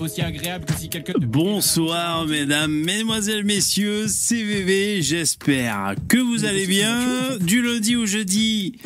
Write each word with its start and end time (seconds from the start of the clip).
aussi 0.00 0.20
agréable 0.20 0.64
que 0.64 0.74
si 0.74 0.88
quelqu'un... 0.88 1.14
Bonsoir 1.18 2.26
mesdames, 2.26 2.72
mesdemoiselles, 2.72 3.44
messieurs, 3.44 4.06
CVV, 4.08 5.00
j'espère 5.02 5.94
que 6.08 6.18
vous 6.18 6.44
allez 6.44 6.66
bien. 6.66 7.36
Du 7.40 7.62
lundi 7.62 7.96
au 7.96 8.06
jeudi, 8.06 8.78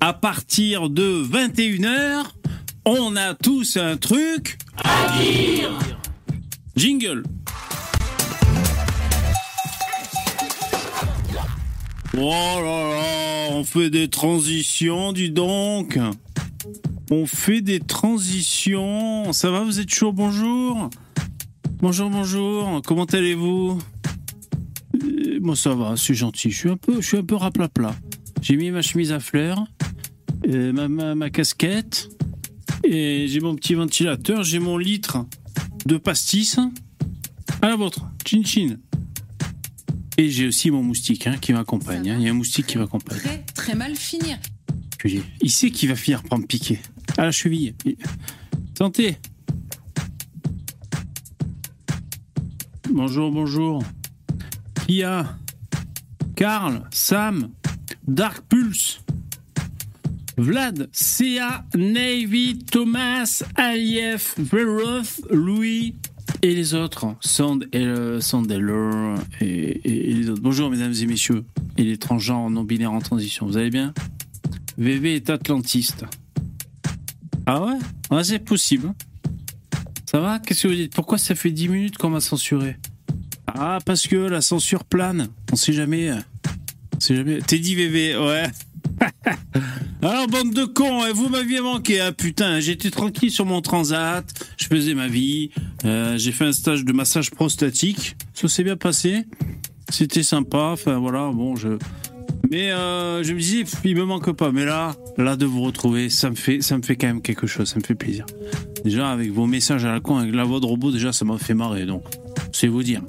à 0.00 0.12
partir 0.12 0.90
de 0.90 1.22
21h, 1.24 2.24
on 2.84 3.16
a 3.16 3.34
tous 3.34 3.76
un 3.76 3.96
truc 3.96 4.58
à 4.84 5.18
dire. 5.20 5.78
Jingle. 6.76 7.22
Oh 12.16 12.30
là 12.30 12.62
là, 12.62 13.48
on 13.50 13.64
fait 13.64 13.90
des 13.90 14.08
transitions, 14.08 15.12
dis 15.12 15.30
donc. 15.30 15.98
On 17.10 17.26
fait 17.26 17.60
des 17.60 17.80
transitions. 17.80 19.32
Ça 19.32 19.50
va, 19.50 19.62
vous 19.62 19.80
êtes 19.80 19.90
chaud 19.92 20.12
Bonjour. 20.12 20.90
Bonjour, 21.80 22.10
bonjour. 22.10 22.82
Comment 22.84 23.04
allez-vous? 23.04 23.78
Euh, 25.02 25.38
Moi, 25.40 25.56
ça 25.56 25.74
va, 25.74 25.96
c'est 25.96 26.14
gentil. 26.14 26.50
Je 26.50 26.56
suis 26.56 26.68
un 26.70 26.76
peu, 26.76 27.00
je 27.00 27.06
suis 27.06 27.16
un 27.16 27.24
peu 27.24 27.36
raplapla. 27.36 27.94
J'ai 28.42 28.56
mis 28.56 28.70
ma 28.70 28.82
chemise 28.82 29.12
à 29.12 29.20
fleurs, 29.20 29.64
euh, 30.48 30.72
ma, 30.72 30.88
ma, 30.88 31.14
ma 31.14 31.30
casquette, 31.30 32.08
et 32.84 33.26
j'ai 33.28 33.40
mon 33.40 33.54
petit 33.56 33.74
ventilateur. 33.74 34.42
J'ai 34.42 34.58
mon 34.58 34.76
litre 34.76 35.24
de 35.86 35.96
pastis. 35.96 36.58
À 37.62 37.68
la 37.68 37.76
vôtre, 37.76 38.06
chin 38.26 38.42
chin. 38.44 38.76
Et 40.18 40.30
j'ai 40.30 40.48
aussi 40.48 40.70
mon 40.70 40.82
moustique 40.82 41.26
hein, 41.26 41.36
qui 41.40 41.52
m'accompagne. 41.52 42.10
hein. 42.10 42.16
Il 42.18 42.24
y 42.24 42.28
a 42.28 42.30
un 42.30 42.34
moustique 42.34 42.66
qui 42.66 42.78
m'accompagne. 42.78 43.18
Très, 43.18 43.44
très 43.54 43.74
mal 43.74 43.94
finir. 43.96 44.38
Il 45.40 45.50
sait 45.50 45.70
qu'il 45.70 45.88
va 45.88 45.94
finir 45.96 46.22
par 46.24 46.38
me 46.40 46.44
piquer. 46.46 46.80
À 47.16 47.24
la 47.24 47.30
cheville. 47.32 47.74
Santé. 48.76 49.16
Bonjour, 52.90 53.30
bonjour. 53.30 53.82
Kia, 54.86 55.36
Karl, 56.36 56.82
Sam, 56.90 57.50
Dark 58.06 58.42
Pulse, 58.48 59.00
Vlad, 60.38 60.88
Sia, 60.92 61.64
Navy, 61.76 62.58
Thomas, 62.70 63.42
Alief, 63.56 64.34
Veroth, 64.38 65.20
Louis 65.30 65.96
et 66.42 66.54
les 66.54 66.74
autres. 66.74 67.06
Sand, 67.20 67.66
euh, 67.74 68.20
Sandeller 68.20 69.16
et, 69.40 69.44
et- 69.46 70.10
et 70.10 70.14
les 70.14 70.30
autres. 70.30 70.40
Bonjour, 70.42 70.70
mesdames 70.70 70.94
et 70.94 71.06
messieurs. 71.06 71.44
Et 71.76 71.84
les 71.84 71.98
transgenres 71.98 72.48
non 72.50 72.64
binaires 72.64 72.92
en 72.92 73.00
transition. 73.00 73.46
Vous 73.46 73.56
allez 73.56 73.70
bien? 73.70 73.92
VV 74.78 75.16
est 75.16 75.30
atlantiste. 75.30 76.04
Ah 77.50 77.62
ouais 77.64 77.78
Ouais, 78.10 78.24
c'est 78.24 78.38
possible. 78.40 78.92
Ça 80.04 80.20
va 80.20 80.38
Qu'est-ce 80.38 80.64
que 80.64 80.68
vous 80.68 80.74
dites 80.74 80.94
Pourquoi 80.94 81.16
ça 81.16 81.34
fait 81.34 81.50
10 81.50 81.68
minutes 81.68 81.96
qu'on 81.96 82.10
m'a 82.10 82.20
censuré 82.20 82.76
Ah, 83.46 83.78
parce 83.86 84.06
que 84.06 84.16
la 84.16 84.42
censure 84.42 84.84
plane. 84.84 85.28
On 85.50 85.56
sait 85.56 85.72
jamais. 85.72 86.10
euh, 86.10 86.18
On 86.96 87.00
sait 87.00 87.16
jamais. 87.16 87.38
T'es 87.40 87.58
dit 87.58 87.74
VV, 87.74 88.16
ouais. 88.18 88.44
Alors, 90.02 90.26
bande 90.26 90.52
de 90.52 90.66
cons, 90.66 91.02
hein, 91.02 91.12
vous 91.14 91.30
m'aviez 91.30 91.60
manqué, 91.62 92.00
hein, 92.02 92.12
putain. 92.12 92.60
J'étais 92.60 92.90
tranquille 92.90 93.30
sur 93.30 93.46
mon 93.46 93.62
transat, 93.62 94.24
je 94.58 94.66
faisais 94.66 94.94
ma 94.94 95.08
vie, 95.08 95.50
euh, 95.84 96.18
j'ai 96.18 96.32
fait 96.32 96.44
un 96.44 96.52
stage 96.52 96.84
de 96.84 96.92
massage 96.92 97.30
prostatique. 97.30 98.16
Ça 98.34 98.48
s'est 98.48 98.64
bien 98.64 98.76
passé. 98.76 99.24
C'était 99.88 100.22
sympa, 100.22 100.70
enfin 100.72 100.98
voilà, 100.98 101.30
bon, 101.32 101.56
je. 101.56 101.78
Mais 102.50 102.70
euh, 102.72 103.22
je 103.22 103.34
me 103.34 103.38
pff, 103.38 103.80
il 103.84 103.96
me 103.96 104.04
manque 104.04 104.32
pas. 104.32 104.52
Mais 104.52 104.64
là, 104.64 104.94
là 105.16 105.36
de 105.36 105.46
vous 105.46 105.62
retrouver, 105.62 106.08
ça 106.10 106.30
me 106.30 106.34
fait, 106.34 106.60
ça 106.60 106.76
me 106.76 106.82
fait 106.82 106.96
quand 106.96 107.06
même 107.06 107.22
quelque 107.22 107.46
chose. 107.46 107.68
Ça 107.68 107.78
me 107.78 107.84
fait 107.84 107.94
plaisir. 107.94 108.26
Déjà 108.84 109.10
avec 109.10 109.30
vos 109.30 109.46
messages 109.46 109.84
à 109.84 109.92
la 109.92 110.00
con, 110.00 110.16
avec 110.18 110.34
la 110.34 110.44
voix 110.44 110.60
de 110.60 110.66
robot, 110.66 110.90
déjà 110.90 111.12
ça 111.12 111.24
m'a 111.24 111.38
fait 111.38 111.54
marrer. 111.54 111.86
Donc, 111.86 112.04
c'est 112.52 112.68
vous 112.68 112.82
dire. 112.82 113.02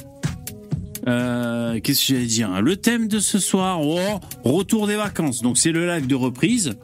Euh, 1.07 1.79
Qu'est-ce 1.81 2.07
que 2.07 2.13
j'allais 2.13 2.25
dire? 2.25 2.61
Le 2.61 2.75
thème 2.75 3.07
de 3.07 3.19
ce 3.19 3.39
soir, 3.39 3.81
oh, 3.81 4.19
retour 4.43 4.87
des 4.87 4.95
vacances. 4.95 5.41
Donc 5.41 5.57
c'est 5.57 5.71
le 5.71 5.87
live 5.87 6.07
de 6.07 6.15
reprise. 6.15 6.75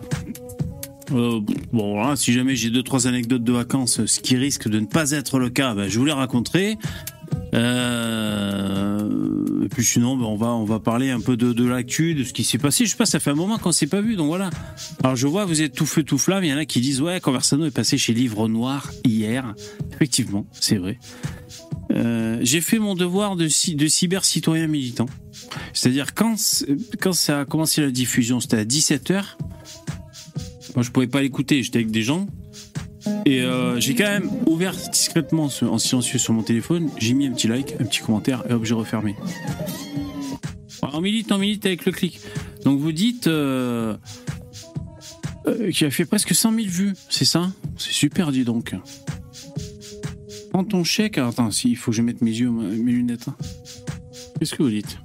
Euh, 1.11 1.39
bon, 1.71 1.93
voilà, 1.93 2.15
si 2.15 2.33
jamais 2.33 2.55
j'ai 2.55 2.69
deux 2.69 2.81
trois 2.81 3.07
anecdotes 3.07 3.43
de 3.43 3.51
vacances, 3.51 4.05
ce 4.05 4.19
qui 4.19 4.37
risque 4.37 4.67
de 4.67 4.79
ne 4.79 4.87
pas 4.87 5.11
être 5.11 5.37
le 5.37 5.49
cas, 5.49 5.75
ben, 5.75 5.87
je 5.87 5.99
vous 5.99 6.05
les 6.05 6.13
raconterai. 6.13 6.77
Euh, 7.55 8.99
et 9.63 9.69
puis 9.69 9.83
sinon, 9.83 10.17
ben, 10.17 10.25
on 10.25 10.35
va 10.35 10.47
on 10.47 10.65
va 10.65 10.79
parler 10.79 11.09
un 11.09 11.21
peu 11.21 11.37
de, 11.37 11.53
de 11.53 11.65
l'actu, 11.65 12.13
de 12.13 12.23
ce 12.23 12.33
qui 12.33 12.43
s'est 12.43 12.57
passé. 12.57 12.85
Je 12.85 12.91
sais 12.91 12.97
pas, 12.97 13.05
ça 13.05 13.19
fait 13.19 13.31
un 13.31 13.35
moment 13.35 13.57
qu'on 13.57 13.71
s'est 13.71 13.87
pas 13.87 14.01
vu, 14.01 14.15
donc 14.15 14.27
voilà. 14.27 14.49
Alors 15.03 15.15
je 15.15 15.25
vois, 15.27 15.45
vous 15.45 15.61
êtes 15.61 15.73
tout 15.73 15.85
feu 15.85 16.03
tout 16.03 16.17
flamme. 16.17 16.43
Il 16.43 16.49
y 16.49 16.53
en 16.53 16.57
a 16.57 16.65
qui 16.65 16.81
disent 16.81 17.01
ouais, 17.01 17.19
Conversano 17.19 17.65
est 17.65 17.71
passé 17.71 17.97
chez 17.97 18.13
Livre 18.13 18.47
Noir 18.47 18.91
hier. 19.03 19.55
Effectivement, 19.93 20.45
c'est 20.51 20.77
vrai. 20.77 20.99
Euh, 21.91 22.39
j'ai 22.41 22.61
fait 22.61 22.79
mon 22.79 22.95
devoir 22.95 23.35
de, 23.35 23.45
de 23.45 23.87
cyber 23.87 24.25
citoyen 24.25 24.67
militant. 24.67 25.07
C'est-à-dire 25.73 26.13
quand 26.13 26.35
quand 26.99 27.13
ça 27.13 27.41
a 27.41 27.45
commencé 27.45 27.81
la 27.81 27.91
diffusion, 27.91 28.39
c'était 28.39 28.57
à 28.57 28.65
17h. 28.65 29.23
Moi, 30.75 30.83
je 30.83 30.91
pouvais 30.91 31.07
pas 31.07 31.21
l'écouter, 31.21 31.63
j'étais 31.63 31.79
avec 31.79 31.91
des 31.91 32.03
gens. 32.03 32.27
Et 33.25 33.41
euh, 33.41 33.79
j'ai 33.79 33.95
quand 33.95 34.05
même 34.05 34.29
ouvert 34.45 34.75
discrètement 34.91 35.49
en 35.61 35.77
silencieux 35.77 36.19
sur 36.19 36.33
mon 36.33 36.43
téléphone. 36.43 36.89
J'ai 36.97 37.13
mis 37.13 37.27
un 37.27 37.31
petit 37.31 37.47
like, 37.47 37.75
un 37.79 37.85
petit 37.85 38.01
commentaire 38.01 38.43
et 38.49 38.53
hop, 38.53 38.63
j'ai 38.65 38.73
refermé. 38.73 39.15
On 40.81 41.01
milite, 41.01 41.31
on 41.31 41.37
milite 41.37 41.65
avec 41.65 41.85
le 41.85 41.91
clic. 41.91 42.19
Donc 42.63 42.79
vous 42.79 42.91
dites 42.91 43.27
euh, 43.27 43.97
euh, 45.47 45.71
qu'il 45.71 45.87
a 45.87 45.91
fait 45.91 46.05
presque 46.05 46.33
100 46.33 46.53
000 46.53 46.67
vues, 46.67 46.93
c'est 47.09 47.25
ça? 47.25 47.51
C'est 47.77 47.91
super, 47.91 48.31
dis 48.31 48.43
donc. 48.43 48.75
Prends 50.51 50.63
ton 50.63 50.83
chèque. 50.83 51.17
Attends, 51.17 51.51
si, 51.51 51.71
il 51.71 51.75
faut 51.75 51.91
que 51.91 51.97
je 51.97 52.01
mette 52.01 52.21
mes 52.21 52.31
yeux, 52.31 52.49
mes 52.49 52.91
lunettes. 52.91 53.27
Qu'est-ce 54.39 54.55
que 54.55 54.63
vous 54.63 54.69
dites? 54.69 54.97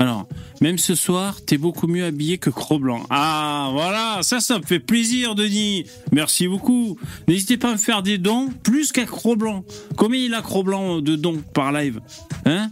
Alors, 0.00 0.28
même 0.60 0.78
ce 0.78 0.94
soir, 0.94 1.44
t'es 1.44 1.58
beaucoup 1.58 1.88
mieux 1.88 2.04
habillé 2.04 2.38
que 2.38 2.50
Cro-Blanc. 2.50 3.04
Ah, 3.10 3.70
voilà, 3.72 4.20
ça, 4.22 4.40
ça 4.40 4.58
me 4.58 4.64
fait 4.64 4.78
plaisir, 4.78 5.34
Denis. 5.34 5.84
Merci 6.12 6.46
beaucoup. 6.46 6.96
N'hésitez 7.26 7.56
pas 7.56 7.70
à 7.70 7.72
me 7.72 7.78
faire 7.78 8.02
des 8.02 8.18
dons, 8.18 8.48
plus 8.62 8.92
qu'à 8.92 9.04
Cro-Blanc. 9.04 9.64
Combien 9.96 10.20
il 10.20 10.34
a 10.34 10.42
Cro-Blanc 10.42 11.00
de 11.00 11.16
dons 11.16 11.42
par 11.52 11.72
live 11.72 12.00
Hein? 12.44 12.70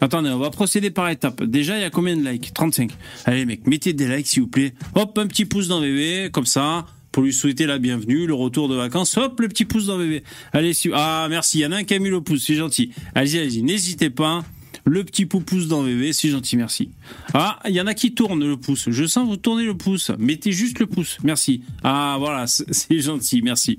Attendez, 0.00 0.30
on 0.30 0.38
va 0.38 0.50
procéder 0.50 0.90
par 0.90 1.08
étapes. 1.10 1.44
Déjà, 1.44 1.76
il 1.76 1.82
y 1.82 1.84
a 1.84 1.90
combien 1.90 2.16
de 2.16 2.28
likes? 2.28 2.52
35. 2.54 2.90
Allez, 3.24 3.44
mec, 3.44 3.66
mettez 3.66 3.92
des 3.92 4.08
likes, 4.08 4.26
s'il 4.26 4.42
vous 4.42 4.48
plaît. 4.48 4.74
Hop, 4.94 5.16
un 5.18 5.26
petit 5.26 5.44
pouce 5.44 5.68
dans 5.68 5.80
bébé, 5.80 6.30
comme 6.32 6.46
ça, 6.46 6.86
pour 7.12 7.22
lui 7.22 7.32
souhaiter 7.32 7.66
la 7.66 7.78
bienvenue, 7.78 8.26
le 8.26 8.34
retour 8.34 8.68
de 8.68 8.74
vacances. 8.74 9.16
Hop, 9.16 9.38
le 9.40 9.48
petit 9.48 9.64
pouce 9.64 9.86
dans 9.86 9.98
bébé. 9.98 10.24
Allez, 10.52 10.72
si... 10.72 10.90
ah, 10.94 11.26
merci. 11.30 11.58
Il 11.58 11.62
y 11.62 11.66
en 11.66 11.72
a 11.72 11.76
un 11.76 11.84
qui 11.84 11.94
a 11.94 11.98
mis 11.98 12.08
le 12.08 12.20
pouce, 12.20 12.44
c'est 12.44 12.54
gentil. 12.54 12.90
Allez-y, 13.14 13.38
allez-y, 13.38 13.62
n'hésitez 13.62 14.10
pas. 14.10 14.42
Le 14.84 15.04
petit 15.04 15.26
pouce 15.26 15.68
dans 15.68 15.84
bébé, 15.84 16.12
c'est 16.12 16.28
gentil, 16.28 16.56
merci. 16.56 16.90
Ah, 17.34 17.60
il 17.68 17.72
y 17.72 17.80
en 17.80 17.86
a 17.86 17.94
qui 17.94 18.14
tournent 18.14 18.44
le 18.44 18.56
pouce. 18.56 18.90
Je 18.90 19.04
sens 19.06 19.28
vous 19.28 19.36
tourner 19.36 19.64
le 19.64 19.76
pouce. 19.76 20.10
Mettez 20.18 20.50
juste 20.50 20.80
le 20.80 20.86
pouce, 20.86 21.18
merci. 21.22 21.62
Ah, 21.84 22.16
voilà, 22.18 22.46
c'est 22.48 22.72
c'est 22.72 22.98
gentil, 22.98 23.42
merci. 23.42 23.78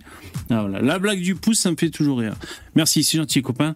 Ah, 0.50 0.62
voilà. 0.62 0.82
La 0.82 1.00
blague 1.00 1.22
du 1.22 1.36
pouce, 1.36 1.60
ça 1.60 1.72
me 1.72 1.76
fait 1.76 1.90
toujours 1.90 2.20
rire. 2.20 2.36
Merci, 2.76 3.04
c'est 3.04 3.18
gentil, 3.18 3.42
copain. 3.42 3.76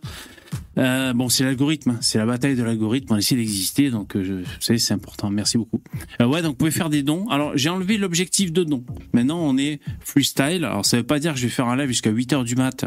Euh, 0.77 1.13
bon, 1.13 1.27
c'est 1.29 1.43
l'algorithme, 1.43 1.91
hein. 1.91 1.97
c'est 2.01 2.17
la 2.19 2.25
bataille 2.25 2.55
de 2.55 2.63
l'algorithme. 2.63 3.13
On 3.13 3.17
essaie 3.17 3.35
d'exister, 3.35 3.89
donc 3.89 4.15
euh, 4.15 4.43
vous 4.43 4.61
savez, 4.61 4.79
c'est 4.79 4.93
important. 4.93 5.29
Merci 5.29 5.57
beaucoup. 5.57 5.81
Euh, 6.21 6.25
ouais, 6.25 6.41
donc 6.41 6.51
vous 6.51 6.57
pouvez 6.57 6.71
faire 6.71 6.89
des 6.89 7.03
dons. 7.03 7.27
Alors, 7.29 7.53
j'ai 7.55 7.69
enlevé 7.69 7.97
l'objectif 7.97 8.51
de 8.51 8.63
don. 8.63 8.83
Maintenant, 9.13 9.39
on 9.39 9.57
est 9.57 9.79
freestyle. 10.01 10.65
Alors, 10.65 10.85
ça 10.85 10.97
veut 10.97 11.03
pas 11.03 11.19
dire 11.19 11.33
que 11.33 11.39
je 11.39 11.45
vais 11.45 11.51
faire 11.51 11.67
un 11.67 11.75
live 11.75 11.87
jusqu'à 11.87 12.11
8 12.11 12.33
heures 12.33 12.43
du 12.43 12.55
mat 12.55 12.85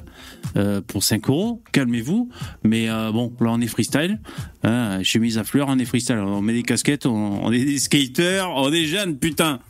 pour 0.87 1.03
5 1.03 1.29
euros. 1.29 1.63
Calmez-vous. 1.73 2.29
Mais 2.63 2.89
bon, 3.13 3.33
là, 3.41 3.51
on 3.51 3.61
est 3.61 3.67
freestyle. 3.67 4.21
Hein, 4.63 5.03
chemise 5.03 5.39
à 5.39 5.45
fleurs, 5.45 5.69
on 5.69 5.79
est 5.79 5.85
freestyle. 5.87 6.17
On 6.17 6.43
met 6.43 6.53
des 6.53 6.63
casquettes, 6.63 7.07
on, 7.07 7.51
est 7.51 7.65
des 7.65 7.79
skaters, 7.79 8.51
on 8.51 8.71
est 8.73 8.85
jeunes, 8.85 9.19
putain. 9.19 9.61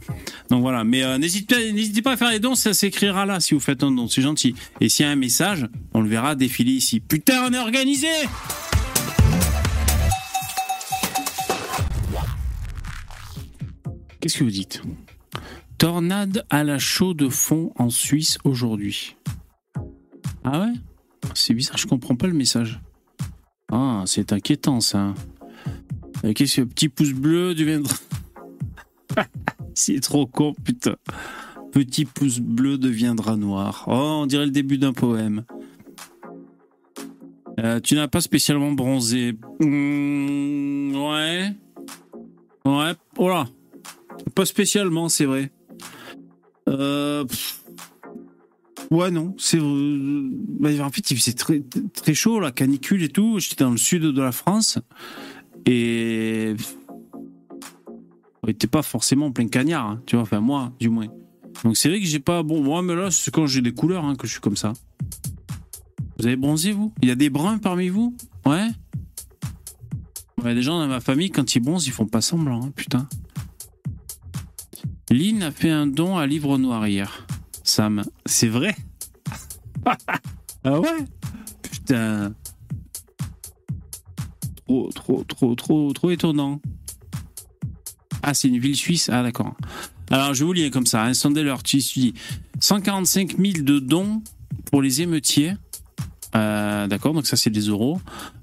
Donc 0.51 0.63
voilà. 0.63 0.83
Mais 0.83 1.05
euh, 1.05 1.17
n'hésitez 1.17 1.73
n'hésitez 1.73 2.03
pas 2.03 2.13
à 2.13 2.17
faire 2.17 2.31
des 2.31 2.41
dons, 2.41 2.57
ça 2.57 2.75
s'écrira 2.75 3.25
là 3.25 3.39
si 3.39 3.55
vous 3.55 3.61
faites 3.61 3.85
un 3.85 3.93
don. 3.93 4.09
C'est 4.09 4.23
gentil. 4.23 4.55
Et 4.81 4.89
s'il 4.89 5.07
y 5.07 5.09
a 5.09 5.13
un 5.13 5.17
message, 5.17 5.69
on 5.95 6.01
le 6.01 6.09
verra 6.09 6.35
défiler 6.35 6.73
ici. 6.73 6.99
Putain, 6.99 7.47
on 7.49 7.53
est 7.53 7.59
organisé 7.59 8.09
Qu'est-ce 14.21 14.39
que 14.39 14.45
vous 14.45 14.51
dites? 14.51 14.83
Tornade 15.79 16.45
à 16.51 16.63
la 16.63 16.79
chaux 16.79 17.15
de 17.15 17.31
fond 17.31 17.73
en 17.77 17.89
Suisse 17.89 18.39
aujourd'hui. 18.45 19.17
Ah 20.45 20.61
ouais? 20.61 20.73
C'est 21.35 21.55
bizarre, 21.55 21.79
je 21.79 21.87
comprends 21.87 22.17
pas 22.17 22.27
le 22.27 22.35
message. 22.35 22.81
Ah, 23.71 24.03
c'est 24.07 24.33
inquiétant 24.33 24.81
ça. 24.81 25.15
Qu'est-ce 26.35 26.61
que 26.61 26.67
petit 26.67 26.89
pouce 26.89 27.13
bleu 27.13 27.55
deviendra. 27.55 27.95
c'est 29.75 30.01
trop 30.01 30.27
con, 30.27 30.55
putain. 30.65 30.97
Petit 31.73 32.05
pouce 32.05 32.41
bleu 32.41 32.79
deviendra 32.79 33.37
noir. 33.37 33.85
Oh, 33.87 34.21
on 34.23 34.27
dirait 34.27 34.47
le 34.47 34.51
début 34.51 34.79
d'un 34.79 34.93
poème. 34.93 35.45
Euh, 37.59 37.81
tu 37.81 37.95
n'as 37.95 38.09
pas 38.09 38.21
spécialement 38.21 38.73
bronzé. 38.73 39.37
Hmm, 39.61 40.95
ouais. 40.97 41.53
Ouais. 42.65 42.93
Oh. 43.19 43.43
Pas 44.35 44.45
spécialement, 44.47 45.09
c'est 45.09 45.27
vrai. 45.27 45.51
Euh. 46.69 47.25
Ouais, 48.91 49.11
non. 49.11 49.35
C'est 49.39 49.59
euh, 49.61 50.29
bah, 50.59 50.71
en 50.85 50.91
fait, 50.91 51.11
il 51.11 51.17
faisait 51.17 51.33
très, 51.33 51.63
très 51.95 52.15
chaud, 52.15 52.41
la 52.41 52.51
canicule 52.51 53.03
et 53.05 53.09
tout. 53.09 53.39
J'étais 53.39 53.63
dans 53.65 53.71
le 53.71 53.77
sud 53.77 54.03
de 54.03 54.21
la 54.21 54.33
France 54.33 54.79
et 55.65 56.55
on 58.43 58.49
n'était 58.49 58.67
pas 58.67 58.83
forcément 58.83 59.27
en 59.27 59.33
plein 59.33 59.47
cagnard, 59.47 59.87
hein, 59.87 60.03
tu 60.07 60.17
vois. 60.17 60.25
Enfin, 60.25 60.41
moi, 60.41 60.73
du 60.81 60.89
moins. 60.89 61.07
Donc 61.63 61.77
c'est 61.77 61.89
vrai 61.89 62.01
que 62.01 62.07
j'ai 62.07 62.19
pas. 62.19 62.43
Bon, 62.43 62.63
moi, 62.63 62.83
mais 62.83 62.97
là, 62.97 63.11
c'est 63.11 63.33
quand 63.33 63.47
j'ai 63.47 63.63
des 63.63 63.73
couleurs 63.73 64.05
hein, 64.05 64.17
que 64.17 64.27
je 64.27 64.33
suis 64.33 64.41
comme 64.41 64.57
ça. 64.57 64.73
Vous 66.19 66.27
avez 66.27 66.37
bronzé, 66.37 66.73
vous? 66.73 66.93
Il 67.01 67.09
y 67.09 67.13
a 67.13 67.15
des 67.15 67.31
bruns 67.31 67.59
parmi 67.59 67.89
vous? 67.89 68.17
Ouais? 68.45 68.69
Ouais, 70.43 70.55
des 70.55 70.63
gens 70.63 70.81
dans 70.81 70.89
ma 70.89 71.01
famille, 71.01 71.31
quand 71.31 71.55
ils 71.55 71.61
bronzent, 71.61 71.87
ils 71.87 71.93
font 71.93 72.07
pas 72.07 72.21
semblant, 72.21 72.65
hein, 72.65 72.73
putain. 72.75 73.09
Lynn 75.11 75.43
a 75.43 75.51
fait 75.51 75.71
un 75.71 75.87
don 75.87 76.17
à 76.19 76.27
Livre 76.27 76.59
Noir 76.59 76.87
hier. 76.89 77.27
Sam, 77.63 78.05
c'est 78.27 78.49
vrai? 78.49 78.75
Ah 80.63 80.79
ouais? 80.79 81.07
Putain. 81.63 82.35
Trop, 84.67 84.91
trop, 84.95 85.25
trop, 85.25 85.55
trop, 85.55 85.93
trop 85.95 86.11
étonnant. 86.11 86.61
Ah, 88.23 88.35
c'est 88.35 88.49
une 88.49 88.59
ville 88.59 88.77
suisse? 88.77 89.09
Ah, 89.11 89.23
d'accord. 89.23 89.57
Alors, 90.11 90.35
je 90.35 90.45
vous 90.45 90.53
lire 90.53 90.71
comme 90.71 90.85
ça. 90.85 91.03
Un 91.03 91.15
sondeur, 91.15 91.63
tu 91.63 91.79
dis 91.79 92.13
145 92.61 93.39
000 93.39 93.63
de 93.63 93.79
dons 93.79 94.23
pour 94.71 94.83
les 94.83 95.01
émeutiers. 95.01 95.55
Euh, 96.37 96.87
d'accord, 96.87 97.15
donc 97.15 97.27
ça 97.27 97.37
c'est 97.37 97.51
des 97.51 97.63
euros. 97.63 98.01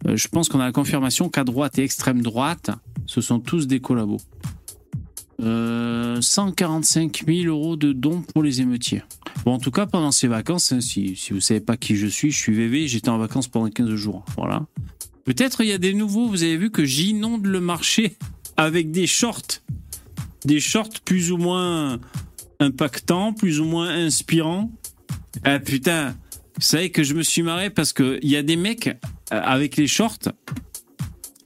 Euh, 0.08 0.18
je 0.18 0.28
pense 0.28 0.50
qu'on 0.50 0.60
a 0.60 0.66
la 0.66 0.72
confirmation 0.72 1.30
qu'à 1.30 1.44
droite 1.44 1.80
et 1.80 1.84
extrême 1.84 2.22
droite, 2.22 2.72
ce 3.06 3.22
sont 3.22 3.40
tous 3.40 3.68
des 3.68 3.80
collabos. 3.80 4.20
145 5.40 7.24
euh, 7.28 7.44
000 7.44 7.48
euros 7.48 7.76
de 7.76 7.94
dons 7.94 8.22
pour 8.22 8.44
les 8.44 8.62
émeutiers. 8.62 9.04
Bon, 9.46 9.54
en 9.54 9.60
tout 9.60 9.72
cas, 9.72 9.86
pendant 9.86 10.12
ces 10.12 10.28
vacances, 10.28 10.72
hein, 10.72 10.82
si, 10.82 11.16
si 11.16 11.34
vous 11.34 11.42
savez 11.42 11.60
pas 11.60 11.78
qui 11.78 11.96
je 11.96 12.08
suis, 12.08 12.32
je 12.32 12.38
suis 12.38 12.54
VV, 12.54 12.88
j'étais 12.88 13.10
en 13.10 13.18
vacances 13.18 13.48
pendant 13.48 13.70
15 13.70 13.94
jours. 13.96 14.26
Voilà. 14.36 14.66
Peut-être 15.26 15.62
il 15.62 15.68
y 15.68 15.74
a 15.74 15.78
des 15.78 15.94
nouveaux, 15.94 16.28
vous 16.28 16.44
avez 16.44 16.58
vu 16.58 16.72
que 16.72 16.86
j'inonde 16.86 17.46
le 17.46 17.60
marché 17.60 18.18
avec 18.56 18.92
des 18.92 19.08
shorts. 19.08 19.62
Des 20.46 20.60
shorts 20.60 21.02
plus 21.06 21.32
ou 21.32 21.38
moins 21.38 22.00
impactants, 22.60 23.34
plus 23.34 23.60
ou 23.60 23.66
moins 23.66 23.90
inspirants. 23.90 24.72
Ah 25.44 25.60
putain, 25.60 26.16
vous 26.56 26.62
savez 26.62 26.90
que 26.90 27.04
je 27.04 27.14
me 27.14 27.22
suis 27.22 27.44
marré 27.44 27.70
parce 27.70 27.94
qu'il 27.94 28.20
y 28.24 28.36
a 28.36 28.42
des 28.42 28.56
mecs 28.56 28.88
euh, 28.88 29.42
avec 29.44 29.78
les 29.78 29.88
shorts, 29.88 30.30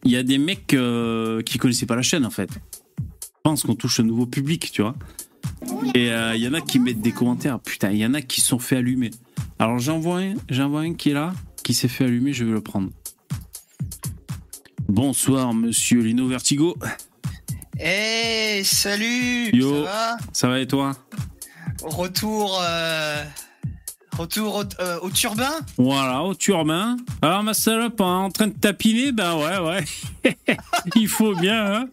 il 0.04 0.12
y 0.12 0.16
a 0.16 0.24
des 0.24 0.38
mecs 0.38 0.74
euh, 0.74 1.42
qui 1.42 1.58
connaissaient 1.58 1.86
pas 1.86 1.96
la 1.96 2.02
chaîne 2.02 2.26
en 2.26 2.30
fait. 2.30 2.50
Je 3.44 3.50
pense 3.50 3.64
qu'on 3.64 3.74
touche 3.74 4.00
un 4.00 4.04
nouveau 4.04 4.28
public, 4.28 4.72
tu 4.72 4.84
vois. 4.84 4.94
Et 5.96 6.12
euh, 6.12 6.36
il 6.36 6.44
y 6.44 6.48
en 6.48 6.54
a 6.54 6.62
qui 6.62 6.78
mettent 6.78 7.02
des 7.02 7.12
commentaires. 7.12 7.60
Putain, 7.60 7.90
il 7.90 7.98
y 7.98 8.06
en 8.06 8.14
a 8.14 8.22
qui 8.22 8.40
sont 8.40 8.60
fait 8.60 8.78
allumer. 8.78 9.10
Alors 9.58 9.80
j'en 9.80 9.98
vois 9.98 10.20
un, 10.20 10.36
j'en 10.48 10.70
vois 10.70 10.82
un 10.82 10.94
qui 10.94 11.10
est 11.10 11.14
là, 11.14 11.34
qui 11.64 11.74
s'est 11.74 11.88
fait 11.88 12.06
allumer, 12.06 12.34
je 12.34 12.46
vais 12.46 12.52
le 12.52 12.62
prendre. 12.62 12.92
Bonsoir, 14.88 15.56
monsieur 15.56 16.04
Lino 16.04 16.28
Vertigo. 16.28 16.78
Hey, 17.80 18.64
salut 18.64 19.50
Yo, 19.54 19.74
ça 19.74 19.82
va, 19.82 20.18
ça 20.34 20.48
va 20.48 20.60
et 20.60 20.68
toi? 20.68 20.96
Retour 21.82 22.62
Retour 24.18 24.56
au, 24.56 24.64
euh, 24.82 25.00
au, 25.02 25.10
turbin 25.10 25.52
Voilà, 25.78 26.22
au 26.22 26.36
turbin. 26.36 26.98
Alors 27.22 27.44
ma 27.44 27.54
salope 27.54 28.00
en 28.02 28.30
train 28.30 28.48
de 28.48 28.54
tapiner, 28.54 29.12
ben 29.12 29.36
ouais, 29.36 29.58
ouais. 29.58 30.36
Il 30.96 31.08
faut 31.08 31.34
bien, 31.36 31.74
hein 31.74 31.90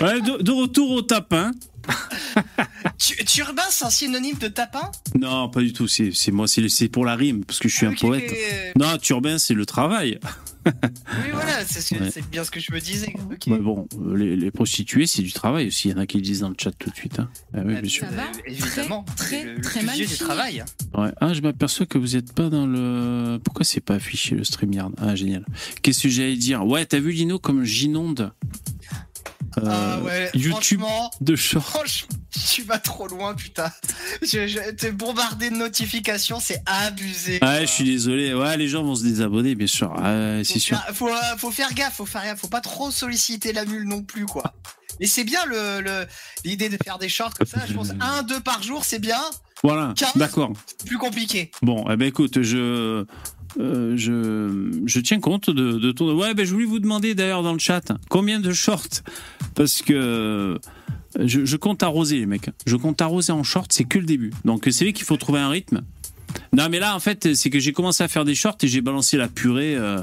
ouais, 0.00 0.20
de, 0.20 0.50
retour 0.50 0.90
au 0.90 1.02
tapin. 1.02 1.52
turbin, 3.26 3.62
c'est 3.70 3.84
un 3.84 3.90
synonyme 3.90 4.38
de 4.38 4.48
tapin? 4.48 4.90
Non, 5.18 5.48
pas 5.48 5.60
du 5.60 5.72
tout. 5.72 5.88
C'est 5.88 6.12
moi, 6.30 6.46
c'est 6.48 6.88
pour 6.88 7.04
la 7.04 7.16
rime, 7.16 7.44
parce 7.44 7.58
que 7.58 7.68
je 7.68 7.76
suis 7.76 7.86
un 7.86 7.94
poète. 7.94 8.32
Non, 8.76 8.98
turbin, 8.98 9.38
c'est 9.38 9.54
le 9.54 9.66
travail 9.66 10.18
oui, 10.66 11.30
voilà, 11.32 11.64
c'est 11.64 12.30
bien 12.30 12.44
ce 12.44 12.52
que 12.52 12.60
je 12.60 12.72
me 12.72 12.78
disais. 12.78 13.12
bon, 13.48 13.88
les, 14.14 14.50
prostituées, 14.52 15.06
c'est 15.06 15.22
du 15.22 15.32
travail 15.32 15.66
aussi. 15.66 15.88
Il 15.88 15.90
y 15.90 15.94
en 15.94 15.98
a 15.98 16.06
qui 16.06 16.18
le 16.18 16.22
disent 16.22 16.40
dans 16.40 16.50
le 16.50 16.54
chat 16.56 16.70
tout 16.70 16.88
de 16.88 16.94
suite. 16.94 17.18
Hein. 17.18 17.28
Ah 17.52 17.62
oui, 17.64 17.74
bien 17.80 17.90
sûr. 17.90 18.06
évidemment, 18.46 19.04
très, 19.16 19.60
très, 19.60 19.82
mal 19.82 19.96
du 19.96 20.06
travail. 20.06 20.62
Ouais. 20.94 21.10
Ah, 21.20 21.34
je 21.34 21.40
m'aperçois 21.40 21.86
que 21.86 21.98
vous 21.98 22.14
n'êtes 22.14 22.32
pas 22.32 22.48
dans 22.48 22.66
le. 22.66 23.40
Pourquoi 23.42 23.64
c'est 23.64 23.80
pas 23.80 23.94
affiché 23.94 24.36
le 24.36 24.44
StreamYard? 24.44 24.92
Ah, 24.98 25.16
génial. 25.16 25.44
Qu'est-ce 25.82 26.04
que 26.04 26.08
j'allais 26.08 26.36
dire? 26.36 26.64
Ouais, 26.64 26.86
t'as 26.86 27.00
vu 27.00 27.10
Lino 27.10 27.40
comme 27.40 27.64
j'inonde? 27.64 28.32
Euh, 29.58 29.62
ah 29.66 30.00
ouais, 30.00 30.30
YouTube 30.34 30.82
de 31.20 31.36
short. 31.36 31.86
tu 32.52 32.62
vas 32.62 32.78
trop 32.78 33.06
loin, 33.06 33.34
putain. 33.34 33.70
Je, 34.22 34.70
T'es 34.72 34.92
bombardé 34.92 35.50
de 35.50 35.56
notifications, 35.56 36.40
c'est 36.40 36.62
abusé. 36.66 37.38
Ouais, 37.42 37.62
je 37.62 37.72
suis 37.72 37.84
désolé. 37.84 38.34
Ouais, 38.34 38.56
les 38.56 38.68
gens 38.68 38.82
vont 38.82 38.94
se 38.94 39.04
désabonner, 39.04 39.54
bien 39.54 39.66
sûr. 39.66 39.94
c'est 40.44 40.58
sûr. 40.58 40.78
faut, 40.94 41.10
faut, 41.38 41.50
faire 41.50 41.72
gaffe, 41.74 41.96
faut 41.96 42.06
faire 42.06 42.36
Faut 42.36 42.48
pas 42.48 42.60
trop 42.60 42.90
solliciter 42.90 43.52
la 43.52 43.64
mule 43.64 43.84
non 43.84 44.02
plus, 44.02 44.26
quoi. 44.26 44.54
Mais 45.00 45.06
c'est 45.06 45.24
bien 45.24 45.44
le 45.46 46.06
l'idée 46.44 46.68
de 46.68 46.78
faire 46.82 46.98
des 46.98 47.08
shorts 47.08 47.34
comme 47.34 47.46
ça. 47.46 47.60
Je 47.66 47.74
pense 47.74 47.90
un, 48.00 48.22
deux 48.22 48.40
par 48.40 48.62
jour, 48.62 48.84
c'est 48.84 48.98
bien. 48.98 49.20
Voilà, 49.62 49.94
d'accord. 50.16 50.52
Plus 50.86 50.98
compliqué. 50.98 51.50
Bon, 51.62 51.84
eh 51.88 51.96
ben 51.96 52.08
écoute, 52.08 52.42
je 52.42 53.04
euh, 53.60 53.94
je, 53.96 54.82
je, 54.86 55.00
tiens 55.00 55.20
compte 55.20 55.50
de, 55.50 55.78
de 55.78 55.92
ton. 55.92 56.14
Ouais, 56.16 56.34
ben 56.34 56.46
je 56.46 56.52
voulais 56.52 56.66
vous 56.66 56.78
demander 56.78 57.14
d'ailleurs 57.14 57.42
dans 57.42 57.52
le 57.52 57.58
chat 57.58 57.92
combien 58.08 58.40
de 58.40 58.52
shorts? 58.52 59.02
Parce 59.54 59.82
que 59.82 60.58
je, 61.18 61.44
je, 61.44 61.56
compte 61.56 61.82
arroser 61.82 62.18
les 62.18 62.26
mecs. 62.26 62.50
Je 62.66 62.76
compte 62.76 63.00
arroser 63.02 63.32
en 63.32 63.42
short, 63.42 63.72
c'est 63.72 63.84
que 63.84 63.98
le 63.98 64.06
début. 64.06 64.32
Donc 64.44 64.66
c'est 64.70 64.84
vrai 64.84 64.92
qu'il 64.92 65.04
faut 65.04 65.16
trouver 65.16 65.40
un 65.40 65.48
rythme. 65.48 65.82
Non, 66.52 66.68
mais 66.70 66.78
là 66.78 66.96
en 66.96 67.00
fait, 67.00 67.34
c'est 67.34 67.50
que 67.50 67.58
j'ai 67.58 67.72
commencé 67.72 68.02
à 68.02 68.08
faire 68.08 68.24
des 68.24 68.34
shorts 68.34 68.56
et 68.62 68.68
j'ai 68.68 68.80
balancé 68.80 69.16
la 69.16 69.28
purée. 69.28 69.74
Euh, 69.76 69.98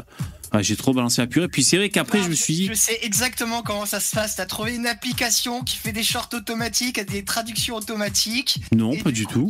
j'ai 0.59 0.75
trop 0.75 0.93
balancé 0.93 1.21
la 1.21 1.27
purée. 1.27 1.47
Puis 1.47 1.63
c'est 1.63 1.77
vrai 1.77 1.89
qu'après, 1.89 2.23
je 2.23 2.29
me 2.29 2.35
suis 2.35 2.53
dit. 2.55 2.67
Je 2.67 2.73
sais 2.73 2.99
exactement 3.01 3.61
comment 3.61 3.85
ça 3.85 3.99
se 3.99 4.15
passe. 4.15 4.35
T'as 4.35 4.45
trouvé 4.45 4.75
une 4.75 4.87
application 4.87 5.63
qui 5.63 5.75
fait 5.75 5.91
des 5.91 6.03
shorts 6.03 6.29
automatiques, 6.33 6.99
des 7.07 7.23
traductions 7.23 7.75
automatiques. 7.75 8.59
Non, 8.75 8.95
pas 8.97 9.11
du, 9.11 9.25
tout. 9.25 9.49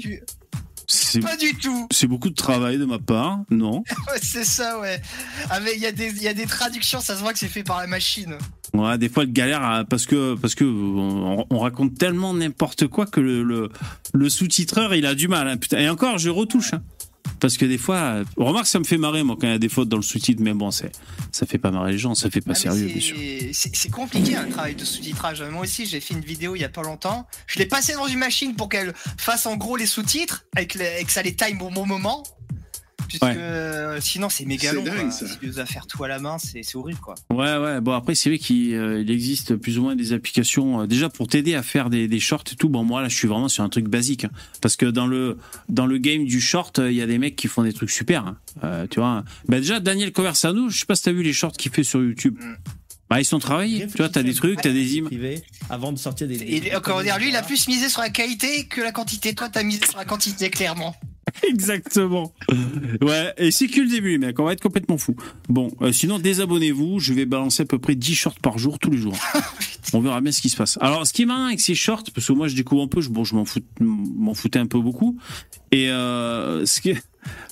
Pas 1.22 1.38
du 1.38 1.54
tout. 1.56 1.88
C'est 1.92 2.08
beaucoup 2.08 2.30
de 2.30 2.36
travail 2.36 2.78
de 2.78 2.86
ma 2.86 3.00
part, 3.00 3.40
non 3.50 3.84
C'est 4.22 4.44
ça, 4.44 4.80
ouais. 4.80 5.02
Ah, 5.50 5.60
il 5.74 5.80
y, 5.80 5.86
a 5.86 5.92
des, 5.92 6.24
y 6.24 6.28
a 6.28 6.34
des 6.34 6.46
traductions, 6.46 7.00
ça 7.00 7.16
se 7.16 7.22
voit 7.22 7.34
que 7.34 7.40
c'est 7.40 7.48
fait 7.48 7.64
par 7.64 7.80
la 7.80 7.88
machine. 7.88 8.38
Ouais, 8.74 8.98
des 8.98 9.10
fois, 9.10 9.24
le 9.24 9.32
galère 9.32 9.86
parce 9.90 10.06
que 10.06 10.36
parce 10.36 10.56
que 10.56 10.64
on, 10.64 11.60
raconte 11.60 11.98
tellement 11.98 12.34
n'importe 12.34 12.88
quoi 12.88 13.06
que 13.06 13.20
le, 13.20 13.44
le, 13.44 13.70
le 14.14 14.30
sous-titreur 14.30 14.94
il 14.94 15.06
a 15.06 15.16
du 15.16 15.28
mal. 15.28 15.48
Hein, 15.48 15.58
putain. 15.58 15.80
Et 15.80 15.90
encore, 15.90 16.18
je 16.18 16.30
retouche. 16.30 16.74
Hein. 16.74 16.82
Parce 17.40 17.58
que 17.58 17.66
des 17.66 17.78
fois, 17.78 18.24
remarque, 18.38 18.68
ça 18.68 18.80
me 18.80 18.84
fait 18.84 18.98
marrer, 18.98 19.24
moi, 19.24 19.38
quand 19.40 19.48
il 19.48 19.52
y 19.52 19.56
a 19.56 19.60
des 19.60 19.70
fautes 19.70 19.90
dans 19.90 19.98
le 19.98 20.04
sous-titre, 20.04 20.42
mais 20.42 20.54
bon, 20.54 20.72
ça 20.72 20.88
fait 21.46 21.58
pas 21.58 21.72
marrer 21.72 21.94
les 21.94 21.98
gens, 21.98 22.16
ça 22.16 22.30
fait 22.30 22.42
pas 22.42 22.52
ah, 22.52 22.56
sérieux, 22.56 22.88
bien 22.88 23.02
sûr. 23.02 23.18
C'est 23.54 23.92
compliqué, 23.92 24.36
un 24.36 24.50
travail 24.50 24.76
de 24.76 24.84
sous-titrage. 24.84 25.42
Moi 25.44 25.64
aussi, 25.64 25.86
j'ai 25.86 26.00
fait 26.00 26.14
une 26.14 26.22
vidéo 26.22 26.56
il 26.56 26.62
y 26.62 26.66
a 26.66 26.70
pas 26.70 26.84
longtemps. 26.84 27.28
Je 27.48 27.60
l'ai 27.60 27.66
passé 27.66 27.94
dans 27.94 28.08
une 28.08 28.20
machine 28.20 28.56
pour 28.56 28.70
qu'elle 28.70 28.94
fasse 29.18 29.46
en 29.46 29.58
gros 29.58 29.78
les 29.78 29.86
sous-titres, 29.86 30.46
avec, 30.56 30.76
et 30.76 31.04
que 31.04 31.12
ça 31.12 31.22
les 31.22 31.36
time 31.36 31.62
au 31.62 31.70
bon 31.70 31.86
moment. 31.86 32.24
Puisque 33.10 33.24
euh, 33.24 34.00
sinon 34.00 34.30
c'est 34.30 34.46
méga 34.46 34.72
long. 34.72 34.84
Dingue, 34.84 35.12
si 35.12 35.26
tu 35.40 35.48
dois 35.48 35.66
faire 35.66 35.88
tout 35.88 36.04
à 36.04 36.08
la 36.08 36.20
main, 36.20 36.38
c'est 36.38 36.64
horrible 36.76 37.00
quoi. 37.00 37.16
Ouais 37.32 37.58
ouais. 37.58 37.82
Bon 37.82 37.94
après 37.94 38.14
c'est 38.14 38.30
vrai 38.30 38.38
qu'il 38.38 38.76
euh, 38.76 39.04
existe 39.06 39.56
plus 39.56 39.80
ou 39.80 39.82
moins 39.82 39.96
des 39.96 40.14
applications 40.14 40.82
euh, 40.82 40.88
déjà 40.88 41.10
pour 41.10 41.28
t'aider 41.28 41.56
à 41.56 41.64
faire 41.64 41.90
des, 41.90 42.08
des, 42.08 42.20
shorts 42.20 42.44
et 42.52 42.56
tout. 42.56 42.70
Bon 42.70 42.84
moi 42.84 43.02
là 43.02 43.10
je 43.10 43.16
suis 43.16 43.28
vraiment 43.28 43.50
sur 43.50 43.64
un 43.64 43.70
truc 43.70 43.88
basique 43.88 44.26
hein. 44.26 44.32
parce 44.62 44.76
que 44.76 44.86
dans 44.86 45.08
le 45.08 45.38
dans 45.70 45.88
le 45.88 45.98
game 45.98 46.26
du 46.26 46.40
short 46.40 46.78
il 46.78 46.94
y 46.94 47.02
a 47.02 47.08
des 47.08 47.18
mecs 47.18 47.36
qui 47.36 47.48
font 47.48 47.64
des 47.64 47.74
trucs 47.74 47.90
super. 47.90 48.36
Hein. 48.62 48.88
tu 48.92 49.00
vois. 49.00 49.24
Bah 49.48 49.60
déjà 49.60 49.80
Daniel 49.80 50.14
Conversano, 50.14 50.70
je 50.70 50.80
sais 50.80 50.86
pas 50.86 50.96
si 50.96 51.04
t'as 51.04 51.12
vu 51.12 51.24
les 51.24 51.34
shorts 51.34 51.54
qu'il 51.54 51.72
fait 51.72 51.84
sur 51.84 52.02
YouTube. 52.02 52.38
Mm. 52.40 52.56
Bah, 53.10 53.20
ils 53.20 53.26
sont 53.26 53.40
travaillés. 53.40 53.88
Tu 53.88 53.98
vois, 53.98 54.10
t'as 54.10 54.22
des 54.22 54.36
trucs, 54.36 54.62
t'as 54.62 54.72
des 54.72 54.98
images. 54.98 55.40
Avant 55.70 55.92
de 55.92 55.98
sortir 55.98 56.28
des. 56.28 56.36
Et, 56.36 56.72
comment 56.84 57.02
dire, 57.02 57.18
lui, 57.18 57.30
il 57.30 57.36
a 57.36 57.42
plus 57.42 57.68
misé 57.68 57.90
sur 57.90 58.02
la 58.02 58.10
qualité 58.10 58.68
que 58.68 58.82
la 58.82 58.92
quantité. 58.92 59.34
Toi, 59.34 59.50
t'as 59.50 59.64
misé 59.64 59.82
sur 59.88 59.98
la 59.98 60.06
quantité, 60.06 60.52
clairement. 60.52 60.96
Exactement. 61.48 62.34
Ouais, 63.02 63.34
et 63.38 63.52
c'est 63.52 63.68
que 63.68 63.82
le 63.82 63.88
début, 63.88 64.18
mec. 64.18 64.40
On 64.40 64.46
va 64.46 64.54
être 64.54 64.62
complètement 64.62 64.98
fou. 64.98 65.16
Bon, 65.48 65.72
euh, 65.82 65.92
sinon, 65.92 66.20
désabonnez-vous. 66.20 67.00
Je 67.00 67.14
vais 67.14 67.26
balancer 67.26 67.64
à 67.64 67.66
peu 67.66 67.80
près 67.80 67.96
10 67.96 68.16
shorts 68.16 68.40
par 68.42 68.58
jour, 68.58 68.80
tous 68.80 68.90
les 68.90 68.98
jours. 68.98 69.18
On 69.94 70.02
verra 70.02 70.22
bien 70.22 70.32
ce 70.32 70.42
qui 70.42 70.50
se 70.50 70.58
passe. 70.58 70.78
Alors, 70.82 71.06
ce 71.08 71.14
qui 71.14 71.24
est 71.24 71.26
marrant 71.26 71.46
avec 71.46 71.60
ces 71.60 71.76
shorts, 71.76 72.04
parce 72.14 72.28
que 72.28 72.34
moi, 72.34 72.48
je 72.48 72.56
découvre 72.56 72.84
un 72.84 72.88
peu, 72.88 73.02
je, 73.02 73.10
bon, 73.10 73.24
je 73.24 73.36
m'en 73.80 74.34
foutais 74.34 74.60
un 74.60 74.68
peu 74.68 74.80
beaucoup. 74.80 75.18
Et 75.72 75.90
euh, 75.90 76.66
ce 76.66 76.82
qui 76.82 76.92
est, 76.92 77.04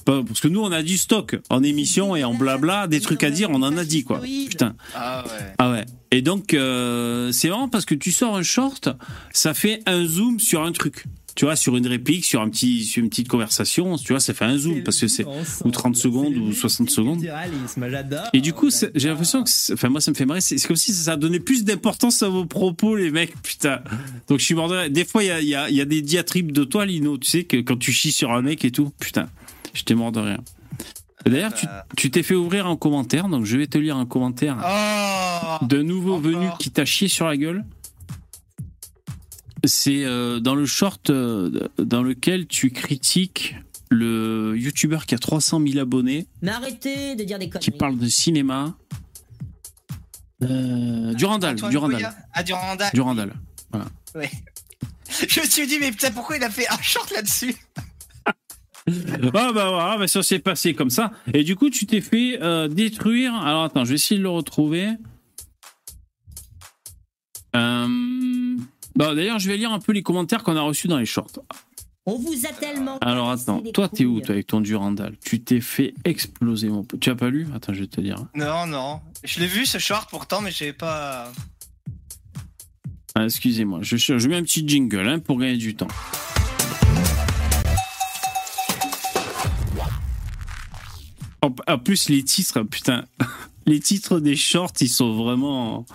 parce 0.05 0.39
que 0.39 0.48
nous, 0.48 0.62
on 0.62 0.72
a 0.72 0.84
du 0.84 0.98
stock 0.98 1.38
en 1.50 1.63
émission 1.63 2.15
et 2.15 2.24
en 2.24 2.34
blabla, 2.34 2.88
des 2.88 3.01
trucs 3.01 3.24
à 3.24 3.29
dire, 3.29 3.50
on 3.51 3.62
en 3.63 3.75
a 3.77 3.84
dit, 3.84 4.03
quoi. 4.03 4.22
Putain. 4.22 4.75
Ah 4.96 5.24
ouais. 5.25 5.53
Ah 5.57 5.72
ouais. 5.72 5.86
Et 6.12 6.22
donc, 6.22 6.53
euh, 6.53 7.31
c'est 7.31 7.50
marrant 7.50 7.67
parce 7.67 7.86
que 7.86 7.96
tu 7.96 8.12
sors 8.12 8.36
un 8.36 8.43
short, 8.43 8.89
ça 9.34 9.53
fait 9.53 9.81
un 9.86 10.05
zoom 10.05 10.39
sur 10.39 10.63
un 10.63 10.72
truc. 10.72 11.05
Tu 11.38 11.46
vois, 11.46 11.56
sur 11.56 11.77
une 11.77 11.86
réplique, 11.86 12.25
sur 12.25 12.41
un 12.41 12.50
petit, 12.50 12.84
sur 12.84 13.03
une 13.03 13.10
petite 13.10 13.27
conversation, 13.27 13.96
tu 13.98 14.12
vois, 14.12 14.20
ça 14.20 14.34
fait 14.34 14.44
un 14.44 14.58
zoom 14.58 14.82
parce 14.82 15.00
que 15.00 15.08
c'est 15.08 15.24
ou 15.63 15.70
30 15.70 15.96
secondes 15.96 16.36
ou 16.36 16.51
60 16.51 16.89
secondes. 16.89 17.24
Et 18.34 18.41
du 18.41 18.53
coup, 18.53 18.72
j'ai 18.96 19.08
l'impression 19.08 19.44
que, 19.44 19.74
enfin, 19.74 19.89
moi, 19.89 20.01
ça 20.01 20.10
me 20.10 20.15
fait 20.15 20.25
marrer. 20.25 20.41
C'est 20.41 20.60
comme 20.65 20.75
si 20.75 20.91
ça 20.96 21.15
donnait 21.15 21.39
plus 21.39 21.63
d'importance 21.63 22.24
à 22.24 22.27
vos 22.27 22.46
propos, 22.46 22.96
les 22.96 23.12
mecs, 23.12 23.39
putain. 23.44 23.82
Donc, 24.27 24.39
je 24.39 24.46
suis 24.46 24.56
mort 24.56 24.67
de 24.67 24.88
Des 24.88 25.06
fois, 25.06 25.24
il 25.24 25.27
y 25.27 25.32
a, 25.32 25.39
y, 25.39 25.53
a, 25.53 25.70
y 25.70 25.79
a, 25.79 25.86
des 25.86 26.01
diatribes 26.01 26.51
de 26.51 26.63
toi, 26.63 26.88
Lino, 26.88 27.20
tu 27.20 27.29
sais, 27.29 27.44
que 27.44 27.58
quand 27.58 27.77
tu 27.77 27.91
chies 27.91 28.12
sur 28.12 28.32
un 28.32 28.41
mec 28.41 28.65
et 28.65 28.72
tout, 28.72 28.91
putain, 29.00 29.29
j'étais 29.75 29.94
mort 29.94 30.12
de 30.12 30.22
rien. 30.22 30.39
D'ailleurs, 31.29 31.53
tu 31.96 32.10
t'es 32.10 32.24
fait 32.24 32.36
ouvrir 32.36 32.65
un 32.65 32.77
commentaire, 32.77 33.27
donc 33.27 33.46
je 33.46 33.58
vais 33.58 33.67
te 33.67 33.77
lire 33.77 33.98
un 33.98 34.06
commentaire 34.06 34.58
oh, 34.63 35.65
de 35.65 35.82
nouveau 35.82 36.17
venu 36.17 36.48
qui 36.60 36.72
t'a 36.72 36.86
chié 36.86 37.08
sur 37.08 37.27
la 37.27 37.38
gueule. 37.38 37.63
C'est 39.68 40.06
euh, 40.06 40.40
dans 40.40 40.56
le 40.56 40.66
short 40.66 41.10
euh, 41.10 41.70
dans 41.78 42.02
lequel 42.02 42.48
tu 42.48 42.72
critiques 42.72 43.56
le 43.90 44.56
youtubeur 44.58 45.06
qui 45.06 45.16
a 45.16 45.18
300 45.18 45.62
000 45.66 45.80
abonnés. 45.80 46.28
Mais 46.42 46.52
arrêtez 46.52 47.16
de 47.16 47.24
dire 47.24 47.40
des 47.40 47.50
conneries. 47.50 47.64
Qui 47.64 47.72
parle 47.72 47.98
de 47.98 48.08
cinéma. 48.08 48.76
Euh, 50.44 51.14
Durandal, 51.14 51.56
Durandal. 51.56 52.14
Ah, 52.34 52.44
Durandal. 52.44 52.90
Durandal. 52.94 53.34
Voilà. 53.72 53.88
Ouais. 54.16 54.30
Je 55.28 55.42
me 55.42 55.46
suis 55.46 55.68
dit, 55.68 55.78
mais 55.80 55.92
putain, 55.92 56.12
pourquoi 56.12 56.38
il 56.38 56.44
a 56.44 56.50
fait 56.50 56.68
un 56.70 56.82
short 56.82 57.12
là-dessus? 57.12 57.56
Ah 58.90 59.52
bah 59.52 59.70
voilà, 59.70 59.98
bah 59.98 60.08
ça 60.08 60.24
s'est 60.24 60.40
passé 60.40 60.74
comme 60.74 60.90
ça. 60.90 61.12
Et 61.34 61.44
du 61.44 61.58
coup, 61.58 61.70
tu 61.70 61.86
t'es 61.86 62.00
fait 62.00 62.42
euh, 62.42 62.70
détruire. 62.70 63.36
Alors 63.36 63.64
attends, 63.66 63.84
je 63.84 63.90
vais 63.90 63.96
essayer 63.96 64.18
de 64.18 64.24
le 64.24 64.30
retrouver. 64.30 64.92
Euh... 67.54 68.58
Bah, 68.98 69.13
D'ailleurs, 69.13 69.38
je 69.38 69.48
vais 69.48 69.58
lire 69.58 69.72
un 69.72 69.80
peu 69.80 69.92
les 69.92 70.01
commentaires 70.01 70.44
qu'on 70.44 70.58
a 70.58 70.62
reçus 70.62 70.88
dans 70.88 70.98
les 70.98 71.06
shorts. 71.06 71.39
On 72.08 72.18
vous 72.18 72.46
a 72.46 72.54
tellement. 72.54 72.98
Alors 73.00 73.30
attends, 73.30 73.62
toi 73.74 73.89
t'es 73.89 74.06
où 74.06 74.22
toi 74.22 74.32
avec 74.32 74.48
ton 74.48 74.62
Durandal 74.62 75.18
Tu 75.24 75.42
t'es 75.42 75.60
fait 75.60 75.94
exploser 76.06 76.70
mon 76.70 76.84
pote. 76.84 77.01
Tu 77.01 77.10
as 77.10 77.16
pas 77.16 77.30
lu? 77.30 77.46
Attends, 77.54 77.74
je 77.74 77.82
vais 77.82 77.88
te 77.88 78.00
dire. 78.00 78.16
Non, 78.34 78.66
non. 78.66 79.01
Je 79.25 79.42
l'ai 79.42 79.46
vu 79.48 79.66
ce 79.66 79.77
short 79.77 80.10
pourtant, 80.10 80.39
mais 80.42 80.51
j'ai 80.51 80.72
pas. 80.72 81.32
Ah, 83.13 83.25
Excusez-moi, 83.25 83.80
je, 83.82 83.98
je 83.98 84.27
mets 84.30 84.38
un 84.38 84.44
petit 84.44 84.66
jingle 84.66 85.08
hein, 85.08 85.20
pour 85.20 85.38
gagner 85.38 85.58
du 85.58 85.75
temps. 85.75 85.89
En 91.42 91.77
plus, 91.77 92.10
les 92.10 92.24
titres, 92.24 92.63
putain, 92.63 93.06
les 93.66 93.80
titres 93.80 94.20
des 94.20 94.36
shorts, 94.36 94.74
ils 94.82 94.89
sont 94.89 95.16
vraiment. 95.16 95.86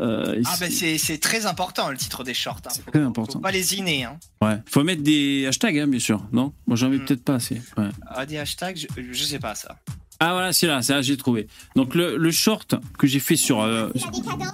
Euh, 0.00 0.42
ah, 0.46 0.56
ben 0.58 0.70
c'est 0.70 1.18
très 1.18 1.46
important 1.46 1.90
le 1.90 1.96
titre 1.96 2.24
des 2.24 2.34
shorts. 2.34 2.60
Hein. 2.66 2.70
C'est 2.72 2.86
très 2.86 3.00
important. 3.00 3.34
Faut 3.34 3.40
pas 3.40 3.50
les 3.50 3.74
inner. 3.74 4.04
Hein. 4.04 4.18
Ouais. 4.40 4.56
Faut 4.66 4.82
mettre 4.82 5.02
des 5.02 5.46
hashtags, 5.46 5.78
hein, 5.78 5.86
bien 5.86 6.00
sûr. 6.00 6.26
Non? 6.32 6.52
Moi, 6.66 6.76
j'en 6.76 6.88
mets 6.88 6.96
mm. 6.96 7.04
peut-être 7.04 7.24
pas 7.24 7.34
assez. 7.34 7.60
Ouais. 7.76 7.88
Ah, 8.06 8.24
des 8.24 8.38
hashtags, 8.38 8.76
je, 8.76 9.02
je 9.12 9.24
sais 9.24 9.38
pas 9.38 9.54
ça. 9.54 9.76
Ah 10.22 10.32
voilà, 10.32 10.52
c'est 10.52 10.66
là, 10.66 10.82
c'est 10.82 10.92
là, 10.92 11.00
j'ai 11.00 11.16
trouvé. 11.16 11.46
Donc 11.76 11.94
le, 11.94 12.18
le 12.18 12.30
short 12.30 12.74
que 12.98 13.06
j'ai 13.06 13.20
fait 13.20 13.36
sur, 13.36 13.62
euh, 13.62 13.88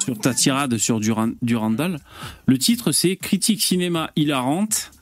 sur 0.00 0.17
ta 0.17 0.33
tirade 0.33 0.79
sur 0.79 1.00
Durandal, 1.00 1.99
le 2.47 2.59
titre 2.59 2.93
c'est 2.93 3.17
Critique 3.17 3.61
cinéma 3.61 4.12
hilarante, 4.15 4.93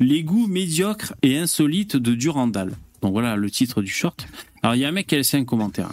les 0.00 0.24
goûts 0.24 0.46
médiocres 0.46 1.12
et 1.22 1.36
insolites 1.36 1.96
de 1.96 2.14
Durandal. 2.14 2.72
Donc 3.02 3.12
voilà 3.12 3.36
le 3.36 3.50
titre 3.50 3.82
du 3.82 3.90
short. 3.90 4.26
Alors 4.62 4.74
il 4.74 4.78
y 4.78 4.86
a 4.86 4.88
un 4.88 4.92
mec 4.92 5.08
qui 5.08 5.14
a 5.14 5.18
laissé 5.18 5.36
un 5.36 5.44
commentaire. 5.44 5.90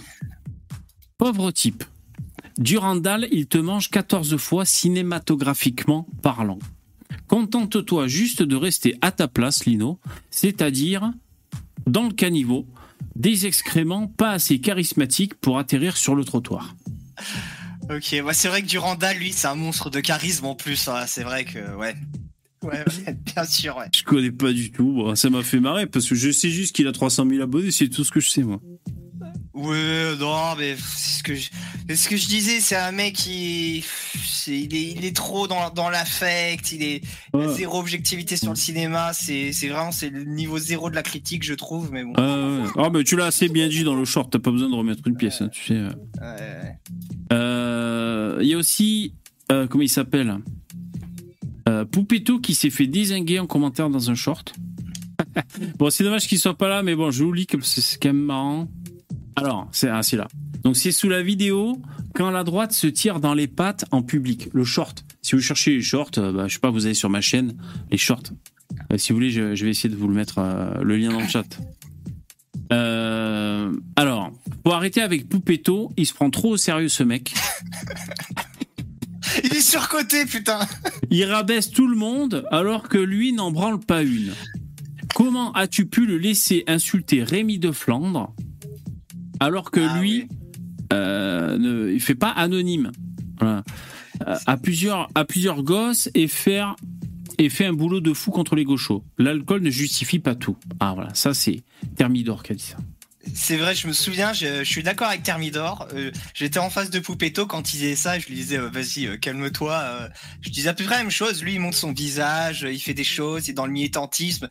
Pauvre 1.18 1.52
type. 1.52 1.84
Durandal, 2.58 3.28
il 3.32 3.48
te 3.48 3.58
mange 3.58 3.90
14 3.90 4.38
fois 4.38 4.66
cinématographiquement 4.66 6.08
parlant. 6.22 6.60
Contente-toi 7.28 8.08
juste 8.08 8.42
de 8.42 8.56
rester 8.56 8.98
à 9.02 9.12
ta 9.12 9.28
place, 9.28 9.66
Lino, 9.66 10.00
c'est-à-dire 10.30 11.12
dans 11.88 12.04
le 12.04 12.14
caniveau, 12.14 12.68
des 13.16 13.46
excréments 13.46 14.08
pas 14.08 14.32
assez 14.32 14.60
charismatiques 14.60 15.36
pour 15.36 15.58
atterrir 15.58 15.98
sur 15.98 16.16
le 16.16 16.24
trottoir. 16.24 16.76
Ok, 17.90 18.16
c'est 18.34 18.48
vrai 18.48 18.62
que 18.62 18.68
Durandal, 18.68 19.18
lui, 19.18 19.34
c'est 19.34 19.48
un 19.48 19.56
monstre 19.56 19.90
de 19.90 20.00
charisme 20.00 20.46
en 20.46 20.56
plus. 20.56 20.88
Hein. 20.88 21.06
C'est 21.08 21.24
vrai 21.24 21.46
que, 21.46 21.76
ouais. 21.76 21.96
Ouais, 22.64 22.86
bien 23.36 23.44
sûr, 23.44 23.78
ouais. 23.78 23.88
Je 23.96 24.04
connais 24.04 24.32
pas 24.32 24.54
du 24.54 24.72
tout. 24.72 25.16
ça 25.16 25.30
m'a 25.30 25.42
fait 25.42 25.60
marrer 25.60 25.88
parce 25.88 26.08
que 26.08 26.16
je 26.16 26.32
sais 26.32 26.50
juste 26.50 26.76
qu'il 26.76 26.88
a 26.88 26.92
300 26.92 27.28
000 27.28 27.42
abonnés, 27.42 27.72
c'est 27.72 27.90
tout 27.90 28.04
ce 28.04 28.12
que 28.12 28.20
je 28.20 28.30
sais, 28.30 28.44
moi. 28.44 28.62
Ouais, 29.54 30.16
non, 30.18 30.56
mais 30.58 30.76
c'est 30.78 31.20
ce 31.20 31.24
que 31.24 31.36
je, 31.36 31.50
ce 31.94 32.08
que 32.08 32.16
je 32.16 32.28
disais, 32.28 32.62
c'est 32.62 32.78
un 32.78 32.94
mec 32.94 33.14
qui, 33.14 33.84
il 34.48 34.76
est, 34.76 34.92
il 34.92 35.04
est 35.04 35.16
trop 35.16 35.48
dans, 35.48 35.70
dans 35.72 35.90
l'affect, 35.90 36.72
il 36.72 36.84
est 36.84 37.02
a 37.34 37.50
zéro 37.50 37.80
objectivité 37.80 38.38
sur 38.38 38.50
le 38.50 38.56
cinéma, 38.56 39.12
c'est, 39.14 39.52
vraiment 39.68 39.92
c'est 39.92 40.10
le 40.10 40.24
niveau 40.24 40.58
zéro 40.58 40.90
de 40.90 40.96
la 40.96 41.04
critique, 41.04 41.44
je 41.44 41.54
trouve, 41.54 41.92
mais 41.92 42.06
bon. 42.06 42.14
Ah, 42.16 42.22
ouais. 42.22 42.70
ah 42.78 42.90
mais 42.94 43.04
tu 43.04 43.18
l'as 43.18 43.26
assez 43.26 43.50
bien 43.50 43.68
dit 43.68 43.84
dans 43.84 43.96
le 43.96 44.06
short, 44.06 44.32
t'as 44.32 44.40
pas 44.40 44.52
besoin 44.52 44.70
de 44.70 44.76
remettre 44.76 45.06
une 45.06 45.18
pièce, 45.18 45.42
hein, 45.42 45.50
tu 45.50 45.66
sais. 45.66 45.74
Ouais, 45.74 46.78
euh, 47.34 48.40
il 48.42 48.48
y 48.48 48.54
a 48.54 48.58
aussi, 48.58 49.14
euh, 49.52 49.68
comment 49.68 49.84
il 49.84 49.90
s'appelle? 49.90 50.38
Euh, 51.68 51.84
Poupetto 51.84 52.40
qui 52.40 52.56
s'est 52.56 52.70
fait 52.70 52.88
désinguer 52.88 53.40
en 53.40 53.48
commentaire 53.48 53.90
dans 53.90 54.10
un 54.10 54.16
short. 54.16 54.54
bon, 55.78 55.90
c'est 55.90 56.04
dommage 56.06 56.28
qu'il 56.28 56.40
soit 56.40 56.58
pas 56.58 56.70
là, 56.70 56.84
mais 56.84 56.96
bon, 56.96 57.12
je 57.12 57.24
vous 57.24 57.34
lis 57.34 57.48
que 57.48 57.58
c'est 57.62 58.02
quand 58.02 58.10
même 58.10 58.24
marrant. 58.24 58.70
Alors, 59.36 59.68
c'est 59.72 59.88
ah, 59.88 60.02
là. 60.14 60.28
Donc, 60.64 60.76
c'est 60.76 60.92
sous 60.92 61.10
la 61.10 61.22
vidéo 61.22 61.82
quand 62.14 62.30
la 62.30 62.44
droite 62.44 62.74
se 62.74 62.88
tire 62.88 63.20
dans 63.20 63.34
les 63.34 63.48
pattes 63.48 63.86
en 63.92 64.02
public. 64.02 64.50
Le 64.54 64.64
short. 64.64 65.06
Si 65.22 65.36
vous 65.36 65.42
cherchez 65.42 65.72
les 65.72 65.82
shorts, 65.82 66.12
euh, 66.18 66.32
bah, 66.32 66.48
je 66.48 66.54
sais 66.54 66.60
pas, 66.60 66.70
vous 66.70 66.86
allez 66.86 66.96
sur 66.96 67.10
ma 67.10 67.22
chaîne, 67.22 67.56
les 67.90 67.98
shorts. 67.98 68.32
Euh, 68.92 68.98
si 68.98 69.12
vous 69.12 69.18
voulez, 69.18 69.32
je, 69.32 69.42
vais 69.64 69.70
essayer 69.70 69.90
de 69.90 69.96
vous 69.96 70.08
le 70.08 70.14
mettre 70.14 70.40
euh, 70.40 70.82
le 70.82 70.98
lien 70.98 71.12
dans 71.12 71.22
le 71.22 71.28
chat. 71.28 71.46
alors, 73.96 74.32
pour 74.64 74.74
arrêter 74.74 75.02
avec 75.02 75.28
Poupetto, 75.28 75.92
il 75.98 76.06
se 76.06 76.14
prend 76.14 76.30
trop 76.30 76.52
au 76.52 76.58
sérieux 76.58 76.90
ce 76.90 77.04
mec. 77.04 77.34
Il 79.44 79.56
est 79.56 79.62
surcoté, 79.62 80.26
putain. 80.26 80.60
Il 81.10 81.24
rabaisse 81.26 81.70
tout 81.72 81.88
le 81.88 81.96
monde 81.96 82.46
alors 82.52 82.90
que 82.90 82.98
lui 82.98 83.34
n'en 83.34 83.52
branle 83.52 83.80
pas 83.80 84.04
une. 84.04 84.34
Comment 85.16 85.52
as-tu 85.54 85.86
pu 85.86 86.06
le 86.06 86.18
laisser 86.18 86.64
insulter 86.68 87.24
Rémi 87.24 87.60
de 87.60 87.72
Flandre 87.72 88.34
alors 89.42 89.72
que 89.72 89.82
ah 89.82 90.00
lui 90.00 90.28
euh, 90.94 91.58
ne 91.58 91.92
il 91.92 92.00
fait 92.00 92.16
pas 92.16 92.30
anonyme 92.30 92.92
voilà. 93.40 93.64
Euh, 94.28 94.36
à 94.46 94.56
plusieurs 94.56 95.10
à 95.16 95.26
plusieurs 95.26 95.64
gosses 95.64 96.10
et 96.14 96.28
faire 96.28 96.76
et 97.38 97.50
fait 97.50 97.66
un 97.66 97.74
boulot 97.74 98.02
de 98.02 98.14
fou 98.14 98.30
contre 98.30 98.56
les 98.56 98.64
gauchos. 98.64 99.04
L'alcool 99.18 99.64
ne 99.64 99.72
justifie 99.72 100.20
pas 100.20 100.36
tout. 100.36 100.58
Ah 100.80 100.94
voilà, 100.94 101.10
ça 101.16 101.34
c'est 101.34 101.64
Thermidor 101.96 102.44
qui 102.44 102.52
a 102.52 102.56
dit 102.56 102.64
ça. 102.64 102.78
C'est 103.34 103.58
vrai, 103.58 103.76
je 103.76 103.88
me 103.88 103.94
souviens, 103.94 104.34
je, 104.34 104.64
suis 104.64 104.82
d'accord 104.82 105.08
avec 105.08 105.22
Thermidor. 105.24 105.88
Euh, 105.94 106.12
j'étais 106.34 106.60
en 106.60 106.70
face 106.70 106.90
de 106.90 107.00
Poupetto 107.00 107.46
quand 107.46 107.74
il 107.74 107.78
disait 107.78 107.96
ça, 107.96 108.18
je 108.18 108.28
lui 108.28 108.36
disais 108.36 108.58
euh, 108.58 108.70
vas-y, 108.70 109.06
euh, 109.06 109.18
calme-toi. 109.18 110.10
je 110.42 110.50
disais 110.50 110.70
à 110.70 110.74
peu 110.74 110.84
près 110.84 110.96
la 110.96 111.02
même 111.04 111.12
chose. 111.12 111.44
Lui, 111.44 111.54
il 111.54 111.60
montre 111.60 111.78
son 111.78 111.94
visage, 111.94 112.66
il 112.70 112.80
fait 112.80 112.94
des 112.94 113.04
choses, 113.04 113.48
il 113.48 113.52
est 113.52 113.54
dans 113.54 113.68
le 113.68 113.72
militantisme. 113.72 114.50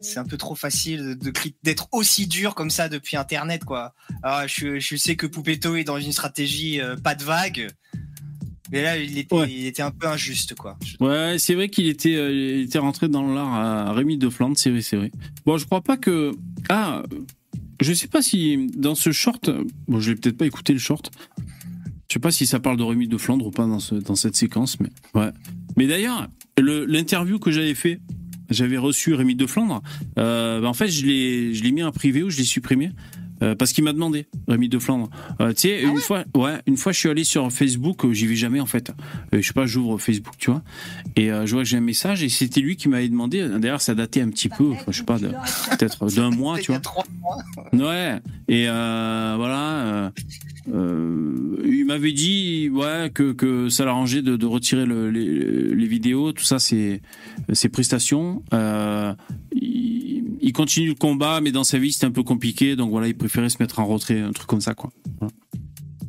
C'est 0.00 0.18
un 0.18 0.24
peu 0.24 0.36
trop 0.36 0.54
facile 0.54 1.16
d'être 1.62 1.88
aussi 1.92 2.26
dur 2.26 2.54
comme 2.54 2.70
ça 2.70 2.88
depuis 2.88 3.16
Internet, 3.16 3.64
quoi. 3.64 3.94
Alors, 4.22 4.46
je, 4.46 4.96
sais 4.96 5.16
que 5.16 5.26
Poupetto 5.26 5.76
est 5.76 5.84
dans 5.84 5.98
une 5.98 6.12
stratégie 6.12 6.80
pas 7.02 7.14
de 7.14 7.24
vague. 7.24 7.68
Mais 8.70 8.82
là, 8.82 8.96
il 8.98 9.18
était, 9.18 9.82
un 9.82 9.90
peu 9.90 10.06
injuste, 10.06 10.54
quoi. 10.54 10.78
Ouais, 11.00 11.36
c'est 11.38 11.54
vrai 11.54 11.68
qu'il 11.68 11.88
était, 11.88 12.62
était 12.62 12.78
rentré 12.78 13.08
dans 13.08 13.26
l'art 13.26 13.54
à 13.54 13.92
Rémi 13.92 14.16
de 14.16 14.28
Flandre, 14.28 14.56
c'est 14.56 14.70
vrai, 14.70 14.82
c'est 14.82 14.96
vrai. 14.96 15.10
Bon, 15.44 15.56
je 15.58 15.66
crois 15.66 15.80
pas 15.80 15.96
que. 15.96 16.32
Ah, 16.68 17.02
je 17.80 17.92
sais 17.92 18.08
pas 18.08 18.22
si 18.22 18.68
dans 18.76 18.94
ce 18.94 19.12
short, 19.12 19.50
bon, 19.88 20.00
je 20.00 20.10
vais 20.10 20.16
peut-être 20.16 20.36
pas 20.36 20.46
écouter 20.46 20.72
le 20.72 20.78
short. 20.78 21.10
Je 22.08 22.14
sais 22.14 22.20
pas 22.20 22.32
si 22.32 22.44
ça 22.44 22.58
parle 22.58 22.76
de 22.76 22.82
Rémi 22.82 23.06
de 23.06 23.16
Flandre 23.16 23.46
ou 23.46 23.50
pas 23.50 23.66
dans, 23.66 23.78
ce, 23.78 23.94
dans 23.94 24.16
cette 24.16 24.34
séquence, 24.34 24.80
mais 24.80 24.88
ouais. 25.14 25.30
Mais 25.76 25.86
d'ailleurs, 25.86 26.28
l'interview 26.58 27.38
que 27.38 27.52
j'avais 27.52 27.76
fait, 27.76 28.00
j'avais 28.50 28.78
reçu 28.78 29.14
Rémi 29.14 29.36
de 29.36 29.46
Flandre. 29.46 29.80
Euh, 30.18 30.60
bah, 30.60 30.68
en 30.68 30.74
fait, 30.74 30.88
l'ai, 31.06 31.54
je 31.54 31.62
l'ai 31.62 31.70
mis 31.70 31.84
en 31.84 31.92
privé 31.92 32.22
ou 32.24 32.30
je 32.30 32.36
l'ai 32.36 32.44
supprimé 32.44 32.90
euh, 33.42 33.54
parce 33.54 33.72
qu'il 33.72 33.84
m'a 33.84 33.92
demandé, 33.92 34.26
Rémi 34.48 34.68
de 34.68 34.78
Flandre. 34.78 35.10
Euh, 35.40 35.52
tu 35.52 35.68
sais, 35.68 35.80
ah 35.84 35.88
une 35.88 35.98
fois, 35.98 36.24
ouais, 36.36 36.58
une 36.66 36.76
fois, 36.76 36.92
je 36.92 36.98
suis 36.98 37.08
allé 37.08 37.24
sur 37.24 37.50
Facebook, 37.50 38.04
euh, 38.04 38.12
j'y 38.12 38.26
vais 38.26 38.36
jamais 38.36 38.60
en 38.60 38.66
fait. 38.66 38.92
je 39.32 39.40
sais 39.40 39.52
pas, 39.52 39.66
j'ouvre 39.66 39.98
Facebook, 39.98 40.34
tu 40.38 40.50
vois, 40.50 40.62
et 41.16 41.28
je 41.28 41.52
vois 41.52 41.62
que 41.62 41.68
j'ai 41.68 41.78
un 41.78 41.82
message 41.82 42.22
et 42.22 42.28
c'était 42.28 42.60
lui 42.60 42.76
qui 42.76 42.88
m'avait 42.88 43.08
demandé. 43.08 43.46
D'ailleurs, 43.58 43.80
ça 43.80 43.94
datait 43.94 44.20
un 44.20 44.28
petit 44.28 44.48
peu, 44.48 44.72
je 44.88 44.98
sais 44.98 45.04
pas, 45.04 45.18
peut-être 45.18 46.06
d'un 46.14 46.30
mois, 46.30 46.58
tu 46.58 46.72
vois. 46.72 46.80
Ouais. 47.72 48.20
Et 48.48 48.66
voilà. 48.66 50.12
il 50.66 51.84
m'avait 51.86 52.12
dit, 52.12 52.68
ouais, 52.72 53.10
que, 53.12 53.32
que 53.32 53.68
ça 53.68 53.84
l'arrangeait 53.84 54.22
de, 54.22 54.36
de 54.36 54.46
retirer 54.46 54.86
le, 54.86 55.10
les, 55.10 55.74
les, 55.74 55.86
vidéos, 55.86 56.32
tout 56.32 56.44
ça, 56.44 56.58
c'est 56.58 57.00
ses 57.52 57.68
prestations. 57.68 58.42
Il, 59.52 60.29
il 60.40 60.52
continue 60.52 60.88
le 60.88 60.94
combat, 60.94 61.40
mais 61.40 61.52
dans 61.52 61.64
sa 61.64 61.78
vie, 61.78 61.92
c'était 61.92 62.06
un 62.06 62.10
peu 62.10 62.22
compliqué. 62.22 62.76
Donc 62.76 62.90
voilà, 62.90 63.06
il 63.08 63.16
préférait 63.16 63.50
se 63.50 63.58
mettre 63.60 63.78
en 63.78 63.86
retrait, 63.86 64.20
un 64.20 64.32
truc 64.32 64.46
comme 64.48 64.60
ça, 64.60 64.74
quoi. 64.74 64.90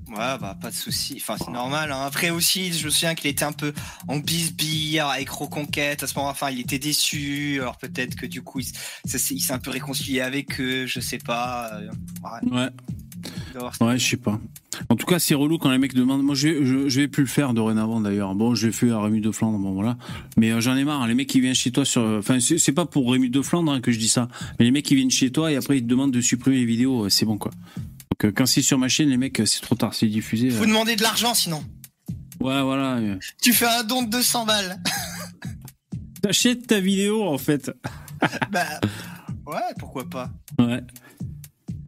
Ouais, 0.07 0.37
bah 0.41 0.57
pas 0.61 0.69
de 0.71 0.75
souci. 0.75 1.15
Enfin, 1.21 1.35
c'est 1.37 1.51
normal. 1.51 1.89
hein. 1.91 2.01
Après 2.05 2.31
aussi, 2.31 2.73
je 2.73 2.85
me 2.85 2.89
souviens 2.91 3.15
qu'il 3.15 3.29
était 3.29 3.45
un 3.45 3.53
peu 3.53 3.71
en 4.09 4.17
bisbille 4.19 4.99
avec 4.99 5.29
Reconquête. 5.29 6.03
À 6.03 6.07
ce 6.07 6.15
moment, 6.17 6.29
enfin, 6.29 6.51
il 6.51 6.59
était 6.59 6.79
déçu. 6.79 7.59
Alors 7.61 7.77
peut-être 7.77 8.15
que 8.15 8.25
du 8.25 8.41
coup, 8.41 8.59
il, 8.59 8.65
s'est- 9.05 9.53
un 9.53 9.59
peu 9.59 9.71
réconcilié 9.71 10.19
avec 10.19 10.59
eux. 10.59 10.85
Je 10.85 10.99
sais 10.99 11.17
pas. 11.17 11.71
euh, 11.75 11.89
ouais, 12.51 12.69
ouais, 13.81 13.99
je 13.99 14.09
sais 14.09 14.17
pas. 14.17 14.39
En 14.89 14.95
tout 14.95 15.05
cas, 15.05 15.19
c'est 15.19 15.35
relou 15.35 15.57
quand 15.57 15.69
les 15.69 15.77
mecs 15.77 15.93
demandent. 15.93 16.23
Moi, 16.23 16.35
je 16.35 16.47
vais, 16.47 16.65
je, 16.65 16.89
je 16.89 17.01
vais 17.01 17.07
plus 17.07 17.23
le 17.23 17.29
faire 17.29 17.53
dorénavant 17.53 17.99
d'ailleurs. 17.99 18.35
Bon, 18.35 18.55
je 18.55 18.67
l'ai 18.67 18.73
fait 18.73 18.89
à 18.89 19.01
Rémi 19.01 19.21
de 19.21 19.31
Flandre, 19.31 19.59
bon 19.59 19.73
voilà. 19.73 19.97
Mais 20.37 20.51
euh, 20.51 20.61
j'en 20.61 20.75
ai 20.75 20.83
marre. 20.83 21.05
Les 21.07 21.13
mecs 21.13 21.27
qui 21.27 21.41
viennent 21.41 21.55
chez 21.55 21.71
toi 21.71 21.85
sur. 21.85 22.01
Enfin, 22.01 22.39
c'est 22.39 22.71
pas 22.71 22.85
pour 22.85 23.11
Rémi 23.11 23.29
de 23.29 23.41
Flandre 23.41 23.71
hein, 23.71 23.81
que 23.81 23.91
je 23.91 23.99
dis 23.99 24.07
ça. 24.07 24.27
Mais 24.59 24.65
les 24.65 24.71
mecs 24.71 24.85
qui 24.85 24.95
viennent 24.95 25.11
chez 25.11 25.31
toi 25.31 25.51
et 25.51 25.55
après 25.55 25.77
ils 25.77 25.83
te 25.83 25.87
demandent 25.87 26.11
de 26.11 26.21
supprimer 26.21 26.57
les 26.57 26.65
vidéos, 26.65 27.05
euh, 27.05 27.09
c'est 27.09 27.25
bon 27.25 27.37
quoi. 27.37 27.51
Donc 28.11 28.25
euh, 28.25 28.31
quand 28.35 28.45
c'est 28.45 28.61
sur 28.61 28.77
ma 28.77 28.87
chaîne, 28.87 29.09
les 29.09 29.17
mecs, 29.17 29.41
c'est 29.45 29.61
trop 29.61 29.75
tard, 29.75 29.93
c'est 29.93 30.07
diffusé. 30.07 30.49
Faut 30.49 30.63
euh. 30.63 30.67
demander 30.67 30.95
de 30.95 31.01
l'argent 31.01 31.33
sinon. 31.33 31.63
Ouais, 32.39 32.61
voilà. 32.61 32.99
Tu 33.41 33.53
fais 33.53 33.67
un 33.67 33.83
don 33.83 34.03
de 34.03 34.09
200 34.09 34.45
balles. 34.45 34.81
T'achètes 36.21 36.67
ta 36.67 36.79
vidéo 36.79 37.23
en 37.23 37.37
fait. 37.37 37.71
bah 38.51 38.65
ouais, 39.47 39.73
pourquoi 39.79 40.09
pas. 40.09 40.29
Ouais. 40.59 40.81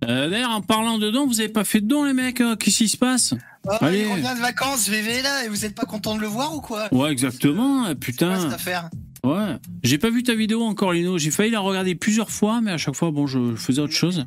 Euh, 0.08 0.30
D'ailleurs, 0.30 0.52
en 0.52 0.62
parlant 0.62 0.98
de 1.00 1.10
dons, 1.12 1.26
vous 1.28 1.40
avez 1.40 1.50
pas 1.50 1.64
fait 1.64 1.82
de 1.82 1.88
dons, 1.88 2.04
les 2.04 2.14
mecs 2.14 2.42
euh, 2.42 2.56
Qu'est-ce 2.56 2.78
qui 2.80 2.88
se 2.90 2.98
passe 2.98 3.34
Allez. 3.82 4.02
il 4.02 4.08
revient 4.12 4.36
de 4.36 4.42
vacances, 4.42 4.90
VV 4.90 5.22
là, 5.22 5.46
et 5.46 5.48
vous 5.50 5.64
êtes 5.66 5.74
pas 5.76 5.86
content 5.86 6.16
de 6.16 6.22
le 6.22 6.28
voir 6.28 6.54
ou 6.56 6.62
quoi 6.62 6.88
Ouais, 6.94 7.12
exactement. 7.12 7.86
euh, 7.86 7.94
C'est 8.06 8.18
quoi 8.18 8.36
cette 8.36 8.44
Putain. 8.46 8.52
affaire 8.52 8.90
Ouais. 9.24 9.56
J'ai 9.84 9.98
pas 9.98 10.10
vu 10.10 10.22
ta 10.24 10.36
vidéo 10.36 10.62
encore, 10.64 10.92
Lino. 10.92 11.18
J'ai 11.18 11.32
failli 11.32 11.52
la 11.52 11.62
regarder 11.62 11.96
plusieurs 11.96 12.30
fois, 12.30 12.60
mais 12.60 12.72
à 12.72 12.78
chaque 12.78 12.96
fois, 12.96 13.10
bon, 13.12 13.26
je 13.26 13.56
faisais 13.56 13.82
autre 13.82 13.94
chose. 13.94 14.26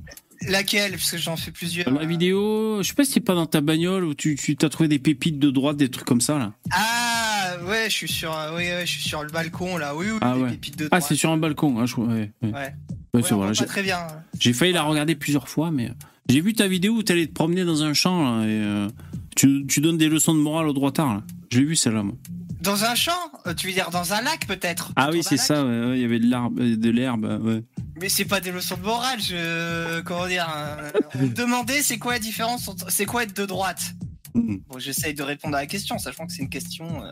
Laquelle? 0.49 0.92
Parce 0.92 1.11
que 1.11 1.18
j'en 1.18 1.37
fais 1.37 1.50
plusieurs. 1.50 1.90
La 1.90 2.04
vidéo, 2.06 2.83
je 2.83 2.88
sais 2.88 2.95
pas 2.95 3.04
si 3.04 3.12
c'est 3.12 3.21
pas 3.21 3.35
dans 3.35 3.47
ta 3.47 3.61
bagnole 3.61 4.04
où 4.04 4.14
tu 4.14 4.37
tu 4.37 4.56
t'as 4.56 4.68
trouvé 4.71 4.88
des 4.88 4.99
pépites 4.99 5.38
de 5.38 5.50
droite, 5.50 5.76
des 5.76 5.90
trucs 5.90 6.06
comme 6.06 6.21
ça 6.23 6.38
là. 6.38 6.52
Ah 6.73 7.25
ouais, 7.64 7.84
je 7.86 7.94
suis 7.94 8.08
sur, 8.08 8.36
euh, 8.36 8.50
oui, 8.56 8.64
ouais, 8.64 8.82
je 8.86 8.90
suis 8.92 9.02
sur 9.08 9.22
le 9.22 9.30
balcon 9.30 9.76
là. 9.76 9.94
Oui, 9.94 10.06
oui, 10.10 10.18
Ah 10.20 10.34
des 10.34 10.42
ouais. 10.42 10.50
pépites 10.50 10.78
de 10.78 10.88
Ah, 10.90 11.00
c'est 11.00 11.14
sur 11.16 11.30
un 11.30 11.36
balcon. 11.36 11.78
hein, 11.80 11.86
je... 11.86 11.96
ouais, 11.96 12.06
ouais. 12.06 12.30
Ouais. 12.42 12.50
Ouais, 12.52 12.72
Ouais, 13.14 13.22
c'est 13.22 13.32
on 13.32 13.36
voilà. 13.36 13.52
voit 13.52 13.52
J'ai 13.52 13.64
pas 13.64 13.70
très 13.72 13.82
bien. 13.82 14.06
j'ai 14.38 14.52
failli 14.52 14.72
la 14.72 14.82
regarder 14.82 15.14
plusieurs 15.14 15.48
fois, 15.48 15.70
mais 15.70 15.90
j'ai 16.28 16.40
vu 16.40 16.52
ta 16.52 16.68
vidéo 16.68 16.94
où 16.94 17.02
t'allais 17.02 17.26
te 17.26 17.32
promener 17.32 17.64
dans 17.64 17.82
un 17.82 17.94
champ 17.94 18.22
là, 18.40 18.44
et 18.44 18.48
euh, 18.50 18.88
tu, 19.36 19.64
tu 19.66 19.80
donnes 19.80 19.96
des 19.98 20.08
leçons 20.08 20.34
de 20.34 20.40
morale 20.40 20.68
aux 20.68 20.72
droitards 20.75 21.14
là. 21.14 21.22
J'ai 21.50 21.64
vu 21.64 21.76
celle-là. 21.76 22.02
moi. 22.02 22.14
Dans 22.60 22.84
un 22.84 22.94
champ? 22.96 23.12
Euh, 23.46 23.54
Tu 23.54 23.68
veux 23.68 23.72
dire 23.72 23.90
dans 23.90 24.12
un 24.12 24.20
lac 24.22 24.46
peut-être? 24.48 24.90
Ah 24.96 25.10
oui, 25.12 25.22
c'est 25.22 25.36
ça. 25.36 25.64
ouais, 25.64 25.86
ouais, 25.86 25.98
Il 25.98 26.02
y 26.02 26.04
avait 26.04 26.18
de 26.18 26.26
l'herbe, 26.26 26.58
euh, 26.58 26.76
de 26.76 26.90
l'herbe. 26.90 27.25
Ouais. 27.44 27.62
Mais 28.00 28.08
c'est 28.08 28.25
pas 28.25 28.40
des 28.40 28.50
leçons 28.50 28.76
de 28.76 28.82
morale. 28.82 29.20
Je 29.20 30.00
comment 30.00 30.26
dire 30.26 30.46
euh, 30.54 30.90
On 31.14 31.22
me 31.22 31.28
demandait 31.28 31.82
c'est 31.82 31.98
quoi 31.98 32.14
la 32.14 32.18
différence 32.18 32.66
entre 32.68 32.90
c'est 32.90 33.04
quoi 33.06 33.22
être 33.22 33.36
de 33.36 33.46
droite? 33.46 33.94
Bon, 34.69 34.78
j'essaye 34.78 35.14
de 35.14 35.23
répondre 35.23 35.57
à 35.57 35.61
la 35.61 35.66
question, 35.66 35.99
sachant 35.99 36.26
que 36.26 36.33
c'est 36.33 36.43
une 36.43 36.49
question 36.50 37.02
euh, 37.05 37.11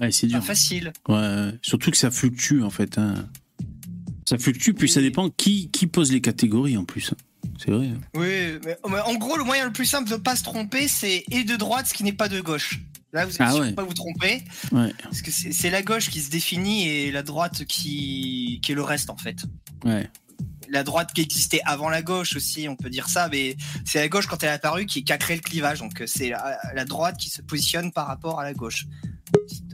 Ouais, 0.00 0.10
c'est 0.10 0.26
pas 0.28 0.38
dur. 0.38 0.44
facile. 0.44 0.92
Ouais, 1.08 1.50
surtout 1.62 1.90
que 1.90 1.96
ça 1.96 2.10
fluctue 2.10 2.62
en 2.62 2.70
fait. 2.70 2.98
hein. 2.98 3.28
Ça 4.28 4.38
fluctue, 4.38 4.72
puis 4.72 4.88
ça 4.88 5.00
dépend 5.00 5.28
qui, 5.30 5.70
qui 5.70 5.86
pose 5.86 6.10
les 6.10 6.20
catégories 6.20 6.76
en 6.76 6.84
plus. 6.84 7.12
C'est 7.58 7.70
vrai. 7.70 7.88
hein. 7.88 7.98
Oui, 8.14 8.58
mais, 8.64 8.76
mais 8.88 9.00
en 9.00 9.14
gros, 9.16 9.36
le 9.36 9.44
moyen 9.44 9.66
le 9.66 9.72
plus 9.72 9.84
simple 9.86 10.08
de 10.10 10.16
pas 10.16 10.34
se 10.34 10.42
tromper, 10.42 10.88
c'est 10.88 11.24
et 11.30 11.44
de 11.44 11.56
droite, 11.56 11.86
ce 11.86 11.94
qui 11.94 12.02
n'est 12.04 12.12
pas 12.12 12.28
de 12.28 12.40
gauche. 12.40 12.80
Là, 13.12 13.26
vous 13.26 13.32
êtes 13.34 13.40
Ah 13.42 13.52
sûr 13.52 13.60
ouais. 13.60 13.72
pas 13.72 13.84
vous 13.84 13.94
tromper, 13.94 14.42
Ouais, 14.72 14.92
parce 15.04 15.22
que 15.22 15.30
c'est 15.30 15.52
c'est 15.52 15.70
la 15.70 15.82
gauche 15.82 16.10
qui 16.10 16.20
se 16.20 16.30
définit 16.30 16.88
et 16.88 17.12
la 17.12 17.22
droite 17.22 17.64
qui, 17.66 18.58
qui 18.62 18.72
est 18.72 18.74
le 18.74 18.82
reste 18.82 19.08
en 19.10 19.16
fait. 19.16 19.44
ouais. 19.84 20.08
La 20.74 20.82
droite 20.82 21.12
qui 21.14 21.22
existait 21.22 21.60
avant 21.64 21.88
la 21.88 22.02
gauche 22.02 22.34
aussi, 22.34 22.68
on 22.68 22.74
peut 22.74 22.90
dire 22.90 23.08
ça, 23.08 23.28
mais 23.30 23.56
c'est 23.84 24.00
la 24.00 24.08
gauche 24.08 24.26
quand 24.26 24.42
elle 24.42 24.48
est 24.48 24.52
apparue 24.52 24.86
qui, 24.86 25.04
a 25.10 25.16
créé 25.18 25.36
le 25.36 25.42
clivage. 25.42 25.78
Donc 25.78 26.00
euh, 26.00 26.04
c'est 26.06 26.30
la, 26.30 26.58
la 26.74 26.84
droite 26.84 27.16
qui 27.16 27.30
se 27.30 27.42
positionne 27.42 27.92
par 27.92 28.08
rapport 28.08 28.40
à 28.40 28.44
la 28.44 28.54
gauche. 28.54 28.86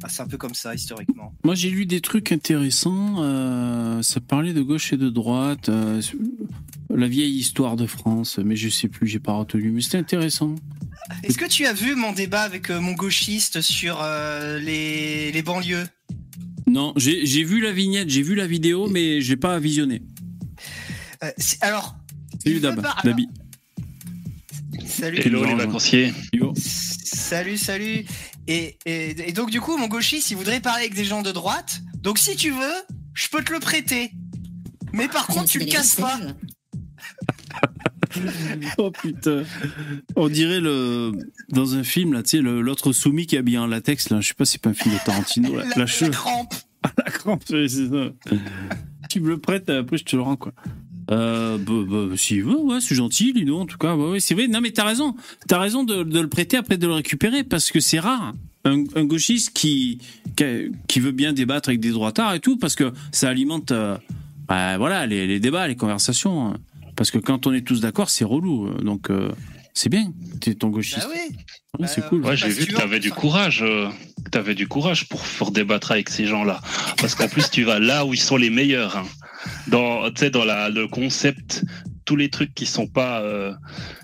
C'est 0.09 0.23
un 0.23 0.27
peu 0.27 0.37
comme 0.37 0.55
ça 0.55 0.75
historiquement. 0.75 1.35
Moi, 1.45 1.55
j'ai 1.55 1.71
lu 1.71 1.87
des 1.87 2.01
trucs 2.01 2.33
intéressants. 2.33 3.23
euh, 3.23 4.03
ça 4.03 4.21
parlait 4.21 4.53
de 4.53 4.63
gauche 4.63 4.93
et 4.93 4.97
de 4.97 5.09
droite. 5.11 5.69
euh, 5.69 6.01
la 6.95 7.07
vieille 7.09 7.37
histoire 7.37 7.77
de 7.77 7.87
France, 7.87 8.39
mais 8.39 8.57
je 8.57 8.69
sais 8.69 8.89
plus, 8.89 9.07
j'ai 9.07 9.21
pas 9.21 9.33
retenu. 9.33 9.71
Mais 9.71 9.81
c'était 9.81 9.99
intéressant. 9.99 10.55
Est-ce 11.23 11.39
que 11.39 11.47
tu 11.47 11.67
as 11.67 11.73
vu 11.73 11.95
mon 11.95 12.13
débat 12.13 12.43
avec 12.43 12.71
euh, 12.71 12.81
mon 12.81 12.93
gauchiste 12.93 13.61
sur 13.61 14.03
les, 14.61 15.33
les 15.33 15.43
banlieues? 15.43 15.87
Non, 16.67 16.93
j'ai 16.97 17.43
vu 17.43 17.61
la 17.61 17.73
vignette, 17.73 18.09
j'ai 18.09 18.23
vu 18.23 18.35
la 18.35 18.47
vidéo, 18.47 18.89
mais 18.89 19.21
j'ai 19.21 19.37
pas 19.37 19.59
visionné. 19.59 20.03
Euh, 21.23 21.31
Alors, 21.61 21.97
Salut 22.45 22.61
Dab, 22.61 22.87
Dabi. 23.05 23.29
Salut. 24.87 25.19
Hello, 25.19 25.45
les 25.45 25.55
vacanciers. 25.55 26.13
Salut, 26.57 27.57
salut. 27.59 28.05
Et, 28.47 28.79
et, 28.87 29.29
et 29.29 29.33
donc 29.33 29.51
du 29.51 29.61
coup, 29.61 29.77
mon 29.77 29.89
gauchiste, 29.89 30.31
il 30.31 30.37
voudrait 30.37 30.61
parler 30.61 30.83
avec 30.85 30.95
des 30.95 31.05
gens 31.05 31.23
de 31.23 31.31
droite. 31.33 31.83
Donc 31.99 32.19
si 32.19 32.37
tu 32.37 32.51
veux, 32.51 32.73
je 33.15 33.29
peux 33.29 33.43
te 33.45 33.53
le 33.53 33.61
prêter. 33.61 34.13
Mais 34.93 35.09
par 35.09 35.27
contre, 35.27 35.47
tu 35.49 35.59
le 35.59 35.67
casses 35.67 35.97
pas. 35.97 36.19
Oh 38.77 38.91
putain. 38.91 39.45
On 40.17 40.29
dirait 40.29 40.59
le 40.59 41.13
dans 41.51 41.77
un 41.77 41.85
film 41.85 42.13
là, 42.13 42.25
tu 42.25 42.39
sais, 42.39 42.43
l'autre 42.43 42.93
soumis 42.93 43.27
qui 43.27 43.37
est 43.37 43.39
habillé 43.39 43.57
en 43.59 43.69
latex 43.69 44.11
là. 44.11 44.21
Je 44.21 44.27
sais 44.29 44.35
pas, 44.35 44.45
si 44.45 44.53
c'est 44.53 44.61
pas 44.61 44.71
un 44.71 44.75
film 44.75 44.93
de 44.95 45.01
Tarantino. 45.05 45.55
La, 45.57 45.65
La, 45.77 45.85
la 45.85 46.09
crampe. 46.09 46.55
la 46.99 47.05
crampe, 47.05 47.49
ouais, 47.51 47.69
c'est 47.69 47.89
ça. 47.89 48.11
tu 49.09 49.21
me 49.21 49.29
le 49.29 49.39
prêtes, 49.39 49.71
après 49.71 49.97
je 49.97 50.05
te 50.05 50.17
le 50.17 50.23
rends 50.23 50.35
quoi. 50.37 50.53
Euh, 51.11 51.59
bah, 51.59 51.73
bah, 52.09 52.17
s'il 52.17 52.45
veut, 52.45 52.59
ouais, 52.61 52.81
c'est 52.81 52.95
gentil, 52.95 53.33
Lino, 53.33 53.59
en 53.61 53.67
tout 53.67 53.79
cas, 53.79 53.95
ouais, 53.97 54.11
ouais, 54.13 54.21
c'est 54.21 54.35
vrai. 54.35 54.47
Non, 54.49 54.61
mais 54.61 54.71
t'as 54.71 54.85
raison, 54.85 55.15
t'as 55.49 55.59
raison 55.59 55.83
de, 55.85 56.03
le 56.03 56.29
prêter 56.29 56.57
après 56.57 56.77
de 56.77 56.87
le 56.87 56.93
récupérer 56.95 57.43
parce 57.45 57.71
que 57.71 57.81
c'est 57.81 57.99
rare. 57.99 58.33
Un, 58.65 58.85
un 58.95 59.05
gauchiste 59.05 59.53
qui, 59.55 59.99
qui 60.87 61.01
veut 61.01 61.13
bien 61.13 61.33
débattre 61.33 61.71
avec 61.71 61.81
des 61.81 61.91
droitards 61.93 62.35
et 62.35 62.41
tout 62.41 62.59
parce 62.59 62.75
que 62.75 62.93
ça 63.11 63.31
alimente, 63.31 63.73
euh, 63.73 63.97
bah, 64.47 64.77
voilà, 64.79 65.07
les, 65.07 65.27
les 65.27 65.41
débats, 65.41 65.67
les 65.67 65.77
conversations. 65.77 66.49
hein. 66.49 66.57
Parce 66.95 67.11
que 67.11 67.17
quand 67.19 67.47
on 67.47 67.53
est 67.55 67.63
tous 67.67 67.81
d'accord, 67.81 68.11
c'est 68.11 68.25
relou. 68.27 68.67
euh, 68.67 68.83
Donc 68.83 69.09
euh, 69.11 69.31
c'est 69.73 69.89
bien. 69.89 70.13
T'es 70.41 70.55
ton 70.55 70.69
gauchiste. 70.69 70.99
Bah 71.09 71.15
oui. 71.15 71.37
Ouais, 71.79 71.87
c'est 71.87 72.01
bah, 72.03 72.07
cool. 72.09 72.25
Ouais, 72.25 72.37
j'ai 72.37 72.47
Parce 72.47 72.59
vu 72.59 72.67
que 72.67 72.71
tu 72.71 72.77
t'avais 72.77 72.89
vois, 72.89 72.99
du 72.99 73.11
courage. 73.11 73.63
euh, 73.63 73.89
que 74.25 74.31
t'avais 74.31 74.55
du 74.55 74.67
courage 74.69 75.09
pour, 75.09 75.23
pour 75.23 75.51
débattre 75.51 75.93
avec 75.93 76.09
ces 76.09 76.27
gens-là. 76.27 76.61
Parce 76.99 77.15
qu'en 77.15 77.29
plus, 77.29 77.49
tu 77.51 77.63
vas 77.63 77.79
là 77.79 78.05
où 78.05 78.13
ils 78.15 78.21
sont 78.21 78.37
les 78.37 78.51
meilleurs. 78.51 78.97
hein. 78.97 79.05
Dans, 79.69 80.11
tu 80.11 80.21
sais, 80.21 80.31
dans 80.31 80.45
la, 80.45 80.69
le 80.69 80.87
concept, 80.89 81.65
tous 82.11 82.17
les 82.17 82.29
trucs 82.29 82.53
qui 82.57 82.67
sont 82.67 82.89
pas 82.89 83.21
euh, 83.21 83.55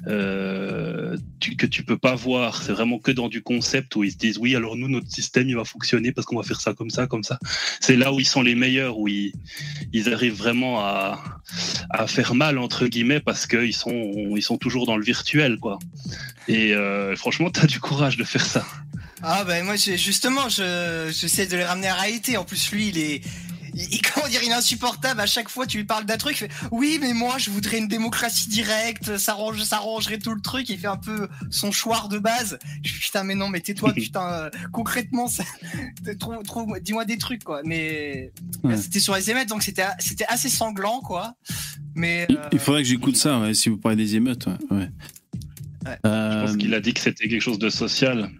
euh, 0.06 1.16
que 1.58 1.66
tu 1.66 1.82
peux 1.82 1.98
pas 1.98 2.14
voir. 2.14 2.62
C'est 2.62 2.70
vraiment 2.70 3.00
que 3.00 3.10
dans 3.10 3.28
du 3.28 3.42
concept 3.42 3.96
où 3.96 4.04
ils 4.04 4.12
se 4.12 4.16
disent 4.16 4.38
oui, 4.38 4.54
alors 4.54 4.76
nous 4.76 4.86
notre 4.86 5.10
système 5.10 5.48
il 5.48 5.56
va 5.56 5.64
fonctionner 5.64 6.12
parce 6.12 6.24
qu'on 6.24 6.36
va 6.36 6.44
faire 6.44 6.60
ça 6.60 6.72
comme 6.72 6.88
ça, 6.88 7.08
comme 7.08 7.24
ça. 7.24 7.40
C'est 7.80 7.96
là 7.96 8.12
où 8.12 8.20
ils 8.20 8.28
sont 8.28 8.42
les 8.42 8.54
meilleurs, 8.54 8.96
où 8.96 9.08
ils, 9.08 9.32
ils 9.92 10.08
arrivent 10.14 10.36
vraiment 10.36 10.78
à, 10.78 11.18
à 11.90 12.06
faire 12.06 12.36
mal 12.36 12.58
entre 12.58 12.86
guillemets 12.86 13.18
parce 13.18 13.48
qu'ils 13.48 13.74
sont 13.74 14.12
ils 14.36 14.42
sont 14.42 14.56
toujours 14.56 14.86
dans 14.86 14.96
le 14.96 15.02
virtuel 15.02 15.58
quoi. 15.58 15.80
Et 16.46 16.74
euh, 16.74 17.16
franchement, 17.16 17.50
t'as 17.50 17.66
du 17.66 17.80
courage 17.80 18.16
de 18.18 18.22
faire 18.22 18.46
ça. 18.46 18.64
Ah 19.24 19.42
bah 19.42 19.60
moi 19.64 19.74
justement 19.74 20.48
je 20.48 21.10
j'essaie 21.12 21.48
de 21.48 21.56
les 21.56 21.64
ramener 21.64 21.88
à 21.88 21.96
la 21.96 22.02
réalité. 22.02 22.36
En 22.36 22.44
plus 22.44 22.70
lui 22.70 22.86
il 22.86 22.98
est 22.98 23.20
il, 23.76 24.00
comment 24.14 24.26
dire 24.28 24.40
il 24.42 24.50
est 24.50 24.54
insupportable. 24.54 25.20
À 25.20 25.26
chaque 25.26 25.48
fois 25.48 25.66
tu 25.66 25.76
lui 25.78 25.84
parles 25.84 26.04
d'un 26.06 26.16
truc, 26.16 26.34
il 26.36 26.38
fait 26.48 26.50
oui 26.72 26.98
mais 27.00 27.12
moi 27.12 27.36
je 27.38 27.50
voudrais 27.50 27.78
une 27.78 27.88
démocratie 27.88 28.48
directe. 28.48 29.16
Ça 29.18 29.34
range 29.34 29.62
ça 29.62 29.78
rangerait 29.78 30.18
tout 30.18 30.34
le 30.34 30.40
truc. 30.40 30.68
Il 30.70 30.78
fait 30.78 30.86
un 30.86 30.96
peu 30.96 31.28
son 31.50 31.70
choix 31.72 32.08
de 32.10 32.18
base. 32.18 32.58
Je 32.82 32.90
suis 32.90 33.00
putain 33.00 33.22
mais 33.24 33.34
non 33.34 33.48
mais 33.48 33.60
tais-toi 33.60 33.92
putain 33.94 34.26
euh, 34.32 34.50
concrètement 34.72 35.28
ça, 35.28 35.44
dis-moi 36.82 37.04
des 37.04 37.18
trucs 37.18 37.44
quoi. 37.44 37.60
Mais 37.64 38.32
Ouais. 38.64 38.76
c'était 38.76 39.00
sur 39.00 39.14
les 39.14 39.30
émettes 39.30 39.48
donc 39.48 39.62
c'était 39.62 39.84
c'était 39.98 40.26
assez 40.28 40.48
sanglant 40.48 41.00
quoi. 41.00 41.34
Mais 41.94 42.26
Il- 42.28 42.36
euh, 42.36 42.48
Il 42.52 42.58
faudrait 42.58 42.82
que 42.82 42.88
j'écoute 42.88 43.16
ça, 43.16 43.38
ouais, 43.40 43.54
si 43.54 43.68
vous 43.68 43.76
parlez 43.78 43.96
des 43.96 44.16
émeutes. 44.16 44.46
Ouais. 44.70 44.88
Euh, 46.04 46.40
Je 46.42 46.46
pense 46.46 46.56
qu'il 46.56 46.74
a 46.74 46.80
dit 46.80 46.92
que 46.94 47.00
c'était 47.00 47.28
quelque 47.28 47.40
chose 47.40 47.58
de 47.58 47.70
social. 47.70 48.30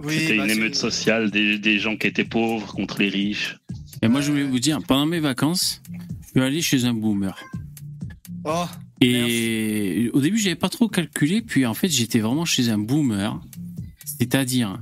oui, 0.00 0.18
c'était 0.20 0.36
bah, 0.36 0.44
une 0.44 0.50
c'est- 0.50 0.56
émeute 0.56 0.74
sociale 0.74 1.30
des, 1.30 1.58
des 1.58 1.78
gens 1.78 1.96
qui 1.96 2.06
étaient 2.06 2.24
pauvres 2.24 2.72
contre 2.74 3.00
les 3.00 3.08
riches. 3.08 3.56
Et 4.04 4.08
moi, 4.08 4.20
je 4.20 4.30
voulais 4.30 4.44
vous 4.44 4.58
dire, 4.58 4.80
pendant 4.86 5.06
mes 5.06 5.18
vacances, 5.18 5.80
je 6.20 6.28
suis 6.28 6.40
allé 6.42 6.60
chez 6.60 6.84
un 6.84 6.92
boomer. 6.92 7.34
Oh 8.44 8.66
Et 9.00 10.10
au 10.12 10.20
début, 10.20 10.36
j'avais 10.36 10.56
pas 10.56 10.68
trop 10.68 10.88
calculé, 10.88 11.40
puis 11.40 11.64
en 11.64 11.72
fait, 11.72 11.88
j'étais 11.88 12.18
vraiment 12.18 12.44
chez 12.44 12.68
un 12.68 12.76
boomer. 12.76 13.40
C'est-à-dire, 14.04 14.78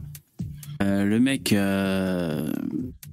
euh, 0.83 1.05
le 1.05 1.21
mec, 1.21 1.53
euh, 1.53 2.53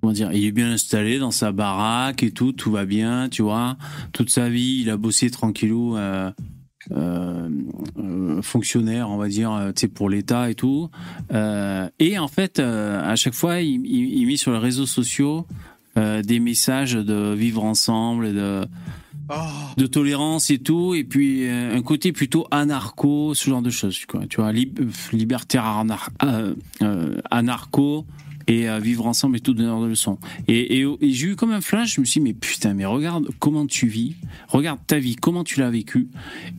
comment 0.02 0.12
dire, 0.12 0.32
il 0.34 0.46
est 0.46 0.52
bien 0.52 0.72
installé 0.72 1.20
dans 1.20 1.30
sa 1.30 1.52
baraque 1.52 2.24
et 2.24 2.32
tout, 2.32 2.54
tout 2.54 2.72
va 2.72 2.86
bien, 2.86 3.30
tu 3.30 3.44
vois. 3.44 3.78
Toute 4.12 4.32
sa 4.32 4.50
vie, 4.50 4.80
il 4.82 4.90
a 4.90 4.98
bossé 4.98 5.30
tranquillou, 5.30 5.96
euh, 5.96 6.32
fonctionnaire, 8.42 9.12
on 9.12 9.18
va 9.18 9.28
dire, 9.28 9.72
tu 9.76 9.82
sais, 9.82 9.88
pour 9.88 10.10
l'État 10.10 10.50
et 10.50 10.56
tout. 10.56 10.90
Et 11.32 12.18
en 12.18 12.28
fait, 12.28 12.58
à 12.58 13.16
chaque 13.16 13.36
fois, 13.36 13.62
il, 13.62 13.86
il, 13.86 14.22
il 14.22 14.26
met 14.26 14.38
sur 14.38 14.52
les 14.52 14.58
réseaux 14.58 14.88
sociaux 14.88 15.46
euh, 16.00 16.22
des 16.24 16.40
messages 16.40 16.94
de 16.94 17.34
vivre 17.36 17.64
ensemble 17.64 18.34
de 18.34 18.66
Oh. 19.32 19.36
de 19.78 19.86
tolérance 19.86 20.50
et 20.50 20.58
tout, 20.58 20.96
et 20.96 21.04
puis 21.04 21.46
euh, 21.48 21.78
un 21.78 21.84
côté 21.84 22.12
plutôt 22.12 22.48
anarcho, 22.50 23.36
ce 23.36 23.48
genre 23.48 23.62
de 23.62 23.70
choses, 23.70 24.04
quoi. 24.08 24.26
Tu 24.28 24.38
vois, 24.38 24.52
lib- 24.52 24.80
euh, 24.82 24.90
libertaire 25.16 25.66
anar- 25.66 26.10
anarcho 27.30 28.06
et 28.48 28.66
vivre 28.80 29.06
ensemble 29.06 29.38
et 29.38 29.40
tout 29.42 29.54
donneur 29.54 29.80
de 29.80 29.86
leçons. 29.86 30.18
Et, 30.48 30.80
et, 30.80 30.86
et 31.02 31.12
j'ai 31.12 31.28
eu 31.28 31.36
comme 31.36 31.52
un 31.52 31.62
flash, 31.62 31.94
je 31.98 32.02
me 32.02 32.06
suis 32.08 32.20
dit, 32.20 32.24
mais 32.30 32.34
putain, 32.34 32.74
mais 32.74 32.86
regarde 32.86 33.28
comment 33.38 33.68
tu 33.68 33.86
vis, 33.86 34.16
regarde 34.48 34.80
ta 34.88 34.98
vie, 34.98 35.16
comment 35.16 35.44
tu 35.44 35.60
l'as 35.60 35.70
vécu, 35.70 36.08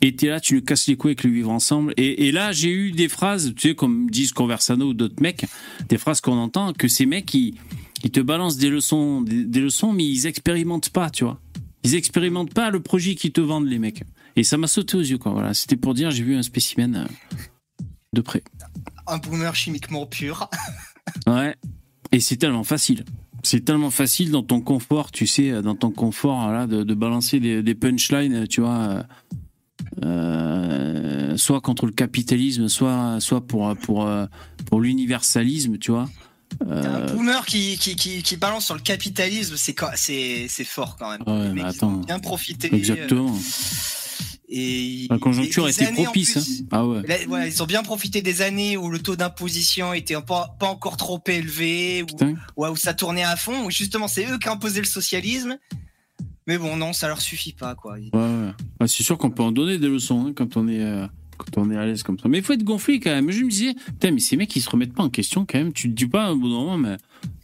et 0.00 0.14
t'es 0.14 0.28
là, 0.28 0.38
tu 0.38 0.54
nous 0.54 0.62
casses 0.62 0.86
les 0.86 0.94
couilles 0.96 1.10
avec 1.10 1.24
le 1.24 1.30
vivre 1.32 1.50
ensemble. 1.50 1.92
Et, 1.96 2.28
et 2.28 2.30
là, 2.30 2.52
j'ai 2.52 2.70
eu 2.70 2.92
des 2.92 3.08
phrases, 3.08 3.52
tu 3.56 3.70
sais, 3.70 3.74
comme 3.74 4.08
disent 4.08 4.30
Conversano 4.30 4.90
ou 4.90 4.94
d'autres 4.94 5.20
mecs, 5.20 5.46
des 5.88 5.98
phrases 5.98 6.20
qu'on 6.20 6.38
entend, 6.38 6.72
que 6.72 6.86
ces 6.86 7.06
mecs, 7.06 7.34
ils, 7.34 7.54
ils 8.04 8.10
te 8.10 8.20
balancent 8.20 8.56
des 8.56 8.70
leçons, 8.70 9.20
des, 9.20 9.44
des 9.44 9.60
leçons, 9.60 9.92
mais 9.92 10.04
ils 10.04 10.26
expérimentent 10.26 10.90
pas, 10.90 11.10
tu 11.10 11.24
vois. 11.24 11.40
Ils 11.82 11.94
expérimentent 11.94 12.54
pas 12.54 12.70
le 12.70 12.80
projet 12.80 13.14
qu'ils 13.14 13.32
te 13.32 13.40
vendent, 13.40 13.66
les 13.68 13.78
mecs. 13.78 14.02
Et 14.36 14.44
ça 14.44 14.56
m'a 14.56 14.66
sauté 14.66 14.96
aux 14.96 15.02
yeux, 15.02 15.18
quoi. 15.18 15.32
Voilà, 15.32 15.54
c'était 15.54 15.76
pour 15.76 15.94
dire, 15.94 16.10
j'ai 16.10 16.22
vu 16.22 16.36
un 16.36 16.42
spécimen 16.42 16.96
euh, 16.96 17.84
de 18.12 18.20
près. 18.20 18.42
Un 19.06 19.18
boomer 19.18 19.54
chimiquement 19.54 20.06
pur. 20.06 20.48
Ouais. 21.26 21.56
Et 22.12 22.20
c'est 22.20 22.36
tellement 22.36 22.62
facile. 22.62 23.04
C'est 23.42 23.64
tellement 23.64 23.90
facile 23.90 24.30
dans 24.30 24.42
ton 24.42 24.60
confort, 24.60 25.10
tu 25.10 25.26
sais, 25.26 25.62
dans 25.62 25.74
ton 25.74 25.90
confort, 25.90 26.52
là, 26.52 26.66
de, 26.66 26.84
de 26.84 26.94
balancer 26.94 27.40
des, 27.40 27.62
des 27.62 27.74
punchlines, 27.74 28.46
tu 28.46 28.60
vois, 28.60 28.78
euh, 28.78 29.02
euh, 30.04 31.36
soit 31.36 31.60
contre 31.60 31.86
le 31.86 31.92
capitalisme, 31.92 32.68
soit, 32.68 33.18
soit 33.20 33.40
pour, 33.46 33.74
pour, 33.76 34.06
euh, 34.06 34.26
pour 34.66 34.80
l'universalisme, 34.80 35.78
tu 35.78 35.90
vois. 35.90 36.08
Euh, 36.66 37.06
Un 37.10 37.14
boomer 37.14 37.46
qui, 37.46 37.78
qui, 37.78 37.96
qui, 37.96 38.22
qui 38.22 38.36
balance 38.36 38.66
sur 38.66 38.74
le 38.74 38.80
capitalisme, 38.80 39.54
c'est 39.56 39.74
c'est 39.96 40.46
c'est 40.48 40.64
fort 40.64 40.96
quand 40.98 41.10
même. 41.10 41.22
Ouais, 41.26 41.48
Les 41.48 41.54
mecs, 41.54 41.74
ils 41.74 41.84
ont 41.84 41.88
attends. 41.88 41.96
bien 42.06 42.18
profité. 42.18 42.74
exactement. 42.74 43.32
euh, 43.34 43.38
Et 44.48 45.06
La 45.08 45.18
conjoncture 45.18 45.68
était 45.68 45.92
propice. 45.92 46.32
plus. 46.32 46.60
hein. 46.62 46.66
Ah 46.72 46.86
ouais. 46.86 47.02
Là, 47.06 47.16
voilà, 47.28 47.46
ils 47.46 47.62
ont 47.62 47.66
bien 47.66 47.82
profité 47.82 48.20
des 48.20 48.42
années 48.42 48.76
où 48.76 48.90
le 48.90 48.98
taux 48.98 49.14
d'imposition 49.16 49.92
était 49.94 50.20
pas, 50.20 50.56
pas 50.58 50.66
encore 50.66 50.96
trop 50.96 51.22
élevé, 51.26 52.04
où, 52.56 52.66
où 52.66 52.76
ça 52.76 52.94
tournait 52.94 53.22
à 53.24 53.36
fond, 53.36 53.64
où 53.66 53.70
justement 53.70 54.08
c'est 54.08 54.26
eux 54.26 54.38
qui 54.38 54.48
imposaient 54.48 54.80
le 54.80 54.86
socialisme. 54.86 55.56
Mais 56.46 56.58
bon, 56.58 56.76
non, 56.76 56.92
ça 56.92 57.06
leur 57.06 57.20
suffit 57.20 57.52
pas, 57.52 57.76
quoi. 57.76 57.92
Ouais, 57.92 58.10
ouais. 58.12 58.50
Ah, 58.80 58.88
c'est 58.88 59.04
sûr 59.04 59.16
qu'on 59.18 59.30
peut 59.30 59.42
en 59.44 59.52
donner 59.52 59.78
des 59.78 59.86
leçons 59.88 60.26
hein, 60.26 60.32
quand 60.34 60.56
on 60.56 60.66
est 60.66 60.82
euh, 60.82 61.06
quand 61.44 61.58
on 61.58 61.70
est 61.70 61.76
à 61.76 61.84
l'aise 61.86 62.02
comme 62.02 62.18
ça. 62.18 62.28
Mais 62.28 62.38
il 62.38 62.44
faut 62.44 62.52
être 62.52 62.62
gonflé 62.64 63.00
quand 63.00 63.10
même. 63.10 63.30
Je 63.30 63.42
me 63.44 63.50
disais, 63.50 63.74
putain, 63.74 64.10
mais 64.12 64.20
ces 64.20 64.36
mecs 64.36 64.54
ils 64.56 64.60
se 64.60 64.70
remettent 64.70 64.94
pas 64.94 65.02
en 65.02 65.10
question 65.10 65.44
quand 65.46 65.58
même. 65.58 65.72
Tu 65.72 65.88
te 65.90 65.94
dis 65.94 66.06
pas 66.06 66.26
un 66.26 66.36
bon 66.36 66.48
moment, 66.48 66.76
mais 66.78 66.96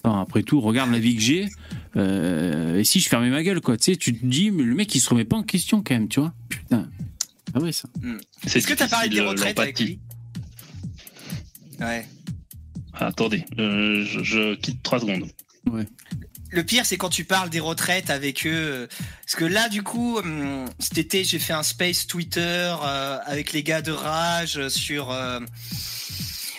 après 0.04 0.42
tout, 0.42 0.60
regarde 0.60 0.90
la 0.92 0.98
vie 0.98 1.14
que 1.16 1.20
j'ai. 1.22 1.48
euh, 1.96 2.78
et 2.78 2.84
si 2.84 3.00
je 3.00 3.08
fermais 3.08 3.30
ma 3.30 3.42
gueule, 3.42 3.60
quoi. 3.60 3.76
Tu 3.76 3.92
sais, 3.92 3.96
tu 3.96 4.14
te 4.16 4.24
dis, 4.24 4.50
mais 4.50 4.62
le 4.62 4.74
mec 4.74 4.94
il 4.94 5.00
se 5.00 5.08
remet 5.10 5.24
pas 5.24 5.36
en 5.36 5.42
question 5.42 5.82
quand 5.82 5.94
même, 5.94 6.08
tu 6.08 6.20
vois. 6.20 6.32
Putain. 6.48 6.88
Ah 7.54 7.60
ouais, 7.60 7.72
ça. 7.72 7.88
C'est 8.46 8.58
Est-ce 8.58 8.66
que 8.66 8.74
t'as 8.74 8.88
parlé 8.88 9.08
des 9.08 9.20
retraites 9.20 9.58
avec 9.58 9.78
l'empathie. 9.78 9.98
lui? 11.78 11.84
Ouais. 11.84 12.06
Ah, 12.94 13.06
Attendez, 13.08 13.44
euh, 13.58 14.04
je, 14.04 14.22
je 14.22 14.54
quitte 14.54 14.82
trois 14.82 15.00
secondes. 15.00 15.24
Le 16.56 16.64
pire, 16.64 16.86
c'est 16.86 16.96
quand 16.96 17.10
tu 17.10 17.24
parles 17.24 17.50
des 17.50 17.60
retraites 17.60 18.08
avec 18.08 18.46
eux. 18.46 18.50
euh, 18.50 18.86
Parce 19.26 19.36
que 19.36 19.44
là, 19.44 19.68
du 19.68 19.82
coup, 19.82 20.16
hum, 20.16 20.64
cet 20.78 20.96
été, 20.96 21.22
j'ai 21.22 21.38
fait 21.38 21.52
un 21.52 21.62
space 21.62 22.06
Twitter 22.06 22.74
euh, 22.82 23.18
avec 23.26 23.52
les 23.52 23.62
gars 23.62 23.82
de 23.82 23.92
Rage 23.92 24.56
euh, 24.56 24.70
sur. 24.70 25.08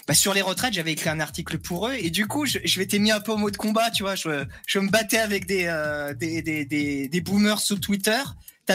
bah, 0.08 0.14
sur 0.14 0.36
les 0.36 0.44
retraites, 0.44 0.74
j'avais 0.74 0.92
écrit 0.92 1.10
un 1.10 1.20
article 1.20 1.58
pour 1.58 1.88
eux 1.88 1.96
et 1.98 2.12
du 2.12 2.28
coup, 2.28 2.46
je, 2.46 2.60
m'étais 2.78 3.00
mis 3.00 3.10
un 3.10 3.20
peu 3.20 3.32
au 3.32 3.38
mode 3.38 3.58
combat, 3.58 3.90
tu 3.90 4.04
vois. 4.04 4.14
Je, 4.14 4.78
me 4.78 4.88
battais 4.92 5.18
avec 5.18 5.48
des 5.48 7.22
boomers 7.26 7.60
sur 7.60 7.80
Twitter. 7.80 8.22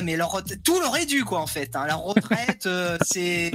Mais 0.01 0.17
leur, 0.17 0.43
tout 0.65 0.81
leur 0.81 0.97
est 0.97 1.05
dû, 1.05 1.25
quoi, 1.25 1.41
en 1.41 1.47
fait. 1.47 1.77
Hein. 1.77 1.85
La 1.87 1.97
retraite, 1.97 2.65
euh, 2.67 2.97
c'est 3.05 3.51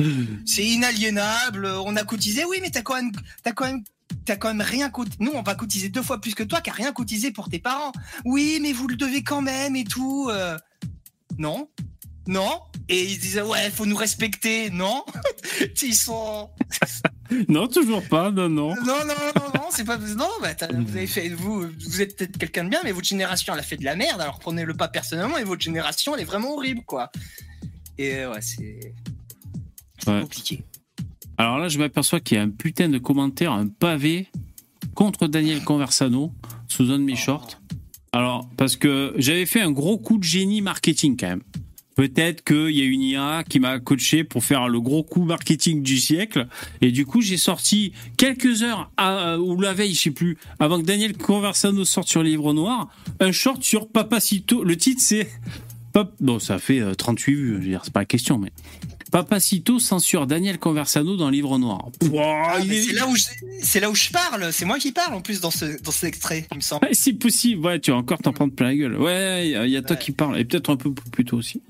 inaliénable. 0.57 1.65
On 1.65 1.95
a 1.95 2.03
cotisé, 2.03 2.45
oui, 2.45 2.57
mais 2.61 2.69
t'as 2.69 2.81
quand 2.81 2.95
même, 2.95 3.11
t'as 3.43 3.53
quand 3.53 3.65
même, 3.65 3.83
t'as 4.25 4.35
quand 4.35 4.49
même 4.49 4.61
rien 4.61 4.89
cotisé. 4.89 5.17
Nous, 5.19 5.31
on 5.33 5.41
va 5.41 5.55
cotiser 5.55 5.89
deux 5.89 6.03
fois 6.03 6.21
plus 6.21 6.35
que 6.35 6.43
toi, 6.43 6.61
qui 6.61 6.69
a 6.69 6.73
rien 6.73 6.91
cotisé 6.91 7.31
pour 7.31 7.49
tes 7.49 7.59
parents. 7.59 7.91
Oui, 8.25 8.59
mais 8.61 8.73
vous 8.73 8.87
le 8.87 8.95
devez 8.95 9.23
quand 9.23 9.41
même 9.41 9.75
et 9.75 9.83
tout. 9.85 10.27
euh. 10.29 10.57
Non, 11.39 11.69
non. 12.27 12.61
Et 12.89 13.03
ils 13.03 13.19
disaient 13.19 13.41
ouais, 13.41 13.69
faut 13.69 13.85
nous 13.85 13.95
respecter. 13.97 14.69
Non, 14.69 15.03
ils 15.81 15.95
sont. 15.95 16.49
Non, 17.49 17.67
toujours 17.67 18.07
pas. 18.07 18.31
Non, 18.31 18.47
non. 18.47 18.73
Non, 18.75 18.83
non, 19.05 19.13
non, 19.35 19.41
non, 19.53 19.61
c'est 19.69 19.83
pas. 19.83 19.97
Non, 19.97 20.29
bah, 20.41 20.53
vous 20.73 20.95
avez 20.95 21.07
fait. 21.07 21.27
Vous, 21.27 21.65
vous 21.85 22.01
êtes 22.01 22.15
peut-être 22.15 22.37
quelqu'un 22.37 22.63
de 22.63 22.69
bien, 22.69 22.79
mais 22.85 22.93
votre 22.93 23.05
génération, 23.07 23.53
elle 23.53 23.59
a 23.59 23.63
fait 23.63 23.75
de 23.75 23.83
la 23.83 23.97
merde. 23.97 24.21
Alors 24.21 24.39
prenez-le 24.39 24.73
pas 24.73 24.87
personnellement. 24.87 25.37
Et 25.37 25.43
votre 25.43 25.61
génération, 25.61 26.15
elle 26.15 26.21
est 26.21 26.25
vraiment 26.25 26.53
horrible, 26.53 26.83
quoi. 26.85 27.11
Et 27.97 28.15
euh, 28.15 28.31
ouais, 28.31 28.41
c'est. 28.41 28.93
C'est 29.99 30.09
Ouais. 30.09 30.21
compliqué. 30.21 30.63
Alors 31.37 31.57
là, 31.57 31.67
je 31.67 31.77
m'aperçois 31.79 32.21
qu'il 32.21 32.37
y 32.37 32.39
a 32.39 32.43
un 32.43 32.49
putain 32.49 32.87
de 32.87 32.97
commentaire, 32.97 33.51
un 33.51 33.67
pavé 33.67 34.29
contre 34.95 35.27
Daniel 35.27 35.63
Conversano 35.65 36.31
sous 36.69 36.83
un 36.91 36.97
de 36.97 37.03
mes 37.03 37.17
shorts. 37.17 37.59
Alors, 38.13 38.47
parce 38.55 38.77
que 38.77 39.13
j'avais 39.17 39.45
fait 39.45 39.59
un 39.61 39.71
gros 39.71 39.97
coup 39.97 40.17
de 40.17 40.23
génie 40.23 40.61
marketing 40.61 41.17
quand 41.19 41.27
même. 41.27 41.43
Peut-être 41.97 42.43
qu'il 42.43 42.69
y 42.77 42.81
a 42.81 42.85
une 42.85 43.01
IA 43.01 43.43
qui 43.49 43.59
m'a 43.59 43.79
coaché 43.79 44.23
pour 44.23 44.43
faire 44.43 44.69
le 44.69 44.79
gros 44.79 45.01
coup 45.03 45.23
marketing 45.25 45.81
du 45.81 45.97
siècle. 45.97 46.47
Et 46.81 46.91
du 46.91 47.05
coup, 47.07 47.21
j'ai 47.21 47.37
sorti 47.37 47.91
quelques 48.17 48.61
heures, 48.61 48.91
à- 48.97 49.37
ou 49.39 49.59
la 49.59 49.73
veille, 49.73 49.95
je 49.95 50.01
sais 50.01 50.11
plus, 50.11 50.37
avant 50.59 50.79
que 50.79 50.85
Daniel 50.85 51.17
Conversano 51.17 51.83
sorte 51.85 52.07
sur 52.07 52.21
Livre 52.21 52.53
Noir, 52.53 52.87
un 53.19 53.31
short 53.31 53.63
sur 53.63 53.87
Papacito. 53.89 54.63
Le 54.63 54.77
titre, 54.77 55.01
c'est... 55.03 55.27
Pap- 55.91 56.13
Bon, 56.19 56.37
ça 56.37 56.59
fait 56.59 56.79
euh, 56.79 56.93
38 56.93 57.33
vues, 57.33 57.47
je 57.49 57.53
veux 57.53 57.59
dire, 57.69 57.81
c'est 57.83 57.91
pas 57.93 58.01
la 58.01 58.05
question, 58.05 58.37
mais... 58.37 58.51
Papacito 59.11 59.79
censure 59.79 60.27
Daniel 60.27 60.59
Conversano 60.59 61.15
dans 61.15 61.29
Livre 61.29 61.57
Noir. 61.57 61.87
Ah, 62.19 62.57
est- 62.59 62.81
c'est 62.81 62.93
là 62.93 63.07
où 63.07 63.15
je, 63.15 63.23
c'est 63.63 63.79
là 63.79 63.89
où 63.89 63.95
je 63.95 64.09
parle. 64.09 64.51
C'est 64.51 64.65
moi 64.65 64.77
qui 64.79 64.91
parle 64.91 65.13
en 65.15 65.21
plus 65.21 65.39
dans 65.39 65.49
ce 65.49 65.81
dans 65.81 65.91
cet 65.91 66.03
extrait, 66.09 66.45
il 66.51 66.57
me 66.57 66.61
semble. 66.61 66.85
Ouais, 66.85 66.93
c'est 66.93 67.13
possible, 67.13 67.65
ouais, 67.65 67.79
tu 67.79 67.91
vas 67.91 67.97
encore 67.97 68.17
t'en 68.19 68.33
prendre 68.33 68.51
plein 68.53 68.67
la 68.67 68.75
gueule. 68.75 68.97
Ouais, 68.97 69.47
il 69.47 69.51
y 69.51 69.55
a- 69.55 69.65
il 69.65 69.71
y 69.71 69.77
a 69.77 69.81
toi 69.81 69.95
Ouais. 69.95 70.01
qui 70.01 70.11
parle, 70.11 70.37
et 70.37 70.43
peut-être 70.43 70.69
un 70.69 70.75
peu 70.75 70.91
plus 70.93 71.23
tôt 71.23 71.37
aussi. 71.37 71.61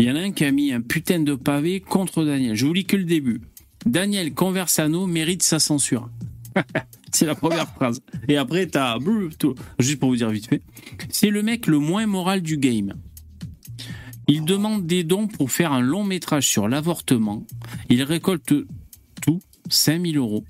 Il 0.00 0.06
y 0.06 0.10
en 0.12 0.14
a 0.14 0.20
un 0.20 0.30
qui 0.30 0.44
a 0.44 0.52
mis 0.52 0.72
un 0.72 0.80
putain 0.80 1.18
de 1.18 1.34
pavé 1.34 1.80
contre 1.80 2.24
Daniel. 2.24 2.54
Je 2.54 2.64
vous 2.64 2.72
lis 2.72 2.84
que 2.84 2.96
le 2.96 3.02
début. 3.02 3.40
Daniel 3.84 4.32
Conversano 4.32 5.08
mérite 5.08 5.42
sa 5.42 5.58
censure. 5.58 6.08
c'est 7.12 7.26
la 7.26 7.34
première 7.34 7.68
phrase. 7.68 8.00
Et 8.28 8.36
après, 8.36 8.66
t'as. 8.66 8.96
Juste 9.80 9.98
pour 9.98 10.10
vous 10.10 10.16
dire 10.16 10.30
vite 10.30 10.46
fait. 10.46 10.62
C'est 11.08 11.30
le 11.30 11.42
mec 11.42 11.66
le 11.66 11.80
moins 11.80 12.06
moral 12.06 12.42
du 12.42 12.58
game. 12.58 12.94
Il 14.28 14.44
demande 14.44 14.86
des 14.86 15.02
dons 15.02 15.26
pour 15.26 15.50
faire 15.50 15.72
un 15.72 15.80
long 15.80 16.04
métrage 16.04 16.46
sur 16.46 16.68
l'avortement. 16.68 17.44
Il 17.88 18.04
récolte 18.04 18.54
tout, 19.20 19.40
5000 19.68 20.16
euros. 20.16 20.44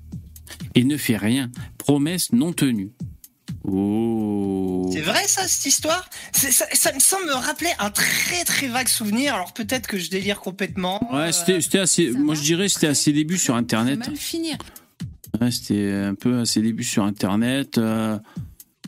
Et 0.75 0.83
ne 0.83 0.95
fait 0.95 1.17
rien. 1.17 1.49
Promesse 1.79 2.33
non 2.33 2.53
tenue. 2.53 2.91
Oh. 3.65 4.89
C'est 4.91 5.01
vrai 5.01 5.27
ça, 5.27 5.47
cette 5.47 5.65
histoire? 5.65 6.09
Ça, 6.33 6.65
ça 6.73 6.93
me 6.93 6.99
semble 6.99 7.25
me 7.25 7.33
rappeler 7.33 7.69
un 7.79 7.89
très 7.89 8.43
très 8.45 8.67
vague 8.67 8.87
souvenir. 8.87 9.35
Alors 9.35 9.53
peut-être 9.53 9.87
que 9.87 9.97
je 9.97 10.09
délire 10.09 10.39
complètement. 10.39 11.01
Ouais, 11.13 11.29
Euh, 11.29 11.59
c'était 11.61 11.79
assez. 11.79 12.11
Moi, 12.11 12.35
je 12.35 12.41
dirais 12.41 12.69
c'était 12.69 12.87
à 12.87 12.93
ses 12.95 13.11
débuts 13.13 13.37
sur 13.37 13.55
Internet. 13.55 13.99
mal 13.99 14.15
finir. 14.15 14.57
Ouais, 15.39 15.51
c'était 15.51 15.91
un 15.91 16.15
peu 16.15 16.39
à 16.39 16.45
ses 16.45 16.61
débuts 16.61 16.83
sur 16.83 17.03
Internet. 17.03 17.77
euh, 17.77 18.17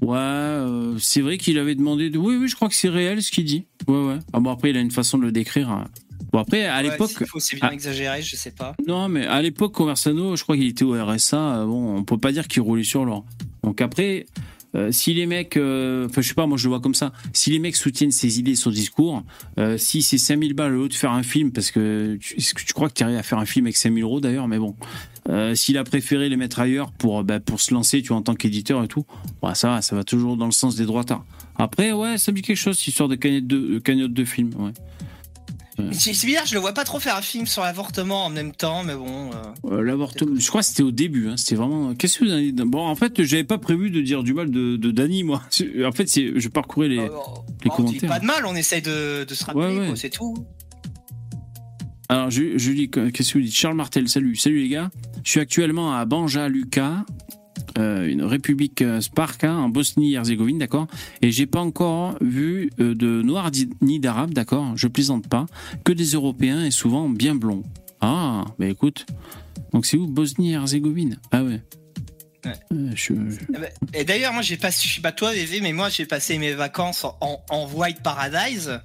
ouais, 0.02 0.18
euh, 0.18 0.98
c'est 1.00 1.22
vrai 1.22 1.38
qu'il 1.38 1.58
avait 1.60 1.76
demandé. 1.76 2.10
De... 2.10 2.18
Oui, 2.18 2.36
oui, 2.36 2.48
je 2.48 2.56
crois 2.56 2.68
que 2.70 2.76
c'est 2.76 2.90
réel 2.90 3.22
ce 3.22 3.32
qu'il 3.32 3.46
dit. 3.46 3.66
Ouais, 3.88 4.06
ouais. 4.08 4.18
Ah 4.34 4.40
bon, 4.40 4.52
après, 4.52 4.72
il 4.72 4.78
a 4.78 4.80
une 4.82 4.92
façon 4.92 5.18
de 5.18 5.24
le 5.24 5.32
décrire. 5.32 5.70
hein. 5.70 5.88
Bon, 6.32 6.40
après, 6.40 6.66
à 6.66 6.78
ouais, 6.78 6.84
l'époque. 6.84 7.12
c'est 7.40 7.58
bien 7.58 7.68
Ah. 7.70 7.74
exagéré, 7.74 8.22
je 8.22 8.36
sais 8.38 8.52
pas. 8.52 8.74
Non, 8.88 9.10
mais 9.10 9.26
à 9.28 9.42
l'époque, 9.42 9.74
Conversano, 9.74 10.36
je 10.38 10.44
crois 10.44 10.56
qu'il 10.56 10.68
était 10.68 10.86
au 10.86 10.94
RSA. 10.94 11.66
Bon, 11.66 11.98
on 11.98 12.04
peut 12.04 12.18
pas 12.18 12.32
dire 12.32 12.48
qu'il 12.48 12.62
roulait 12.62 12.84
sur 12.86 13.04
l'or. 13.06 13.26
Donc 13.64 13.82
après, 13.82 14.26
euh, 14.76 14.92
si 14.92 15.14
les 15.14 15.26
mecs, 15.26 15.58
euh, 15.58 16.08
enfin, 16.08 16.22
je 16.22 16.28
sais 16.30 16.34
pas, 16.34 16.48
moi 16.48 16.58
je 16.58 16.66
le 16.66 16.70
vois 16.70 16.80
comme 16.80 16.94
ça. 16.94 17.12
Si 17.34 17.52
les 17.52 17.60
mecs 17.60 17.76
soutiennent 17.76 18.12
ses 18.12 18.40
idées, 18.40 18.56
son 18.56 18.70
discours, 18.70 19.24
euh, 19.60 19.78
si 19.78 20.02
c'est 20.02 20.18
5000 20.18 20.54
balles 20.54 20.76
au 20.76 20.84
lieu 20.84 20.90
de 20.90 20.94
faire 20.94 21.12
un 21.12 21.24
film, 21.24 21.52
parce 21.52 21.72
que 21.72 22.18
tu, 22.20 22.74
crois 22.74 22.90
que 22.90 22.94
tu 22.94 23.04
arrives 23.04 23.18
à 23.18 23.24
faire 23.24 23.40
un 23.40 23.46
film 23.46 23.66
avec 23.66 23.78
5000 23.78 24.04
euros 24.04 24.20
d'ailleurs, 24.20 24.48
mais 24.48 24.60
bon. 24.60 24.76
S'il 25.54 25.78
a 25.78 25.84
préféré 25.84 26.30
les 26.30 26.36
mettre 26.36 26.60
ailleurs 26.60 26.92
pour, 26.92 27.24
bah, 27.24 27.40
pour 27.40 27.62
se 27.62 27.74
lancer, 27.74 28.02
tu 28.02 28.12
en 28.12 28.22
tant 28.22 28.34
qu'éditeur 28.34 28.84
et 28.84 28.88
tout, 28.88 29.06
bah, 29.42 29.54
ça, 29.56 29.70
va, 29.70 29.82
ça 29.82 29.96
va 29.96 30.04
toujours 30.04 30.36
dans 30.36 30.48
le 30.48 30.52
sens 30.52 30.76
des 30.76 30.86
droitards. 30.86 31.24
Après, 31.58 31.92
ouais, 31.92 32.18
ça 32.18 32.32
me 32.32 32.38
dit 32.38 32.42
quelque 32.42 32.58
chose, 32.58 32.78
cette 32.78 32.88
histoire 32.88 33.08
de 33.08 33.16
cagnotte 33.16 33.48
de, 33.48 33.74
de 33.74 33.80
cagnotte 33.80 34.14
de 34.14 34.26
film. 34.26 34.50
Ouais. 34.58 34.72
C'est 35.92 36.14
c'est 36.14 36.28
bizarre, 36.28 36.46
je 36.46 36.54
le 36.54 36.60
vois 36.60 36.74
pas 36.74 36.84
trop 36.84 37.00
faire 37.00 37.16
un 37.16 37.22
film 37.22 37.46
sur 37.46 37.64
l'avortement 37.64 38.26
en 38.26 38.30
même 38.30 38.52
temps, 38.54 38.84
mais 38.84 38.96
bon. 38.96 39.32
euh, 39.32 39.72
Euh, 39.78 39.82
L'avortement, 39.82 40.36
je 40.40 40.48
crois 40.48 40.62
que 40.62 40.68
c'était 40.68 40.84
au 40.84 40.92
début. 40.92 41.28
Hein, 41.30 41.38
c'était 41.38 41.56
vraiment. 41.56 41.94
Qu'est-ce 41.96 42.20
que 42.20 42.26
vous 42.26 42.32
dites 42.36 42.56
Bon, 42.58 42.86
en 42.86 42.96
fait, 42.96 43.24
j'avais 43.24 43.44
pas 43.44 43.58
prévu 43.58 43.90
de 43.90 44.02
dire 44.02 44.24
du 44.24 44.34
mal 44.34 44.50
de, 44.52 44.76
de 44.78 44.92
Dany, 44.92 45.24
moi. 45.24 45.42
En 45.86 45.92
fait, 45.92 46.08
je 46.08 46.48
parcourais 46.50 46.88
les. 46.88 47.00
euh, 47.00 47.04
les 47.64 47.70
on 47.72 47.84
dit 47.84 47.98
commentaires. 47.98 48.10
Pas 48.10 48.20
de 48.20 48.26
mal, 48.26 48.46
on 48.46 48.56
essaye 48.56 48.82
de, 48.82 49.24
de 49.24 49.34
se 49.34 49.44
rappeler, 49.46 49.62
Ouais, 49.66 49.80
ouais. 49.80 49.88
quoi, 49.88 49.96
c'est 49.96 50.10
tout. 50.10 50.36
Alors, 52.10 52.30
lis. 52.72 52.90
Qu'est-ce 52.90 53.34
que 53.34 53.38
vous 53.38 53.44
dites? 53.46 53.56
Charles 53.56 53.76
Martel, 53.76 54.10
salut, 54.10 54.36
salut 54.36 54.60
les 54.64 54.70
gars. 54.70 54.90
Je 55.24 55.32
suis 55.32 55.40
actuellement 55.40 55.94
à 55.96 56.04
Banja 56.06 56.50
Lucas. 56.50 57.06
Euh, 57.78 58.08
une 58.08 58.24
république 58.24 58.82
euh, 58.82 59.02
Sparka 59.02 59.54
en 59.54 59.70
Bosnie-Herzégovine, 59.70 60.60
d'accord. 60.60 60.88
Et 61.22 61.32
j'ai 61.32 61.46
pas 61.46 61.62
encore 61.62 62.16
vu 62.22 62.70
euh, 62.80 62.96
de 62.96 63.22
noirs 63.22 63.52
ni 63.82 64.00
d'arabes, 64.00 64.34
d'accord. 64.34 64.74
Je 64.76 64.88
plaisante 64.88 65.28
pas. 65.28 65.46
Que 65.84 65.92
des 65.92 66.12
Européens 66.12 66.66
et 66.66 66.72
souvent 66.72 67.10
bien 67.10 67.36
blonds. 67.36 67.64
Ah, 68.02 68.46
bah 68.60 68.68
écoute. 68.68 69.06
Donc 69.74 69.86
c'est 69.86 69.98
où 69.98 70.08
Bosnie-Herzégovine? 70.08 71.18
Ah 71.32 71.44
ouais. 71.44 71.62
Ouais. 72.46 72.54
Je- 72.96 73.14
je- 73.14 73.40
Eh 73.50 73.58
ben, 73.58 73.70
Et 73.94 74.04
d'ailleurs, 74.04 74.34
moi, 74.34 74.42
j'ai 74.42 74.58
pas, 74.58 74.72
je 74.72 74.78
suis 74.78 75.02
pas 75.02 75.12
toi, 75.12 75.32
VV, 75.34 75.62
mais 75.62 75.74
moi, 75.74 75.90
j'ai 75.90 76.06
passé 76.06 76.38
mes 76.38 76.54
vacances 76.54 77.06
en, 77.06 77.70
White 77.74 78.02
Paradise. 78.02 78.80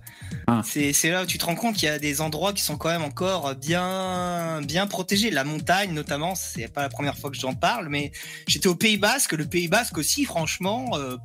Ah. 0.46 0.60
C'est, 0.64 0.92
là 1.10 1.22
où 1.22 1.26
tu 1.26 1.38
te 1.38 1.44
rends 1.44 1.54
compte 1.54 1.74
qu'il 1.76 1.86
y 1.88 1.90
a 1.90 1.98
des 1.98 2.20
endroits 2.20 2.52
qui 2.52 2.62
sont 2.62 2.76
quand 2.76 2.90
même 2.90 3.02
encore 3.02 3.54
bien, 3.54 4.60
bien 4.62 4.86
protégés. 4.86 5.30
La 5.30 5.44
montagne, 5.44 5.92
notamment, 5.92 6.34
c'est 6.34 6.68
pas 6.68 6.82
la 6.82 6.88
première 6.88 7.16
fois 7.16 7.30
que 7.30 7.36
j'en 7.36 7.54
parle, 7.54 7.88
mais 7.88 8.12
j'étais 8.46 8.66
au 8.68 8.74
Pays 8.74 8.98
Basque. 8.98 9.32
Le 9.32 9.46
Pays 9.46 9.68
Basque 9.68 9.96
aussi, 9.98 10.24
franchement, 10.24 10.90
euh, 10.94 11.16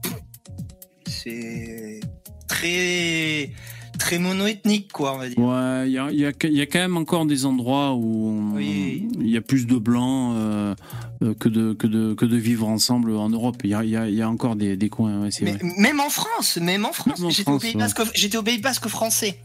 c'est 1.08 2.00
très, 2.48 3.52
très 4.02 4.20
monoethnique, 4.20 4.92
quoi, 4.92 5.14
on 5.16 5.18
va 5.20 5.30
dire. 5.30 5.38
Ouais, 5.40 5.88
il 5.88 5.94
y 5.94 5.98
a, 5.98 6.12
y 6.12 6.26
a- 6.26 6.32
il 6.44 6.54
y 6.58 6.62
a 6.62 6.66
quand 6.66 6.80
même 6.80 6.98
encore 6.98 7.26
des 7.26 7.46
endroits 7.46 7.94
où 7.94 8.52
Oui. 8.56 9.08
il 9.20 9.30
y 9.30 9.38
a 9.38 9.42
plus 9.42 9.66
de 9.68 9.78
blancs 9.78 10.36
euh, 10.36 10.76
euh, 11.24 11.34
que, 11.36 11.48
de, 11.50 11.74
que, 11.74 11.88
de, 11.88 12.14
que 12.14 12.26
de 12.26 12.36
vivre 12.38 12.68
ensemble 12.68 13.12
en 13.16 13.30
Europe. 13.30 13.58
Il 13.64 13.70
y 13.70 13.74
a, 13.76 13.84
y 13.86 14.22
a- 14.22 14.30
encore 14.30 14.56
des, 14.56 14.76
des 14.76 14.90
coins, 14.90 15.22
ouais, 15.22 15.30
Mais, 15.42 15.52
vrai. 15.54 15.74
même 15.78 16.00
en 16.00 16.10
France, 16.10 16.58
même 16.58 16.86
en 16.86 16.92
France, 16.94 17.22
j'étais 17.30 17.50
au 17.50 17.60
Pays 17.60 17.76
ouais. 17.76 17.80
Basque, 17.80 18.00
au 18.02 18.44
Pays 18.44 18.58
Basque 18.60 18.88
français. 18.88 19.38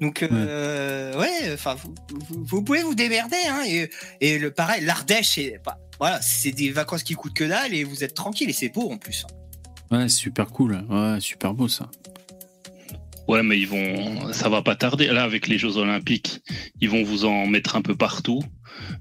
Donc 0.00 0.22
euh, 0.24 1.16
ouais, 1.20 1.52
enfin 1.54 1.76
vous, 1.76 1.94
vous- 2.28 2.44
vous 2.44 2.62
pouvez 2.64 2.82
vous 2.82 2.94
démerder 2.96 3.36
hein, 3.48 3.60
et, 3.68 3.88
et 4.20 4.38
le 4.38 4.50
pareil, 4.50 4.84
l'Ardèche, 4.84 5.34
c'est 5.34 5.60
bah, 5.64 5.78
voilà, 6.00 6.20
c'est 6.22 6.50
des 6.50 6.70
vacances 6.70 7.04
qui 7.04 7.14
coûtent 7.14 7.34
que 7.34 7.44
dalle 7.44 7.72
et 7.72 7.84
vous 7.84 8.02
êtes 8.02 8.14
tranquille 8.14 8.48
et 8.50 8.52
c'est 8.52 8.70
beau 8.70 8.90
en 8.90 8.96
plus. 8.98 9.24
Ouais, 9.92 10.08
c'est 10.08 10.16
super 10.16 10.46
cool. 10.48 10.82
Ouais, 10.90 11.18
super 11.20 11.54
beau 11.54 11.68
ça. 11.68 11.88
Ouais, 13.28 13.42
mais 13.42 13.58
ils 13.58 13.68
vont, 13.68 14.32
ça 14.32 14.48
va 14.48 14.62
pas 14.62 14.74
tarder. 14.74 15.06
Là, 15.06 15.22
avec 15.22 15.46
les 15.46 15.58
Jeux 15.58 15.76
Olympiques, 15.76 16.40
ils 16.80 16.90
vont 16.90 17.02
vous 17.02 17.24
en 17.24 17.46
mettre 17.46 17.76
un 17.76 17.82
peu 17.82 17.94
partout. 17.94 18.42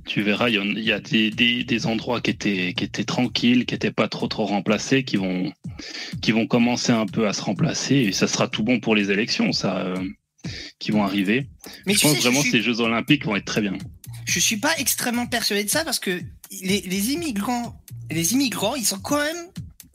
Tu 0.06 0.22
verras, 0.22 0.50
il 0.50 0.80
y, 0.80 0.92
a 0.92 1.00
des, 1.00 1.32
des, 1.32 1.64
des 1.64 1.86
endroits 1.88 2.22
qui 2.22 2.32
étaient, 2.32 2.74
qui 2.74 2.84
étaient 2.84 3.04
tranquilles, 3.04 3.66
qui 3.66 3.74
étaient 3.74 3.92
pas 3.92 4.08
trop 4.08 4.28
trop 4.28 4.46
remplacés, 4.46 5.04
qui 5.04 5.18
vont, 5.18 5.52
qui 6.22 6.32
vont 6.32 6.46
commencer 6.46 6.92
un 6.92 7.06
peu 7.06 7.28
à 7.28 7.34
se 7.34 7.42
remplacer. 7.42 7.96
Et 7.96 8.12
ça 8.12 8.28
sera 8.28 8.48
tout 8.48 8.64
bon 8.64 8.80
pour 8.80 8.96
les 8.96 9.12
élections, 9.12 9.52
ça, 9.54 9.80
euh, 9.80 9.96
qui 10.80 10.92
vont 10.92 11.04
arriver. 11.04 11.50
Mais 11.86 11.94
je 11.94 12.02
pense 12.02 12.14
sais, 12.14 12.20
vraiment 12.20 12.42
je 12.42 12.46
que 12.46 12.52
ces 12.52 12.62
Jeux 12.62 12.80
Olympiques 12.82 13.26
vont 13.26 13.36
être 13.36 13.46
très 13.46 13.62
bien. 13.62 13.74
je 14.26 14.40
suis 14.40 14.58
pas 14.58 14.74
extrêmement 14.78 15.26
persuadé 15.26 15.64
de 15.64 15.70
ça 15.70 15.84
parce 15.84 16.00
que 16.00 16.22
les, 16.62 16.82
les 16.82 17.12
immigrants, 17.12 17.82
les 18.12 18.34
immigrants, 18.34 18.76
ils 18.76 18.86
sont 18.86 19.00
quand 19.00 19.20
même 19.20 19.48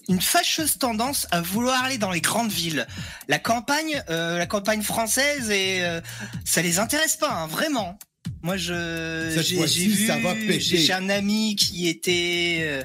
une 0.09 0.21
fâcheuse 0.21 0.79
tendance 0.79 1.27
à 1.31 1.41
vouloir 1.41 1.83
aller 1.85 1.99
dans 1.99 2.13
les 2.13 2.21
grandes 2.21 2.53
villes. 2.53 2.87
La 3.29 3.39
campagne, 3.39 4.03
euh, 4.09 4.39
la 4.39 4.47
campagne 4.47 4.83
française 4.83 5.51
et 5.51 5.83
euh, 5.83 6.01
ça 6.45 6.63
les 6.63 6.79
intéresse 6.79 7.17
pas, 7.17 7.33
hein, 7.33 7.47
vraiment. 7.47 7.99
Moi, 8.43 8.57
je 8.57 9.43
j'ai 9.43 9.89
vu, 9.89 10.07
ça 10.07 10.19
va 10.19 10.35
péter. 10.35 10.61
j'ai 10.61 10.93
un 10.93 11.09
ami 11.09 11.57
qui 11.57 11.89
était 11.89 12.59
euh, 12.61 12.85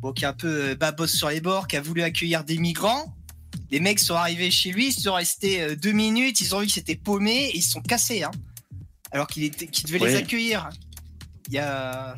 bon, 0.00 0.12
qui 0.12 0.24
est 0.24 0.28
un 0.28 0.32
peu 0.32 0.70
euh, 0.70 0.74
babos 0.74 1.06
sur 1.06 1.28
les 1.28 1.40
bords, 1.40 1.66
qui 1.66 1.76
a 1.76 1.80
voulu 1.80 2.02
accueillir 2.02 2.44
des 2.44 2.58
migrants. 2.58 3.16
Les 3.70 3.80
mecs 3.80 4.00
sont 4.00 4.14
arrivés 4.14 4.50
chez 4.50 4.70
lui, 4.70 4.88
ils 4.88 4.92
sont 4.92 5.14
restés 5.14 5.62
euh, 5.62 5.76
deux 5.76 5.92
minutes, 5.92 6.40
ils 6.40 6.54
ont 6.54 6.60
vu 6.60 6.66
que 6.66 6.72
c'était 6.72 6.96
paumé 6.96 7.46
et 7.46 7.56
ils 7.56 7.62
se 7.62 7.72
sont 7.72 7.80
cassés, 7.80 8.22
hein. 8.22 8.30
Alors 9.12 9.26
qu'il 9.26 9.42
était, 9.42 9.66
qu'il 9.66 9.86
devait 9.86 9.98
les 9.98 10.14
accueillir. 10.14 10.70
Il 11.48 11.54
y 11.54 11.58
a, 11.58 12.14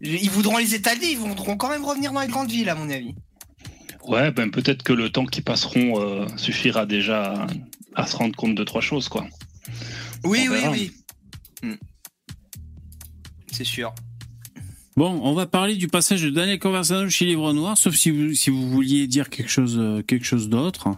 ils 0.00 0.30
voudront 0.30 0.56
les 0.56 0.74
étaler, 0.74 1.06
ils 1.10 1.18
voudront 1.18 1.56
quand 1.56 1.68
même 1.68 1.84
revenir 1.84 2.12
dans 2.12 2.20
les 2.20 2.26
grandes 2.26 2.50
villes, 2.50 2.68
à 2.68 2.74
mon 2.74 2.90
avis. 2.90 3.14
Ouais, 4.08 4.30
ben 4.30 4.50
peut-être 4.50 4.82
que 4.82 4.92
le 4.92 5.10
temps 5.10 5.26
qu'ils 5.26 5.44
passeront 5.44 6.00
euh, 6.00 6.26
suffira 6.36 6.86
déjà 6.86 7.32
à, 7.42 7.46
à 7.94 8.06
se 8.06 8.16
rendre 8.16 8.34
compte 8.36 8.54
de 8.54 8.64
trois 8.64 8.80
choses, 8.80 9.08
quoi. 9.08 9.26
Oui, 10.24 10.48
oui, 10.50 10.58
oui. 10.70 10.90
Hmm. 11.62 11.74
C'est 13.52 13.64
sûr. 13.64 13.92
Bon, 14.96 15.20
on 15.22 15.32
va 15.34 15.46
parler 15.46 15.76
du 15.76 15.86
passage 15.88 16.22
de 16.22 16.30
Daniel 16.30 16.58
Conversano 16.58 17.08
chez 17.08 17.24
Livre 17.24 17.52
Noir, 17.52 17.78
sauf 17.78 17.94
si 17.94 18.10
vous, 18.10 18.34
si 18.34 18.50
vous 18.50 18.68
vouliez 18.68 19.06
dire 19.06 19.30
quelque 19.30 19.50
chose, 19.50 19.76
euh, 19.78 20.02
quelque 20.02 20.24
chose 20.24 20.48
d'autre. 20.48 20.88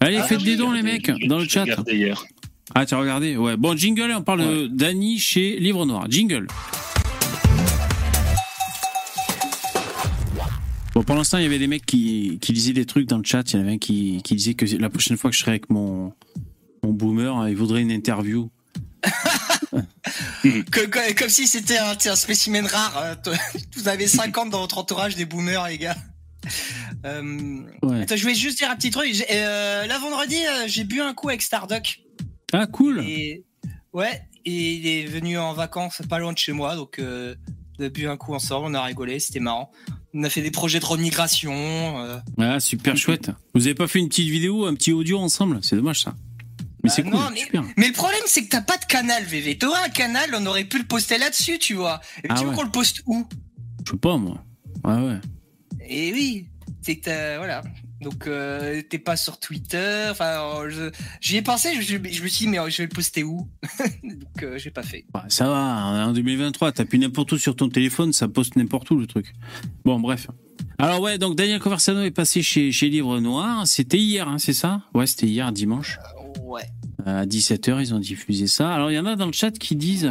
Allez, 0.00 0.16
Ah, 0.16 0.22
faites 0.22 0.38
oui, 0.38 0.44
des 0.44 0.56
dons, 0.56 0.70
les 0.72 0.82
mecs, 0.82 1.10
dans 1.26 1.38
le 1.38 1.46
chat. 1.46 1.66
hier. 1.88 2.24
Ah, 2.74 2.86
tu 2.86 2.94
as 2.94 2.98
regardé? 2.98 3.36
Ouais. 3.36 3.56
Bon, 3.56 3.76
jingle, 3.76 4.12
on 4.16 4.22
parle 4.22 4.40
de 4.42 4.66
Dany 4.68 5.18
chez 5.18 5.58
Livre 5.58 5.84
Noir. 5.84 6.06
Jingle. 6.10 6.46
Bon, 10.94 11.02
pour 11.04 11.14
l'instant, 11.14 11.38
il 11.38 11.44
y 11.44 11.46
avait 11.46 11.58
des 11.58 11.68
mecs 11.68 11.86
qui, 11.86 12.38
qui 12.40 12.52
lisaient 12.52 12.72
des 12.72 12.84
trucs 12.86 13.06
dans 13.06 13.18
le 13.18 13.24
chat. 13.24 13.52
Il 13.52 13.56
y 13.56 13.58
en 13.58 13.62
avait 13.62 13.74
un 13.74 13.78
qui, 13.78 14.20
qui 14.24 14.34
disait 14.34 14.54
que 14.54 14.64
la 14.76 14.90
prochaine 14.90 15.16
fois 15.16 15.30
que 15.30 15.36
je 15.36 15.40
serai 15.40 15.52
avec 15.52 15.70
mon, 15.70 16.12
mon 16.82 16.92
boomer, 16.92 17.48
il 17.48 17.56
voudrait 17.56 17.82
une 17.82 17.92
interview. 17.92 18.50
Comme 21.16 21.28
si 21.28 21.46
c'était 21.46 21.78
un, 21.78 21.96
spécimen 22.16 22.66
rare. 22.66 22.98
hein. 22.98 23.16
Vous 23.76 23.88
avez 23.88 24.06
50 24.08 24.50
dans 24.50 24.60
votre 24.60 24.78
entourage 24.78 25.14
des 25.16 25.26
boomers, 25.26 25.68
les 25.68 25.78
gars. 25.78 25.96
Euh, 27.04 27.62
Ouais. 27.82 28.02
attends, 28.02 28.16
je 28.16 28.22
voulais 28.22 28.34
juste 28.34 28.58
dire 28.58 28.70
un 28.70 28.76
petit 28.76 28.90
truc. 28.90 29.24
Euh, 29.30 29.86
là, 29.86 29.98
vendredi, 29.98 30.36
euh, 30.36 30.64
j'ai 30.66 30.84
bu 30.84 31.00
un 31.00 31.14
coup 31.14 31.28
avec 31.28 31.42
Starduck. 31.42 32.00
Ah, 32.52 32.66
cool. 32.66 33.00
Et, 33.06 33.44
ouais, 33.92 34.22
et 34.44 34.72
il 34.74 34.86
est 34.86 35.06
venu 35.06 35.38
en 35.38 35.52
vacances 35.52 36.02
pas 36.08 36.18
loin 36.18 36.32
de 36.32 36.38
chez 36.38 36.52
moi. 36.52 36.74
Donc, 36.76 36.98
euh, 36.98 37.34
on 37.78 37.84
a 37.84 37.88
bu 37.88 38.08
un 38.08 38.16
coup 38.16 38.34
ensemble, 38.34 38.66
on 38.68 38.74
a 38.74 38.82
rigolé, 38.82 39.20
c'était 39.20 39.40
marrant. 39.40 39.70
On 40.12 40.24
a 40.24 40.30
fait 40.30 40.42
des 40.42 40.50
projets 40.50 40.80
de 40.80 40.84
remigration. 40.84 41.52
euh. 42.04 42.18
Ah, 42.38 42.58
super 42.60 42.96
chouette. 42.96 43.30
Vous 43.54 43.66
avez 43.66 43.74
pas 43.74 43.86
fait 43.86 44.00
une 44.00 44.08
petite 44.08 44.28
vidéo, 44.28 44.66
un 44.66 44.74
petit 44.74 44.92
audio 44.92 45.18
ensemble? 45.18 45.60
C'est 45.62 45.76
dommage, 45.76 46.02
ça. 46.02 46.14
Mais 46.82 46.88
Bah 46.88 46.94
c'est 46.96 47.02
cool, 47.02 47.12
non, 47.12 47.30
mais- 47.32 47.40
super. 47.40 47.62
Mais 47.76 47.86
le 47.88 47.92
problème, 47.92 48.20
c'est 48.26 48.42
que 48.44 48.48
t'as 48.48 48.62
pas 48.62 48.76
de 48.78 48.84
canal, 48.86 49.22
VV. 49.24 49.58
T'aurais 49.58 49.84
un 49.84 49.88
canal, 49.90 50.30
on 50.34 50.44
aurait 50.46 50.64
pu 50.64 50.78
le 50.78 50.84
poster 50.86 51.18
là-dessus, 51.18 51.58
tu 51.58 51.74
vois. 51.74 52.00
Et 52.24 52.26
Ah 52.28 52.34
tu 52.34 52.44
veux 52.44 52.50
ouais. 52.50 52.56
qu'on 52.56 52.62
le 52.64 52.70
poste 52.70 53.02
où? 53.06 53.26
Je 53.86 53.92
sais 53.92 53.98
pas, 53.98 54.16
moi. 54.16 54.42
Ah 54.82 55.02
ouais. 55.04 55.18
Et 55.86 56.12
oui, 56.12 56.46
c'est 56.82 56.96
que 56.96 57.04
t'as- 57.04 57.36
voilà. 57.38 57.62
Donc 58.00 58.26
euh, 58.26 58.80
t'es 58.88 58.98
pas 58.98 59.16
sur 59.16 59.38
Twitter. 59.38 60.06
Enfin, 60.10 60.40
euh, 60.64 60.70
je- 60.70 60.90
j'y 61.20 61.36
ai 61.36 61.42
pensé. 61.42 61.74
Je, 61.80 61.82
je 61.82 61.96
me 62.22 62.28
suis 62.28 62.46
dit, 62.46 62.48
mais 62.48 62.58
euh, 62.58 62.70
je 62.70 62.78
vais 62.78 62.84
le 62.84 62.88
poster 62.88 63.24
où? 63.24 63.46
Donc 64.02 64.42
euh, 64.42 64.58
j'ai 64.58 64.70
pas 64.70 64.82
fait. 64.82 65.04
Bah, 65.12 65.24
ça 65.28 65.46
va, 65.48 66.06
en 66.08 66.12
2023, 66.12 66.72
t'appuies 66.72 66.98
n'importe 66.98 67.32
où 67.32 67.38
sur 67.38 67.54
ton 67.56 67.68
téléphone, 67.68 68.12
ça 68.12 68.26
poste 68.28 68.56
n'importe 68.56 68.90
où 68.90 68.96
le 68.96 69.06
truc. 69.06 69.32
Bon, 69.84 70.00
bref. 70.00 70.28
Alors 70.78 71.00
ouais, 71.00 71.18
donc 71.18 71.36
Daniel 71.36 71.60
Conversano 71.60 72.02
est 72.02 72.10
passé 72.10 72.42
chez, 72.42 72.72
chez 72.72 72.88
Livre 72.88 73.20
Noir. 73.20 73.66
C'était 73.66 73.98
hier, 73.98 74.28
hein, 74.28 74.38
c'est 74.38 74.54
ça? 74.54 74.82
Ouais, 74.94 75.06
c'était 75.06 75.26
hier, 75.26 75.52
dimanche. 75.52 75.98
Ouais. 76.42 76.62
À 77.06 77.24
17h, 77.26 77.80
ils 77.80 77.94
ont 77.94 77.98
diffusé 77.98 78.46
ça. 78.46 78.72
Alors 78.74 78.90
il 78.90 78.94
y 78.94 78.98
en 78.98 79.06
a 79.06 79.16
dans 79.16 79.26
le 79.26 79.32
chat 79.32 79.50
qui 79.52 79.74
disent 79.76 80.10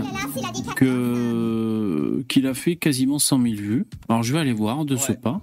que 0.76 2.24
qu'il 2.28 2.48
a 2.48 2.54
fait 2.54 2.76
quasiment 2.76 3.20
100 3.20 3.42
000 3.42 3.56
vues. 3.56 3.86
Alors 4.10 4.24
je 4.24 4.34
vais 4.34 4.40
aller 4.40 4.54
voir 4.54 4.86
de 4.86 4.96
ce 4.96 5.12
pas. 5.12 5.42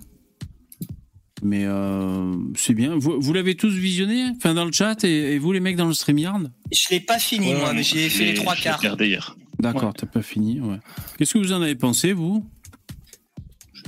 Mais 1.42 1.64
euh, 1.64 2.34
c'est 2.54 2.72
bien. 2.74 2.96
Vous, 2.96 3.20
vous 3.20 3.32
l'avez 3.32 3.54
tous 3.56 3.72
visionné 3.74 4.24
Enfin, 4.36 4.54
dans 4.54 4.64
le 4.64 4.72
chat 4.72 5.04
et, 5.04 5.34
et 5.34 5.38
vous, 5.38 5.52
les 5.52 5.60
mecs 5.60 5.76
dans 5.76 5.86
le 5.86 5.92
StreamYard 5.94 6.50
Je 6.72 6.86
l'ai 6.90 7.00
pas 7.00 7.18
fini 7.18 7.48
Ouais, 7.52 7.60
moi, 7.60 7.72
mais 7.74 7.82
j'ai 7.82 8.08
fait 8.08 8.24
les 8.24 8.34
trois 8.34 8.56
quarts. 8.56 8.78
regardé 8.78 9.08
hier. 9.08 9.36
D'accord, 9.58 9.84
Ouais. 9.88 9.94
t'as 9.98 10.06
pas 10.06 10.22
fini. 10.22 10.60
Ouais. 10.60 10.78
Qu'est-ce 11.18 11.34
que 11.34 11.38
vous 11.38 11.52
en 11.52 11.60
avez 11.62 11.74
pensé, 11.74 12.12
vous? 12.12 12.46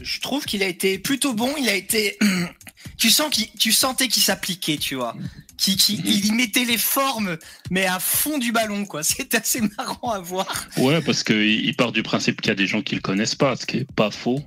Je 0.02 0.20
trouve 0.20 0.44
qu'il 0.44 0.62
a 0.62 0.68
été 0.68 0.98
plutôt 0.98 1.32
bon. 1.34 1.52
Il 1.58 1.68
a 1.68 1.74
été. 1.74 2.18
tu 2.98 3.10
sens 3.10 3.30
qu'il, 3.30 3.46
tu 3.58 3.72
sentais 3.72 4.08
qu'il 4.08 4.22
s'appliquait, 4.22 4.76
tu 4.76 4.94
vois. 4.94 5.16
Qui, 5.56 5.76
qui, 5.76 6.00
il 6.04 6.24
y 6.26 6.30
mettait 6.30 6.64
les 6.64 6.78
formes, 6.78 7.36
mais 7.70 7.84
à 7.86 7.98
fond 7.98 8.38
du 8.38 8.52
ballon, 8.52 8.84
quoi. 8.84 9.02
C'est 9.02 9.34
assez 9.34 9.60
marrant 9.76 10.12
à 10.12 10.20
voir. 10.20 10.68
Ouais, 10.76 11.00
parce 11.02 11.24
qu'il 11.24 11.64
il 11.64 11.74
part 11.74 11.90
du 11.92 12.02
principe 12.04 12.40
qu'il 12.40 12.48
y 12.50 12.52
a 12.52 12.54
des 12.54 12.66
gens 12.68 12.80
qui 12.82 12.94
le 12.94 13.00
connaissent 13.00 13.34
pas, 13.34 13.56
ce 13.56 13.66
qui 13.66 13.78
est 13.78 13.92
pas 13.92 14.10
faux, 14.12 14.40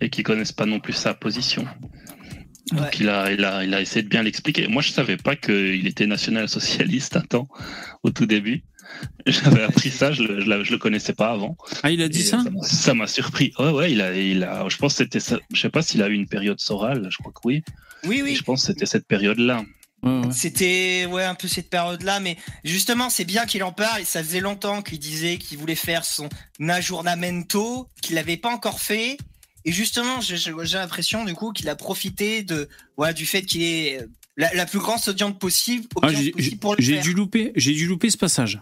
et 0.00 0.08
qui 0.08 0.22
connaissent 0.22 0.52
pas 0.52 0.64
non 0.66 0.80
plus 0.80 0.94
sa 0.94 1.12
position. 1.12 1.66
Donc 2.72 2.80
Ouais. 2.80 2.90
il, 3.00 3.08
a, 3.08 3.30
il, 3.32 3.44
a, 3.44 3.62
il 3.64 3.74
a 3.74 3.80
essayé 3.80 4.02
de 4.02 4.08
bien 4.08 4.22
l'expliquer. 4.22 4.66
Moi, 4.68 4.80
je 4.82 4.90
savais 4.90 5.16
pas 5.18 5.36
qu'il 5.36 5.86
était 5.86 6.06
national-socialiste 6.06 7.16
un 7.16 7.20
temps, 7.20 7.48
au 8.02 8.10
tout 8.10 8.26
début. 8.26 8.62
J'avais 9.26 9.62
appris 9.62 9.90
ça, 9.90 10.12
je 10.12 10.22
le, 10.22 10.40
je, 10.40 10.48
la- 10.48 10.62
je 10.62 10.70
le 10.72 10.78
connaissais 10.78 11.12
pas 11.14 11.30
avant. 11.30 11.56
Ah, 11.82 11.90
il 11.90 12.00
a 12.02 12.08
dit 12.08 12.20
Et 12.20 12.24
ça 12.24 12.42
Ça 12.62 12.94
m'a 12.94 13.06
surpris. 13.06 13.52
Ouais, 13.58 13.70
ouais, 13.70 13.92
il 13.92 14.00
a, 14.00 14.14
il 14.16 14.44
a, 14.44 14.66
je 14.68 14.76
pense 14.76 14.92
que 14.94 14.98
c'était 15.04 15.20
ça. 15.20 15.38
Je 15.52 15.60
sais 15.60 15.68
pas 15.70 15.82
s'il 15.82 16.02
a 16.02 16.08
eu 16.08 16.14
une 16.14 16.28
période 16.28 16.60
sorale, 16.60 17.08
je 17.10 17.18
crois 17.18 17.32
que 17.32 17.40
oui. 17.44 17.62
Oui, 18.04 18.18
Et 18.18 18.22
oui. 18.22 18.36
je 18.36 18.42
pense 18.42 18.60
que 18.62 18.66
c'était 18.68 18.86
cette 18.86 19.06
période-là. 19.06 19.62
C'était 20.32 21.06
ouais 21.10 21.24
un 21.24 21.34
peu 21.34 21.48
cette 21.48 21.70
période-là, 21.70 22.20
mais 22.20 22.36
justement 22.62 23.08
c'est 23.08 23.24
bien 23.24 23.46
qu'il 23.46 23.62
en 23.62 23.72
parle. 23.72 24.02
Et 24.02 24.04
ça 24.04 24.22
faisait 24.22 24.40
longtemps 24.40 24.82
qu'il 24.82 24.98
disait 24.98 25.38
qu'il 25.38 25.56
voulait 25.56 25.74
faire 25.74 26.04
son 26.04 26.28
aggiornamento, 26.68 27.88
qu'il 28.02 28.14
l'avait 28.14 28.36
pas 28.36 28.50
encore 28.50 28.80
fait. 28.80 29.16
Et 29.64 29.72
justement, 29.72 30.20
j'ai 30.20 30.36
l'impression 30.76 31.24
du 31.24 31.34
coup 31.34 31.52
qu'il 31.52 31.68
a 31.68 31.76
profité 31.76 32.42
de 32.42 32.68
voilà 32.96 33.12
du 33.12 33.24
fait 33.26 33.42
qu'il 33.42 33.62
est 33.62 34.00
euh, 34.02 34.06
la, 34.36 34.52
la 34.54 34.66
plus 34.66 34.78
grande 34.78 35.00
audience 35.06 35.38
possible, 35.38 35.86
Ah, 36.02 36.06
audience 36.08 36.22
j'ai- 36.22 36.30
possible 36.32 36.56
pour 36.58 36.74
le 36.76 36.82
j'ai 36.82 36.94
faire. 36.94 37.02
dû 37.02 37.12
louper, 37.14 37.52
j'ai 37.56 37.72
dû 37.72 37.86
louper 37.86 38.10
ce 38.10 38.18
passage. 38.18 38.60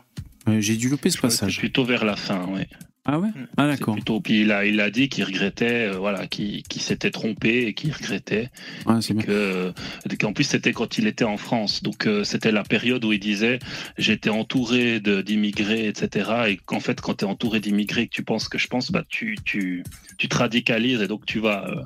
J'ai 0.59 0.77
dû 0.77 0.89
louper 0.89 1.11
ce 1.11 1.19
passage. 1.19 1.59
plutôt 1.59 1.85
vers 1.85 2.05
la 2.05 2.17
fin, 2.17 2.47
ouais. 2.47 2.69
Ah 3.05 3.19
ouais 3.19 3.29
Mm. 3.29 3.47
Ah 3.57 3.67
d'accord. 3.67 3.95
plutôt. 3.95 4.21
Puis 4.21 4.43
il 4.43 4.53
a, 4.53 4.65
il 4.65 4.81
a 4.81 4.91
dit 4.91 5.09
qu'il 5.09 5.25
regrettait, 5.25 5.89
euh, 5.89 5.97
voilà, 5.99 6.27
qu'il 6.29 6.63
s'était 6.79 7.11
trompé 7.11 7.67
et 7.67 7.75
qu'il 7.75 7.93
regrettait. 7.93 8.51
Ouais, 8.87 9.01
c'est 9.01 9.15
bien. 9.15 9.25
que 9.25 9.31
euh, 9.33 9.73
qu'en 10.21 10.33
plus 10.33 10.45
c'était 10.45 10.73
quand 10.73 10.99
il 10.99 11.07
était 11.07 11.25
en 11.25 11.37
France 11.37 11.83
donc 11.83 12.07
euh, 12.07 12.23
c'était 12.23 12.53
la 12.53 12.63
période 12.63 13.05
où 13.05 13.13
il 13.13 13.19
disait 13.19 13.59
j'étais 13.99 14.31
entouré 14.31 15.01
d'immigrés 15.01 15.89
etc 15.89 16.31
et 16.49 16.57
qu'en 16.59 16.81
fait 16.81 17.01
quand 17.01 17.15
tu 17.15 17.25
es 17.25 17.29
entouré 17.29 17.59
d'immigrés 17.61 18.03
et 18.03 18.07
que 18.09 18.15
tu 18.15 18.23
penses 18.23 18.49
que 18.49 18.59
je 18.59 18.69
pense 18.69 18.93
bah 18.93 19.03
tu 19.09 19.37
tu 19.45 19.83
tu 20.19 20.29
te 20.29 20.37
radicalises 20.37 21.01
et 21.03 21.09
donc 21.09 21.27
tu 21.27 21.41
vas 21.41 21.67
euh, 21.69 21.83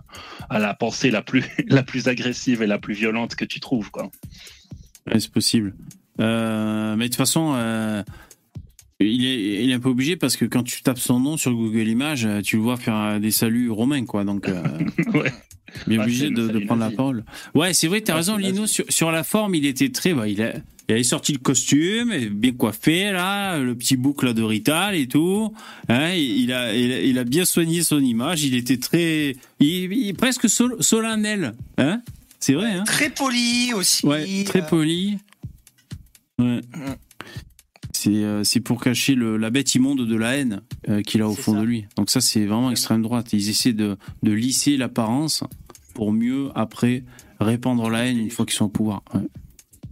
à 0.51 0.59
la 0.59 0.75
pensée 0.75 1.11
la 1.11 1.23
plus 1.23 1.45
la 1.69 1.83
plus 1.83 2.09
agressive 2.09 2.63
et 2.63 2.67
la 2.67 2.79
plus 2.79 2.95
violente 2.95 3.37
que 3.37 3.45
tu 3.45 3.61
trouves 3.61 3.91
quoi 3.91 4.11
Ouais, 5.07 5.21
c'est 5.21 5.31
possible. 5.31 5.73
Euh, 6.21 6.97
mais 6.97 7.05
de 7.05 7.09
toute 7.11 7.17
façon, 7.17 7.53
euh, 7.55 8.03
il, 9.01 9.27
est, 9.27 9.65
il 9.65 9.71
est 9.71 9.75
un 9.75 9.81
peu 9.81 9.89
obligé 9.91 10.17
parce 10.17 10.37
que 10.37 10.45
quand 10.45 10.63
tu 10.63 10.83
tapes 10.83 10.99
son 10.99 11.21
nom 11.21 11.37
sur 11.37 11.53
Google 11.53 11.89
Images, 11.89 12.25
euh, 12.27 12.41
tu 12.41 12.57
le 12.57 12.63
vois 12.63 12.77
faire 12.77 12.97
euh, 12.97 13.19
des 13.19 13.31
saluts 13.31 13.71
romains, 13.71 14.05
quoi. 14.05 14.25
Donc, 14.25 14.49
euh, 14.49 14.63
ouais 15.15 15.33
il 15.87 15.95
est 15.95 15.99
Ouais, 15.99 16.05
obligé 16.05 16.31
de, 16.31 16.59
prendre 16.61 16.81
la 16.81 16.91
parole. 16.91 17.25
Ouais, 17.55 17.75
c'est 17.75 17.89
vrai, 17.89 18.01
t'as 18.01 18.15
Ouais, 18.15 18.19
raison, 18.19 18.37
Lino. 18.37 18.67
Sur, 18.67 18.85
sur 18.89 19.11
la 19.11 19.25
forme, 19.25 19.55
il 19.55 19.67
était 19.67 19.91
très. 19.91 20.15
Bah, 20.15 20.27
il, 20.27 20.41
a, 20.41 20.55
il 20.89 20.93
avait 20.95 21.03
sorti 21.03 21.33
le 21.33 21.39
costume, 21.39 22.15
bien 22.31 22.53
coiffé, 22.53 23.11
là, 23.13 23.59
le 23.59 23.75
petit 23.75 23.97
boucle 23.97 24.33
de 24.33 24.43
Rital 24.43 24.95
et 24.95 25.09
tout. 25.09 25.53
Hein, 25.89 26.13
il, 26.15 26.53
a, 26.53 26.75
il, 26.75 26.93
a, 26.93 27.01
il 27.03 27.19
a 27.19 27.25
bien 27.25 27.45
soigné 27.45 27.83
son 27.83 28.01
image. 28.01 28.45
Il 28.45 28.55
était 28.55 28.79
très. 28.79 29.37
Il, 29.61 30.15
presque 30.15 30.49
sol- 30.49 30.77
solennel. 30.81 31.55
Hein 31.79 32.01
c'est 32.41 32.55
vrai, 32.55 32.73
hein 32.73 32.85
Très 32.85 33.11
poli 33.11 33.73
aussi. 33.75 34.07
Ouais, 34.07 34.45
très 34.45 34.63
euh, 34.63 34.67
poli. 34.67 35.19
Ouais. 36.39 36.61
Mm. 36.75 36.95
C'est 38.07 38.23
euh, 38.23 38.45
c'est 38.45 38.61
pour 38.61 38.81
cacher 38.81 39.17
le, 39.17 39.37
la 39.37 39.51
bête 39.51 39.75
immonde 39.75 40.07
de 40.07 40.17
la 40.17 40.37
haine 40.37 40.63
euh, 40.89 41.03
qu'il 41.03 41.23
a 41.23 41.29
au 41.29 41.35
fond 41.35 41.55
ça. 41.55 41.61
de 41.61 41.65
lui. 41.65 41.87
Donc 41.97 42.09
ça, 42.09 42.21
c'est 42.21 42.47
vraiment 42.47 42.71
extrême 42.71 43.03
droite. 43.03 43.33
Ils 43.33 43.49
essaient 43.49 43.73
de, 43.73 43.97
de 44.23 44.31
lisser 44.31 44.77
l'apparence 44.77 45.43
pour 45.93 46.13
mieux, 46.13 46.51
après, 46.55 47.03
répandre 47.41 47.91
la 47.91 48.07
haine 48.07 48.19
une 48.19 48.31
fois 48.31 48.47
qu'ils 48.47 48.55
sont 48.55 48.67
au 48.67 48.69
pouvoir. 48.69 49.03
Ouais. 49.13 49.23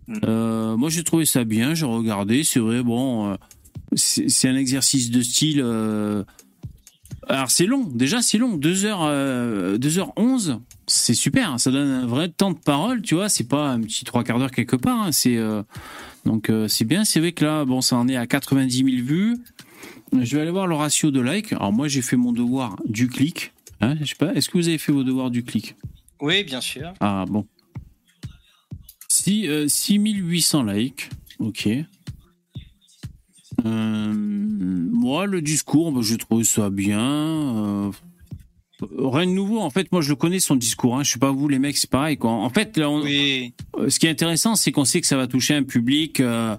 Mm. 0.07 0.21
Euh, 0.27 0.77
moi, 0.77 0.91
j'ai 0.91 1.03
trouvé 1.03 1.25
ça 1.27 1.43
bien. 1.43 1.75
J'ai 1.75 1.87
regardé. 1.87 2.45
C'est 2.45 2.61
vrai, 2.61 2.85
bon, 2.85 3.33
euh, 3.33 3.37
c'est 3.97 4.49
un 4.49 4.57
exercice 4.57 5.11
de 5.11 5.21
style... 5.21 5.61
euh, 5.61 6.23
alors 7.27 7.51
c'est 7.51 7.65
long, 7.65 7.85
déjà 7.85 8.21
c'est 8.21 8.37
long, 8.37 8.59
2h, 8.59 8.97
euh, 9.01 9.79
2h11, 9.79 10.59
c'est 10.87 11.15
super, 11.15 11.53
hein. 11.53 11.57
ça 11.59 11.71
donne 11.71 11.89
un 11.89 12.07
vrai 12.07 12.29
temps 12.29 12.51
de 12.51 12.59
parole, 12.59 13.01
tu 13.01 13.15
vois, 13.15 13.31
c'est 13.31 13.49
pas 13.49 13.71
un 13.71 13.81
petit 13.81 14.05
trois 14.05 14.25
quarts 14.25 14.39
d'heure 14.39 14.51
quelque 14.51 14.77
part, 14.77 15.05
hein. 15.05 15.11
c'est 15.11 15.39
donc 16.25 16.51
euh, 16.51 16.69
c'est 16.69 16.85
bien, 16.85 17.05
c'est 17.05 17.21
vrai 17.21 17.33
que 17.33 17.45
là, 17.45 17.65
bon, 17.65 17.81
ça 17.81 17.97
en 17.97 18.09
est 18.09 18.17
à 18.17 18.27
90 18.27 18.77
000 18.77 18.89
vues. 19.05 19.37
Je 20.13 20.37
vais 20.37 20.43
aller 20.43 20.51
voir 20.51 20.67
le 20.67 20.75
ratio 20.75 21.11
de 21.11 21.21
likes. 21.21 21.53
Alors 21.53 21.73
moi 21.73 21.89
j'ai 21.89 22.03
fait 22.03 22.17
mon 22.17 22.33
devoir 22.33 22.77
du 22.87 23.09
clic, 23.09 23.53
hein, 23.81 23.97
je 24.01 24.07
sais 24.07 24.15
pas, 24.15 24.33
est-ce 24.35 24.49
que 24.49 24.59
vous 24.59 24.69
avez 24.69 24.79
fait 24.79 24.93
vos 24.93 25.05
devoirs 25.05 25.31
du 25.31 25.43
clic? 25.43 25.77
Oui, 26.21 26.45
bien 26.45 26.61
sûr. 26.61 26.93
Ah 27.01 27.25
bon. 27.29 27.47
Si, 29.09 29.49
euh, 29.49 29.69
6800 29.69 30.65
likes, 30.65 31.11
ok. 31.39 31.69
Euh, 33.65 34.15
moi, 34.15 35.27
le 35.27 35.41
discours, 35.41 35.93
bah, 35.93 36.01
j'ai 36.03 36.19
trouvé 36.19 36.45
ça 36.45 36.71
bien. 36.71 37.91
Rien 38.99 39.27
de 39.27 39.31
nouveau, 39.33 39.61
en 39.61 39.71
fait, 39.71 39.91
moi 39.93 40.01
je 40.03 40.09
le 40.11 40.17
connais 40.17 40.41
son 40.41 40.57
discours. 40.57 40.97
Hein. 40.97 41.03
Je 41.05 41.11
sais 41.13 41.19
pas 41.19 41.31
vous, 41.31 41.49
les 41.49 41.59
mecs, 41.59 41.77
c'est 41.77 41.91
pareil. 41.91 42.17
Quoi. 42.17 42.31
En 42.33 42.51
fait, 42.51 42.77
là, 42.77 42.91
on- 42.91 43.03
Oui. 43.03 43.53
euh, 43.79 43.89
ce 43.91 43.99
qui 43.99 44.07
est 44.07 44.11
intéressant, 44.11 44.55
c'est 44.57 44.73
qu'on 44.73 44.85
sait 44.85 45.01
que 45.01 45.07
ça 45.07 45.17
va 45.17 45.27
toucher 45.27 45.55
un 45.55 45.63
public 45.63 46.21
euh, 46.21 46.57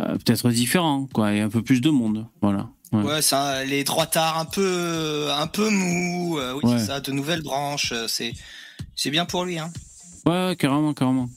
euh, 0.00 0.16
peut-être 0.18 0.50
différent, 0.50 1.08
quoi, 1.12 1.32
et 1.34 1.40
un 1.40 1.48
peu 1.48 1.62
plus 1.62 1.80
de 1.80 1.90
monde. 1.90 2.26
Voilà. 2.42 2.68
Ouais. 2.92 3.02
Ouais, 3.02 3.22
ça, 3.22 3.64
les 3.64 3.82
droitards 3.84 4.38
un 4.38 4.44
peu, 4.44 5.28
un 5.32 5.46
peu 5.46 5.70
mous. 5.70 6.38
euh, 6.38 6.54
oui, 6.62 6.70
Ouais. 6.72 6.78
ça, 6.78 7.00
de 7.00 7.12
nouvelles 7.12 7.42
branches. 7.42 7.92
C'est, 8.08 8.32
c'est 8.94 9.10
bien 9.10 9.24
pour 9.24 9.44
lui. 9.44 9.58
Hein. 9.58 9.70
Ouais, 10.26 10.56
carrément, 10.58 10.92
carrément. 10.94 11.28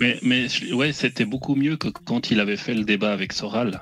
mais 0.00 0.18
mais 0.22 0.46
ouais 0.72 0.92
c'était 0.92 1.24
beaucoup 1.26 1.54
mieux 1.54 1.76
que 1.76 1.88
quand 1.88 2.30
il 2.30 2.40
avait 2.40 2.56
fait 2.56 2.72
le 2.72 2.84
débat 2.84 3.12
avec 3.12 3.32
Soral 3.32 3.80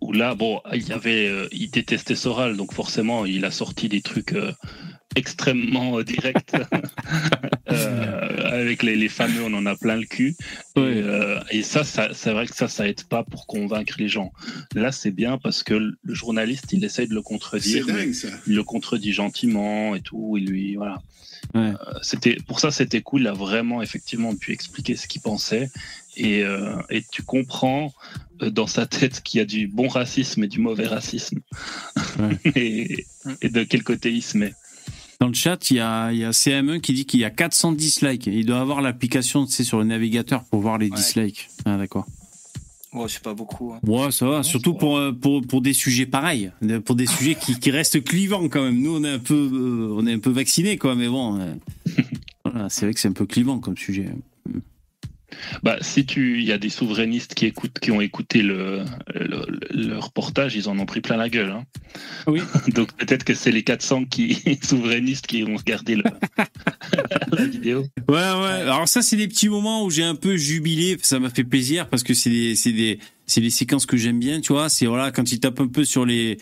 où 0.00 0.12
là 0.12 0.34
bon 0.34 0.60
il 0.72 0.88
y 0.88 0.92
avait 0.92 1.28
euh, 1.28 1.48
il 1.52 1.70
détestait 1.70 2.16
Soral 2.16 2.56
donc 2.56 2.72
forcément 2.72 3.24
il 3.26 3.44
a 3.44 3.50
sorti 3.50 3.88
des 3.88 4.00
trucs 4.00 4.32
euh, 4.32 4.52
extrêmement 5.16 5.98
euh, 5.98 6.04
directs 6.04 6.52
Euh, 7.72 8.50
avec 8.50 8.82
les, 8.82 8.96
les 8.96 9.08
fameux 9.08 9.44
on 9.44 9.54
en 9.54 9.64
a 9.64 9.76
plein 9.76 9.94
le 9.96 10.04
cul 10.04 10.34
Ouais. 10.76 10.96
et, 10.98 11.02
euh, 11.04 11.38
et 11.52 11.62
ça, 11.62 11.84
ça 11.84 12.08
c'est 12.12 12.32
vrai 12.32 12.46
que 12.46 12.54
ça 12.56 12.66
ça 12.66 12.88
aide 12.88 13.04
pas 13.04 13.22
pour 13.22 13.46
convaincre 13.46 13.94
les 13.98 14.08
gens 14.08 14.32
là 14.74 14.90
c'est 14.90 15.12
bien 15.12 15.38
parce 15.38 15.62
que 15.62 15.74
le 15.74 15.96
journaliste 16.14 16.72
il 16.72 16.84
essaye 16.84 17.06
de 17.06 17.14
le 17.14 17.22
contredire 17.22 17.86
dingue 17.86 18.12
ça. 18.12 18.26
il 18.48 18.56
le 18.56 18.64
contredit 18.64 19.12
gentiment 19.12 19.94
et 19.94 20.00
tout 20.00 20.36
il 20.36 20.46
lui 20.46 20.74
voilà 20.74 21.00
Ouais. 21.54 21.60
Euh, 21.70 21.74
c'était 22.02 22.36
pour 22.46 22.60
ça 22.60 22.70
c'était 22.70 23.00
cool 23.02 23.22
il 23.22 23.26
a 23.26 23.32
vraiment 23.32 23.80
effectivement 23.82 24.34
pu 24.36 24.52
expliquer 24.52 24.94
ce 24.96 25.06
qu'il 25.08 25.22
pensait 25.22 25.70
et, 26.16 26.42
euh, 26.44 26.76
et 26.90 27.02
tu 27.10 27.22
comprends 27.22 27.92
euh, 28.42 28.50
dans 28.50 28.66
sa 28.66 28.84
tête 28.86 29.22
qu'il 29.22 29.38
y 29.38 29.40
a 29.40 29.46
du 29.46 29.66
bon 29.66 29.88
racisme 29.88 30.44
et 30.44 30.48
du 30.48 30.58
mauvais 30.60 30.86
racisme 30.86 31.38
Ouais. 32.18 32.36
et, 32.56 33.06
et 33.42 33.48
de 33.48 33.62
quel 33.64 33.82
côté 33.84 34.12
il 34.12 34.22
se 34.22 34.36
met 34.36 34.52
Dans 35.20 35.28
le 35.28 35.34
chat, 35.34 35.70
il 35.70 35.76
y 35.76 35.80
a, 35.80 36.12
il 36.12 36.18
y 36.18 36.24
a 36.24 36.32
CME 36.32 36.78
qui 36.78 36.94
dit 36.94 37.04
qu'il 37.04 37.20
y 37.20 37.24
a 37.24 37.30
400 37.30 37.72
dislikes. 37.72 38.26
Il 38.26 38.46
doit 38.46 38.60
avoir 38.60 38.80
l'application 38.80 39.44
tu 39.44 39.52
sais, 39.52 39.64
sur 39.64 39.78
le 39.78 39.84
navigateur 39.84 40.44
pour 40.44 40.60
voir 40.62 40.78
les 40.78 40.88
Ouais. 40.88 40.96
dislikes. 40.96 41.50
Ah, 41.66 41.76
d'accord. 41.76 42.06
Ouais, 42.94 43.04
c'est 43.06 43.22
pas 43.22 43.34
beaucoup. 43.34 43.72
hein. 43.74 43.80
Ouais, 43.86 44.10
ça 44.10 44.26
va. 44.26 44.42
Surtout 44.42 44.72
pour, 44.74 44.96
euh, 44.96 45.12
pour, 45.12 45.42
pour 45.42 45.60
des 45.60 45.74
sujets 45.74 46.06
pareils. 46.06 46.50
Pour 46.86 46.96
des 46.96 47.06
sujets 47.06 47.34
qui, 47.36 47.58
qui 47.60 47.70
restent 47.70 48.02
clivants 48.02 48.48
quand 48.48 48.62
même. 48.64 48.80
Nous, 48.80 48.96
on 48.96 49.04
est 49.04 49.10
un 49.10 49.18
peu, 49.18 49.34
euh, 49.52 49.94
on 49.94 50.06
est 50.06 50.14
un 50.14 50.18
peu 50.18 50.30
vaccinés, 50.30 50.78
quoi. 50.78 50.94
Mais 50.94 51.06
bon, 51.08 51.38
euh, 51.38 51.54
voilà, 52.44 52.68
c'est 52.70 52.86
vrai 52.86 52.94
que 52.94 52.98
c'est 53.00 53.08
un 53.08 53.12
peu 53.12 53.26
clivant 53.26 53.58
comme 53.58 53.76
sujet. 53.76 54.08
Bah 55.62 55.76
si 55.80 56.06
tu 56.06 56.40
il 56.40 56.46
y 56.46 56.52
a 56.52 56.58
des 56.58 56.70
souverainistes 56.70 57.34
qui 57.34 57.46
écoutent 57.46 57.78
qui 57.78 57.90
ont 57.90 58.00
écouté 58.00 58.42
le, 58.42 58.84
le, 59.14 59.46
le 59.70 59.98
reportage 59.98 60.56
ils 60.56 60.68
en 60.68 60.78
ont 60.78 60.86
pris 60.86 61.00
plein 61.00 61.16
la 61.16 61.28
gueule 61.28 61.50
hein. 61.50 61.64
Oui. 62.26 62.40
donc 62.68 62.92
peut-être 62.92 63.24
que 63.24 63.34
c'est 63.34 63.52
les 63.52 63.62
400 63.62 64.04
qui 64.06 64.58
souverainistes 64.62 65.26
qui 65.26 65.42
ont 65.44 65.56
regardé 65.56 65.96
le, 65.96 66.04
la 67.32 67.46
vidéo 67.46 67.84
Ouais, 68.08 68.16
ouais. 68.16 68.60
Alors 68.62 68.88
ça, 68.88 69.02
c'est 69.02 69.16
des 69.16 69.28
petits 69.28 69.48
moments 69.48 69.84
où 69.84 69.90
j'ai 69.90 70.02
un 70.02 70.14
peu 70.14 70.36
jubilé. 70.36 70.96
Ça 71.02 71.18
m'a 71.18 71.30
fait 71.30 71.44
plaisir 71.44 71.88
parce 71.88 72.02
que 72.02 72.14
c'est 72.14 72.30
des, 72.30 72.56
c'est 72.56 72.72
des, 72.72 72.98
c'est 73.30 73.40
les 73.40 73.50
séquences 73.50 73.86
que 73.86 73.96
j'aime 73.96 74.18
bien, 74.18 74.40
tu 74.40 74.52
vois. 74.52 74.68
C'est 74.68 74.86
voilà 74.86 75.12
quand 75.12 75.30
il 75.32 75.38
tape 75.40 75.60
un 75.60 75.68
peu 75.68 75.84
sur 75.84 76.04
les, 76.04 76.36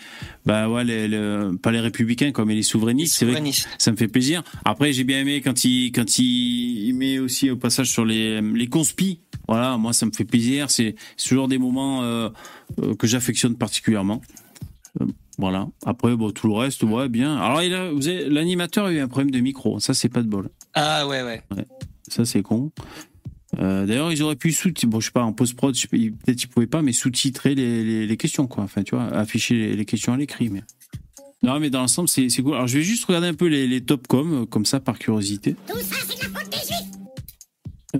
bah 0.47 0.69
ouais, 0.69 0.85
les, 0.85 1.07
le- 1.09 1.57
pas 1.61 1.71
les 1.71 1.81
républicains 1.81 2.33
quoi, 2.33 2.45
mais 2.45 2.55
les 2.55 2.63
souverainistes. 2.63 3.15
C'est 3.15 3.25
vrai. 3.27 3.35
Ça 3.79 3.93
me 3.93 3.97
fait 3.97 4.09
plaisir. 4.09 4.43
Après, 4.65 4.93
j'ai 4.93 5.05
bien 5.05 5.21
aimé 5.21 5.41
quand 5.43 5.65
il, 5.65 5.93
quand 5.93 6.19
il, 6.19 6.87
il 6.89 6.95
met 6.95 7.19
aussi 7.19 7.51
au 7.51 7.57
passage 7.57 7.91
sur 7.91 8.05
les, 8.05 8.41
les 8.41 8.67
conspis. 8.69 9.21
Voilà, 9.47 9.77
moi, 9.77 9.93
ça 9.93 10.07
me 10.07 10.13
fait 10.13 10.25
plaisir. 10.25 10.71
C'est 10.71 10.95
ce 11.17 11.35
genre 11.35 11.49
des 11.49 11.59
moments 11.59 12.03
euh, 12.03 12.29
euh, 12.83 12.95
que 12.95 13.07
j'affectionne 13.07 13.57
particulièrement. 13.57 14.21
Euh, 15.01 15.07
voilà. 15.39 15.69
Après, 15.87 16.17
bon, 16.17 16.31
tout 16.33 16.49
le 16.49 16.55
reste, 16.55 16.83
ouais, 16.83 17.09
bien. 17.09 17.37
Alors, 17.37 17.63
il 17.63 17.73
a, 17.75 17.91
l'animateur 18.29 18.87
a 18.87 18.93
eu 18.93 18.99
un 18.99 19.09
problème 19.09 19.31
de 19.31 19.41
micro. 19.41 19.79
Ça, 19.81 19.95
c'est 19.95 20.09
pas 20.09 20.23
de 20.23 20.29
bol. 20.29 20.49
Ah 20.75 21.07
ouais, 21.07 21.23
ouais. 21.23 21.43
Ça, 22.09 22.25
c'est 22.25 22.43
con. 22.43 22.73
Euh, 23.61 23.87
D'ailleurs, 23.87 24.13
ils 24.13 24.23
auraient 24.23 24.37
pu 24.37 24.53
sous 24.53 24.73
bon, 24.85 25.01
je 25.01 25.07
sais 25.07 25.13
pas, 25.13 25.23
en 25.23 25.33
post-prod, 25.33 25.75
peut-être 25.75 26.43
ils 26.43 26.49
pouvaient 26.49 26.67
pas, 26.67 26.83
mais 26.83 26.93
sous-titrer 26.93 27.55
les, 27.55 27.83
les, 27.85 28.07
les 28.07 28.17
questions, 28.17 28.47
quoi. 28.47 28.65
Enfin, 28.65 28.83
tu 28.83 28.95
vois, 28.95 29.07
afficher 29.07 29.55
les, 29.55 29.77
les 29.77 29.85
questions 29.85 30.13
à 30.13 30.17
l'écrit, 30.17 30.49
mais. 30.49 30.63
Non, 31.43 31.61
mais 31.61 31.71
dans 31.71 31.81
l'ensemble, 31.81 32.09
c'est 32.09 32.29
c'est 32.31 32.43
cool. 32.43 32.55
Alors, 32.55 32.67
je 32.67 32.79
vais 32.79 32.85
juste 32.85 33.05
regarder 33.05 33.29
un 33.29 33.35
peu 33.35 33.47
les, 33.47 33.67
les 33.69 33.81
top 33.81 34.07
com, 34.07 34.43
euh, 34.43 34.47
comme 34.47 34.65
ça, 34.65 34.81
par 34.81 34.99
curiosité. 34.99 35.57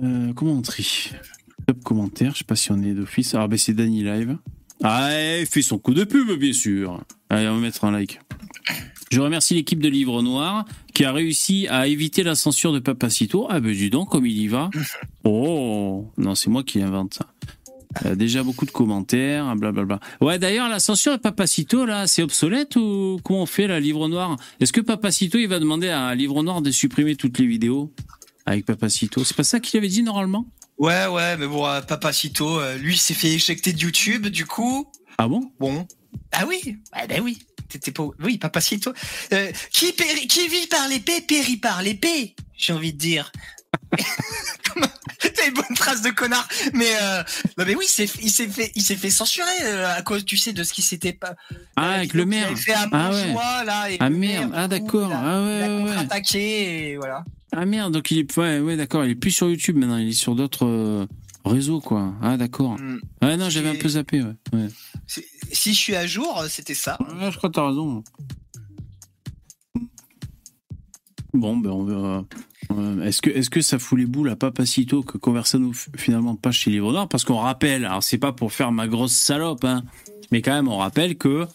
Euh, 0.01 0.33
comment 0.33 0.53
on 0.53 0.61
trie? 0.61 1.11
Top 1.67 1.83
commentaire, 1.83 2.33
je 2.33 2.39
sais 2.39 2.43
pas 2.43 2.55
si 2.55 2.71
on 2.71 2.81
est 2.81 2.93
d'office. 2.93 3.35
Ah, 3.35 3.47
ben 3.47 3.57
c'est 3.57 3.73
Danny 3.73 4.03
Live. 4.03 4.37
Ah, 4.83 5.09
il 5.39 5.45
fait 5.45 5.61
son 5.61 5.77
coup 5.77 5.93
de 5.93 6.03
pub, 6.03 6.31
bien 6.39 6.53
sûr. 6.53 7.03
Allez, 7.29 7.47
on 7.47 7.55
va 7.55 7.59
mettre 7.61 7.83
un 7.83 7.91
like. 7.91 8.19
Je 9.09 9.21
remercie 9.21 9.55
l'équipe 9.55 9.79
de 9.79 9.89
Livre 9.89 10.21
Noir 10.21 10.65
qui 10.93 11.03
a 11.03 11.11
réussi 11.11 11.67
à 11.67 11.87
éviter 11.87 12.21
la 12.21 12.35
censure 12.35 12.71
de 12.71 12.79
Papacito. 12.79 13.47
Ah 13.49 13.59
ben 13.59 13.73
dis 13.73 13.89
donc, 13.89 14.09
comme 14.09 14.25
il 14.25 14.37
y 14.37 14.47
va. 14.47 14.69
Oh, 15.25 16.07
non, 16.17 16.33
c'est 16.33 16.49
moi 16.49 16.63
qui 16.63 16.81
invente 16.81 17.15
ça. 17.15 17.25
Euh, 18.05 18.15
déjà 18.15 18.43
beaucoup 18.43 18.65
de 18.65 18.71
commentaires, 18.71 19.53
blablabla. 19.55 19.99
Ouais, 20.21 20.39
d'ailleurs, 20.39 20.69
la 20.69 20.79
censure 20.79 21.11
de 21.11 21.17
Papacito, 21.17 21.85
là, 21.85 22.07
c'est 22.07 22.21
obsolète 22.21 22.75
ou 22.75 23.19
comment 23.23 23.41
on 23.41 23.45
fait, 23.45 23.67
la 23.67 23.79
Livre 23.79 24.07
Noir? 24.07 24.37
Est-ce 24.59 24.71
que 24.71 24.81
Papacito, 24.81 25.37
il 25.37 25.47
va 25.47 25.59
demander 25.59 25.89
à 25.89 26.13
Livre 26.15 26.41
Noir 26.41 26.61
de 26.61 26.71
supprimer 26.71 27.15
toutes 27.15 27.37
les 27.39 27.47
vidéos 27.47 27.91
avec 28.45 28.65
Papacito 28.65 29.23
C'est 29.23 29.35
pas 29.35 29.43
ça 29.43 29.59
qu'il 29.59 29.77
avait 29.77 29.87
dit 29.87 30.03
normalement? 30.03 30.45
Ouais, 30.77 31.07
ouais, 31.07 31.35
mais 31.37 31.47
bon, 31.47 31.67
euh, 31.67 31.81
Papacito, 31.81 32.59
euh, 32.59 32.77
lui, 32.77 32.97
s'est 32.97 33.13
fait 33.13 33.29
éjecter 33.29 33.73
de 33.73 33.79
YouTube, 33.79 34.27
du 34.27 34.45
coup. 34.45 34.87
Ah 35.17 35.27
bon? 35.27 35.51
Bon. 35.59 35.85
Ah 36.31 36.45
oui, 36.47 36.77
ah 36.93 37.07
ben 37.07 37.21
oui. 37.21 37.39
T'étais 37.69 37.91
pas. 37.91 38.07
Oui, 38.21 38.37
Papacito. 38.37 38.93
Euh, 39.31 39.51
qui, 39.71 39.93
qui 39.93 40.47
vit 40.47 40.67
par 40.67 40.87
l'épée 40.87 41.21
périt 41.21 41.57
par 41.57 41.81
l'épée, 41.81 42.35
j'ai 42.57 42.73
envie 42.73 42.93
de 42.93 42.97
dire. 42.97 43.31
T'as 45.19 45.47
une 45.47 45.53
bonne 45.53 45.75
trace 45.75 46.01
de 46.01 46.09
connard. 46.11 46.47
Mais 46.73 46.91
euh, 47.01 47.23
non 47.57 47.65
mais 47.65 47.75
oui, 47.75 47.85
c'est- 47.87 48.09
il 48.21 48.29
s'est 48.31 48.47
fait, 48.47 48.71
il 48.75 48.81
s'est 48.81 48.95
fait 48.95 49.09
censurer 49.09 49.47
euh, 49.63 49.93
à 49.95 50.01
cause, 50.01 50.25
tu 50.25 50.37
sais, 50.37 50.53
de 50.53 50.63
ce 50.63 50.73
qui 50.73 50.81
s'était 50.81 51.13
pas. 51.13 51.35
Ah, 51.75 51.93
avec 51.93 52.13
le 52.13 52.25
maire. 52.25 52.49
Fait 52.57 52.73
Ah 52.91 53.11
ouais. 53.11 53.33
Là. 53.65 53.91
Et 53.91 53.97
Ah 53.99 54.09
merde, 54.09 54.51
ah 54.55 54.67
d'accord, 54.67 55.11
ah 55.13 55.41
ouais, 55.43 55.61
ouais, 55.67 55.67
ouais. 55.83 55.89
contre-attaqué 55.89 56.89
et 56.91 56.97
voilà. 56.97 57.23
Ah 57.51 57.65
merde, 57.65 57.93
donc 57.93 58.09
il 58.11 58.19
est, 58.19 58.37
ouais, 58.37 58.59
ouais, 58.59 58.75
d'accord, 58.77 59.03
il 59.05 59.11
est 59.11 59.15
plus 59.15 59.31
sur 59.31 59.49
YouTube 59.49 59.75
maintenant, 59.77 59.97
il 59.97 60.09
est 60.09 60.13
sur 60.13 60.35
d'autres 60.35 61.07
réseaux, 61.49 61.81
quoi. 61.81 62.13
Ah 62.21 62.37
d'accord. 62.37 62.77
Hmm. 62.79 62.99
Ah 63.21 63.35
non, 63.37 63.49
j'avais 63.49 63.69
un 63.69 63.75
peu 63.75 63.89
zappé, 63.89 64.21
ouais. 64.21 64.33
ouais. 64.53 64.67
C'est- 65.07 65.25
Si 65.51 65.73
je 65.73 65.77
suis 65.79 65.95
à 65.95 66.05
jour, 66.07 66.43
c'était 66.47 66.73
ça. 66.75 66.97
Je 67.31 67.35
crois 67.37 67.49
que 67.49 67.55
t'as 67.55 67.67
raison. 67.67 68.03
Bon, 71.33 71.57
ben 71.57 71.69
on 71.69 71.83
verra. 71.83 72.25
Euh, 72.71 73.03
Est-ce 73.03 73.49
que, 73.49 73.61
ça 73.61 73.79
fout 73.79 73.97
les 73.97 74.05
boules 74.05 74.29
à 74.29 74.35
Papacito 74.35 75.01
que 75.03 75.17
Conversano 75.17 75.71
finalement 75.95 76.35
passe 76.35 76.55
chez 76.55 76.71
Livre 76.71 76.91
Noir 76.91 77.07
Parce 77.07 77.23
qu'on 77.23 77.37
rappelle, 77.37 77.85
alors 77.85 78.03
c'est 78.03 78.17
pas 78.17 78.31
pour 78.31 78.51
faire 78.51 78.71
ma 78.71 78.87
grosse 78.87 79.13
salope, 79.13 79.63
hein, 79.63 79.83
mais 80.31 80.41
quand 80.41 80.51
même 80.53 80.67
on 80.67 80.77
rappelle 80.77 81.17
que 81.17 81.47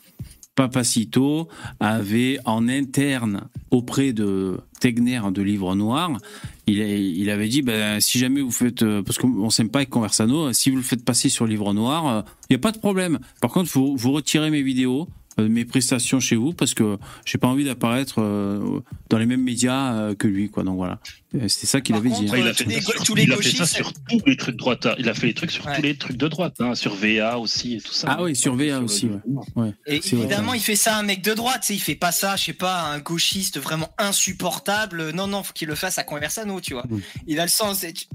Papacito 0.55 1.49
avait 1.81 2.39
en 2.45 2.69
interne 2.69 3.49
auprès 3.71 4.13
de 4.13 4.61
Tegner 4.81 5.21
de 5.33 5.43
Livre 5.43 5.75
Noir, 5.75 6.19
il, 6.67 7.31
avait 7.31 7.49
dit 7.49 7.63
ben, 7.63 8.01
si 8.01 8.19
jamais 8.19 8.41
vous 8.41 8.51
faites, 8.51 8.83
euh, 8.83 9.03
parce 9.03 9.19
qu'on 9.19 9.51
s'aime 9.51 9.69
pas 9.69 9.81
avec 9.81 9.91
Conversano, 9.91 10.53
si 10.53 10.71
vous 10.71 10.77
le 10.77 10.83
faites 10.83 11.05
passer 11.05 11.29
sur 11.29 11.47
Livre 11.47 11.73
Noir, 11.75 12.25
il 12.49 12.53
n'y 12.53 12.57
a 12.57 12.61
pas 12.61 12.73
de 12.73 12.79
problème. 12.79 13.19
Par 13.41 13.51
contre, 13.51 13.71
vous, 13.73 14.13
retirez 14.13 14.51
mes 14.51 14.63
vidéos, 14.63 15.03
euh, 15.03 15.24
mes 15.39 15.65
prestations 15.65 16.21
chez 16.21 16.37
vous, 16.37 16.53
parce 16.53 16.75
que 16.75 16.99
j'ai 17.25 17.39
pas 17.39 17.49
envie 17.49 17.65
d'apparaître 17.65 18.17
euh, 18.21 18.81
dans 19.11 19.19
les 19.19 19.27
mêmes 19.27 19.43
médias 19.43 19.95
euh, 19.95 20.15
que 20.15 20.27
lui, 20.29 20.51
quoi. 20.51 20.63
Donc 20.65 20.77
voilà, 20.77 20.99
Euh, 21.35 21.49
c'était 21.49 21.67
ça 21.67 21.81
qu'il 21.81 21.95
avait 21.97 22.09
contre, 22.11 22.23
dit. 22.23 22.29
hein. 22.31 22.37
Il 22.39 22.47
a 22.49 22.53
tous 22.55 22.65
fait, 22.65 22.71
les 22.71 22.81
ça 22.81 22.93
sur, 22.93 23.05
tous 23.05 23.15
les 23.17 23.23
il 23.25 23.33
a 23.33 23.37
fait 23.37 23.43
ça 23.43 23.49
gauchistes- 23.65 23.75
sur 23.77 23.93
tous 23.93 24.21
les 24.27 24.37
trucs 24.37 24.55
de 24.55 24.59
droite. 24.61 24.87
hein. 24.87 24.95
Il 24.99 25.09
a 25.09 25.15
fait 25.15 25.27
les 25.27 25.35
trucs 25.35 25.51
sur 25.51 25.67
Ouais. 25.67 25.77
tous 25.77 25.83
les 25.83 25.97
trucs 25.97 26.17
de 26.17 26.29
droite, 26.29 26.55
hein, 26.61 26.75
sur 26.75 26.95
VA 26.95 27.39
aussi 27.39 27.75
et 27.77 27.81
tout 27.81 27.93
ça. 27.93 28.07
Ah 28.11 28.23
oui, 28.23 28.37
sur 28.37 28.55
VA 28.57 28.81
aussi, 28.81 29.07
ouais. 29.07 29.19
Ouais, 29.57 29.73
Et 29.87 30.01
c'est 30.03 30.15
vrai. 30.17 30.27
évidemment, 30.27 30.55
il 30.55 30.61
fait 30.61 30.77
ça 30.77 30.97
à 30.97 31.01
un 31.01 31.03
mec 31.03 31.23
de 31.23 31.35
droite, 31.35 31.61
tu 31.63 31.69
sais, 31.69 31.75
il 31.75 31.81
fait 31.81 31.95
pas 31.97 32.13
ça, 32.13 32.37
je 32.37 32.45
sais 32.45 32.53
pas, 32.53 32.83
un 32.83 32.99
gauchiste 33.01 33.59
vraiment 33.59 33.91
insupportable. 33.99 35.11
Non, 35.13 35.27
non, 35.27 35.43
faut 35.43 35.53
qu'il 35.53 35.69
le 35.69 35.75
fasse 35.75 35.99
à 35.99 36.05
Conversano, 36.05 36.61
tu 36.61 36.75
vois. 36.75 36.85
Mm. 36.89 37.01
Il 37.27 37.41
a 37.41 37.45
le 37.45 37.49
sens. 37.51 37.79
c'est- 37.79 38.07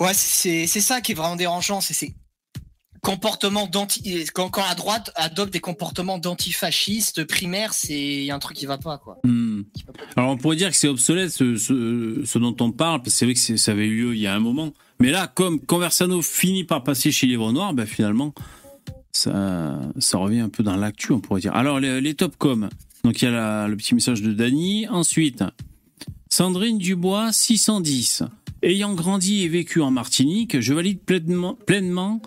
Ouais, 0.00 0.14
c'est 0.14 0.66
c'est 0.66 0.80
ça 0.80 1.00
qui 1.00 1.12
est 1.12 1.14
vraiment 1.14 1.36
dérangeant, 1.36 1.80
c'est 1.80 1.94
ces 3.04 3.10
comportements 3.10 3.66
d'anti. 3.66 4.26
Quand, 4.32 4.50
la 4.56 4.74
droite 4.74 5.10
adopte 5.16 5.52
des 5.52 5.60
comportements 5.60 6.18
d'antifascistes 6.18 7.24
primaires, 7.24 7.74
c'est 7.74 8.30
un 8.30 8.38
truc 8.38 8.56
qui 8.56 8.66
va 8.66 8.78
pas, 8.78 8.98
quoi. 8.98 9.18
Hmm. 9.24 9.62
Alors 10.16 10.30
on 10.30 10.36
pourrait 10.36 10.56
dire 10.56 10.70
que 10.70 10.76
c'est 10.76 10.88
obsolète 10.88 11.30
ce, 11.30 12.38
dont 12.38 12.56
on 12.60 12.72
parle, 12.72 13.00
parce 13.00 13.14
que 13.14 13.18
c'est 13.18 13.24
vrai 13.24 13.34
que 13.34 13.56
ça 13.56 13.72
avait 13.72 13.86
eu 13.86 14.02
lieu 14.02 14.14
il 14.14 14.20
y 14.20 14.26
a 14.26 14.34
un 14.34 14.40
moment. 14.40 14.72
Mais 15.00 15.10
là, 15.10 15.26
comme 15.26 15.60
Conversano 15.60 16.22
finit 16.22 16.64
par 16.64 16.84
passer 16.84 17.10
chez 17.10 17.26
Livre 17.26 17.52
Noir, 17.52 17.74
ben 17.74 17.86
finalement, 17.86 18.32
ça, 19.12 19.80
ça 19.98 20.18
revient 20.18 20.40
un 20.40 20.48
peu 20.48 20.62
dans 20.62 20.76
l'actu, 20.76 21.12
on 21.12 21.20
pourrait 21.20 21.40
dire. 21.40 21.54
Alors 21.54 21.80
les, 21.80 22.00
les 22.00 22.14
donc 22.14 23.20
il 23.20 23.24
y 23.24 23.28
a 23.28 23.66
le 23.66 23.76
petit 23.76 23.94
message 23.94 24.22
de 24.22 24.32
Dany. 24.32 24.86
Ensuite, 24.88 25.42
Sandrine 26.28 26.78
Dubois 26.78 27.32
610. 27.32 28.22
Ayant 28.62 28.94
grandi 28.94 29.42
et 29.42 29.48
vécu 29.48 29.80
en 29.80 29.90
Martinique, 29.90 30.60
je 30.60 30.72
valide 30.72 31.00
pleinement 31.00 32.22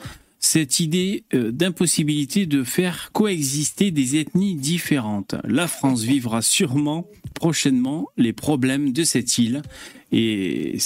cette 0.46 0.80
idée 0.80 1.26
euh, 1.34 1.52
d'impossibilité 1.52 2.46
de 2.46 2.64
faire 2.64 3.10
coexister 3.12 3.92
des 3.92 4.18
ethnies 4.18 4.56
différentes. 4.56 5.36
La 5.44 5.68
France 5.68 6.04
vivra 6.04 6.42
sûrement 6.42 7.08
prochainement 7.34 8.08
les 8.16 8.32
problèmes 8.32 8.94
de 8.94 9.04
cette 9.04 9.38
île 9.38 9.64
et 10.12 10.78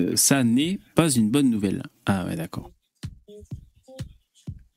euh, 0.00 0.16
ça 0.16 0.42
n'est 0.42 0.78
pas 0.94 1.10
une 1.10 1.30
bonne 1.30 1.50
nouvelle. 1.50 1.82
Ah 2.06 2.24
ouais, 2.24 2.34
d'accord. 2.34 2.70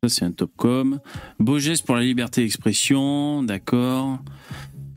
Ça, 0.03 0.09
c'est 0.09 0.25
un 0.25 0.32
top 0.32 0.51
com. 0.57 0.99
Beau 1.39 1.57
geste 1.57 1.86
pour 1.86 1.95
la 1.95 2.03
liberté 2.03 2.41
d'expression, 2.41 3.43
d'accord. 3.43 4.19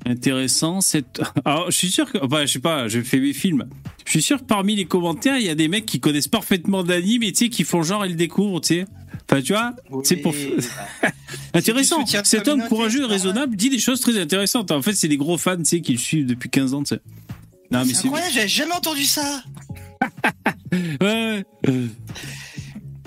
Intéressant. 0.07 0.81
Alors, 1.45 1.71
je 1.71 1.77
suis 1.77 1.91
sûr 1.91 2.11
que. 2.11 2.19
Enfin, 2.19 2.47
je 2.47 2.53
sais 2.53 2.59
pas, 2.59 2.89
je 2.89 3.01
fais 3.01 3.21
mes 3.21 3.33
films. 3.33 3.69
Je 4.05 4.11
suis 4.11 4.23
sûr 4.23 4.39
que 4.39 4.45
parmi 4.45 4.75
les 4.75 4.87
commentaires, 4.87 5.39
il 5.39 5.47
y 5.47 5.51
a 5.51 5.55
des 5.55 5.69
mecs 5.69 5.87
qui 5.87 6.01
connaissent 6.01 6.29
parfaitement 6.29 6.83
Dany, 6.83 7.19
mais 7.19 7.33
tu 7.33 7.45
sais, 7.45 7.49
qui 7.49 7.65
font 7.65 7.83
genre, 7.83 8.05
ils 8.05 8.13
le 8.13 8.17
découvrent, 8.17 8.61
tu 8.61 8.81
sais. 8.81 8.87
Enfin, 9.31 9.43
tu 9.43 9.53
vois, 9.53 9.75
c'est 10.03 10.17
pour. 10.17 10.33
Bah, 11.03 11.09
Intéressant. 11.55 12.05
Cet 12.07 12.49
homme 12.49 12.63
courageux 12.69 13.03
et 13.03 13.07
raisonnable 13.07 13.55
dit 13.57 13.71
des 13.71 13.79
choses 13.79 14.01
très 14.01 14.19
intéressantes. 14.21 14.71
En 14.73 14.83
fait, 14.83 14.95
c'est 14.95 15.09
des 15.09 15.17
gros 15.17 15.39
fans, 15.39 15.57
tu 15.57 15.65
sais, 15.65 15.81
qui 15.81 15.93
le 15.93 15.99
suivent 15.99 16.27
depuis 16.27 16.51
15 16.51 16.75
ans, 16.75 16.83
tu 16.83 16.95
sais. 16.95 17.01
Non, 17.71 17.85
mais 17.87 17.95
c'est 17.95 18.07
incroyable, 18.07 18.33
j'avais 18.35 18.49
jamais 18.49 18.75
entendu 18.75 19.05
ça. 19.05 19.43
Ouais, 21.01 21.45
ouais. 21.67 21.75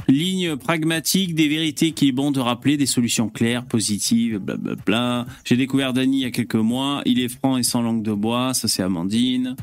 Ligne 0.09 0.57
pragmatique, 0.57 1.33
des 1.33 1.47
vérités 1.47 1.91
qu'il 1.93 2.09
est 2.09 2.11
bon 2.11 2.31
de 2.31 2.39
rappeler, 2.41 2.75
des 2.75 2.85
solutions 2.85 3.29
claires, 3.29 3.65
positives, 3.65 4.37
blablabla. 4.37 5.25
J'ai 5.45 5.55
découvert 5.55 5.93
Dany 5.93 6.17
il 6.17 6.21
y 6.23 6.25
a 6.25 6.31
quelques 6.31 6.55
mois. 6.55 7.01
Il 7.05 7.19
est 7.21 7.29
franc 7.29 7.57
et 7.57 7.63
sans 7.63 7.81
langue 7.81 8.03
de 8.03 8.11
bois. 8.11 8.53
Ça, 8.53 8.67
c'est 8.67 8.83
Amandine. 8.83 9.55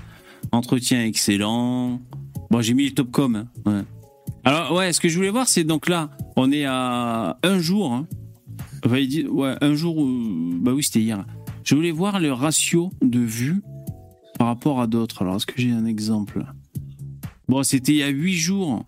Entretien 0.51 1.05
excellent. 1.05 2.01
Bon, 2.51 2.63
j'ai 2.63 2.73
mis 2.73 2.85
les 2.85 2.95
top 2.95 3.11
com. 3.11 3.47
hein. 3.67 3.71
Ouais. 3.71 3.83
Alors, 4.45 4.73
ouais, 4.75 4.93
ce 4.93 5.01
que 5.01 5.09
je 5.09 5.17
voulais 5.17 5.31
voir, 5.31 5.49
c'est 5.49 5.65
donc 5.65 5.89
là, 5.89 6.11
on 6.37 6.51
est 6.51 6.65
à 6.65 7.39
un 7.43 7.59
jour. 7.59 7.93
hein. 7.93 8.07
Ouais, 8.89 9.55
un 9.61 9.75
jour. 9.75 10.03
euh, 10.03 10.59
Bah 10.61 10.73
oui, 10.75 10.83
c'était 10.83 11.01
hier. 11.01 11.25
Je 11.65 11.75
voulais 11.75 11.91
voir 11.91 12.19
le 12.21 12.33
ratio 12.33 12.91
de 13.03 13.19
vues 13.21 13.63
par 14.39 14.47
rapport 14.49 14.81
à 14.81 14.87
d'autres. 14.87 15.23
Alors, 15.23 15.37
est-ce 15.37 15.47
que 15.47 15.55
j'ai 15.61 15.71
un 15.71 15.85
exemple? 15.85 16.45
Bon, 17.49 17.63
c'était 17.63 17.93
il 17.93 17.99
y 17.99 18.03
a 18.03 18.09
huit 18.09 18.37
jours. 18.37 18.87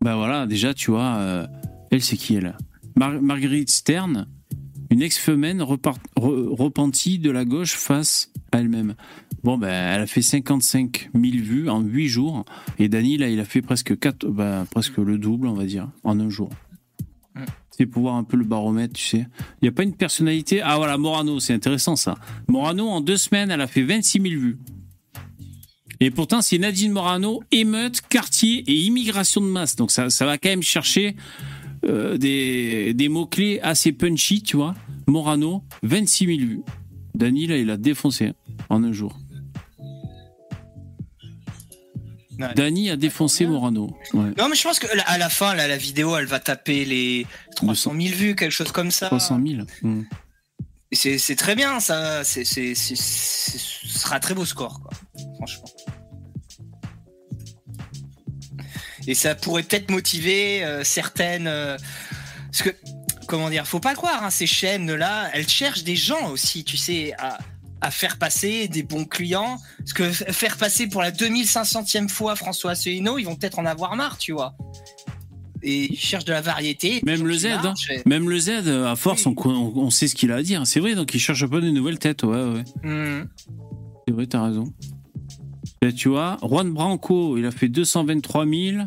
Ben 0.00 0.16
voilà, 0.16 0.46
déjà, 0.46 0.72
tu 0.74 0.90
vois, 0.92 1.16
euh, 1.16 1.46
elle, 1.90 2.02
c'est 2.02 2.16
qui 2.16 2.34
elle? 2.36 2.56
Mar- 2.96 3.20
Marguerite 3.20 3.68
Stern, 3.68 4.26
une 4.90 5.02
ex-femelle 5.02 5.60
repentie 6.16 7.18
de 7.18 7.30
la 7.30 7.44
gauche 7.44 7.74
face 7.74 8.32
à 8.52 8.60
elle-même. 8.60 8.94
Bon, 9.48 9.56
ben, 9.56 9.70
elle 9.70 10.02
a 10.02 10.06
fait 10.06 10.20
55 10.20 11.08
000 11.14 11.36
vues 11.42 11.70
en 11.70 11.80
huit 11.80 12.08
jours. 12.08 12.44
Et 12.78 12.90
Dany, 12.90 13.16
là, 13.16 13.30
il 13.30 13.40
a 13.40 13.46
fait 13.46 13.62
presque, 13.62 13.98
quatre, 13.98 14.26
ben, 14.26 14.66
presque 14.70 14.98
le 14.98 15.16
double, 15.16 15.46
on 15.46 15.54
va 15.54 15.64
dire, 15.64 15.88
en 16.04 16.20
un 16.20 16.28
jour. 16.28 16.50
Mm. 17.34 17.44
C'est 17.70 17.86
pour 17.86 18.02
voir 18.02 18.16
un 18.16 18.24
peu 18.24 18.36
le 18.36 18.44
baromètre, 18.44 18.92
tu 18.92 19.06
sais. 19.06 19.26
Il 19.62 19.62
n'y 19.62 19.68
a 19.68 19.72
pas 19.72 19.84
une 19.84 19.94
personnalité. 19.94 20.60
Ah 20.60 20.76
voilà, 20.76 20.98
Morano, 20.98 21.40
c'est 21.40 21.54
intéressant 21.54 21.96
ça. 21.96 22.16
Morano, 22.46 22.88
en 22.88 23.00
deux 23.00 23.16
semaines, 23.16 23.50
elle 23.50 23.62
a 23.62 23.66
fait 23.66 23.82
26 23.82 24.20
000 24.20 24.38
vues. 24.38 24.58
Et 25.98 26.10
pourtant, 26.10 26.42
c'est 26.42 26.58
Nadine 26.58 26.92
Morano, 26.92 27.42
émeute, 27.50 28.02
quartier 28.02 28.64
et 28.66 28.74
immigration 28.74 29.40
de 29.40 29.46
masse. 29.46 29.76
Donc 29.76 29.92
ça, 29.92 30.10
ça 30.10 30.26
va 30.26 30.36
quand 30.36 30.50
même 30.50 30.62
chercher 30.62 31.16
euh, 31.86 32.18
des, 32.18 32.92
des 32.92 33.08
mots-clés 33.08 33.60
assez 33.62 33.92
punchy, 33.92 34.42
tu 34.42 34.58
vois. 34.58 34.74
Morano, 35.06 35.64
26 35.84 36.26
000 36.26 36.38
vues. 36.40 36.60
Dany, 37.14 37.46
là, 37.46 37.56
il 37.56 37.70
a 37.70 37.78
défoncé 37.78 38.34
en 38.68 38.84
un 38.84 38.92
jour. 38.92 39.16
Ouais. 42.38 42.54
Dany 42.54 42.90
a 42.90 42.96
défoncé. 42.96 43.46
Morano. 43.46 43.96
Ouais. 44.14 44.30
Non, 44.38 44.48
mais 44.48 44.54
je 44.56 44.62
pense 44.62 44.78
que 44.78 44.86
la- 44.96 45.02
à 45.08 45.18
la 45.18 45.28
fin, 45.28 45.54
là, 45.54 45.66
la 45.66 45.76
vidéo, 45.76 46.16
elle 46.16 46.26
va 46.26 46.38
taper 46.40 46.84
les 46.84 47.26
300 47.56 47.92
000 48.00 48.14
vues, 48.14 48.36
quelque 48.36 48.52
chose 48.52 48.70
comme 48.72 48.90
ça. 48.92 49.06
300 49.06 49.40
000. 49.44 49.62
Mm. 49.82 50.02
Et 50.90 50.96
C'est 50.96 51.18
c'est 51.18 51.36
très 51.36 51.54
bien, 51.56 51.80
ça. 51.80 52.22
C'est- 52.24 52.44
ce 52.44 52.94
sera 52.94 54.16
un 54.16 54.20
très 54.20 54.34
beau 54.34 54.44
score, 54.44 54.80
quoi. 54.80 54.90
Franchement. 55.36 55.68
Et 59.06 59.14
ça 59.14 59.34
pourrait 59.34 59.62
peut-être 59.62 59.90
motiver 59.90 60.64
euh, 60.64 60.84
certaines. 60.84 61.46
euh, 61.46 61.76
parce 62.52 62.62
que, 62.62 62.70
comment 63.26 63.50
dire, 63.50 63.66
faut 63.66 63.80
pas 63.80 63.94
croire, 63.94 64.22
hein, 64.24 64.30
ces 64.30 64.46
chaînes-là, 64.46 65.30
elles 65.32 65.48
cherchent 65.48 65.84
des 65.84 65.96
gens 65.96 66.30
aussi, 66.30 66.64
tu 66.64 66.76
sais, 66.76 67.12
à, 67.18 67.38
à 67.80 67.90
faire 67.90 68.18
passer 68.18 68.68
des 68.68 68.82
bons 68.82 69.04
clients. 69.04 69.58
Parce 69.78 69.92
que 69.92 70.10
faire 70.10 70.56
passer 70.56 70.86
pour 70.88 71.02
la 71.02 71.10
2500e 71.10 72.08
fois 72.08 72.34
François 72.36 72.72
Asselineau, 72.72 73.18
ils 73.18 73.24
vont 73.24 73.36
peut-être 73.36 73.58
en 73.58 73.66
avoir 73.66 73.94
marre, 73.96 74.18
tu 74.18 74.32
vois. 74.32 74.54
Et 75.62 75.92
ils 75.92 75.98
cherchent 75.98 76.24
de 76.24 76.32
la 76.32 76.40
variété. 76.40 77.00
Même 77.04 77.26
le 77.26 77.34
Z, 77.36 77.46
hein. 77.46 77.74
Même 78.06 78.28
le 78.30 78.38
Z, 78.38 78.50
à 78.86 78.94
force, 78.96 79.26
Oui. 79.26 79.34
on, 79.44 79.72
on- 79.76 79.90
sait 79.90 80.06
ce 80.06 80.14
qu'il 80.14 80.30
a 80.30 80.36
à 80.36 80.42
dire. 80.42 80.64
C'est 80.66 80.78
vrai, 80.80 80.94
donc 80.94 81.12
il 81.14 81.18
cherche 81.18 81.42
un 81.42 81.48
peu 81.48 81.60
de 81.60 81.68
nouvelles 81.70 81.98
têtes. 81.98 82.22
Ouais, 82.22 82.44
ouais. 82.44 82.64
Hmm. 82.84 83.26
C'est 84.06 84.14
vrai, 84.14 84.26
t'as 84.26 84.44
raison. 84.44 84.72
Tu 85.96 86.08
vois, 86.08 86.36
Juan 86.42 86.70
Branco, 86.72 87.36
il 87.38 87.44
a 87.46 87.50
fait 87.50 87.68
223 87.68 88.46
000. 88.46 88.82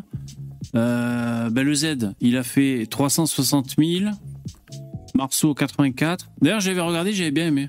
Euh, 0.74 1.50
ben 1.50 1.62
le 1.64 1.74
Z, 1.74 2.14
il 2.20 2.36
a 2.36 2.42
fait 2.42 2.86
360 2.88 3.74
000. 3.78 4.10
Marceau, 5.14 5.52
84. 5.54 6.30
D'ailleurs, 6.40 6.60
j'avais 6.60 6.80
regardé, 6.80 7.12
j'avais 7.12 7.30
bien 7.30 7.48
aimé. 7.48 7.68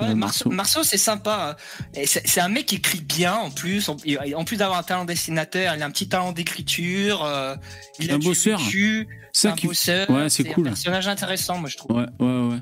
Ouais, 0.00 0.14
Marceau, 0.14 0.82
c'est 0.84 0.96
sympa. 0.98 1.56
C'est 2.04 2.40
un 2.40 2.48
mec 2.48 2.66
qui 2.66 2.76
écrit 2.76 3.00
bien 3.00 3.34
en 3.34 3.50
plus. 3.50 3.88
En, 3.88 4.44
plus 4.44 4.56
d'avoir 4.56 4.78
un 4.78 4.82
talent 4.82 5.04
dessinateur, 5.04 5.74
il 5.76 5.82
a 5.82 5.86
un 5.86 5.90
petit 5.90 6.08
talent 6.08 6.32
d'écriture. 6.32 7.24
euh, 7.24 7.54
il 7.98 8.10
a 8.10 8.14
Un 8.14 8.18
bosseur. 8.18 8.60
C'est 8.60 9.06
Ça 9.32 9.52
un 9.52 9.56
qui... 9.56 9.66
bosseur. 9.66 10.08
Ouais, 10.10 10.28
c'est 10.28 10.44
cool. 10.44 10.66
un 10.66 10.70
personnage 10.70 11.08
intéressant, 11.08 11.58
moi 11.58 11.68
je 11.68 11.76
trouve. 11.76 11.96
Ouais, 11.96 12.06
ouais, 12.20 12.48
ouais. 12.48 12.58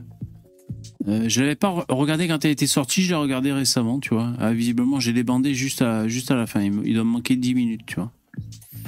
Euh, 1.08 1.24
je 1.28 1.40
l'avais 1.40 1.56
pas 1.56 1.68
re- 1.68 1.84
regardé 1.88 2.28
quand 2.28 2.44
elle 2.44 2.50
était 2.50 2.66
sortie, 2.66 3.02
je 3.02 3.08
l'ai 3.10 3.14
regardé 3.14 3.52
récemment, 3.52 4.00
tu 4.00 4.14
vois. 4.14 4.32
Ah, 4.38 4.52
visiblement, 4.52 5.00
j'ai 5.00 5.12
débandé 5.12 5.54
juste 5.54 5.82
à, 5.82 6.06
juste 6.08 6.30
à 6.30 6.34
la 6.36 6.46
fin. 6.46 6.60
Il 6.62 6.94
doit 6.94 7.04
me 7.04 7.10
manquer 7.10 7.36
10 7.36 7.54
minutes, 7.54 7.80
tu 7.86 7.94
vois. 7.96 8.12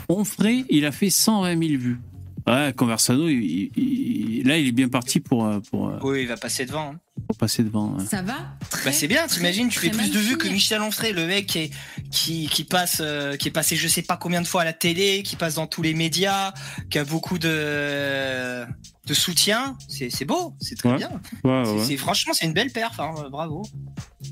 Onfray, 0.08 0.64
il 0.68 0.84
a 0.84 0.92
fait 0.92 1.10
120 1.10 1.58
000 1.58 1.80
vues. 1.80 2.00
Ouais, 2.46 2.72
Conversano, 2.76 3.28
il- 3.28 3.70
il- 3.76 4.38
il- 4.40 4.46
là, 4.48 4.58
il 4.58 4.66
est 4.66 4.72
bien 4.72 4.88
parti 4.88 5.20
pour, 5.20 5.46
euh, 5.46 5.60
pour, 5.70 5.88
euh, 5.90 5.98
Oui, 6.02 6.22
il 6.22 6.28
va 6.28 6.36
passer 6.36 6.66
devant. 6.66 6.92
hein. 6.94 7.00
pour 7.28 7.36
passer 7.36 7.62
devant. 7.62 7.96
ouais. 7.96 8.04
Ça 8.04 8.22
va 8.22 8.56
très, 8.68 8.86
Bah 8.86 8.92
c'est 8.92 9.06
bien, 9.06 9.26
t'imagines, 9.28 9.68
tu 9.68 9.78
fais 9.78 9.90
plus 9.90 10.10
de 10.10 10.18
vues 10.18 10.36
que. 10.38 10.48
Michel 10.48 10.80
Onfray, 10.80 11.12
le 11.12 11.26
mec 11.26 11.46
qui, 11.46 11.58
est- 11.60 11.70
qui, 12.10 12.48
qui 12.48 12.64
passe, 12.64 12.98
euh, 13.00 13.36
qui 13.36 13.48
est 13.48 13.52
passé 13.52 13.76
je 13.76 13.86
sais 13.86 14.02
pas 14.02 14.16
combien 14.16 14.40
de 14.40 14.46
fois 14.46 14.62
à 14.62 14.64
la 14.64 14.72
télé, 14.72 15.22
qui 15.22 15.36
passe 15.36 15.54
dans 15.54 15.66
tous 15.68 15.82
les 15.82 15.94
médias, 15.94 16.52
qui 16.90 16.98
a 16.98 17.04
beaucoup 17.04 17.38
de, 17.38 18.64
de 19.06 19.14
soutien. 19.14 19.76
C'est 19.88 20.10
c'est 20.10 20.24
beau, 20.24 20.54
c'est 20.60 20.74
très 20.76 20.90
Ouais. 20.90 20.96
bien. 20.96 21.10
Ouais, 21.44 21.62
C'est- 21.64 21.70
ouais. 21.72 21.84
c'est- 21.84 21.96
franchement, 21.96 22.32
c'est 22.34 22.46
une 22.46 22.54
belle 22.54 22.72
perf, 22.72 22.98
hein, 22.98 23.14
bravo. 23.30 23.62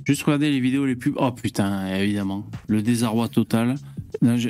Juste 0.06 0.22
regarder 0.22 0.50
les 0.50 0.60
vidéos 0.60 0.84
les 0.86 0.96
plus. 0.96 1.12
Oh 1.16 1.30
putain, 1.32 1.86
évidemment. 1.94 2.46
Le 2.66 2.82
désarroi 2.82 3.28
total. 3.28 3.76
Là, 4.22 4.36
je-. 4.36 4.48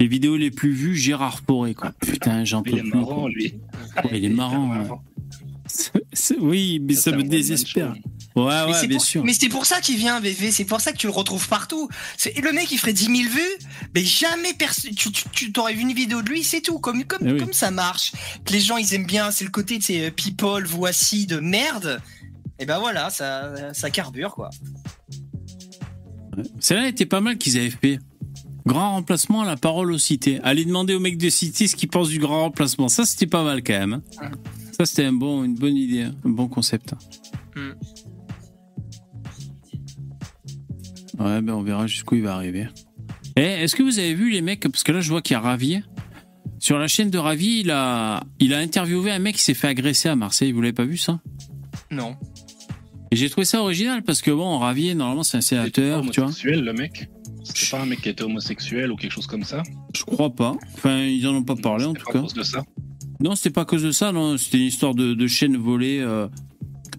Les 0.00 0.06
vidéos 0.06 0.36
les 0.36 0.50
plus 0.50 0.72
vues, 0.72 0.96
Gérard 0.96 1.42
Poré, 1.42 1.74
quoi. 1.74 1.92
Putain, 2.00 2.44
j'en 2.44 2.62
peux 2.62 2.70
Il 2.70 2.78
est 2.78 2.82
plus. 2.82 2.90
marrant, 2.94 3.20
quoi. 3.22 3.30
lui. 3.30 3.54
Il 4.12 4.24
est 4.24 4.28
marrant, 4.28 4.70
ouais. 4.70 4.86
C'est- 5.66 5.92
c'est- 6.12 6.38
Oui, 6.38 6.78
mais 6.80 6.94
ça 6.94 7.10
C'est 7.10 7.16
me 7.16 7.22
désespère. 7.24 7.92
Ouais, 8.36 8.44
mais 8.66 8.72
ouais, 8.72 8.78
c'est 8.80 8.86
bien 8.86 8.98
pour, 8.98 9.04
sûr. 9.06 9.24
mais 9.24 9.32
c'est 9.32 9.48
pour 9.48 9.66
ça 9.66 9.80
qu'il 9.80 9.96
vient, 9.96 10.20
VV. 10.20 10.52
C'est 10.52 10.64
pour 10.64 10.80
ça 10.80 10.92
que 10.92 10.96
tu 10.98 11.08
le 11.08 11.12
retrouves 11.12 11.48
partout. 11.48 11.88
C'est 12.16 12.38
le 12.40 12.52
mec, 12.52 12.70
il 12.70 12.78
ferait 12.78 12.92
10 12.92 13.06
000 13.06 13.16
vues, 13.28 13.66
mais 13.94 14.04
jamais 14.04 14.54
personne. 14.54 14.94
Tu, 14.94 15.10
tu, 15.10 15.24
tu 15.32 15.52
t'aurais 15.52 15.74
vu 15.74 15.80
une 15.80 15.92
vidéo 15.92 16.22
de 16.22 16.28
lui, 16.30 16.44
c'est 16.44 16.60
tout. 16.60 16.78
Comme, 16.78 17.04
comme, 17.04 17.26
Eh 17.26 17.32
oui. 17.32 17.38
comme 17.40 17.52
ça 17.52 17.70
marche. 17.72 18.12
Que 18.44 18.52
les 18.52 18.60
gens, 18.60 18.76
ils 18.76 18.94
aiment 18.94 19.06
bien. 19.06 19.30
C'est 19.32 19.44
le 19.44 19.50
côté 19.50 19.78
de 19.78 19.82
ces 19.82 20.06
euh, 20.06 20.10
people, 20.12 20.64
voici 20.66 21.26
de 21.26 21.40
merde. 21.40 22.00
Et 22.60 22.66
ben 22.66 22.78
voilà, 22.78 23.10
ça, 23.10 23.72
ça 23.74 23.90
carbure, 23.90 24.34
quoi. 24.34 24.50
Celle-là 26.60 26.88
était 26.88 27.06
pas 27.06 27.20
mal 27.20 27.36
qu'ils 27.38 27.56
avaient 27.58 27.70
fait. 27.70 27.98
Grand 28.68 28.92
remplacement 28.92 29.40
à 29.40 29.46
la 29.46 29.56
parole 29.56 29.90
aux 29.92 29.98
cités. 29.98 30.40
Allez 30.42 30.66
demander 30.66 30.94
au 30.94 31.00
mec 31.00 31.16
de 31.16 31.30
cité 31.30 31.66
ce 31.66 31.74
qu'il 31.74 31.88
pense 31.88 32.10
du 32.10 32.18
grand 32.18 32.42
remplacement. 32.42 32.88
Ça, 32.88 33.06
c'était 33.06 33.26
pas 33.26 33.42
mal 33.42 33.62
quand 33.62 33.72
même. 33.78 34.02
hein. 34.20 34.30
Ça, 34.78 34.84
c'était 34.84 35.04
un 35.06 35.12
bon, 35.14 35.42
une 35.42 35.54
bonne 35.54 35.74
idée, 35.76 36.02
hein. 36.02 36.14
un 36.24 36.28
bon 36.28 36.48
concept. 36.48 36.92
Hmm. 37.56 37.70
Ouais, 41.18 41.40
ben 41.40 41.54
on 41.54 41.62
verra 41.62 41.86
jusqu'où 41.86 42.16
il 42.16 42.22
va 42.22 42.34
arriver. 42.34 42.68
Eh, 43.36 43.40
est-ce 43.40 43.74
que 43.74 43.82
vous 43.82 43.98
avez 43.98 44.14
vu 44.14 44.30
les 44.30 44.42
mecs 44.42 44.60
Parce 44.60 44.84
que 44.84 44.92
là, 44.92 45.00
je 45.00 45.08
vois 45.08 45.22
qu'il 45.22 45.32
y 45.32 45.36
a 45.36 45.40
Ravier. 45.40 45.82
Sur 46.58 46.78
la 46.78 46.88
chaîne 46.88 47.08
de 47.10 47.18
Ravier, 47.18 47.60
il 47.60 47.70
a, 47.70 48.22
il 48.38 48.52
a 48.52 48.58
interviewé 48.58 49.10
un 49.12 49.18
mec 49.18 49.36
qui 49.36 49.42
s'est 49.42 49.54
fait 49.54 49.68
agresser 49.68 50.08
à 50.10 50.16
Marseille. 50.16 50.52
Vous 50.52 50.60
l'avez 50.60 50.72
pas 50.74 50.84
vu 50.84 50.96
ça? 50.98 51.20
Non. 51.90 52.16
Et 53.10 53.16
j'ai 53.16 53.30
trouvé 53.30 53.46
ça 53.46 53.62
original 53.62 54.02
parce 54.02 54.20
que 54.20 54.30
bon, 54.30 54.58
Ravier, 54.58 54.94
normalement, 54.94 55.22
c'est 55.22 55.38
un 55.38 55.40
sénateur, 55.40 56.02
tu 56.02 56.20
vois. 56.20 56.24
homosexuel, 56.24 56.62
le 56.64 56.72
mec. 56.74 57.08
C'est 57.54 57.70
pas 57.70 57.82
un 57.82 57.86
mec 57.86 58.00
qui 58.02 58.08
était 58.08 58.22
homosexuel 58.24 58.90
ou 58.92 58.96
quelque 58.96 59.12
chose 59.12 59.26
comme 59.26 59.44
ça. 59.44 59.62
Je 59.94 60.02
crois 60.04 60.30
pas. 60.30 60.56
Enfin, 60.74 61.00
ils 61.02 61.26
en 61.26 61.34
ont 61.34 61.42
pas 61.42 61.56
parlé 61.56 61.84
en 61.86 61.92
C'était 61.92 62.00
tout 62.00 62.06
pas 62.06 62.12
cas. 62.12 62.18
à 62.18 62.22
cause 62.22 62.34
de 62.34 62.42
ça. 62.42 62.64
Non, 63.20 63.34
c'était 63.34 63.50
pas 63.50 63.62
à 63.62 63.64
cause 63.64 63.82
de 63.82 63.90
ça, 63.92 64.12
non. 64.12 64.36
C'était 64.38 64.58
une 64.58 64.64
histoire 64.64 64.94
de, 64.94 65.14
de 65.14 65.26
chaîne 65.26 65.56
volée, 65.56 65.98
euh, 66.00 66.28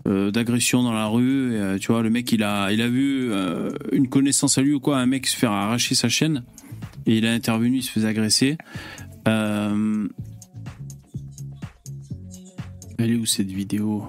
euh, 0.07 0.31
d'agression 0.31 0.83
dans 0.83 0.91
la 0.93 1.07
rue. 1.07 1.53
et, 1.53 1.57
euh, 1.57 1.77
tu 1.77 1.91
vois, 1.91 2.01
le 2.01 2.09
mec, 2.09 2.31
il 2.31 2.43
a, 2.43 2.71
il 2.71 2.81
a 2.81 2.89
vu 2.89 3.31
une 3.91 4.09
connaissance 4.09 4.57
à 4.57 4.61
lui 4.61 4.73
ou 4.73 4.79
quoi, 4.79 4.97
un 4.99 5.05
mec 5.05 5.27
se 5.27 5.37
faire 5.37 5.51
arracher 5.51 5.95
sa 5.95 6.09
chaîne. 6.09 6.43
Et 7.05 7.17
il 7.17 7.25
a 7.25 7.31
intervenu, 7.33 7.77
il 7.77 7.83
se 7.83 7.91
faisait 7.91 8.07
agresser. 8.07 8.57
Elle 12.97 13.11
est 13.11 13.15
où 13.15 13.25
cette 13.25 13.51
vidéo? 13.51 14.05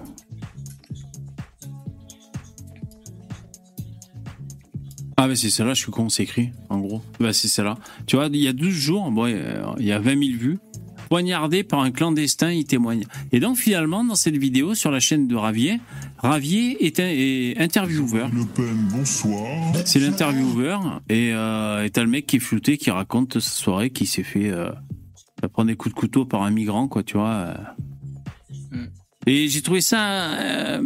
Ah, 5.23 5.27
mais 5.27 5.35
c'est 5.35 5.51
celle-là, 5.51 5.75
je 5.75 5.83
suis 5.83 5.91
con, 5.91 6.09
c'est 6.09 6.23
écrit, 6.23 6.49
en 6.69 6.79
gros. 6.79 7.03
Bah, 7.19 7.31
c'est 7.31 7.47
celle-là. 7.47 7.77
Tu 8.07 8.15
vois, 8.15 8.25
il 8.33 8.37
y 8.37 8.47
a 8.47 8.53
12 8.53 8.73
jours, 8.73 9.11
bon, 9.11 9.27
il 9.27 9.85
y 9.85 9.91
a 9.91 9.99
20 9.99 10.19
000 10.19 10.39
vues 10.39 10.57
poignardé 11.09 11.61
par 11.63 11.81
un 11.81 11.91
clandestin, 11.91 12.51
il 12.51 12.65
témoigne. 12.65 13.03
Et 13.31 13.39
donc 13.39 13.57
finalement, 13.57 14.03
dans 14.03 14.15
cette 14.15 14.37
vidéo 14.37 14.73
sur 14.73 14.89
la 14.89 14.99
chaîne 14.99 15.27
de 15.27 15.35
Ravier, 15.35 15.79
Ravier 16.17 16.83
est, 16.83 16.99
un, 16.99 17.07
est 17.07 17.59
intervieweur. 17.59 18.31
Le 18.33 18.45
Pen, 18.45 18.87
bonsoir. 18.91 19.45
C'est 19.85 19.99
l'intervieweur 19.99 21.01
et 21.09 21.33
euh, 21.33 21.83
et 21.83 21.91
t'as 21.91 22.01
le 22.03 22.09
mec 22.09 22.25
qui 22.25 22.37
est 22.37 22.39
flouté, 22.39 22.77
qui 22.77 22.89
raconte 22.89 23.39
sa 23.39 23.51
soirée, 23.51 23.91
qui 23.91 24.07
s'est 24.07 24.23
fait 24.23 24.49
euh, 24.49 24.71
prendre 25.53 25.67
des 25.67 25.75
coups 25.75 25.93
de 25.93 25.99
couteau 25.99 26.25
par 26.25 26.41
un 26.41 26.49
migrant, 26.51 26.87
quoi, 26.87 27.03
tu 27.03 27.17
vois. 27.17 27.29
euh. 27.29 27.53
Mm. 28.71 28.87
Et 29.27 29.47
j'ai 29.49 29.61
trouvé 29.61 29.81
ça 29.81 30.31
euh, 30.31 30.81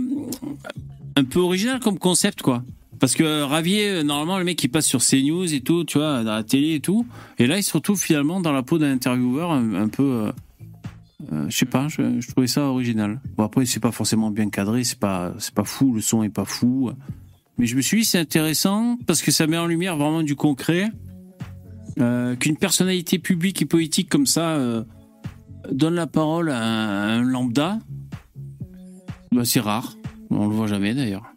un 1.15 1.23
peu 1.23 1.39
original 1.39 1.79
comme 1.79 1.99
concept, 1.99 2.41
quoi. 2.41 2.63
Parce 3.00 3.16
que 3.16 3.43
Ravier, 3.43 4.04
normalement, 4.04 4.38
le 4.38 4.46
mec, 4.46 4.64
il 4.64 4.70
passe 4.70 4.86
sur 4.86 5.02
CNews 5.02 5.54
et 5.54 5.62
tout, 5.62 5.84
tu 5.84 5.98
vois, 5.98 6.24
dans 6.24 6.34
la 6.34 6.43
télé 6.43 6.76
et 6.76 6.80
tout. 6.80 7.06
Et 7.38 7.48
là, 7.48 7.58
il 7.58 7.64
se 7.64 7.74
retrouve 7.74 8.02
finalement 8.02 8.39
dans 8.39 8.52
la 8.52 8.64
peau 8.64 8.78
d'un 8.78 8.91
intervieweur 8.91 9.52
un, 9.52 9.88
peu. 9.89 10.04
euh, 10.04 10.32
euh, 11.34 11.46
je 11.50 11.58
sais 11.58 11.66
pas, 11.66 11.88
je, 11.88 12.28
trouvais 12.32 12.48
ça 12.48 12.64
original. 12.64 13.20
Bon, 13.38 13.43
après, 13.43 13.66
c'est 13.66 13.80
pas 13.80 13.91
forcément 13.91 14.32
bien 14.32 14.50
cadré, 14.50 14.84
c'est 14.84 15.00
pas, 15.00 15.34
pas 15.54 15.64
fou, 15.64 15.93
le 15.93 16.02
son 16.02 16.24
est 16.24 16.30
pas 16.30 16.46
fou. 16.46 16.91
Mais 17.58 17.66
je 17.66 17.76
me 17.76 17.82
suis 17.82 18.00
dit, 18.00 18.06
c'est 18.06 18.20
intéressant 18.20 18.98
parce 19.08 19.22
que 19.22 19.32
ça 19.32 19.48
met 19.48 19.58
en 19.58 19.68
lumière 19.68 19.98
vraiment 19.98 20.24
du 20.24 20.36
concret. 20.36 20.89
Euh, 22.00 22.36
Qu'une 22.36 22.58
personnalité 22.58 23.20
publique 23.20 23.62
et 23.62 23.66
politique 23.66 24.10
comme 24.10 24.26
ça 24.26 24.58
donne 25.72 25.96
la 25.96 26.08
parole 26.08 26.52
à 26.52 26.62
un, 26.62 27.20
un 27.20 27.24
lambda, 27.24 27.80
bah, 29.32 29.46
c'est 29.46 29.60
rare. 29.60 29.96
On 30.30 30.48
le 30.48 30.56
voit 30.56 30.68
jamais 30.68 30.93
d'ailleurs. 30.93 31.34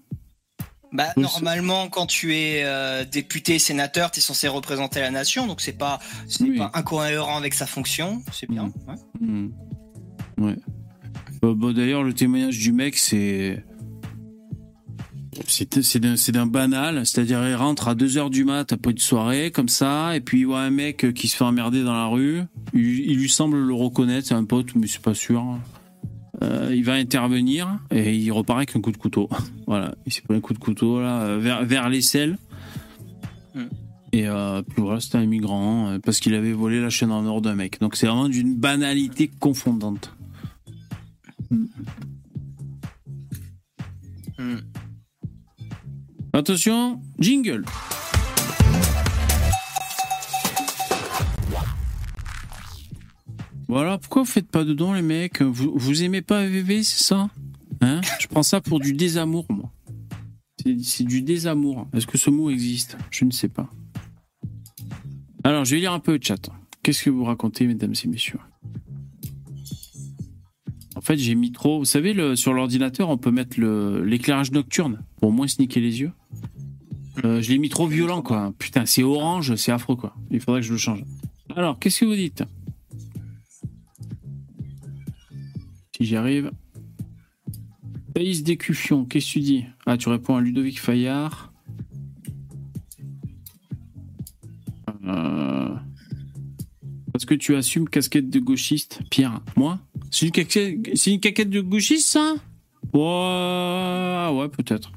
Bah, 0.93 1.09
normalement, 1.17 1.89
quand 1.89 2.07
tu 2.07 2.35
es 2.35 2.63
euh, 2.65 3.05
député, 3.05 3.59
sénateur, 3.59 4.11
tu 4.11 4.21
es 4.21 4.23
censé 4.23 4.49
représenter 4.49 5.01
la 5.01 5.11
nation, 5.11 5.47
donc 5.47 5.61
c'est 5.61 5.77
pas, 5.77 5.99
c'est 6.27 6.45
Oui. 6.45 6.57
pas 6.59 6.71
incohérent 6.75 7.37
avec 7.37 7.53
sa 7.55 7.67
fonction, 7.67 8.23
c'est 8.33 8.49
bien. 8.51 8.73
Mm. 9.21 9.49
ouais. 10.39 10.47
Ouais. 10.47 10.57
Euh, 11.45 11.55
bon, 11.55 11.73
D'ailleurs, 11.73 12.03
le 12.03 12.15
témoignage 12.15 12.59
du 12.59 12.73
mec, 12.73 12.97
c'est. 12.97 13.63
C'est 15.47 16.33
d'un 16.33 16.47
banal, 16.47 17.07
c'est-à-dire 17.07 17.47
il 17.47 17.55
rentre 17.55 17.87
à 17.87 17.95
2h 17.95 18.29
du 18.29 18.45
mat 18.45 18.73
après 18.73 18.91
une 18.91 18.99
soirée 18.99 19.53
comme 19.53 19.69
ça, 19.69 20.17
et 20.17 20.21
puis 20.21 20.41
il 20.41 20.47
voit 20.47 20.63
un 20.63 20.71
mec 20.71 21.13
qui 21.15 21.29
se 21.29 21.37
fait 21.37 21.45
emmerder 21.45 21.85
dans 21.85 21.95
la 21.95 22.07
rue, 22.07 22.43
il, 22.75 22.81
il 23.09 23.19
lui 23.19 23.29
semble 23.29 23.57
le 23.59 23.73
reconnaître, 23.73 24.27
c'est 24.27 24.35
un 24.35 24.45
pote, 24.45 24.75
mais 24.75 24.89
c'est 24.89 25.01
pas 25.01 25.15
sûr. 25.15 25.45
Euh, 26.43 26.73
il 26.75 26.85
va 26.85 26.95
intervenir 26.95 27.81
et 27.91 28.15
il 28.15 28.31
repart 28.31 28.59
avec 28.59 28.77
un 28.77 28.81
coup 28.81 28.93
de 28.93 28.97
couteau. 28.97 29.29
voilà, 29.67 29.95
il 30.07 30.13
s'est 30.13 30.23
pris 30.23 30.37
un 30.37 30.41
coup 30.41 30.55
de 30.55 30.59
couteau 30.59 31.01
là, 31.01 31.37
vers, 31.37 31.65
vers 31.65 31.89
l'aisselle. 31.89 32.39
Hmm. 33.55 33.67
Et 34.13 34.27
euh, 34.27 34.63
puis 34.63 34.83
voilà, 34.83 35.01
c'était 35.01 35.19
un 35.19 35.27
migrant 35.27 35.89
euh, 35.89 35.99
parce 35.99 36.21
qu'il 36.21 36.35
avait 36.35 36.53
volé 36.53 36.81
la 36.81 36.91
chaîne 36.91 37.13
en 37.13 37.27
or 37.27 37.43
d'un 37.43 37.55
mec. 37.55 37.79
Donc 37.81 37.97
c'est 37.97 38.07
vraiment 38.07 38.29
d'une 38.29 38.55
banalité 38.55 39.29
confondante. 39.29 40.15
Mm. 41.51 41.67
Attention, 46.33 47.01
jingle. 47.19 47.65
Voilà, 53.69 53.99
pourquoi 53.99 54.23
vous 54.23 54.29
faites 54.29 54.51
pas 54.51 54.65
de 54.65 54.73
dons 54.73 54.95
les 54.95 55.03
mecs? 55.03 55.43
Vous, 55.43 55.73
vous 55.77 56.03
aimez 56.03 56.23
pas 56.23 56.47
VV, 56.47 56.83
c'est 56.83 57.05
ça? 57.05 57.29
Hein? 57.83 58.01
Je 58.19 58.27
prends 58.27 58.43
ça 58.43 58.61
pour 58.61 58.81
du 58.81 58.95
désamour, 58.95 59.45
moi. 59.51 59.71
C'est- 60.83 61.05
du 61.05 61.23
désamour. 61.23 61.87
Est-ce 61.93 62.07
que 62.07 62.19
ce 62.19 62.31
mot 62.31 62.51
existe? 62.51 62.97
Je 63.11 63.25
ne 63.25 63.31
sais 63.31 63.49
pas. 63.49 63.71
Alors, 65.45 65.65
je 65.65 65.75
vais 65.75 65.81
lire 65.81 65.93
un 65.93 66.01
peu 66.01 66.15
le 66.15 66.19
chat. 66.21 66.49
Qu'est-ce 66.83 67.03
que 67.05 67.11
vous 67.11 67.25
racontez, 67.25 67.67
mesdames 67.67 67.95
et 68.03 68.09
messieurs? 68.09 68.39
En 70.97 71.01
fait, 71.01 71.17
j'ai 71.17 71.35
mis 71.35 71.53
trop. 71.53 71.79
Vous 71.79 71.85
savez, 71.85 72.37
sur 72.37 72.53
l'ordinateur, 72.55 73.09
on 73.09 73.19
peut 73.19 73.31
mettre 73.31 73.61
l'éclairage 73.61 74.51
nocturne 74.51 75.03
pour 75.21 75.29
au 75.29 75.33
moins 75.33 75.47
sniquer 75.47 75.81
les 75.81 76.01
yeux. 76.01 76.13
Euh, 77.25 77.41
je 77.43 77.51
l'ai 77.51 77.59
mis 77.59 77.69
trop 77.69 77.87
violent, 77.87 78.23
quoi. 78.23 78.53
Putain, 78.59 78.85
c'est 78.87 79.03
orange, 79.03 79.55
c'est 79.57 79.73
affreux, 79.73 79.97
quoi. 79.97 80.15
Il 80.31 80.41
faudrait 80.41 80.61
que 80.61 80.67
je 80.67 80.73
le 80.73 80.79
change. 80.79 81.05
Alors, 81.55 81.79
qu'est-ce 81.79 82.01
que 82.01 82.05
vous 82.07 82.15
dites? 82.17 82.43
Si 85.99 86.05
j'y 86.07 86.17
arrive. 86.17 86.51
Thaïs 88.15 88.43
qu'est-ce 89.05 89.27
que 89.27 89.33
tu 89.33 89.41
dis? 89.41 89.65
Ah, 89.85 89.97
tu 89.97 90.09
réponds 90.09 90.37
à 90.37 90.41
Ludovic 90.41 90.81
Fayard. 90.81 91.53
Euh, 95.05 95.75
Parce 97.13 97.25
que 97.25 97.35
tu 97.35 97.57
assumes 97.57 97.89
casquette 97.89 98.31
de 98.31 98.39
gauchiste, 98.39 99.01
Pierre. 99.11 99.41
Moi? 99.57 99.79
C'est 100.11 100.27
une, 100.27 100.33
casquette- 100.33 101.51
de 101.51 101.61
gauchiste, 101.61 102.09
ça? 102.09 102.35
Ouais, 102.93 104.39
ouais, 104.41 104.49
peut-être. 104.49 104.93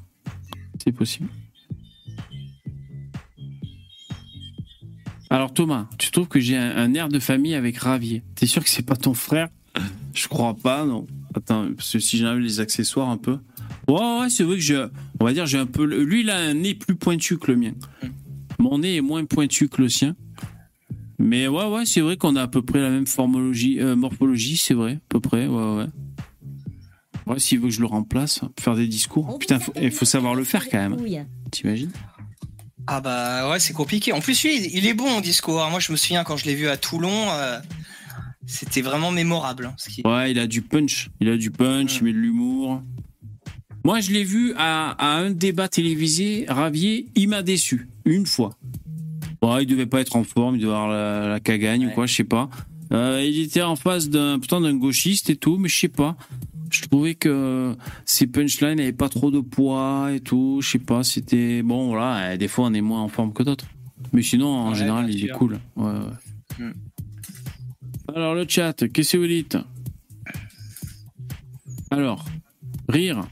C'est 0.83 0.91
possible. 0.91 1.29
Alors 5.29 5.53
Thomas, 5.53 5.87
tu 5.97 6.11
trouves 6.11 6.27
que 6.27 6.39
j'ai 6.39 6.57
un 6.57 6.93
air 6.93 7.07
de 7.09 7.19
famille 7.19 7.55
avec 7.55 7.77
Ravier? 7.77 8.21
T'es 8.35 8.45
sûr 8.45 8.63
que 8.63 8.69
c'est 8.69 8.85
pas 8.85 8.95
ton 8.97 9.13
frère? 9.13 9.47
Je 10.13 10.27
crois 10.27 10.53
pas, 10.55 10.85
non. 10.85 11.07
Attends, 11.35 11.67
parce 11.75 11.91
que 11.91 11.99
si 11.99 12.17
j'enlève 12.17 12.39
les 12.39 12.59
accessoires 12.59 13.09
un 13.09 13.17
peu. 13.17 13.37
Ouais, 13.87 14.19
ouais, 14.19 14.29
c'est 14.29 14.43
vrai 14.43 14.55
que 14.55 14.61
j'ai, 14.61 14.85
on 15.19 15.25
va 15.25 15.33
dire, 15.33 15.45
j'ai 15.45 15.57
un 15.57 15.65
peu, 15.65 15.85
le- 15.85 16.03
lui, 16.03 16.21
il 16.21 16.29
a 16.29 16.37
un 16.37 16.53
nez 16.53 16.75
plus 16.75 16.95
pointu 16.95 17.37
que 17.37 17.51
le 17.51 17.57
mien. 17.57 17.71
Mon 18.59 18.79
nez 18.79 18.97
est 18.97 19.01
moins 19.01 19.23
pointu 19.25 19.69
que 19.69 19.81
le 19.81 19.89
sien. 19.89 20.15
Mais 21.17 21.47
ouais, 21.47 21.65
ouais, 21.65 21.85
c'est 21.85 22.01
vrai 22.01 22.17
qu'on 22.17 22.35
a 22.35 22.41
à 22.43 22.47
peu 22.47 22.61
près 22.61 22.79
la 22.81 22.89
même 22.89 23.07
formologie, 23.07 23.79
euh, 23.79 23.95
morphologie, 23.95 24.57
c'est 24.57 24.73
vrai, 24.73 24.93
à 24.93 24.99
peu 25.09 25.19
près, 25.19 25.47
ouais, 25.47 25.75
ouais. 25.77 25.85
Ouais, 27.27 27.39
s'il 27.39 27.59
veut 27.59 27.67
que 27.67 27.73
je 27.73 27.79
le 27.81 27.85
remplace, 27.85 28.39
pour 28.39 28.51
faire 28.59 28.75
des 28.75 28.87
discours. 28.87 29.29
On 29.33 29.37
Putain, 29.37 29.59
faut- 29.59 29.73
il 29.79 29.91
faut 29.91 30.05
savoir 30.05 30.35
le 30.35 30.43
faire 30.43 30.67
quand 30.69 30.77
même. 30.89 30.97
T'imagines? 31.51 31.91
Ah 32.87 32.99
bah 32.99 33.49
ouais, 33.51 33.59
c'est 33.59 33.73
compliqué. 33.73 34.11
En 34.11 34.19
plus, 34.19 34.43
lui, 34.43 34.67
il 34.75 34.87
est 34.87 34.95
bon 34.95 35.07
en 35.07 35.21
discours. 35.21 35.65
Moi, 35.69 35.79
je 35.79 35.91
me 35.91 35.97
souviens 35.97 36.23
quand 36.23 36.35
je 36.35 36.45
l'ai 36.45 36.55
vu 36.55 36.67
à 36.67 36.77
Toulon, 36.77 37.29
euh, 37.29 37.59
c'était 38.45 38.81
vraiment 38.81 39.11
mémorable. 39.11 39.65
hein, 39.67 39.73
ce 39.77 39.89
qui- 39.89 40.01
Ouais, 40.05 40.31
il 40.31 40.39
a 40.39 40.47
du 40.47 40.61
punch. 40.61 41.09
Il 41.19 41.29
a 41.29 41.37
du 41.37 41.51
punch, 41.51 41.97
il 41.97 42.03
met 42.05 42.13
de 42.13 42.17
l'humour. 42.17 42.81
Moi, 43.83 43.99
je 43.99 44.11
l'ai 44.11 44.23
vu 44.23 44.53
à, 44.57 44.91
à 44.91 45.17
un 45.17 45.31
débat 45.31 45.67
télévisé, 45.67 46.45
Ravier, 46.47 47.07
il 47.15 47.29
m'a 47.29 47.41
déçu. 47.41 47.87
Une 48.05 48.25
fois. 48.25 48.55
Ouais, 49.41 49.63
il 49.63 49.65
devait 49.65 49.87
pas 49.87 50.01
être 50.01 50.15
en 50.15 50.23
forme, 50.23 50.55
il 50.55 50.61
devait 50.61 50.71
avoir 50.73 50.89
la, 50.89 51.27
la 51.27 51.39
cagagne 51.39 51.85
ou 51.85 51.87
Ouais. 51.89 51.93
quoi, 51.95 52.05
je 52.05 52.13
sais 52.13 52.23
pas. 52.23 52.49
Euh, 52.93 53.23
il 53.25 53.39
était 53.39 53.61
en 53.63 53.75
face 53.75 54.09
d'un 54.09 54.37
putain 54.37 54.61
d'un 54.61 54.75
gauchiste 54.75 55.29
et 55.31 55.35
tout, 55.35 55.57
mais 55.57 55.67
je 55.69 55.79
sais 55.79 55.87
pas. 55.87 56.15
Je 56.69 56.81
trouvais 56.83 57.15
que 57.15 57.75
ses 58.05 58.27
punchlines 58.27 58.75
n'avaient 58.75 58.91
pas 58.93 59.09
trop 59.09 59.31
de 59.31 59.39
poids 59.39 60.09
et 60.13 60.19
tout. 60.19 60.59
Je 60.61 60.69
sais 60.69 60.79
pas, 60.79 61.03
c'était 61.03 61.63
bon. 61.63 61.87
Voilà, 61.87 62.31
euh, 62.33 62.37
des 62.37 62.47
fois 62.47 62.65
on 62.67 62.73
est 62.73 62.81
moins 62.81 63.01
en 63.01 63.07
forme 63.07 63.33
que 63.33 63.43
d'autres. 63.43 63.65
Mais 64.13 64.21
sinon, 64.21 64.47
en 64.47 64.69
Ouais, 64.69 64.75
général, 64.75 65.09
il 65.09 65.25
est 65.25 65.29
cool. 65.29 65.59
Ouais, 65.75 65.85
ouais. 65.85 66.65
Hmm. 66.65 66.71
Alors 68.15 68.35
le 68.35 68.45
chat, 68.47 68.73
qu'est-ce 68.91 69.13
que 69.13 69.17
vous 69.17 69.27
dites 69.27 69.57
Alors, 71.89 72.25
rire. 72.89 73.23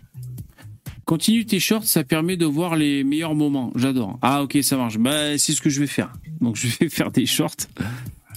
Continue 1.06 1.46
tes 1.46 1.60
shorts, 1.60 1.86
ça 1.86 2.04
permet 2.04 2.38
de 2.38 2.46
voir 2.46 2.76
les 2.76 3.04
meilleurs 3.04 3.34
moments. 3.36 3.72
J'adore. 3.76 4.20
Ah 4.22 4.44
ok, 4.44 4.60
ça 4.62 4.78
marche. 4.78 4.98
Bah 5.00 5.38
c'est 5.38 5.54
ce 5.54 5.62
que 5.62 5.70
je 5.70 5.80
vais 5.80 5.88
faire. 5.88 6.14
Donc 6.40 6.56
je 6.56 6.68
vais 6.68 6.90
faire 6.90 7.12
des 7.12 7.26
shorts. 7.26 7.56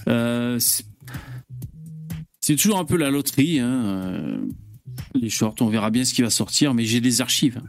Euh, 0.07 0.57
c'est- 0.59 0.85
toujours 2.57 2.77
un 2.79 2.85
peu 2.85 2.97
la 2.97 3.09
loterie. 3.09 3.59
hein, 3.59 3.67
euh, 3.85 4.37
Les 5.15 5.29
shorts, 5.29 5.55
on 5.61 5.67
verra 5.67 5.91
bien 5.91 6.03
ce 6.03 6.13
qui 6.13 6.23
va 6.23 6.29
sortir, 6.29 6.73
mais 6.73 6.83
j'ai 6.85 6.99
des 6.99 7.21
archives. 7.21 7.61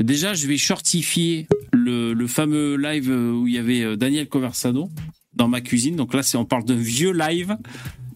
Déjà, 0.00 0.32
je 0.34 0.46
vais 0.46 0.56
shortifier 0.56 1.46
le, 1.72 2.26
fameux 2.26 2.76
live 2.76 3.08
où 3.10 3.46
il 3.46 3.54
y 3.54 3.58
avait 3.58 3.82
euh, 3.82 3.96
Daniel 3.96 4.28
Conversano 4.28 4.90
dans 5.38 5.48
ma 5.48 5.62
cuisine. 5.62 5.96
Donc 5.96 6.12
là, 6.12 6.22
c'est 6.22 6.36
on 6.36 6.44
parle 6.44 6.64
d'un 6.64 6.76
vieux 6.76 7.12
live. 7.12 7.56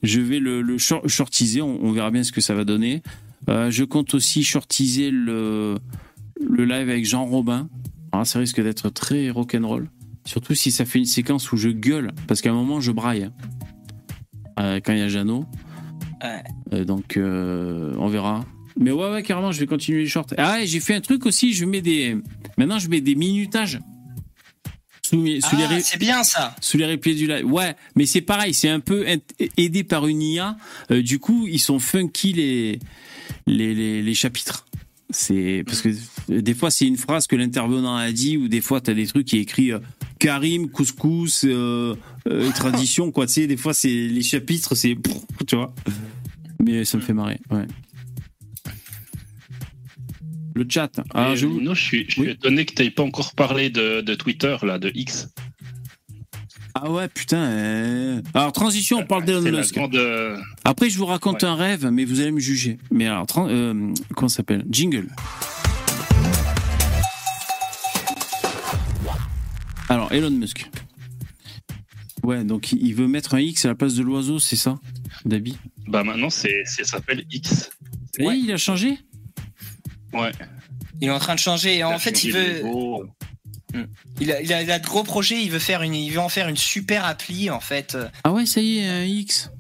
Je 0.03 0.21
vais 0.21 0.41
le, 0.41 0.61
le 0.61 0.77
short- 0.77 1.09
shortiser. 1.09 1.63
On, 1.63 1.83
on 1.83 1.93
verra 1.93 2.11
bien 2.11 2.25
ce 2.25 2.33
que 2.33 2.41
ça 2.43 2.55
va 2.55 2.65
donner. 2.65 3.03
Euh, 3.49 3.71
je 3.71 3.85
compte 3.85 4.13
aussi 4.15 4.45
shortiser 4.45 5.11
le, 5.11 5.77
le 6.41 6.65
live 6.65 6.91
avec 6.91 7.07
Jean 7.07 7.25
Robin. 7.25 7.69
Alors, 8.13 8.27
ça 8.27 8.39
risque 8.39 8.61
d'être 8.61 8.91
très 8.91 9.31
rock'n'roll. 9.31 9.89
Surtout 10.25 10.55
si 10.55 10.71
ça 10.71 10.85
fait 10.85 10.99
une 10.99 11.07
séquence 11.07 11.51
où 11.53 11.57
je 11.57 11.71
gueule. 11.71 12.13
Parce 12.27 12.43
qu'à 12.43 12.51
un 12.51 12.55
moment, 12.55 12.81
je 12.81 12.93
braille. 12.93 13.31
Euh, 14.61 14.81
quand 14.85 14.93
il 14.93 14.99
y 14.99 15.03
a 15.03 15.09
Jeannot. 15.09 15.47
Ouais. 16.23 16.43
Euh, 16.73 16.85
donc, 16.85 17.17
on 17.19 18.09
verra. 18.09 18.45
Mais 18.79 18.91
ouais, 18.91 19.11
ouais, 19.11 19.23
carrément, 19.23 19.53
je 19.53 19.61
vais 19.61 19.67
continuer 19.67 20.01
les 20.01 20.09
shorts. 20.09 20.27
Ah 20.37 20.55
ouais, 20.55 20.67
j'ai 20.67 20.81
fait 20.81 20.95
un 20.95 21.01
truc 21.01 21.27
aussi. 21.27 21.53
Je 21.53 21.65
mets 21.65 21.81
des. 21.83 22.17
Maintenant, 22.59 22.79
je 22.79 22.89
mets 22.89 23.01
des 23.01 23.15
minutages. 23.15 23.79
Sous, 25.13 25.27
sous 25.43 25.57
Ah, 25.59 25.81
c'est 25.81 25.99
bien 25.99 26.25
ça. 26.25 26.55
sous 26.61 26.79
les 26.79 26.87
replays 26.87 27.15
du 27.15 27.27
live. 27.27 27.45
Ouais, 27.45 27.77
mais 27.97 28.07
c'est 28.07 28.23
pareil, 28.23 28.55
c'est 28.55 28.69
un 28.71 28.81
peu 28.81 29.05
aidé 29.59 29.85
par 29.85 30.07
une 30.07 30.23
IA. 30.23 30.57
Euh, 30.91 31.03
du 31.03 31.19
coup, 31.19 31.47
ils 31.47 31.59
sont 31.61 31.79
funky 31.79 32.33
les 32.33 32.79
les, 33.47 33.75
les, 33.75 34.03
les 34.03 34.15
chapitres. 34.15 34.67
C'est 35.11 35.63
parce 35.67 35.83
que 35.83 35.91
des 36.29 36.55
fois 36.55 36.71
c'est 36.71 36.87
une 36.87 36.97
phrase 36.97 37.27
que 37.27 37.37
l'intervenant 37.37 37.97
a 37.97 38.11
dit 38.13 38.39
ou 38.39 38.49
des 38.49 38.63
fois 38.63 38.81
t'as 38.81 38.95
des 38.95 39.07
trucs 39.07 39.27
qui 39.27 39.37
est 39.37 39.43
écrit 39.43 39.71
euh, 39.73 39.79
Karim 40.19 40.71
couscous 40.71 41.45
euh, 41.45 41.95
euh, 42.29 42.51
tradition 42.53 43.11
quoi. 43.11 43.27
Tu 43.27 43.35
sais, 43.35 43.47
des 43.47 43.59
fois 43.59 43.75
c'est 43.75 43.91
les 43.91 44.23
chapitres 44.23 44.75
c'est 44.75 44.97
tu 45.47 45.57
vois. 45.57 45.75
Mais 46.65 46.87
ça 46.87 46.97
me 46.97 47.03
fait 47.03 47.13
marrer. 47.13 47.39
Ouais. 47.51 47.67
Le 50.55 50.67
chat. 50.69 51.01
Ah, 51.15 51.31
Et, 51.33 51.37
je... 51.37 51.47
Lino, 51.47 51.75
je 51.75 51.83
suis, 51.83 52.05
je 52.09 52.13
suis 52.13 52.23
Oui. 52.23 52.29
étonné 52.31 52.65
que 52.67 52.75
tu 52.75 52.91
pas 52.91 53.03
encore 53.03 53.35
parlé 53.35 53.71
de, 53.71 54.01
de 54.03 54.15
Twitter, 54.15 54.57
là, 54.63 54.79
de 54.79 54.91
X. 54.95 55.29
ah 56.75 56.91
ouais 56.91 57.09
putain. 57.09 57.39
euh. 57.43 58.23
Alors 58.35 58.53
transition, 58.53 58.99
on 58.99 59.07
parle 59.07 59.25
d'Elon 59.25 59.43
C'est 59.43 59.51
la 59.51 59.59
Musk. 59.61 59.75
grande. 59.75 59.97
euh, 59.97 60.37
Après, 60.65 60.91
je 60.91 60.99
vous 60.99 61.07
raconte 61.07 61.43
Ouais. 61.43 61.49
un 61.49 61.55
rêve, 61.55 61.87
mais 61.91 62.05
vous 62.05 62.21
allez 62.21 62.33
me 62.33 62.41
juger. 62.41 62.79
Mais 62.91 63.07
alors, 63.07 63.27
euh, 63.39 63.93
comment 64.15 64.29
ça 64.29 64.37
s'appelle? 64.39 64.65
Jingle. 64.71 65.09
Alors, 69.89 70.13
Elon 70.13 70.31
Musk. 70.31 70.71
Ouais, 72.23 72.45
donc 72.45 72.73
il 72.73 72.95
veut 72.95 73.09
mettre 73.09 73.35
un 73.35 73.41
X 73.41 73.65
à 73.65 73.69
la 73.69 73.75
place 73.75 73.95
de 73.95 74.03
l'oiseau, 74.03 74.39
c'est 74.39 74.57
ça 74.57 74.79
Dabi 75.25 75.59
Bah 75.89 76.05
maintenant, 76.05 76.31
c'est, 76.31 76.63
ça 76.65 76.85
s'appelle 76.85 77.25
X. 77.31 77.71
Est, 78.19 78.27
Ouais. 78.27 78.39
il 78.39 78.53
a 78.53 78.57
changé? 78.57 78.99
Ouais. 80.13 80.33
Il 81.01 81.09
est 81.09 81.11
en 81.11 81.19
train 81.19 81.35
de 81.35 81.41
changer. 81.41 81.79
Et 81.79 81.85
en 81.85 81.99
fait, 81.99 82.25
il 82.25 82.33
veut, 82.33 82.63
Oh. 82.65 83.05
il 84.21 84.31
a, 84.33 84.41
il 84.41 84.53
a, 84.53 84.63
il 84.63 84.71
a 84.71 84.79
de 84.79 84.87
gros 84.87 85.03
projets. 85.03 85.43
Il 85.43 85.51
veut 85.51 85.59
faire 85.59 85.83
une, 85.83 85.95
il 85.95 86.11
veut 86.11 86.21
en 86.21 86.29
faire 86.29 86.49
une 86.49 86.57
super 86.57 87.05
appli 87.05 87.51
en 87.51 87.61
fait. 87.61 87.97
Ah 88.25 88.33
ouais, 88.33 88.47
ça 88.47 88.61
y 88.61 88.79
est, 88.79 88.89
un 88.89 89.05
X. 89.05 89.51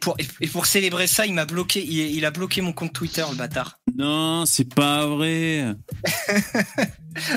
Pour, 0.00 0.16
et- 0.40 0.46
pour 0.46 0.66
célébrer 0.66 1.06
ça, 1.06 1.26
il 1.26 1.34
m'a 1.34 1.44
bloqué. 1.44 1.84
Il, 1.84 1.92
il 2.16 2.24
a 2.24 2.30
bloqué 2.30 2.60
mon 2.60 2.72
compte 2.72 2.92
Twitter, 2.92 3.24
le 3.30 3.36
bâtard. 3.36 3.78
Non, 3.96 4.44
c'est 4.46 4.72
pas 4.74 5.06
vrai. 5.06 5.74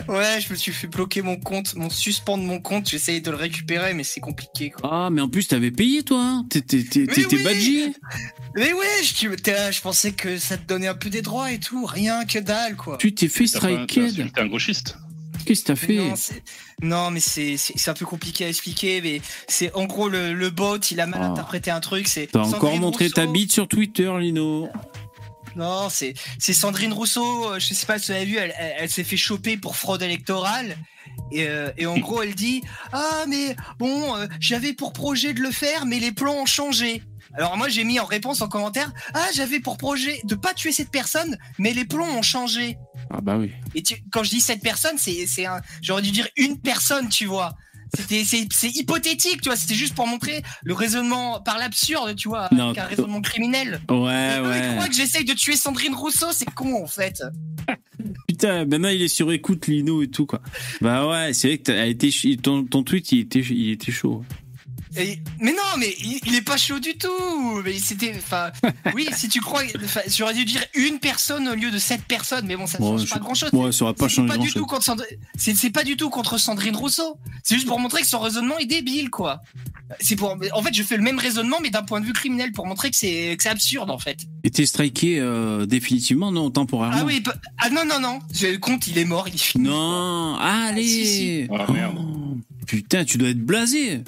Ouais, 0.08 0.40
je 0.40 0.52
me 0.52 0.56
suis 0.56 0.72
fait 0.72 0.86
bloquer 0.86 1.24
mon 1.24 1.38
compte, 1.38 1.74
mon 1.76 1.90
suspendre 1.90 2.44
mon 2.44 2.60
compte. 2.60 2.88
J'essayais 2.88 3.20
de 3.22 3.32
le 3.32 3.38
récupérer, 3.38 3.96
mais 3.96 4.04
c'est 4.04 4.20
compliqué. 4.20 4.70
Quoi. 4.70 4.88
Ah, 4.94 5.10
mais 5.10 5.22
en 5.22 5.28
plus, 5.30 5.48
t'avais 5.48 5.72
payé, 5.72 6.04
toi. 6.04 6.22
hein 6.22 6.46
T'étais 6.52 6.86
oui. 6.96 7.44
badgé. 7.44 7.94
Mais 8.56 8.74
ouais, 8.74 8.86
je, 9.04 9.28
t'es 9.36 9.72
je 9.72 9.82
pensais 9.82 10.12
que 10.12 10.38
ça 10.38 10.58
te 10.58 10.68
donnait 10.68 10.88
un 10.88 10.94
peu 10.94 11.10
des 11.10 11.24
droits 11.24 11.52
et 11.52 11.60
tout. 11.60 11.86
Rien 11.86 12.26
que 12.26 12.38
dalle, 12.38 12.76
quoi. 12.76 12.98
Tu 12.98 13.16
t'es 13.16 13.28
fait 13.28 13.48
striked. 13.48 13.98
insulté 13.98 14.40
un 14.42 14.48
gauchiste. 14.48 14.98
Qu'est-ce 15.46 15.62
que 15.62 15.68
t'as 15.68 15.76
fait 15.76 16.00
Non, 16.82 17.12
mais 17.12 17.20
c'est 17.20 17.58
un 17.88 17.94
peu 17.94 18.06
compliqué 18.06 18.46
à 18.46 18.50
expliquer. 18.50 19.02
Mais 19.02 19.22
c'est 19.48 19.74
en 19.74 19.86
gros 19.86 20.10
le, 20.10 20.34
le 20.34 20.50
bot, 20.50 20.78
il 20.78 21.00
a 21.00 21.08
mal 21.08 21.22
Ah. 21.24 21.28
interprété 21.28 21.72
un 21.72 21.80
truc. 21.80 22.08
T'as 22.32 22.40
encore 22.42 22.76
montré 22.78 23.10
ta 23.10 23.26
bite 23.26 23.52
sur 23.52 23.68
Twitter, 23.68 24.12
Lino. 24.20 24.70
Non, 25.56 25.90
c'est 25.90 26.14
Sandrine 26.40 26.94
Rousseau. 26.94 27.52
euh, 27.54 27.60
Je 27.60 27.74
sais 27.74 27.86
pas 27.86 28.00
si 28.00 28.08
vous 28.08 28.12
avez 28.18 28.26
vu, 28.26 28.38
elle, 28.38 28.54
elle- 28.58 28.76
elle 28.80 28.90
s'est 28.90 29.04
fait 29.04 29.18
choper 29.18 29.58
pour 29.58 29.76
fraude 29.76 30.02
électorale. 30.02 30.78
Et, 31.34 31.48
euh, 31.48 31.72
et 31.78 31.86
en 31.86 31.98
gros, 31.98 32.22
elle 32.24 32.36
dit 32.36 32.62
Ah, 32.94 33.26
mais 33.28 33.56
bon, 33.78 34.16
euh, 34.16 34.28
j'avais 34.40 34.72
pour 34.74 34.94
projet 34.94 35.34
de 35.34 35.42
le 35.42 35.52
faire, 35.52 35.86
mais 35.86 36.00
les 36.00 36.12
plans 36.14 36.36
ont 36.36 36.46
changé. 36.46 37.04
Alors 37.34 37.56
moi, 37.58 37.68
j'ai 37.70 37.84
mis 37.86 38.00
en 38.00 38.06
réponse 38.06 38.42
en 38.42 38.48
commentaire 38.50 38.92
Ah, 39.14 39.28
j'avais 39.34 39.60
pour 39.60 39.78
projet 39.78 40.20
de 40.26 40.36
pas 40.36 40.54
tuer 40.54 40.72
cette 40.72 40.90
personne, 40.92 41.38
mais 41.60 41.74
les 41.74 41.86
plans 41.86 42.08
ont 42.18 42.22
changé. 42.22 42.78
Ah 43.14 43.20
bah 43.22 43.38
oui. 43.38 43.52
Et 43.76 43.84
tu- 43.84 44.02
quand 44.12 44.24
je 44.24 44.30
dis 44.30 44.42
cette 44.42 44.62
personne, 44.62 44.98
c'est 44.98 45.46
un. 45.46 45.60
J'aurais 45.82 46.02
dû 46.02 46.12
dire 46.12 46.28
une 46.38 46.58
personne, 46.60 47.10
tu 47.10 47.26
vois. 47.26 47.56
C'était 47.94 48.24
c'est 48.24 48.70
hypothétique, 48.70 49.42
tu 49.42 49.50
vois. 49.50 49.58
C'était 49.58 49.74
juste 49.76 49.96
pour 49.96 50.08
montrer 50.08 50.42
le 50.64 50.74
raisonnement 50.74 51.42
par 51.42 51.58
l'absurde, 51.58 52.16
tu 52.16 52.30
vois, 52.30 52.48
Non, 52.54 52.74
un 52.78 52.84
raisonnement 52.86 53.20
criminel. 53.20 53.82
Ouais, 53.90 54.38
Et 54.38 54.40
ouais. 54.40 54.72
croient 54.76 54.88
que 54.88 54.96
j'essaye 54.96 55.26
de 55.26 55.34
tuer 55.34 55.58
Sandrine 55.58 55.94
Rousseau, 55.94 56.28
c'est 56.32 56.50
con 56.54 56.82
en 56.84 56.88
fait. 56.88 57.22
Putain, 58.30 58.64
maintenant 58.66 58.88
il 58.90 59.02
est 59.02 59.08
sur 59.10 59.32
écoute, 59.34 59.68
Lino 59.68 60.02
et 60.02 60.08
tout, 60.08 60.26
quoi. 60.26 60.42
Bah 60.80 61.06
ouais, 61.08 61.34
c'est 61.34 61.50
vrai 61.50 61.58
que 61.58 61.64
t'as 61.64 61.86
été, 61.86 62.10
ton, 62.42 62.64
ton 62.64 62.84
tweet, 62.84 63.12
il 63.12 63.20
était, 63.20 63.42
il 63.42 63.72
était 63.72 63.92
chaud. 63.92 64.24
Et- 64.98 65.20
mais 65.40 65.52
non, 65.52 65.78
mais 65.80 65.94
il, 66.00 66.20
il 66.26 66.36
est 66.36 66.42
pas 66.42 66.58
chaud 66.58 66.80
du 66.80 66.96
tout. 66.98 67.62
Mais 67.64 67.78
c'était, 67.80 68.14
enfin, 68.18 68.52
oui, 68.96 69.08
si 69.16 69.30
tu 69.30 69.40
crois, 69.42 69.62
j'aurais 70.08 70.34
dû 70.34 70.44
dire 70.46 70.64
une 70.76 71.00
personne 71.00 71.48
au 71.48 71.56
lieu 71.56 71.72
de 71.72 71.78
sept 71.80 72.04
personnes. 72.04 72.46
Mais 72.46 72.56
bon, 72.56 72.68
ça 72.68 72.80
Ouais, 72.82 72.88
change 72.98 73.06
je- 73.06 73.14
pas 73.14 73.20
grand 73.20 73.34
chose. 73.34 73.50
Ouais, 73.54 73.72
ça 73.72 73.86
aurait 73.86 73.94
pas 73.94 74.10
C'est 74.10 74.16
changé 74.16 74.28
pas 74.28 74.36
grand 74.36 74.44
du 74.44 74.50
chose. 74.52 74.62
tout 74.62 74.68
contre 74.68 74.96
c'est 75.38 75.70
pas 75.70 75.84
du 75.84 75.96
tout 75.98 76.10
contre 76.10 76.38
Sandrine 76.38 76.76
Rousseau. 76.76 77.18
C'est 77.44 77.56
juste 77.56 77.68
pour 77.68 77.80
montrer 77.80 78.02
que 78.02 78.08
son 78.08 78.20
raisonnement 78.20 78.58
est 78.60 78.66
débile, 78.66 79.10
quoi. 79.10 79.42
C'est 80.00 80.16
pour, 80.16 80.36
en 80.54 80.62
fait, 80.64 80.74
je 80.74 80.84
fais 80.84 80.96
le 80.98 81.04
même 81.04 81.20
raisonnement, 81.20 81.58
mais 81.62 81.70
d'un 81.70 81.84
point 81.84 82.00
de 82.00 82.06
vue 82.06 82.14
criminel, 82.14 82.52
pour 82.54 82.66
montrer 82.66 82.90
que 82.92 82.96
c'est 82.96 83.36
que 83.38 83.44
c'est 83.44 83.50
absurde, 83.50 83.90
en 83.92 83.98
fait. 84.00 84.20
Et 84.44 84.50
t'es 84.52 84.66
striké 84.66 85.20
euh, 85.20 85.66
définitivement, 85.66 86.32
non, 86.32 86.50
temporairement? 86.50 86.98
Ah 87.02 87.06
oui, 87.06 87.22
ah 87.58 87.70
non, 87.70 87.84
non, 87.86 88.00
non. 88.00 88.20
Le 88.42 88.58
compte, 88.58 88.88
il 88.88 88.98
est 88.98 89.06
mort, 89.06 89.28
il 89.28 89.36
est 89.36 89.38
fini. 89.38 89.66
Non, 89.68 90.36
allez 90.40 90.84
si, 90.88 91.06
si. 91.08 91.48
Ah, 91.52 91.70
merde. 91.72 91.96
Oh, 92.00 92.38
Putain, 92.68 93.04
tu 93.04 93.18
dois 93.18 93.30
être 93.30 93.44
blasé. 93.46 94.02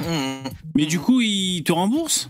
Mmh. 0.00 0.48
Mais 0.74 0.86
du 0.86 0.98
coup, 0.98 1.20
il 1.20 1.62
te 1.64 1.72
rembourse 1.72 2.28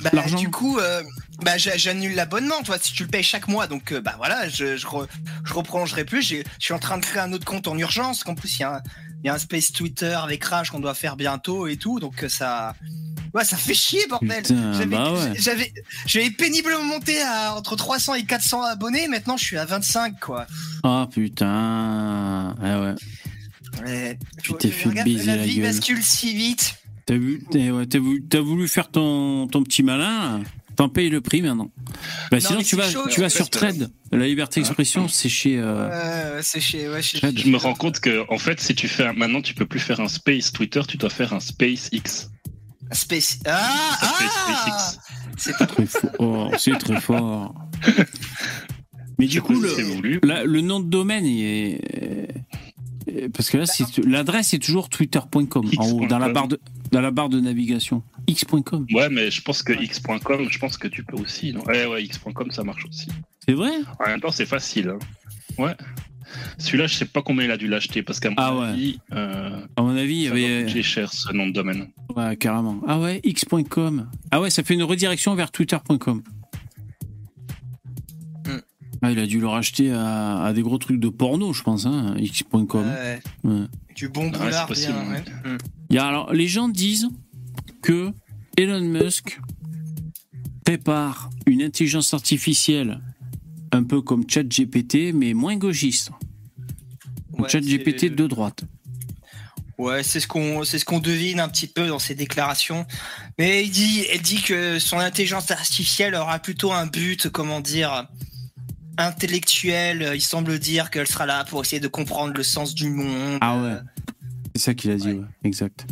Bah, 0.00 0.10
du 0.36 0.50
coup, 0.50 0.78
euh, 0.78 1.02
bah, 1.42 1.56
j'a- 1.56 1.76
j'annule 1.76 2.14
l'abonnement, 2.14 2.62
toi, 2.64 2.76
si 2.80 2.92
tu 2.92 3.04
le 3.04 3.08
payes 3.08 3.22
chaque 3.22 3.46
mois. 3.48 3.66
Donc, 3.68 3.92
euh, 3.92 4.00
bah 4.00 4.14
voilà, 4.16 4.48
je, 4.48 4.76
je, 4.76 4.86
re- 4.86 5.06
je 5.44 5.54
reprolongerai 5.54 6.04
plus. 6.04 6.22
Je 6.22 6.42
suis 6.58 6.74
en 6.74 6.78
train 6.80 6.98
de 6.98 7.04
créer 7.04 7.22
un 7.22 7.32
autre 7.32 7.44
compte 7.44 7.68
en 7.68 7.78
urgence. 7.78 8.24
qu'en 8.24 8.34
plus, 8.34 8.56
il 8.58 8.60
y, 8.60 8.64
a 8.64 8.76
un- 8.76 8.82
il 9.22 9.26
y 9.26 9.30
a 9.30 9.34
un 9.34 9.38
space 9.38 9.70
Twitter 9.72 10.14
avec 10.20 10.44
Rage 10.44 10.70
qu'on 10.70 10.80
doit 10.80 10.94
faire 10.94 11.16
bientôt 11.16 11.66
et 11.68 11.76
tout. 11.76 12.00
Donc, 12.00 12.24
euh, 12.24 12.28
ça, 12.28 12.74
Ouais, 13.34 13.44
ça 13.44 13.56
fait 13.56 13.74
chier, 13.74 14.06
bordel. 14.08 14.44
J'avais- 14.74 14.86
bah 14.96 15.12
ouais. 15.12 15.32
Péniblement 16.30 16.84
monté 16.84 17.20
à 17.20 17.54
entre 17.56 17.74
300 17.74 18.14
et 18.14 18.24
400 18.24 18.62
abonnés. 18.62 19.08
Maintenant, 19.08 19.36
je 19.36 19.42
suis 19.44 19.58
à 19.58 19.64
25, 19.64 20.20
quoi. 20.20 20.46
Ah 20.84 21.08
putain. 21.12 22.54
Ah 22.62 22.80
ouais. 22.80 22.94
Ouais. 23.84 24.18
Tu 24.42 24.52
t'es 24.54 24.68
fait 24.70 24.88
Regarde, 24.90 25.08
baiser 25.08 25.26
la 25.26 25.36
la 25.36 25.42
vie 25.44 25.56
gueule. 25.56 25.64
bascule 25.66 26.02
si 26.02 26.34
vite. 26.34 26.76
T'as 27.06 27.16
vu, 27.16 27.42
t'as 27.50 27.70
ouais, 27.70 27.86
t'as 27.86 27.98
voulu, 27.98 28.24
t'as 28.24 28.40
voulu 28.40 28.66
faire 28.68 28.88
ton, 28.90 29.46
ton 29.48 29.62
petit 29.62 29.82
malin, 29.82 30.40
t'en 30.76 30.88
payes 30.88 31.10
le 31.10 31.20
prix 31.20 31.42
maintenant. 31.42 31.70
Bah, 32.30 32.40
sinon, 32.40 32.62
tu 32.62 32.76
vas, 32.76 32.88
chaud, 32.90 33.06
tu 33.10 33.20
vas 33.20 33.26
en 33.26 33.30
sur. 33.30 33.50
Trade. 33.50 33.90
La 34.10 34.26
liberté 34.26 34.60
d'expression, 34.60 35.06
c'est 35.08 35.28
chez. 35.28 35.58
euh, 35.58 35.90
Euh, 35.92 36.40
c'est 36.42 36.60
chez, 36.60 36.88
ouais, 36.88 37.02
chez- 37.02 37.18
Trade. 37.18 37.38
Je 37.38 37.48
me 37.48 37.58
rends 37.58 37.74
compte 37.74 38.00
que, 38.00 38.24
en 38.32 38.38
fait, 38.38 38.58
si 38.60 38.74
tu 38.74 38.88
fais 38.88 39.06
un- 39.06 39.12
maintenant, 39.12 39.42
tu 39.42 39.54
peux 39.54 39.66
plus 39.66 39.80
faire 39.80 40.00
un 40.00 40.08
space 40.08 40.50
Twitter, 40.52 40.80
tu 40.88 40.96
dois 40.96 41.10
faire 41.10 41.32
un 41.34 41.40
space 41.40 41.88
X. 41.92 42.30
Space. 42.92 43.38
Ah, 43.44 43.70
ah 44.00 44.14
SpaceX. 44.18 44.98
C'est 45.36 45.56
pas 45.58 45.66
Très 45.66 45.86
fort. 45.86 46.10
Oh, 46.20 46.50
c'est 46.58 46.78
très 46.78 47.00
fort. 47.00 47.54
Mais 49.18 49.26
du 49.26 49.42
coup, 49.42 49.60
le, 49.60 49.68
voulu. 49.68 50.20
le 50.22 50.60
nom 50.60 50.80
de 50.80 50.88
domaine 50.88 51.24
est. 51.26 51.80
euh, 53.08 53.28
Parce 53.32 53.50
que 53.50 53.58
là, 53.58 53.64
l'adresse 54.06 54.54
est 54.54 54.58
toujours 54.58 54.88
twitter.com 54.88 55.46
en 55.78 55.90
haut, 55.90 56.06
dans 56.06 56.18
la 56.18 56.28
barre 56.30 56.48
de, 56.48 56.60
dans 56.92 57.00
la 57.00 57.10
barre 57.10 57.28
de 57.28 57.40
navigation. 57.40 58.02
X.com. 58.26 58.86
Ouais, 58.92 59.08
mais 59.10 59.30
je 59.30 59.42
pense 59.42 59.62
que 59.62 59.72
x.com, 59.72 60.46
je 60.50 60.58
pense 60.58 60.76
que 60.78 60.88
tu 60.88 61.02
peux 61.04 61.16
aussi. 61.16 61.52
Non? 61.52 61.62
Ouais, 61.64 61.86
ouais, 61.86 62.04
x.com, 62.04 62.50
ça 62.50 62.64
marche 62.64 62.84
aussi. 62.86 63.08
C'est 63.46 63.54
vrai? 63.54 63.72
En 64.04 64.08
même 64.08 64.20
temps, 64.20 64.30
c'est 64.30 64.46
facile. 64.46 64.88
hein. 64.90 64.98
Ouais. 65.58 65.74
Celui-là, 66.58 66.86
je 66.86 66.94
sais 66.94 67.04
pas 67.04 67.22
combien 67.22 67.44
il 67.44 67.50
a 67.50 67.56
dû 67.56 67.68
l'acheter 67.68 68.02
parce 68.02 68.18
qu'à 68.18 68.30
mon 68.30 68.36
Ah 68.38 68.56
ouais. 68.56 68.66
avis, 68.66 68.98
euh, 69.12 69.60
À 69.76 69.82
mon 69.82 69.96
avis, 69.96 70.22
il 70.22 70.26
ça 70.28 70.32
avait. 70.32 70.64
coûter 70.66 70.82
cher 70.82 71.12
ce 71.12 71.32
nom 71.32 71.46
de 71.46 71.52
domaine. 71.52 71.88
Ouais, 72.16 72.36
carrément. 72.36 72.80
Ah 72.88 72.98
ouais, 72.98 73.20
x.com. 73.22 74.08
Ah 74.30 74.40
ouais, 74.40 74.50
ça 74.50 74.62
fait 74.64 74.74
une 74.74 74.82
redirection 74.82 75.34
vers 75.34 75.52
twitter.com. 75.52 76.22
Ah, 79.06 79.10
il 79.10 79.18
a 79.18 79.26
dû 79.26 79.38
le 79.38 79.46
racheter 79.48 79.92
à, 79.92 80.42
à 80.44 80.52
des 80.54 80.62
gros 80.62 80.78
trucs 80.78 80.98
de 80.98 81.08
porno, 81.10 81.52
je 81.52 81.62
pense, 81.62 81.84
hein, 81.84 82.14
x.com. 82.18 82.86
Ouais, 82.86 83.20
Ouais. 83.44 83.66
du 83.94 84.08
bon 84.08 84.30
boulard, 84.30 84.70
bien, 84.70 85.10
ouais. 85.10 85.22
Il 85.90 85.96
y 85.96 85.98
a, 85.98 86.06
alors, 86.06 86.32
les 86.32 86.48
gens 86.48 86.68
disent 86.68 87.08
que 87.82 88.12
Elon 88.56 88.80
Musk 88.80 89.38
prépare 90.64 91.28
une 91.46 91.60
intelligence 91.62 92.14
artificielle 92.14 93.00
un 93.72 93.82
peu 93.84 94.00
comme 94.00 94.24
ChatGPT, 94.28 95.12
mais 95.12 95.34
moins 95.34 95.56
gauchiste. 95.56 96.10
Ouais, 97.38 97.48
ChatGPT 97.48 98.06
de 98.14 98.26
droite. 98.26 98.64
Ouais, 99.76 100.02
c'est 100.04 100.20
ce 100.20 100.28
qu'on 100.28 100.62
c'est 100.62 100.78
ce 100.78 100.84
qu'on 100.84 101.00
devine 101.00 101.40
un 101.40 101.48
petit 101.48 101.66
peu 101.66 101.88
dans 101.88 101.98
ses 101.98 102.14
déclarations. 102.14 102.86
Mais 103.38 103.64
il 103.64 103.70
dit 103.70 104.04
elle 104.12 104.22
dit 104.22 104.40
que 104.40 104.78
son 104.78 104.98
intelligence 104.98 105.50
artificielle 105.50 106.14
aura 106.14 106.38
plutôt 106.38 106.72
un 106.72 106.86
but, 106.86 107.28
comment 107.28 107.60
dire, 107.60 108.06
intellectuel. 108.98 110.12
Il 110.14 110.20
semble 110.20 110.58
dire 110.58 110.90
qu'elle 110.90 111.06
sera 111.06 111.26
là 111.26 111.44
pour 111.44 111.62
essayer 111.62 111.80
de 111.80 111.88
comprendre 111.88 112.32
le 112.34 112.42
sens 112.42 112.74
du 112.74 112.88
monde. 112.90 113.38
Ah 113.40 113.60
ouais. 113.62 113.76
C'est 114.54 114.62
ça 114.62 114.74
qu'il 114.74 114.90
a 114.90 114.96
dit, 114.96 115.08
Ouais. 115.08 115.14
ouais. 115.14 115.24
exact. 115.44 115.86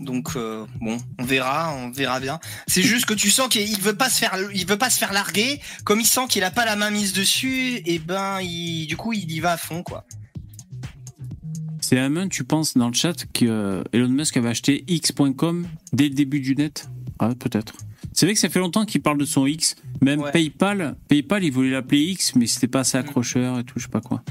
Donc 0.00 0.30
euh, 0.36 0.66
bon, 0.80 0.98
on 1.18 1.24
verra, 1.24 1.72
on 1.76 1.90
verra 1.90 2.18
bien. 2.20 2.40
C'est 2.66 2.82
juste 2.82 3.06
que 3.06 3.14
tu 3.14 3.30
sens 3.30 3.48
qu'il 3.48 3.80
veut 3.80 3.94
pas 3.96 4.10
se 4.10 4.18
faire, 4.18 4.36
il 4.52 4.66
veut 4.66 4.76
pas 4.78 4.90
se 4.90 4.98
faire 4.98 5.12
larguer. 5.12 5.60
Comme 5.84 6.00
il 6.00 6.06
sent 6.06 6.26
qu'il 6.28 6.42
a 6.44 6.50
pas 6.50 6.64
la 6.64 6.74
main 6.76 6.90
mise 6.90 7.12
dessus, 7.12 7.80
et 7.86 7.98
ben 8.00 8.40
il, 8.40 8.86
du 8.88 8.96
coup 8.96 9.12
il 9.12 9.30
y 9.30 9.38
va 9.40 9.52
à 9.52 9.56
fond 9.56 9.82
quoi. 9.82 10.04
C'est 11.80 11.98
Amen, 12.00 12.28
tu 12.28 12.42
penses 12.42 12.76
dans 12.76 12.88
le 12.88 12.94
chat 12.94 13.14
que 13.32 13.44
euh, 13.46 13.84
Elon 13.92 14.08
Musk 14.08 14.36
avait 14.36 14.48
acheté 14.48 14.84
X.com 14.88 15.68
dès 15.92 16.04
le 16.08 16.14
début 16.14 16.40
du 16.40 16.56
net? 16.56 16.88
Ah, 17.20 17.30
peut-être. 17.38 17.74
C'est 18.12 18.26
vrai 18.26 18.34
que 18.34 18.40
ça 18.40 18.48
fait 18.48 18.58
longtemps 18.58 18.84
qu'il 18.86 19.02
parle 19.02 19.18
de 19.18 19.24
son 19.24 19.46
X. 19.46 19.76
Même 20.02 20.20
Ouais. 20.20 20.30
PayPal, 20.32 20.96
PayPal, 21.08 21.44
il 21.44 21.50
voulait 21.52 21.70
l'appeler 21.70 22.02
X, 22.02 22.34
mais 22.36 22.46
c'était 22.46 22.68
pas 22.68 22.78
Mm. 22.78 22.82
assez 22.82 22.98
accrocheur 22.98 23.58
et 23.58 23.64
tout, 23.64 23.74
je 23.78 23.84
sais 23.84 23.90
pas 23.90 24.00
quoi. 24.00 24.22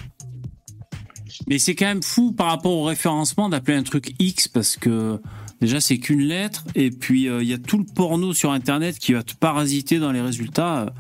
Mais 1.47 1.59
c'est 1.59 1.75
quand 1.75 1.85
même 1.87 2.03
fou 2.03 2.31
par 2.31 2.47
rapport 2.47 2.71
au 2.71 2.83
référencement 2.83 3.49
d'appeler 3.49 3.77
un 3.77 3.83
truc 3.83 4.13
X 4.19 4.47
parce 4.47 4.77
que 4.77 5.19
déjà 5.59 5.81
c'est 5.81 5.97
qu'une 5.97 6.21
lettre 6.21 6.63
et 6.75 6.89
puis 6.91 7.27
euh, 7.27 7.43
il 7.43 7.49
y 7.49 7.53
a 7.53 7.57
tout 7.57 7.77
le 7.77 7.83
porno 7.83 8.33
sur 8.33 8.51
Internet 8.51 8.97
qui 8.99 9.13
va 9.13 9.21
te 9.23 9.33
parasiter 9.35 9.99
dans 9.99 10.11
les 10.11 10.21
résultats. 10.21 10.93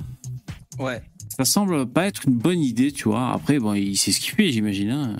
Ouais. 0.77 1.01
Ça 1.37 1.45
semble 1.45 1.85
pas 1.85 2.05
être 2.05 2.27
une 2.27 2.35
bonne 2.35 2.59
idée, 2.61 2.91
tu 2.91 3.05
vois. 3.09 3.31
Après, 3.33 3.59
bon, 3.59 3.73
il 3.73 3.97
sait 3.97 4.11
ce 4.11 4.19
qu'il 4.19 4.33
fait, 4.33 4.51
j'imagine. 4.51 4.89
hein. 4.91 5.17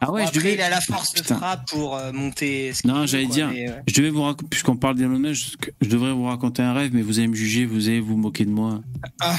Ah 0.00 0.10
ouais, 0.10 0.22
Bon, 0.22 0.26
je 0.26 0.28
après, 0.28 0.40
devais... 0.40 0.54
il 0.54 0.60
a 0.60 0.70
la 0.70 0.80
force 0.80 1.12
Putain. 1.12 1.34
de 1.34 1.38
frappe 1.38 1.68
pour 1.68 1.96
euh, 1.96 2.12
monter. 2.12 2.72
ce 2.72 2.86
Non, 2.86 3.06
j'allais 3.06 3.26
dire, 3.26 3.48
mais, 3.48 3.68
ouais. 3.68 3.82
je 3.86 3.94
devais 3.94 4.10
vous 4.10 4.22
raconter, 4.22 4.48
puisqu'on 4.50 4.76
parle 4.76 4.96
d'Elon 4.96 5.18
Musk, 5.18 5.72
je 5.80 5.88
devrais 5.88 6.12
vous 6.12 6.24
raconter 6.24 6.62
un 6.62 6.72
rêve, 6.72 6.90
mais 6.94 7.02
vous 7.02 7.18
allez 7.18 7.28
me 7.28 7.34
juger, 7.34 7.64
vous 7.66 7.88
allez 7.88 8.00
vous 8.00 8.16
moquer 8.16 8.44
de 8.44 8.50
moi. 8.50 8.80
Ah. 9.20 9.36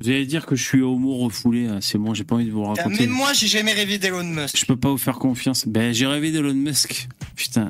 Vous 0.00 0.08
allez 0.08 0.26
dire 0.26 0.46
que 0.46 0.56
je 0.56 0.62
suis 0.64 0.82
homo 0.82 1.16
refoulé, 1.18 1.66
hein, 1.66 1.78
c'est 1.80 1.98
bon, 1.98 2.14
j'ai 2.14 2.24
pas 2.24 2.36
envie 2.36 2.46
de 2.46 2.52
vous 2.52 2.64
raconter. 2.64 3.06
Même 3.06 3.10
moi, 3.10 3.32
j'ai 3.32 3.46
jamais 3.46 3.72
rêvé 3.72 3.98
d'Elon 3.98 4.24
Musk. 4.24 4.56
Je 4.58 4.64
peux 4.66 4.76
pas 4.76 4.90
vous 4.90 4.98
faire 4.98 5.18
confiance. 5.18 5.66
Ben, 5.66 5.92
j'ai 5.92 6.06
rêvé 6.06 6.30
d'Elon 6.32 6.54
Musk. 6.54 7.08
Putain. 7.36 7.68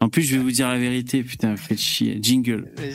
En 0.00 0.08
plus, 0.08 0.22
je 0.22 0.36
vais 0.36 0.42
vous 0.42 0.50
dire 0.50 0.68
la 0.68 0.78
vérité, 0.78 1.22
putain, 1.22 1.56
faites 1.56 1.80
chier. 1.80 2.18
Jingle. 2.20 2.70
Vas-y. 2.76 2.92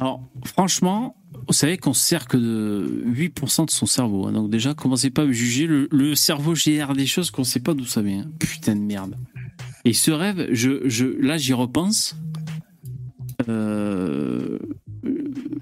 Alors, 0.00 0.20
franchement, 0.44 1.16
vous 1.46 1.52
savez 1.52 1.76
qu'on 1.76 1.92
se 1.92 2.02
sert 2.02 2.26
que 2.28 2.36
de 2.36 3.04
8% 3.06 3.66
de 3.66 3.70
son 3.70 3.86
cerveau. 3.86 4.26
hein. 4.26 4.32
Donc 4.32 4.50
déjà, 4.50 4.74
commencez 4.74 5.10
pas 5.10 5.22
à 5.22 5.26
me 5.26 5.32
juger. 5.32 5.66
Le, 5.66 5.88
le 5.90 6.14
cerveau 6.14 6.54
génère 6.54 6.92
des 6.94 7.06
choses 7.06 7.30
qu'on 7.30 7.44
sait 7.44 7.60
pas 7.60 7.74
d'où 7.74 7.84
ça 7.84 8.02
vient. 8.02 8.26
Putain 8.38 8.76
de 8.76 8.80
merde. 8.80 9.16
Et 9.84 9.92
ce 9.92 10.10
rêve, 10.10 10.48
je, 10.52 10.88
je, 10.88 11.06
là, 11.06 11.36
j'y 11.38 11.52
repense. 11.52 12.16
Euh, 13.48 14.58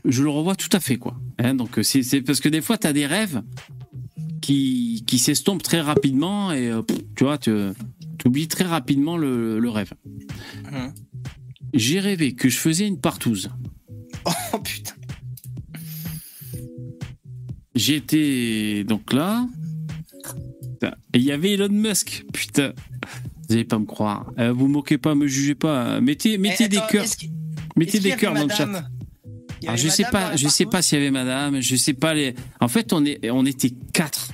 je 0.04 0.22
le 0.22 0.28
revois 0.28 0.54
tout 0.56 0.68
à 0.72 0.80
fait, 0.80 0.96
quoi. 0.96 1.16
Hein, 1.38 1.54
donc 1.54 1.78
c'est 1.82 2.02
c'est 2.02 2.20
parce 2.20 2.40
que 2.40 2.48
des 2.48 2.60
fois, 2.60 2.76
tu 2.78 2.86
as 2.86 2.92
des 2.92 3.06
rêves 3.06 3.42
qui, 4.42 5.04
qui 5.06 5.18
s'estompent 5.18 5.62
très 5.62 5.80
rapidement 5.80 6.52
et 6.52 6.70
euh, 6.70 6.82
tu 7.16 7.24
vois, 7.24 7.38
tu 7.38 7.50
oublies 8.26 8.48
très 8.48 8.64
rapidement 8.64 9.16
le, 9.16 9.58
le 9.58 9.70
rêve. 9.70 9.92
Mhm. 10.70 10.92
J'ai 11.72 12.00
rêvé 12.00 12.34
que 12.34 12.48
je 12.48 12.58
faisais 12.58 12.86
une 12.86 13.00
partouze. 13.00 13.50
Oh 14.26 14.58
putain. 14.58 14.92
J'étais 17.74 18.84
donc 18.84 19.12
là. 19.12 19.46
Et 21.12 21.18
il 21.18 21.22
y 21.24 21.32
avait 21.32 21.52
Elon 21.52 21.68
Musk. 21.70 22.24
Putain. 22.32 22.72
Vous 23.48 23.54
allez 23.54 23.64
pas 23.64 23.78
me 23.78 23.84
croire. 23.84 24.30
Euh, 24.38 24.52
vous 24.52 24.68
moquez 24.68 24.96
pas, 24.98 25.14
me 25.14 25.26
jugez 25.26 25.54
pas. 25.54 26.00
Mettez, 26.00 26.38
mettez 26.38 26.64
Eh, 26.64 26.68
des 26.68 26.78
attends, 26.78 26.86
cœurs. 26.88 27.06
Mettez 27.76 28.00
des 28.00 28.12
cœurs 28.12 28.34
dans 28.34 28.44
le 28.44 28.50
chat. 28.50 28.68
Alors, 29.64 29.76
je 29.76 29.88
sais 29.88 30.04
pas, 30.04 30.36
je 30.36 30.48
sais 30.48 30.64
pas 30.66 30.80
s'il 30.82 30.98
y 30.98 31.02
avait 31.02 31.10
madame, 31.10 31.60
je 31.60 31.76
sais 31.76 31.92
pas 31.92 32.14
les. 32.14 32.34
En 32.60 32.68
fait, 32.68 32.92
on 32.92 33.04
est, 33.04 33.30
on 33.30 33.44
était 33.44 33.72
quatre. 33.92 34.32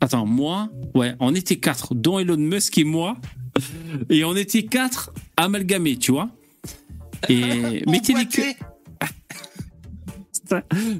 Attends, 0.00 0.26
moi, 0.26 0.70
ouais, 0.94 1.14
on 1.18 1.34
était 1.34 1.56
quatre, 1.56 1.94
dont 1.94 2.18
Elon 2.18 2.36
Musk 2.36 2.78
et 2.78 2.84
moi, 2.84 3.16
et 4.08 4.24
on 4.24 4.36
était 4.36 4.62
quatre 4.62 5.12
amalgamés, 5.36 5.96
tu 5.96 6.12
vois. 6.12 6.30
Et 7.28 7.82
mettez 7.90 8.14
des 8.14 8.26
cœurs, 8.26 8.54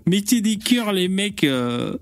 Mettez 0.07 0.41
des 0.41 0.59
cœurs, 0.59 0.93
les 0.93 1.09
mecs, 1.09 1.45
euh, 1.45 1.97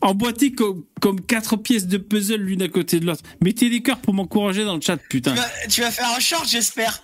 emboîtés 0.00 0.52
comme, 0.52 0.84
comme 1.00 1.20
quatre 1.20 1.56
pièces 1.56 1.86
de 1.86 1.98
puzzle 1.98 2.40
l'une 2.40 2.62
à 2.62 2.68
côté 2.68 3.00
de 3.00 3.06
l'autre. 3.06 3.22
Mettez 3.42 3.70
des 3.70 3.82
cœurs 3.82 3.98
pour 3.98 4.14
m'encourager 4.14 4.64
dans 4.64 4.74
le 4.74 4.80
chat, 4.80 4.96
putain. 4.96 5.32
Tu 5.34 5.38
vas, 5.38 5.68
tu 5.68 5.80
vas 5.82 5.90
faire 5.90 6.08
un 6.16 6.20
short, 6.20 6.48
j'espère. 6.48 7.02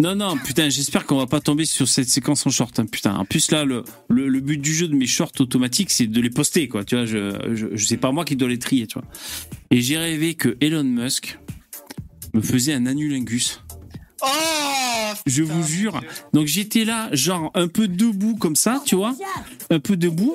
Non, 0.00 0.14
non, 0.14 0.36
putain, 0.36 0.68
j'espère 0.68 1.06
qu'on 1.06 1.16
va 1.16 1.26
pas 1.26 1.40
tomber 1.40 1.64
sur 1.64 1.88
cette 1.88 2.08
séquence 2.08 2.46
en 2.46 2.50
short, 2.50 2.78
hein, 2.78 2.86
putain. 2.86 3.16
En 3.16 3.24
plus, 3.24 3.50
là, 3.50 3.64
le, 3.64 3.82
le, 4.08 4.28
le 4.28 4.40
but 4.40 4.58
du 4.58 4.72
jeu 4.72 4.86
de 4.86 4.94
mes 4.94 5.06
shorts 5.08 5.32
automatiques, 5.40 5.90
c'est 5.90 6.06
de 6.06 6.20
les 6.20 6.30
poster, 6.30 6.68
quoi. 6.68 6.84
Tu 6.84 6.94
vois, 6.94 7.04
je, 7.04 7.36
je, 7.54 7.66
je 7.72 7.84
sais 7.84 7.96
pas 7.96 8.12
moi 8.12 8.24
qui 8.24 8.36
dois 8.36 8.48
les 8.48 8.60
trier, 8.60 8.86
tu 8.86 8.94
vois. 8.94 9.08
Et 9.72 9.80
j'ai 9.80 9.98
rêvé 9.98 10.34
que 10.34 10.56
Elon 10.60 10.84
Musk 10.84 11.40
me 12.32 12.40
faisait 12.40 12.74
un 12.74 12.86
anulingus. 12.86 13.60
Oh 14.22 14.26
Je 15.26 15.42
vous 15.42 15.62
jure. 15.62 16.00
Donc 16.32 16.46
j'étais 16.46 16.84
là, 16.84 17.08
genre 17.12 17.50
un 17.54 17.68
peu 17.68 17.86
debout 17.88 18.36
comme 18.36 18.56
ça, 18.56 18.82
tu 18.84 18.96
vois, 18.96 19.14
un 19.70 19.78
peu 19.80 19.96
debout. 19.96 20.34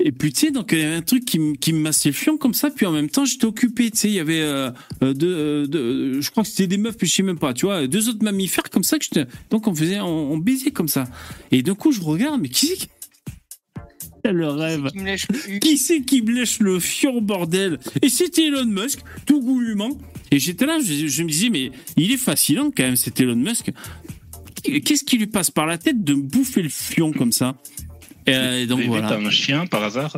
Et 0.00 0.12
puis 0.12 0.32
tu 0.32 0.46
sais, 0.46 0.50
donc 0.52 0.70
il 0.72 0.78
y 0.78 0.82
avait 0.82 0.94
un 0.96 1.02
truc 1.02 1.24
qui, 1.24 1.38
me- 1.38 1.54
qui 1.56 1.72
me 1.72 1.80
massait 1.80 2.10
le 2.10 2.14
fion 2.14 2.36
comme 2.36 2.54
ça. 2.54 2.70
Puis 2.70 2.86
en 2.86 2.92
même 2.92 3.10
temps, 3.10 3.24
j'étais 3.24 3.44
occupé. 3.46 3.90
Tu 3.90 3.98
sais, 3.98 4.08
il 4.08 4.14
y 4.14 4.20
avait 4.20 4.40
euh, 4.40 4.70
euh, 5.02 5.12
deux, 5.14 5.34
euh, 5.34 5.66
deux- 5.66 5.78
euh, 6.16 6.20
je 6.20 6.30
crois 6.30 6.42
que 6.44 6.48
c'était 6.48 6.66
des 6.66 6.78
meufs, 6.78 6.96
puis 6.96 7.06
je 7.06 7.14
sais 7.14 7.22
même 7.22 7.38
pas. 7.38 7.52
Tu 7.54 7.66
vois, 7.66 7.86
deux 7.86 8.08
autres 8.08 8.22
mammifères 8.22 8.70
comme 8.70 8.84
ça 8.84 8.98
que. 8.98 9.26
Donc 9.50 9.66
on 9.66 9.74
faisait, 9.74 10.00
on, 10.00 10.32
on 10.32 10.38
baisait 10.38 10.70
comme 10.70 10.88
ça. 10.88 11.04
Et 11.50 11.62
d'un 11.62 11.74
coup, 11.74 11.92
je 11.92 12.00
regarde, 12.00 12.40
mais 12.40 12.48
qui 12.48 12.66
c'est 12.66 12.76
qui 12.76 12.88
le 14.32 14.48
rêve 14.48 14.90
Qui 14.90 14.98
me 14.98 15.04
lèche 15.04 15.26
le 15.30 15.38
cul. 15.38 15.58
qui 15.60 15.76
c'est 15.76 16.00
qui 16.02 16.22
me 16.22 16.32
lèche 16.32 16.58
le 16.60 16.80
fion, 16.80 17.20
bordel? 17.20 17.78
Et 18.02 18.08
c'était 18.08 18.46
Elon 18.46 18.64
Musk, 18.66 19.00
tout 19.26 19.40
goulûment. 19.40 19.98
Et 20.30 20.38
j'étais 20.38 20.66
là, 20.66 20.78
je, 20.84 21.06
je 21.06 21.22
me 21.22 21.28
disais, 21.28 21.50
mais 21.50 21.70
il 21.96 22.10
est 22.10 22.16
fascinant 22.16 22.70
quand 22.74 22.82
même, 22.84 22.96
cet 22.96 23.20
Elon 23.20 23.36
Musk. 23.36 23.70
Qu'est-ce 24.62 25.04
qui 25.04 25.18
lui 25.18 25.26
passe 25.26 25.50
par 25.50 25.66
la 25.66 25.76
tête 25.78 26.02
de 26.02 26.14
me 26.14 26.22
bouffer 26.22 26.62
le 26.62 26.70
fion 26.70 27.12
comme 27.12 27.32
ça? 27.32 27.54
Euh, 28.28 28.62
Et 28.62 28.66
donc 28.66 28.80
Et 28.80 28.86
voilà. 28.86 29.08
T'as 29.10 29.18
un 29.20 29.30
chien 29.30 29.66
par 29.66 29.84
hasard? 29.84 30.16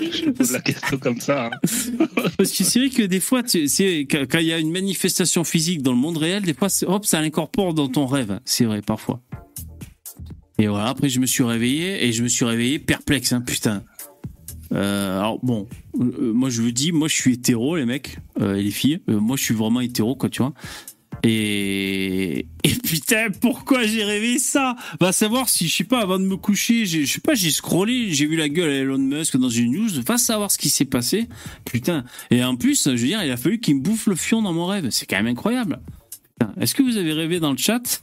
Je 0.00 0.30
pose 0.30 0.50
la 0.52 0.60
question 0.60 0.98
comme 0.98 1.20
ça. 1.20 1.46
hein. 1.46 1.50
Parce 2.36 2.50
que 2.52 2.64
c'est 2.64 2.80
vrai 2.80 2.90
que 2.90 3.02
des 3.02 3.20
fois, 3.20 3.42
quand 3.42 4.38
il 4.40 4.46
y 4.46 4.52
a 4.52 4.58
une 4.58 4.72
manifestation 4.72 5.44
physique 5.44 5.82
dans 5.82 5.92
le 5.92 5.98
monde 5.98 6.18
réel, 6.18 6.42
des 6.42 6.54
fois, 6.54 6.68
c'est- 6.68 6.86
hop, 6.86 7.06
ça 7.06 7.20
l'incorpore 7.20 7.72
dans 7.72 7.88
ton 7.88 8.06
rêve. 8.06 8.40
C'est 8.44 8.64
vrai, 8.64 8.82
parfois. 8.82 9.20
Et 10.58 10.68
voilà, 10.68 10.88
après, 10.88 11.08
je 11.08 11.20
me 11.20 11.26
suis 11.26 11.42
réveillé 11.42 12.06
et 12.06 12.12
je 12.12 12.22
me 12.22 12.28
suis 12.28 12.44
réveillé 12.44 12.78
perplexe, 12.78 13.32
hein, 13.32 13.40
putain. 13.40 13.82
Euh, 14.72 15.18
alors 15.18 15.38
bon, 15.44 15.68
euh, 16.00 16.32
moi 16.32 16.50
je 16.50 16.60
vous 16.60 16.72
dis, 16.72 16.90
moi 16.92 17.08
je 17.08 17.14
suis 17.14 17.34
hétéro, 17.34 17.76
les 17.76 17.84
mecs 17.84 18.18
euh, 18.40 18.56
et 18.56 18.62
les 18.62 18.70
filles. 18.70 19.00
Moi 19.06 19.36
je 19.36 19.42
suis 19.42 19.54
vraiment 19.54 19.80
hétéro, 19.80 20.16
quoi, 20.16 20.28
tu 20.28 20.42
vois. 20.42 20.54
Et, 21.22 22.46
et 22.64 22.74
putain, 22.84 23.28
pourquoi 23.40 23.84
j'ai 23.84 24.04
rêvé 24.04 24.38
ça? 24.38 24.76
Va 25.00 25.12
savoir 25.12 25.48
si, 25.48 25.68
je 25.68 25.76
sais 25.76 25.84
pas, 25.84 26.00
avant 26.00 26.18
de 26.18 26.24
me 26.24 26.36
coucher, 26.36 26.84
je 26.86 27.04
sais 27.04 27.20
pas, 27.20 27.34
j'ai 27.34 27.50
scrollé, 27.50 28.12
j'ai 28.12 28.26
vu 28.26 28.36
la 28.36 28.48
gueule 28.48 28.70
à 28.70 28.74
Elon 28.74 28.98
Musk 28.98 29.36
dans 29.36 29.48
une 29.48 29.72
news, 29.72 29.88
va 30.04 30.18
savoir 30.18 30.50
ce 30.50 30.58
qui 30.58 30.68
s'est 30.68 30.84
passé. 30.84 31.28
Putain. 31.64 32.04
Et 32.30 32.42
en 32.42 32.56
plus, 32.56 32.84
je 32.84 32.90
veux 32.90 32.96
dire, 32.96 33.22
il 33.22 33.30
a 33.30 33.36
fallu 33.36 33.60
qu'il 33.60 33.76
me 33.76 33.80
bouffe 33.80 34.06
le 34.06 34.16
fion 34.16 34.42
dans 34.42 34.52
mon 34.52 34.66
rêve. 34.66 34.88
C'est 34.90 35.06
quand 35.06 35.16
même 35.16 35.26
incroyable. 35.26 35.80
Est-ce 36.60 36.74
que 36.74 36.82
vous 36.82 36.96
avez 36.96 37.12
rêvé 37.12 37.40
dans 37.40 37.50
le 37.50 37.58
chat? 37.58 38.02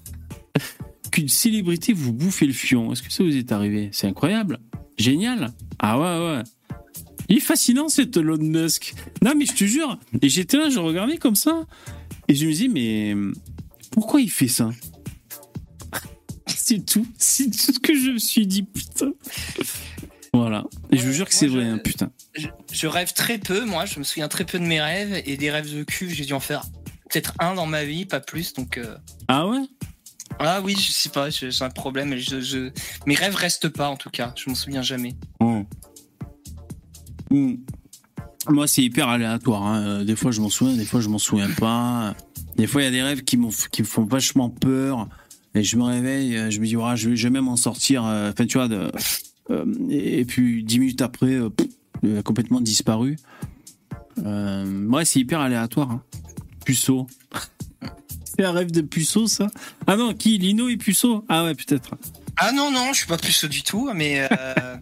Qu'une 1.14 1.30
célébrité 1.30 1.94
vous 1.94 2.12
bouffait 2.12 2.48
le 2.48 2.54
fion 2.54 2.92
Est-ce 2.92 3.04
que 3.04 3.12
ça 3.14 3.24
vous 3.24 3.38
est 3.38 3.52
arrivé? 3.52 3.90
C'est 3.92 4.08
incroyable. 4.08 4.60
Génial. 4.98 5.54
Ah 5.78 6.00
ouais, 6.00 6.38
ouais. 6.38 6.44
Il 7.30 7.38
est 7.38 7.42
fascinant 7.42 7.88
cet 7.88 8.18
Elon 8.18 8.38
Musk. 8.40 8.96
Non, 9.22 9.34
mais 9.38 9.46
je 9.46 9.54
te 9.54 9.64
jure. 9.64 10.00
Et 10.24 10.30
j'étais 10.30 10.58
là, 10.58 10.70
je 10.70 10.80
regardais 10.80 11.18
comme 11.18 11.36
ça. 11.36 11.68
Et 12.28 12.34
je 12.34 12.48
me 12.48 12.52
disais, 12.52 12.68
mais 12.68 13.16
pourquoi 13.92 14.22
il 14.22 14.32
fait 14.32 14.48
ça? 14.48 14.72
C'est 16.48 16.84
tout. 16.84 17.06
C'est 17.20 17.52
tout 17.52 17.74
ce 17.74 17.80
que 17.80 17.94
je 17.94 18.10
me 18.10 18.18
suis 18.18 18.48
dit, 18.48 18.64
putain. 18.64 19.14
Voilà. 20.34 20.66
Et 20.92 20.98
je 20.98 21.06
vous 21.06 21.14
jure 21.14 21.28
que 21.28 21.36
c'est 21.36 21.46
vrai, 21.46 21.66
hein, 21.66 21.78
putain. 21.78 22.10
Je, 22.34 22.48
je 22.72 22.88
rêve 22.88 23.14
très 23.14 23.38
peu, 23.38 23.66
moi, 23.66 23.86
je 23.86 24.00
me 24.00 24.04
souviens 24.04 24.28
très 24.28 24.46
peu 24.46 24.58
de 24.58 24.66
mes 24.66 24.82
rêves 24.82 25.22
et 25.28 25.38
des 25.38 25.52
rêves 25.52 25.72
de 25.72 25.84
cul, 25.84 26.10
j'ai 26.10 26.26
dû 26.26 26.34
en 26.34 26.40
faire 26.40 26.64
peut-être 27.08 27.36
un 27.38 27.54
dans 27.54 27.68
ma 27.68 27.84
vie, 27.84 28.06
pas 28.06 28.20
plus. 28.20 28.54
Donc, 28.54 28.80
euh, 28.80 28.98
Ah 29.28 29.48
ouais? 29.48 29.62
Ah 30.40 30.62
oui, 30.64 30.76
je 30.78 30.92
sais 30.92 31.10
pas, 31.10 31.30
j'ai 31.30 31.50
un 31.62 31.70
problème. 31.70 32.16
Mes 33.06 33.16
rêves 33.16 33.36
restent 33.36 33.70
pas, 33.70 33.90
en 33.90 33.96
tout 33.98 34.10
cas, 34.10 34.34
je 34.36 34.50
m'en 34.50 34.56
souviens 34.56 34.82
jamais. 34.82 35.16
Oh. 35.40 35.64
Mm. 37.32 37.56
Moi, 38.50 38.68
c'est 38.68 38.84
hyper 38.84 39.08
aléatoire. 39.08 39.64
hein. 39.64 39.82
Euh, 39.86 40.04
Des 40.04 40.16
fois, 40.16 40.32
je 40.32 40.42
m'en 40.42 40.50
souviens, 40.50 40.76
des 40.76 40.86
fois, 40.86 41.00
je 41.00 41.08
m'en 41.10 41.18
souviens 41.18 41.50
pas. 41.50 42.14
Des 42.58 42.68
fois, 42.68 42.82
il 42.82 42.86
y 42.86 42.88
a 42.88 42.92
des 42.92 43.02
rêves 43.02 43.24
qui, 43.24 43.38
qui 43.72 43.82
me 43.82 43.88
font 43.88 44.04
vachement 44.04 44.50
peur. 44.50 45.08
Et 45.56 45.64
je 45.64 45.78
me 45.78 45.84
réveille, 45.84 46.36
euh, 46.36 46.50
je 46.50 46.60
me 46.60 46.66
dis, 46.66 46.72
je 46.96 47.10
vais 47.10 47.16
jamais 47.16 47.40
m'en 47.40 47.56
sortir. 47.56 48.06
euh, 48.06 48.32
Enfin, 48.32 48.46
tu 48.46 48.58
vois, 48.58 48.68
et 49.90 50.26
puis 50.26 50.64
dix 50.64 50.80
minutes 50.80 51.02
après, 51.02 51.38
complètement 52.24 52.60
disparu. 52.62 53.18
Euh, 54.26 54.88
ouais, 54.88 55.06
c'est 55.06 55.20
hyper 55.20 55.40
aléatoire. 55.40 55.92
Hein. 55.92 56.02
Puceau. 56.66 57.08
C'est 58.36 58.44
un 58.44 58.52
rêve 58.52 58.72
de 58.72 58.82
puceau, 58.82 59.28
ça 59.28 59.48
Ah 59.88 59.96
non, 59.96 60.14
qui 60.14 60.38
Lino 60.38 60.70
et 60.70 60.78
puceau 60.78 61.26
Ah 61.30 61.44
ouais, 61.44 61.54
peut-être. 61.56 61.96
Ah 62.38 62.52
non, 62.52 62.72
non, 62.72 62.94
je 62.94 63.00
suis 63.00 63.08
pas 63.08 63.18
puceau 63.18 63.48
du 63.48 63.64
tout, 63.64 63.92
mais 63.94 64.28
euh, 64.32 64.78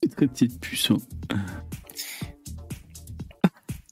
Très 0.16 0.26
petite 0.28 0.60
puceau. 0.60 1.02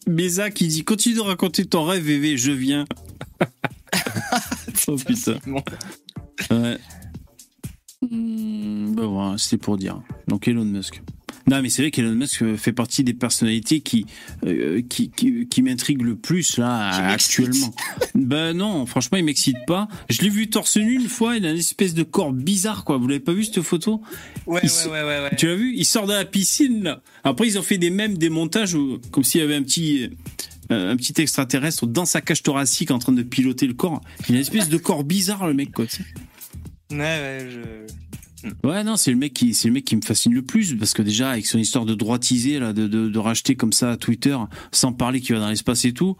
Beza 0.06 0.50
qui 0.50 0.68
dit 0.68 0.84
continue 0.84 1.14
de 1.16 1.20
raconter 1.20 1.64
ton 1.64 1.84
rêve, 1.84 2.04
VV, 2.04 2.36
je 2.36 2.52
viens. 2.52 2.84
oh 4.88 4.96
putain. 4.96 5.38
Ouais. 6.50 6.78
Ben 8.02 9.06
voilà, 9.06 9.38
c'était 9.38 9.56
pour 9.56 9.76
dire. 9.76 10.00
Donc 10.28 10.46
Elon 10.46 10.64
Musk. 10.64 11.02
Non, 11.46 11.60
mais 11.60 11.68
c'est 11.68 11.82
vrai 11.82 11.90
qu'Elon 11.90 12.14
Musk 12.14 12.56
fait 12.56 12.72
partie 12.72 13.04
des 13.04 13.12
personnalités 13.12 13.80
qui, 13.80 14.06
euh, 14.46 14.80
qui, 14.88 15.10
qui, 15.10 15.46
qui 15.46 15.62
m'intriguent 15.62 16.02
le 16.02 16.16
plus, 16.16 16.56
là, 16.56 16.88
actuellement. 17.12 17.74
Ben 18.14 18.54
non, 18.54 18.86
franchement, 18.86 19.18
il 19.18 19.24
m'excite 19.24 19.58
pas. 19.66 19.88
Je 20.08 20.22
l'ai 20.22 20.30
vu 20.30 20.48
torse 20.48 20.76
nu 20.78 20.94
une 20.94 21.08
fois, 21.08 21.36
il 21.36 21.44
a 21.44 21.50
une 21.50 21.58
espèce 21.58 21.92
de 21.94 22.02
corps 22.02 22.32
bizarre, 22.32 22.84
quoi. 22.84 22.96
Vous 22.96 23.06
l'avez 23.08 23.20
pas 23.20 23.32
vu, 23.32 23.44
cette 23.44 23.60
photo? 23.60 24.00
Ouais, 24.46 24.62
ouais, 24.62 24.68
ouais, 24.86 24.90
ouais, 24.90 25.20
ouais. 25.20 25.36
tu 25.36 25.46
l'as 25.46 25.54
vu? 25.56 25.74
Il 25.76 25.84
sort 25.84 26.06
de 26.06 26.12
la 26.12 26.24
piscine 26.24 26.82
là. 26.82 27.02
Après 27.24 27.46
ils 27.46 27.58
ont 27.58 27.62
fait 27.62 27.78
des 27.78 27.90
mêmes 27.90 28.18
des 28.18 28.28
montages 28.30 28.74
où- 28.74 28.98
comme 29.10 29.24
s'il 29.24 29.40
y 29.40 29.44
avait 29.44 29.54
un 29.54 29.62
petit 29.62 30.10
euh, 30.70 30.92
un 30.92 30.96
petit 30.96 31.14
extraterrestre 31.20 31.86
dans 31.86 32.04
sa 32.04 32.20
cage 32.20 32.42
thoracique 32.42 32.90
en 32.90 32.98
train 32.98 33.12
de 33.12 33.22
piloter 33.22 33.66
le 33.66 33.74
corps. 33.74 34.00
Il 34.28 34.32
a 34.32 34.36
une 34.36 34.40
espèce 34.42 34.68
de 34.68 34.76
corps 34.76 35.04
bizarre 35.04 35.46
le 35.46 35.54
mec 35.54 35.72
quoi. 35.72 35.86
Ouais, 36.90 36.98
ouais, 36.98 37.48
je... 37.50 37.94
Ouais 38.62 38.84
non 38.84 38.96
c'est 38.96 39.10
le 39.10 39.16
mec 39.16 39.32
qui 39.32 39.54
c'est 39.54 39.68
le 39.68 39.74
mec 39.74 39.84
qui 39.84 39.96
me 39.96 40.02
fascine 40.02 40.34
le 40.34 40.42
plus 40.42 40.74
parce 40.74 40.92
que 40.92 41.02
déjà 41.02 41.30
avec 41.30 41.46
son 41.46 41.58
histoire 41.58 41.84
de 41.84 41.94
droitiser 41.94 42.58
là 42.58 42.72
de, 42.72 42.86
de, 42.86 43.18
racheter 43.18 43.54
comme 43.56 43.72
ça 43.72 43.96
Twitter 43.96 44.36
sans 44.72 44.92
parler 44.92 45.20
qu'il 45.20 45.34
va 45.34 45.40
dans 45.40 45.48
l'espace 45.48 45.84
et 45.84 45.92
tout. 45.92 46.16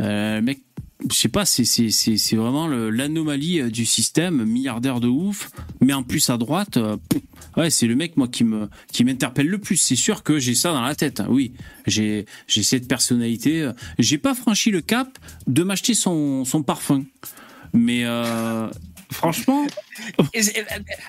euh, 0.00 0.36
le 0.36 0.42
mec 0.42 0.62
je 1.10 1.14
sais 1.16 1.28
pas, 1.28 1.44
c'est 1.44 1.64
c'est 1.64 1.90
c'est 1.90 2.36
vraiment 2.36 2.66
l'anomalie 2.66 3.60
euh, 3.60 3.68
du 3.68 3.84
système, 3.84 4.42
milliardaire 4.44 5.00
de 5.00 5.08
ouf, 5.08 5.50
mais 5.82 5.92
en 5.92 6.02
plus 6.02 6.30
à 6.30 6.38
droite, 6.38 6.78
euh, 6.78 6.96
ouais, 7.58 7.68
c'est 7.68 7.86
le 7.86 7.94
mec 7.94 8.16
moi 8.16 8.26
qui 8.26 8.42
me 8.44 8.70
qui 8.90 9.04
m'interpelle 9.04 9.48
le 9.48 9.58
plus. 9.58 9.76
C'est 9.76 9.96
sûr 9.96 10.22
que 10.22 10.38
j'ai 10.38 10.54
ça 10.54 10.72
dans 10.72 10.80
la 10.80 10.94
tête. 10.94 11.20
hein, 11.20 11.26
Oui, 11.28 11.52
j'ai 11.86 12.24
j'ai 12.46 12.62
cette 12.62 12.88
personnalité. 12.88 13.62
euh, 13.62 13.72
J'ai 13.98 14.16
pas 14.16 14.34
franchi 14.34 14.70
le 14.70 14.80
cap 14.80 15.18
de 15.46 15.62
m'acheter 15.62 15.92
son 15.92 16.46
son 16.46 16.62
parfum, 16.62 17.04
mais 17.74 18.04
euh, 18.04 18.68
franchement, 19.14 19.66
et- 20.34 20.42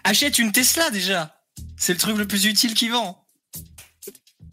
Achète 0.03 0.39
une 0.39 0.51
Tesla 0.51 0.89
déjà. 0.89 1.35
C'est 1.77 1.93
le 1.93 1.99
truc 1.99 2.17
le 2.17 2.27
plus 2.27 2.45
utile 2.45 2.73
qui 2.73 2.89
vend. 2.89 3.25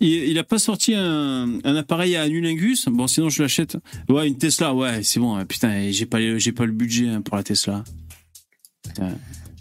il, 0.00 0.08
il 0.10 0.38
a 0.38 0.44
pas 0.44 0.58
sorti 0.58 0.94
un, 0.94 1.58
un 1.64 1.76
appareil 1.76 2.16
à 2.16 2.22
anulingus. 2.22 2.86
Bon, 2.88 3.06
sinon 3.06 3.28
je 3.28 3.42
l'achète. 3.42 3.76
Ouais, 4.08 4.26
une 4.26 4.38
Tesla. 4.38 4.74
Ouais, 4.74 5.02
c'est 5.02 5.20
bon. 5.20 5.44
Putain, 5.44 5.90
j'ai 5.90 6.06
pas 6.06 6.18
j'ai 6.38 6.52
pas 6.52 6.64
le 6.66 6.72
budget 6.72 7.08
hein, 7.08 7.20
pour 7.22 7.36
la 7.36 7.42
Tesla. 7.42 7.84
Putain. 8.82 9.16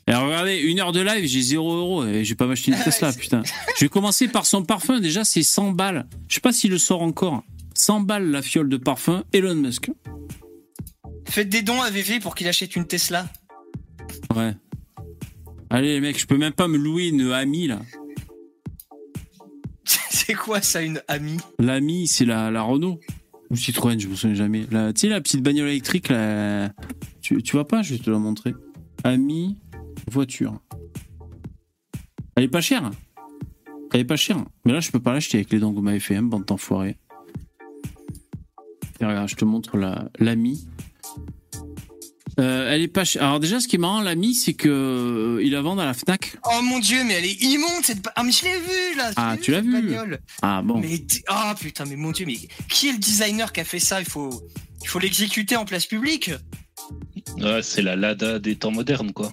Et 0.07 0.13
regardez, 0.15 0.57
une 0.57 0.79
heure 0.79 0.91
de 0.91 0.99
live, 0.99 1.25
j'ai 1.27 1.41
0 1.41 1.73
euros 1.75 2.05
et 2.05 2.25
j'ai 2.25 2.35
pas 2.35 2.47
m'acheter 2.47 2.71
une 2.71 2.77
Ah, 2.79 2.83
Tesla, 2.83 3.13
putain. 3.13 3.43
Je 3.77 3.85
vais 3.85 3.89
commencer 3.89 4.27
par 4.27 4.45
son 4.47 4.63
parfum. 4.63 4.99
Déjà, 4.99 5.23
c'est 5.23 5.43
100 5.43 5.71
balles. 5.71 6.07
Je 6.27 6.35
sais 6.35 6.41
pas 6.41 6.51
s'il 6.51 6.71
le 6.71 6.79
sort 6.79 7.01
encore. 7.03 7.43
100 7.75 8.01
balles 8.01 8.29
la 8.31 8.41
fiole 8.41 8.67
de 8.67 8.77
parfum 8.77 9.23
Elon 9.31 9.55
Musk. 9.55 9.91
Faites 11.29 11.49
des 11.49 11.61
dons 11.61 11.81
à 11.81 11.89
VV 11.91 12.19
pour 12.19 12.35
qu'il 12.35 12.47
achète 12.47 12.75
une 12.75 12.85
Tesla. 12.87 13.27
Ouais. 14.36 14.53
Allez, 15.69 15.93
les 15.93 16.01
mecs, 16.01 16.19
je 16.19 16.25
peux 16.27 16.38
même 16.38 16.53
pas 16.53 16.67
me 16.67 16.77
louer 16.77 17.07
une 17.07 17.32
Ami, 17.32 17.67
là. 17.67 17.79
C'est 19.86 20.34
quoi 20.34 20.61
ça, 20.61 20.82
une 20.82 21.01
amie? 21.07 21.38
L'Ami, 21.59 22.07
c'est 22.07 22.25
la, 22.25 22.51
la 22.51 22.61
Renault. 22.61 22.99
Ou 23.49 23.55
Citroën, 23.55 23.99
je 23.99 24.07
me 24.07 24.15
souviens 24.15 24.36
jamais. 24.36 24.65
La- 24.71 24.93
Tu 24.93 25.01
sais, 25.01 25.07
la 25.09 25.19
petite 25.21 25.41
bagnole 25.43 25.67
électrique, 25.69 26.09
là. 26.09 26.71
Tu, 27.21 27.41
tu 27.43 27.51
vois 27.53 27.67
pas? 27.67 27.82
Je 27.82 27.95
vais 27.95 27.99
te 27.99 28.09
la 28.09 28.17
montrer. 28.17 28.53
Ami, 29.03 29.57
voiture. 30.09 30.59
Elle 32.36 32.43
est 32.45 32.49
pas 32.49 32.61
chère. 32.61 32.91
Elle 33.93 34.01
est 34.01 34.05
pas 34.05 34.15
chère. 34.15 34.45
Mais 34.65 34.71
là, 34.73 34.79
je 34.79 34.91
peux 34.91 34.99
pas 35.01 35.11
l'acheter 35.13 35.38
avec 35.39 35.51
les 35.51 35.59
dents 35.59 35.71
que 35.71 35.75
vous 35.75 35.82
m'avez 35.82 35.99
fait, 35.99 36.15
hein, 36.15 36.23
bande 36.23 36.45
d'enfoirés. 36.45 36.95
Et 39.01 39.05
Regarde, 39.05 39.27
je 39.27 39.36
te 39.36 39.43
montre 39.45 39.77
la 39.77 40.09
l'Ami. 40.19 40.65
Euh, 42.41 42.73
elle 42.73 42.81
est 42.81 42.87
pas 42.87 43.05
chère. 43.05 43.23
Alors 43.23 43.39
déjà, 43.39 43.59
ce 43.59 43.67
qui 43.67 43.75
est 43.75 43.79
marrant, 43.79 44.01
l'Ami, 44.01 44.33
c'est 44.33 44.53
que 44.53 44.67
euh, 44.67 45.43
il 45.43 45.51
la 45.51 45.61
vend 45.61 45.77
à 45.77 45.85
la 45.85 45.93
Fnac. 45.93 46.37
Oh 46.45 46.61
mon 46.63 46.79
dieu, 46.79 47.03
mais 47.05 47.13
elle 47.13 47.25
est 47.25 47.41
immonde 47.41 47.83
cette. 47.83 47.99
Ah, 48.15 48.23
mais 48.23 48.31
je 48.31 48.43
l'ai 48.43 48.59
vue 48.59 48.97
là 48.97 49.11
Ah, 49.15 49.35
tu 49.39 49.51
l'as 49.51 49.61
vue. 49.61 49.95
Ah 50.41 50.61
bon. 50.63 50.79
Mais 50.79 51.03
ah 51.27 51.55
putain, 51.59 51.85
mais 51.85 51.95
mon 51.95 52.11
dieu, 52.11 52.25
mais 52.25 52.37
qui 52.67 52.89
est 52.89 52.93
le 52.93 52.97
designer 52.97 53.53
qui 53.53 53.59
a 53.59 53.63
fait 53.63 53.79
ça? 53.79 53.99
Il 53.99 54.07
faut, 54.07 54.41
il 54.81 54.87
faut 54.87 54.99
l'exécuter 54.99 55.55
en 55.55 55.65
place 55.65 55.85
publique. 55.85 56.31
Ouais, 57.37 57.61
c'est 57.61 57.81
la 57.81 57.95
Lada 57.95 58.39
des 58.39 58.55
temps 58.55 58.71
modernes, 58.71 59.13
quoi. 59.13 59.31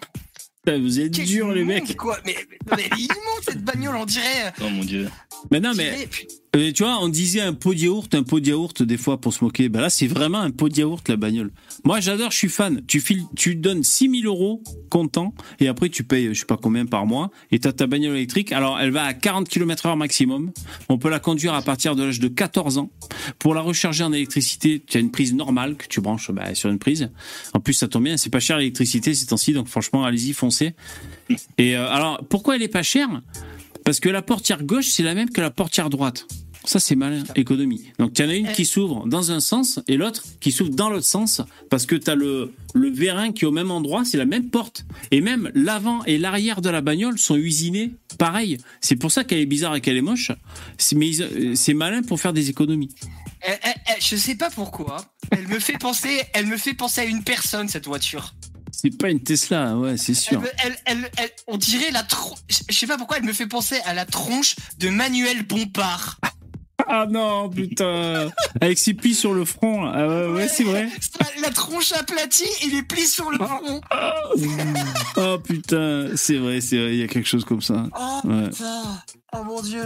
Putain, 0.65 0.79
Vous 0.79 1.01
êtes 1.01 1.13
durs, 1.13 1.53
les 1.53 1.65
mecs. 1.65 1.97
Quoi 1.97 2.19
mais, 2.27 2.37
mais 2.71 2.85
elle 2.93 2.99
est 2.99 2.99
immonde 2.99 3.43
cette 3.43 3.65
bagnole, 3.65 3.97
on 3.97 4.05
dirait. 4.05 4.53
Oh 4.61 4.69
mon 4.69 4.85
dieu. 4.85 5.09
Mais 5.51 5.61
non, 5.61 5.73
mais 5.75 6.09
tu 6.53 6.83
vois, 6.83 6.99
on 7.03 7.09
disait 7.09 7.41
un 7.41 7.53
pot 7.53 7.75
de 7.75 7.81
yaourt, 7.81 8.15
un 8.15 8.23
pot 8.23 8.41
de 8.41 8.49
yaourt 8.49 8.83
des 8.83 8.97
fois 8.97 9.21
pour 9.21 9.33
se 9.33 9.45
moquer. 9.45 9.69
Ben 9.69 9.81
là, 9.81 9.91
c'est 9.91 10.07
vraiment 10.07 10.39
un 10.39 10.51
pot 10.51 10.69
de 10.69 10.79
yaourt 10.79 11.09
la 11.09 11.17
bagnole. 11.17 11.51
Moi, 11.85 12.01
j'adore, 12.01 12.31
je 12.31 12.37
suis 12.37 12.49
fan. 12.49 12.83
Tu 12.87 13.01
files, 13.01 13.25
tu 13.37 13.55
donnes 13.55 13.83
6000 13.83 14.27
euros 14.27 14.63
comptant 14.91 15.35
et 15.61 15.69
après 15.69 15.89
tu 15.89 16.05
payes, 16.05 16.29
je 16.35 16.41
sais 16.41 16.47
pas 16.47 16.57
combien 16.57 16.87
par 16.87 17.07
mois 17.07 17.31
et 17.51 17.59
t'as 17.59 17.73
ta 17.73 17.87
bagnole 17.87 18.17
électrique. 18.17 18.53
Alors, 18.53 18.79
elle 18.81 18.91
va 18.91 19.05
à 19.05 19.15
40 19.15 19.49
km 19.49 19.87
heure 19.87 19.97
maximum. 19.97 20.53
On 20.89 20.99
peut 20.99 21.11
la 21.11 21.21
conduire 21.21 21.55
à 21.55 21.63
partir 21.63 21.97
de 21.97 22.05
l'âge 22.05 22.21
de 22.21 22.29
14 22.29 22.79
ans. 22.79 22.91
Pour 23.39 23.55
la 23.55 23.61
recharger 23.61 24.05
en 24.05 24.13
électricité, 24.13 24.83
tu 24.85 24.97
as 24.97 25.01
une 25.01 25.11
prise 25.11 25.35
normale 25.35 25.77
que 25.77 25.87
tu 25.87 26.01
branches 26.01 26.31
bah, 26.31 26.55
sur 26.55 26.71
une 26.71 26.79
prise. 26.79 27.11
En 27.55 27.61
plus, 27.61 27.75
ça 27.75 27.89
tombe 27.89 28.05
bien, 28.05 28.17
c'est 28.17 28.31
pas 28.31 28.41
cher 28.41 28.59
l'électricité 28.59 29.15
ces 29.15 29.27
temps-ci, 29.27 29.53
donc 29.53 29.69
franchement, 29.69 30.05
allez-y, 30.05 30.33
foncez. 30.33 30.75
Et 31.59 31.77
euh, 31.77 31.91
alors, 31.91 32.25
pourquoi 32.29 32.57
elle 32.57 32.63
est 32.63 32.69
pas 32.69 32.83
chère? 32.83 33.23
Parce 33.89 34.01
que 34.01 34.11
la 34.11 34.21
portière 34.21 34.65
gauche, 34.65 34.89
c'est 34.89 35.03
la 35.03 35.15
même 35.15 35.31
que 35.31 35.41
la 35.41 35.51
portière 35.51 35.89
droite. 35.89 36.27
Ça, 36.63 36.79
c'est 36.79 36.95
malin, 36.95 37.25
économie. 37.37 37.85
Donc, 37.99 38.19
il 38.19 38.23
y 38.23 38.27
en 38.27 38.29
a 38.29 38.35
une 38.35 38.47
Euh. 38.49 38.53
qui 38.53 38.67
s'ouvre 38.67 39.07
dans 39.07 39.31
un 39.33 39.41
sens 39.41 39.81
et 39.89 39.97
l'autre 39.97 40.23
qui 40.41 40.53
s'ouvre 40.53 40.69
dans 40.69 40.91
l'autre 40.91 41.07
sens 41.07 41.41
parce 41.71 41.87
que 41.87 41.97
tu 41.97 42.11
as 42.11 42.15
le, 42.15 42.53
le 42.75 42.91
vérin 42.91 43.33
qui 43.33 43.47
est 43.47 43.49
au 43.49 43.51
même 43.51 43.71
endroit, 43.71 44.05
c'est 44.05 44.19
la 44.19 44.27
même 44.27 44.51
porte. 44.51 44.85
Et 45.11 45.23
même 45.23 45.51
l'avant 45.55 46.05
et 46.05 46.19
l'arrière 46.19 46.61
de 46.61 46.69
la 46.69 46.83
bagnole 46.83 47.19
sont 47.19 47.37
usinés 47.37 47.93
pareil. 48.19 48.59
C'est 48.83 48.97
pour 48.97 49.11
ça 49.11 49.25
qu'elle 49.25 49.39
est 49.39 49.47
bizarre 49.47 49.75
et 49.77 49.81
qu'elle 49.81 49.97
est 49.97 50.03
moche. 50.03 50.33
C'est- 50.77 50.95
Mais 50.95 51.11
euh, 51.23 51.55
c'est 51.55 51.73
malin 51.73 52.03
pour 52.03 52.21
faire 52.21 52.35
des 52.35 52.51
économies. 52.51 52.91
Elle- 53.41 53.59
elle- 53.63 53.75
elle- 53.87 54.03
je 54.03 54.17
sais 54.17 54.35
pas 54.35 54.51
pourquoi. 54.51 55.03
Elle 55.31 55.49
me 55.49 55.59
fait 55.61 55.79
penser, 55.79 56.21
elle 56.35 56.45
me 56.47 56.59
fait 56.59 56.75
penser 56.75 57.01
à 57.01 57.05
une 57.05 57.25
personne 57.25 57.69
cette 57.69 57.87
voiture. 57.87 58.35
C'est 58.81 58.97
pas 58.97 59.11
une 59.11 59.21
Tesla, 59.21 59.77
ouais, 59.77 59.97
c'est 59.97 60.15
sûr. 60.15 60.41
elle- 60.63 60.77
elle- 60.85 61.11
elle- 61.17 61.31
on 61.49 61.57
dirait 61.57 61.91
la 61.91 62.05
tron- 62.05 62.37
je 62.69 62.75
sais 62.75 62.87
pas 62.87 62.97
pourquoi 62.97 63.17
elle 63.17 63.25
me 63.25 63.33
fait 63.33 63.47
penser 63.49 63.77
à 63.87 63.93
la 63.95 64.07
tronche 64.07 64.55
de 64.79 64.89
Manuel 64.89 65.43
Bompard. 65.45 66.19
Ah 66.87 67.07
non, 67.11 67.51
putain 67.51 68.31
Avec 68.61 68.79
ses 68.79 68.95
plis 68.95 69.15
sur 69.17 69.35
le 69.35 69.45
front, 69.45 69.83
là. 69.83 69.93
Ah 69.97 70.09
ouais, 70.09 70.27
ouais, 70.33 70.49
c'est 70.49 70.63
vrai. 70.63 70.89
La, 71.21 71.49
la 71.49 71.51
tronche 71.51 71.91
aplatie 71.93 72.45
et 72.63 72.67
les 72.69 72.83
plis 72.85 73.07
sur 73.09 73.31
le 73.31 73.39
front. 73.39 73.81
Oh 75.17 75.39
putain, 75.45 76.11
c'est 76.15 76.37
vrai, 76.39 76.61
c'est 76.61 76.79
vrai, 76.79 76.95
il 76.95 77.01
y 77.01 77.03
a 77.03 77.09
quelque 77.09 77.27
chose 77.29 77.45
comme 77.45 77.61
ça. 77.63 77.85
Oh 77.99 78.21
Ouais. 78.29 78.49
putain. 78.49 78.83
Oh 79.35 79.43
mon 79.45 79.61
dieu. 79.61 79.83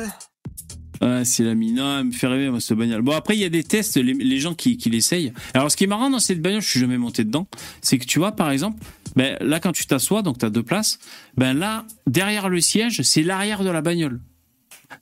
Ouais, 1.03 1.25
c'est 1.25 1.43
la 1.43 1.55
mine. 1.55 1.75
Non, 1.77 1.99
elle 1.99 2.05
me 2.07 2.13
fait 2.13 2.29
rêver, 2.29 2.49
moi, 2.49 2.61
cette 2.61 2.79
bagnole. 2.79 3.03
Bon, 3.03 3.13
après, 3.13 3.37
il 3.37 3.41
y 3.41 3.45
a 3.45 3.49
des 3.49 3.65
tests, 3.65 3.97
les, 3.97 4.39
gens 4.39 4.55
qui, 4.55 4.77
l'essayent. 4.87 5.33
Alors, 5.53 5.71
ce 5.71 5.77
qui 5.77 5.85
est 5.85 5.89
marrant 5.89 6.11
dans 6.11 6.21
cette 6.21 6.41
bagnole, 6.41 6.63
je 6.63 6.69
suis 6.69 6.81
jamais 6.81 6.99
monté 6.99 7.25
dedans, 7.25 7.49
c'est 7.81 7.99
que 7.99 8.05
tu 8.05 8.21
vois, 8.21 8.33
par 8.33 8.51
exemple, 8.53 8.81
ben, 9.17 9.37
là, 9.41 9.59
quand 9.59 9.73
tu 9.73 9.85
t'assois, 9.87 10.23
donc 10.23 10.39
tu 10.39 10.45
as 10.45 10.51
deux 10.51 10.63
places, 10.63 11.01
ben 11.37 11.55
là, 11.55 11.85
derrière 12.07 12.49
le 12.49 12.61
siège, 12.61 13.03
c'est 13.03 13.23
l'arrière 13.23 13.65
de 13.65 13.71
la 13.71 13.83
bagnole. 13.83 14.21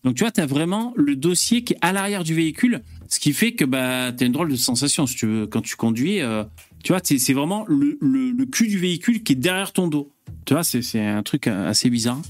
Donc, 0.04 0.14
tu 0.14 0.24
vois, 0.24 0.30
tu 0.30 0.40
as 0.40 0.46
vraiment 0.46 0.94
le 0.96 1.16
dossier 1.16 1.64
qui 1.64 1.74
est 1.74 1.78
à 1.82 1.92
l'arrière 1.92 2.24
du 2.24 2.34
véhicule, 2.34 2.80
ce 3.08 3.20
qui 3.20 3.34
fait 3.34 3.52
que 3.52 3.66
bah, 3.66 4.12
tu 4.16 4.24
as 4.24 4.26
une 4.26 4.32
drôle 4.32 4.50
de 4.50 4.56
sensation, 4.56 5.06
si 5.06 5.16
tu 5.16 5.26
veux, 5.26 5.46
quand 5.46 5.60
tu 5.60 5.76
conduis. 5.76 6.20
euh, 6.20 6.44
tu 6.82 6.92
vois, 6.92 7.02
c'est 7.04 7.34
vraiment 7.34 7.66
le, 7.68 7.98
le, 8.00 8.30
le 8.30 8.46
cul 8.46 8.68
du 8.68 8.78
véhicule 8.78 9.22
qui 9.22 9.34
est 9.34 9.36
derrière 9.36 9.72
ton 9.72 9.86
dos. 9.86 10.14
Tu 10.46 10.54
vois, 10.54 10.64
c'est 10.64 11.00
un 11.00 11.22
truc 11.22 11.46
assez 11.46 11.90
bizarre. 11.90 12.22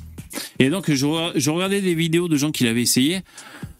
Et 0.58 0.70
donc, 0.70 0.90
je, 0.90 1.06
re- 1.06 1.32
je 1.34 1.50
regardais 1.50 1.80
des 1.80 1.94
vidéos 1.94 2.28
de 2.28 2.36
gens 2.36 2.50
qui 2.50 2.64
l'avaient 2.64 2.82
essayé. 2.82 3.20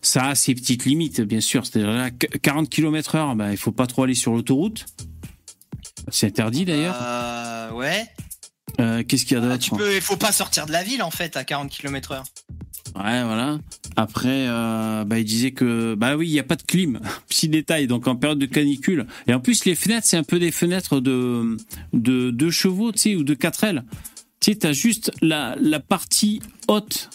Ça 0.03 0.29
a 0.29 0.35
ses 0.35 0.55
petites 0.55 0.85
limites, 0.85 1.21
bien 1.21 1.41
sûr. 1.41 1.67
C'est-à-dire, 1.67 1.91
là, 1.93 2.11
40 2.11 2.69
km 2.69 3.15
heure, 3.17 3.35
ben, 3.37 3.51
il 3.51 3.57
faut 3.57 3.73
pas 3.73 3.87
trop 3.87 4.05
aller 4.05 4.15
sur 4.15 4.33
l'autoroute. 4.33 4.87
C'est 6.09 6.27
interdit, 6.29 6.65
d'ailleurs. 6.65 6.97
Euh, 7.01 7.71
ouais. 7.73 8.07
Euh, 8.81 9.03
Qu'est-ce 9.07 9.27
qu'il 9.27 9.37
y 9.37 9.41
a 9.41 9.45
Ah, 9.45 9.49
d'autre 9.49 9.59
tu 9.59 9.71
peux, 9.73 9.95
il 9.95 10.01
faut 10.01 10.17
pas 10.17 10.33
sortir 10.33 10.65
de 10.67 10.73
la 10.73 10.83
ville 10.83 11.03
en 11.03 11.11
fait 11.11 11.37
à 11.37 11.45
40 11.45 11.71
km 11.71 12.13
heure. 12.13 12.25
Ouais, 12.97 13.23
voilà. 13.23 13.59
Après, 13.97 14.47
euh, 14.49 15.05
bah, 15.05 15.19
il 15.19 15.25
disait 15.25 15.51
que, 15.53 15.95
bah 15.95 16.17
oui, 16.17 16.29
il 16.29 16.33
n'y 16.33 16.39
a 16.41 16.45
pas 16.45 16.57
de 16.57 16.63
clim. 16.63 16.99
Petit 17.29 17.49
détail. 17.49 17.87
Donc, 17.87 18.07
en 18.09 18.17
période 18.17 18.39
de 18.39 18.47
canicule. 18.47 19.07
Et 19.27 19.35
en 19.35 19.41
plus, 19.41 19.65
les 19.65 19.75
fenêtres, 19.75 20.07
c'est 20.07 20.17
un 20.17 20.23
peu 20.25 20.39
des 20.39 20.51
fenêtres 20.51 21.01
de, 21.01 21.57
de, 21.93 22.31
deux 22.31 22.51
chevaux, 22.51 22.91
tu 22.93 22.99
sais, 22.99 23.17
ou 23.17 23.23
de 23.23 23.35
4 23.35 23.65
ailes. 23.65 23.85
Tu 24.41 24.53
sais, 24.53 24.59
t'as 24.59 24.73
juste 24.73 25.13
la, 25.21 25.55
la 25.61 25.81
partie 25.81 26.41
haute. 26.69 27.11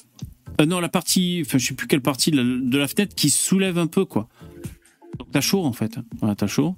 Euh, 0.62 0.66
non, 0.66 0.80
la 0.80 0.90
partie, 0.90 1.42
enfin, 1.46 1.58
je 1.58 1.66
sais 1.68 1.74
plus 1.74 1.88
quelle 1.88 2.02
partie 2.02 2.32
de 2.32 2.38
la, 2.38 2.44
de 2.44 2.78
la 2.78 2.88
fenêtre 2.88 3.16
qui 3.16 3.30
se 3.30 3.44
soulève 3.44 3.78
un 3.78 3.88
peu, 3.88 4.06
quoi. 4.06 4.28
Donc, 5.18 5.30
t'as 5.32 5.42
chaud, 5.42 5.66
en 5.66 5.74
fait. 5.74 5.98
Voilà, 6.20 6.36
t'as 6.36 6.48
chaud. 6.48 6.76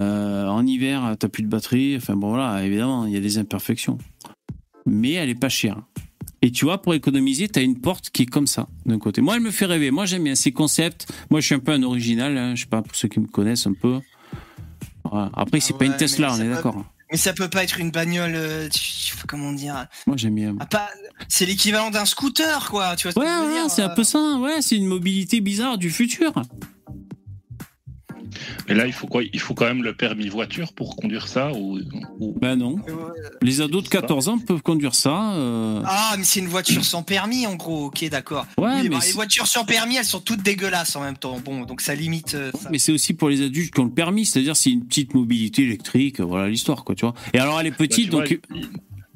Euh, 0.00 0.46
en 0.46 0.66
hiver, 0.66 1.16
t'as 1.18 1.28
plus 1.28 1.42
de 1.42 1.48
batterie. 1.48 1.96
Enfin, 1.96 2.16
bon, 2.16 2.28
voilà, 2.30 2.64
évidemment, 2.64 3.06
il 3.06 3.12
y 3.12 3.16
a 3.16 3.20
des 3.20 3.38
imperfections. 3.38 3.98
Mais 4.86 5.12
elle 5.12 5.30
est 5.30 5.34
pas 5.34 5.48
chère. 5.48 5.80
Et 6.42 6.50
tu 6.50 6.64
vois, 6.64 6.82
pour 6.82 6.92
économiser, 6.92 7.48
tu 7.48 7.58
as 7.58 7.62
une 7.62 7.80
porte 7.80 8.10
qui 8.10 8.22
est 8.22 8.26
comme 8.26 8.46
ça, 8.48 8.68
d'un 8.84 8.98
côté. 8.98 9.20
Moi, 9.20 9.36
elle 9.36 9.42
me 9.42 9.50
fait 9.52 9.66
rêver. 9.66 9.90
Moi, 9.90 10.06
j'aime 10.06 10.24
bien 10.24 10.34
ces 10.34 10.52
concepts. 10.52 11.10
Moi, 11.30 11.40
je 11.40 11.46
suis 11.46 11.54
un 11.54 11.60
peu 11.60 11.72
un 11.72 11.82
original. 11.82 12.36
hein. 12.36 12.54
Je 12.56 12.62
sais 12.62 12.68
pas, 12.68 12.82
pour 12.82 12.94
ceux 12.96 13.08
qui 13.08 13.20
me 13.20 13.26
connaissent 13.26 13.66
un 13.66 13.74
peu. 13.74 14.00
Voilà. 15.04 15.30
Après, 15.34 15.60
c'est 15.60 15.72
Ah 15.74 15.78
pas 15.78 15.84
une 15.86 15.96
Tesla, 15.96 16.34
on 16.34 16.40
est 16.40 16.48
d'accord. 16.48 16.84
Mais 17.12 17.18
ça 17.18 17.32
peut 17.34 17.48
pas 17.48 17.62
être 17.62 17.78
une 17.78 17.90
bagnole. 17.90 18.32
euh, 18.34 18.68
tu- 18.70 19.14
comment 19.28 19.52
dire 19.52 19.86
Moi, 20.06 20.16
j'aime 20.16 20.34
bien. 20.34 20.56
ah, 20.58 20.66
pas, 20.66 20.88
C'est 21.28 21.44
l'équivalent 21.46 21.90
d'un 21.90 22.06
scooter 22.06 22.70
quoi. 22.70 22.96
Tu 22.96 23.06
vois 23.06 23.12
ce 23.12 23.18
Ouais, 23.20 23.26
ouais, 23.62 23.68
c'est 23.68 23.82
un 23.82 23.90
euh, 23.90 23.94
peu 23.94 24.02
ça. 24.02 24.18
Ouais, 24.38 24.62
c'est 24.62 24.76
une 24.76 24.86
mobilité 24.86 25.40
bizarre 25.42 25.76
du 25.78 25.90
futur. 25.90 26.32
Mais 28.68 28.74
là, 28.74 28.86
il 28.86 28.92
faut 28.92 29.06
quoi? 29.06 29.22
Il 29.32 29.40
faut 29.40 29.54
quand 29.54 29.64
même 29.66 29.82
le 29.82 29.94
permis 29.94 30.28
voiture 30.28 30.72
pour 30.72 30.96
conduire 30.96 31.28
ça 31.28 31.52
ou, 31.52 31.78
ou- 32.18 32.34
Ben 32.40 32.56
non. 32.56 32.76
Les 33.42 33.60
ados 33.60 33.84
de 33.84 33.88
14 33.88 34.28
ans 34.28 34.38
peuvent 34.38 34.62
conduire 34.62 34.94
ça. 34.94 35.34
euh, 35.34 35.82
Ah, 35.84 36.14
mais 36.18 36.24
c'est 36.24 36.40
une 36.40 36.48
voiture 36.48 36.84
sans 36.84 37.02
permis 37.02 37.46
en 37.46 37.54
gros. 37.56 37.86
Ok, 37.86 38.08
d'accord. 38.08 38.46
Ouais, 38.58 38.82
mais 38.82 38.88
bah, 38.88 38.98
les 39.04 39.12
voitures 39.12 39.46
sans 39.46 39.64
permis, 39.64 39.96
elles 39.96 40.04
sont 40.04 40.20
toutes 40.20 40.42
dégueulasses 40.42 40.96
en 40.96 41.02
même 41.02 41.16
temps. 41.16 41.38
Bon, 41.44 41.62
donc 41.62 41.80
ça 41.80 41.94
limite. 41.94 42.34
euh, 42.34 42.50
ça. 42.60 42.68
Mais 42.70 42.78
c'est 42.78 42.92
aussi 42.92 43.14
pour 43.14 43.28
les 43.28 43.42
adultes 43.42 43.72
qui 43.74 43.80
ont 43.80 43.84
le 43.84 43.90
permis, 43.92 44.24
c'est-à-dire 44.26 44.56
c'est 44.56 44.70
une 44.70 44.84
petite 44.84 45.14
mobilité 45.14 45.62
électrique, 45.62 46.20
voilà 46.20 46.48
l'histoire 46.48 46.84
quoi, 46.84 46.94
tu 46.94 47.04
vois. 47.04 47.14
Et 47.34 47.38
alors 47.38 47.58
elle 47.60 47.66
est 47.66 47.70
Bah, 47.70 47.76
petite, 47.78 48.10
vois, 48.10 48.20
donc 48.26 48.38
il- 48.54 48.68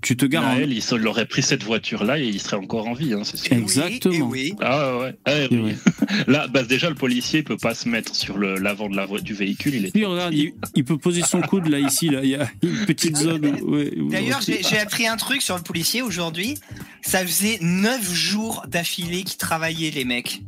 tu 0.06 0.16
te 0.16 0.24
gares. 0.24 0.44
Naël, 0.44 0.72
il 0.72 0.80
se- 0.82 0.94
il 0.94 1.06
aurait 1.08 1.26
pris 1.26 1.42
cette 1.42 1.64
voiture-là 1.64 2.18
et 2.20 2.26
il 2.26 2.40
serait 2.40 2.56
encore 2.56 2.86
en 2.86 2.92
vie, 2.94 3.12
hein, 3.12 3.22
c'est 3.24 3.36
sûr. 3.36 3.48
Eh 3.50 3.56
oui, 3.56 3.62
Exactement. 3.62 4.14
eh 4.14 4.22
oui. 4.22 4.54
Ah 4.60 4.98
ouais. 4.98 5.14
Ah, 5.24 5.30
C'est 5.32 5.48
oui. 5.50 5.58
vrai. 5.72 5.74
Là, 6.28 6.46
bah, 6.46 6.62
déjà, 6.62 6.88
le 6.88 6.94
policier 6.94 7.42
peut 7.42 7.56
pas 7.56 7.74
se 7.74 7.88
mettre 7.88 8.14
sur 8.14 8.38
le- 8.38 8.56
l'avant 8.58 8.88
de 8.88 8.94
la 8.96 9.04
vo- 9.06 9.18
du 9.18 9.34
véhicule. 9.34 9.74
Il 9.74 9.86
est 9.86 9.90
Puis 9.90 10.04
regarde, 10.04 10.32
il, 10.32 10.52
il 10.76 10.84
peut 10.84 10.96
poser 10.96 11.22
son 11.22 11.40
coude 11.40 11.66
là, 11.66 11.80
ici, 11.80 12.08
là, 12.08 12.20
il 12.22 12.30
y 12.30 12.34
a 12.36 12.48
une 12.62 12.86
petite 12.86 13.16
zone. 13.16 13.44
où- 13.62 14.10
D'ailleurs, 14.10 14.40
j'ai 14.46 14.62
j'ai 14.62 14.78
appris 14.78 15.06
un 15.08 15.16
truc 15.16 15.42
sur 15.42 15.56
le 15.56 15.62
policier 15.62 16.02
aujourd'hui. 16.02 16.56
Ça 17.02 17.26
faisait 17.26 17.58
9 17.60 18.08
jours 18.14 18.64
d'affilée 18.68 19.24
qu'ils 19.24 19.36
travaillaient, 19.38 19.90
les 19.90 20.04
mecs. 20.04 20.42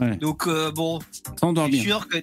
Ouais. 0.00 0.16
Donc, 0.16 0.46
euh, 0.46 0.70
bon, 0.72 0.98
je 1.42 1.70
suis 1.76 1.80
sûr 1.80 2.06
que 2.08 2.18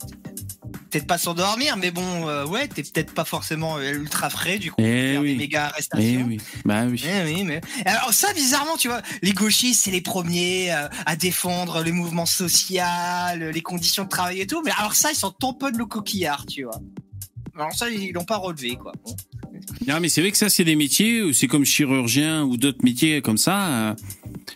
peut-être 0.90 1.08
pas 1.08 1.18
s'endormir, 1.18 1.76
mais 1.78 1.90
bon, 1.92 2.28
euh, 2.28 2.46
ouais, 2.46 2.68
t'es 2.68 2.84
peut-être 2.84 3.14
pas 3.14 3.26
forcément 3.26 3.80
ultra 3.82 4.30
frais, 4.30 4.60
du 4.60 4.72
coup, 4.72 4.76
Eh 4.80 4.84
faire 5.14 5.22
des 5.22 5.28
oui. 5.32 5.36
méga 5.38 5.66
Eh 5.66 5.70
arrestations. 5.72 6.26
oui, 6.28 6.38
bah 6.66 6.84
oui. 6.86 7.04
Eh 7.06 7.24
oui, 7.34 7.44
mais 7.44 7.62
alors 7.86 8.14
ça 8.14 8.32
bizarrement, 8.34 8.78
tu 8.78 8.88
vois, 8.90 9.02
les 9.24 9.34
gauchistes 9.34 9.86
c'est 9.86 9.92
les 9.92 10.02
premiers 10.02 10.72
euh, 10.72 10.88
à 11.08 11.16
défendre 11.16 11.84
le 11.84 11.92
mouvement 11.92 12.26
social, 12.28 13.44
les 13.52 13.62
conditions 13.62 14.04
de 14.04 14.10
travail 14.10 14.42
et 14.42 14.48
tout, 14.48 14.62
mais 14.64 14.72
alors 14.78 14.94
ça 14.94 15.12
ils 15.12 15.16
sont 15.18 15.32
tamponnent 15.32 15.78
le 15.78 15.86
coquillard, 15.86 16.46
tu 16.46 16.64
vois. 16.64 16.80
Alors 17.56 17.74
ça 17.74 17.90
ils 17.90 18.12
l'ont 18.12 18.26
pas 18.26 18.38
relevé 18.38 18.76
quoi. 18.76 18.92
Bon. 19.04 19.16
Non, 19.88 20.00
mais 20.00 20.10
c'est 20.10 20.22
vrai 20.22 20.32
que 20.32 20.38
ça, 20.38 20.50
c'est 20.50 20.66
des 20.66 20.76
métiers, 20.76 21.32
c'est 21.34 21.48
comme 21.48 21.64
chirurgien 21.66 22.44
ou 22.44 22.58
d'autres 22.58 22.84
métiers 22.84 23.22
comme 23.22 23.38
ça. 23.38 23.68
euh, 23.68 23.96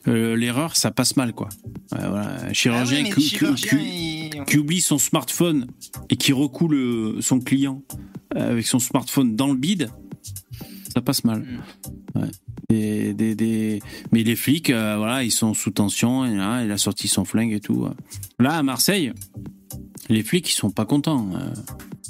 euh, 0.07 0.35
L'erreur, 0.35 0.75
ça 0.75 0.91
passe 0.91 1.15
mal, 1.15 1.33
quoi. 1.33 1.49
Voilà. 1.91 2.27
Un 2.27 2.47
Ah 2.49 2.53
chirurgien, 2.53 3.03
oui, 3.03 4.29
mais 4.35 4.45
qui, 4.45 4.57
oublie 4.57 4.81
son 4.81 4.97
smartphone 4.97 5.67
et 6.09 6.15
qui 6.15 6.33
recoule 6.33 6.75
euh, 6.75 7.21
son 7.21 7.39
client 7.39 7.83
euh, 8.35 8.51
avec 8.51 8.67
son 8.67 8.79
smartphone 8.79 9.35
dans 9.35 9.47
le 9.47 9.55
bide, 9.55 9.89
ça 10.93 11.01
passe 11.01 11.23
mal. 11.23 11.39
Mm. 12.15 12.19
Ouais. 12.19 12.31
Des, 12.69 13.13
des, 13.13 13.35
des... 13.35 13.81
Mais 14.11 14.23
les 14.23 14.35
flics, 14.35 14.69
euh, 14.69 14.97
voilà, 14.97 15.23
ils 15.23 15.31
sont 15.31 15.53
sous 15.53 15.71
tension. 15.71 16.25
Et 16.25 16.35
là, 16.35 16.63
il 16.63 16.71
a 16.71 16.77
sorti 16.77 17.07
son 17.07 17.23
flingue 17.23 17.53
et 17.53 17.61
tout. 17.61 17.87
Là, 18.39 18.57
à 18.57 18.63
Marseille, 18.63 19.13
les 20.09 20.23
flics, 20.23 20.49
ils 20.49 20.53
sont 20.53 20.71
pas 20.71 20.85
contents. 20.85 21.29
euh. 21.35 21.49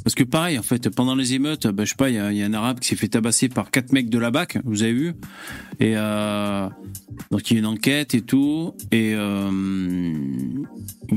Parce 0.04 0.16
que 0.16 0.24
pareil, 0.24 0.58
en 0.58 0.64
fait, 0.64 0.90
pendant 0.90 1.16
les 1.16 1.34
émeutes, 1.34 1.68
bah, 1.68 1.84
je 1.84 1.90
sais 1.90 1.96
pas, 1.98 2.10
il 2.10 2.16
y, 2.16 2.20
a- 2.20 2.32
il 2.32 2.38
y 2.38 2.42
a 2.44 2.46
un 2.46 2.54
arabe 2.54 2.80
qui 2.80 2.88
s'est 2.88 2.96
fait 2.96 3.10
tabasser 3.10 3.50
par 3.50 3.72
quatre 3.72 3.92
mecs 3.92 4.10
de 4.10 4.18
la 4.18 4.32
BAC, 4.32 4.58
vous 4.64 4.84
avez 4.84 4.94
vu 4.94 5.14
Et 5.82 5.94
euh, 5.98 6.70
donc 7.32 7.50
il 7.52 7.56
y 7.56 7.58
a 7.58 7.60
une 7.60 7.66
enquête 7.66 8.16
et 8.16 8.22
tout. 8.22 8.74
Et 8.92 9.14
euh, 9.16 10.14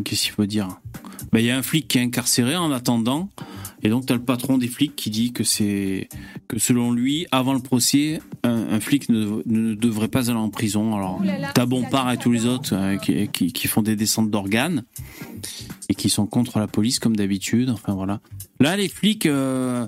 qu'est-ce 0.04 0.22
qu'il 0.24 0.32
faut 0.32 0.46
dire? 0.46 0.68
Bah, 1.32 1.38
Il 1.40 1.46
y 1.46 1.50
a 1.50 1.56
un 1.58 1.62
flic 1.62 1.86
qui 1.86 1.98
est 1.98 2.02
incarcéré 2.02 2.56
en 2.56 2.72
attendant. 2.72 3.28
Et 3.82 3.88
donc 3.88 4.04
tu 4.06 4.12
as 4.12 4.16
le 4.16 4.22
patron 4.22 4.58
des 4.58 4.68
flics 4.68 4.94
qui 4.96 5.08
dit 5.08 5.32
que 5.32 5.42
c'est 5.44 6.08
que 6.48 6.58
selon 6.58 6.92
lui, 6.92 7.26
avant 7.30 7.54
le 7.54 7.60
procès, 7.60 8.20
un, 8.42 8.72
un 8.72 8.80
flic 8.80 9.08
ne, 9.08 9.40
ne 9.46 9.74
devrait 9.74 10.08
pas 10.08 10.28
aller 10.30 10.38
en 10.38 10.50
prison. 10.50 10.94
Alors 10.96 11.22
t'as 11.54 11.64
Bompard 11.64 12.10
et 12.12 12.18
tous 12.18 12.30
les 12.32 12.44
autres 12.44 12.74
euh, 12.74 12.96
qui, 12.98 13.28
qui, 13.28 13.52
qui 13.54 13.68
font 13.68 13.80
des 13.82 13.96
descentes 13.96 14.30
d'organes 14.30 14.82
et 15.90 15.94
qui 15.96 16.08
sont 16.08 16.24
contre 16.24 16.60
la 16.60 16.68
police 16.68 17.00
comme 17.00 17.16
d'habitude. 17.16 17.68
Enfin 17.68 17.94
voilà. 17.94 18.20
Là, 18.60 18.76
les 18.76 18.88
flics, 18.88 19.26
euh, 19.26 19.86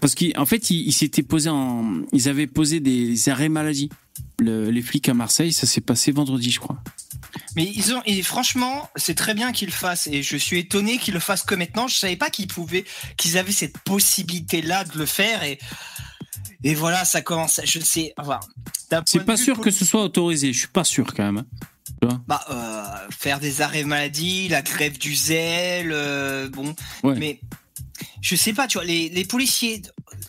parce 0.00 0.14
qu'en 0.14 0.46
fait, 0.46 0.70
ils, 0.70 0.92
s'étaient 0.92 1.24
posés 1.24 1.50
en, 1.50 2.02
ils 2.12 2.28
avaient 2.28 2.46
posé 2.46 2.78
des 2.78 3.28
arrêts 3.28 3.48
maladie. 3.48 3.90
Le- 4.38 4.70
les 4.70 4.82
flics 4.82 5.08
à 5.08 5.14
Marseille, 5.14 5.52
ça 5.52 5.66
s'est 5.66 5.80
passé 5.80 6.12
vendredi, 6.12 6.52
je 6.52 6.60
crois. 6.60 6.78
Mais 7.56 7.64
ils 7.74 7.92
ont 7.92 8.02
et 8.06 8.22
franchement 8.22 8.88
c'est 8.94 9.14
très 9.14 9.34
bien 9.34 9.50
qu'ils 9.50 9.68
le 9.68 9.72
fassent 9.72 10.06
et 10.06 10.22
je 10.22 10.36
suis 10.36 10.58
étonné 10.60 10.98
qu'ils 10.98 11.14
le 11.14 11.20
fassent 11.20 11.42
que 11.42 11.54
maintenant. 11.56 11.88
Je 11.88 11.96
savais 11.96 12.16
pas 12.16 12.30
qu'ils 12.30 12.46
pouvaient, 12.46 12.84
qu'ils 13.16 13.36
avaient 13.36 13.50
cette 13.52 13.78
possibilité 13.78 14.62
là 14.62 14.84
de 14.84 14.96
le 14.96 15.06
faire 15.06 15.42
et 15.42 15.58
et 16.62 16.74
voilà 16.74 17.04
ça 17.04 17.20
commence. 17.20 17.60
Je 17.64 17.80
sais. 17.80 18.14
Enfin, 18.16 18.38
C'est 19.06 19.24
pas 19.24 19.36
sûr 19.36 19.58
que 19.60 19.70
ce 19.70 19.84
soit 19.84 20.02
autorisé. 20.04 20.52
Je 20.52 20.58
suis 20.60 20.68
pas 20.68 20.84
sûr 20.84 21.12
quand 21.14 21.24
même. 21.32 21.44
Bah, 22.26 22.44
euh, 22.50 23.10
faire 23.10 23.40
des 23.40 23.62
arrêts 23.62 23.84
maladie, 23.84 24.48
la 24.48 24.62
grève 24.62 24.98
du 24.98 25.14
zèle, 25.14 25.90
euh, 25.92 26.48
bon. 26.48 26.74
Ouais. 27.02 27.14
Mais 27.16 27.40
je 28.20 28.36
sais 28.36 28.52
pas, 28.52 28.66
tu 28.66 28.78
vois, 28.78 28.84
les, 28.84 29.08
les 29.08 29.24
policiers, 29.24 29.82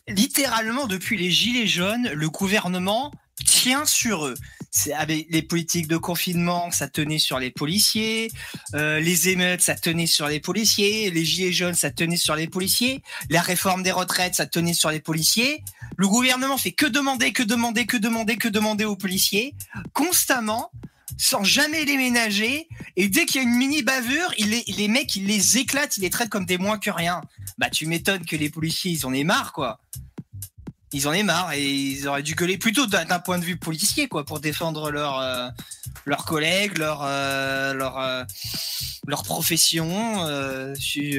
littéralement 0.08 0.88
depuis 0.88 1.18
les 1.18 1.32
gilets 1.32 1.68
jaunes, 1.68 2.10
le 2.14 2.30
gouvernement 2.30 3.12
tient 3.46 3.86
sur 3.86 4.26
eux. 4.26 4.36
avec 4.96 5.28
les 5.30 5.42
politiques 5.42 5.88
de 5.88 5.98
confinement, 5.98 6.70
ça 6.72 6.88
tenait 6.88 7.18
sur 7.18 7.40
les 7.40 7.50
policiers. 7.50 8.30
Euh, 8.76 9.00
les 9.00 9.30
émeutes, 9.30 9.62
ça 9.62 9.76
tenait 9.76 10.06
sur 10.06 10.28
les 10.28 10.40
policiers. 10.40 11.10
Les 11.10 11.26
gilets 11.26 11.52
jaunes, 11.52 11.74
ça 11.74 11.90
tenait 11.90 12.18
sur 12.18 12.36
les 12.36 12.48
policiers. 12.48 13.02
La 13.30 13.42
réforme 13.42 13.82
des 13.82 13.92
retraites, 13.92 14.36
ça 14.36 14.46
tenait 14.46 14.74
sur 14.74 14.92
les 14.92 15.00
policiers. 15.00 15.64
Le 15.98 16.08
gouvernement 16.08 16.58
fait 16.58 16.74
que 16.74 16.86
demander, 16.86 17.34
que 17.34 17.44
demander, 17.44 17.86
que 17.86 17.98
demander, 17.98 18.38
que 18.38 18.48
demander 18.48 18.86
aux 18.86 18.96
policiers, 18.96 19.56
constamment, 19.94 20.72
sans 21.18 21.44
jamais 21.44 21.86
les 21.86 21.98
ménager. 21.98 22.68
Et 22.96 23.10
dès 23.10 23.26
qu'il 23.26 23.42
y 23.42 23.46
a 23.46 23.48
une 23.48 23.56
mini 23.56 23.82
bavure, 23.84 24.34
il 24.38 24.50
les, 24.52 24.64
les 24.68 24.88
mecs, 24.88 25.16
ils 25.16 25.26
les 25.26 25.58
éclatent, 25.58 25.98
ils 25.98 26.02
les 26.02 26.10
traitent 26.10 26.30
comme 26.30 26.46
des 26.46 26.58
moins 26.58 26.78
que 26.78 26.90
rien. 26.92 27.22
Bah, 27.58 27.70
tu 27.70 27.86
m'étonnes 27.88 28.26
que 28.26 28.36
les 28.36 28.50
policiers, 28.50 28.92
ils 28.92 29.06
en 29.06 29.14
aient 29.14 29.24
marre, 29.24 29.54
quoi 29.54 29.80
ils 30.94 31.06
en 31.08 31.12
aient 31.12 31.24
marre 31.24 31.52
et 31.52 31.70
ils 31.70 32.08
auraient 32.08 32.24
dû 32.24 32.34
gueuler 32.34 32.58
plutôt 32.58 32.86
d'un 32.86 33.20
point 33.20 33.40
de 33.40 33.44
vue 33.44 33.58
policier 33.58 34.08
quoi 34.08 34.26
pour 34.26 34.40
défendre 34.40 34.90
leurs 34.90 35.20
euh, 35.20 35.50
leurs 36.06 36.24
collègues 36.24 36.78
leur 36.78 37.02
euh, 37.04 37.74
leur 37.74 38.00
euh, 38.00 38.24
leur 39.06 39.24
profession 39.24 40.16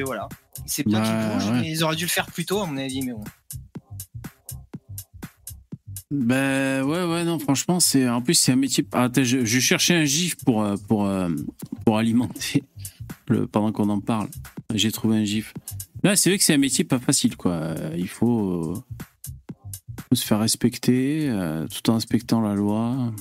voilà 0.05 0.27
c'est 0.65 0.85
bien 0.87 0.99
Bah, 1.01 1.05
qu'ils 1.05 1.33
bougent 1.33 1.51
ouais. 1.51 1.61
mais 1.61 1.69
ils 1.69 1.83
auraient 1.83 1.95
dû 1.95 2.05
le 2.05 2.09
faire 2.09 2.25
plus 2.25 2.45
tôt 2.45 2.61
à 2.61 2.65
mon 2.65 2.77
avis 2.77 3.03
mais 3.03 3.13
bon 3.13 3.23
Ben 6.11 6.81
ouais, 6.83 7.03
ouais, 7.03 7.23
non, 7.23 7.37
franchement, 7.37 7.79
c'est 7.79 8.09
en 8.09 8.21
plus 8.21 8.33
c'est 8.33 8.51
un 8.51 8.55
métier. 8.55 8.85
Ah, 8.93 9.03
attends, 9.03 9.23
je, 9.23 9.59
cherchais 9.59 9.93
un 9.93 10.05
gif 10.05 10.35
pour 10.43 10.63
euh, 10.63 10.75
pour 10.87 11.05
euh, 11.05 11.29
pour 11.85 11.99
alimenter 11.99 12.63
le 13.27 13.45
pendant 13.45 13.71
qu'on 13.71 13.89
en 13.89 13.99
parle. 13.99 14.27
J'ai 14.73 14.91
trouvé 14.91 15.17
un 15.17 15.23
gif. 15.23 15.53
Là, 16.03 16.15
c'est 16.15 16.29
vrai 16.29 16.39
que 16.39 16.43
c'est 16.43 16.53
un 16.53 16.59
métier 16.59 16.83
pas 16.83 16.97
facile, 16.99 17.35
quoi. 17.37 17.51
Euh, 17.51 17.95
Il 17.95 18.07
faut, 18.07 18.73
euh, 18.73 18.83
faut 20.09 20.15
se 20.15 20.25
faire 20.25 20.39
respecter 20.39 21.31
tout 21.71 21.89
en 21.91 21.95
respectant 21.95 22.41
la 22.41 22.55
loi. 22.55 23.13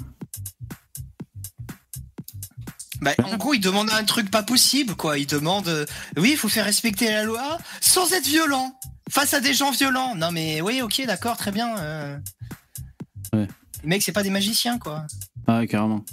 bah, 3.01 3.13
en 3.23 3.37
gros 3.37 3.55
ils 3.55 3.61
demandent 3.61 3.91
un 3.91 4.05
truc 4.05 4.29
pas 4.31 4.43
possible 4.43 4.97
quoi 4.97 5.19
ils 5.19 5.27
demandent 5.27 5.69
euh, 5.69 5.87
oui 6.17 6.31
il 6.33 6.37
faut 6.37 6.49
faire 6.49 6.65
respecter 6.65 7.09
la 7.09 7.23
loi 7.23 7.59
sans 7.81 8.13
être 8.13 8.27
violent 8.27 8.77
face 9.09 9.35
à 9.35 9.41
des 9.41 9.55
gens 9.55 9.71
violents 9.71 10.17
non 10.17 10.33
mais 10.33 10.61
oui 10.61 10.83
ok 10.83 11.05
d'accord 11.07 11.37
très 11.37 11.53
bien. 11.53 11.77
Ouais. 13.35 13.47
les 13.83 13.89
mecs 13.89 14.03
c'est 14.03 14.13
pas 14.13 14.23
des 14.23 14.31
magiciens 14.31 14.79
quoi 14.79 15.07
Ah, 15.47 15.59
ouais, 15.61 15.67
carrément. 15.67 16.05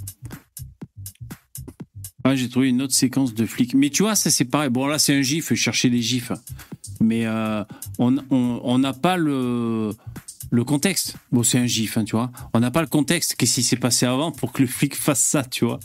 Ah, 2.24 2.34
j'ai 2.34 2.48
trouvé 2.48 2.68
une 2.70 2.82
autre 2.82 2.94
séquence 2.94 3.34
de 3.34 3.46
flics. 3.46 3.74
Mais 3.74 3.88
tu 3.90 4.02
vois, 4.02 4.16
ça 4.16 4.30
c'est 4.30 4.44
pareil. 4.46 4.68
Bon, 4.68 4.86
là, 4.86 4.98
c'est 4.98 5.14
un 5.14 5.22
gif, 5.22 5.50
je 5.50 5.54
cherchais 5.54 5.90
des 5.90 6.02
gifs. 6.02 6.32
Mais 7.00 7.24
euh, 7.26 7.62
on 7.98 8.16
on- 8.30 8.60
on 8.64 8.78
n'a 8.78 8.92
pas 8.92 9.16
le, 9.16 9.92
le 10.50 10.64
contexte. 10.64 11.14
Bon, 11.30 11.42
c'est 11.44 11.58
un 11.58 11.66
gif, 11.66 11.96
hein, 11.98 12.04
tu 12.04 12.16
vois. 12.16 12.32
On 12.52 12.58
n'a 12.60 12.72
pas 12.72 12.80
le 12.80 12.88
contexte. 12.88 13.36
Qu'est-ce 13.36 13.54
qui 13.54 13.62
s'est 13.62 13.76
passé 13.76 14.06
avant 14.06 14.32
pour 14.32 14.52
que 14.52 14.62
le 14.62 14.68
flic 14.68 14.96
fasse 14.96 15.20
ça, 15.22 15.44
tu 15.44 15.64
vois? 15.64 15.78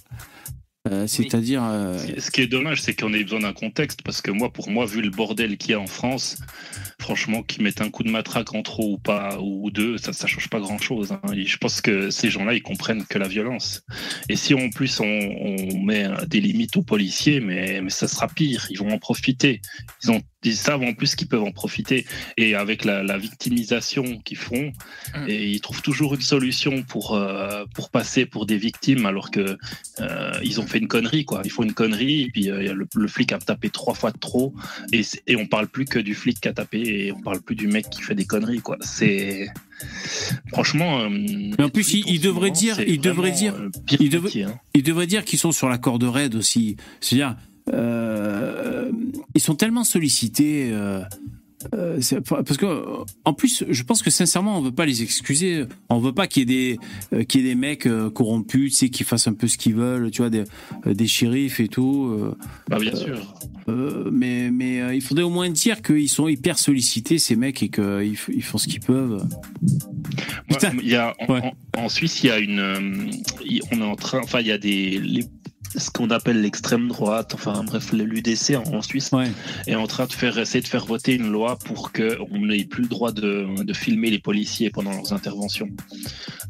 Euh, 0.88 1.06
C'est-à-dire. 1.06 1.64
euh, 1.64 2.00
Ce 2.00 2.08
qui- 2.12 2.22
Ce 2.22 2.32
qui 2.32 2.42
est 2.42 2.48
dommage, 2.48 2.82
c'est 2.82 2.96
qu'on 3.00 3.14
ait 3.14 3.22
besoin 3.24 3.42
d'un 3.42 3.54
contexte, 3.54 4.02
parce 4.02 4.20
que 4.24 4.32
moi, 4.32 4.52
pour 4.52 4.72
moi, 4.72 4.88
vu 4.88 5.02
le 5.04 5.12
bordel 5.12 5.58
qu'il 5.58 5.72
y 5.72 5.74
a 5.76 5.80
en 5.80 5.86
France, 5.86 6.38
franchement, 7.02 7.44
qu'ils 7.44 7.64
mettent 7.64 7.82
un 7.82 7.90
coup 7.90 8.04
de 8.04 8.10
matraque 8.10 8.54
en 8.56 8.62
trop 8.62 8.94
ou 8.94 8.98
pas, 8.98 9.38
ou 9.42 9.70
deux, 9.72 9.98
ça, 9.98 10.14
ça 10.14 10.28
change 10.28 10.50
pas 10.50 10.60
grand-chose. 10.60 11.12
hein. 11.12 11.22
Je 11.34 11.58
pense 11.58 11.82
que 11.82 12.10
ces 12.10 12.30
gens-là, 12.30 12.54
ils 12.54 12.62
comprennent 12.62 13.06
que 13.06 13.18
la 13.18 13.28
violence. 13.28 13.84
Et 14.30 14.36
si 14.36 14.54
en 14.54 14.70
plus 14.70 15.00
on, 15.00 15.06
on 15.06 15.84
met 15.84 16.06
euh, 16.06 16.26
des 16.28 16.40
limites 16.40 16.78
aux 16.78 16.84
policiers, 16.84 17.40
mais, 17.40 17.82
mais 17.82 17.90
ça 17.90 18.08
sera 18.08 18.28
pire. 18.28 18.68
Ils 18.70 18.78
vont 18.78 18.92
en 18.92 19.00
profiter. 19.00 19.62
Ils, 20.04 20.12
ont, 20.12 20.22
ils 20.44 20.56
savent 20.56 20.84
en 20.84 20.94
plus 20.94 21.16
qu'ils 21.16 21.28
peuvent 21.28 21.44
en 21.44 21.52
profiter. 21.52 22.06
Et 22.38 22.56
avec 22.56 22.86
la, 22.86 23.04
la 23.04 23.18
victimisation 23.18 24.20
qu'ils 24.20 24.38
font, 24.38 24.72
et 25.28 25.50
ils 25.50 25.62
trouvent 25.62 25.82
toujours 25.82 26.14
une 26.16 26.22
solution 26.22 26.84
pour 26.84 27.16
euh, 27.16 27.66
pour 27.74 27.90
passer 27.90 28.26
pour 28.26 28.46
des 28.46 28.58
victimes, 28.58 29.06
alors 29.06 29.32
que 29.32 29.58
euh, 30.00 30.32
ils 30.44 30.60
ont 30.62 30.68
fait 30.68 30.78
une 30.78 30.88
connerie, 30.88 31.26
quoi. 31.26 31.42
Ils 31.44 31.52
font 31.52 31.64
une 31.64 31.74
connerie, 31.74 32.22
et 32.22 32.28
puis 32.30 32.50
euh, 32.50 32.74
le, 32.74 32.88
le 32.94 33.08
flic 33.08 33.32
a 33.32 33.40
tapé 33.40 33.70
trois 33.70 33.94
fois 33.94 34.12
de 34.12 34.20
trop, 34.20 34.54
et, 34.94 35.02
et 35.28 35.36
on 35.36 35.48
parle 35.48 35.68
plus 35.68 35.86
que 35.86 36.00
du 36.00 36.14
flic 36.16 36.40
qui 36.40 36.48
a 36.48 36.54
tapé, 36.54 36.80
et 36.92 37.12
on 37.12 37.22
parle 37.22 37.42
plus 37.42 37.56
du 37.56 37.68
mec 37.68 37.90
qui 37.90 38.02
fait 38.02 38.16
des 38.16 38.26
conneries, 38.26 38.60
quoi. 38.62 38.78
C'est 38.82 39.48
franchement. 40.54 41.00
euh, 41.02 41.10
Mais 41.10 41.64
en 41.64 41.70
plus, 41.70 41.94
il- 41.94 42.04
il 42.08 42.22
devrait 42.22 42.52
dire- 42.52 42.80
il 42.82 43.00
devrait 43.02 43.32
dire- 43.32 43.56
il 44.00 44.10
devrait- 44.10 44.26
métier, 44.28 44.44
hein. 44.44 44.60
Il 44.74 44.84
devrait 44.84 45.08
dire 45.08 45.24
qu'ils 45.26 45.40
sont 45.40 45.52
sur 45.52 45.70
la 45.70 45.78
corde 45.78 46.04
raide 46.04 46.36
aussi. 46.36 46.76
C'est-à-dire, 47.00 47.36
euh, 47.74 48.92
ils 49.36 49.42
sont 49.42 49.56
tellement 49.56 49.84
sollicités. 49.84 50.70
euh, 50.72 51.02
euh, 51.76 52.00
parce 52.30 52.58
que, 52.58 52.84
en 53.26 53.34
plus, 53.34 53.64
je 53.70 53.84
pense 53.84 54.02
que 54.02 54.10
sincèrement, 54.10 54.58
on 54.58 54.62
veut 54.62 54.72
pas 54.72 54.86
les 54.86 55.04
excuser. 55.04 55.66
On 55.90 56.00
veut 56.00 56.14
pas 56.14 56.28
qu'il 56.28 56.42
y 56.50 56.54
ait 56.54 56.76
des, 56.76 56.80
euh, 57.18 57.24
qu'il 57.24 57.42
y 57.42 57.46
ait 57.46 57.50
des 57.50 57.56
mecs 57.56 57.86
euh, 57.86 58.10
corrompus, 58.10 58.72
tu 58.72 58.78
sais, 58.78 58.90
qui 58.90 59.04
fassent 59.04 59.28
un 59.28 59.34
peu 59.34 59.48
ce 59.48 59.58
qu'ils 59.58 59.76
veulent, 59.76 60.12
tu 60.12 60.22
vois, 60.22 60.30
des, 60.30 60.44
des 60.86 61.08
shérifs 61.08 61.60
et 61.60 61.68
tout. 61.68 62.16
Bah, 62.70 62.80
bien 62.80 62.96
sûr. 62.96 63.34
mais 64.12 64.50
mais 64.52 64.96
il 64.96 65.02
faudrait 65.02 65.24
au 65.24 65.30
moins 65.30 65.50
dire 65.50 65.82
qu'ils 65.82 66.10
sont 66.10 66.28
hyper 66.28 66.58
sollicités 66.60 67.18
ces 67.20 67.36
mecs 67.36 67.62
et 67.64 67.70
qu'ils 67.70 68.16
ils 68.30 68.44
font 68.44 68.58
ce 68.58 68.68
qu'ils 68.68 68.80
peuvent. 68.82 69.26
Putain. 70.50 70.72
Y 70.84 70.96
a, 70.96 71.14
en, 71.28 71.34
Ouais. 71.34 71.42
en- 71.78 71.84
en 71.84 71.90
Suisse, 71.90 72.24
il 72.24 72.28
y 72.28 72.32
a 72.32 72.40
une. 72.40 73.12
on 73.72 73.80
est 73.80 73.84
en 73.84 73.96
train. 73.96 74.20
Enfin, 74.24 74.40
il 74.42 74.48
y 74.48 74.52
a 74.52 74.58
des. 74.58 75.00
les- 75.00 75.26
ce 75.76 75.90
qu'on 75.90 76.10
appelle 76.10 76.42
l'extrême 76.42 76.88
droite, 76.88 77.34
enfin 77.34 77.64
bref, 77.64 77.92
l'UDC 77.94 78.56
en, 78.56 78.76
en 78.76 78.82
Suisse 78.82 79.10
Ouais. 79.12 79.32
est 79.68 79.76
en 79.76 79.88
train 79.88 80.06
de 80.06 80.14
faire 80.14 80.38
essayer 80.38 80.62
de 80.62 80.68
faire 80.68 80.86
voter 80.86 81.16
une 81.16 81.32
loi 81.32 81.58
pour 81.58 81.92
qu'on 81.92 82.46
n'ait 82.46 82.66
plus 82.66 82.84
le 82.84 82.90
droit 82.90 83.12
de, 83.12 83.64
de 83.64 83.74
filmer 83.74 84.10
les 84.10 84.20
policiers 84.20 84.70
pendant 84.70 84.92
leurs 84.92 85.14
interventions. 85.14 85.70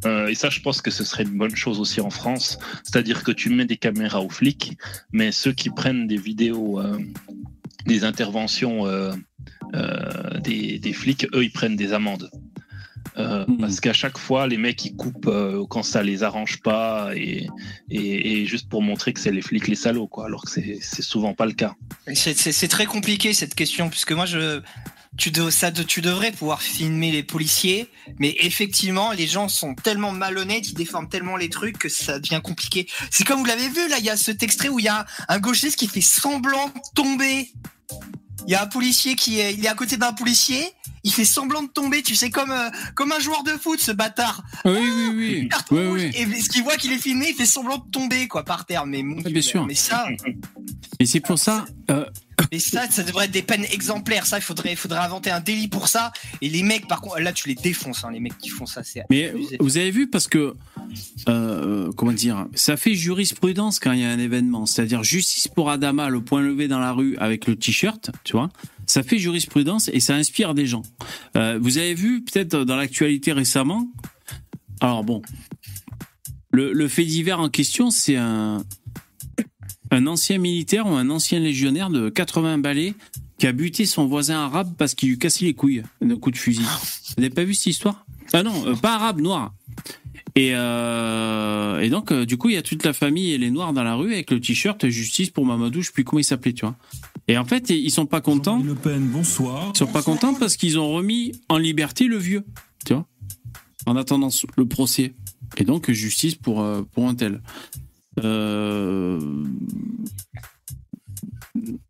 Euh, 0.05 0.27
et 0.27 0.35
ça, 0.35 0.49
je 0.49 0.59
pense 0.61 0.81
que 0.81 0.91
ce 0.91 1.03
serait 1.03 1.23
une 1.23 1.37
bonne 1.37 1.55
chose 1.55 1.79
aussi 1.79 2.01
en 2.01 2.09
France, 2.09 2.57
c'est-à-dire 2.83 3.23
que 3.23 3.31
tu 3.31 3.49
mets 3.49 3.65
des 3.65 3.77
caméras 3.77 4.21
aux 4.21 4.29
flics, 4.29 4.77
mais 5.11 5.31
ceux 5.31 5.53
qui 5.53 5.69
prennent 5.69 6.07
des 6.07 6.17
vidéos 6.17 6.79
euh, 6.79 6.97
des 7.85 8.03
interventions 8.03 8.85
euh, 8.85 9.11
euh, 9.73 10.39
des, 10.39 10.79
des 10.79 10.93
flics, 10.93 11.27
eux, 11.33 11.43
ils 11.43 11.51
prennent 11.51 11.75
des 11.75 11.93
amendes. 11.93 12.29
Euh. 13.17 13.45
Parce 13.59 13.79
qu'à 13.81 13.93
chaque 13.93 14.17
fois, 14.17 14.47
les 14.47 14.57
mecs 14.57 14.83
ils 14.85 14.95
coupent 14.95 15.27
euh, 15.27 15.65
quand 15.69 15.83
ça 15.83 16.01
les 16.01 16.23
arrange 16.23 16.61
pas 16.61 17.11
et, 17.15 17.47
et, 17.89 18.41
et 18.41 18.45
juste 18.45 18.69
pour 18.69 18.81
montrer 18.81 19.11
que 19.13 19.19
c'est 19.19 19.31
les 19.31 19.41
flics 19.41 19.67
les 19.67 19.75
salauds, 19.75 20.07
quoi, 20.07 20.25
alors 20.25 20.43
que 20.45 20.49
c'est 20.49 21.01
souvent 21.01 21.33
pas 21.33 21.45
le 21.45 21.53
cas. 21.53 21.75
C'est- 22.13 22.67
très 22.69 22.85
compliqué 22.85 23.33
cette 23.33 23.53
question, 23.53 23.89
puisque 23.89 24.13
moi, 24.13 24.25
je, 24.25 24.61
tu, 25.17 25.29
de- 25.31 25.49
ça, 25.49 25.71
de- 25.71 25.83
tu 25.83 25.99
devrais 26.01 26.31
pouvoir 26.31 26.61
filmer 26.61 27.11
les 27.11 27.21
policiers, 27.23 27.89
mais 28.17 28.33
effectivement, 28.39 29.11
les 29.11 29.27
gens 29.27 29.49
sont 29.49 29.75
tellement 29.75 30.11
malhonnêtes, 30.13 30.69
ils 30.69 30.73
déforment 30.73 31.09
tellement 31.09 31.35
les 31.35 31.49
trucs 31.49 31.77
que 31.77 31.89
ça 31.89 32.17
devient 32.19 32.39
compliqué. 32.41 32.87
C'est 33.09 33.25
comme 33.25 33.39
vous 33.39 33.45
l'avez 33.45 33.67
vu, 33.67 33.89
là, 33.89 33.97
il 33.99 34.05
y 34.05 34.09
a 34.09 34.15
cet 34.15 34.41
extrait 34.41 34.69
où 34.69 34.79
il 34.79 34.85
y 34.85 34.89
a 34.89 35.05
un 35.27 35.39
gauchiste 35.39 35.77
qui 35.77 35.87
fait 35.87 35.99
semblant 36.01 36.67
de 36.67 36.79
tomber. 36.95 37.51
Il 38.47 38.51
y 38.51 38.55
a 38.55 38.63
un 38.63 38.67
policier 38.67 39.15
qui 39.15 39.39
est, 39.39 39.53
il 39.53 39.63
est 39.65 39.69
à 39.69 39.73
côté 39.75 39.97
d'un 39.97 40.13
policier, 40.13 40.61
il 41.03 41.11
fait 41.13 41.25
semblant 41.25 41.63
de 41.63 41.67
tomber, 41.69 42.01
tu 42.03 42.15
sais, 42.15 42.29
comme, 42.29 42.51
euh, 42.51 42.69
comme 42.95 43.11
un 43.11 43.19
joueur 43.19 43.43
de 43.43 43.51
foot, 43.51 43.79
ce 43.79 43.91
bâtard. 43.91 44.43
Oui, 44.65 44.71
oui, 44.79 45.09
oui. 45.15 45.49
Carton 45.49 45.91
oui. 45.93 46.11
Et 46.13 46.25
ce 46.41 46.49
qu'il 46.49 46.63
voit 46.63 46.75
qu'il 46.77 46.91
est 46.91 46.97
filmé, 46.97 47.27
il 47.29 47.35
fait 47.35 47.45
semblant 47.45 47.77
de 47.77 47.89
tomber, 47.91 48.27
quoi, 48.27 48.43
par 48.43 48.65
terre. 48.65 48.85
Mais 48.85 49.03
mon 49.03 49.21
Dieu, 49.21 49.31
bien 49.31 49.41
sûr. 49.41 49.65
Mais 49.65 49.75
ça, 49.75 50.05
Et 50.99 51.05
c'est 51.05 51.19
pour 51.19 51.39
ça. 51.39 51.65
euh, 51.89 52.05
Mais 52.51 52.59
ça, 52.59 52.89
ça 52.89 53.03
devrait 53.03 53.25
être 53.25 53.31
des 53.31 53.41
peines 53.41 53.65
exemplaires. 53.71 54.25
Ça, 54.25 54.37
il 54.37 54.41
faudrait, 54.41 54.75
faudrait 54.75 54.99
inventer 54.99 55.31
un 55.31 55.39
délit 55.39 55.67
pour 55.67 55.87
ça. 55.87 56.11
Et 56.41 56.49
les 56.49 56.63
mecs, 56.63 56.87
par 56.87 57.01
contre, 57.01 57.19
là, 57.19 57.33
tu 57.33 57.47
les 57.47 57.55
défonces, 57.55 58.03
hein, 58.03 58.11
les 58.11 58.19
mecs 58.19 58.37
qui 58.37 58.49
font 58.49 58.65
ça. 58.65 58.83
C'est 58.83 59.03
Mais 59.09 59.29
abusé. 59.29 59.57
vous 59.59 59.77
avez 59.77 59.91
vu 59.91 60.09
parce 60.09 60.27
que 60.27 60.55
euh, 61.29 61.91
comment 61.93 62.11
dire, 62.13 62.47
ça 62.53 62.77
fait 62.77 62.95
jurisprudence 62.95 63.79
quand 63.79 63.91
il 63.91 63.99
y 63.99 64.03
a 64.05 64.09
un 64.09 64.19
événement, 64.19 64.65
c'est-à-dire 64.65 65.03
justice 65.03 65.47
pour 65.47 65.69
Adama, 65.69 66.09
le 66.09 66.21
point 66.21 66.41
levé 66.41 66.67
dans 66.67 66.79
la 66.79 66.91
rue 66.91 67.15
avec 67.17 67.47
le 67.47 67.55
t-shirt, 67.55 68.11
tu 68.23 68.33
vois. 68.33 68.49
Ça 68.85 69.03
fait 69.03 69.17
jurisprudence 69.19 69.89
et 69.93 69.99
ça 69.99 70.15
inspire 70.15 70.53
des 70.53 70.65
gens. 70.65 70.81
Euh, 71.37 71.59
vous 71.61 71.77
avez 71.77 71.93
vu 71.93 72.23
peut-être 72.23 72.63
dans 72.63 72.75
l'actualité 72.75 73.31
récemment. 73.31 73.87
Alors 74.81 75.03
bon, 75.03 75.21
le, 76.51 76.73
le 76.73 76.87
fait 76.87 77.05
divers 77.05 77.39
en 77.39 77.49
question, 77.49 77.91
c'est 77.91 78.17
un 78.17 78.63
un 79.91 80.07
ancien 80.07 80.37
militaire 80.37 80.87
ou 80.87 80.95
un 80.95 81.09
ancien 81.09 81.39
légionnaire 81.39 81.89
de 81.89 82.09
80 82.09 82.57
balais 82.57 82.95
qui 83.37 83.45
a 83.45 83.51
buté 83.51 83.85
son 83.85 84.07
voisin 84.07 84.39
arabe 84.39 84.73
parce 84.77 84.95
qu'il 84.95 85.09
lui 85.09 85.19
cassait 85.19 85.45
les 85.45 85.53
couilles 85.53 85.83
d'un 86.01 86.15
coup 86.15 86.31
de 86.31 86.37
fusil. 86.37 86.63
Vous 86.63 87.21
n'avez 87.21 87.33
pas 87.33 87.43
vu 87.43 87.53
cette 87.53 87.67
histoire? 87.67 88.05
Ah 88.33 88.43
non, 88.43 88.67
euh, 88.67 88.75
pas 88.75 88.95
arabe, 88.95 89.19
noir. 89.19 89.53
Et, 90.35 90.51
euh, 90.53 91.81
et 91.81 91.89
donc, 91.89 92.11
euh, 92.11 92.25
du 92.25 92.37
coup, 92.37 92.47
il 92.47 92.55
y 92.55 92.57
a 92.57 92.61
toute 92.61 92.85
la 92.85 92.93
famille 92.93 93.33
et 93.33 93.37
les 93.37 93.51
noirs 93.51 93.73
dans 93.73 93.83
la 93.83 93.95
rue 93.95 94.13
avec 94.13 94.31
le 94.31 94.39
t-shirt 94.39 94.87
justice 94.87 95.29
pour 95.29 95.45
Mamadou, 95.45 95.81
je 95.81 95.87
sais 95.87 95.91
plus 95.91 96.05
comment 96.05 96.19
il 96.19 96.23
s'appelait, 96.23 96.53
tu 96.53 96.65
vois. 96.65 96.77
Et 97.27 97.37
en 97.37 97.43
fait, 97.43 97.69
ils 97.69 97.91
sont 97.91 98.05
pas 98.05 98.21
contents. 98.21 98.63
Le 98.63 98.75
Pen, 98.75 99.05
bonsoir. 99.07 99.71
Ils 99.75 99.77
sont 99.77 99.87
pas 99.87 100.01
contents 100.01 100.33
parce 100.33 100.55
qu'ils 100.55 100.79
ont 100.79 100.89
remis 100.89 101.33
en 101.49 101.57
liberté 101.57 102.05
le 102.05 102.17
vieux, 102.17 102.45
tu 102.85 102.93
vois, 102.93 103.05
en 103.85 103.97
attendant 103.97 104.29
le 104.55 104.65
procès. 104.65 105.13
Et 105.57 105.65
donc, 105.65 105.91
justice 105.91 106.35
pour, 106.35 106.65
pour 106.93 107.07
un 107.07 107.15
tel. 107.15 107.41
Euh... 108.19 109.19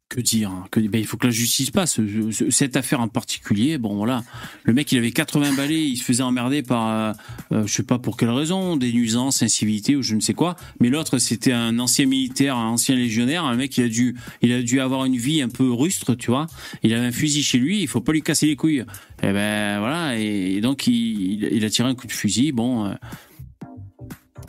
que 0.09 0.19
dire 0.19 0.51
hein, 0.51 0.65
que, 0.71 0.79
ben, 0.81 0.99
Il 0.99 1.05
faut 1.07 1.15
que 1.17 1.27
la 1.27 1.31
justice 1.31 1.71
passe. 1.71 1.95
Ce- 1.95 2.31
ce- 2.31 2.49
Cette 2.49 2.75
affaire 2.75 2.99
en 2.99 3.07
particulier, 3.07 3.77
bon 3.77 3.95
voilà, 3.95 4.23
le 4.65 4.73
mec 4.73 4.91
il 4.91 4.97
avait 4.97 5.11
80 5.11 5.53
balais, 5.53 5.87
il 5.87 5.95
se 5.95 6.03
faisait 6.03 6.21
emmerder 6.23 6.63
par, 6.63 6.89
euh, 6.89 7.13
euh, 7.53 7.65
je 7.67 7.71
sais 7.73 7.83
pas 7.83 7.97
pour 7.97 8.17
quelle 8.17 8.29
raison, 8.31 8.75
des 8.75 8.91
nuisances, 8.91 9.41
incivilités 9.41 9.95
ou 9.95 10.01
je 10.01 10.13
ne 10.15 10.19
sais 10.19 10.33
quoi. 10.33 10.57
Mais 10.81 10.89
l'autre 10.89 11.17
c'était 11.17 11.53
un 11.53 11.79
ancien 11.79 12.05
militaire, 12.07 12.57
un 12.57 12.67
ancien 12.71 12.95
légionnaire, 12.95 13.45
un 13.45 13.55
mec 13.55 13.77
il 13.77 13.85
a 13.85 13.89
dû, 13.89 14.15
il 14.41 14.51
a 14.51 14.61
dû 14.61 14.81
avoir 14.81 15.05
une 15.05 15.15
vie 15.15 15.41
un 15.41 15.49
peu 15.49 15.71
rustre, 15.71 16.13
tu 16.15 16.29
vois. 16.29 16.47
Il 16.83 16.93
avait 16.93 17.05
un 17.07 17.11
fusil 17.13 17.41
chez 17.41 17.57
lui, 17.57 17.81
il 17.81 17.87
faut 17.87 18.01
pas 18.01 18.11
lui 18.11 18.21
casser 18.21 18.47
les 18.47 18.55
couilles. 18.57 18.83
Et 19.23 19.31
ben 19.31 19.79
voilà, 19.79 20.17
et, 20.19 20.59
donc 20.61 20.87
il, 20.87 21.43
il 21.51 21.63
a 21.63 21.69
tiré 21.69 21.87
un 21.87 21.95
coup 21.95 22.07
de 22.07 22.11
fusil. 22.11 22.51
Bon. 22.51 22.85
euh, 22.85 22.93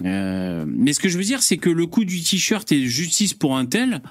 euh, 0.05 0.65
mais 0.67 0.93
ce 0.93 1.01
que 1.01 1.09
je 1.09 1.17
veux 1.19 1.25
dire, 1.25 1.43
c'est 1.43 1.57
que 1.59 1.71
le 1.71 1.87
coup 1.87 2.05
du 2.05 2.21
t-shirt 2.23 2.71
et 2.73 2.87
justice 2.87 3.35
pour 3.35 3.57
un 3.57 3.67
tel, 3.67 4.03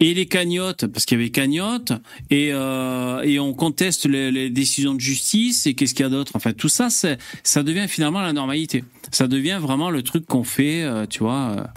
et 0.00 0.12
les 0.12 0.26
cagnottes, 0.26 0.86
parce 0.88 1.04
qu'il 1.04 1.18
y 1.18 1.20
avait 1.20 1.30
cagnottes, 1.30 1.92
et, 2.30 2.50
euh, 2.52 3.22
et 3.22 3.38
on 3.38 3.54
conteste 3.54 4.06
les, 4.06 4.32
les 4.32 4.50
décisions 4.50 4.94
de 4.94 5.00
justice, 5.00 5.66
et 5.66 5.74
qu'est-ce 5.74 5.94
qu'il 5.94 6.02
y 6.04 6.06
a 6.06 6.10
d'autre? 6.10 6.32
Enfin, 6.34 6.52
tout 6.52 6.68
ça, 6.68 6.88
ça 6.90 7.62
devient 7.62 7.86
finalement 7.88 8.20
la 8.20 8.32
normalité. 8.32 8.82
Ça 9.12 9.28
devient 9.28 9.58
vraiment 9.62 9.90
le 9.90 10.02
truc 10.02 10.26
qu'on 10.26 10.42
fait, 10.44 10.82
euh, 10.82 11.06
tu 11.06 11.20
vois. 11.20 11.68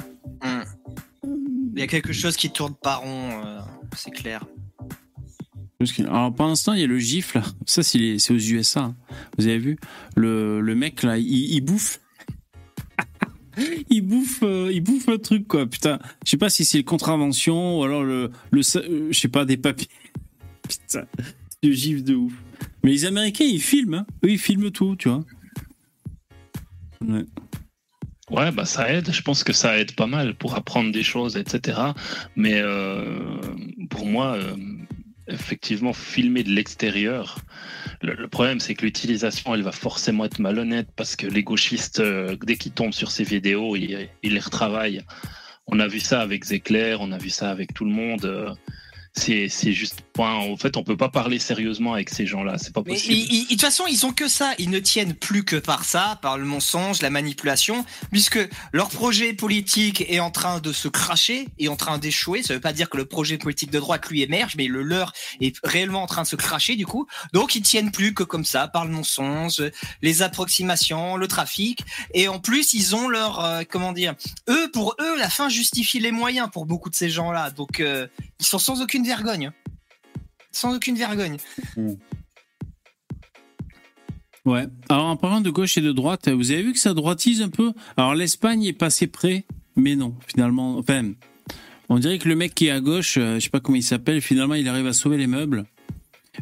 euh. 0.44 0.64
Il 1.76 1.80
y 1.80 1.84
a 1.84 1.88
quelque 1.88 2.12
chose 2.12 2.36
qui 2.38 2.50
tourne 2.50 2.74
pas 2.74 2.96
rond, 2.96 3.30
c'est 3.96 4.10
clair. 4.10 4.44
Alors, 6.00 6.34
pour 6.34 6.48
l'instant, 6.48 6.74
il 6.74 6.80
y 6.80 6.84
a 6.84 6.88
le 6.88 6.98
gif, 6.98 7.36
là. 7.36 7.44
Ça, 7.68 7.84
c'est 7.84 8.16
aux 8.32 8.36
USA. 8.40 8.80
hein. 8.80 8.96
Vous 9.38 9.46
avez 9.46 9.60
vu? 9.60 9.78
Le, 10.16 10.60
le 10.60 10.74
mec, 10.74 11.04
là, 11.04 11.20
il, 11.20 11.28
il 11.28 11.62
bouffe. 11.62 12.00
il 13.90 14.02
bouffe, 14.02 14.44
euh, 14.44 14.72
il 14.72 14.82
bouffe 14.82 15.10
un 15.10 15.18
truc, 15.18 15.48
quoi. 15.48 15.66
Putain, 15.66 16.00
je 16.26 16.32
sais 16.32 16.38
pas 16.38 16.50
si 16.50 16.66
c'est 16.66 16.78
le 16.78 16.84
contravention 16.84 17.80
ou 17.80 17.84
alors 17.84 18.04
le, 18.04 18.32
le, 18.52 18.62
euh, 18.78 19.08
je 19.12 19.20
sais 19.20 19.28
pas, 19.28 19.46
des 19.46 19.58
papiers. 19.58 19.88
Putain, 20.68 21.06
le 21.64 21.72
gif 21.72 22.04
de 22.04 22.16
ouf. 22.16 22.34
Mais 22.84 22.92
les 22.92 23.06
Américains, 23.06 23.46
ils 23.46 23.62
filment, 23.62 23.96
hein. 23.96 24.06
Eux, 24.24 24.32
ils 24.32 24.40
filment 24.40 24.72
tout, 24.72 24.96
tu 24.96 25.10
vois. 25.10 25.24
Ouais. 27.06 27.26
Ouais, 28.30 28.52
bah 28.52 28.66
ça 28.66 28.92
aide. 28.92 29.12
Je 29.12 29.22
pense 29.22 29.44
que 29.44 29.54
ça 29.54 29.78
aide 29.78 29.96
pas 29.96 30.08
mal 30.08 30.36
pour 30.36 30.56
apprendre 30.56 30.92
des 30.92 31.04
choses, 31.04 31.38
etc. 31.38 31.80
Mais 32.36 32.60
euh, 32.62 33.40
pour 33.90 34.06
moi, 34.06 34.36
euh, 34.36 34.56
effectivement, 35.28 35.94
filmer 35.94 36.44
de 36.44 36.52
l'extérieur, 36.52 37.40
le, 38.02 38.28
problème 38.28 38.60
c'est 38.60 38.76
que 38.76 38.86
l'utilisation, 38.86 39.54
elle 39.54 39.64
va 39.64 39.72
forcément 39.72 40.26
être 40.26 40.40
malhonnête 40.40 40.88
parce 40.96 41.16
que 41.16 41.28
les 41.28 41.44
gauchistes, 41.44 42.00
euh, 42.00 42.36
dès 42.44 42.56
qu'ils 42.56 42.72
tombent 42.72 42.94
sur 42.94 43.12
ces 43.12 43.24
vidéos, 43.24 43.76
ils, 43.76 44.10
les 44.24 44.40
retravaillent. 44.40 45.02
On 45.68 45.80
a 45.80 45.88
vu 45.88 46.00
ça 46.00 46.22
avec 46.22 46.46
Zéclair, 46.46 47.02
on 47.02 47.12
a 47.12 47.18
vu 47.18 47.30
ça 47.30 47.50
avec 47.50 47.74
tout 47.74 47.86
le 47.86 47.92
monde. 47.92 48.26
euh, 48.26 48.54
c'est 49.14 49.72
juste 49.72 50.02
point. 50.18 50.34
En 50.34 50.58
fait, 50.58 50.78
on 50.78 50.84
peut 50.84 50.98
pas 50.98 51.10
parler 51.10 51.38
sérieusement 51.38 51.94
avec 51.94 52.10
ces 52.10 52.26
gens-là. 52.26 52.58
C'est 52.58 52.74
pas 52.74 52.82
possible. 52.82 53.14
de 53.14 53.48
toute 53.48 53.62
façon, 53.62 53.86
ils 53.88 54.06
ont 54.06 54.12
que 54.12 54.28
ça. 54.28 54.54
Ils 54.58 54.72
ne 54.72 54.80
tiennent 54.80 55.14
plus 55.14 55.46
que 55.46 55.56
par 55.56 55.86
ça, 55.86 56.18
par 56.22 56.38
le 56.40 56.46
mensonge, 56.46 57.02
la 57.04 57.12
manipulation, 57.12 57.86
puisque 58.12 58.40
leur 58.72 58.90
projet 58.90 59.34
politique 59.34 60.04
est 60.10 60.20
en 60.20 60.32
train 60.32 60.60
de 60.60 60.74
se 60.74 60.88
cracher, 60.88 61.48
est 61.60 61.68
en 61.68 61.76
train 61.76 62.00
d'échouer. 62.00 62.42
Ça 62.42 62.56
veut 62.56 62.60
pas 62.60 62.74
dire 62.74 62.90
que 62.90 62.98
le 62.98 63.06
projet 63.06 63.38
politique 63.38 63.70
de 63.70 63.80
droite 63.80 64.08
lui 64.10 64.24
émerge, 64.24 64.56
mais 64.58 64.66
le 64.66 64.82
leur 64.82 65.14
est 65.40 65.56
réellement 65.64 66.02
en 66.02 66.08
train 66.08 66.24
de 66.24 66.28
se 66.28 66.36
cracher 66.36 66.76
du 66.76 66.88
coup. 66.88 67.06
Donc 67.34 67.54
ils 67.56 67.62
tiennent 67.62 67.92
plus 67.92 68.16
que 68.16 68.24
comme 68.24 68.46
ça, 68.46 68.68
par 68.68 68.86
le 68.86 68.92
mensonge, 68.92 69.62
les 70.02 70.24
approximations, 70.24 71.16
le 71.16 71.28
trafic, 71.28 71.84
et 72.16 72.28
en 72.28 72.40
plus 72.40 72.74
ils 72.74 72.96
ont 72.96 73.08
leur 73.08 73.44
euh, 73.46 73.62
comment 73.70 73.94
dire, 73.94 74.16
eux 74.50 74.72
pour 74.72 74.96
eux 75.00 75.18
la 75.18 75.30
fin 75.30 75.48
justifie 75.50 76.00
les 76.00 76.12
moyens 76.12 76.50
pour 76.52 76.66
beaucoup 76.66 76.90
de 76.90 76.96
ces 76.96 77.10
gens-là. 77.10 77.52
Donc 77.52 77.80
euh, 77.80 78.08
ils 78.40 78.46
sont 78.46 78.60
sans 78.60 78.82
aucune 78.82 79.06
vergogne. 79.06 79.52
Sans 80.58 80.76
aucune 80.76 80.96
vergogne. 80.96 81.38
Ouais. 84.44 84.66
Alors, 84.90 85.06
en 85.06 85.16
parlant 85.16 85.40
de 85.40 85.52
gauche 85.52 85.78
et 85.78 85.82
de 85.82 85.92
droite, 85.92 86.30
vous 86.30 86.50
avez 86.50 86.64
vu 86.64 86.74
que 86.74 86.80
ça 86.80 86.96
droitise 86.96 87.44
un 87.44 87.50
peu? 87.50 87.74
Alors, 87.96 88.16
l'Espagne 88.16 88.64
est 88.64 88.74
passée 88.74 89.06
près, 89.06 89.46
mais 89.76 89.96
non, 89.96 90.16
finalement. 90.26 90.80
Enfin, 90.80 91.12
on 91.90 92.00
dirait 92.00 92.18
que 92.18 92.28
le 92.28 92.36
mec 92.36 92.56
qui 92.56 92.66
est 92.66 92.72
à 92.72 92.80
gauche, 92.80 93.18
euh, 93.20 93.36
je 93.36 93.42
sais 93.42 93.50
pas 93.52 93.60
comment 93.60 93.76
il 93.76 93.84
s'appelle, 93.84 94.20
finalement, 94.20 94.56
il 94.56 94.68
arrive 94.68 94.88
à 94.88 94.94
sauver 94.94 95.18
les 95.18 95.28
meubles. 95.28 95.66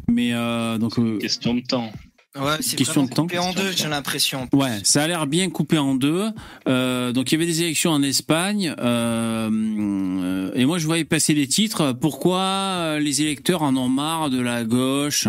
Mais, 0.08 0.32
euh, 0.32 0.78
donc, 0.78 0.98
euh, 0.98 1.18
Question 1.18 1.52
de 1.52 1.60
temps. 1.60 1.92
Ouais, 2.38 2.56
c'est 2.60 2.76
Question 2.76 3.04
de 3.04 3.10
temps. 3.10 3.22
coupé 3.22 3.38
en 3.38 3.52
deux, 3.52 3.70
de 3.70 3.76
j'ai 3.76 3.88
l'impression. 3.88 4.48
Ouais, 4.52 4.80
ça 4.82 5.02
a 5.02 5.06
l'air 5.06 5.26
bien 5.26 5.48
coupé 5.50 5.78
en 5.78 5.94
deux. 5.94 6.26
Euh, 6.68 7.12
donc 7.12 7.30
il 7.30 7.34
y 7.34 7.36
avait 7.36 7.46
des 7.46 7.62
élections 7.62 7.90
en 7.90 8.02
Espagne, 8.02 8.74
euh, 8.78 10.50
et 10.54 10.64
moi 10.64 10.78
je 10.78 10.86
voyais 10.86 11.04
passer 11.04 11.34
les 11.34 11.46
titres. 11.46 11.92
Pourquoi 11.92 12.40
euh, 12.40 12.98
les 12.98 13.22
électeurs 13.22 13.62
en 13.62 13.76
ont 13.76 13.88
marre 13.88 14.30
de 14.30 14.40
la 14.40 14.64
gauche? 14.64 15.28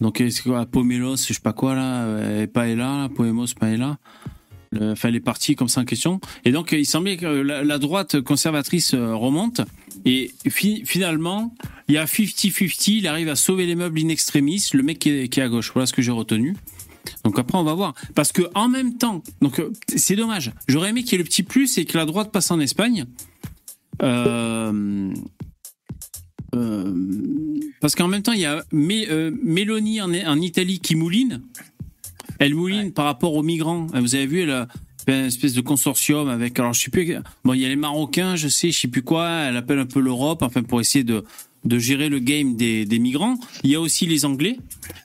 Donc 0.00 0.20
euh, 0.20 0.30
c'est 0.30 0.42
quoi, 0.42 0.64
Pomelos, 0.66 1.16
je 1.16 1.32
sais 1.32 1.40
pas 1.40 1.52
quoi 1.52 1.74
là, 1.74 2.46
Paella, 2.46 2.76
là, 2.76 3.08
Poemos, 3.14 3.46
Paella. 3.58 3.98
Le- 4.72 4.92
Enfin 4.92 5.10
les 5.10 5.20
partis 5.20 5.54
comme 5.56 5.68
ça 5.68 5.80
en 5.80 5.84
question. 5.84 6.20
Et 6.44 6.52
donc 6.52 6.72
euh, 6.72 6.78
il 6.78 6.86
semblait 6.86 7.16
que 7.16 7.26
la, 7.26 7.78
droite 7.78 8.20
conservatrice 8.20 8.94
euh, 8.94 9.14
remonte. 9.14 9.60
Et 10.04 10.30
fi- 10.48 10.82
finalement, 10.86 11.54
il 11.88 11.94
y 11.94 11.98
a 11.98 12.04
50-50, 12.04 12.90
il 12.92 13.06
arrive 13.06 13.28
à 13.28 13.36
sauver 13.36 13.66
les 13.66 13.74
meubles 13.74 13.98
in 14.00 14.08
extremis, 14.08 14.62
le 14.74 14.82
mec 14.82 14.98
qui 15.00 15.10
est, 15.10 15.38
à 15.38 15.48
gauche. 15.48 15.70
Voilà 15.72 15.86
ce 15.86 15.92
que 15.92 16.02
j'ai 16.02 16.12
retenu. 16.12 16.54
Donc 17.24 17.38
après 17.38 17.56
on 17.56 17.64
va 17.64 17.72
voir 17.74 17.94
parce 18.14 18.32
que 18.32 18.42
en 18.54 18.68
même 18.68 18.98
temps 18.98 19.22
donc 19.40 19.60
euh, 19.60 19.72
c'est 19.96 20.14
dommage 20.14 20.52
j'aurais 20.68 20.90
aimé 20.90 21.02
qu'il 21.04 21.12
y 21.12 21.14
ait 21.14 21.18
le 21.18 21.24
petit 21.24 21.42
plus 21.42 21.78
et 21.78 21.86
que 21.86 21.96
la 21.96 22.04
droite 22.04 22.30
passe 22.30 22.50
en 22.50 22.60
Espagne 22.60 23.06
Euh, 24.02 25.10
euh, 26.54 27.60
parce 27.80 27.94
qu'en 27.94 28.08
même 28.08 28.22
temps 28.22 28.32
il 28.32 28.40
y 28.40 28.44
a 28.46 28.62
Mé- 28.72 29.06
euh, 29.08 29.30
Mélanie 29.42 30.00
en, 30.00 30.12
en 30.12 30.40
Italie 30.40 30.80
qui 30.80 30.94
mouline 30.96 31.42
elle 32.38 32.54
mouline 32.54 32.92
par 32.92 33.04
rapport 33.04 33.34
aux 33.34 33.42
migrants 33.42 33.86
vous 33.94 34.14
avez 34.14 34.26
vu 34.26 34.42
elle 34.42 34.50
a 34.50 34.68
fait 35.06 35.18
une 35.20 35.26
espèce 35.26 35.54
de 35.54 35.60
consortium 35.60 36.28
avec 36.28 36.58
alors 36.58 36.72
je 36.74 36.80
sais 36.82 36.90
plus 36.90 37.16
bon 37.44 37.54
il 37.54 37.60
y 37.60 37.64
a 37.64 37.68
les 37.68 37.76
Marocains 37.76 38.36
je 38.36 38.48
sais 38.48 38.70
je 38.70 38.78
sais 38.80 38.88
plus 38.88 39.02
quoi 39.02 39.28
elle 39.48 39.56
appelle 39.56 39.78
un 39.78 39.86
peu 39.86 40.00
l'Europe 40.00 40.42
enfin 40.42 40.62
pour 40.62 40.80
essayer 40.80 41.04
de 41.04 41.24
de 41.64 41.78
gérer 41.80 42.08
le 42.08 42.20
game 42.20 42.54
des, 42.56 42.84
des 42.86 43.00
migrants. 43.00 43.36
Il 43.64 43.70
y 43.70 43.74
a 43.74 43.80
aussi 43.80 44.06
les 44.06 44.24
Anglais 44.24 44.58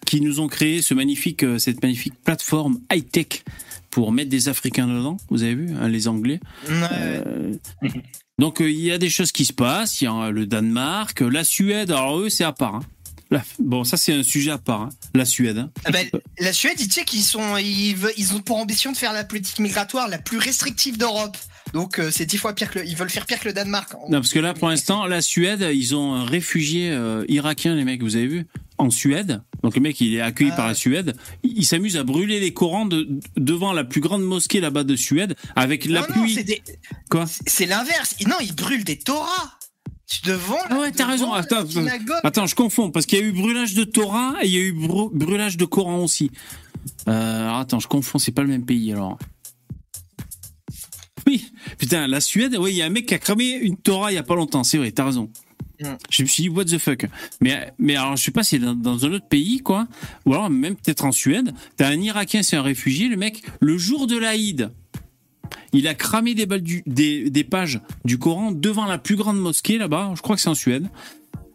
qui 0.05 0.21
nous 0.21 0.39
ont 0.39 0.47
créé 0.47 0.83
ce 0.83 0.93
magnifique, 0.93 1.43
euh, 1.43 1.57
cette 1.57 1.81
magnifique 1.81 2.13
plateforme 2.23 2.79
high-tech 2.93 3.43
pour 3.89 4.11
mettre 4.11 4.29
des 4.29 4.49
Africains 4.49 4.87
dedans. 4.87 5.17
Vous 5.29 5.41
avez 5.41 5.55
vu, 5.55 5.73
hein, 5.75 5.87
les 5.89 6.07
Anglais. 6.07 6.39
Ouais. 6.69 6.73
Euh, 6.93 7.53
donc 8.37 8.61
euh, 8.61 8.69
il 8.69 8.79
y 8.79 8.91
a 8.91 8.99
des 8.99 9.09
choses 9.09 9.31
qui 9.31 9.45
se 9.45 9.51
passent. 9.53 9.99
Il 9.99 10.03
y 10.05 10.07
a 10.07 10.13
euh, 10.13 10.31
le 10.31 10.45
Danemark, 10.45 11.23
euh, 11.23 11.29
la 11.29 11.43
Suède. 11.43 11.89
Alors 11.89 12.19
eux, 12.19 12.29
c'est 12.29 12.43
à 12.43 12.53
part. 12.53 12.75
hein. 12.75 12.83
La- 13.33 13.43
bon, 13.59 13.83
ça 13.83 13.97
c'est 13.97 14.13
un 14.13 14.21
sujet 14.23 14.51
à 14.51 14.57
part. 14.59 14.81
hein. 14.83 14.89
La 15.15 15.25
Suède. 15.25 15.57
hein. 15.57 15.71
Ah 15.85 15.91
ben, 15.91 16.07
la 16.39 16.53
Suède, 16.53 16.77
tu 16.77 16.89
sais 16.89 17.03
qu'ils 17.03 17.23
sont, 17.23 17.57
ils, 17.57 17.95
ont 18.35 18.39
pour 18.41 18.57
ambition 18.57 18.91
de 18.91 18.97
faire 18.97 19.11
la 19.11 19.23
politique 19.23 19.57
migratoire 19.59 20.07
la 20.07 20.19
plus 20.19 20.37
restrictive 20.37 20.97
d'Europe. 20.99 21.35
Donc 21.73 21.97
euh, 21.97 22.11
c'est 22.11 22.25
dix 22.27 22.37
fois 22.37 22.53
pire 22.53 22.69
que, 22.69 22.79
le- 22.79 22.85
ils 22.87 22.95
veulent 22.95 23.09
faire 23.09 23.25
pire 23.25 23.39
que 23.39 23.47
le 23.47 23.53
Danemark. 23.53 23.91
Non, 24.09 24.19
parce 24.19 24.31
que 24.31 24.39
là, 24.39 24.53
pour 24.53 24.69
l'instant, 24.69 25.05
la 25.07 25.21
Suède, 25.21 25.65
ils 25.73 25.95
ont 25.95 26.13
un 26.13 26.25
réfugié 26.25 26.91
euh, 26.91 27.25
irakien, 27.27 27.73
les 27.75 27.83
mecs, 27.83 28.03
vous 28.03 28.15
avez 28.15 28.27
vu 28.27 28.45
En 28.77 28.91
Suède. 28.91 29.41
Donc 29.63 29.75
le 29.75 29.81
mec, 29.81 29.99
il 30.01 30.13
est 30.13 30.21
accueilli 30.21 30.51
Ah. 30.53 30.57
par 30.57 30.67
la 30.67 30.75
Suède. 30.75 31.15
Il, 31.41 31.57
il 31.57 31.65
s'amuse 31.65 31.97
à 31.97 32.03
brûler 32.03 32.39
les 32.39 32.53
Corans 32.53 32.85
de, 32.85 33.07
devant 33.37 33.73
la 33.73 33.83
plus 33.83 34.01
grande 34.01 34.21
mosquée 34.23 34.59
là-bas 34.59 34.83
de 34.83 34.95
Suède 34.95 35.35
avec 35.55 35.85
la 35.85 36.01
non, 36.01 36.07
pluie. 36.07 36.43
des- 36.43 36.61
Quoi? 37.09 37.25
C'est 37.47 37.65
l'inverse. 37.65 38.15
Non, 38.27 38.35
ils 38.41 38.53
brûlent 38.53 38.83
des 38.83 38.99
Torahs. 38.99 39.57
Devant. 40.21 40.57
Ah 40.69 40.79
ouais, 40.79 40.91
t'as 40.91 41.07
raison. 41.07 41.33
Attends, 41.33 42.45
je 42.45 42.55
confonds 42.55 42.91
parce 42.91 43.05
qu'il 43.05 43.19
y 43.19 43.21
a 43.21 43.25
eu 43.25 43.31
brûlage 43.31 43.73
de 43.73 43.83
Torah 43.83 44.35
et 44.41 44.47
il 44.47 44.53
y 44.53 44.57
a 44.57 44.61
eu 44.61 44.73
brûlage 44.73 45.57
de 45.57 45.65
Coran 45.65 46.03
aussi. 46.03 46.31
Euh, 47.07 47.43
alors 47.43 47.57
attends, 47.57 47.79
je 47.79 47.87
confonds, 47.87 48.19
c'est 48.19 48.31
pas 48.31 48.41
le 48.41 48.49
même 48.49 48.65
pays 48.65 48.91
alors. 48.91 49.17
Oui, 51.25 51.51
putain, 51.77 52.07
la 52.07 52.19
Suède, 52.19 52.57
oui, 52.59 52.71
il 52.71 52.77
y 52.77 52.81
a 52.81 52.85
un 52.85 52.89
mec 52.89 53.05
qui 53.05 53.13
a 53.13 53.19
cramé 53.19 53.51
une 53.53 53.77
Torah 53.77 54.11
il 54.11 54.15
y 54.15 54.17
a 54.17 54.23
pas 54.23 54.35
longtemps, 54.35 54.63
c'est 54.63 54.77
vrai, 54.77 54.91
t'as 54.91 55.05
raison. 55.05 55.29
Mm. 55.79 55.85
Je 56.09 56.23
me 56.23 56.27
suis 56.27 56.43
dit, 56.43 56.49
what 56.49 56.65
the 56.65 56.77
fuck. 56.77 57.05
Mais, 57.39 57.71
mais 57.79 57.95
alors, 57.95 58.17
je 58.17 58.23
sais 58.23 58.31
pas 58.31 58.43
si 58.43 58.51
c'est 58.51 58.59
dans, 58.59 58.75
dans 58.75 59.05
un 59.05 59.13
autre 59.13 59.27
pays, 59.27 59.59
quoi. 59.59 59.87
Ou 60.25 60.33
alors, 60.33 60.49
même 60.49 60.75
peut-être 60.75 61.05
en 61.05 61.11
Suède. 61.11 61.53
T'as 61.77 61.87
un 61.87 62.01
Irakien, 62.01 62.43
c'est 62.43 62.57
un 62.57 62.61
réfugié, 62.61 63.07
le 63.07 63.15
mec, 63.15 63.41
le 63.61 63.77
jour 63.77 64.07
de 64.07 64.17
l'Aïd, 64.17 64.71
il 65.71 65.87
a 65.87 65.93
cramé 65.93 66.33
des, 66.35 66.45
balles 66.45 66.63
des, 66.63 67.43
pages 67.43 67.81
du 68.05 68.17
Coran 68.17 68.51
devant 68.51 68.85
la 68.85 68.97
plus 68.97 69.15
grande 69.15 69.39
mosquée 69.39 69.77
là-bas. 69.77 70.13
Je 70.15 70.21
crois 70.21 70.35
que 70.35 70.41
c'est 70.41 70.49
en 70.49 70.55
Suède. 70.55 70.87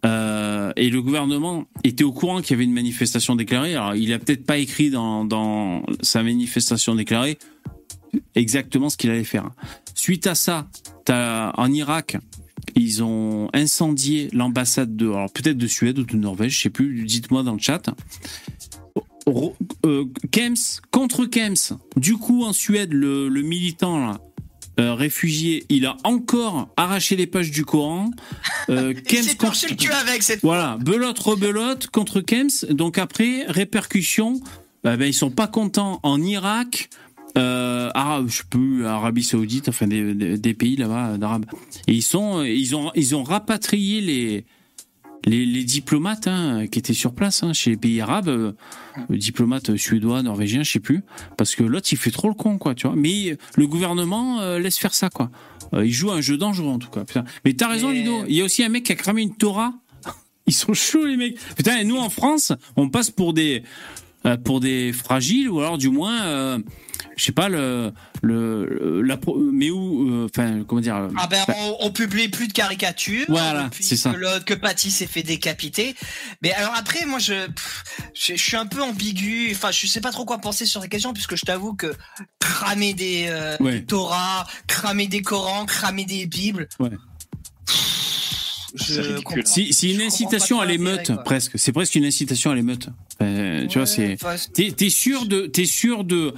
Euh, 0.06 0.72
et 0.76 0.90
le 0.90 1.02
gouvernement 1.02 1.64
était 1.82 2.04
au 2.04 2.12
courant 2.12 2.40
qu'il 2.40 2.52
y 2.52 2.54
avait 2.54 2.64
une 2.64 2.72
manifestation 2.72 3.34
déclarée. 3.34 3.74
Alors, 3.74 3.94
il 3.94 4.12
a 4.12 4.18
peut-être 4.18 4.46
pas 4.46 4.58
écrit 4.58 4.90
dans, 4.90 5.82
sa 6.02 6.22
manifestation 6.22 6.94
déclarée 6.94 7.38
exactement 8.34 8.88
ce 8.88 8.96
qu'il 8.96 9.10
allait 9.10 9.24
faire. 9.24 9.50
Suite 9.94 10.26
à 10.26 10.34
ça, 10.34 10.68
en 11.08 11.72
Irak, 11.72 12.16
ils 12.74 13.02
ont 13.02 13.48
incendié 13.52 14.28
l'ambassade 14.32 14.96
de, 14.96 15.08
alors 15.08 15.32
peut-être 15.32 15.58
de 15.58 15.66
Suède 15.66 15.98
ou 15.98 16.04
de 16.04 16.16
Norvège, 16.16 16.56
je 16.56 16.62
sais 16.62 16.70
plus. 16.70 17.04
Dites-moi 17.04 17.42
dans 17.42 17.54
le 17.54 17.58
chat. 17.58 17.90
Euh, 19.86 20.04
Kems 20.30 20.80
contre 20.90 21.24
Kems. 21.26 21.76
Du 21.96 22.14
coup, 22.16 22.44
en 22.44 22.52
Suède, 22.52 22.92
le, 22.92 23.28
le 23.28 23.42
militant 23.42 23.98
là, 23.98 24.20
euh, 24.80 24.94
réfugié, 24.94 25.64
il 25.68 25.86
a 25.86 25.96
encore 26.04 26.68
arraché 26.76 27.16
les 27.16 27.26
pages 27.26 27.50
du 27.50 27.64
Coran. 27.64 28.10
Euh, 28.70 28.92
Il 28.96 29.02
Kems 29.02 29.22
s'est 29.22 29.36
contre- 29.36 29.66
le 29.68 29.74
cul 29.76 29.90
avec 29.90 30.22
cette. 30.22 30.40
Voilà, 30.42 30.78
belote 30.80 31.18
rebelote 31.18 31.88
contre 31.88 32.20
Kems. 32.20 32.48
Donc 32.70 32.96
après, 32.98 33.44
répercussions, 33.48 34.40
bah, 34.84 34.96
ben, 34.96 35.06
ils 35.06 35.14
sont 35.14 35.30
pas 35.30 35.46
contents 35.48 35.98
en 36.04 36.22
Irak, 36.22 36.90
euh, 37.36 37.90
Arabe, 37.94 38.28
je 38.28 38.36
sais 38.38 38.42
plus, 38.48 38.86
Arabie 38.86 39.22
Saoudite, 39.24 39.68
enfin 39.68 39.86
des, 39.86 40.14
des- 40.14 40.38
des 40.38 40.54
pays 40.54 40.76
là-bas 40.76 41.18
d'Arabes. 41.18 41.46
Et 41.86 41.92
ils 41.92 42.02
sont, 42.02 42.42
ils 42.42 42.74
ont, 42.76 42.90
ils 42.94 43.14
ont 43.16 43.24
rapatrié 43.24 44.00
les 44.00 44.44
les, 45.28 45.44
les 45.44 45.64
diplomates 45.64 46.26
hein, 46.26 46.66
qui 46.66 46.78
étaient 46.78 46.94
sur 46.94 47.12
place 47.12 47.42
hein, 47.42 47.52
chez 47.52 47.70
les 47.70 47.76
pays 47.76 48.00
arabes, 48.00 48.28
euh, 48.28 48.52
diplomates 49.10 49.76
suédois, 49.76 50.22
norvégiens, 50.22 50.62
je 50.62 50.72
sais 50.72 50.80
plus, 50.80 51.02
parce 51.36 51.54
que 51.54 51.62
l'autre 51.62 51.88
il 51.92 51.98
fait 51.98 52.10
trop 52.10 52.28
le 52.28 52.34
con 52.34 52.58
quoi, 52.58 52.74
tu 52.74 52.86
vois. 52.86 52.96
Mais 52.96 53.36
le 53.56 53.66
gouvernement 53.66 54.40
euh, 54.40 54.58
laisse 54.58 54.78
faire 54.78 54.94
ça 54.94 55.10
quoi. 55.10 55.30
Euh, 55.74 55.84
il 55.84 55.92
joue 55.92 56.10
un 56.10 56.20
jeu 56.20 56.38
dangereux 56.38 56.70
en 56.70 56.78
tout 56.78 56.90
cas. 56.90 57.04
Putain. 57.04 57.24
Mais 57.44 57.52
t'as 57.52 57.68
raison 57.68 57.88
Mais- 57.90 58.00
Ludo, 58.00 58.24
il 58.26 58.34
y 58.34 58.40
a 58.40 58.44
aussi 58.44 58.62
un 58.64 58.70
mec 58.70 58.84
qui 58.84 58.92
a 58.92 58.96
cramé 58.96 59.22
une 59.22 59.36
Torah. 59.36 59.74
Ils 60.46 60.54
sont 60.54 60.72
chauds 60.72 61.04
les 61.04 61.18
mecs. 61.18 61.38
Putain, 61.56 61.78
et 61.78 61.84
nous 61.84 61.98
en 61.98 62.08
France, 62.08 62.52
on 62.76 62.88
passe 62.88 63.10
pour 63.10 63.34
des 63.34 63.62
pour 64.44 64.60
des 64.60 64.92
fragiles 64.92 65.48
ou 65.48 65.60
alors 65.60 65.78
du 65.78 65.88
moins 65.90 66.22
euh, 66.26 66.58
je 67.16 67.24
sais 67.24 67.32
pas 67.32 67.48
le 67.48 67.92
le 68.22 69.00
la 69.02 69.16
pro- 69.16 69.38
mais 69.38 69.70
où 69.70 70.10
euh, 70.10 70.26
enfin 70.26 70.64
comment 70.66 70.80
dire 70.80 70.96
euh, 70.96 71.08
Ah 71.16 71.28
ben, 71.28 71.42
on, 71.56 71.76
on 71.86 71.90
publie 71.92 72.28
plus 72.28 72.48
de 72.48 72.52
caricatures. 72.52 73.26
Voilà, 73.28 73.70
c'est 73.78 73.96
ça. 73.96 74.12
Que 74.12 74.40
que 74.42 74.54
Patty 74.54 74.90
s'est 74.90 75.06
fait 75.06 75.22
décapiter. 75.22 75.94
Mais 76.42 76.52
alors 76.52 76.74
après, 76.76 77.06
moi, 77.06 77.20
je, 77.20 77.46
pff, 77.46 77.84
je, 78.14 78.34
je 78.34 78.42
suis 78.42 78.56
un 78.56 78.66
peu 78.66 78.82
ambigu. 78.82 79.50
Enfin, 79.52 79.70
je 79.70 79.86
sais 79.86 80.00
pas 80.00 80.10
trop 80.10 80.24
quoi 80.24 80.38
penser 80.38 80.66
sur 80.66 80.82
cette 80.82 80.90
question, 80.90 81.12
puisque 81.12 81.36
je 81.36 81.42
t'avoue 81.46 81.74
que 81.74 81.92
cramer 82.40 82.92
des, 82.94 83.26
euh, 83.28 83.56
Ouais. 83.60 83.80
des 83.80 83.84
Torahs, 83.84 84.46
cramer 84.66 85.06
des 85.06 85.22
Korans, 85.22 85.64
cramer 85.66 86.04
des 86.04 86.26
Bibles. 86.26 86.68
Ouais. 86.80 86.90
C'est 88.76 89.72
Si, 89.72 89.92
une 89.94 90.02
incitation 90.02 90.60
à 90.60 90.66
l'émeute, 90.66 91.12
presque. 91.24 91.52
C'est 91.58 91.72
presque 91.72 91.94
une 91.94 92.04
incitation 92.04 92.50
à 92.50 92.54
l'émeute. 92.54 92.88
Tu 93.20 93.78
vois, 93.78 93.86
c'est. 93.86 94.16
T'es 94.54 94.90
sûr 94.90 95.26
de. 95.26 95.46
T'es 95.46 95.64
sûr 95.66 96.04
de. 96.04 96.34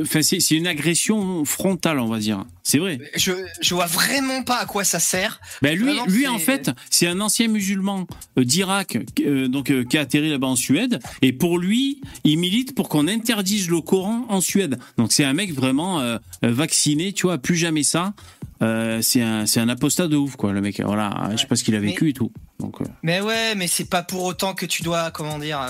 Enfin, 0.00 0.22
c'est 0.22 0.38
une 0.52 0.68
agression 0.68 1.44
frontale, 1.44 1.98
on 1.98 2.06
va 2.06 2.18
dire. 2.18 2.44
C'est 2.62 2.78
vrai. 2.78 2.98
je, 3.16 3.32
je 3.60 3.74
vois 3.74 3.86
vraiment 3.86 4.42
pas 4.44 4.58
à 4.58 4.66
quoi 4.66 4.84
ça 4.84 5.00
sert. 5.00 5.40
Ben 5.62 5.76
lui, 5.76 5.84
Vraiment, 5.84 6.06
lui 6.06 6.28
en 6.28 6.38
fait, 6.38 6.70
c'est 6.90 7.06
un 7.08 7.20
ancien 7.20 7.48
musulman 7.48 8.06
euh, 8.38 8.44
d'Irak, 8.44 8.98
euh, 9.20 9.48
donc 9.48 9.70
euh, 9.70 9.84
qui 9.84 9.98
a 9.98 10.02
atterri 10.02 10.30
là-bas 10.30 10.46
en 10.46 10.56
Suède. 10.56 11.00
Et 11.22 11.32
pour 11.32 11.58
lui, 11.58 12.00
il 12.22 12.38
milite 12.38 12.74
pour 12.74 12.88
qu'on 12.88 13.08
interdise 13.08 13.68
le 13.68 13.80
Coran 13.80 14.24
en 14.28 14.40
Suède. 14.40 14.78
Donc 14.96 15.12
c'est 15.12 15.24
un 15.24 15.34
mec 15.34 15.52
vraiment 15.52 16.00
euh, 16.00 16.18
vacciné, 16.42 17.12
tu 17.12 17.26
vois, 17.26 17.38
plus 17.38 17.56
jamais 17.56 17.82
ça. 17.82 18.14
C'est 18.60 19.20
un, 19.20 19.44
un 19.56 19.68
apostat 19.68 20.06
de 20.06 20.16
ouf, 20.16 20.36
quoi, 20.36 20.52
le 20.52 20.62
mec. 20.62 20.80
Voilà, 20.80 21.28
je 21.32 21.36
sais 21.36 21.46
pas 21.46 21.56
ce 21.56 21.64
qu'il 21.64 21.74
a 21.74 21.80
vécu 21.80 22.08
et 22.08 22.12
tout. 22.14 22.32
Donc, 22.60 22.76
Mais 23.02 23.20
ouais, 23.20 23.54
mais 23.56 23.66
c'est 23.66 23.84
pas 23.90 24.02
pour 24.02 24.22
autant 24.22 24.54
que 24.54 24.64
tu 24.64 24.82
dois, 24.82 25.10
comment 25.10 25.38
dire. 25.38 25.60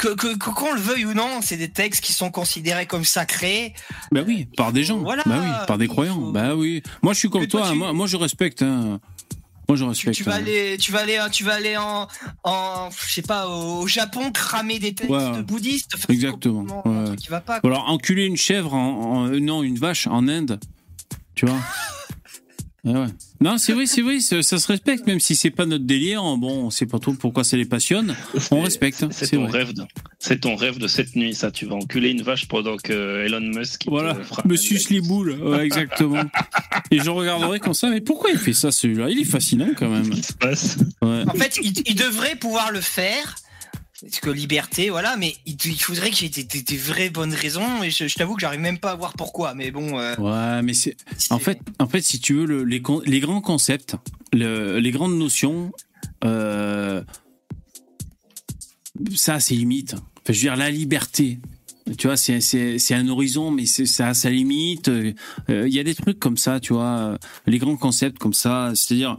Que, 0.00 0.36
qu'on 0.36 0.72
le 0.72 0.80
veuille 0.80 1.04
ou 1.06 1.14
non, 1.14 1.40
c'est 1.42 1.56
des 1.56 1.70
textes 1.70 2.02
qui 2.04 2.12
sont 2.12 2.30
considérés 2.30 2.86
comme 2.86 3.04
sacrés. 3.04 3.74
Bah 4.12 4.20
oui, 4.26 4.46
par 4.56 4.72
des 4.72 4.84
gens. 4.84 4.98
Voilà, 4.98 5.22
bah 5.26 5.38
oui, 5.40 5.66
par 5.66 5.78
des 5.78 5.88
croyants. 5.88 6.14
faut- 6.14 6.32
Bah 6.32 6.54
oui. 6.54 6.82
Moi, 7.02 7.12
je 7.12 7.18
suis 7.20 7.30
comme 7.30 7.46
toi, 7.46 7.62
toi. 7.62 7.70
tu- 7.70 7.76
Moi, 7.78 7.92
moi, 7.92 8.06
je 8.06 8.16
respecte. 8.16 8.62
hein. 8.62 9.00
Moi, 9.66 9.76
je 9.78 9.82
Tu, 9.84 9.88
respecte. 9.88 10.16
tu 10.18 10.24
vas 10.24 10.32
hein. 10.32 10.36
aller, 10.36 10.76
tu 10.78 10.92
vas 10.92 11.00
aller, 11.00 11.18
tu 11.32 11.42
vas 11.42 11.54
aller 11.54 11.76
en, 11.78 12.06
en, 12.42 12.90
je 13.06 13.12
sais 13.14 13.22
pas, 13.22 13.48
au 13.48 13.86
Japon 13.86 14.30
cramer 14.30 14.78
des 14.78 14.94
textes 14.94 15.10
Ouais. 15.10 15.42
bouddhistes. 15.42 15.92
Enfin, 15.94 16.12
Exactement, 16.12 16.86
ouais. 16.86 17.04
truc 17.06 17.18
qui 17.18 17.28
va 17.28 17.40
pas. 17.40 17.60
Ou 17.64 17.68
alors 17.68 17.88
enculer 17.88 18.26
une 18.26 18.36
chèvre, 18.36 18.74
en, 18.74 19.24
en- 19.24 19.28
non, 19.40 19.62
une 19.62 19.78
vache 19.78 20.06
en 20.06 20.28
Inde. 20.28 20.60
Tu 21.34 21.46
vois? 21.46 21.56
ouais. 22.92 23.06
Non, 23.40 23.58
c'est 23.58 23.72
vrai, 23.72 23.86
c'est 23.86 24.02
vrai, 24.02 24.20
ça, 24.20 24.42
ça 24.42 24.58
se 24.58 24.66
respecte, 24.68 25.06
même 25.06 25.20
si 25.20 25.36
c'est 25.36 25.50
pas 25.50 25.66
notre 25.66 25.84
délire. 25.84 26.22
Bon, 26.36 26.66
on 26.66 26.70
sait 26.70 26.86
pas 26.86 26.98
trop 26.98 27.12
pourquoi 27.14 27.44
ça 27.44 27.56
les 27.56 27.64
passionne. 27.64 28.14
On 28.50 28.60
respecte. 28.62 29.02
hein, 29.02 29.08
C'est 29.10 29.26
C'est 29.26 29.36
ton 29.36 29.46
vrai. 29.46 29.58
rêve, 29.60 29.72
de- 29.74 29.84
c'est 30.18 30.40
ton 30.40 30.56
rêve 30.56 30.78
de 30.78 30.86
cette 30.86 31.16
nuit, 31.16 31.34
ça. 31.34 31.50
Tu 31.50 31.66
vas 31.66 31.74
enculer 31.76 32.10
une 32.10 32.22
vache 32.22 32.46
pendant 32.48 32.76
que 32.76 33.24
Elon 33.26 33.40
Musk. 33.40 33.84
Voilà, 33.88 34.14
fera- 34.14 34.42
Monsieur 34.46 34.78
Sliboul, 34.78 35.32
ouais, 35.42 35.64
exactement. 35.64 36.22
Et 36.90 36.98
je 37.00 37.10
regarderai 37.10 37.60
comme 37.60 37.74
ça, 37.74 37.88
mais 37.90 38.00
pourquoi 38.00 38.30
il 38.30 38.38
fait 38.38 38.52
ça 38.52 38.70
celui-là? 38.70 39.08
Il 39.10 39.20
est 39.20 39.24
fascinant 39.24 39.68
quand 39.76 39.88
même. 39.88 40.08
Qu'est-ce 40.10 40.20
qui 40.20 40.26
se 40.28 40.32
passe 40.34 40.76
Ouais. 41.02 41.24
En 41.28 41.34
fait, 41.34 41.58
il, 41.62 41.72
il 41.86 41.94
devrait 41.96 42.36
pouvoir 42.36 42.70
le 42.70 42.80
faire. 42.80 43.34
Parce 44.04 44.20
que 44.20 44.28
liberté, 44.30 44.90
voilà, 44.90 45.16
mais 45.16 45.34
il, 45.46 45.56
il 45.64 45.80
faudrait 45.82 46.10
qu'il 46.10 46.24
y 46.26 46.30
ait 46.30 46.42
des, 46.42 46.44
des- 46.44 46.62
des 46.62 46.76
vraies 46.76 47.08
bonnes 47.10 47.32
raisons. 47.32 47.82
Et 47.82 47.90
je, 47.90 48.06
je 48.06 48.14
t'avoue 48.14 48.34
que 48.34 48.40
j'arrive 48.42 48.60
même 48.60 48.78
pas 48.78 48.90
à 48.90 48.94
voir 48.96 49.14
pourquoi. 49.14 49.54
Mais 49.54 49.70
bon. 49.70 49.98
euh, 49.98 50.14
Ouais, 50.16 50.62
mais 50.62 50.74
c'est 50.74 50.96
En 51.30 51.38
fait, 51.38 51.58
en 51.78 51.88
fait, 51.88 52.02
si 52.02 52.20
tu 52.20 52.34
veux, 52.34 52.44
le- 52.44 52.64
les, 52.64 52.82
les 53.06 53.20
grands 53.20 53.40
concepts, 53.40 53.96
le- 54.32 54.78
les 54.78 54.90
grandes 54.90 55.16
notions, 55.18 55.72
euh, 56.24 57.02
ça, 59.14 59.40
c'est 59.40 59.54
limite. 59.54 59.94
Enfin, 59.94 60.02
je 60.28 60.32
veux 60.32 60.40
dire, 60.40 60.56
la 60.56 60.70
liberté. 60.70 61.38
Tu 61.98 62.06
vois, 62.06 62.16
c'est 62.16 62.94
un 62.94 63.08
horizon, 63.08 63.50
mais 63.50 63.66
ça 63.66 64.08
a 64.08 64.14
sa 64.14 64.30
limite. 64.30 64.88
Euh, 64.88 65.12
Il 65.48 65.74
y 65.74 65.78
a 65.78 65.84
des 65.84 65.94
trucs 65.94 66.18
comme 66.18 66.36
ça, 66.38 66.58
tu 66.60 66.72
vois, 66.72 67.18
les 67.46 67.58
grands 67.58 67.76
concepts 67.76 68.18
comme 68.18 68.32
ça. 68.32 68.72
C'est-à-dire, 68.74 69.18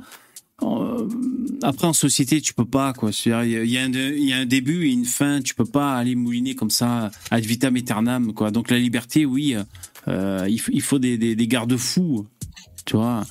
après 1.62 1.88
en 1.88 1.94
société, 1.94 2.42
tu 2.42 2.54
peux 2.54 2.66
pas, 2.66 2.94
quoi. 2.94 3.12
C'est-à-dire, 3.12 3.64
il 3.64 3.70
y 3.70 3.74
y, 3.74 4.34
a 4.34 4.38
un 4.38 4.46
début 4.46 4.88
et 4.88 4.92
une 4.92 5.06
fin. 5.06 5.42
Tu 5.42 5.54
peux 5.56 5.66
pas 5.66 5.96
aller 5.96 6.16
mouliner 6.16 6.56
comme 6.56 6.70
ça 6.70 7.12
ad 7.32 7.44
vitam 7.44 7.76
aeternam, 7.76 8.34
quoi. 8.34 8.52
Donc 8.52 8.70
la 8.72 8.78
liberté, 8.78 9.26
oui, 9.26 9.56
euh, 10.08 10.46
il, 10.50 10.60
faut- 10.60 10.72
il 10.74 10.82
faut 10.82 11.00
des, 11.00 11.18
des, 11.18 11.36
des 11.36 11.48
garde-fous, 11.48 12.28
tu 12.86 12.96
vois. 12.96 13.26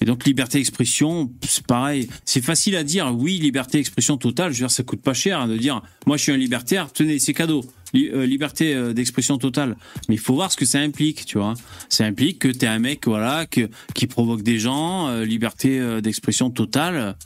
Et 0.00 0.04
donc 0.04 0.24
liberté 0.24 0.58
d'expression, 0.58 1.32
c'est 1.42 1.66
pareil. 1.66 2.08
C'est 2.24 2.44
facile 2.44 2.76
à 2.76 2.84
dire, 2.84 3.12
oui, 3.16 3.38
liberté 3.38 3.78
d'expression 3.78 4.16
totale. 4.16 4.52
Je 4.52 4.58
veux 4.58 4.66
dire, 4.68 4.70
ça 4.70 4.84
coûte 4.84 5.02
pas 5.02 5.14
cher 5.14 5.40
hein, 5.40 5.48
de 5.48 5.56
dire, 5.56 5.82
moi 6.06 6.16
je 6.16 6.22
suis 6.22 6.32
un 6.32 6.36
libertaire, 6.36 6.92
tenez, 6.92 7.18
c'est 7.18 7.34
cadeau. 7.34 7.64
Li- 7.94 8.08
euh, 8.12 8.26
liberté 8.26 8.74
euh, 8.74 8.92
d'expression 8.92 9.38
totale. 9.38 9.76
Mais 10.08 10.14
il 10.16 10.18
faut 10.20 10.34
voir 10.34 10.52
ce 10.52 10.56
que 10.56 10.64
ça 10.66 10.78
implique, 10.80 11.24
tu 11.24 11.38
vois. 11.38 11.54
Ça 11.88 12.04
implique 12.04 12.38
que 12.40 12.48
t'es 12.48 12.66
un 12.66 12.78
mec, 12.78 13.06
voilà, 13.06 13.46
que, 13.46 13.68
qui 13.94 14.06
provoque 14.06 14.42
des 14.42 14.58
gens, 14.58 15.08
euh, 15.08 15.24
liberté 15.24 16.00
d'expression 16.02 16.50
totale. 16.50 17.16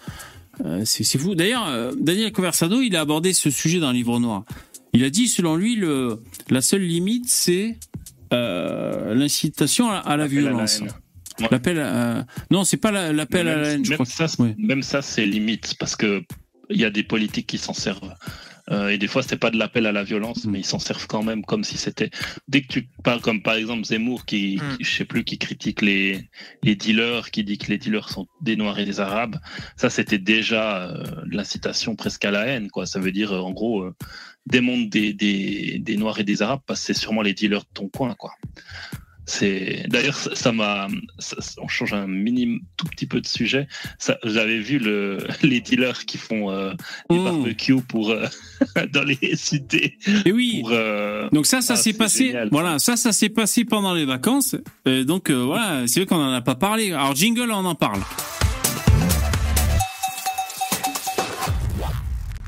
C'est 0.84 1.18
fou. 1.18 1.34
D'ailleurs, 1.34 1.92
Daniel 1.98 2.30
Conversado, 2.30 2.80
il 2.82 2.94
a 2.94 3.00
abordé 3.00 3.32
ce 3.32 3.50
sujet 3.50 3.80
dans 3.80 3.88
le 3.90 3.94
livre 3.96 4.20
noir. 4.20 4.44
Il 4.92 5.02
a 5.02 5.10
dit, 5.10 5.26
selon 5.26 5.56
lui, 5.56 5.74
le, 5.76 6.20
la 6.50 6.60
seule 6.60 6.82
limite, 6.82 7.24
c'est 7.28 7.78
l'incitation 9.14 9.90
à, 9.90 9.96
à 9.96 10.16
la 10.16 10.24
L'appel 10.24 10.38
à 10.38 10.42
la 10.42 10.50
violence. 10.50 10.80
haine. 10.80 10.88
Ouais. 11.40 11.48
L'appel 11.50 11.80
à... 11.80 12.26
Non, 12.50 12.64
c'est 12.64 12.76
pas 12.76 12.90
la- 12.92 13.12
l'appel 13.12 13.48
à 13.48 13.56
la 13.56 13.68
haine, 13.70 13.84
je 13.84 13.90
même 13.90 13.96
crois. 13.96 14.06
Ça, 14.06 14.26
Ouais. 14.38 14.54
Même 14.58 14.82
ça, 14.82 15.02
c'est 15.02 15.24
limite 15.26 15.74
parce 15.78 15.96
que 15.96 16.22
il 16.70 16.80
y 16.80 16.84
a 16.84 16.90
des 16.90 17.02
politiques 17.02 17.46
qui 17.46 17.58
s'en 17.58 17.72
servent. 17.74 18.14
Euh, 18.72 18.88
et 18.88 18.98
des 18.98 19.06
fois, 19.06 19.22
c'est 19.22 19.36
pas 19.36 19.50
de 19.50 19.58
l'appel 19.58 19.86
à 19.86 19.92
la 19.92 20.02
violence, 20.02 20.44
Mm. 20.44 20.50
mais 20.50 20.60
ils 20.60 20.64
s'en 20.66 20.78
servent 20.78 21.06
quand 21.06 21.22
même 21.22 21.44
comme 21.44 21.62
si 21.62 21.76
c'était. 21.78 22.10
Dès 22.48 22.62
que 22.62 22.68
tu 22.68 22.88
parles 23.04 23.20
comme 23.20 23.42
par 23.42 23.54
exemple 23.54 23.84
Zemmour 23.84 24.24
qui, 24.24 24.56
Mm. 24.62 24.76
qui- 24.78 24.84
je 24.84 24.96
sais 24.96 25.04
plus, 25.04 25.24
qui 25.24 25.38
critique 25.38 25.82
les 25.82 26.28
les 26.62 26.74
dealers, 26.74 27.30
qui 27.30 27.44
dit 27.44 27.58
que 27.58 27.68
les 27.68 27.78
dealers 27.78 28.08
sont 28.08 28.26
des 28.40 28.56
Noirs 28.56 28.78
et 28.78 28.84
des 28.86 28.98
Arabes, 29.00 29.36
ça 29.76 29.90
c'était 29.90 30.18
déjà 30.18 30.88
euh, 30.88 31.04
l'incitation 31.30 31.94
presque 31.96 32.24
à 32.24 32.30
la 32.30 32.46
haine, 32.46 32.70
quoi. 32.70 32.86
Ça 32.86 32.98
veut 32.98 33.12
dire 33.12 33.32
euh, 33.32 33.40
en 33.40 33.52
gros 33.52 33.82
euh, 33.82 33.94
démonte 34.46 34.88
des, 34.88 35.12
des 35.12 35.78
des 35.78 35.96
Noirs 35.96 36.18
et 36.18 36.24
des 36.24 36.40
Arabes 36.42 36.60
parce 36.66 36.80
que 36.80 36.86
c'est 36.86 36.98
sûrement 37.00 37.22
les 37.22 37.34
dealers 37.34 37.60
de 37.62 37.68
ton 37.74 37.88
coin, 37.88 38.14
quoi. 38.14 38.32
C'est 39.24 39.84
d'ailleurs 39.88 40.16
ça 40.16 40.50
m'a 40.52 40.88
on 41.58 41.68
change 41.68 41.92
un 41.94 42.06
minimum 42.08 42.60
tout 42.76 42.86
petit 42.86 43.06
peu 43.06 43.20
de 43.20 43.26
sujet. 43.26 43.68
J'avais 44.24 44.58
vu 44.58 44.78
le 44.78 45.18
les 45.42 45.60
dealers 45.60 46.04
qui 46.06 46.18
font 46.18 46.50
euh, 46.50 46.72
des 47.08 47.18
Mm. 47.18 47.24
barbecues 47.24 47.82
pour 47.82 48.10
euh, 48.10 48.26
dans 48.92 49.04
les 49.04 49.36
cités 49.36 49.96
Et 50.24 50.32
oui. 50.32 50.58
pour 50.60 50.70
euh, 50.72 51.28
Donc 51.32 51.46
ça, 51.46 51.60
ça 51.60 51.74
Ah, 51.74 51.76
s'est 51.76 51.92
passé. 51.92 52.26
génial. 52.26 52.48
Voilà, 52.50 52.78
ça, 52.78 52.96
ça 52.96 53.12
s'est 53.12 53.28
passé 53.28 53.64
pendant 53.64 53.94
les 53.94 54.04
vacances. 54.04 54.56
Euh, 54.88 55.04
donc 55.04 55.30
voilà, 55.30 55.86
c'est 55.86 56.00
vrai 56.00 56.06
qu'on 56.06 56.16
en 56.16 56.32
a 56.32 56.40
pas 56.42 56.54
parlé. 56.56 56.92
Alors 56.92 57.14
jingle, 57.14 57.50
on 57.52 57.64
en 57.64 57.74
parle. 57.76 58.00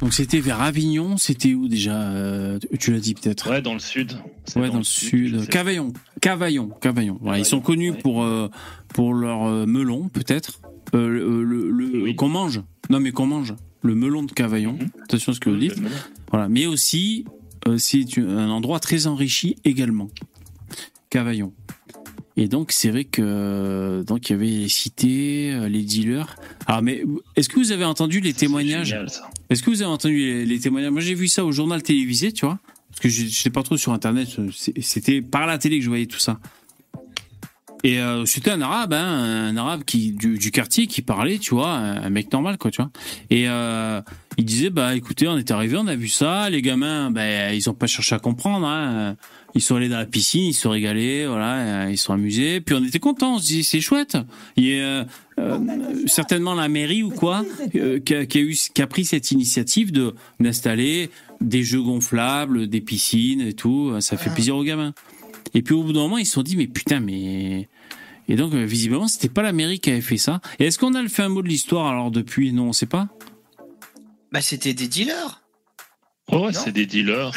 Donc 0.05 0.13
c'était 0.13 0.41
vers 0.41 0.61
Avignon. 0.61 1.17
C'était 1.17 1.55
où 1.55 1.67
déjà 1.67 1.99
Euh, 2.11 2.59
Tu 2.79 2.93
l'as 2.93 3.01
dit 3.01 3.15
peut-être. 3.15 3.49
ouais 3.49 3.63
dans 3.63 3.73
le 3.73 3.81
sud. 3.81 4.13
Ouais, 4.55 4.69
dans, 4.69 4.77
le 4.77 4.85
sud. 4.85 5.49
Cavaillon. 5.49 5.95
Cavaillon. 6.21 6.69
Cavaillon. 6.83 7.17
Voilà, 7.23 7.39
ils 7.39 7.47
sont 7.47 7.61
connus 7.63 7.93
ouais. 7.93 7.99
pour 7.99 8.23
euh, 8.23 8.49
pour 8.93 9.15
leur 9.15 9.45
euh, 9.45 9.65
melon, 9.65 10.11
peut-être. 10.11 10.61
Euh, 10.95 11.09
le 11.09 11.43
le- 11.43 11.71
le- 11.71 12.03
Oui. 12.03 12.15
qu'on 12.17 12.29
mange. 12.29 12.61
Non, 12.91 13.01
mais 13.01 13.13
qu'on 13.13 13.25
mange. 13.27 13.55
Le 13.81 13.95
melon 13.95 14.23
de 14.25 14.33
Cavaillon. 14.33 14.75
Mhm. 14.75 14.91
Attention 15.05 15.33
à 15.33 15.35
ce 15.37 15.41
que 15.41 15.49
vous 15.49 15.57
dites. 15.57 15.81
Voilà, 16.31 16.51
mais 16.51 16.67
aussi 16.67 17.25
c'est 17.79 18.05
un 18.19 18.51
endroit 18.51 18.81
très 18.81 19.07
enrichi 19.07 19.57
également. 19.65 20.11
Cavaillon. 21.09 21.55
Et 22.37 22.49
donc 22.49 22.73
c'est 22.73 22.91
vrai 22.91 23.05
que 23.05 24.03
donc 24.07 24.29
il 24.29 24.33
y 24.33 24.35
avait 24.35 24.47
les 24.47 24.69
cités, 24.69 25.53
euh, 25.53 25.69
les 25.69 25.83
dealers. 25.83 26.37
Alors 26.67 26.83
mais 26.83 27.05
est-ce 27.37 27.49
que 27.49 27.57
vous 27.61 27.71
avez 27.71 27.85
entendu 27.85 28.21
les 28.21 28.33
témoignages. 28.35 28.97
Est-ce 29.51 29.63
que 29.63 29.71
vous 29.71 29.83
avez 29.83 29.91
entendu 29.91 30.17
les, 30.17 30.45
les 30.45 30.59
témoignages 30.59 30.91
Moi 30.91 31.01
j'ai 31.01 31.15
vu 31.15 31.29
ça 31.29 31.45
au 31.45 31.53
journal 31.53 31.83
télévisé, 31.83 32.33
tu 32.33 32.45
vois, 32.45 32.59
parce 32.91 33.01
que 33.01 33.09
je 33.09 33.23
n'étais 33.25 33.51
pas 33.51 33.63
trop 33.63 33.77
sur 33.77 33.93
internet. 33.93 34.29
c'est- 34.53 34.81
C'était 34.83 35.23
par 35.23 35.47
la 35.47 35.59
télé 35.59 35.79
que 35.79 35.85
je 35.85 35.89
voyais 35.89 36.07
tout 36.07 36.19
ça. 36.19 36.41
Et 37.85 38.01
euh, 38.01 38.25
c'était 38.25 38.51
un 38.51 38.63
arabe, 38.63 38.95
hein, 38.95 39.51
un 39.51 39.57
arabe 39.59 39.85
qui 39.85 40.13
du, 40.13 40.39
du 40.39 40.51
quartier 40.51 40.87
qui 40.87 41.03
parlait, 41.03 41.39
tu 41.39 41.55
vois, 41.55 41.69
un, 41.69 42.09
mec 42.09 42.33
normal, 42.33 42.57
quoi, 42.57 42.71
tu 42.71 42.81
vois. 42.81 42.91
Et 43.29 43.47
euh, 43.47 44.01
il 44.39 44.47
disait, 44.47 44.71
bah 44.71 44.97
écoutez, 44.97 45.29
on 45.29 45.37
est 45.37 45.51
arrivé, 45.51 45.77
on 45.77 45.87
a 45.87 45.95
vu 45.95 46.09
ça, 46.09 46.49
les 46.49 46.63
gamins, 46.63 47.11
ben 47.11 47.55
ils 47.55 47.69
ont 47.69 47.75
pas 47.75 47.87
cherché 47.87 48.15
à 48.15 48.19
comprendre, 48.19 48.67
hein. 48.67 49.17
Ils 49.55 49.63
sont 49.63 49.77
allés 49.77 49.89
dans 49.89 49.99
la 49.99 50.07
piscine, 50.07 50.49
ils 50.49 50.55
se 50.55 50.63
sont 50.63 50.71
régalés, 50.71 51.27
voilà, 51.27 51.85
euh, 51.85 51.91
ils 51.91 51.97
se 51.97 52.07
sont 52.07 52.13
amusés. 52.13 52.61
Puis 52.61 52.75
on 52.75 52.85
était 52.85 52.99
contents, 52.99 53.37
on 53.37 53.39
se 53.39 53.47
dit 53.47 53.65
c'est 53.65 53.81
chouette. 53.81 54.17
Il 54.57 54.67
y 54.67 54.81
a 54.81 55.07
euh, 55.39 55.59
certainement 56.07 56.55
la 56.55 56.69
mairie 56.69 57.05
ou 57.05 57.11
quoi 57.11 57.45
euh, 57.77 58.01
qui, 58.01 58.15
a, 58.15 58.27
qui 58.27 58.39
a 58.39 58.41
eu, 58.41 58.57
qui 58.75 58.83
a 58.83 58.87
pris 58.87 59.05
cette 59.05 59.31
initiative 59.31 59.93
de 59.93 60.15
d'installer 60.41 61.11
des 61.41 61.63
jeux 61.63 61.83
gonflables, 61.83 62.67
des 62.67 62.81
piscines 62.81 63.41
et 63.43 63.53
tout. 63.53 63.95
Ça 64.01 64.17
fait 64.17 64.31
plaisir 64.31 64.57
aux 64.57 64.65
gamins. 64.65 64.93
Et 65.55 65.63
puis 65.63 65.75
au 65.75 65.85
bout 65.85 65.93
d'un 65.93 66.01
moment, 66.01 66.19
ils 66.19 66.27
se 66.27 66.33
sont 66.33 66.43
dit 66.43 66.57
mais 66.57 66.67
putain 66.67 66.99
mais 66.99 67.69
et 68.27 68.37
donc 68.37 68.55
euh, 68.55 68.65
visiblement 68.65 69.07
c'était 69.07 69.29
pas 69.29 69.43
la 69.43 69.53
mairie 69.53 69.79
qui 69.79 69.91
avait 69.91 70.01
fait 70.01 70.17
ça. 70.17 70.41
Et 70.59 70.65
est-ce 70.65 70.79
qu'on 70.81 70.95
a 70.95 71.03
le 71.03 71.09
fait 71.09 71.23
un 71.23 71.29
mot 71.29 71.43
de 71.43 71.49
l'histoire 71.49 71.87
alors 71.87 72.11
depuis? 72.11 72.53
Non, 72.53 72.69
on 72.69 72.73
sait 72.73 72.87
pas. 72.87 73.09
Bah, 74.33 74.41
c'était 74.41 74.75
des 74.75 74.89
dealers. 74.89 75.43
Ouais, 76.33 76.53
c'est 76.53 76.73
des 76.73 76.87
dealers. 76.87 77.33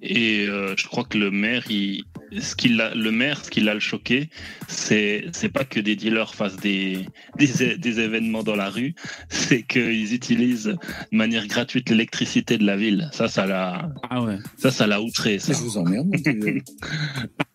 Et 0.00 0.46
euh, 0.48 0.74
je 0.76 0.86
crois 0.86 1.04
que 1.04 1.18
le 1.18 1.30
maire, 1.30 1.64
il, 1.70 2.04
ce 2.40 2.54
qui 2.54 2.68
l'a, 2.68 2.94
le 2.94 3.10
maire, 3.10 3.44
ce 3.44 3.50
qui 3.50 3.60
l'a 3.60 3.74
le 3.74 3.80
choqué, 3.80 4.28
c'est, 4.68 5.24
c'est 5.32 5.48
pas 5.48 5.64
que 5.64 5.80
des 5.80 5.96
dealers 5.96 6.34
fassent 6.34 6.56
des, 6.56 7.06
des, 7.36 7.76
des 7.76 8.00
événements 8.00 8.42
dans 8.42 8.56
la 8.56 8.70
rue, 8.70 8.94
c'est 9.28 9.62
qu'ils 9.62 10.14
utilisent 10.14 10.66
de 11.12 11.16
manière 11.16 11.46
gratuite 11.46 11.90
l'électricité 11.90 12.58
de 12.58 12.64
la 12.64 12.76
ville. 12.76 13.10
Ça, 13.12 13.28
ça 13.28 13.46
l'a, 13.46 13.90
Ah 14.08 14.22
ouais. 14.22 14.38
ça, 14.56 14.70
ça 14.70 14.86
l'a 14.86 15.00
outré. 15.02 15.38
Ça. 15.38 15.52
Je 15.52 15.58
vous 15.58 15.78
emmerde. 15.78 16.14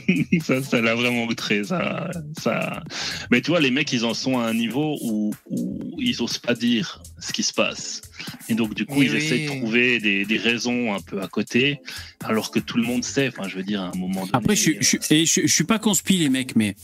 ça, 0.42 0.62
ça 0.62 0.80
l'a 0.80 0.94
vraiment 0.94 1.24
outré. 1.24 1.64
Ça, 1.64 2.10
ça. 2.38 2.82
Mais 3.30 3.40
tu 3.40 3.50
vois, 3.50 3.60
les 3.60 3.70
mecs, 3.70 3.92
ils 3.92 4.04
en 4.04 4.14
sont 4.14 4.38
à 4.38 4.44
un 4.44 4.54
niveau 4.54 4.98
où, 5.02 5.32
où 5.48 5.96
ils 5.98 6.22
osent 6.22 6.38
pas 6.38 6.54
dire 6.54 7.02
ce 7.20 7.32
qui 7.32 7.42
se 7.42 7.52
passe. 7.52 8.02
Et 8.48 8.54
donc, 8.54 8.74
du 8.74 8.86
coup, 8.86 9.02
ils 9.02 9.10
oui. 9.10 9.16
essaient 9.16 9.44
de 9.44 9.46
trouver 9.46 9.98
des, 9.98 10.24
des 10.24 10.36
raisons 10.36 10.94
un 10.94 11.00
peu 11.00 11.20
à 11.22 11.28
côté, 11.28 11.80
alors 12.24 12.50
que 12.50 12.58
tout 12.58 12.76
le 12.76 12.84
monde 12.84 13.04
sait. 13.04 13.28
Enfin, 13.28 13.48
je 13.48 13.56
veux 13.56 13.62
dire, 13.62 13.82
à 13.82 13.88
un 13.88 13.96
moment 13.96 14.20
donné. 14.20 14.30
Après, 14.32 14.56
je, 14.56 14.72
je, 14.80 14.96
et 15.10 15.26
je, 15.26 15.42
je 15.42 15.52
suis 15.52 15.64
pas 15.64 15.78
conspi 15.78 16.16
les 16.18 16.28
mecs, 16.28 16.56
mais 16.56 16.74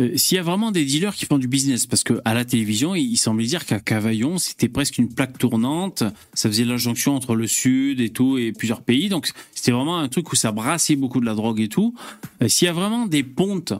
euh, 0.00 0.16
s'il 0.16 0.36
y 0.36 0.38
a 0.38 0.42
vraiment 0.42 0.70
des 0.70 0.84
dealers 0.84 1.14
qui 1.14 1.26
font 1.26 1.38
du 1.38 1.48
business, 1.48 1.86
parce 1.86 2.02
que 2.02 2.20
à 2.24 2.34
la 2.34 2.44
télévision, 2.44 2.94
il, 2.94 3.16
semblait 3.16 3.46
dire 3.46 3.66
qu'à 3.66 3.80
Cavaillon, 3.80 4.38
c'était 4.38 4.68
presque 4.68 4.98
une 4.98 5.12
plaque 5.12 5.38
tournante. 5.38 6.02
Ça 6.34 6.48
faisait 6.48 6.64
la 6.64 6.76
jonction 6.76 7.14
entre 7.14 7.34
le 7.34 7.46
sud 7.46 8.00
et 8.00 8.10
tout 8.10 8.38
et 8.38 8.52
plusieurs 8.52 8.82
pays, 8.82 9.08
donc 9.08 9.30
c'était 9.54 9.72
vraiment 9.72 9.98
un 9.98 10.08
truc 10.08 10.32
où 10.32 10.36
ça 10.36 10.52
brassait 10.52 10.96
beaucoup 10.96 11.20
de 11.20 11.26
la 11.26 11.34
drogue 11.34 11.60
et 11.60 11.68
tout. 11.68 11.94
Euh, 12.42 12.48
s'il 12.48 12.66
y 12.66 12.68
a 12.68 12.72
vraiment 12.72 13.06
des 13.06 13.22
pontes 13.22 13.74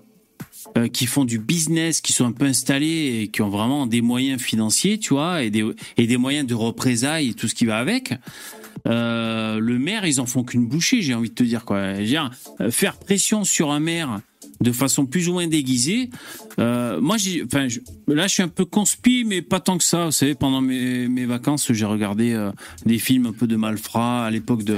euh, 0.77 0.89
qui 0.89 1.07
font 1.07 1.25
du 1.25 1.39
business, 1.39 2.01
qui 2.01 2.13
sont 2.13 2.27
un 2.27 2.33
peu 2.33 2.45
installés 2.45 3.23
et 3.23 3.29
qui 3.29 3.43
ont 3.43 3.49
vraiment 3.49 3.87
des 3.87 4.03
moyens 4.03 4.41
financiers, 4.41 4.99
tu 4.99 5.15
vois, 5.15 5.43
et 5.43 5.51
des, 5.51 6.17
moyens 6.19 6.47
de 6.47 6.55
représailles 6.55 7.31
et 7.31 7.35
tout 7.35 7.49
ce 7.49 7.55
qui 7.55 7.65
va 7.65 7.79
avec. 7.79 8.15
Euh, 8.87 9.59
le 9.59 9.79
maire, 9.79 10.07
ils 10.07 10.21
en 10.21 10.27
font 10.27 10.45
qu'une 10.45 10.67
bouchée, 10.67 11.03
j'ai 11.03 11.15
envie 11.15 11.31
de 11.31 11.35
te 11.35 11.43
dire 11.43 11.65
quoi. 11.65 11.95
Dire, 11.95 12.31
faire 12.71 12.97
pression 12.99 13.45
sur 13.45 13.71
un 13.71 13.81
maire 13.81 14.21
de 14.63 14.73
façon 14.73 15.07
plus 15.07 15.29
ou 15.29 15.33
moins 15.33 15.47
déguisée. 15.47 16.11
Euh, 16.59 17.01
moi, 17.01 17.17
j'ai, 17.17 17.43
enfin, 17.45 17.69
je- 17.69 17.81
là, 18.09 18.27
je 18.27 18.33
suis 18.35 18.43
un 18.43 18.49
peu 18.49 18.65
conspi, 18.65 19.25
mais 19.27 19.43
pas 19.43 19.61
tant 19.61 19.77
que 19.79 19.85
ça. 19.85 20.07
Vous 20.07 20.13
savez, 20.13 20.35
pendant 20.35 20.61
mes, 20.61 21.09
mes 21.09 21.27
vacances, 21.27 21.73
j'ai 21.73 21.85
regardé 21.85 22.33
euh, 22.33 22.51
des 22.87 22.99
films 22.99 23.27
un 23.27 23.33
peu 23.33 23.47
de 23.47 23.57
malfrats 23.57 24.25
à 24.27 24.31
l'époque 24.31 24.65
de. 24.65 24.75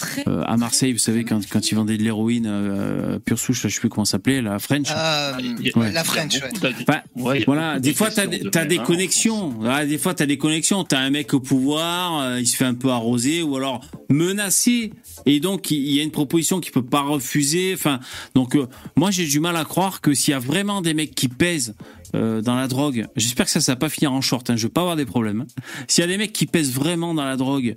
Très 0.00 0.24
euh, 0.26 0.42
à 0.46 0.56
Marseille, 0.56 0.92
vous 0.92 0.98
savez, 0.98 1.24
quand, 1.24 1.40
quand 1.48 1.70
ils 1.70 1.74
vendaient 1.74 1.98
de 1.98 2.02
l'héroïne 2.02 2.46
euh, 2.48 3.18
pure 3.18 3.38
souche, 3.38 3.62
là, 3.62 3.68
je 3.68 3.74
sais 3.74 3.80
plus 3.80 3.90
comment 3.90 4.06
ça 4.06 4.12
s'appelait, 4.12 4.40
la 4.42 4.58
French. 4.58 4.88
Euh, 4.90 5.32
Ouais. 5.76 5.92
La 5.92 6.04
French, 6.04 6.34
ouais. 6.40 6.72
Enfin, 6.88 7.00
Ouais, 7.16 7.44
voilà, 7.46 7.78
des 7.78 7.92
fois 7.92 8.08
t'as 8.10 8.26
d'agressions 8.26 8.64
des, 8.64 8.76
de 8.76 8.80
hein, 8.80 8.84
connexions. 8.84 9.54
Ah, 9.64 9.84
des 9.84 9.98
fois 9.98 10.14
t'as 10.14 10.26
des 10.26 10.38
connexions. 10.38 10.84
T'as 10.84 10.98
un 11.00 11.10
mec 11.10 11.34
au 11.34 11.40
pouvoir, 11.40 12.20
euh, 12.22 12.40
il 12.40 12.46
se 12.46 12.56
fait 12.56 12.64
un 12.64 12.74
peu 12.74 12.88
arroser 12.88 13.42
ou 13.42 13.56
alors 13.56 13.82
menacé, 14.08 14.92
et 15.26 15.38
donc 15.40 15.70
il 15.70 15.78
il 15.80 15.94
y 15.94 16.00
a 16.00 16.02
une 16.02 16.10
proposition 16.10 16.60
qu'il 16.60 16.72
peut 16.72 16.84
pas 16.84 17.02
refuser. 17.02 17.72
Enfin, 17.74 18.00
donc 18.34 18.56
euh, 18.56 18.66
moi 18.96 19.10
j'ai 19.10 19.26
du 19.26 19.38
mal 19.40 19.56
à 19.56 19.64
croire 19.64 20.00
que 20.00 20.14
s'il 20.14 20.32
y 20.32 20.34
a 20.34 20.38
vraiment 20.38 20.80
des 20.82 20.94
mecs 20.94 21.14
qui 21.14 21.28
pèsent 21.28 21.74
euh, 22.14 22.40
dans 22.42 22.54
la 22.56 22.66
drogue, 22.68 23.06
j'espère 23.16 23.46
que 23.46 23.52
ça 23.52 23.60
ça 23.60 23.72
va 23.72 23.76
pas 23.76 23.88
finir 23.88 24.12
en 24.12 24.20
short. 24.20 24.48
Hein, 24.50 24.56
je 24.56 24.64
veux 24.64 24.72
pas 24.72 24.80
avoir 24.82 24.96
des 24.96 25.06
problèmes. 25.06 25.46
S'il 25.88 26.02
y 26.02 26.04
a 26.04 26.08
des 26.08 26.16
mecs 26.18 26.32
qui 26.32 26.46
pèsent 26.46 26.72
vraiment 26.72 27.14
dans 27.14 27.24
la 27.24 27.36
drogue, 27.36 27.76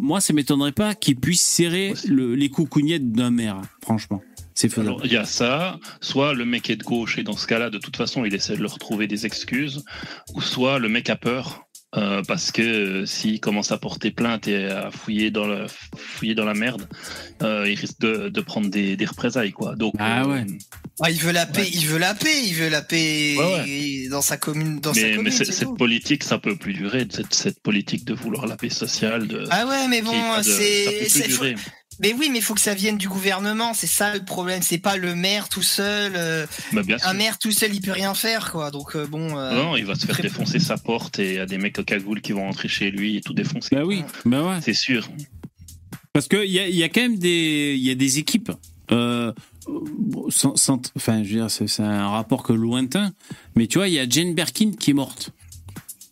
moi 0.00 0.20
ça 0.20 0.32
m'étonnerait 0.32 0.72
pas 0.72 0.94
qu'ils 0.94 1.16
puissent 1.16 1.40
serrer 1.42 1.94
le- 2.06 2.34
les 2.34 2.48
coucougnettes 2.48 3.12
d'un 3.12 3.30
maire. 3.30 3.60
Franchement, 3.82 4.22
c'est 4.54 4.68
faisable. 4.68 4.88
Alors, 4.88 5.06
il 5.06 5.12
y 5.12 5.16
a 5.16 5.24
ça, 5.24 5.78
soit 6.00 6.34
le 6.34 6.44
mec 6.44 6.70
est 6.70 6.76
de 6.76 6.84
gauche 6.84 7.18
et 7.18 7.22
dans 7.22 7.36
ce 7.36 7.46
cas-là, 7.46 7.70
de 7.70 7.78
toute 7.78 7.96
façon, 7.96 8.24
il 8.24 8.34
essaie 8.34 8.56
de 8.56 8.62
leur 8.62 8.78
trouver 8.78 9.06
des 9.06 9.26
excuses, 9.26 9.84
ou 10.34 10.40
soit 10.40 10.78
le 10.78 10.88
mec 10.88 11.08
a 11.10 11.16
peur. 11.16 11.66
Euh, 11.94 12.22
parce 12.26 12.50
que 12.52 12.62
euh, 12.62 13.06
s'il 13.06 13.38
commence 13.40 13.70
à 13.72 13.78
porter 13.78 14.10
plainte 14.10 14.48
et 14.48 14.66
à 14.66 14.90
fouiller 14.90 15.30
dans, 15.30 15.46
le, 15.46 15.66
fouiller 15.96 16.34
dans 16.34 16.44
la 16.46 16.54
merde, 16.54 16.88
euh, 17.42 17.68
il 17.68 17.74
risque 17.78 18.00
de, 18.00 18.28
de 18.28 18.40
prendre 18.40 18.70
des, 18.70 18.96
des 18.96 19.04
représailles. 19.04 19.52
Quoi. 19.52 19.74
Donc, 19.76 19.94
Ah 19.98 20.22
euh, 20.22 20.26
ouais. 20.28 20.46
Ah, 21.00 21.10
il 21.10 21.18
veut 21.18 21.32
la 21.32 21.46
paix, 21.46 21.62
Ouais. 21.62 21.70
il 21.74 21.86
veut 21.86 21.98
la 21.98 22.14
paix, 22.14 22.42
il 22.46 22.54
veut 22.54 22.68
la 22.68 22.82
paix 22.82 23.36
Ouais, 23.38 24.08
dans 24.10 24.22
sa 24.22 24.36
commune, 24.36 24.80
dans 24.80 24.94
sa 24.94 25.00
mais, 25.02 25.10
commune. 25.16 25.24
mais 25.24 25.30
cette 25.44 25.76
politique, 25.76 26.22
ça 26.24 26.38
peut 26.38 26.56
plus 26.56 26.72
durer, 26.74 27.06
cette, 27.10 27.34
cette 27.34 27.60
politique 27.62 28.04
de 28.04 28.14
vouloir 28.14 28.46
la 28.46 28.56
paix 28.56 28.70
sociale. 28.70 29.26
De, 29.26 29.44
Ah 29.50 29.66
ouais, 29.66 29.88
mais 29.88 30.02
bon, 30.02 30.12
c'est, 30.42 31.08
mais 32.00 32.12
oui, 32.14 32.28
mais 32.30 32.38
il 32.38 32.42
faut 32.42 32.54
que 32.54 32.60
ça 32.60 32.74
vienne 32.74 32.96
du 32.98 33.08
gouvernement. 33.08 33.74
C'est 33.74 33.86
ça 33.86 34.14
le 34.14 34.24
problème. 34.24 34.62
C'est 34.62 34.78
pas 34.78 34.96
le 34.96 35.14
maire 35.14 35.48
tout 35.48 35.62
seul. 35.62 36.12
euh, 36.16 36.46
Bah, 36.72 36.82
bien 36.82 36.98
sûr. 36.98 37.08
un 37.08 37.14
maire 37.14 37.38
tout 37.38 37.52
seul, 37.52 37.74
il 37.74 37.80
peut 37.80 37.92
rien 37.92 38.14
faire, 38.14 38.50
quoi. 38.52 38.70
Donc 38.70 38.96
euh, 38.96 39.06
bon. 39.06 39.36
euh, 39.38 39.54
Non, 39.54 39.76
il 39.76 39.84
va 39.84 39.94
se 39.94 40.06
faire 40.06 40.14
très- 40.14 40.22
défoncer 40.24 40.58
sa 40.58 40.76
porte 40.76 41.18
et 41.18 41.28
il 41.30 41.34
y 41.34 41.38
a 41.38 41.46
des 41.46 41.58
mecs 41.58 41.78
au 41.78 41.84
cagoule 41.84 42.20
qui 42.20 42.32
vont 42.32 42.42
rentrer 42.42 42.68
chez 42.68 42.90
lui 42.90 43.16
et 43.16 43.20
tout 43.20 43.34
défoncer. 43.34 43.74
Bah 43.76 43.84
oui, 43.84 44.04
bah 44.24 44.42
ouais. 44.42 44.58
C'est 44.62 44.74
sûr. 44.74 45.08
Parce 46.12 46.28
que 46.28 46.44
il 46.44 46.52
y 46.52 46.58
a, 46.58 46.68
il 46.68 46.74
y 46.76 46.82
a 46.82 46.88
quand 46.88 47.00
même 47.00 47.18
des, 47.18 47.74
il 47.76 47.82
y 47.86 47.90
a 47.90 47.94
des 47.94 48.18
équipes. 48.18 48.52
Euh, 48.90 49.32
bon, 49.66 50.28
sans, 50.30 50.56
sans- 50.56 50.82
enfin, 50.96 51.22
je 51.22 51.28
veux 51.28 51.34
dire, 51.36 51.50
c'est 51.50 51.66
c'est 51.68 51.82
un 51.82 52.08
rapport 52.08 52.42
que 52.42 52.52
lointain. 52.52 53.12
Mais 53.56 53.66
tu 53.66 53.78
vois, 53.78 53.88
il 53.88 53.94
y 53.94 53.98
a 53.98 54.06
Jane 54.08 54.34
Birkin 54.34 54.72
qui 54.78 54.90
est 54.90 54.94
morte. 54.94 55.30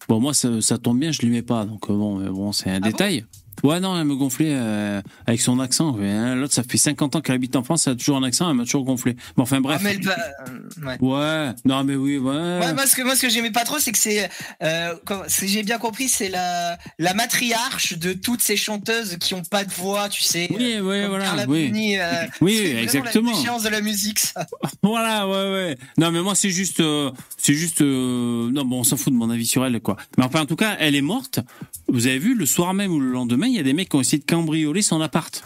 Bon, 0.09 0.19
moi, 0.20 0.32
ça, 0.35 0.61
ça 0.61 0.78
tombe 0.78 0.98
bien, 0.98 1.12
je 1.12 1.20
l'aimais 1.23 1.43
pas. 1.43 1.65
Donc 1.66 1.89
bon, 1.89 2.16
mais 2.19 2.31
bon, 2.31 2.52
c'est 2.52 2.70
un 2.70 2.81
bon? 2.81 2.89
détail. 2.89 3.27
Ouais, 3.62 3.81
non, 3.81 3.99
elle 3.99 4.05
me 4.07 4.15
gonflait 4.16 4.53
euh, 4.53 5.01
avec 5.27 5.41
son 5.41 5.61
accent. 5.61 5.93
Ouais, 5.93 6.09
hein, 6.11 6.35
L'autre, 6.35 6.55
ça 6.55 6.62
fait 6.62 6.78
50 6.78 7.16
ans 7.16 7.20
qu'elle 7.20 7.35
habite 7.35 7.57
en 7.57 7.62
France, 7.62 7.87
elle 7.87 7.95
a 7.95 7.97
toujours 7.97 8.16
un 8.16 8.23
accent, 8.23 8.49
elle 8.51 8.57
m'a 8.57 8.65
toujours 8.65 8.85
gonflé. 8.85 9.16
Bon, 9.37 9.43
enfin 9.43 9.57
ah, 9.59 9.61
bref. 9.61 9.81
mais 9.82 9.97
va- 9.97 10.16
euh, 10.49 10.87
ouais. 10.87 10.99
Ouais, 11.01 11.53
non, 11.65 11.85
mais 11.85 11.95
oui, 11.97 12.19
ouais. 12.19 12.31
Ouais, 12.35 12.74
moi, 12.74 12.87
ce 12.87 12.97
que, 12.97 13.03
moi, 13.03 13.16
ce 13.16 13.23
que 13.23 13.28
j'aimais 13.28 13.51
pas 13.51 13.65
trop, 13.65 13.78
c'est 13.78 13.93
que 13.93 13.99
c'est, 13.99 14.28
euh, 14.62 14.95
j'ai 15.43 15.62
bien 15.62 15.78
compris, 15.78 16.09
c'est 16.09 16.28
la, 16.28 16.78
la 16.99 17.15
matriarche 17.15 17.99
de 17.99 18.12
toutes 18.12 18.43
ces 18.43 18.57
chanteuses 18.57 19.16
qui 19.19 19.35
ont 19.35 19.43
pas 19.43 19.65
de 19.65 19.73
voix, 19.73 20.09
tu 20.09 20.23
sais. 20.23 20.49
oui, 20.51 20.77
oui, 20.81 21.01
Comme 21.01 21.09
voilà, 21.09 21.24
Carla 21.24 21.45
oui. 21.49 21.69
Bruni, 21.69 21.99
euh, 21.99 22.27
Oui, 22.41 22.57
c'est 22.62 22.82
exactement. 22.82 23.31
La 23.31 23.37
déchéance 23.37 23.62
de 23.62 23.69
la 23.69 23.81
musique, 23.81 24.19
ça. 24.19 24.47
Voilà, 24.82 25.28
ouais, 25.28 25.53
ouais. 25.53 25.78
Non, 25.99 26.11
mais 26.11 26.23
moi, 26.23 26.35
c'est 26.35 26.51
juste, 26.51 26.81
euh, 26.81 27.11
c'est 27.37 27.55
juste, 27.55 27.82
euh, 27.82 28.51
non, 28.51 28.65
bon, 28.65 28.81
on 28.81 28.85
s'en 28.85 28.97
fout 28.97 29.12
de 29.12 29.19
mon 29.19 29.31
avis 29.31 29.47
sur 29.47 29.65
elle, 29.65 29.81
quoi. 29.81 29.97
Mais 30.19 30.24
enfin, 30.24 30.41
en 30.43 30.47
tout 30.47 30.57
cas, 30.57 30.77
elle 30.81 30.95
est 30.97 31.03
morte. 31.03 31.41
Vous 31.89 32.07
avez 32.07 32.19
vu, 32.19 32.35
le 32.35 32.47
soir 32.47 32.73
même 32.74 32.93
ou 32.93 33.01
le 33.01 33.11
lendemain, 33.11 33.47
il 33.51 33.56
y 33.56 33.60
a 33.60 33.62
des 33.62 33.72
mecs 33.72 33.89
qui 33.89 33.97
ont 33.97 34.01
essayé 34.01 34.18
de 34.18 34.24
cambrioler 34.24 34.82
son 34.82 35.01
appart. 35.01 35.44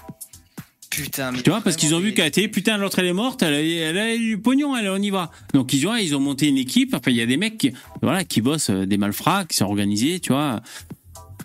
Putain, 0.90 1.32
mais 1.32 1.42
Tu 1.42 1.50
vois, 1.50 1.60
parce 1.60 1.74
qu'ils 1.74 1.94
ont 1.94 1.98
vu 1.98 2.14
qu'à 2.14 2.30
télé, 2.30 2.46
putain, 2.46 2.76
l'autre, 2.76 3.00
elle 3.00 3.06
est 3.06 3.12
morte, 3.12 3.42
elle 3.42 3.54
a, 3.54 3.60
elle 3.60 3.98
a 3.98 4.16
du 4.16 4.38
pognon, 4.38 4.76
elle, 4.76 4.88
on 4.88 4.96
y 5.02 5.10
va. 5.10 5.32
Donc, 5.52 5.72
ils 5.72 5.86
ont, 5.88 5.96
ils 5.96 6.14
ont 6.14 6.20
monté 6.20 6.46
une 6.46 6.56
équipe. 6.56 6.94
Enfin, 6.94 7.10
il 7.10 7.16
y 7.16 7.20
a 7.20 7.26
des 7.26 7.36
mecs 7.36 7.58
qui, 7.58 7.72
voilà, 8.00 8.22
qui 8.22 8.40
bossent, 8.40 8.70
euh, 8.70 8.86
des 8.86 8.96
malfrats, 8.96 9.44
qui 9.44 9.56
sont 9.56 9.64
organisés, 9.64 10.20
tu 10.20 10.32
vois. 10.32 10.60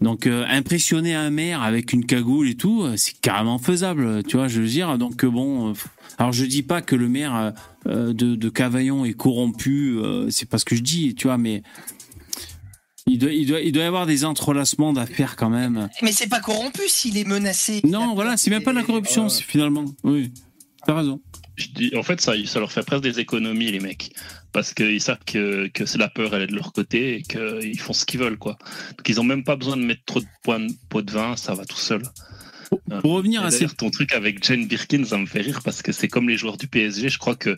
Donc, 0.02 0.28
euh, 0.28 0.46
impressionner 0.48 1.14
un 1.14 1.30
maire 1.30 1.62
avec 1.62 1.92
une 1.92 2.06
cagoule 2.06 2.48
et 2.48 2.56
tout, 2.56 2.84
euh, 2.84 2.94
c'est 2.96 3.20
carrément 3.20 3.58
faisable, 3.60 4.24
tu 4.24 4.38
vois, 4.38 4.48
je 4.48 4.62
veux 4.62 4.68
dire. 4.68 4.98
Donc, 4.98 5.26
bon, 5.26 5.70
euh, 5.70 5.74
alors 6.18 6.32
je 6.32 6.46
dis 6.46 6.64
pas 6.64 6.82
que 6.82 6.96
le 6.96 7.10
maire 7.10 7.54
euh, 7.88 8.14
de, 8.14 8.36
de 8.36 8.50
Cavaillon 8.50 9.04
est 9.04 9.14
corrompu, 9.14 9.98
c'est 10.30 10.48
pas 10.48 10.58
ce 10.58 10.66
que 10.66 10.76
je 10.76 10.82
dis, 10.82 11.16
tu 11.16 11.28
vois, 11.28 11.38
mais 11.38 11.64
il 13.10 13.18
doit, 13.18 13.32
il 13.32 13.48
doit, 13.48 13.60
il 13.60 13.72
doit 13.72 13.84
y 13.84 13.88
avoir 13.88 14.06
des 14.06 14.24
entrelacements 14.24 14.94
d'affaires 14.94 15.36
quand 15.36 15.50
même. 15.50 15.90
Mais 16.02 16.12
c'est 16.12 16.28
pas 16.28 16.40
corrompu 16.40 16.82
s'il 16.88 17.18
est 17.18 17.28
menacé. 17.28 17.82
Non, 17.84 18.14
voilà, 18.14 18.38
c'est 18.38 18.50
même 18.50 18.64
pas 18.64 18.72
de 18.72 18.78
la 18.78 18.84
corruption, 18.84 19.30
finalement. 19.30 19.86
Oui, 20.04 20.32
t'as 20.86 20.94
raison. 20.94 21.22
Je 21.56 21.68
dis, 21.76 21.92
en 21.98 22.04
fait, 22.04 22.22
ça, 22.22 22.34
ça 22.46 22.60
leur 22.60 22.72
fait 22.72 22.84
presque 22.84 23.04
des 23.04 23.20
économies, 23.20 23.72
les 23.72 23.82
mecs. 23.82 24.14
Parce 24.54 24.74
qu'ils 24.74 25.02
savent 25.02 25.20
que, 25.26 25.68
que 25.68 25.86
c'est 25.86 25.98
la 25.98 26.08
peur, 26.08 26.34
elle 26.34 26.44
est 26.44 26.48
de 26.48 26.56
leur 26.56 26.72
côté 26.72 27.18
et 27.18 27.22
qu'ils 27.24 27.80
font 27.80 27.94
ce 27.94 28.06
qu'ils 28.06 28.20
veulent, 28.20 28.38
quoi. 28.38 28.58
Donc, 28.98 29.10
ils 29.10 29.20
ont 29.20 29.26
même 29.26 29.44
pas 29.44 29.58
besoin 29.58 29.76
de 29.76 29.82
mettre 29.82 30.06
trop 30.06 30.22
de 30.22 30.28
points 30.44 30.60
de 30.60 30.72
pot 30.88 31.02
de 31.02 31.12
vin, 31.12 31.36
ça 31.36 31.54
va 31.56 31.66
tout 31.66 31.78
seul. 31.78 32.02
Pour 33.02 33.14
revenir 33.14 33.44
à 33.44 33.52
ces 33.52 33.68
ton 33.68 33.90
truc 33.90 34.14
avec 34.14 34.44
Jane 34.44 34.66
Birkin, 34.66 35.04
ça 35.06 35.18
me 35.18 35.26
fait 35.26 35.42
rire 35.42 35.62
parce 35.64 35.82
que 35.82 35.92
c'est 35.92 36.08
comme 36.08 36.28
les 36.28 36.38
joueurs 36.38 36.58
du 36.58 36.68
PSG. 36.68 37.10
Je 37.10 37.18
crois 37.18 37.36
que 37.36 37.56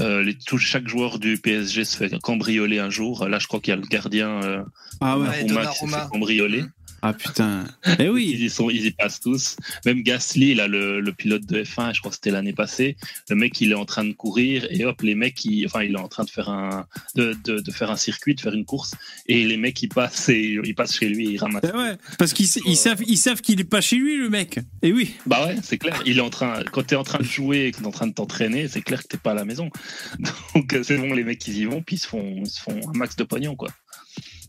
euh, 0.00 0.22
les, 0.22 0.34
tout, 0.34 0.58
chaque 0.58 0.88
joueur 0.88 1.18
du 1.18 1.38
PSG 1.38 1.84
se 1.84 1.96
fait 1.96 2.18
cambrioler 2.20 2.78
un 2.78 2.90
jour. 2.90 3.26
Là, 3.26 3.38
je 3.38 3.46
crois 3.46 3.60
qu'il 3.60 3.70
y 3.70 3.76
a 3.76 3.80
le 3.80 3.86
gardien 3.86 4.42
euh, 4.42 4.62
Ah 5.00 5.18
ouais. 5.18 5.28
Ouais, 5.28 5.44
Donnarumma 5.44 5.70
qui 5.72 5.78
s'est 5.78 5.86
fait 5.86 6.08
cambrioler. 6.10 6.64
Ah 7.02 7.12
putain. 7.12 7.64
Eh 7.98 8.08
oui. 8.08 8.30
Ils 8.34 8.44
y, 8.44 8.50
sont, 8.50 8.70
ils 8.70 8.86
y 8.86 8.90
passent 8.92 9.20
tous. 9.20 9.56
Même 9.84 10.02
Gasly, 10.02 10.54
là, 10.54 10.68
le, 10.68 11.00
le 11.00 11.12
pilote 11.12 11.44
de 11.46 11.62
F1, 11.64 11.94
je 11.94 11.98
crois 12.00 12.10
que 12.10 12.14
c'était 12.16 12.30
l'année 12.30 12.52
passée, 12.52 12.96
le 13.28 13.34
mec, 13.36 13.60
il 13.60 13.72
est 13.72 13.74
en 13.76 13.84
train 13.84 14.04
de 14.04 14.12
courir 14.12 14.66
et 14.70 14.84
hop, 14.84 15.02
les 15.02 15.14
mecs, 15.16 15.44
ils- 15.44 15.66
enfin, 15.66 15.82
il 15.82 15.92
est 15.94 15.98
en 15.98 16.06
train 16.08 16.22
de 16.24 16.30
faire 16.30 16.48
un, 16.48 16.86
de, 17.16 17.36
de, 17.44 17.58
de 17.58 17.70
faire 17.72 17.90
un 17.90 17.96
circuit, 17.96 18.34
de 18.36 18.40
faire 18.40 18.54
une 18.54 18.64
course 18.64 18.92
et 19.26 19.44
les 19.44 19.56
mecs, 19.56 19.82
ils 19.82 19.88
passent, 19.88 20.28
et, 20.28 20.58
ils 20.62 20.74
passent 20.74 20.96
chez 20.96 21.08
lui 21.08 21.26
et 21.26 21.30
ils 21.32 21.38
ramassent. 21.38 21.62
Eh 21.72 21.76
ouais, 21.76 21.96
parce 22.18 22.32
qu'ils 22.32 22.46
ils 22.66 22.76
savent, 22.76 23.02
ils 23.06 23.16
savent 23.18 23.40
qu'il 23.40 23.60
est 23.60 23.64
pas 23.64 23.80
chez 23.80 23.96
lui, 23.96 24.16
le 24.18 24.30
mec. 24.30 24.60
Et 24.82 24.92
oui. 24.92 25.14
Bah 25.26 25.46
ouais, 25.46 25.56
c'est 25.62 25.78
clair. 25.78 26.00
Il 26.06 26.18
est 26.18 26.22
en 26.22 26.30
train, 26.30 26.62
quand 26.70 26.84
t'es 26.86 26.96
en 26.96 27.02
train 27.04 27.18
de 27.18 27.24
jouer 27.24 27.66
et 27.66 27.72
que 27.72 27.78
t'es 27.78 27.86
en 27.86 27.90
train 27.90 28.06
de 28.06 28.12
t'entraîner, 28.14 28.68
c'est 28.68 28.82
clair 28.82 29.02
que 29.02 29.08
t'es 29.08 29.18
pas 29.18 29.32
à 29.32 29.34
la 29.34 29.44
maison. 29.44 29.70
Donc 30.54 30.76
c'est 30.84 30.96
bon, 30.98 31.12
les 31.14 31.24
mecs, 31.24 31.46
ils 31.48 31.58
y 31.58 31.64
vont, 31.64 31.82
puis 31.82 31.96
ils 31.96 31.98
se 31.98 32.06
font, 32.06 32.36
ils 32.44 32.48
se 32.50 32.60
font 32.60 32.78
un 32.88 32.96
max 32.96 33.16
de 33.16 33.24
pognon, 33.24 33.56
quoi. 33.56 33.70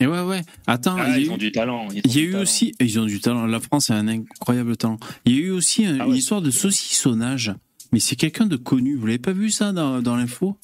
Et 0.03 0.07
ouais, 0.07 0.19
ouais. 0.21 0.41
Attends, 0.67 0.97
Ah, 0.99 1.11
il 1.17 1.19
y 1.19 1.21
ils 1.21 1.27
eu- 1.27 1.29
ont 1.31 1.37
du 1.37 1.51
talent. 1.53 1.87
Il 1.91 1.95
y 1.95 1.99
a 1.99 2.01
du 2.01 2.19
eu 2.27 2.31
talent. 2.31 2.43
aussi, 2.43 2.73
ils 2.81 2.99
ont 2.99 3.05
du 3.05 3.21
talent. 3.21 3.45
La 3.45 3.61
France 3.61 3.89
a 3.89 3.95
un 3.95 4.09
incroyable 4.09 4.75
talent. 4.75 4.99
Il 5.25 5.33
y 5.33 5.37
a 5.37 5.39
eu 5.39 5.51
aussi 5.51 5.85
un- 5.85 5.97
Ah 6.01 6.05
une 6.05 6.11
ouais. 6.11 6.17
histoire 6.17 6.41
de 6.41 6.51
saucissonnage. 6.51 7.53
Mais 7.93 7.99
c'est 8.01 8.17
quelqu'un 8.17 8.45
de 8.45 8.57
connu. 8.57 8.97
Vous 8.97 9.05
l'avez 9.05 9.17
pas 9.19 9.31
vu 9.31 9.49
ça 9.49 9.71
dans, 9.71 10.01
dans 10.01 10.17
l'info? 10.17 10.57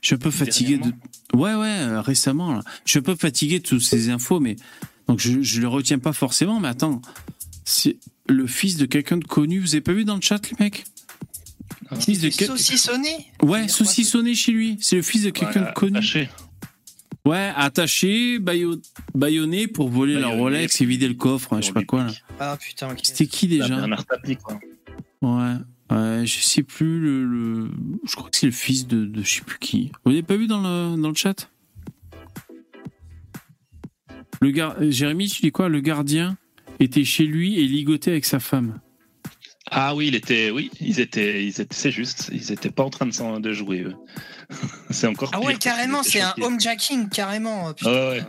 Je 0.00 0.06
suis 0.08 0.14
un 0.14 0.18
peu 0.18 0.30
fatigué 0.30 0.78
de. 0.78 0.92
Ouais, 1.36 1.54
ouais, 1.54 1.66
euh, 1.80 2.00
récemment. 2.02 2.52
Là. 2.54 2.62
Je 2.84 2.90
suis 2.92 2.98
un 3.00 3.02
peu 3.02 3.16
fatigué 3.16 3.58
de 3.58 3.64
toutes 3.66 3.82
ces 3.82 4.10
infos, 4.10 4.38
mais 4.38 4.54
donc 5.08 5.18
je, 5.18 5.42
je 5.42 5.60
les 5.60 5.66
retiens 5.66 5.98
pas 5.98 6.12
forcément. 6.12 6.60
Mais 6.60 6.68
attends, 6.68 7.02
c'est 7.64 7.96
le 8.28 8.46
fils 8.46 8.76
de 8.76 8.86
quelqu'un 8.86 9.16
de 9.16 9.24
connu. 9.24 9.58
Vous 9.58 9.74
avez 9.74 9.80
pas 9.80 9.92
vu 9.92 10.04
dans 10.04 10.14
le 10.14 10.20
chat, 10.22 10.40
les 10.50 10.56
mecs 10.60 10.84
Ah. 11.90 11.96
Fils 11.96 12.20
de 12.20 12.28
quel- 12.28 12.46
Saucissonné 12.48 13.08
Ouais, 13.42 13.66
saucissonné 13.66 14.34
chez 14.36 14.52
lui. 14.52 14.76
C'est 14.80 14.96
le 14.96 15.02
fils 15.02 15.22
de 15.24 15.30
quelqu'un 15.30 15.52
Voilà, 15.60 15.70
de 15.70 15.74
connu. 15.74 15.96
attaché. 15.98 16.28
Ouais, 17.26 17.52
attaché, 17.56 18.38
baïonné 19.14 19.66
pour 19.66 19.88
voler 19.88 20.14
leur 20.14 20.36
Rolex 20.36 20.80
et 20.80 20.84
vider 20.84 21.08
le 21.08 21.14
coffre. 21.14 21.56
Je 21.56 21.66
sais 21.66 21.72
pas 21.72 21.82
quoi 21.84 22.04
là. 22.04 22.12
Ah 22.38 22.58
putain, 22.60 22.90
ok. 22.90 22.98
C'était 23.02 23.26
qui 23.26 23.48
déjà 23.48 23.80
Tapie, 24.08 24.36
quoi. 24.36 24.60
Ouais, 25.22 25.54
ouais, 25.90 26.26
je 26.26 26.40
sais 26.40 26.62
plus 26.62 27.00
le, 27.00 27.24
le- 27.24 27.70
je 28.06 28.14
crois 28.14 28.28
que 28.28 28.36
c'est 28.36 28.44
le 28.46 28.52
fils 28.52 28.86
de, 28.86 29.06
de 29.06 29.22
je 29.22 29.36
sais 29.36 29.40
plus 29.40 29.58
qui. 29.58 29.90
Vous 30.04 30.10
l'avez 30.10 30.22
pas 30.22 30.36
vu 30.36 30.46
dans 30.46 30.60
le 30.60 31.00
dans 31.00 31.08
le 31.08 31.14
chat? 31.14 31.50
Le 34.42 34.50
gar... 34.50 34.76
Jérémy, 34.82 35.28
tu 35.28 35.40
dis 35.40 35.50
quoi? 35.50 35.70
Le 35.70 35.80
gardien 35.80 36.36
était 36.78 37.04
chez 37.04 37.24
lui 37.24 37.58
et 37.58 37.66
ligoté 37.66 38.10
avec 38.10 38.26
sa 38.26 38.38
femme. 38.40 38.80
Ah 39.70 39.94
oui, 39.94 40.08
il 40.08 40.14
était, 40.14 40.50
oui, 40.50 40.70
ils 40.80 41.00
étaient, 41.00 41.44
ils 41.44 41.60
étaient, 41.60 41.74
c'est 41.74 41.90
juste, 41.90 42.28
ils 42.32 42.52
étaient 42.52 42.70
pas 42.70 42.82
en 42.84 42.90
train 42.90 43.06
de, 43.06 43.52
jouer. 43.52 43.80
eux. 43.80 43.94
c'est 44.90 45.06
encore. 45.06 45.30
Ah 45.32 45.38
pire, 45.38 45.46
ouais, 45.48 45.56
carrément, 45.56 46.02
c'est 46.02 46.20
un 46.20 46.28
choqués. 46.30 46.42
homejacking, 46.44 47.08
carrément. 47.08 47.72
Putain, 47.72 47.90
Ah 47.90 48.08
ouais. 48.10 48.24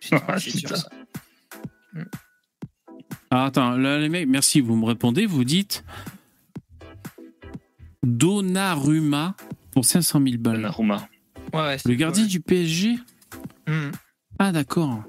Putain, 0.00 0.22
Ah, 0.28 0.38
c'est 0.40 0.50
putain. 0.52 0.68
dur, 0.68 0.76
ça. 0.78 0.88
Ah, 3.30 3.44
attends, 3.46 3.72
là 3.76 3.98
les 3.98 4.08
mecs, 4.08 4.28
merci, 4.28 4.60
vous 4.60 4.76
me 4.76 4.84
répondez, 4.86 5.26
vous 5.26 5.44
dites 5.44 5.84
Donnarumma 8.02 9.36
pour 9.72 9.84
500 9.84 10.20
000 10.22 10.36
balles. 10.38 10.56
Donnarumma. 10.56 11.08
Ouais, 11.52 11.60
ouais, 11.60 11.78
c'est 11.78 11.88
Le 11.88 11.94
gardien 11.94 12.22
cool. 12.24 12.30
du 12.30 12.40
PSG 12.40 12.98
Hmm. 13.68 13.90
Ah 14.40 14.50
d'accord. 14.50 15.04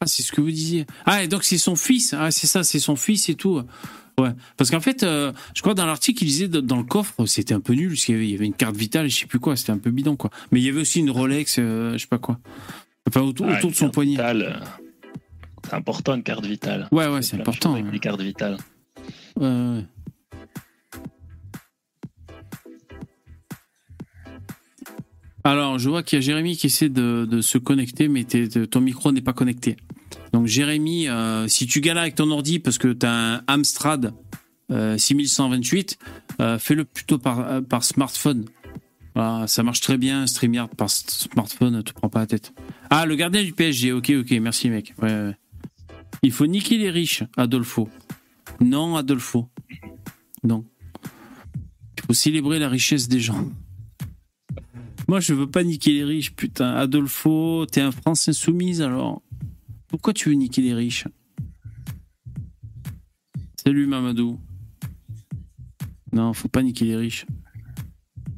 Ah 0.00 0.06
c'est 0.06 0.22
ce 0.22 0.32
que 0.32 0.40
vous 0.40 0.50
disiez. 0.50 0.84
Ah 1.06 1.22
et 1.22 1.28
donc 1.28 1.44
c'est 1.44 1.58
son 1.58 1.76
fils. 1.76 2.12
Ah 2.18 2.32
c'est 2.32 2.48
ça, 2.48 2.64
c'est 2.64 2.80
son 2.80 2.96
fils 2.96 3.28
et 3.28 3.36
tout. 3.36 3.62
Ouais. 4.20 4.30
Parce 4.56 4.70
qu'en 4.70 4.80
fait, 4.80 5.02
euh, 5.02 5.32
je 5.54 5.62
crois 5.62 5.74
dans 5.74 5.86
l'article 5.86 6.22
il 6.24 6.26
disait 6.26 6.48
dans 6.48 6.76
le 6.76 6.84
coffre 6.84 7.24
c'était 7.26 7.54
un 7.54 7.60
peu 7.60 7.72
nul 7.72 7.90
parce 7.90 8.04
qu'il 8.04 8.24
y 8.24 8.34
avait, 8.34 8.46
une 8.46 8.52
carte 8.54 8.76
vitale 8.76 9.06
et 9.06 9.08
je 9.08 9.20
sais 9.20 9.26
plus 9.26 9.40
quoi. 9.40 9.56
C'était 9.56 9.72
un 9.72 9.78
peu 9.78 9.90
bidon 9.90 10.16
quoi. 10.16 10.30
Mais 10.50 10.60
il 10.60 10.64
y 10.64 10.68
avait 10.68 10.80
aussi 10.80 11.00
une 11.00 11.10
Rolex, 11.10 11.56
euh, 11.58 11.94
je 11.94 11.98
sais 11.98 12.06
pas 12.06 12.18
quoi. 12.18 12.38
Enfin 13.08 13.22
autour, 13.22 13.46
Ah, 13.48 13.56
autour 13.56 13.70
de 13.70 13.76
son 13.76 13.90
poignet. 13.90 14.12
vitale, 14.12 14.42
euh, 14.42 14.66
C'est 15.64 15.74
important 15.74 16.14
une 16.14 16.22
carte 16.22 16.44
vitale. 16.44 16.88
Ouais 16.92 17.08
ouais 17.08 17.22
c'est 17.22 17.40
important. 17.40 17.74
Avec 17.74 17.90
les 17.90 17.98
cartes 17.98 18.20
vitales. 18.20 18.58
Ouais, 19.36 19.46
ouais. 19.46 19.84
Alors, 25.44 25.78
je 25.78 25.88
vois 25.88 26.02
qu'il 26.04 26.18
y 26.18 26.22
a 26.22 26.24
Jérémy 26.24 26.56
qui 26.56 26.66
essaie 26.68 26.88
de, 26.88 27.26
de 27.28 27.40
se 27.40 27.58
connecter, 27.58 28.06
mais 28.08 28.24
ton 28.24 28.80
micro 28.80 29.10
n'est 29.10 29.22
pas 29.22 29.32
connecté. 29.32 29.76
Donc, 30.32 30.46
Jérémy, 30.46 31.08
euh, 31.08 31.46
si 31.48 31.66
tu 31.66 31.80
galères 31.80 32.02
avec 32.02 32.14
ton 32.14 32.30
ordi 32.30 32.58
parce 32.58 32.78
que 32.78 32.92
tu 32.92 33.06
as 33.06 33.12
un 33.12 33.44
Amstrad 33.46 34.14
euh, 34.72 34.96
6128, 34.96 35.98
euh, 36.40 36.58
fais-le 36.58 36.84
plutôt 36.84 37.18
par, 37.18 37.40
euh, 37.40 37.60
smartphone. 37.80 38.46
Ça 39.14 39.62
marche 39.62 39.80
très 39.80 39.98
bien, 39.98 40.26
StreamYard 40.26 40.70
par 40.70 40.88
smartphone, 40.88 41.76
ne 41.76 41.82
te 41.82 41.92
prends 41.92 42.08
pas 42.08 42.20
la 42.20 42.26
tête. 42.26 42.54
Ah, 42.88 43.04
le 43.04 43.14
gardien 43.14 43.42
du 43.42 43.52
PSG, 43.52 43.92
ok, 43.92 44.10
ok, 44.20 44.30
merci 44.40 44.70
mec. 44.70 44.94
Il 46.22 46.32
faut 46.32 46.46
niquer 46.46 46.78
les 46.78 46.88
riches, 46.88 47.22
Adolfo. 47.36 47.90
Non, 48.60 48.96
Adolfo. 48.96 49.50
Non. 50.44 50.64
Il 51.98 52.06
faut 52.06 52.14
célébrer 52.14 52.58
la 52.58 52.70
richesse 52.70 53.06
des 53.08 53.20
gens. 53.20 53.50
Moi, 55.08 55.20
je 55.20 55.34
veux 55.34 55.50
pas 55.50 55.62
niquer 55.62 55.92
les 55.92 56.04
riches, 56.04 56.34
putain. 56.34 56.72
Adolfo, 56.74 57.66
t'es 57.66 57.82
un 57.82 57.92
France 57.92 58.28
insoumise 58.28 58.80
alors. 58.80 59.20
Pourquoi 59.92 60.14
tu 60.14 60.30
veux 60.30 60.34
niquer 60.34 60.62
les 60.62 60.72
riches? 60.74 61.06
Salut 63.62 63.86
Mamadou. 63.86 64.40
Non, 66.12 66.32
faut 66.32 66.48
pas 66.48 66.62
niquer 66.62 66.86
les 66.86 66.96
riches. 66.96 67.26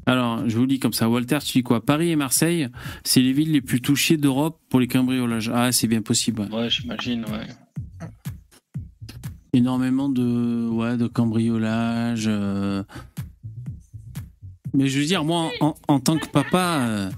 Alors, 0.05 0.47
je 0.47 0.57
vous 0.57 0.65
lis 0.65 0.79
comme 0.79 0.91
ça. 0.93 1.09
Walter, 1.09 1.39
tu 1.43 1.53
dis 1.53 1.63
quoi? 1.63 1.83
Paris 1.83 2.11
et 2.11 2.15
Marseille, 2.17 2.67
c'est 3.05 3.21
les 3.21 3.31
villes 3.33 3.53
les 3.53 3.61
plus 3.61 3.81
touchées 3.81 4.17
d'Europe 4.17 4.61
pour 4.69 4.79
les 4.81 4.87
cambriolages. 4.87 5.49
Ah, 5.53 5.71
c'est 5.71 5.87
bien 5.87 6.01
possible. 6.01 6.41
ouais. 6.41 6.53
Ouais, 6.53 6.69
j'imagine, 6.69 7.23
ouais. 7.25 7.47
énormément 9.53 10.09
de 10.09 10.67
ouais 10.69 10.97
de 10.97 11.07
cambriolage 11.07 12.25
euh. 12.27 12.83
mais 14.73 14.87
je 14.89 14.99
veux 14.99 15.05
dire 15.05 15.23
moi 15.23 15.49
en, 15.61 15.75
en 15.87 15.99
tant 16.01 16.17
que 16.17 16.27
papa 16.27 16.79
euh, 16.81 17.09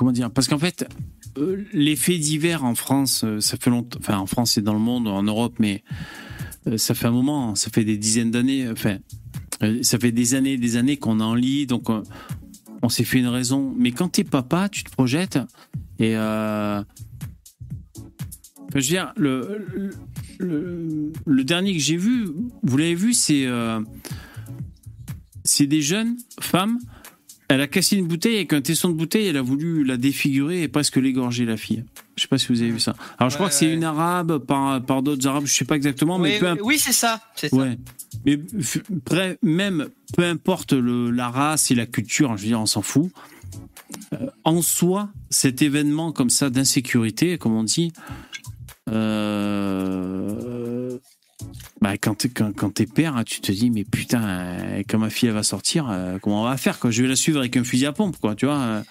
comment 0.00 0.12
dire 0.12 0.30
parce 0.30 0.48
qu'en 0.48 0.58
fait 0.58 0.88
euh, 1.36 1.62
les 1.74 1.94
faits 1.94 2.18
divers 2.18 2.64
en 2.64 2.74
France 2.74 3.20
euh, 3.22 3.38
ça 3.38 3.58
fait 3.58 3.68
longtemps 3.68 3.98
enfin 4.00 4.16
en 4.16 4.24
France 4.24 4.56
et 4.56 4.62
dans 4.62 4.72
le 4.72 4.78
monde 4.78 5.06
en 5.06 5.22
Europe 5.22 5.56
mais 5.58 5.84
euh, 6.66 6.78
ça 6.78 6.94
fait 6.94 7.06
un 7.06 7.10
moment 7.10 7.54
ça 7.54 7.68
fait 7.70 7.84
des 7.84 7.98
dizaines 7.98 8.30
d'années 8.30 8.66
enfin 8.70 8.96
euh, 9.62 9.82
ça 9.82 9.98
fait 9.98 10.10
des 10.10 10.34
années 10.34 10.54
et 10.54 10.56
des 10.56 10.78
années 10.78 10.96
qu'on 10.96 11.20
en 11.20 11.34
lit 11.34 11.66
donc 11.66 11.90
on 12.80 12.88
s'est 12.88 13.04
fait 13.04 13.18
une 13.18 13.26
raison 13.26 13.74
mais 13.76 13.92
quand 13.92 14.08
t'es 14.08 14.24
papa 14.24 14.70
tu 14.70 14.84
te 14.84 14.90
projettes 14.90 15.38
et 15.98 16.12
je 16.12 16.82
veux 18.72 18.80
dire, 18.80 19.12
le, 19.16 19.92
dernier 21.44 21.74
que 21.74 21.80
j'ai 21.80 21.98
vu, 21.98 22.26
vous 22.62 22.76
l'avez 22.78 22.94
vu, 22.94 23.12
c'est 23.12 23.46
c'est 25.44 25.66
des 25.66 25.82
jeunes 25.82 26.16
femmes. 26.40 26.78
Elle 27.50 27.60
a 27.60 27.66
cassé 27.66 27.96
une 27.96 28.06
bouteille 28.06 28.36
avec 28.36 28.52
un 28.52 28.60
tesson 28.60 28.90
de 28.90 28.94
bouteille, 28.94 29.26
elle 29.26 29.36
a 29.36 29.42
voulu 29.42 29.84
la 29.84 29.96
défigurer 29.96 30.62
et 30.62 30.68
presque 30.68 30.96
l'égorger 30.96 31.44
la 31.44 31.56
fille. 31.56 31.84
Je 32.14 32.22
sais 32.22 32.28
pas 32.28 32.38
si 32.38 32.46
vous 32.48 32.62
avez 32.62 32.70
vu 32.70 32.78
ça. 32.78 32.94
Alors 33.18 33.28
je 33.28 33.34
crois 33.34 33.46
Ouais, 33.46 33.50
que 33.50 33.58
c'est 33.58 33.72
une 33.72 33.82
arabe 33.82 34.38
par, 34.38 34.80
par 34.84 35.02
d'autres 35.02 35.26
arabes, 35.26 35.46
je 35.46 35.52
sais 35.52 35.64
pas 35.64 35.74
exactement, 35.74 36.18
mais 36.18 36.34
Oui, 36.34 36.38
peu 36.38 36.62
oui, 36.62 36.78
c'est 36.78 36.92
ça. 36.92 37.20
Mais 38.22 38.38
même 39.42 39.88
peu 40.16 40.22
importe 40.22 40.74
le, 40.74 41.10
la 41.10 41.28
race 41.28 41.72
et 41.72 41.74
la 41.74 41.86
culture, 41.86 42.36
je 42.36 42.42
veux 42.42 42.48
dire, 42.48 42.60
on 42.60 42.66
s'en 42.66 42.82
fout. 42.82 43.10
Euh, 44.12 44.26
en 44.44 44.62
soi, 44.62 45.08
cet 45.30 45.62
événement 45.62 46.12
comme 46.12 46.30
ça 46.30 46.50
d'insécurité, 46.50 47.36
comme 47.36 47.54
on 47.54 47.64
dit, 47.64 47.92
euh, 48.90 50.98
bah, 51.80 51.96
quand 51.96 52.14
t'es 52.14 52.28
quand, 52.28 52.82
père, 52.94 53.22
tu 53.24 53.40
te 53.40 53.52
dis 53.52 53.70
mais 53.70 53.84
putain, 53.84 54.22
euh, 54.22 54.82
quand 54.88 54.98
ma 54.98 55.10
fille 55.10 55.28
elle 55.28 55.34
va 55.34 55.42
sortir, 55.42 55.88
euh, 55.90 56.18
comment 56.20 56.42
on 56.42 56.44
va 56.44 56.56
faire 56.56 56.78
quoi? 56.78 56.90
Je 56.90 57.02
vais 57.02 57.08
la 57.08 57.16
suivre 57.16 57.38
avec 57.40 57.56
un 57.56 57.64
fusil 57.64 57.86
à 57.86 57.92
pompe 57.92 58.16
quoi, 58.20 58.34
tu 58.34 58.46
vois 58.46 58.58
euh, 58.58 58.82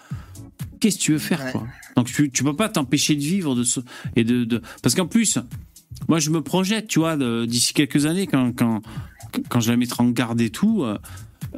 Qu'est-ce 0.79 0.97
que 0.97 1.01
tu 1.03 1.11
veux 1.11 1.19
faire 1.19 1.43
Ouais. 1.43 1.51
quoi? 1.51 1.67
Donc 1.95 2.07
tu, 2.07 2.29
tu 2.31 2.43
peux 2.43 2.55
pas 2.55 2.69
t'empêcher 2.69 3.15
de 3.15 3.21
vivre 3.21 3.55
de 3.55 3.63
ce, 3.63 3.81
et 4.15 4.23
de, 4.23 4.45
de 4.45 4.61
parce 4.81 4.95
qu'en 4.95 5.07
plus, 5.07 5.37
moi 6.07 6.19
je 6.19 6.29
me 6.29 6.41
projette, 6.41 6.87
tu 6.87 6.99
vois, 6.99 7.17
d'ici 7.45 7.73
quelques 7.73 8.05
années 8.05 8.27
quand 8.27 8.53
quand 8.53 8.81
quand 9.49 9.59
je 9.59 9.69
la 9.71 9.77
mettrai 9.77 10.03
en 10.03 10.09
garde 10.09 10.39
et 10.41 10.49
tout. 10.49 10.85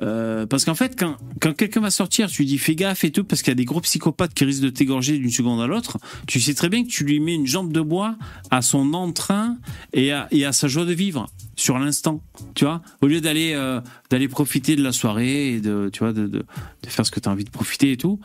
Euh, 0.02 0.46
parce 0.46 0.66
qu'en 0.66 0.76
fait, 0.76 0.98
quand, 0.98 1.18
quand 1.40 1.54
quelqu'un 1.54 1.82
va 1.82 1.92
sortir, 1.92 2.30
tu 2.30 2.42
lui 2.42 2.48
dis 2.48 2.58
fais 2.58 2.76
gaffe 2.76 3.04
et 3.04 3.12
tout, 3.12 3.24
parce 3.24 3.42
qu'il 3.42 3.52
y 3.52 3.54
a 3.54 3.56
des 3.56 3.66
gros 3.66 3.82
psychopathes 3.82 4.34
qui 4.34 4.46
risquent 4.46 4.64
de 4.64 4.70
t'égorger 4.70 5.18
d'une 5.18 5.32
seconde 5.32 5.62
à 5.62 5.68
l'autre. 5.68 5.98
Tu 6.28 6.40
sais 6.40 6.54
très 6.54 6.70
bien 6.70 6.84
que 6.84 6.90
tu 6.90 7.04
lui 7.04 7.20
mets 7.20 7.36
une 7.36 7.48
jambe 7.48 7.72
de 7.72 7.82
bois 7.82 8.16
à 8.50 8.62
son 8.62 8.94
entrain 8.94 9.58
et 9.94 10.12
à, 10.12 10.28
et 10.32 10.46
à 10.46 10.54
sa 10.54 10.68
joie 10.68 10.86
de 10.86 10.94
vivre 10.94 11.28
sur 11.56 11.78
l'instant. 11.78 12.22
Tu 12.56 12.66
vois, 12.66 12.82
au 13.02 13.08
lieu 13.08 13.22
d'aller 13.22 13.54
euh, 13.54 13.82
profiter 14.30 14.76
de 14.76 14.84
la 14.84 14.92
soirée 14.92 15.54
et 15.54 15.62
de 15.62 15.90
tu 15.92 16.00
vois 16.00 16.14
de, 16.14 16.28
de, 16.28 16.46
faire 16.88 17.06
ce 17.06 17.12
que 17.12 17.20
tu 17.20 17.30
as 17.30 17.32
envie 17.32 17.44
de 17.44 17.50
profiter 17.50 17.92
et 17.92 17.98
tout, 17.98 18.20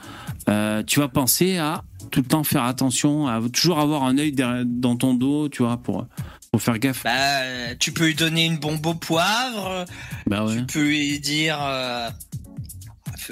euh, 0.48 0.82
tu 0.82 1.00
vas 1.00 1.08
penser 1.08 1.58
à 1.58 1.84
tout 2.10 2.20
le 2.20 2.26
temps 2.26 2.44
faire 2.44 2.62
attention, 2.62 3.26
à 3.26 3.40
toujours 3.52 3.80
avoir 3.80 4.04
un 4.04 4.16
œil 4.18 4.32
dans 4.32 4.96
ton 4.96 5.14
dos, 5.14 5.48
tu 5.48 5.62
vois, 5.62 5.76
pour 5.76 6.06
pour 6.52 6.62
faire 6.62 6.78
gaffe. 6.78 7.02
Bah, 7.05 7.74
tu 7.78 7.93
peux 7.93 8.06
lui 8.06 8.14
donner 8.14 8.44
une 8.47 8.59
bombe 8.59 8.85
au 8.86 8.94
poivre. 8.94 9.85
Bah 10.27 10.44
ouais. 10.44 10.56
Tu 10.56 10.64
peux 10.64 10.82
lui 10.85 11.20
dire. 11.20 11.59
euh, 11.62 12.10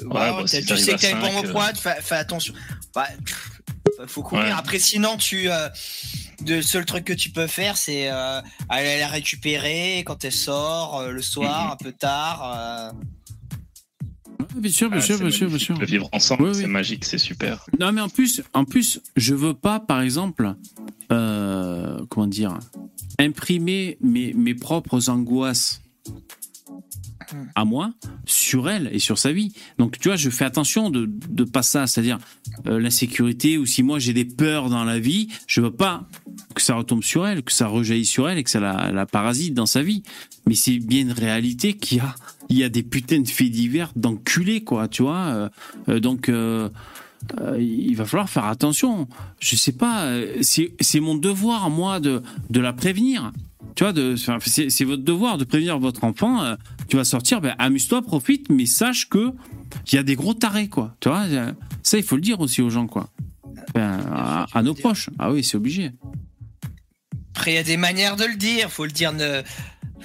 Ouais, 0.03 0.31
ouais, 0.31 0.31
bah, 0.43 0.47
si 0.47 0.65
tu 0.65 0.77
sais 0.77 0.95
que 0.95 1.01
t'as 1.01 1.11
une 1.13 1.21
bombe 1.21 1.45
au 1.45 1.49
euh. 1.49 1.53
poivre, 1.53 1.79
fais, 1.79 1.97
fais 2.01 2.17
attention. 2.17 2.53
Pff, 2.93 3.51
faut 4.09 4.23
courir. 4.23 4.45
Ouais. 4.47 4.51
Après, 4.51 4.79
sinon, 4.81 5.17
tu, 5.17 5.49
euh, 5.51 5.69
le 6.47 6.63
seul 6.63 6.85
truc 6.85 7.05
que 7.05 7.13
tu 7.13 7.31
peux 7.31 7.47
faire, 7.47 7.77
c'est 7.77 8.11
euh, 8.11 8.41
aller 8.69 8.99
la 8.99 9.07
récupérer 9.09 10.03
quand 10.05 10.25
elle 10.25 10.33
sort 10.33 10.99
euh, 10.99 11.11
le 11.13 11.23
soir, 11.23 11.73
un 11.73 11.77
peu 11.77 11.93
tard. 11.93 12.93
Bien 14.57 14.71
sûr, 14.71 14.89
bien 14.91 14.99
Ah, 14.99 15.03
sûr, 15.03 15.19
bien 15.19 15.31
sûr, 15.31 15.49
bien 15.49 15.59
sûr. 15.59 15.79
Le 15.79 15.87
vivre 15.87 16.09
ensemble, 16.13 16.45
Oui, 16.45 16.49
oui. 16.51 16.57
c'est 16.61 16.67
magique, 16.67 17.05
c'est 17.05 17.19
super. 17.19 17.65
Non, 17.81 17.93
mais 17.93 18.01
en 18.01 18.09
plus, 18.09 18.43
en 18.53 18.65
plus, 18.65 19.01
je 19.17 19.35
veux 19.35 19.55
pas, 19.55 19.81
par 19.81 20.01
exemple, 20.01 20.55
euh, 21.13 21.99
comment 22.09 22.27
dire, 22.27 22.59
imprimer 23.19 23.97
mes, 24.01 24.33
mes 24.35 24.55
propres 24.55 25.09
angoisses 25.11 25.81
à 27.55 27.65
moi 27.65 27.93
sur 28.27 28.69
elle 28.69 28.91
et 28.93 28.99
sur 28.99 29.19
sa 29.19 29.33
vie. 29.33 29.53
Donc, 29.79 29.99
tu 29.99 30.09
vois, 30.09 30.17
je 30.17 30.29
fais 30.31 30.45
attention 30.45 30.91
de, 30.91 31.07
de 31.29 31.45
pas 31.45 31.63
ça, 31.63 31.87
c'est-à-dire 31.87 32.19
euh, 32.67 32.79
l'insécurité 32.79 33.57
ou 33.59 33.67
si 33.67 33.83
moi 33.83 33.99
j'ai 33.99 34.13
des 34.13 34.25
peurs 34.27 34.69
dans 34.69 34.85
la 34.85 34.99
vie, 35.01 35.29
je 35.47 35.61
veux 35.61 35.71
pas 35.73 36.07
que 36.55 36.61
ça 36.63 36.75
retombe 36.75 37.03
sur 37.03 37.27
elle, 37.27 37.43
que 37.43 37.53
ça 37.53 37.67
rejaillisse 37.67 38.11
sur 38.11 38.29
elle 38.29 38.39
et 38.39 38.45
que 38.45 38.51
ça 38.51 38.61
la, 38.61 38.93
la 38.93 39.07
parasite 39.07 39.55
dans 39.55 39.67
sa 39.67 39.83
vie. 39.83 40.03
Mais 40.47 40.55
c'est 40.55 40.79
bien 40.79 41.01
une 41.01 41.13
réalité 41.13 41.75
qu'il 41.75 41.99
y 41.99 42.01
a, 42.01 42.15
il 42.49 42.59
y 42.59 42.65
a 42.65 42.69
des 42.69 42.83
putains 42.83 43.21
de 43.21 43.29
faits 43.29 43.51
divers 43.51 43.91
d'enculés, 43.97 44.63
quoi, 44.65 44.89
tu 44.89 45.03
vois. 45.03 45.17
euh, 45.27 45.49
euh, 45.89 46.01
donc, 46.01 46.29
euh, 46.29 46.69
euh, 47.41 47.59
il 47.61 47.95
va 47.97 48.05
falloir 48.05 48.29
faire 48.29 48.45
attention. 48.45 49.09
Je 49.41 49.57
sais 49.57 49.73
pas, 49.73 50.11
c'est 50.43 50.75
c'est 50.81 51.01
mon 51.01 51.15
devoir, 51.15 51.71
moi, 51.71 52.01
de, 52.01 52.23
de 52.51 52.61
la 52.61 52.73
prévenir. 52.73 53.33
Tu 53.77 53.83
vois, 53.83 53.93
c'est 54.47 54.85
votre 54.85 55.03
devoir 55.03 55.37
de 55.39 55.45
prévenir 55.45 55.79
votre 55.79 56.05
enfant. 56.05 56.43
euh, 56.45 56.55
tu 56.89 56.97
vas 56.97 57.05
sortir, 57.05 57.41
ben, 57.41 57.55
amuse-toi, 57.59 58.03
profite, 58.03 58.51
mais 58.51 58.67
sache 58.67 59.09
que 59.09 59.33
il 59.91 59.97
y 59.97 59.99
a 59.99 60.03
des 60.03 60.15
gros 60.17 60.35
tarés, 60.35 60.69
quoi. 60.69 60.95
Tu 61.01 61.09
vois, 61.09 61.25
ça, 61.83 61.97
il 61.97 62.05
faut 62.05 62.15
le 62.17 62.23
dire 62.23 62.39
aussi 62.41 62.61
aux 62.63 62.71
gens, 62.71 62.87
quoi. 62.87 63.09
Ben, 63.75 63.99
à, 64.13 64.47
tu 64.53 64.59
à 64.59 64.63
nos 64.63 64.75
proches. 64.75 65.09
Ah 65.19 65.33
oui, 65.33 65.43
c'est 65.43 65.57
obligé. 65.57 65.91
Après, 67.35 67.53
il 67.53 67.55
y 67.55 67.59
a 67.59 67.63
des 67.65 67.77
manières 67.77 68.17
de 68.17 68.25
le 68.25 68.37
dire. 68.37 68.71
Faut 68.71 68.85
le 68.85 68.93
dire. 68.93 69.13
ne- 69.13 69.43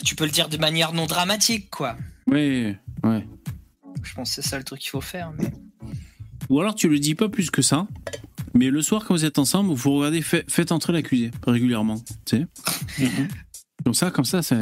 Tu 0.03 0.15
peux 0.15 0.23
le 0.25 0.31
dire 0.31 0.47
de 0.49 0.57
manière 0.57 0.93
non 0.93 1.05
dramatique, 1.05 1.69
quoi. 1.69 1.95
Oui, 2.31 2.75
ouais. 3.03 3.27
Je 4.03 4.13
pense 4.13 4.29
que 4.35 4.41
c'est 4.41 4.47
ça 4.49 4.57
le 4.57 4.63
truc 4.63 4.79
qu'il 4.79 4.89
faut 4.89 5.01
faire. 5.01 5.31
Mais... 5.37 5.51
Ou 6.49 6.59
alors 6.59 6.75
tu 6.75 6.87
le 6.89 6.99
dis 6.99 7.15
pas 7.15 7.29
plus 7.29 7.49
que 7.51 7.61
ça, 7.61 7.87
mais 8.53 8.69
le 8.69 8.81
soir 8.81 9.03
quand 9.05 9.13
vous 9.13 9.25
êtes 9.25 9.39
ensemble, 9.39 9.73
vous 9.73 9.91
regardez, 9.95 10.21
fait- 10.21 10.49
faites 10.49 10.71
entrer 10.71 10.93
l'accusé 10.93 11.31
régulièrement, 11.45 12.01
tu 12.25 12.37
sais. 12.37 12.47
Comme 13.83 13.93
ça, 13.93 14.11
comme 14.11 14.25
ça, 14.25 14.41
ça 14.41 14.57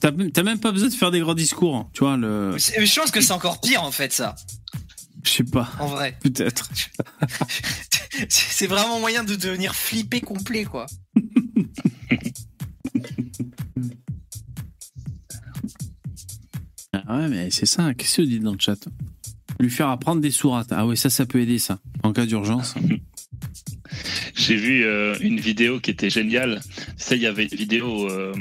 t'as 0.00 0.10
même- 0.42 0.58
pas 0.60 0.72
besoin 0.72 0.88
de 0.88 0.94
faire 0.94 1.10
des 1.10 1.20
grands 1.20 1.34
discours, 1.34 1.76
hein, 1.76 1.88
tu 1.92 2.00
vois. 2.00 2.16
Le, 2.16 2.56
Je 2.58 3.00
pense 3.00 3.10
que 3.10 3.20
c'est 3.20 3.32
encore 3.32 3.60
pire, 3.60 3.82
en 3.82 3.92
fait, 3.92 4.12
ça. 4.12 4.34
je 5.22 5.30
sais 5.30 5.44
pas, 5.44 5.70
En 5.78 5.86
vrai. 5.86 6.18
peut-être. 6.22 6.68
C'est 8.28 8.68
vraiment 8.68 9.00
moyen 9.00 9.24
de 9.24 9.34
devenir 9.34 9.74
flippé 9.74 10.20
complet, 10.20 10.64
quoi. 10.64 10.86
Ah 17.06 17.18
ouais, 17.18 17.28
mais 17.28 17.50
c'est 17.50 17.66
ça. 17.66 17.94
Qu'est-ce 17.94 18.18
que 18.18 18.22
dites 18.22 18.42
dans 18.42 18.52
le 18.52 18.58
chat 18.58 18.78
Lui 19.60 19.70
faire 19.70 19.88
apprendre 19.88 20.20
des 20.20 20.30
sourates. 20.30 20.72
Ah 20.72 20.86
ouais, 20.86 20.96
ça, 20.96 21.10
ça 21.10 21.26
peut 21.26 21.40
aider 21.40 21.58
ça. 21.58 21.78
En 22.02 22.12
cas 22.12 22.26
d'urgence. 22.26 22.74
J'ai 24.34 24.56
vu 24.56 24.84
euh, 24.84 25.16
une 25.20 25.40
vidéo 25.40 25.80
qui 25.80 25.90
était 25.90 26.10
géniale. 26.10 26.60
Ça, 26.96 27.14
il 27.14 27.22
y 27.22 27.26
avait 27.26 27.44
une 27.44 27.56
vidéo 27.56 28.10
euh, 28.10 28.34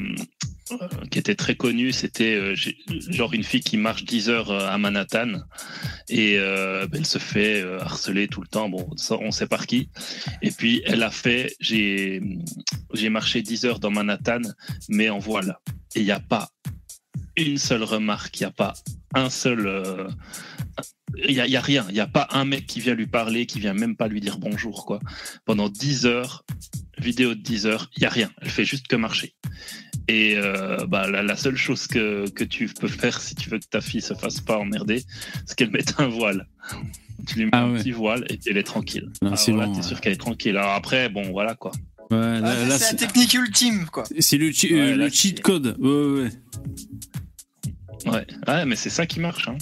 euh, 0.71 0.87
qui 1.11 1.19
était 1.19 1.35
très 1.35 1.55
connue. 1.55 1.91
C'était 1.91 2.55
genre 2.55 3.33
une 3.33 3.43
fille 3.43 3.61
qui 3.61 3.77
marche 3.77 4.05
10 4.05 4.29
heures 4.29 4.51
à 4.51 4.77
Manhattan 4.77 5.33
et 6.09 6.33
elle 6.33 7.05
se 7.05 7.19
fait 7.19 7.63
harceler 7.79 8.27
tout 8.27 8.41
le 8.41 8.47
temps. 8.47 8.69
Bon, 8.69 8.89
on 9.11 9.31
sait 9.31 9.47
par 9.47 9.67
qui. 9.67 9.89
Et 10.41 10.51
puis 10.51 10.81
elle 10.85 11.03
a 11.03 11.11
fait 11.11 11.55
j'ai 11.59 12.21
j'ai 12.93 13.09
marché 13.09 13.41
10 13.41 13.65
heures 13.65 13.79
dans 13.79 13.91
Manhattan, 13.91 14.41
mais 14.89 15.09
en 15.09 15.19
voile. 15.19 15.57
Et 15.95 15.99
il 15.99 16.05
n'y 16.05 16.11
a 16.11 16.19
pas 16.19 16.49
une 17.37 17.57
seule 17.57 17.83
remarque. 17.83 18.39
Il 18.39 18.43
n'y 18.43 18.47
a 18.47 18.51
pas 18.51 18.73
un 19.15 19.29
seul. 19.29 19.67
euh, 19.67 20.07
il 21.17 21.31
y 21.31 21.39
a, 21.41 21.45
il 21.45 21.51
y 21.51 21.57
a 21.57 21.61
rien, 21.61 21.85
il 21.89 21.93
n'y 21.93 21.99
a 21.99 22.07
pas 22.07 22.27
un 22.31 22.43
mec 22.43 22.65
qui 22.65 22.79
vient 22.79 22.95
lui 22.95 23.05
parler, 23.05 23.45
qui 23.45 23.59
vient 23.59 23.75
même 23.75 23.95
pas 23.95 24.07
lui 24.07 24.19
dire 24.19 24.39
bonjour, 24.39 24.85
quoi 24.85 24.99
pendant 25.45 25.69
10 25.69 26.07
heures, 26.07 26.43
vidéo 26.97 27.35
de 27.35 27.39
10 27.41 27.67
heures, 27.67 27.89
il 27.95 28.01
y 28.03 28.05
a 28.07 28.09
rien. 28.09 28.31
Elle 28.41 28.49
fait 28.49 28.65
juste 28.65 28.87
que 28.87 28.95
marcher. 28.95 29.35
Et 30.07 30.33
euh, 30.37 30.85
bah, 30.87 31.07
la, 31.09 31.21
la 31.21 31.35
seule 31.37 31.55
chose 31.55 31.85
que, 31.87 32.27
que 32.31 32.43
tu 32.43 32.65
peux 32.67 32.87
faire 32.87 33.21
si 33.21 33.35
tu 33.35 33.49
veux 33.49 33.59
que 33.59 33.67
ta 33.69 33.79
fille 33.79 34.01
se 34.01 34.15
fasse 34.15 34.41
pas 34.41 34.57
emmerder, 34.57 35.03
c'est 35.45 35.55
qu'elle 35.55 35.71
mette 35.71 35.93
un 35.99 36.07
voile. 36.07 36.47
Tu 37.27 37.35
lui 37.35 37.45
mets 37.45 37.49
Ah 37.53 37.63
un 37.65 37.73
ouais. 37.73 37.79
petit 37.79 37.91
voile 37.91 38.25
et 38.29 38.39
elle 38.47 38.57
est 38.57 38.63
tranquille. 38.63 39.09
Non, 39.21 39.27
Alors 39.29 39.37
c'est 39.39 39.51
là, 39.53 39.67
bon, 39.67 39.71
t'es 39.73 39.77
ouais. 39.81 39.87
sûr 39.87 40.01
qu'elle 40.01 40.13
est 40.13 40.17
tranquille. 40.17 40.57
Alors 40.57 40.71
après, 40.73 41.09
bon, 41.09 41.31
voilà 41.31 41.53
quoi. 41.55 41.71
Ouais, 42.11 42.39
Ah, 42.43 42.77
c'est 42.77 42.91
la 42.93 42.97
technique 42.97 43.33
ultime, 43.33 43.85
quoi. 43.85 44.03
c'est 44.19 44.37
le, 44.37 44.51
chi- 44.51 44.73
Ouais, 44.73 44.79
euh, 44.79 44.95
là, 44.97 45.05
le 45.05 45.09
cheat 45.11 45.41
code. 45.41 45.77
Ouais, 45.79 46.23
ouais, 46.23 46.29
ouais. 48.05 48.11
Ouais, 48.11 48.25
ouais 48.47 48.65
mais 48.65 48.75
c'est 48.75 48.89
ça 48.89 49.05
qui 49.05 49.19
marche. 49.19 49.47
Hein. 49.47 49.57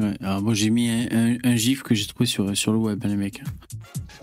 Ouais, 0.00 0.14
alors 0.20 0.42
moi 0.42 0.54
j'ai 0.54 0.70
mis 0.70 0.88
un, 0.90 1.06
un- 1.10 1.36
un 1.44 1.56
gif 1.56 1.82
que 1.82 1.94
j'ai 1.94 2.06
trouvé 2.06 2.26
sur, 2.26 2.56
sur 2.56 2.72
le 2.72 2.78
web, 2.78 3.00
hein, 3.04 3.08
les 3.08 3.16
mecs. 3.16 3.42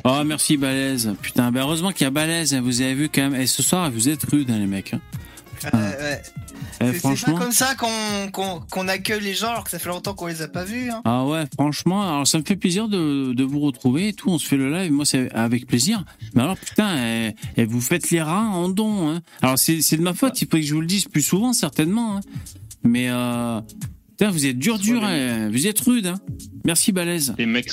Oh, 0.04 0.22
merci 0.26 0.58
Balèze. 0.58 1.14
Putain, 1.22 1.52
ben 1.52 1.62
heureusement 1.62 1.92
qu'il 1.92 2.04
y 2.04 2.08
a 2.08 2.12
Balèze, 2.12 2.54
hein, 2.54 2.62
vous 2.62 2.82
avez 2.82 2.94
vu 2.96 3.08
quand 3.10 3.30
même. 3.30 3.40
Et 3.40 3.46
ce 3.48 3.62
soir, 3.64 3.90
vous 3.92 4.10
êtes 4.10 4.24
rude, 4.24 4.50
hein, 4.52 4.58
les 4.60 4.66
mecs. 4.68 4.94
hein. 4.94 5.02
Euh, 5.74 5.78
ouais. 6.16 6.22
Eh, 6.82 6.86
C'est- 6.88 6.94
C'est 6.94 7.00
franchement. 7.00 7.34
pas 7.36 7.40
comme 7.40 7.52
ça 7.52 7.76
qu'on 7.76 8.32
qu'on- 8.32 8.60
qu'on 8.72 8.88
accueille 8.88 9.22
les 9.22 9.34
gens 9.34 9.50
alors 9.50 9.64
que 9.64 9.70
ça 9.70 9.80
fait 9.80 9.90
longtemps 9.90 10.14
qu'on 10.14 10.28
les 10.28 10.42
a 10.42 10.48
pas 10.48 10.64
vus. 10.64 10.90
Hein. 10.90 11.02
Ah 11.06 11.26
ouais, 11.26 11.44
franchement, 11.54 12.02
alors 12.08 12.28
ça 12.28 12.38
me 12.40 12.44
fait 12.44 12.56
plaisir 12.56 12.88
de, 12.90 13.34
de 13.34 13.44
vous 13.44 13.60
retrouver 13.60 14.10
et 14.10 14.14
tout. 14.14 14.30
On 14.30 14.38
se 14.40 14.48
fait 14.48 14.58
le 14.58 14.72
live, 14.72 14.92
moi 14.92 15.06
c'est 15.06 15.32
avec 15.34 15.68
plaisir. 15.68 16.04
Mais 16.36 16.42
alors 16.44 16.58
putain, 16.58 16.98
eh, 16.98 17.36
eh, 17.58 17.66
vous 17.66 17.82
faites 17.82 18.10
les 18.12 18.22
rats 18.22 18.48
en 18.48 18.70
don. 18.70 19.10
Hein. 19.10 19.22
Alors 19.42 19.58
c'est 19.60 19.82
c'est 19.82 19.98
de 19.98 20.02
ma 20.02 20.14
faute, 20.14 20.42
il 20.42 20.46
faut 20.48 20.58
que 20.58 20.62
je 20.64 20.74
vous 20.74 20.82
le 20.82 20.88
dise 20.88 21.06
plus 21.06 21.22
souvent 21.22 21.54
certainement. 21.54 22.18
hein. 22.18 22.22
Mais 22.84 23.10
euh, 23.10 23.62
putain, 24.10 24.32
vous 24.32 24.46
êtes 24.46 24.58
dur 24.58 24.80
dur, 24.80 25.04
hein. 25.04 25.50
vous 25.52 25.68
êtes 25.68 25.80
rude. 25.82 26.08
Hein. 26.08 26.20
Merci 26.66 26.92
Balèze. 26.92 27.36
Les 27.38 27.46
mecs, 27.46 27.70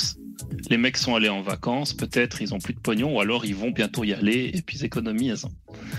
les 0.71 0.77
mecs 0.77 0.97
sont 0.97 1.15
allés 1.15 1.29
en 1.29 1.43
vacances, 1.43 1.93
peut-être 1.93 2.43
ils 2.43 2.55
ont 2.55 2.59
plus 2.59 2.75
de 2.75 2.79
pognon, 2.81 3.17
ou 3.17 3.21
alors 3.21 3.45
ils 3.45 3.55
vont 3.55 3.71
bientôt 3.71 4.05
y 4.05 4.13
aller 4.13 4.51
et 4.55 4.63
puis 4.63 4.79
ils 4.79 4.85
économisent. 4.85 5.47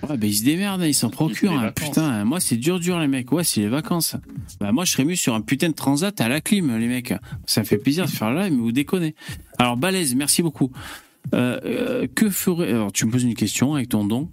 Ouais, 0.07 0.17
ben 0.17 0.27
ils 0.27 0.35
se 0.35 0.43
démerdent, 0.43 0.81
hein, 0.81 0.87
ils 0.87 0.93
s'en 0.93 1.09
procurent. 1.09 1.53
hein. 1.53 1.61
vacances. 1.65 1.89
Putain, 1.89 2.23
moi 2.25 2.39
c'est 2.39 2.57
dur 2.57 2.79
dur 2.79 2.99
les 2.99 3.07
mecs. 3.07 3.31
Ouais, 3.31 3.43
c'est 3.43 3.61
les 3.61 3.67
vacances. 3.69 4.15
Bah 4.59 4.71
moi 4.71 4.85
je 4.85 4.91
serais 4.91 5.05
mieux 5.05 5.15
sur 5.15 5.33
un 5.33 5.41
putain 5.41 5.69
de 5.69 5.73
transat 5.73 6.19
à 6.21 6.27
la 6.29 6.41
clim 6.41 6.77
les 6.77 6.87
mecs. 6.87 7.13
Ça 7.45 7.61
me 7.61 7.65
fait 7.65 7.77
plaisir 7.77 8.05
de 8.05 8.11
faire 8.11 8.31
live, 8.33 8.51
mais 8.53 8.59
vous 8.59 8.71
déconnez. 8.71 9.15
Alors 9.57 9.77
Balèze, 9.77 10.15
merci 10.15 10.41
beaucoup. 10.41 10.71
Euh, 11.35 11.59
euh, 11.65 12.07
que 12.07 12.29
ferais 12.29 12.69
alors 12.69 12.91
tu 12.91 13.05
me 13.05 13.11
poses 13.11 13.23
une 13.23 13.35
question 13.35 13.75
avec 13.75 13.89
ton 13.89 14.05
don. 14.05 14.29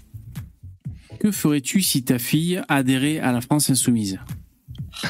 Que 1.21 1.31
ferais-tu 1.31 1.81
si 1.83 2.05
ta 2.05 2.19
fille 2.19 2.63
adhérait 2.69 3.19
à 3.19 3.33
la 3.33 3.41
France 3.41 3.71
insoumise? 3.71 4.19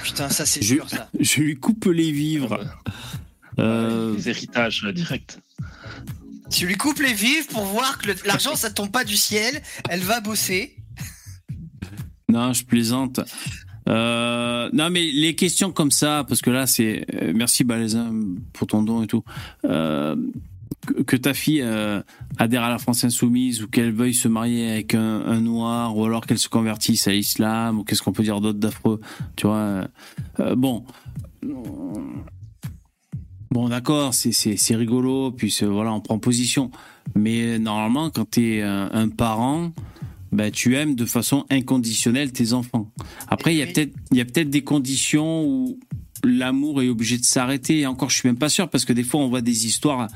Putain, 0.03 0.29
ça 0.29 0.47
c'est 0.47 0.61
dur 0.61 0.89
ça. 0.89 1.09
Je 1.21 1.43
lui 1.43 1.57
coupe 1.57 1.85
les 1.87 2.11
vivres. 2.13 2.61
Euh, 3.59 4.15
Les 4.17 4.29
héritages 4.29 4.85
directs. 4.95 5.39
Tu 6.51 6.67
lui 6.67 6.77
coupes 6.77 7.01
les 7.01 7.13
vives 7.13 7.47
pour 7.49 7.65
voir 7.65 7.99
que 7.99 8.11
l'argent 8.27 8.55
ça 8.55 8.71
tombe 8.71 8.91
pas 8.91 9.05
du 9.05 9.17
ciel, 9.17 9.63
elle 9.89 10.01
va 10.01 10.21
bosser. 10.21 10.77
Non, 12.29 12.53
je 12.53 12.65
plaisante. 12.65 13.21
Euh, 13.89 14.69
non, 14.73 14.91
mais 14.91 15.11
les 15.13 15.35
questions 15.35 15.71
comme 15.71 15.91
ça, 15.91 16.25
parce 16.29 16.43
que 16.43 16.51
là, 16.51 16.67
c'est 16.67 17.07
euh, 17.15 17.33
merci 17.35 17.65
Balaisin 17.65 18.13
pour 18.53 18.67
ton 18.67 18.83
don 18.83 19.03
et 19.03 19.07
tout. 19.07 19.23
Euh, 19.65 20.17
que, 21.07 21.17
ta 21.17 21.35
fille 21.35 21.63
euh, 21.63 22.01
adhère 22.39 22.63
à 22.63 22.71
la 22.71 22.79
France 22.79 23.03
insoumise 23.05 23.63
ou 23.63 23.69
qu'elle 23.69 23.93
veuille 23.93 24.15
se 24.15 24.29
marier 24.29 24.71
avec 24.71 24.95
un, 24.95 25.23
un 25.27 25.41
noir 25.41 25.97
ou 25.97 26.05
alors 26.05 26.27
qu'elle 26.27 26.39
se 26.39 26.49
convertisse 26.49 27.09
à 27.09 27.13
l'islam 27.13 27.79
ou 27.79 27.85
qu'est-ce 27.85 28.03
qu'on 28.03 28.13
peut 28.13 28.23
dire 28.23 28.41
d'autre 28.41 28.59
d'affreux, 28.59 29.01
tu 29.35 29.47
vois. 29.47 29.89
bon. 30.57 30.85
Bon, 33.57 33.71
d'accord, 33.71 34.13
c'est 34.13 34.75
rigolo, 34.77 35.31
puis 35.31 35.57
voilà, 35.63 35.91
on 35.95 36.01
prend 36.01 36.19
position. 36.19 36.71
Mais 37.15 37.59
normalement, 37.59 38.11
quand 38.11 38.33
t'es 38.33 38.61
un, 38.61 38.91
un 38.93 39.09
parent, 39.09 39.73
ben, 40.31 40.51
tu 40.51 40.77
aimes 40.77 40.95
de 40.95 41.07
façon 41.07 41.47
inconditionnelle 41.49 42.33
tes 42.33 42.53
enfants. 42.53 42.91
Après, 43.29 43.55
il 43.55 43.57
y 43.57 43.63
a 43.63 43.67
peut-être 43.67 43.95
il 44.11 44.19
y 44.19 44.21
a 44.21 44.27
peut-être 44.27 44.51
des 44.51 44.63
conditions 44.63 45.47
où 45.47 45.81
l'amour 46.23 46.83
est 46.83 46.91
obligé 46.91 47.17
de 47.17 47.25
s'arrêter. 47.25 47.79
Et 47.79 47.87
encore, 47.87 48.11
je 48.11 48.19
suis 48.19 48.29
même 48.29 48.37
pas 48.37 48.51
sûr 48.51 48.69
parce 48.69 48.85
que 48.85 48.93
des 48.93 49.05
fois, 49.05 49.21
on 49.21 49.29
voit 49.31 49.41
des 49.41 49.67
histoires 49.67 50.09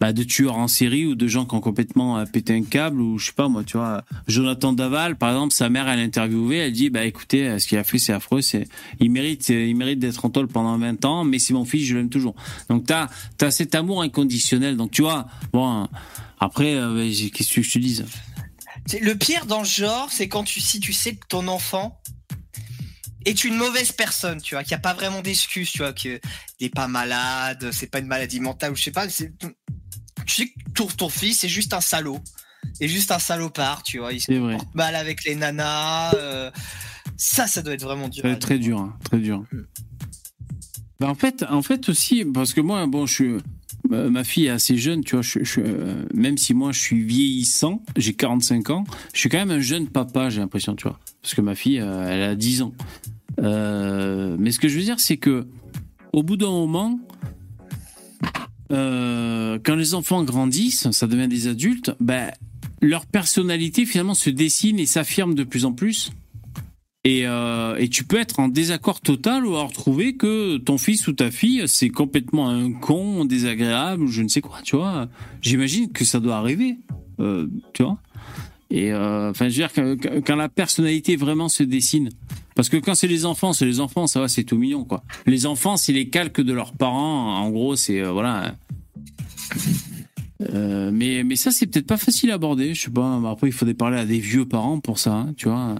bah, 0.00 0.12
de 0.12 0.22
tueurs 0.22 0.56
en 0.56 0.68
série 0.68 1.06
ou 1.06 1.14
de 1.14 1.26
gens 1.28 1.44
qui 1.44 1.54
ont 1.54 1.60
complètement 1.60 2.18
euh, 2.18 2.24
pété 2.24 2.54
un 2.54 2.62
câble 2.62 3.00
ou 3.00 3.18
je 3.18 3.26
sais 3.26 3.32
pas 3.32 3.48
moi, 3.48 3.62
tu 3.64 3.76
vois. 3.76 4.02
Jonathan 4.26 4.72
Daval, 4.72 5.16
par 5.16 5.30
exemple, 5.30 5.52
sa 5.52 5.68
mère, 5.68 5.88
elle 5.88 6.00
a 6.00 6.02
interviewé, 6.02 6.56
elle 6.56 6.72
dit 6.72 6.90
bah 6.90 7.04
écoutez, 7.04 7.48
euh, 7.48 7.58
ce 7.58 7.66
qu'il 7.66 7.78
a 7.78 7.84
fait, 7.84 7.98
c'est 7.98 8.12
affreux, 8.12 8.40
c'est 8.40 8.66
il 8.98 9.10
mérite, 9.10 9.50
euh, 9.50 9.66
il 9.66 9.76
mérite 9.76 9.98
d'être 9.98 10.24
en 10.24 10.30
tôle 10.30 10.48
pendant 10.48 10.78
20 10.78 11.04
ans, 11.04 11.24
mais 11.24 11.38
c'est 11.38 11.54
mon 11.54 11.64
fils, 11.64 11.86
je 11.86 11.96
l'aime 11.96 12.08
toujours. 12.08 12.34
Donc 12.68 12.86
t'as 12.86 13.08
as 13.40 13.50
cet 13.50 13.74
amour 13.74 14.02
inconditionnel. 14.02 14.76
Donc 14.76 14.90
tu 14.90 15.02
vois, 15.02 15.26
bon. 15.52 15.86
Après, 16.40 16.74
euh, 16.74 17.10
qu'est-ce 17.34 17.52
que 17.52 17.62
je 17.62 17.70
te 17.70 17.78
dise? 17.78 18.06
Le 18.98 19.12
pire 19.12 19.44
dans 19.44 19.62
ce 19.62 19.82
genre, 19.82 20.10
c'est 20.10 20.26
quand 20.26 20.42
tu 20.42 20.60
si 20.60 20.80
tu 20.80 20.94
sais 20.94 21.14
que 21.14 21.26
ton 21.28 21.46
enfant 21.48 22.00
est 23.26 23.44
une 23.44 23.56
mauvaise 23.56 23.92
personne, 23.92 24.40
tu 24.40 24.54
vois, 24.54 24.64
qui 24.64 24.72
a 24.72 24.78
pas 24.78 24.94
vraiment 24.94 25.20
d'excuses, 25.20 25.70
tu 25.70 25.78
vois, 25.78 25.92
qu'il 25.92 26.18
est 26.60 26.74
pas 26.74 26.88
malade, 26.88 27.70
c'est 27.72 27.88
pas 27.88 27.98
une 27.98 28.06
maladie 28.06 28.40
mentale 28.40 28.72
ou 28.72 28.74
je 28.76 28.84
sais 28.84 28.90
pas, 28.90 29.06
tu 30.26 30.34
sais 30.42 30.46
que 30.48 30.52
ton, 30.74 30.86
ton 30.86 31.08
fils 31.08 31.44
est 31.44 31.48
juste 31.48 31.72
un 31.74 31.80
salaud, 31.80 32.18
est 32.80 32.88
juste 32.88 33.10
un 33.10 33.18
salopard, 33.18 33.82
tu 33.82 33.98
vois, 33.98 34.12
il 34.12 34.20
se 34.20 34.32
vrai. 34.32 34.54
porte 34.56 34.74
mal 34.74 34.94
avec 34.94 35.24
les 35.24 35.34
nanas, 35.34 36.14
euh, 36.14 36.50
ça, 37.16 37.46
ça 37.46 37.62
doit 37.62 37.74
être 37.74 37.82
vraiment 37.84 38.08
dur. 38.08 38.22
Très 38.38 38.58
dur, 38.58 38.78
hein, 38.80 38.96
très 39.04 39.18
dur. 39.18 39.44
Mm. 39.52 39.58
Bah, 41.00 41.08
en 41.08 41.14
fait, 41.14 41.44
en 41.48 41.62
fait 41.62 41.88
aussi, 41.88 42.24
parce 42.26 42.52
que 42.52 42.60
moi, 42.60 42.86
bon, 42.86 43.06
je 43.06 43.14
suis, 43.14 43.32
ma 43.88 44.22
fille 44.22 44.46
est 44.46 44.50
assez 44.50 44.76
jeune, 44.76 45.02
tu 45.02 45.16
vois. 45.16 45.22
Je, 45.22 45.42
je- 45.42 45.60
euh, 45.60 46.04
même 46.12 46.36
si 46.36 46.52
moi, 46.52 46.72
je 46.72 46.78
suis 46.80 47.02
vieillissant, 47.02 47.82
j'ai 47.96 48.12
45 48.12 48.68
ans, 48.70 48.84
je 49.14 49.20
suis 49.20 49.28
quand 49.30 49.38
même 49.38 49.50
un 49.50 49.60
jeune 49.60 49.88
papa, 49.88 50.28
j'ai 50.28 50.40
l'impression, 50.40 50.76
tu 50.76 50.82
vois. 50.88 50.98
Parce 51.22 51.34
que 51.34 51.40
ma 51.40 51.54
fille, 51.54 51.80
euh, 51.80 52.06
elle 52.06 52.22
a 52.22 52.34
10 52.34 52.60
ans. 52.62 52.74
Euh, 53.40 54.36
mais 54.38 54.52
ce 54.52 54.58
que 54.58 54.68
je 54.68 54.76
veux 54.78 54.84
dire, 54.84 55.00
c'est 55.00 55.16
que 55.16 55.46
au 56.12 56.22
bout 56.22 56.36
d'un 56.36 56.50
moment, 56.50 56.98
euh, 58.70 59.58
quand 59.64 59.74
les 59.74 59.94
enfants 59.94 60.22
grandissent, 60.24 60.90
ça 60.90 61.06
devient 61.06 61.28
des 61.28 61.48
adultes, 61.48 61.92
ben, 62.00 62.30
leur 62.80 63.06
personnalité 63.06 63.86
finalement 63.86 64.14
se 64.14 64.30
dessine 64.30 64.78
et 64.78 64.86
s'affirme 64.86 65.34
de 65.34 65.44
plus 65.44 65.64
en 65.64 65.72
plus. 65.72 66.10
Et, 67.04 67.26
euh, 67.26 67.76
et 67.76 67.88
tu 67.88 68.04
peux 68.04 68.18
être 68.18 68.40
en 68.40 68.48
désaccord 68.48 69.00
total 69.00 69.46
ou 69.46 69.56
alors 69.56 69.72
trouver 69.72 70.16
que 70.16 70.58
ton 70.58 70.76
fils 70.76 71.08
ou 71.08 71.14
ta 71.14 71.30
fille, 71.30 71.64
c'est 71.66 71.88
complètement 71.88 72.50
un 72.50 72.72
con, 72.72 73.24
désagréable, 73.24 74.06
je 74.06 74.22
ne 74.22 74.28
sais 74.28 74.42
quoi, 74.42 74.58
tu 74.62 74.76
vois. 74.76 75.08
J'imagine 75.40 75.90
que 75.92 76.04
ça 76.04 76.20
doit 76.20 76.36
arriver, 76.36 76.76
euh, 77.18 77.46
tu 77.72 77.82
vois. 77.82 77.98
Et 78.70 78.92
euh, 78.92 79.30
enfin, 79.30 79.48
je 79.48 79.62
veux 79.62 79.96
dire, 79.96 80.22
quand 80.24 80.36
la 80.36 80.48
personnalité 80.48 81.16
vraiment 81.16 81.48
se 81.48 81.62
dessine. 81.62 82.08
Parce 82.54 82.68
que 82.68 82.76
quand 82.76 82.94
c'est 82.94 83.08
les 83.08 83.24
enfants, 83.26 83.52
c'est 83.52 83.64
les 83.66 83.80
enfants, 83.80 84.06
ça 84.06 84.20
va, 84.20 84.28
c'est 84.28 84.44
tout 84.44 84.56
mignon, 84.58 84.84
quoi. 84.84 85.02
Les 85.26 85.46
enfants, 85.46 85.76
c'est 85.76 85.92
les 85.92 86.08
calques 86.08 86.40
de 86.40 86.52
leurs 86.52 86.72
parents. 86.72 87.36
En 87.38 87.50
gros, 87.50 87.74
c'est, 87.74 88.00
euh, 88.00 88.12
voilà. 88.12 88.54
Euh, 90.54 90.90
mais, 90.92 91.22
mais 91.24 91.36
ça, 91.36 91.50
c'est 91.50 91.66
peut-être 91.66 91.86
pas 91.86 91.96
facile 91.96 92.30
à 92.30 92.34
aborder. 92.34 92.74
Je 92.74 92.82
sais 92.82 92.90
pas. 92.90 93.20
Après, 93.28 93.48
il 93.48 93.52
faudrait 93.52 93.74
parler 93.74 93.98
à 93.98 94.06
des 94.06 94.18
vieux 94.18 94.46
parents 94.46 94.80
pour 94.80 94.98
ça, 94.98 95.14
hein, 95.14 95.34
tu 95.36 95.48
vois. 95.48 95.74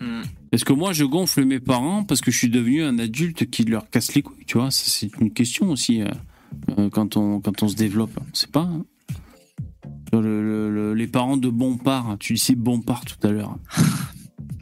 Hmm. 0.00 0.22
Est-ce 0.52 0.64
que 0.64 0.72
moi 0.72 0.92
je 0.92 1.04
gonfle 1.04 1.44
mes 1.44 1.60
parents 1.60 2.04
parce 2.04 2.20
que 2.20 2.30
je 2.30 2.38
suis 2.38 2.48
devenu 2.48 2.82
un 2.82 2.98
adulte 2.98 3.50
qui 3.50 3.64
leur 3.64 3.90
casse 3.90 4.14
les 4.14 4.22
couilles, 4.22 4.44
tu 4.46 4.56
vois 4.58 4.70
C'est 4.70 5.10
une 5.20 5.32
question 5.32 5.70
aussi 5.70 6.02
euh, 6.02 6.88
quand, 6.90 7.16
on, 7.16 7.40
quand 7.40 7.62
on 7.62 7.68
se 7.68 7.74
développe. 7.74 8.12
On 8.18 8.34
sait 8.34 8.46
pas. 8.46 8.60
hein. 8.60 8.84
Sur 10.10 10.22
le- 10.22 10.42
le- 10.42 10.70
le- 10.74 10.94
les 10.94 11.06
parents 11.06 11.36
de 11.36 11.48
Bompard, 11.48 12.16
tu 12.18 12.34
disais 12.34 12.54
Bompard 12.54 13.04
tout 13.04 13.26
à 13.26 13.30
l'heure. 13.30 13.58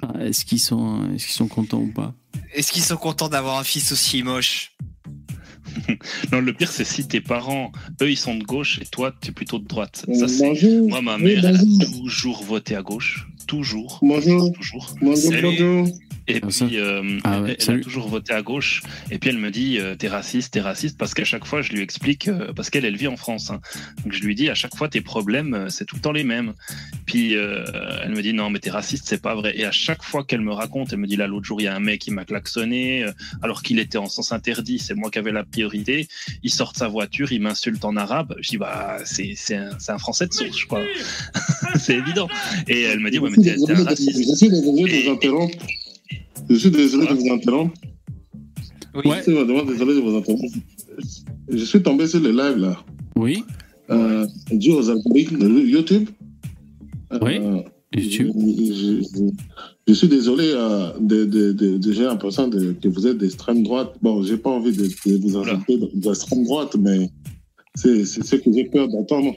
Ah, 0.02 0.22
Est-ce 0.22 0.44
qu'ils 0.44 0.60
sont, 0.60 1.04
est 1.14 1.16
qu'ils 1.16 1.32
sont 1.32 1.48
contents 1.48 1.80
ou 1.80 1.90
pas? 1.90 2.14
Est-ce 2.54 2.70
qu'ils 2.70 2.82
sont 2.82 2.98
contents 2.98 3.30
d'avoir 3.30 3.58
un 3.58 3.64
fils 3.64 3.92
aussi 3.92 4.22
moche? 4.22 4.76
Non, 6.32 6.40
le 6.40 6.52
pire, 6.52 6.70
c'est 6.70 6.84
si 6.84 7.08
tes 7.08 7.20
parents, 7.22 7.72
eux, 8.02 8.10
ils 8.10 8.16
sont 8.16 8.34
de 8.36 8.44
gauche 8.44 8.78
et 8.80 8.84
toi, 8.86 9.12
tu 9.20 9.30
es 9.30 9.32
plutôt 9.32 9.58
de 9.58 9.66
droite. 9.66 10.04
Ça, 10.14 10.28
c'est... 10.28 10.46
Bonjour. 10.46 10.88
Moi, 10.88 11.00
ma 11.02 11.16
Oui, 11.16 11.22
mère, 11.34 11.44
elle 11.46 11.56
a 11.56 11.86
toujours 11.86 12.42
voté 12.44 12.76
à 12.76 12.82
gauche. 12.82 13.26
Toujours. 13.46 13.98
Bonjour. 14.02 14.52
Toujours. 14.52 14.94
Bonjour, 15.00 15.16
Salut. 15.32 15.42
bonjour. 15.42 15.88
Et 16.28 16.40
Ah, 16.42 16.46
puis, 16.48 16.78
euh, 16.78 17.18
Ah 17.24 17.40
ouais, 17.40 17.56
elle, 17.58 17.62
salut. 17.64 17.80
a 17.80 17.84
toujours 17.84 18.08
voté 18.08 18.32
à 18.32 18.42
gauche. 18.42 18.82
Et 19.10 19.18
puis, 19.18 19.30
elle 19.30 19.38
me 19.38 19.50
dit, 19.50 19.78
euh, 19.78 19.94
t'es 19.94 20.08
raciste, 20.08 20.52
t'es 20.54 20.60
raciste, 20.60 20.98
parce 20.98 21.14
qu'à 21.14 21.24
chaque 21.24 21.44
fois, 21.44 21.62
je 21.62 21.72
lui 21.72 21.80
explique, 21.82 22.26
euh, 22.28 22.52
parce 22.52 22.68
qu'elle, 22.70 22.84
elle 22.84 22.96
vit 22.96 23.06
en 23.06 23.16
France. 23.16 23.50
hein. 23.50 23.60
Donc, 24.02 24.12
je 24.12 24.20
lui 24.22 24.34
dis, 24.34 24.48
à 24.48 24.54
chaque 24.54 24.74
fois, 24.76 24.88
tes 24.88 25.00
problèmes, 25.00 25.54
euh, 25.54 25.68
c'est 25.68 25.84
tout 25.84 25.94
le 25.96 26.00
temps 26.00 26.12
les 26.12 26.24
mêmes. 26.24 26.54
Puis, 27.06 27.36
euh, 27.36 27.64
elle 28.02 28.10
me 28.10 28.22
dit, 28.22 28.32
non, 28.32 28.50
mais 28.50 28.58
t'es 28.58 28.70
raciste, 28.70 29.04
c'est 29.06 29.22
pas 29.22 29.34
vrai. 29.36 29.52
Et 29.56 29.64
à 29.64 29.70
chaque 29.72 30.02
fois 30.02 30.24
qu'elle 30.24 30.40
me 30.40 30.52
raconte, 30.52 30.92
elle 30.92 30.98
me 30.98 31.06
dit, 31.06 31.16
là, 31.16 31.26
l'autre 31.28 31.44
jour, 31.46 31.60
il 31.60 31.64
y 31.64 31.68
a 31.68 31.74
un 31.76 31.80
mec 31.80 32.00
qui 32.00 32.10
m'a 32.10 32.24
klaxonné, 32.24 33.04
euh, 33.04 33.12
alors 33.42 33.62
qu'il 33.62 33.78
était 33.78 33.98
en 33.98 34.06
sens 34.08 34.32
interdit, 34.32 34.78
c'est 34.80 34.94
moi 34.94 35.10
qui 35.10 35.18
avais 35.20 35.32
la 35.32 35.44
priorité. 35.44 36.08
Il 36.42 36.50
sort 36.50 36.72
de 36.72 36.78
sa 36.78 36.88
voiture, 36.88 37.30
il 37.32 37.40
m'insulte 37.40 37.84
en 37.84 37.96
arabe. 37.96 38.34
Je 38.40 38.48
dis, 38.50 38.58
bah, 38.58 38.98
c'est, 39.04 39.34
c'est, 39.36 39.56
un, 39.56 39.78
c'est 39.78 39.92
un 39.92 39.98
français 39.98 40.26
de 40.26 40.32
source, 40.32 40.58
je 40.58 40.66
crois. 40.66 40.82
c'est 41.78 41.94
évident. 41.96 42.28
Et 42.66 42.82
elle 42.82 42.98
me 43.00 43.10
dit, 43.10 43.18
ouais, 43.20 43.30
mais 43.30 43.36
t'es, 43.42 43.54
t'es 43.54 43.72
un 43.72 43.84
raciste. 43.84 44.18
Et-. 44.96 45.04
Je 46.48 46.54
suis 46.56 46.70
désolé 46.70 47.06
de 47.08 47.14
vous 47.14 47.32
interrompre. 47.32 47.74
Oui. 48.94 49.02
Ouais. 49.10 49.16
Je 49.18 49.22
suis 49.24 49.32
vraiment 49.32 49.64
désolé 49.64 49.94
de 49.94 50.00
vous 50.00 50.16
interrompre. 50.16 50.44
Je 51.48 51.64
suis 51.64 51.82
tombé 51.82 52.06
sur 52.06 52.20
le 52.20 52.30
live 52.30 52.56
là. 52.58 52.76
Oui 53.16 53.44
Euh, 53.90 54.26
dû 54.50 54.72
aux 54.72 54.88
algorithmes 54.90 55.38
de 55.38 55.48
YouTube. 55.60 56.08
Euh, 57.12 57.18
Oui. 57.22 57.38
YouTube. 57.94 58.32
Je, 58.36 58.72
je- 58.74 59.02
je- 59.02 59.30
je 59.88 59.94
suis 59.94 60.08
désolé 60.08 60.50
euh, 60.52 60.90
de, 61.00 61.24
de, 61.24 61.52
de, 61.52 61.76
de- 61.78 61.92
j'ai 61.92 62.02
l'impression 62.04 62.48
de, 62.48 62.72
que 62.72 62.88
vous 62.88 63.06
êtes 63.06 63.18
d'extrême 63.18 63.62
droite. 63.62 63.94
Bon, 64.02 64.22
j'ai 64.24 64.36
pas 64.36 64.50
envie 64.50 64.72
de, 64.76 64.82
de 64.86 65.16
vous 65.22 65.36
insulter 65.36 65.78
d'extrême 65.94 66.42
droite, 66.44 66.74
mais 66.80 67.10
c'est 67.76 68.04
c'est 68.04 68.24
ce 68.24 68.36
que 68.36 68.52
j'ai 68.52 68.64
peur 68.64 68.88
d'entendre. 68.88 69.34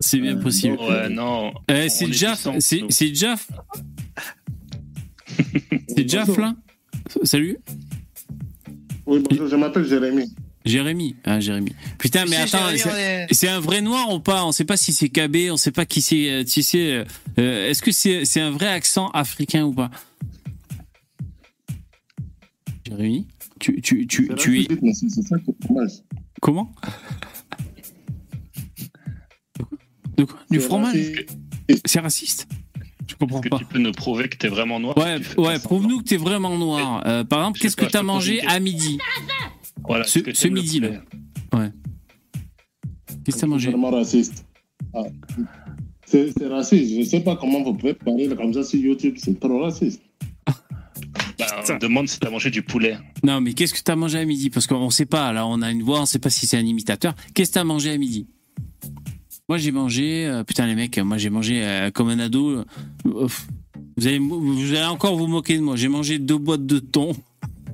C'est 0.00 0.18
bien 0.18 0.36
Euh, 0.36 0.42
possible. 0.42 0.76
Ouais, 0.80 1.08
non. 1.08 1.52
Eh, 1.68 1.84
on 1.84 1.88
c'est 1.88 2.06
est 2.08 2.12
Jaff, 2.12 2.48
c'est 2.58 3.14
Jaff. 3.14 3.48
c'est 5.88 6.08
Jaff 6.08 6.36
là 6.36 6.54
Salut 7.24 7.58
Oui, 9.06 9.22
bonjour, 9.28 9.46
je 9.48 9.56
m'appelle 9.56 9.84
Jérémy. 9.86 10.34
Jérémy. 10.64 11.16
Ah, 11.24 11.40
Jérémy. 11.40 11.72
Putain, 11.98 12.26
mais 12.26 12.36
attends, 12.36 12.68
c'est- 13.30 13.48
un 13.48 13.60
vrai 13.60 13.80
noir 13.80 14.12
ou 14.12 14.20
pas? 14.20 14.44
On 14.44 14.52
sait 14.52 14.64
pas 14.66 14.76
si 14.76 14.92
c'est 14.92 15.08
KB, 15.08 15.50
on 15.50 15.56
sait 15.56 15.72
pas 15.72 15.86
qui 15.86 16.02
c'est. 16.02 16.30
euh, 16.30 16.44
Si 16.46 16.62
c'est, 16.62 16.92
euh, 16.92 17.04
euh, 17.38 17.68
est-ce 17.70 17.80
que 17.82 17.90
c'est 17.92 18.24
c'est 18.26 18.40
un 18.42 18.50
vrai 18.50 18.66
accent 18.68 19.08
africain 19.10 19.64
ou 19.64 19.72
pas? 19.72 19.90
Jérémy, 22.86 23.26
tu 23.58 23.80
tu 23.80 24.06
tu 24.06 24.28
tu 24.36 24.60
es 24.60 24.68
comment? 26.42 26.70
De 30.16 30.24
quoi? 30.24 30.38
Du 30.50 30.58
C'est 30.60 30.64
fromage? 30.66 30.94
raciste. 30.94 31.38
C'est 31.86 32.00
raciste? 32.00 32.48
Je 33.10 33.16
comprends 33.16 33.38
Est-ce 33.38 33.42
que 33.44 33.48
pas. 33.48 33.58
tu 33.58 33.64
peux 33.66 33.78
nous 33.78 33.92
prouver 33.92 34.28
que 34.28 34.36
t'es 34.36 34.48
vraiment 34.48 34.78
noir 34.80 34.96
Ouais, 34.96 35.18
ouais, 35.36 35.58
prouve-nous 35.58 35.98
que 35.98 36.04
t'es 36.04 36.16
vraiment 36.16 36.56
noir. 36.56 37.02
Euh, 37.06 37.24
par 37.24 37.40
exemple, 37.40 37.58
qu'est-ce 37.60 37.76
que 37.76 37.84
t'as 37.86 38.02
mangé 38.02 38.40
à 38.46 38.60
midi 38.60 38.98
Voilà, 39.86 40.04
ce- 40.04 40.18
est-ce 40.20 40.24
que 40.26 40.34
ce 40.34 40.42
t'aimes 40.42 40.54
le 40.54 40.60
midi, 40.62 40.80
là. 40.80 40.88
poulet 41.50 41.70
Qu'est-ce 43.24 43.36
que 43.36 43.40
t'as 43.40 43.46
mangé? 43.46 43.68
Vraiment 43.70 43.90
raciste. 43.90 44.46
Ah. 44.94 45.02
C'est 46.06 46.32
raciste. 46.48 46.94
Je 46.94 46.98
ne 47.00 47.04
sais 47.04 47.20
pas 47.20 47.36
comment 47.36 47.62
vous 47.62 47.74
pouvez 47.74 47.94
parler 47.94 48.28
comme 48.36 48.52
ça 48.54 48.62
sur 48.64 48.80
YouTube. 48.80 49.14
C'est 49.18 49.38
trop 49.38 49.60
raciste. 49.62 50.00
Bah, 50.46 51.46
on 51.68 51.72
me 51.74 51.78
demande 51.78 52.08
si 52.08 52.18
t'as 52.20 52.30
mangé 52.30 52.50
du 52.50 52.62
poulet. 52.62 52.96
Non, 53.24 53.40
mais 53.40 53.54
qu'est-ce 53.54 53.72
que 53.74 53.80
t'as 53.80 53.96
mangé 53.96 54.18
à 54.18 54.24
midi? 54.24 54.50
Parce 54.50 54.66
qu'on 54.66 54.90
sait 54.90 55.06
pas. 55.06 55.32
Là, 55.32 55.46
on 55.46 55.62
a 55.62 55.70
une 55.70 55.82
voix, 55.82 56.00
on 56.00 56.06
sait 56.06 56.18
pas 56.18 56.30
si 56.30 56.46
c'est 56.46 56.56
un 56.58 56.66
imitateur. 56.66 57.14
Qu'est-ce 57.34 57.50
que 57.50 57.54
t'as 57.54 57.64
mangé 57.64 57.90
à 57.90 57.98
midi? 57.98 58.26
Moi, 59.50 59.58
j'ai 59.58 59.72
mangé. 59.72 60.26
euh, 60.26 60.44
putain, 60.44 60.64
les 60.68 60.76
mecs, 60.76 60.96
moi, 60.98 61.18
j'ai 61.18 61.28
mangé 61.28 61.60
euh, 61.64 61.90
comme 61.90 62.08
un 62.08 62.20
ado. 62.20 62.50
euh, 62.50 62.64
vous, 63.04 64.06
allez, 64.06 64.20
vous 64.20 64.74
allez 64.76 64.84
encore 64.84 65.16
vous 65.16 65.26
moquer 65.26 65.56
de 65.56 65.60
moi. 65.60 65.74
J'ai 65.74 65.88
mangé 65.88 66.20
deux 66.20 66.38
boîtes 66.38 66.66
de 66.66 66.78
thon. 66.78 67.16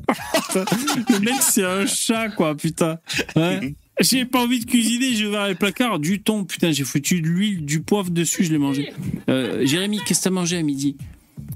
le 0.55 1.19
mec, 1.21 1.35
c'est 1.43 1.67
un 1.67 1.85
chat, 1.85 2.31
quoi, 2.31 2.57
putain. 2.57 2.97
Ouais. 3.37 3.75
J'ai 4.01 4.25
pas 4.25 4.43
envie 4.43 4.61
de 4.61 4.65
cuisiner, 4.65 5.13
j'ai 5.13 5.27
ouvert 5.27 5.49
les 5.49 5.55
placards, 5.55 5.99
du 5.99 6.23
thon, 6.23 6.45
putain, 6.45 6.73
j'ai 6.73 6.85
foutu 6.85 7.21
de 7.21 7.27
l'huile, 7.27 7.67
du 7.67 7.83
poivre 7.83 8.11
dessus, 8.11 8.45
je 8.45 8.53
l'ai 8.53 8.59
mangé. 8.59 8.95
Euh, 9.29 9.67
Jérémy, 9.67 9.99
qu'est-ce 10.07 10.21
que 10.21 10.25
t'as 10.25 10.31
mangé 10.31 10.57
à 10.57 10.63
midi? 10.63 10.97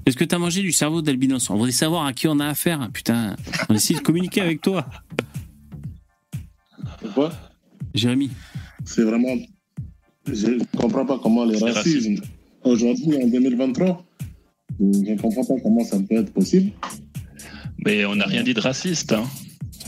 Est-ce 0.05 0.17
que 0.17 0.23
t'as 0.23 0.37
mangé 0.37 0.61
du 0.61 0.71
cerveau 0.71 1.01
d'albinos? 1.01 1.49
On 1.49 1.55
voudrait 1.55 1.71
savoir 1.71 2.05
à 2.05 2.13
qui 2.13 2.27
on 2.27 2.39
a 2.39 2.45
affaire, 2.45 2.91
putain. 2.93 3.35
On 3.69 3.73
essaie 3.73 3.95
de 3.95 4.01
communiquer 4.01 4.41
avec 4.41 4.61
toi. 4.61 4.85
Pourquoi 6.99 7.31
Jérémy. 7.95 8.29
C'est 8.85 9.01
vraiment. 9.01 9.35
Je 10.27 10.47
ne 10.47 10.63
comprends 10.77 11.05
pas 11.05 11.19
comment 11.21 11.45
le 11.45 11.57
racisme, 11.57 12.15
aujourd'hui, 12.63 13.15
en 13.23 13.27
2023, 13.27 14.05
je 14.79 14.85
ne 14.85 15.17
comprends 15.17 15.43
pas 15.45 15.55
comment 15.63 15.83
ça 15.83 15.97
peut 15.99 16.15
être 16.15 16.31
possible. 16.33 16.71
Mais 17.85 18.05
on 18.05 18.15
n'a 18.15 18.25
rien 18.25 18.43
dit 18.43 18.53
de 18.53 18.59
raciste. 18.61 19.13
Hein. 19.13 19.23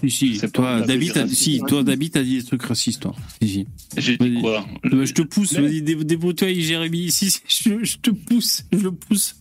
Si, 0.10 0.38
toi, 0.52 0.82
David, 0.82 1.14
t'as- 1.14 1.28
si, 1.30 1.62
toi, 1.66 1.82
David, 1.84 2.12
t'as 2.12 2.24
dit 2.24 2.38
des 2.38 2.44
trucs 2.44 2.64
racistes, 2.64 3.04
toi. 3.04 3.16
Si, 3.42 3.48
si. 3.48 3.68
J'ai 3.96 4.18
dit 4.18 4.42
quoi 4.42 4.66
Euh, 4.92 5.06
Je 5.06 5.14
te 5.14 5.22
pousse, 5.22 5.54
vas-y, 5.54 5.82
dé- 5.82 5.96
débrouille-toi, 6.04 6.52
Jérémy. 6.54 7.08
Si, 7.12 7.30
si, 7.32 7.42
je, 7.70 7.84
je 7.84 7.98
te 8.00 8.10
pousse, 8.10 8.64
je 8.74 8.80
le 8.80 8.92
pousse. 8.92 9.36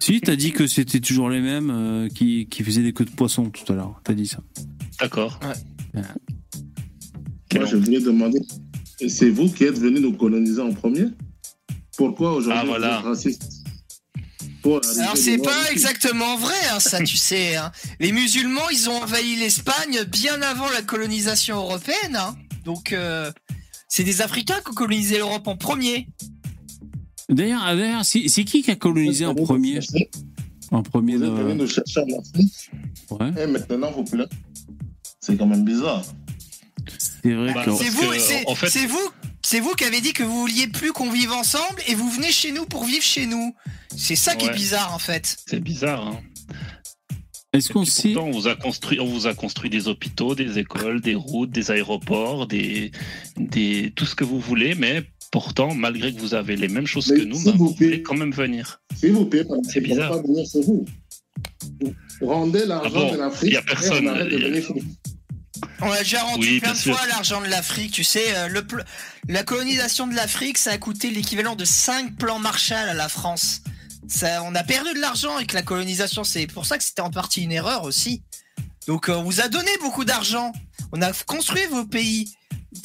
Si, 0.00 0.20
t'as 0.20 0.34
dit 0.34 0.50
que 0.50 0.66
c'était 0.66 0.98
toujours 0.98 1.30
les 1.30 1.40
mêmes 1.40 1.70
euh, 1.70 2.08
qui, 2.08 2.46
qui 2.46 2.64
faisaient 2.64 2.82
des 2.82 2.92
queues 2.92 3.04
de 3.04 3.10
poisson 3.10 3.50
tout 3.50 3.70
à 3.72 3.76
l'heure. 3.76 4.00
T'as 4.02 4.14
dit 4.14 4.26
ça. 4.26 4.42
D'accord. 5.00 5.38
Ouais. 5.94 6.02
Moi, 7.54 7.64
je 7.66 7.76
voulais 7.76 8.00
demander 8.00 8.40
c'est 9.08 9.30
vous 9.30 9.48
qui 9.50 9.64
êtes 9.64 9.78
venu 9.78 10.00
nous 10.00 10.12
coloniser 10.12 10.60
en 10.60 10.72
premier 10.72 11.06
Pourquoi 11.96 12.34
aujourd'hui 12.34 12.62
Ah, 12.62 12.66
voilà. 12.66 12.88
vous 12.88 12.98
êtes 13.00 13.04
raciste 13.04 13.52
Alors 14.64 15.16
c'est 15.16 15.38
pas 15.38 15.70
exactement 15.70 16.36
vrai, 16.36 16.54
hein, 16.72 16.80
ça 16.80 17.02
tu 17.02 17.16
sais. 17.16 17.56
hein. 17.56 17.70
Les 18.00 18.12
musulmans, 18.12 18.68
ils 18.72 18.88
ont 18.90 18.96
envahi 19.02 19.36
l'Espagne 19.36 20.04
bien 20.10 20.40
avant 20.42 20.68
la 20.70 20.82
colonisation 20.82 21.56
européenne. 21.56 22.16
hein. 22.16 22.34
Donc 22.64 22.92
euh, 22.92 23.30
c'est 23.88 24.04
des 24.04 24.22
Africains 24.22 24.60
qui 24.64 24.70
ont 24.70 24.74
colonisé 24.74 25.18
l'Europe 25.18 25.46
en 25.46 25.56
premier. 25.56 26.08
D'ailleurs, 27.28 27.62
ah, 27.64 27.74
d'ailleurs, 27.76 28.04
c'est 28.04 28.22
qui 28.44 28.62
qui 28.62 28.70
a 28.70 28.76
colonisé 28.76 29.26
en 29.26 29.34
premier 29.34 29.80
En 30.70 30.82
premier 30.82 31.16
Vous 31.16 31.24
êtes 31.24 31.30
venus 31.30 31.54
de... 31.54 31.62
nous 31.62 31.68
chercher 31.68 32.00
en 32.00 32.18
Afrique 32.20 32.70
Ouais, 33.10 33.42
et 33.42 33.46
maintenant 33.46 33.90
vous 33.92 34.04
plaît. 34.04 34.26
C'est 35.20 35.36
quand 35.36 35.46
même 35.46 35.64
bizarre. 35.64 36.04
C'est 37.28 37.34
vrai 37.34 37.54
Bah, 37.54 37.64
que... 37.64 37.74
C'est 37.76 37.88
vous, 37.88 38.10
que, 38.10 38.18
c'est 38.18 38.46
en 38.46 38.54
fait- 38.54 38.68
c'est 38.70 38.86
vous, 38.86 39.08
c'est 39.42 39.60
vous 39.60 39.72
qui 39.74 39.84
avez 39.84 40.00
dit 40.00 40.12
que 40.12 40.22
vous 40.22 40.40
vouliez 40.40 40.66
plus 40.68 40.92
qu'on 40.92 41.10
vive 41.10 41.32
ensemble 41.32 41.80
et 41.88 41.94
vous 41.94 42.10
venez 42.10 42.30
chez 42.32 42.52
nous 42.52 42.66
pour 42.66 42.84
vivre 42.84 43.02
chez 43.02 43.26
nous. 43.26 43.54
C'est 43.96 44.16
ça 44.16 44.34
qui 44.34 44.46
est 44.46 44.54
bizarre 44.54 44.92
en 44.94 44.98
fait. 44.98 45.36
C'est 45.48 45.60
bizarre. 45.60 46.06
Hein. 46.06 46.20
Est-ce 47.52 47.72
qu'on 47.72 47.82
puis 47.82 47.90
sait... 47.90 48.12
pourtant, 48.12 48.28
on 48.28 48.32
vous 48.32 48.48
a 48.48 48.54
construit, 48.54 49.00
on 49.00 49.06
vous 49.06 49.26
a 49.26 49.34
construit 49.34 49.70
des 49.70 49.88
hôpitaux, 49.88 50.34
des 50.34 50.58
écoles, 50.58 51.00
des 51.00 51.14
routes, 51.14 51.50
des 51.50 51.70
aéroports, 51.70 52.46
des, 52.46 52.90
des, 53.38 53.92
tout 53.96 54.04
ce 54.04 54.14
que 54.14 54.24
vous 54.24 54.38
voulez, 54.40 54.74
mais 54.74 55.04
pourtant, 55.32 55.74
malgré 55.74 56.12
que 56.12 56.20
vous 56.20 56.34
avez 56.34 56.54
les 56.56 56.68
mêmes 56.68 56.86
choses 56.86 57.10
Mais 57.10 57.20
que 57.20 57.24
nous, 57.24 57.36
s'il 57.36 57.44
bah, 57.46 57.52
vous 57.56 57.68
vous 57.68 57.74
plaît. 57.74 57.86
voulez 57.86 58.02
quand 58.02 58.16
même 58.16 58.32
venir. 58.32 58.82
Si 58.96 59.08
vous 59.08 59.24
pas, 59.24 59.36
C'est 59.72 59.80
bizarre. 59.80 60.10
pas 60.10 60.22
venir 60.22 60.44
chez 60.50 60.60
vous. 60.62 60.84
Rendez 62.20 62.66
l'argent 62.66 62.90
Ah 62.94 62.98
bon 62.98 63.12
de 63.12 63.18
l'Afrique. 63.18 63.52
Y 63.52 63.56
a 63.56 63.62
personne, 63.62 64.06
et 64.30 64.62
on 65.80 65.82
arrête 65.82 65.82
de 65.82 65.82
y 65.82 65.82
a- 65.82 65.82
venir 65.82 65.82
chez 65.82 65.82
vous. 65.82 65.86
On 65.86 65.92
a 65.92 65.98
déjà 65.98 66.22
rendu 66.22 66.46
Oui, 66.48 66.60
plein 66.60 66.72
de 66.72 66.76
sûr. 66.76 66.96
fois 66.96 67.06
l'argent 67.06 67.40
de 67.40 67.46
l'Afrique. 67.46 67.92
Tu 67.92 68.04
sais, 68.04 68.36
euh, 68.36 68.48
le 68.48 68.66
la 69.28 69.42
colonisation 69.42 70.06
de 70.06 70.14
l'Afrique, 70.14 70.58
ça 70.58 70.72
a 70.72 70.78
coûté 70.78 71.10
l'équivalent 71.10 71.56
de 71.56 71.64
5 71.64 72.16
plans 72.16 72.38
Marshall 72.38 72.88
à 72.88 72.94
la 72.94 73.08
France. 73.08 73.60
Ça, 74.08 74.42
on 74.44 74.54
a 74.54 74.62
perdu 74.62 74.92
de 74.94 75.00
l'argent 75.00 75.34
avec 75.36 75.52
la 75.52 75.62
colonisation. 75.62 76.22
C'est 76.24 76.46
pour 76.46 76.64
ça 76.66 76.78
que 76.78 76.84
c'était 76.84 77.02
en 77.02 77.10
partie 77.10 77.42
une 77.42 77.52
erreur 77.52 77.82
aussi. 77.84 78.22
Donc, 78.86 79.08
euh, 79.08 79.14
on 79.16 79.24
vous 79.24 79.40
a 79.40 79.48
donné 79.48 79.70
beaucoup 79.80 80.04
d'argent. 80.04 80.52
On 80.92 81.02
a 81.02 81.12
construit 81.12 81.66
vos 81.66 81.84
pays. 81.84 82.32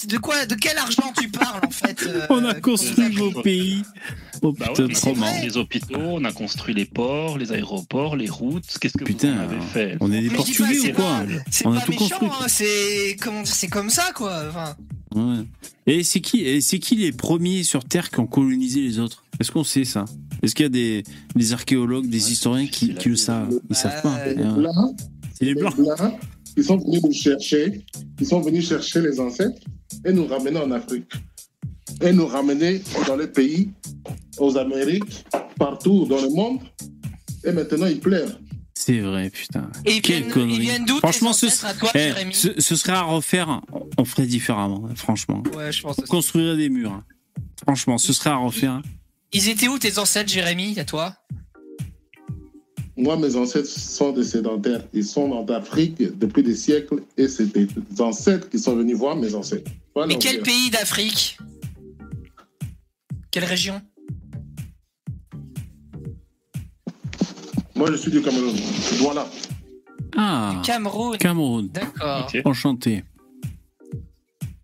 De 0.08 0.18
quoi, 0.18 0.46
de 0.46 0.56
quel 0.56 0.78
argent 0.78 1.12
tu 1.20 1.30
parles 1.30 1.62
en 1.66 1.70
fait 1.72 2.04
euh, 2.08 2.26
On 2.30 2.44
a 2.46 2.54
construit 2.54 3.10
vos 3.16 3.32
pays. 3.42 3.84
Oh 4.42 4.52
Bah 4.54 4.68
putain, 4.70 4.88
trop 4.88 5.14
les 5.44 5.58
hôpitaux, 5.58 6.00
on 6.00 6.24
a 6.26 6.32
construit 6.32 6.74
les 6.74 6.86
ports, 6.86 7.38
les 7.38 7.52
aéroports, 7.52 8.16
les 8.16 8.30
routes. 8.30 8.66
Qu'est-ce 8.80 8.98
que 8.98 9.04
Putain, 9.04 9.34
vous 9.34 9.40
en 9.40 9.44
avez 9.44 9.62
fait 9.62 9.98
on 10.00 10.12
est 10.12 10.22
des 10.22 10.30
pas, 10.30 10.36
Portugais 10.38 10.90
ou 10.90 10.94
quoi 10.94 11.04
pas- 11.06 11.26
C'est 11.52 11.68
On 11.68 11.74
a 11.74 11.80
pas 11.80 11.86
tout 11.86 11.92
méchant, 11.92 12.08
construit. 12.10 12.30
hein, 12.42 12.46
c'est 12.48 13.18
comment 13.22 13.42
dire, 13.44 13.54
c'est 13.54 13.68
comme 13.68 13.90
ça 13.90 14.12
quoi. 14.16 14.44
Enfin, 14.50 14.76
Ouais. 15.14 15.44
Et 15.88 16.04
c'est 16.04 16.22
qui, 16.22 16.42
et 16.46 16.62
c'est 16.62 16.80
qui 16.80 16.96
les 16.96 17.12
premiers 17.12 17.64
sur 17.64 17.84
Terre 17.84 18.10
qui 18.10 18.20
ont 18.22 18.28
colonisé 18.28 18.80
les 18.82 18.98
autres? 19.00 19.26
Est-ce 19.40 19.52
qu'on 19.52 19.64
sait 19.66 19.84
ça? 19.84 20.06
Est-ce 20.42 20.56
qu'il 20.56 20.64
y 20.64 20.68
a 20.68 20.70
des, 20.70 21.04
des 21.36 21.52
archéologues, 21.54 22.08
des 22.08 22.24
Ouais, 22.26 22.32
historiens 22.32 22.68
qui, 22.68 22.96
qui 22.96 23.10
le 23.10 23.16
savent? 23.18 23.54
Ils 23.70 23.76
savent 23.76 24.02
pas. 24.02 24.26
Les 24.26 24.42
hein. 24.42 24.54
Blancs, 24.58 24.96
C'est 25.38 25.46
les 25.46 25.54
blancs. 25.56 25.76
Ils 26.58 26.64
sont 26.64 26.78
venus 26.78 27.02
nous 27.04 27.14
chercher, 27.14 27.86
ils 28.20 28.26
sont 28.26 28.42
venus 28.42 28.68
chercher 28.68 29.02
les 29.02 29.20
ancêtres 29.20 29.62
et 30.06 30.12
nous 30.12 30.28
ramener 30.28 30.60
en 30.60 30.72
Afrique. 30.72 31.12
Et 32.02 32.12
nous 32.12 32.26
ramener 32.28 32.82
dans 33.08 33.16
les 33.16 33.28
pays, 33.28 33.70
aux 34.40 34.58
Amériques, 34.58 35.24
partout 35.58 36.06
dans 36.06 36.22
le 36.22 36.30
monde. 36.30 36.60
Et 37.44 37.52
maintenant, 37.52 37.86
ils 37.88 38.00
pleurent. 38.00 38.40
C'est 38.74 39.00
vrai, 39.00 39.30
putain. 39.30 39.70
et 39.86 39.98
ils 39.98 40.02
Quelle 40.02 40.24
viennent, 40.24 40.32
connerie. 40.86 40.98
Franchement, 41.00 41.34
ce, 41.34 41.46
ancêtres 41.46 41.66
à 41.66 41.74
toi, 41.76 41.92
eh, 41.94 42.00
Jérémy 42.00 42.34
ce, 42.34 42.60
ce 42.60 42.76
serait 42.76 42.94
à 42.94 43.04
refaire, 43.04 43.62
on 43.98 44.06
ferait 44.06 44.26
différemment, 44.26 44.88
hein, 44.90 44.96
franchement. 44.96 45.44
Ouais, 45.56 45.72
je 45.72 45.84
pense. 45.84 45.98
On 46.00 46.02
construirait 46.04 46.58
des 46.58 46.70
murs. 46.70 46.92
hein. 46.92 47.04
Franchement, 47.64 48.00
ce 48.00 48.12
serait 48.14 48.32
à 48.32 48.38
refaire. 48.38 48.82
Ils 49.34 49.50
étaient 49.50 49.68
où 49.68 49.78
tes 49.78 50.00
ancêtres, 50.00 50.32
Jérémy, 50.32 50.80
à 50.80 50.86
toi? 50.86 51.16
Moi, 53.02 53.18
mes 53.18 53.36
ancêtres 53.36 53.68
sont 53.68 54.12
des 54.12 54.24
sédentaires. 54.24 54.84
Ils 54.94 55.04
sont 55.04 55.32
en 55.32 55.44
Afrique 55.48 55.96
depuis 56.20 56.44
des 56.44 56.56
siècles 56.56 57.02
et 57.18 57.28
c'est 57.28 57.48
des 57.52 57.68
ancêtres 58.00 58.48
qui 58.48 58.60
sont 58.60 58.76
venus 58.76 58.96
voir 58.96 59.16
mes 59.16 59.34
ancêtres. 59.34 59.72
Voilà, 59.96 60.08
Mais 60.14 60.20
quel 60.20 60.44
pays 60.44 60.70
d'Afrique? 60.70 61.40
Quelle 63.32 63.46
région? 63.46 63.82
Moi, 67.76 67.90
je 67.92 67.96
suis 67.98 68.12
du 68.12 68.22
Cameroun. 68.22 68.56
Voilà. 69.00 69.28
Ah, 70.16 70.62
Cameroun. 70.64 71.18
Cameroun. 71.18 71.70
D'accord. 71.70 72.30
Enchanté. 72.46 73.04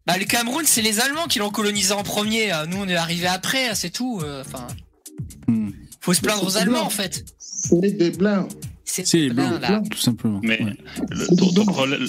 Bah, 0.05 0.17
le 0.19 0.25
Cameroun, 0.25 0.63
c'est 0.65 0.83
les 0.83 0.99
Allemands 0.99 1.25
qui 1.27 1.39
l'ont 1.39 1.49
colonisé 1.49 1.91
en 1.93 2.03
premier. 2.03 2.51
Nous, 2.69 2.77
on 2.77 2.87
est 2.87 2.95
arrivé 2.95 3.25
après, 3.25 3.73
c'est 3.73 3.89
tout. 3.89 4.19
euh, 4.23 4.41
Enfin, 4.45 4.67
Hmm. 5.47 5.66
Faut 6.07 6.13
se 6.13 6.21
plaindre 6.21 6.45
aux 6.47 6.55
Allemands, 6.57 6.83
en 6.85 6.89
fait. 6.89 7.25
C'est 7.37 7.91
des 7.97 8.11
Blancs. 8.11 8.47
C'est 8.85 9.13
les 9.15 9.29
là. 9.29 9.81
tout 9.91 9.97
simplement. 9.97 10.39
Mais 10.41 10.63
Ouais. 10.63 10.73
le, 11.09 11.27
ton- 11.35 11.51
ton 11.51 11.65
problème, 11.65 12.07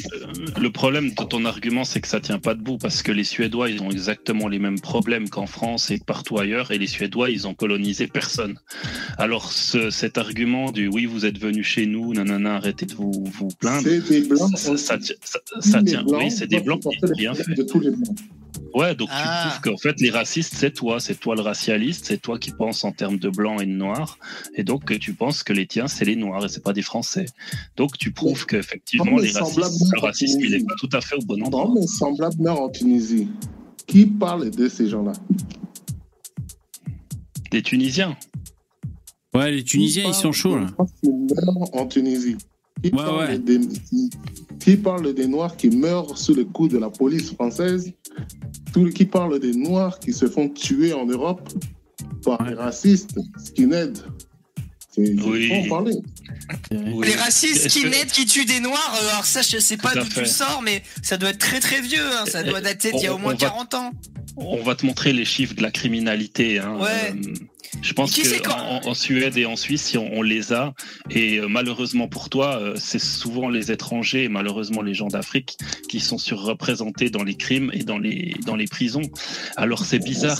le 0.60 0.70
problème 0.70 1.10
de 1.10 1.24
ton 1.24 1.44
argument, 1.44 1.82
c'est 1.84 2.00
que 2.00 2.06
ça 2.06 2.20
tient 2.20 2.38
pas 2.38 2.54
debout 2.54 2.78
parce 2.78 3.02
que 3.02 3.10
les 3.10 3.24
Suédois, 3.24 3.68
ils 3.68 3.82
ont 3.82 3.90
exactement 3.90 4.46
les 4.46 4.60
mêmes 4.60 4.78
problèmes 4.80 5.28
qu'en 5.28 5.46
France 5.46 5.90
et 5.90 5.98
partout 5.98 6.38
ailleurs, 6.38 6.70
et 6.70 6.78
les 6.78 6.86
Suédois, 6.86 7.30
ils 7.30 7.48
ont 7.48 7.52
colonisé 7.54 8.06
personne. 8.06 8.60
Alors 9.18 9.52
ce- 9.52 9.90
cet 9.90 10.16
argument 10.18 10.70
du 10.70 10.86
oui, 10.86 11.04
vous 11.04 11.26
êtes 11.26 11.38
venu 11.38 11.64
chez 11.64 11.84
nous, 11.86 12.14
nanana, 12.14 12.54
arrêtez 12.54 12.86
de 12.86 12.94
vous, 12.94 13.24
vous 13.26 13.48
plaindre, 13.58 13.82
C'est 13.82 14.08
des 14.08 14.20
Blancs. 14.28 14.56
ça, 14.56 14.76
ça, 14.78 14.98
tient- 14.98 15.16
ça- 15.24 15.40
ça 15.60 15.82
tient. 15.82 16.04
Blancs 16.04 16.22
Oui, 16.22 16.30
c'est 16.30 16.46
des 16.46 16.60
blancs, 16.60 16.82
bien 17.16 17.34
fait. 17.34 17.54
De 17.54 17.64
tous 17.64 17.80
les 17.80 17.90
Blancs. 17.90 18.16
Ouais, 18.74 18.94
donc 18.94 19.08
Ah. 19.10 19.44
tu 19.44 19.48
prouves 19.60 19.72
qu'en 19.72 19.78
fait 19.78 20.00
les 20.00 20.10
racistes, 20.10 20.54
c'est 20.54 20.72
toi, 20.72 21.00
c'est 21.00 21.14
toi 21.14 21.34
le 21.34 21.40
racialiste, 21.42 22.06
c'est 22.06 22.18
toi 22.20 22.38
qui 22.38 22.50
penses 22.52 22.84
en 22.84 22.92
termes 22.92 23.18
de 23.18 23.28
blanc 23.30 23.58
et 23.60 23.66
de 23.66 23.72
noir, 23.72 24.18
et 24.54 24.62
donc 24.62 24.84
que 24.84 24.94
tu 24.94 25.14
penses 25.14 25.42
que 25.42 25.52
les 25.52 25.66
tiens 25.66 25.88
c'est 25.88 26.04
les 26.04 26.16
noirs 26.16 26.44
et 26.44 26.48
c'est 26.48 26.62
pas 26.62 26.72
des 26.72 26.82
Français. 26.82 27.26
Donc 27.76 27.96
tu 27.98 28.12
prouves 28.12 28.46
qu'effectivement 28.46 29.16
les 29.18 29.28
les 29.28 29.38
racistes, 29.38 29.92
le 29.92 30.00
racisme 30.00 30.40
il 30.40 30.54
est 30.54 30.66
pas 30.66 30.74
tout 30.78 30.90
à 30.92 31.00
fait 31.00 31.16
au 31.16 31.22
bon 31.24 31.42
endroit. 31.42 31.64
Dans 31.66 31.74
mes 31.74 31.86
semblables 31.86 32.40
meurent 32.40 32.60
en 32.60 32.68
Tunisie. 32.68 33.28
Qui 33.86 34.04
parle 34.06 34.50
de 34.50 34.68
ces 34.68 34.88
gens-là? 34.88 35.12
Des 37.50 37.62
Tunisiens. 37.62 38.16
Ouais, 39.34 39.50
les 39.50 39.64
Tunisiens, 39.64 40.04
ils 40.08 40.14
sont 40.14 40.32
chauds, 40.32 40.58
là. 40.58 40.66
En 41.72 41.86
Tunisie? 41.86 42.36
Qui, 42.82 42.90
Ouais, 42.90 42.96
parle 43.02 43.18
ouais. 43.30 43.38
Des, 43.38 43.59
qui, 43.60 44.10
qui 44.60 44.76
parle 44.76 45.14
des 45.14 45.26
Noirs 45.26 45.56
qui 45.56 45.70
meurent 45.70 46.16
sous 46.16 46.34
le 46.34 46.44
coup 46.44 46.68
de 46.68 46.78
la 46.78 46.90
police 46.90 47.32
française 47.32 47.92
Tout- 48.72 48.90
Qui 48.90 49.05
parle 49.06 49.38
des 49.40 49.52
Noirs 49.52 49.98
qui 49.98 50.12
se 50.12 50.26
font 50.26 50.48
tuer 50.48 50.92
en 50.92 51.06
Europe 51.06 51.48
par 52.24 52.40
Ouais. 52.40 52.50
les 52.50 52.55
racistes, 52.55 53.18
skinheads 53.44 54.05
Oui. 54.96 55.48
faut 55.48 55.55
en 55.55 55.68
parler. 55.68 55.96
Oui. 56.70 57.06
Les 57.06 57.14
racistes 57.14 57.68
qui 57.68 57.84
naissent, 57.84 58.12
qui 58.12 58.26
tuent 58.26 58.44
des 58.44 58.60
noirs, 58.60 58.98
euh, 59.02 59.09
alors 59.10 59.24
ça, 59.24 59.42
je 59.42 59.59
sais 59.59 59.76
pas 59.76 59.94
d'où 59.94 60.05
tu 60.09 60.26
sors, 60.26 60.60
mais 60.62 60.82
ça 61.02 61.16
doit 61.16 61.30
être 61.30 61.38
très 61.38 61.60
très 61.60 61.80
vieux, 61.80 62.00
hein, 62.02 62.24
ça 62.26 62.42
doit 62.42 62.60
dater 62.60 62.90
d'il 62.92 63.02
y 63.02 63.06
a 63.06 63.12
On- 63.12 63.16
au 63.16 63.18
moins 63.18 63.32
on 63.34 63.36
va- 63.36 63.46
40 63.48 63.74
ans. 63.74 63.92
On 64.36 64.62
va 64.62 64.74
te 64.74 64.86
montrer 64.86 65.12
les 65.12 65.24
chiffres 65.24 65.55
de 65.55 65.62
la 65.62 65.70
criminalité. 65.70 66.59
Hein. 66.59 66.78
Ouais. 66.80 67.12
Euh, 67.12 67.32
je 67.82 67.93
pense 67.93 68.12
Qui 68.12 68.24
c'est 68.24 68.39
que 68.39 68.49
quand- 68.49 68.59
en, 68.59 68.89
en 68.89 68.95
Suède 68.95 69.36
et 69.36 69.47
en 69.47 69.57
Suisse, 69.57 69.95
on, 69.97 70.09
on 70.12 70.23
les 70.23 70.53
a, 70.53 70.74
et 71.11 71.39
euh, 71.39 71.49
malheureusement 71.49 72.09
pour 72.09 72.28
toi, 72.28 72.59
euh, 72.61 72.74
c'est 72.77 72.99
souvent 72.99 73.49
les 73.49 73.70
étrangers 73.73 74.24
et 74.24 74.28
malheureusement 74.28 74.82
les 74.82 74.95
gens 74.95 75.09
d'Afrique 75.09 75.57
qui 75.89 76.01
sont 76.01 76.19
surreprésentés 76.19 77.11
dans 77.11 77.23
les 77.24 77.35
crimes 77.36 77.70
et 77.74 77.82
dans 77.85 77.99
les 77.99 78.35
dans 78.47 78.57
les 78.57 78.66
prisons. 78.66 79.03
Alors 79.57 79.85
c'est 79.85 79.99
bizarre, 79.99 80.39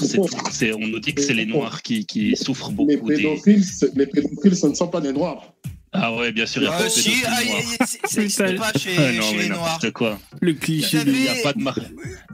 on 0.81 0.87
nous 0.89 1.01
dit 1.01 1.15
que 1.15 1.23
c'est 1.23 1.35
les 1.35 1.47
Noirs 1.47 1.83
qui, 1.83 2.07
qui 2.07 2.37
souffrent 2.37 2.71
Les 2.71 2.97
beaucoup 2.97 3.09
des. 3.09 3.17
pédophiles, 3.17 3.65
ce- 3.65 3.87
les 3.97 4.07
pédophiles, 4.07 4.57
ce 4.57 4.67
ne 4.67 4.75
sont 4.75 4.89
pas 4.89 5.01
des 5.01 5.13
Noirs. 5.13 5.53
Ah 5.93 6.15
ouais, 6.15 6.33
bien 6.33 6.45
sûr, 6.47 6.63
il 6.63 6.67
y 6.67 6.69
a 6.69 6.73
pas 6.73 6.83
Euh, 6.83 6.85
de 6.85 6.89
si, 6.91 7.13
ah, 7.27 7.37
c'est- 8.29 8.55
pas 8.57 8.73
chez, 8.79 8.91
Ah 8.99 9.13
non, 9.13 9.23
chez 9.23 9.37
les 9.39 9.49
noirs. 9.49 9.81
quoi. 9.95 10.19
Le 10.41 10.53
cliché 10.53 10.99
Il 11.07 11.13
n'y 11.13 11.29
a 11.29 11.35
pas 11.43 11.53
de 11.55 11.61
mar- 11.63 11.79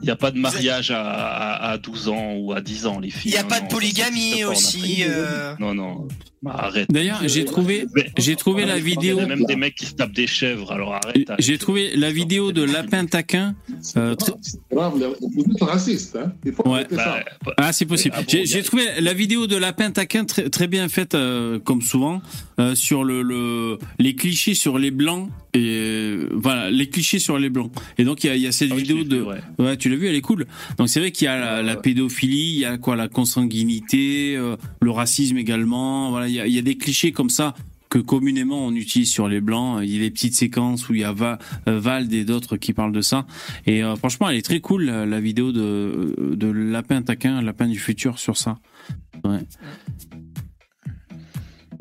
il 0.01 0.07
y 0.07 0.11
a 0.11 0.15
pas 0.17 0.31
de 0.31 0.37
mariage 0.39 0.91
à, 0.91 1.01
à, 1.01 1.71
à 1.71 1.77
12 1.77 2.09
ans 2.09 2.33
ou 2.35 2.51
à 2.53 2.59
10 2.61 2.85
ans, 2.85 2.99
les 2.99 3.07
Il 3.07 3.13
filles. 3.13 3.31
n'y 3.31 3.37
a 3.37 3.43
Non, 3.43 3.47
pas 3.49 3.59
non, 3.61 3.67
de 3.67 3.71
polygamie 3.71 4.43
aussi. 4.43 5.03
Euh, 5.07 5.55
Non, 5.59 5.73
non, 5.73 6.07
arrête. 6.51 6.87
D'ailleurs, 6.91 7.21
j'ai 7.27 7.45
trouvé, 7.45 7.85
Mais- 7.95 8.05
j'ai 8.17 8.35
trouvé 8.35 8.65
la 8.65 8.77
Il 8.77 8.83
y 8.87 8.89
vidéo. 8.91 9.19
a 9.19 9.25
même 9.25 9.43
des 9.45 9.55
mecs 9.55 9.75
qui 9.75 9.85
se 9.85 9.93
tapent 9.93 10.13
des 10.13 10.27
chèvres, 10.27 10.71
alors 10.71 10.93
arrête. 10.93 11.29
arrête. 11.29 11.41
J'ai 11.41 11.57
trouvé 11.57 11.95
la 11.95 12.11
vidéo 12.11 12.51
de 12.51 12.63
Lapin 12.63 13.05
Taquin. 13.05 13.55
Euh, 13.97 14.15
c'est 14.41 14.59
grave, 14.71 14.93
les- 14.99 15.05
Vous 15.35 15.43
êtes 15.51 15.61
raciste. 15.63 16.15
Hein 16.17 16.31
Ouais. 16.65 16.85
Bah, 16.91 17.23
bah, 17.45 17.53
Ah, 17.57 17.73
c'est 17.73 17.85
possible. 17.85 18.15
Ah 18.17 18.21
bon, 18.21 18.27
J'ai 18.43 18.59
a- 18.59 18.63
trouvé 18.63 18.83
la 18.99 19.13
vidéo 19.13 19.47
de 19.47 19.55
Lapin 19.55 19.91
Taquin 19.91 20.25
très, 20.25 20.49
très 20.49 20.67
bien 20.67 20.87
faite, 20.89 21.15
euh, 21.15 21.59
comme 21.59 21.81
souvent, 21.81 22.21
euh, 22.59 22.75
sur 22.75 23.03
le, 23.03 23.21
le 23.21 23.77
les 23.99 24.15
clichés 24.15 24.53
sur 24.53 24.77
les 24.77 24.91
blancs 24.91 25.29
et 25.53 25.59
euh, 25.61 26.29
voilà 26.33 26.69
les 26.71 26.89
clichés 26.89 27.19
sur 27.19 27.37
les 27.37 27.49
blancs. 27.49 27.71
Et 27.97 28.03
donc 28.03 28.23
il 28.23 28.27
y 28.27 28.29
a, 28.29 28.35
il 28.35 28.41
y 28.41 28.47
a 28.47 28.51
cette 28.51 28.71
ah 28.71 28.75
vidéo 28.75 29.03
de. 29.03 29.17
vu, 29.17 29.21
ouais. 29.23 29.37
Ouais, 29.59 29.77
tu 29.77 29.89
l'as 29.89 29.95
vu, 29.95 30.07
elle 30.07 30.15
est 30.15 30.21
cool. 30.21 30.45
Donc 30.77 30.89
c'est 30.89 30.99
vrai 30.99 31.11
qu'il 31.11 31.25
y 31.25 31.27
a 31.27 31.37
la, 31.39 31.61
la 31.63 31.75
pédophilie, 31.75 32.53
il 32.53 32.59
y 32.59 32.65
a 32.65 32.77
quoi, 32.77 32.95
la 32.95 33.07
consanguinité, 33.07 34.35
euh, 34.37 34.55
le 34.81 34.91
racisme 34.91 35.37
également. 35.37 36.09
Voilà, 36.11 36.27
il 36.27 36.34
y 36.35 36.39
a, 36.39 36.47
y 36.47 36.57
a 36.57 36.61
des 36.61 36.77
clichés 36.77 37.11
comme 37.11 37.29
ça 37.29 37.53
que 37.89 37.99
communément 37.99 38.65
on 38.65 38.73
utilise 38.73 39.09
sur 39.09 39.27
les 39.27 39.41
blancs. 39.41 39.81
Il 39.83 39.89
y 39.93 39.97
a 39.97 39.99
des 40.01 40.11
petites 40.11 40.35
séquences 40.35 40.89
où 40.89 40.93
il 40.93 41.01
y 41.01 41.03
a 41.03 41.13
Va, 41.13 41.39
euh, 41.67 41.79
Vald 41.79 42.11
et 42.13 42.25
d'autres 42.25 42.57
qui 42.57 42.73
parlent 42.73 42.91
de 42.91 43.01
ça. 43.01 43.25
Et 43.65 43.83
euh, 43.83 43.95
franchement, 43.95 44.29
elle 44.29 44.37
est 44.37 44.45
très 44.45 44.59
cool 44.59 44.85
la, 44.85 45.05
la 45.05 45.19
vidéo 45.19 45.51
de 45.51 46.15
de 46.35 46.47
Lapin 46.47 47.01
Taquin, 47.01 47.41
Lapin 47.41 47.67
du 47.67 47.79
futur 47.79 48.19
sur 48.19 48.37
ça. 48.37 48.57
Ouais. 49.23 49.39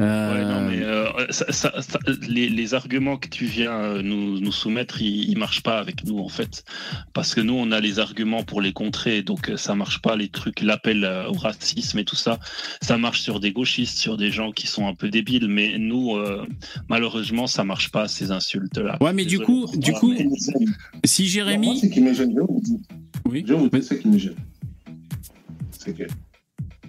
Euh, 0.00 0.34
Ouais, 0.34 0.44
non, 0.44 0.68
mais 0.68 0.82
euh, 0.82 1.30
ça- 1.30 1.52
ça- 1.52 1.80
ça- 1.80 1.98
les, 2.28 2.48
les 2.48 2.74
arguments 2.74 3.16
que 3.16 3.28
tu 3.28 3.44
viens 3.44 3.72
euh, 3.72 4.02
nous, 4.02 4.40
nous 4.40 4.50
soumettre, 4.52 5.00
ils, 5.00 5.28
ils 5.30 5.38
marchent 5.38 5.62
pas 5.62 5.78
avec 5.78 6.04
nous 6.04 6.18
en 6.18 6.28
fait, 6.28 6.64
parce 7.12 7.34
que 7.34 7.40
nous 7.40 7.54
on 7.54 7.70
a 7.70 7.78
les 7.80 8.00
arguments 8.00 8.42
pour 8.42 8.60
les 8.60 8.72
contrer, 8.72 9.22
donc 9.22 9.52
ça 9.56 9.74
marche 9.76 10.00
pas 10.02 10.16
les 10.16 10.28
trucs, 10.28 10.62
l'appel 10.62 11.08
au 11.28 11.34
racisme 11.34 11.98
et 12.00 12.04
tout 12.04 12.16
ça, 12.16 12.40
ça 12.82 12.98
marche 12.98 13.20
sur 13.20 13.38
des 13.38 13.52
gauchistes, 13.52 13.96
sur 13.98 14.16
des 14.16 14.32
gens 14.32 14.50
qui 14.50 14.66
sont 14.66 14.88
un 14.88 14.94
peu 14.94 15.08
débiles, 15.10 15.46
mais 15.48 15.78
nous 15.78 16.16
euh, 16.16 16.44
malheureusement 16.88 17.46
ça 17.46 17.62
marche 17.62 17.90
pas 17.92 18.08
ces 18.08 18.32
insultes 18.32 18.78
là. 18.78 18.98
Ouais, 19.00 19.12
mais 19.12 19.24
du 19.24 19.38
coup, 19.38 19.66
du 19.76 19.92
coup, 19.92 20.12
si 21.04 21.22
Moi, 21.22 21.28
Jérémy. 21.30 21.78
ce 21.78 21.86
qui 21.86 22.00
me 22.00 22.12
gêne, 22.12 22.32
je 22.34 22.40
vous 22.40 22.60
dire. 22.60 22.78
Oui. 23.26 23.44
Je 23.46 23.54
vous 23.54 23.70
ce 23.80 23.94
qui 23.94 24.08
me 24.08 24.18
gêne. 24.18 24.34
C'est 25.70 25.96
que 25.96 26.04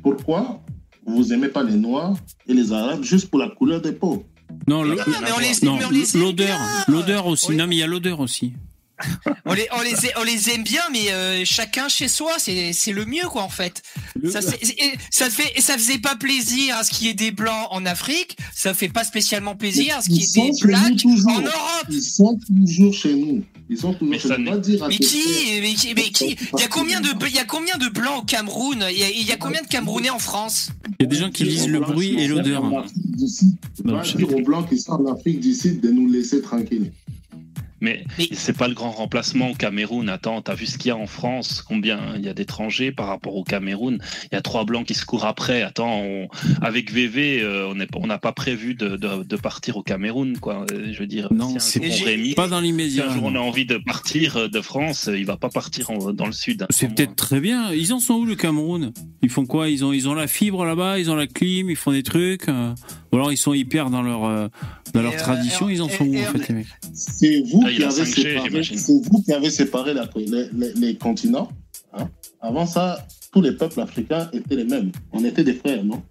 pourquoi 0.02 0.64
vous 1.06 1.34
aimez 1.34 1.50
pas 1.50 1.64
les 1.64 1.76
Noirs 1.76 2.16
et 2.48 2.54
les 2.54 2.72
Arabes 2.72 3.04
juste 3.04 3.30
pour 3.30 3.40
la 3.40 3.50
couleur 3.50 3.82
des 3.82 3.92
peau 3.92 4.26
Non, 4.68 4.84
l'odeur, 4.84 5.06
l'odeur 6.88 7.28
aussi. 7.28 7.56
Non, 7.56 7.68
mais 7.68 7.76
il 7.76 7.80
y 7.80 7.84
a 7.84 7.88
l'odeur 7.88 8.20
aussi. 8.20 8.54
On 9.46 9.54
les, 9.54 9.68
on 9.78 9.82
les, 9.82 9.94
on 10.20 10.24
les 10.24 10.50
aime 10.52 10.64
bien, 10.64 10.82
mais 10.92 11.12
euh, 11.12 11.44
chacun 11.46 11.90
chez 11.90 12.08
soi, 12.08 12.34
c'est 12.38 12.72
c'est 12.74 12.94
le 12.94 13.06
mieux, 13.06 13.28
quoi, 13.30 13.44
en 13.44 13.50
fait. 13.50 13.82
Le- 14.22 14.30
Ça, 14.32 14.42
ça, 14.42 15.30
fait, 15.30 15.62
ça 15.62 15.74
faisait 15.78 15.98
pas 15.98 16.16
plaisir 16.16 16.78
à 16.78 16.84
ce 16.84 16.92
qu'il 16.92 17.08
y 17.08 17.10
ait 17.10 17.14
des 17.14 17.32
blancs 17.32 17.68
en 17.72 17.86
Afrique, 17.86 18.38
ça 18.54 18.74
fait 18.74 18.90
pas 18.90 19.04
spécialement 19.04 19.56
plaisir 19.56 19.98
à 19.98 20.02
ce 20.02 20.08
qu'il 20.08 20.18
y 20.18 20.22
ait 20.22 20.24
Ils 20.24 20.28
sont 20.28 20.50
des 20.50 20.68
blacks 20.74 20.98
toujours. 20.98 21.32
en 21.32 21.42
Europe. 21.42 21.88
Ils 21.90 22.02
sont 22.02 22.40
toujours 22.48 22.94
chez 22.94 23.14
nous. 23.16 23.44
Ils 23.70 23.78
sont 23.78 23.94
toujours 23.94 24.10
Mais 24.12 24.20
chez 24.20 24.38
nous. 24.38 24.52
Pas 24.52 24.58
dire 24.58 24.86
Mais 24.88 24.98
qui, 24.98 25.60
mais 25.62 25.74
qui, 25.74 25.94
mais 25.96 26.10
qui 26.12 26.38
Il 26.58 26.60
y 26.62 26.64
a 26.64 26.68
combien 26.68 27.02
de, 27.02 27.10
il 27.28 27.34
y 27.36 27.40
a 27.40 27.46
combien 27.46 27.78
de 27.78 27.90
blancs 27.90 28.20
au 28.20 28.26
Cameroun? 28.26 28.86
Il 28.92 28.98
y 28.98 29.04
a, 29.04 29.10
il 29.10 29.28
y 29.28 29.32
a 29.32 29.38
combien 29.38 29.62
de 29.62 29.68
Camerounais 29.68 30.10
en 30.12 30.20
France? 30.20 30.70
Il 31.00 31.04
y 31.04 31.06
a 31.06 31.10
des 31.10 31.18
gens 31.18 31.30
qui 31.32 31.44
lisent 31.44 31.68
le 31.68 31.80
bruit 31.82 32.16
et 32.20 32.28
l'odeur. 32.28 32.64
Je- 33.18 34.18
dire 34.18 34.34
aux 34.36 34.42
Blancs 34.42 34.70
qui 34.70 34.80
sont 34.80 34.94
en 34.94 35.12
Afrique 35.14 35.40
du 35.40 35.54
Sud 35.54 35.82
de 35.82 35.90
nous 35.90 36.08
laisser 36.08 36.42
tranquilles. 36.42 36.92
Mais, 37.82 38.06
Mais- 38.18 38.30
c'est 38.32 38.56
pas 38.58 38.68
le 38.70 38.74
grand 38.74 38.92
remplacement 38.92 39.50
au 39.50 39.54
Cameroun. 39.54 40.08
Attends, 40.10 40.42
t'as 40.42 40.56
vu 40.56 40.66
ce 40.66 40.78
qu'il 40.78 40.90
y 40.90 40.92
a 40.92 40.96
en 40.98 41.08
France? 41.08 41.62
Combien 41.62 42.00
il 42.16 42.24
y 42.24 42.30
a 42.30 42.34
d'étrangers 42.34 42.92
par 42.92 43.08
rapport 43.08 43.36
au 43.36 43.44
Cameroun? 43.44 44.00
Il 44.24 44.30
y 44.36 44.38
a 44.38 44.42
trois 44.42 44.64
blancs 44.64 44.86
qui 44.88 44.94
se 44.94 45.06
courent 45.06 45.26
après. 45.26 45.62
Attends, 45.62 46.00
on- 46.02 46.30
avec 46.62 46.92
VV, 46.92 47.42
euh, 47.42 47.68
on 47.70 47.76
n'est 47.76 47.86
pas- 47.86 48.00
on 48.02 48.08
n'a 48.08 48.18
pas 48.18 48.32
prévu 48.32 48.76
de, 48.76 48.96
de- 48.96 49.24
de 49.24 49.36
partir 49.36 49.76
au 49.78 49.84
Cameroun, 49.84 50.38
quoi. 50.40 50.66
Euh, 50.72 50.92
Je 50.94 51.00
veux 51.00 51.08
dire, 51.08 51.32
Non, 51.34 51.50
si 51.50 51.56
un 51.58 51.60
c'est 51.60 52.34
Pas 52.36 52.48
dans 52.48 52.60
si 52.60 52.64
l'immédiat. 52.66 53.10
un 53.10 53.14
jour 53.14 53.24
on 53.26 53.36
a 53.36 53.40
envie 53.40 53.66
de 53.66 53.78
partir 53.78 54.38
euh, 54.38 54.48
de 54.48 54.62
France, 54.62 55.10
il 55.14 55.26
va 55.26 55.36
pas 55.36 55.50
partir 55.50 55.90
en- 55.92 56.14
dans 56.14 56.26
le 56.28 56.32
sud. 56.32 56.66
C'est 56.70 56.88
peut-être 56.96 57.16
très 57.16 57.40
bien. 57.42 57.72
Ils 57.74 57.92
en 57.94 58.00
sont 58.00 58.14
où 58.16 58.26
le 58.26 58.36
Cameroun? 58.36 58.94
Ils 59.22 59.30
font 59.30 59.46
quoi? 59.46 59.70
Ils 59.70 59.84
ont 59.84 59.92
ils 59.92 60.08
ont 60.08 60.14
la 60.14 60.28
fibre 60.28 60.64
là-bas, 60.66 60.98
ils 61.00 61.12
ont 61.12 61.16
la 61.16 61.28
clim, 61.28 61.70
ils 61.70 61.76
font 61.76 61.92
des 61.92 62.04
trucs. 62.04 62.48
euh, 62.48 62.74
Ou 63.12 63.18
alors 63.18 63.32
ils 63.32 63.38
sont 63.38 63.54
hyper 63.54 63.90
dans 63.90 64.02
leur 64.02 64.26
euh, 64.26 64.48
dans 64.94 65.02
leur 65.02 65.14
Et, 65.14 65.16
euh, 65.16 65.20
tradition. 65.20 65.70
et- 65.70 65.74
Ils 65.74 65.82
en 65.82 65.90
sont 65.90 66.06
où 66.06 66.14
et- 66.14 66.28
en 66.28 66.32
fait 66.32 66.48
les 66.50 66.56
mecs? 66.56 66.68
C'est 66.96 67.42
vous, 67.42 67.62
Là, 67.62 67.72
il 67.72 67.78
qui 67.78 67.84
a 67.84 67.88
avez 67.90 68.02
5G, 68.04 68.22
séparé, 68.24 68.50
j'imagine. 68.50 68.78
c'est 68.78 68.94
vous 69.10 69.22
qui 69.22 69.34
avez 69.34 69.50
séparé 69.50 69.94
la- 69.94 70.10
les, 70.16 70.26
les- 70.54 70.74
les 70.74 70.96
continents. 70.96 71.50
hein. 71.94 72.10
Avant 72.42 72.66
ça, 72.66 73.06
tous 73.32 73.42
les 73.42 73.52
peuples 73.52 73.82
africains 73.82 74.30
étaient 74.32 74.56
les 74.56 74.64
mêmes. 74.64 74.92
On 75.12 75.24
était 75.26 75.44
des 75.44 75.54
frères, 75.56 75.84
non? 75.84 76.02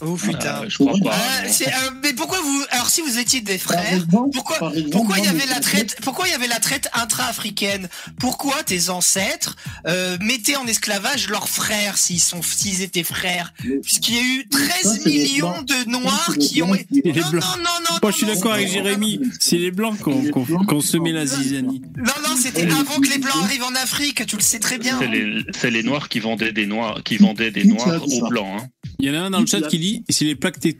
Oh 0.00 0.14
putain. 0.14 0.62
Euh, 0.62 0.66
je 0.68 0.76
crois 0.78 0.92
pas. 1.02 1.14
Ah, 1.14 1.42
euh, 1.46 1.90
mais 2.02 2.12
pourquoi 2.12 2.38
vous 2.40 2.62
Alors 2.70 2.88
si 2.88 3.00
vous 3.00 3.18
étiez 3.18 3.40
des 3.40 3.58
frères, 3.58 4.04
pourquoi 4.32 4.72
pourquoi 4.92 5.18
il 5.18 5.24
y 5.24 5.28
avait 5.28 5.46
la 5.46 5.60
traite 5.60 5.96
Pourquoi 6.02 6.28
il 6.28 6.32
y 6.32 6.34
avait 6.34 6.46
la 6.48 6.60
traite 6.60 6.88
intra-africaine? 6.92 7.88
Pourquoi 8.18 8.62
tes 8.62 8.90
ancêtres 8.90 9.56
euh, 9.86 10.18
mettaient 10.20 10.56
en 10.56 10.66
esclavage 10.66 11.28
leurs 11.28 11.48
frères 11.48 11.96
s'ils 11.96 12.20
sont 12.20 12.42
s'ils 12.42 12.82
étaient 12.82 13.04
frères? 13.04 13.54
Puisqu'il 13.82 14.14
y 14.14 14.18
a 14.18 14.22
eu 14.22 14.46
ça, 14.52 14.58
13 14.82 15.00
c'est 15.02 15.08
les 15.08 15.18
millions 15.18 15.62
de 15.62 15.90
noirs 15.90 16.34
qui 16.38 16.62
ont 16.62 16.72
les 16.74 16.86
non, 17.04 17.30
Blancs. 17.30 17.44
non 17.56 17.62
non 17.64 17.70
non 17.90 17.98
Moi 18.02 18.10
je 18.12 18.16
suis 18.16 18.26
d'accord 18.26 18.52
avec 18.52 18.68
Jérémy. 18.68 19.20
C'est 19.40 19.56
les 19.58 19.70
blancs 19.70 19.96
qui 19.98 20.08
ont 20.08 20.80
qui 20.80 20.86
semé 20.86 21.12
la 21.12 21.26
zizanie. 21.26 21.82
Non 21.96 22.12
non, 22.28 22.36
c'était 22.36 22.70
avant 22.70 23.00
que 23.00 23.08
les 23.08 23.18
blancs 23.18 23.36
arrivent 23.42 23.64
en 23.64 23.74
Afrique, 23.74 24.26
tu 24.26 24.36
le 24.36 24.42
sais 24.42 24.58
très 24.58 24.78
bien. 24.78 24.98
C'est 25.00 25.08
les, 25.08 25.44
c'est 25.58 25.70
les 25.70 25.82
noirs 25.82 26.08
qui 26.08 26.20
vendaient 26.20 26.52
des 26.52 26.66
noirs, 26.66 27.02
qui 27.02 27.16
vendaient 27.16 27.50
des 27.50 27.64
noirs 27.64 28.02
aux 28.06 28.28
blancs. 28.28 28.60
hein. 28.62 28.66
Il 28.98 29.06
y 29.06 29.10
en 29.10 29.14
a 29.14 29.18
un 29.26 29.30
dans 29.30 29.40
le 29.40 29.46
chat 29.46 29.60
qui 29.62 29.78
dit 29.78 29.85
c'est 30.08 30.24
les 30.24 30.34
plaques 30.36 30.58
dit 30.60 30.76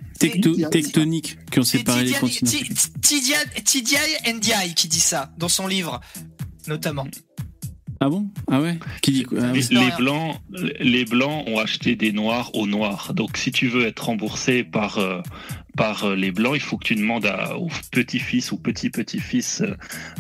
tectoniques 0.71 1.37
qui 1.51 1.59
ont 1.59 1.65
séparé 1.65 2.05
les 2.05 2.13
continents. 2.13 2.51
Tidia 3.65 3.99
Ndiaye 4.33 4.75
qui 4.75 4.89
dit 4.89 5.01
ça 5.01 5.33
dans 5.39 5.49
son 5.49 5.67
livre 5.67 6.01
notamment. 6.69 7.07
Ah 7.99 8.11
bon? 8.11 8.29
Ah 8.51 8.61
ouais? 8.61 8.79
Qui 9.01 9.11
dit 9.13 9.23
quoi? 9.23 9.39
Ah 9.43 9.53
Les, 9.53 9.75
ouais. 9.75 9.91
Blancs, 9.97 10.37
les 10.81 11.07
blancs 11.07 11.45
ont 11.49 11.59
acheté 11.59 11.97
des 11.97 12.13
noirs 12.13 12.55
aux 12.55 12.67
noirs. 12.67 13.15
Donc, 13.15 13.39
si 13.39 13.51
tu 13.53 13.69
veux 13.69 13.87
être 13.87 14.05
remboursé 14.05 14.65
par 14.65 14.99
euh, 14.99 15.23
par 15.79 16.05
euh, 16.05 16.15
les 16.17 16.31
blancs, 16.31 16.53
il 16.57 16.61
faut 16.61 16.77
que 16.77 16.85
tu 16.89 16.95
demandes 16.95 17.25
à, 17.25 17.57
aux 17.57 17.71
petits-fils 17.93 18.53
ou 18.53 18.59
petits-petits-fils 18.59 19.63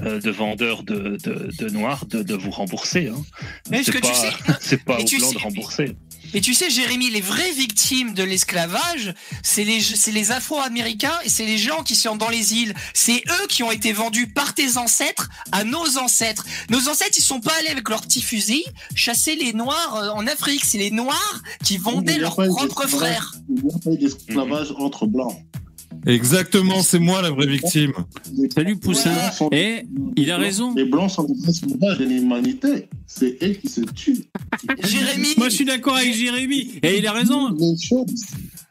euh, 0.02 0.20
de 0.20 0.30
vendeurs 0.30 0.84
de, 0.84 1.18
de, 1.22 1.50
de 1.58 1.68
noirs 1.68 2.06
de, 2.06 2.22
de 2.22 2.34
vous 2.34 2.50
rembourser. 2.50 3.08
Hein. 3.08 3.22
Mais 3.70 3.82
C'est 3.82 3.92
que 3.92 3.98
tu 3.98 4.02
pas, 4.04 4.14
sais- 4.14 4.32
c'est 4.60 4.82
pas 4.84 4.98
aux 4.98 5.04
tu 5.04 5.18
blancs 5.18 5.28
sais- 5.32 5.34
de 5.34 5.40
rembourser. 5.42 5.96
Et 6.34 6.40
tu 6.40 6.54
sais, 6.54 6.70
Jérémy, 6.70 7.10
les 7.10 7.20
vraies 7.20 7.52
victimes 7.52 8.14
de 8.14 8.22
l'esclavage, 8.22 9.14
c'est 9.42 9.64
les, 9.64 9.80
c'est 9.80 10.12
les 10.12 10.32
Afro-Américains 10.32 11.18
et 11.24 11.28
c'est 11.28 11.46
les 11.46 11.58
gens 11.58 11.82
qui 11.82 11.94
sont 11.94 12.16
dans 12.16 12.28
les 12.28 12.54
îles. 12.54 12.74
C'est 12.94 13.22
eux 13.28 13.46
qui 13.48 13.62
ont 13.62 13.70
été 13.70 13.92
vendus 13.92 14.26
par 14.26 14.54
tes 14.54 14.76
ancêtres 14.76 15.28
à 15.52 15.64
nos 15.64 15.98
ancêtres. 15.98 16.44
Nos 16.70 16.88
ancêtres, 16.88 17.16
ils 17.18 17.22
sont 17.22 17.40
pas 17.40 17.54
allés 17.58 17.68
avec 17.68 17.88
leurs 17.88 18.02
petits 18.02 18.22
fusils 18.22 18.64
chasser 18.94 19.36
les 19.36 19.52
Noirs 19.52 19.96
euh, 19.96 20.08
en 20.10 20.26
Afrique. 20.26 20.64
C'est 20.64 20.78
les 20.78 20.90
Noirs 20.90 21.42
qui 21.64 21.78
vendaient 21.78 22.18
leurs 22.18 22.36
propres 22.36 22.86
frères. 22.86 23.34
Il 23.48 23.64
n'y 23.64 23.74
a 23.74 23.78
pas 23.78 23.96
d'esclavage 23.96 24.72
entre 24.78 25.06
Blancs. 25.06 25.36
Exactement, 26.06 26.82
c'est 26.82 27.00
moi 27.00 27.20
la 27.20 27.30
vraie 27.30 27.48
victime. 27.48 27.92
Salut 28.54 28.76
Poussin. 28.76 29.10
Et 29.50 29.82
il 30.16 30.30
a 30.30 30.36
raison. 30.36 30.72
Les 30.74 30.84
Blancs 30.84 31.10
sont 31.10 31.24
des 31.24 31.34
de 31.34 32.04
l'humanité. 32.04 32.88
C'est 33.06 33.36
eux 33.42 33.54
qui 33.54 33.68
se 33.68 33.80
tuent. 33.80 34.24
Jérémy, 34.84 35.28
Moi 35.36 35.48
je 35.48 35.54
suis 35.56 35.64
d'accord 35.64 35.96
avec 35.96 36.14
Jérémy. 36.14 36.78
Et 36.82 36.98
il 36.98 37.06
a 37.06 37.12
raison. 37.12 37.54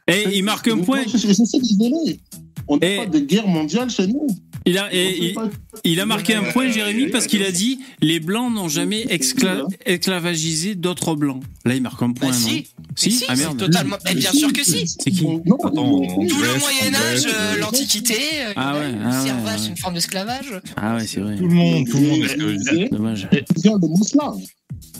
Et 0.07 0.37
il 0.37 0.43
marque 0.43 0.69
un 0.69 0.79
point. 0.79 1.03
Je, 1.07 1.17
suis 1.17 1.27
désolé. 1.27 2.19
On 2.67 2.77
n'a 2.77 2.97
pas 2.97 3.05
de 3.05 3.19
guerre 3.19 3.47
mondiale 3.47 3.89
chez 3.89 4.07
nous. 4.07 4.27
Il 4.67 4.79
a, 4.79 4.89
et, 4.91 5.35
il, 5.83 5.99
a 5.99 6.07
marqué 6.07 6.33
un 6.33 6.43
point, 6.51 6.69
Jérémy, 6.71 7.07
parce 7.09 7.27
qu'il 7.27 7.43
a 7.43 7.51
dit 7.51 7.79
les 8.01 8.19
blancs 8.19 8.51
n'ont 8.51 8.67
jamais 8.67 9.05
excla- 9.05 9.63
esclavagisé 9.85 10.73
d'autres 10.73 11.15
blancs. 11.15 11.43
Là, 11.65 11.75
il 11.75 11.83
marque 11.83 12.01
un 12.01 12.13
point, 12.13 12.29
bah 12.31 12.35
non 12.35 12.47
si, 12.47 12.67
Si, 12.95 13.11
si, 13.11 13.25
ah 13.27 13.35
merde. 13.35 13.59
totalement. 13.59 13.97
Mais 14.05 14.15
bien 14.15 14.31
sûr 14.31 14.51
que 14.51 14.63
si. 14.63 14.87
C'est 14.87 15.11
qui 15.11 15.23
Non, 15.23 15.55
Attends, 15.55 15.71
non, 15.71 16.01
on 16.01 16.27
Tout 16.27 16.39
le 16.41 16.59
Moyen 16.59 16.89
en 16.89 16.95
Âge, 16.95 17.25
euh, 17.25 17.29
euh, 17.35 17.57
l'Antiquité, 17.59 18.17
euh, 18.39 18.53
Ah 18.55 18.73
ouais, 18.77 18.91
le 18.91 18.97
ah 19.03 19.21
ouais, 19.21 19.27
servage, 19.27 19.61
ouais. 19.61 19.67
une 19.67 19.77
forme 19.77 19.93
d'esclavage. 19.93 20.59
Ah 20.77 20.95
ouais, 20.95 21.05
c'est 21.05 21.19
vrai. 21.19 21.35
Tout 21.35 21.47
le 21.47 21.53
monde, 21.53 21.87
tout 21.87 21.97
le 21.97 22.07
monde 22.07 22.23
esclavagisé. 22.23 22.89
Dommage. 22.89 23.27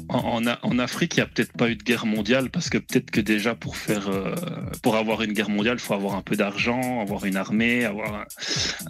En, 0.09 0.77
Afrique, 0.79 1.15
il 1.15 1.19
n'y 1.19 1.23
a 1.23 1.25
peut-être 1.27 1.53
pas 1.53 1.69
eu 1.69 1.75
de 1.75 1.83
guerre 1.83 2.05
mondiale 2.05 2.49
parce 2.49 2.69
que 2.69 2.77
peut-être 2.77 3.09
que 3.11 3.21
déjà 3.21 3.55
pour 3.55 3.75
faire, 3.77 4.07
euh, 4.09 4.35
pour 4.83 4.95
avoir 4.97 5.21
une 5.23 5.33
guerre 5.33 5.49
mondiale, 5.49 5.77
il 5.77 5.81
faut 5.81 5.93
avoir 5.93 6.15
un 6.15 6.21
peu 6.21 6.35
d'argent, 6.35 7.01
avoir 7.01 7.25
une 7.25 7.37
armée, 7.37 7.85
avoir 7.85 8.25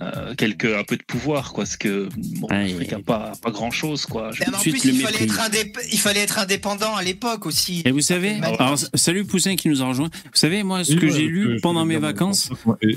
euh, 0.02 0.34
quelques, 0.36 0.66
un 0.66 0.84
peu 0.84 0.98
de 0.98 1.04
pouvoir, 1.04 1.54
quoi. 1.54 1.64
Parce 1.64 1.78
que 1.78 2.10
bon, 2.40 2.48
l'Afrique 2.50 2.92
n'a 2.92 3.00
pas, 3.00 3.34
pas 3.42 3.52
grand-chose, 3.52 4.06
quoi. 4.06 4.32
Je- 4.34 4.44
Mais 4.48 4.56
en 4.56 4.60
suite, 4.60 4.80
plus, 4.80 4.88
le 4.90 4.94
il 4.96 5.02
fallait, 5.02 5.24
être 5.24 5.40
indép- 5.40 5.88
il 5.92 6.00
fallait 6.00 6.20
être 6.22 6.40
indépendant 6.40 6.96
à 6.96 7.04
l'époque 7.04 7.46
aussi. 7.46 7.82
Et 7.86 7.92
vous 7.92 8.02
savez, 8.02 8.36
alors, 8.42 8.78
salut 8.94 9.26
Poussin 9.26 9.56
qui 9.56 9.70
nous 9.70 9.82
a 9.82 9.86
rejoint. 9.88 10.10
Vous 10.26 10.30
savez, 10.34 10.64
moi, 10.64 10.84
ce 10.84 10.94
Oui, 10.94 11.00
que 11.00 11.06
ouais, 11.06 11.12
j'ai 11.12 11.28
lu 11.28 11.56
je- 11.58 11.62
pendant 11.62 11.84
je- 11.84 11.90
mes 11.90 11.98
vacances, 11.98 12.50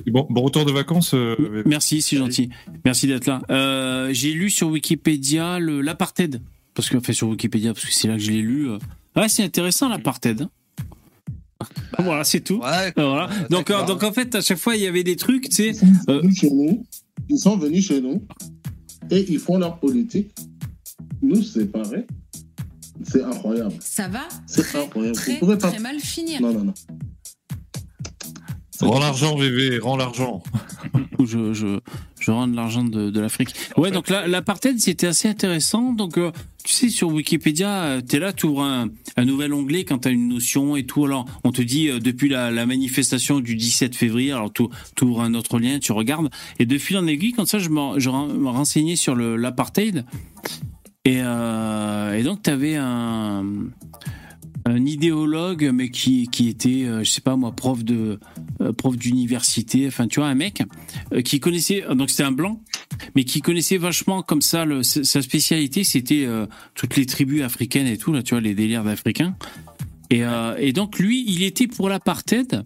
bon, 0.07 0.27
bon 0.29 0.41
retour 0.43 0.65
de 0.65 0.73
vacances. 0.73 1.15
euh, 1.15 1.63
Merci, 1.67 2.03
c'est 2.03 2.17
gentil. 2.17 2.51
Merci 2.85 3.07
d'être 3.07 3.27
là. 3.27 3.43
Euh, 3.51 4.11
j'ai 4.13 4.33
lu 4.33 4.51
sur 4.51 4.69
Wikipédia 4.69 5.59
le 5.59 5.81
l'apartheid. 5.83 6.41
Parce 6.79 6.91
que, 6.91 6.97
enfin, 6.97 7.13
sur 7.13 7.27
Wikipédia, 7.29 7.75
parce 7.75 7.85
que 7.85 7.93
c'est 7.93 8.07
là 8.07 8.15
que 8.15 8.21
je 8.21 8.31
l'ai 8.31 8.41
lu. 8.41 8.71
euh. 8.71 8.79
Ouais, 9.17 9.29
c'est 9.29 9.43
intéressant 9.43 9.89
l'apartheid. 9.89 10.43
hein. 10.43 10.51
Voilà, 11.99 12.23
c'est 12.23 12.39
tout. 12.39 12.59
Ouais, 12.61 12.93
Voilà. 12.95 13.29
euh, 13.29 13.49
Donc, 13.51 13.69
euh, 13.71 13.85
donc, 13.85 14.05
en 14.05 14.13
fait, 14.13 14.33
à 14.37 14.41
chaque 14.41 14.59
fois, 14.59 14.77
il 14.77 14.83
y 14.83 14.87
avait 14.87 15.03
des 15.03 15.17
trucs, 15.17 15.49
tu 15.49 15.57
sais. 15.57 15.69
Ils 15.71 15.75
sont 15.75 15.87
Euh. 16.09 16.21
venus 16.21 16.39
chez 16.39 16.51
nous. 16.53 16.87
Ils 17.29 17.39
sont 17.39 17.57
venus 17.57 17.85
chez 17.89 18.01
nous. 18.01 18.23
Et 19.11 19.27
ils 19.29 19.41
font 19.41 19.59
leur 19.59 19.81
politique. 19.81 20.31
Nous 21.21 21.43
séparer. 21.43 22.07
C'est 23.03 23.25
incroyable. 23.25 23.75
Ça 23.81 24.07
va 24.07 24.29
C'est 24.47 24.63
très, 24.63 24.81
incroyable. 24.85 25.17
Très, 25.17 25.41
pas. 25.41 25.57
très 25.57 25.81
mal 25.81 25.99
finir. 25.99 26.41
Non, 26.41 26.53
non, 26.53 26.63
non. 26.63 26.75
Rends 28.83 29.01
l'argent, 29.01 29.35
VV, 29.37 29.81
rends 29.81 29.97
l'argent. 29.97 30.45
je, 31.19 31.81
je 32.29 32.33
rends 32.33 32.47
de 32.47 32.57
l'argent 32.57 32.85
de, 32.85 33.21
l'Afrique. 33.21 33.55
Ouais, 33.79 33.91
donc 33.91 34.11
la- 34.11 34.29
l'apartheid, 34.29 34.79
c'était 34.79 35.07
assez 35.07 35.29
intéressant. 35.29 35.95
Donc, 35.95 36.19
euh, 36.19 36.31
tu 36.63 36.75
sais, 36.75 36.91
sur 36.91 37.09
Wikipédia, 37.09 37.85
euh, 37.85 38.01
t'es 38.03 38.19
là, 38.19 38.35
tu 38.35 38.45
ouvres 38.45 38.65
un, 38.65 39.25
nouvel 39.25 39.55
onglet 39.55 39.85
quand 39.85 40.01
t'as 40.01 40.11
une 40.11 40.29
notion 40.29 40.77
et 40.77 40.85
tout. 40.85 41.07
Alors, 41.07 41.25
on 41.45 41.53
te 41.53 41.63
dit, 41.63 41.89
euh, 41.89 42.01
depuis 42.01 42.29
la, 42.29 42.67
manifestation 42.67 43.41
du 43.41 43.57
17 43.57 43.97
février, 43.97 44.31
alors 44.31 44.53
tu 44.53 44.65
ouvres 45.05 45.23
un 45.23 45.33
autre 45.33 45.59
lien, 45.59 45.79
tu 45.79 45.93
regardes. 45.93 46.29
Et 46.59 46.67
de 46.67 46.77
fil 46.77 46.99
en 46.99 47.07
aiguille, 47.07 47.33
comme 47.33 47.47
ça, 47.47 47.59
je 47.59 47.71
me, 47.71 48.49
renseignais 48.51 48.97
sur 48.97 49.17
l'apartheid. 49.17 50.05
Et, 51.07 51.21
et 51.21 52.23
donc, 52.23 52.43
t'avais 52.43 52.77
un 52.77 53.43
un 54.69 54.85
idéologue, 54.87 55.71
mais 55.73 55.91
qui, 55.91 56.29
qui 56.29 56.49
était, 56.49 56.85
euh, 56.85 57.03
je 57.05 57.11
sais 57.11 57.21
pas 57.21 57.37
moi, 57.37 57.53
prof 57.53 57.85
de, 57.85 58.19
euh, 58.61 58.73
prof 58.73 58.97
d'université, 58.97 59.87
enfin 59.87 60.07
tu 60.09 60.21
vois 60.21 60.29
un 60.29 60.35
mec 60.35 60.63
euh, 61.13 61.23
qui 61.23 61.41
connaissait, 61.41 61.85
donc 61.95 62.11
c'était 62.11 62.25
un 62.25 62.33
blanc, 62.33 62.61
mais 63.15 63.25
qui 63.25 63.41
connaissait 63.41 63.79
vachement 63.79 64.23
comme 64.23 64.43
ça 64.43 64.65
sa 64.83 65.23
spécialité, 65.23 65.85
c'était 65.85 66.25
euh, 66.27 66.47
toutes 66.75 66.97
les 66.97 67.07
tribus 67.07 67.43
africaines 67.43 67.87
et 67.87 67.97
tout 67.99 68.13
là, 68.13 68.23
tu 68.23 68.35
vois 68.35 68.41
les 68.41 68.55
délires 68.55 68.85
d'Africains. 68.85 69.37
Et, 70.11 70.25
euh, 70.25 70.55
et 70.59 70.73
donc 70.73 70.99
lui, 70.99 71.25
il 71.29 71.43
était 71.43 71.67
pour 71.67 71.89
l'apartheid, 71.89 72.65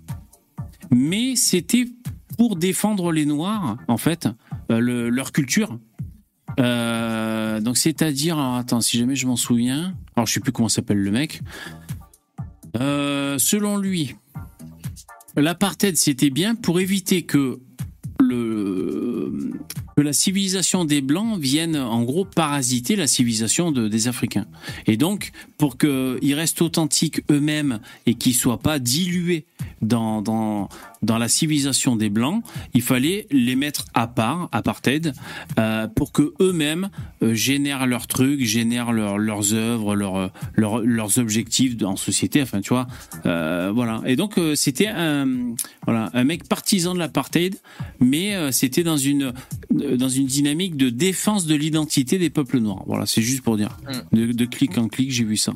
mais 0.90 1.36
c'était 1.36 1.86
pour 2.38 2.56
défendre 2.56 3.12
les 3.12 3.26
Noirs 3.26 3.76
en 3.88 3.96
fait, 3.98 4.28
euh, 4.70 4.78
le- 4.80 5.10
leur 5.10 5.32
culture. 5.32 5.78
Euh, 6.60 7.60
donc 7.60 7.76
c'est-à-dire, 7.78 8.38
attends, 8.38 8.80
si 8.80 8.98
jamais 8.98 9.16
je 9.16 9.26
m'en 9.26 9.36
souviens, 9.36 9.94
alors 10.16 10.26
je 10.26 10.34
sais 10.34 10.40
plus 10.40 10.52
comment 10.52 10.68
s'appelle 10.68 10.98
le 10.98 11.10
mec. 11.10 11.40
Euh, 12.80 13.38
selon 13.38 13.76
lui, 13.76 14.16
l'apartheid 15.36 15.96
c'était 15.96 16.30
bien 16.30 16.54
pour 16.54 16.80
éviter 16.80 17.22
que 17.22 17.58
le 18.20 19.50
que 19.96 20.00
la 20.00 20.14
civilisation 20.14 20.86
des 20.86 21.02
blancs 21.02 21.38
vienne 21.38 21.76
en 21.76 22.02
gros 22.02 22.24
parasiter 22.24 22.96
la 22.96 23.06
civilisation 23.06 23.72
de- 23.72 23.88
des 23.88 24.08
Africains. 24.08 24.46
Et 24.86 24.96
donc 24.96 25.32
pour 25.58 25.76
qu'ils 25.76 26.32
restent 26.34 26.62
authentiques 26.62 27.20
eux-mêmes 27.30 27.78
et 28.06 28.14
qu'ils 28.14 28.34
soient 28.34 28.58
pas 28.60 28.78
dilués 28.78 29.44
dans, 29.82 30.22
dans 30.22 30.70
dans 31.02 31.18
la 31.18 31.28
civilisation 31.28 31.96
des 31.96 32.10
blancs, 32.10 32.44
il 32.74 32.82
fallait 32.82 33.26
les 33.30 33.56
mettre 33.56 33.86
à 33.94 34.06
part, 34.06 34.48
apartheid, 34.52 35.12
euh, 35.58 35.88
pour 35.88 36.12
que 36.12 36.32
eux-mêmes 36.40 36.90
euh, 37.22 37.34
génèrent 37.34 37.86
leurs 37.86 38.06
trucs, 38.06 38.40
génèrent 38.44 38.92
leurs 38.92 39.18
leurs 39.18 39.54
œuvres, 39.54 39.94
leurs 39.96 40.30
leurs 40.54 40.80
leurs 40.80 41.18
objectifs 41.18 41.74
en 41.82 41.96
société. 41.96 42.42
Enfin, 42.42 42.60
tu 42.60 42.70
vois, 42.70 42.86
euh, 43.26 43.72
voilà. 43.74 44.02
Et 44.06 44.16
donc 44.16 44.38
euh, 44.38 44.54
c'était 44.54 44.88
un 44.88 45.54
voilà 45.86 46.10
un 46.14 46.24
mec 46.24 46.48
partisan 46.48 46.94
de 46.94 46.98
l'apartheid, 46.98 47.56
mais 48.00 48.34
euh, 48.34 48.52
c'était 48.52 48.84
dans 48.84 48.96
une 48.96 49.32
euh, 49.80 49.96
dans 49.96 50.08
une 50.08 50.26
dynamique 50.26 50.76
de 50.76 50.88
défense 50.90 51.46
de 51.46 51.54
l'identité 51.54 52.18
des 52.18 52.30
peuples 52.30 52.58
noirs. 52.60 52.84
Voilà, 52.86 53.06
c'est 53.06 53.22
juste 53.22 53.42
pour 53.42 53.56
dire. 53.56 53.76
De, 54.12 54.32
de 54.32 54.44
clic 54.44 54.78
en 54.78 54.88
clic, 54.88 55.10
j'ai 55.10 55.24
vu 55.24 55.36
ça. 55.36 55.52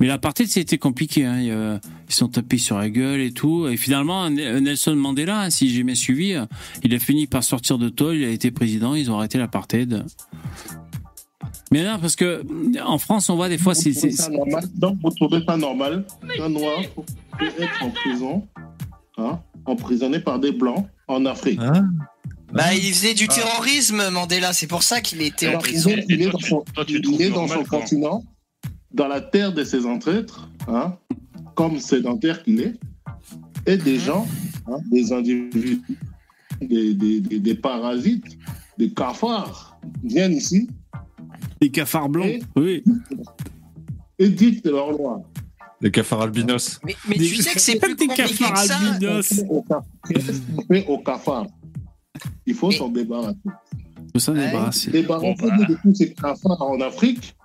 Mais 0.00 0.06
l'apartheid, 0.06 0.48
c'était 0.48 0.78
compliqué. 0.78 1.24
Hein. 1.24 1.78
Ils 2.08 2.14
sont 2.14 2.28
tapés 2.28 2.58
sur 2.58 2.78
la 2.78 2.90
gueule 2.90 3.20
et 3.20 3.32
tout. 3.32 3.68
Et 3.68 3.76
finalement, 3.76 4.26
N- 4.26 4.66
Nelson 4.88 4.96
Mandela, 5.00 5.40
hein, 5.42 5.50
si 5.50 5.68
j'ai 5.70 5.82
bien 5.82 5.94
suivi, 5.94 6.32
euh, 6.34 6.46
il 6.82 6.94
a 6.94 6.98
fini 6.98 7.26
par 7.26 7.44
sortir 7.44 7.78
de 7.78 7.88
tôle. 7.88 8.16
Il 8.16 8.24
a 8.24 8.30
été 8.30 8.50
président. 8.50 8.94
Ils 8.94 9.10
ont 9.10 9.18
arrêté 9.18 9.38
l'apartheid. 9.38 10.04
Mais 11.70 11.84
non, 11.84 11.98
parce 12.00 12.16
que 12.16 12.42
en 12.82 12.98
France, 12.98 13.28
on 13.28 13.36
voit 13.36 13.48
des 13.50 13.58
fois, 13.58 13.74
c'est 13.74 13.90
Vous 13.90 13.96
trouvez 14.00 14.12
c'est- 14.12 14.22
ça 14.22 14.30
normal 14.30 14.64
Donc, 14.74 14.98
vous 15.02 15.10
trouvez 15.10 15.40
pas 15.44 15.56
normal 15.56 16.04
qu'un 16.36 16.48
noir 16.48 16.80
peut 17.38 17.46
être 17.58 17.82
en 17.82 17.90
prison, 17.90 18.48
hein, 19.18 19.40
emprisonné 19.66 20.18
par 20.20 20.38
des 20.38 20.52
blancs 20.52 20.86
en 21.08 21.26
Afrique 21.26 21.60
Hein 21.62 21.88
Bah, 22.52 22.74
il 22.74 22.80
faisait 22.94 23.12
du 23.12 23.28
terrorisme, 23.28 24.08
Mandela. 24.10 24.54
C'est 24.54 24.66
pour 24.66 24.82
ça 24.82 25.02
qu'il 25.02 25.20
était 25.20 25.54
en 25.54 25.58
prison. 25.58 25.90
il 26.08 26.22
est- 26.22 26.30
dans 26.30 26.38
son- 26.38 26.64
toi, 26.74 26.84
tu 26.86 26.98
il 27.02 27.22
est 27.22 27.28
dans 27.30 27.46
son 27.46 27.64
continent, 27.64 28.24
dans 28.92 29.06
la 29.08 29.20
terre 29.20 29.52
de 29.52 29.64
ses 29.64 29.84
ancêtres, 29.84 30.48
hein, 30.66 30.96
comme 31.54 31.78
sédentaire 31.78 32.42
qu'il 32.42 32.60
est, 32.62 32.74
et 33.66 33.76
Mhm. 33.76 33.82
des 33.82 33.98
gens, 33.98 34.26
hein, 34.66 34.78
des 34.90 35.12
individus, 35.12 35.80
des, 36.60 36.94
des- 36.94 37.20
des- 37.20 37.40
des 37.40 37.54
parasites, 37.54 38.38
des 38.78 38.90
cafards, 38.92 39.78
viennent 40.02 40.32
ici 40.34 40.68
les 41.60 41.70
cafards 41.70 42.08
blancs. 42.08 42.26
Et- 42.26 42.42
Oui. 42.56 42.84
et 44.18 44.28
dictent 44.28 44.66
leur 44.66 44.92
loi. 44.92 45.22
Les 45.80 45.90
cafards 45.92 46.22
albinos. 46.22 46.80
Mais, 46.84 46.96
mais 47.08 47.16
tu 47.16 47.36
sais 47.36 47.52
que 47.52 47.60
c'est 47.60 47.78
plus 47.78 47.94
Des 47.94 48.06
cafards 48.08 48.52
que 48.54 48.72
albinos. 48.72 49.44
Au 49.48 49.62
caf- 49.62 49.84
Qu'est-ce 50.08 50.40
qu'on 50.40 50.62
fait 50.62 50.86
au 50.88 50.98
cafard 50.98 51.46
Il 52.46 52.54
faut 52.54 52.68
Mais- 52.68 52.76
s'en 52.76 52.88
débarrasser. 52.88 53.38
Faut 54.12 54.18
s'en 54.18 54.34
débarrasser. 54.34 54.90
Débarrasser 54.90 55.34
Bon, 55.40 55.48
bah. 55.48 55.66
de 55.68 55.74
tous 55.82 55.94
ces 55.94 56.12
cafards 56.14 56.62
en 56.62 56.80
Afrique 56.80 57.36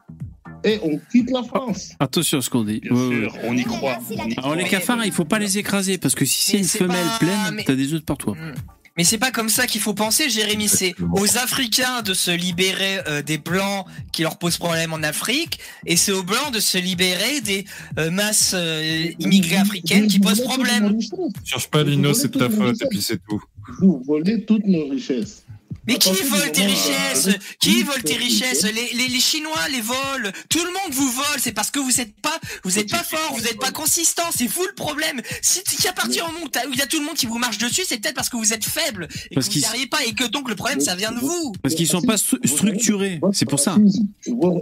et 0.64 0.80
on 0.84 1.00
quitte 1.12 1.30
la 1.32 1.44
France. 1.44 1.90
Attention 2.00 2.38
à 2.40 2.42
ce 2.42 2.50
qu'on 2.50 2.64
dit. 2.64 2.80
Bien 2.80 2.92
Ouais, 2.92 3.08
ouais. 3.08 3.22
sûr, 3.30 3.34
on 3.44 3.58
y 3.58 3.64
croit. 3.64 4.00
on 4.10 4.14
y 4.14 4.20
Alors 4.20 4.34
croit. 4.38 4.56
les 4.56 4.64
cafards, 4.66 5.06
il 5.06 5.12
faut 5.12 5.26
pas 5.26 5.40
les 5.40 5.58
écraser 5.58 5.98
parce 5.98 6.16
que 6.16 6.26
si 6.26 6.42
c'est 6.44 6.54
Mais 6.54 6.60
une 6.60 6.66
c'est 6.68 6.78
femelle 6.80 7.06
pas- 7.06 7.18
pleine, 7.20 7.54
mais- 7.56 7.64
t'as 7.64 7.76
des 7.76 7.94
œufs 7.94 8.00
de 8.00 8.06
partout. 8.06 8.32
Mm. 8.32 8.54
Mais 8.96 9.04
c'est 9.04 9.18
pas 9.18 9.32
comme 9.32 9.50
ça 9.50 9.66
qu'il 9.66 9.82
faut 9.82 9.96
penser, 9.96 10.30
Jérémy. 10.30 10.68
C'est 10.68 10.94
aux 11.14 11.38
Africains 11.40 12.04
de 12.04 12.14
se 12.14 12.30
libérer 12.30 13.00
euh, 13.08 13.24
des 13.24 13.40
blancs 13.40 13.88
qui 14.12 14.22
leur 14.22 14.38
posent 14.38 14.58
problème 14.60 14.94
en 14.94 15.02
Afrique, 15.02 15.58
et 15.88 15.96
c'est 15.98 16.12
aux 16.12 16.22
blancs 16.22 16.54
de 16.54 16.60
se 16.60 16.78
libérer 16.78 17.42
des 17.42 17.66
euh, 17.98 18.12
masses 18.12 18.52
euh, 18.56 19.06
immigrées 19.18 19.56
africaines 19.58 20.06
qui 20.06 20.20
posent 20.20 20.42
problème. 20.44 21.00
Cherche 21.44 21.72
pas 21.72 21.82
Lino, 21.84 22.14
c'est 22.14 22.32
de 22.32 22.38
ta 22.38 22.52
faute, 22.52 22.80
et 22.84 22.88
puis 22.88 23.02
c'est 23.02 23.20
tout. 23.28 23.42
Vous 23.80 24.04
volez 24.06 24.46
toutes 24.46 24.68
nos 24.68 24.88
richesses. 24.90 25.43
Mais 25.88 25.96
qui 25.96 26.10
Attention, 26.10 26.28
vole 26.36 26.52
tes 26.52 26.66
richesses 26.66 27.28
euh, 27.28 27.34
Qui 27.60 27.84
vole 27.84 28.04
tes 28.04 28.16
richesses 28.16 28.64
les, 28.64 28.94
les, 28.94 29.08
les 29.08 29.20
Chinois 29.20 29.68
les 29.72 29.82
volent. 29.82 30.32
Tout 30.50 30.60
le 30.64 30.72
monde 30.72 30.92
vous 30.94 31.12
vole. 31.12 31.40
C'est 31.40 31.52
parce 31.52 31.72
que 31.72 31.80
vous 31.80 32.00
êtes 32.00 32.16
pas, 32.22 32.40
vous 32.64 32.80
êtes 32.80 32.90
pas 32.90 33.04
fort, 33.04 33.34
vous 33.36 33.46
êtes 33.48 33.60
pas 33.60 33.72
consistant. 33.72 34.24
C'est 34.36 34.48
vous 34.48 34.66
le 34.66 34.74
problème. 34.76 35.22
Si 35.42 35.62
a 35.88 35.94
partir 35.94 36.26
au 36.28 36.32
monde 36.32 36.50
où 36.68 36.74
il 36.74 36.80
y 36.80 36.82
a 36.82 36.88
tout 36.88 37.00
le 37.00 37.06
monde 37.06 37.16
qui 37.16 37.26
vous 37.26 37.38
marche 37.38 37.58
dessus, 37.58 37.84
c'est 37.88 37.98
peut-être 38.00 38.16
parce 38.16 38.30
que 38.30 38.38
vous 38.38 38.54
êtes 38.54 38.64
faible 38.64 39.08
et 39.32 39.36
Parce 39.36 39.48
que 39.50 39.54
vous 39.56 39.60
n'y 39.60 39.66
arrivez 39.66 39.88
pas 39.88 40.04
et 40.06 40.14
que 40.14 40.24
donc 40.26 40.50
le 40.50 40.56
problème 40.56 40.80
ça 40.80 40.96
vient 40.96 41.12
de 41.12 41.20
vous. 41.20 41.54
Parce 41.62 41.76
qu'ils 41.76 41.88
sont 41.88 42.02
pas 42.02 42.16
stru- 42.16 42.46
structurés. 42.48 43.20
C'est 43.34 43.46
pour 43.46 43.60
ça. 43.60 43.76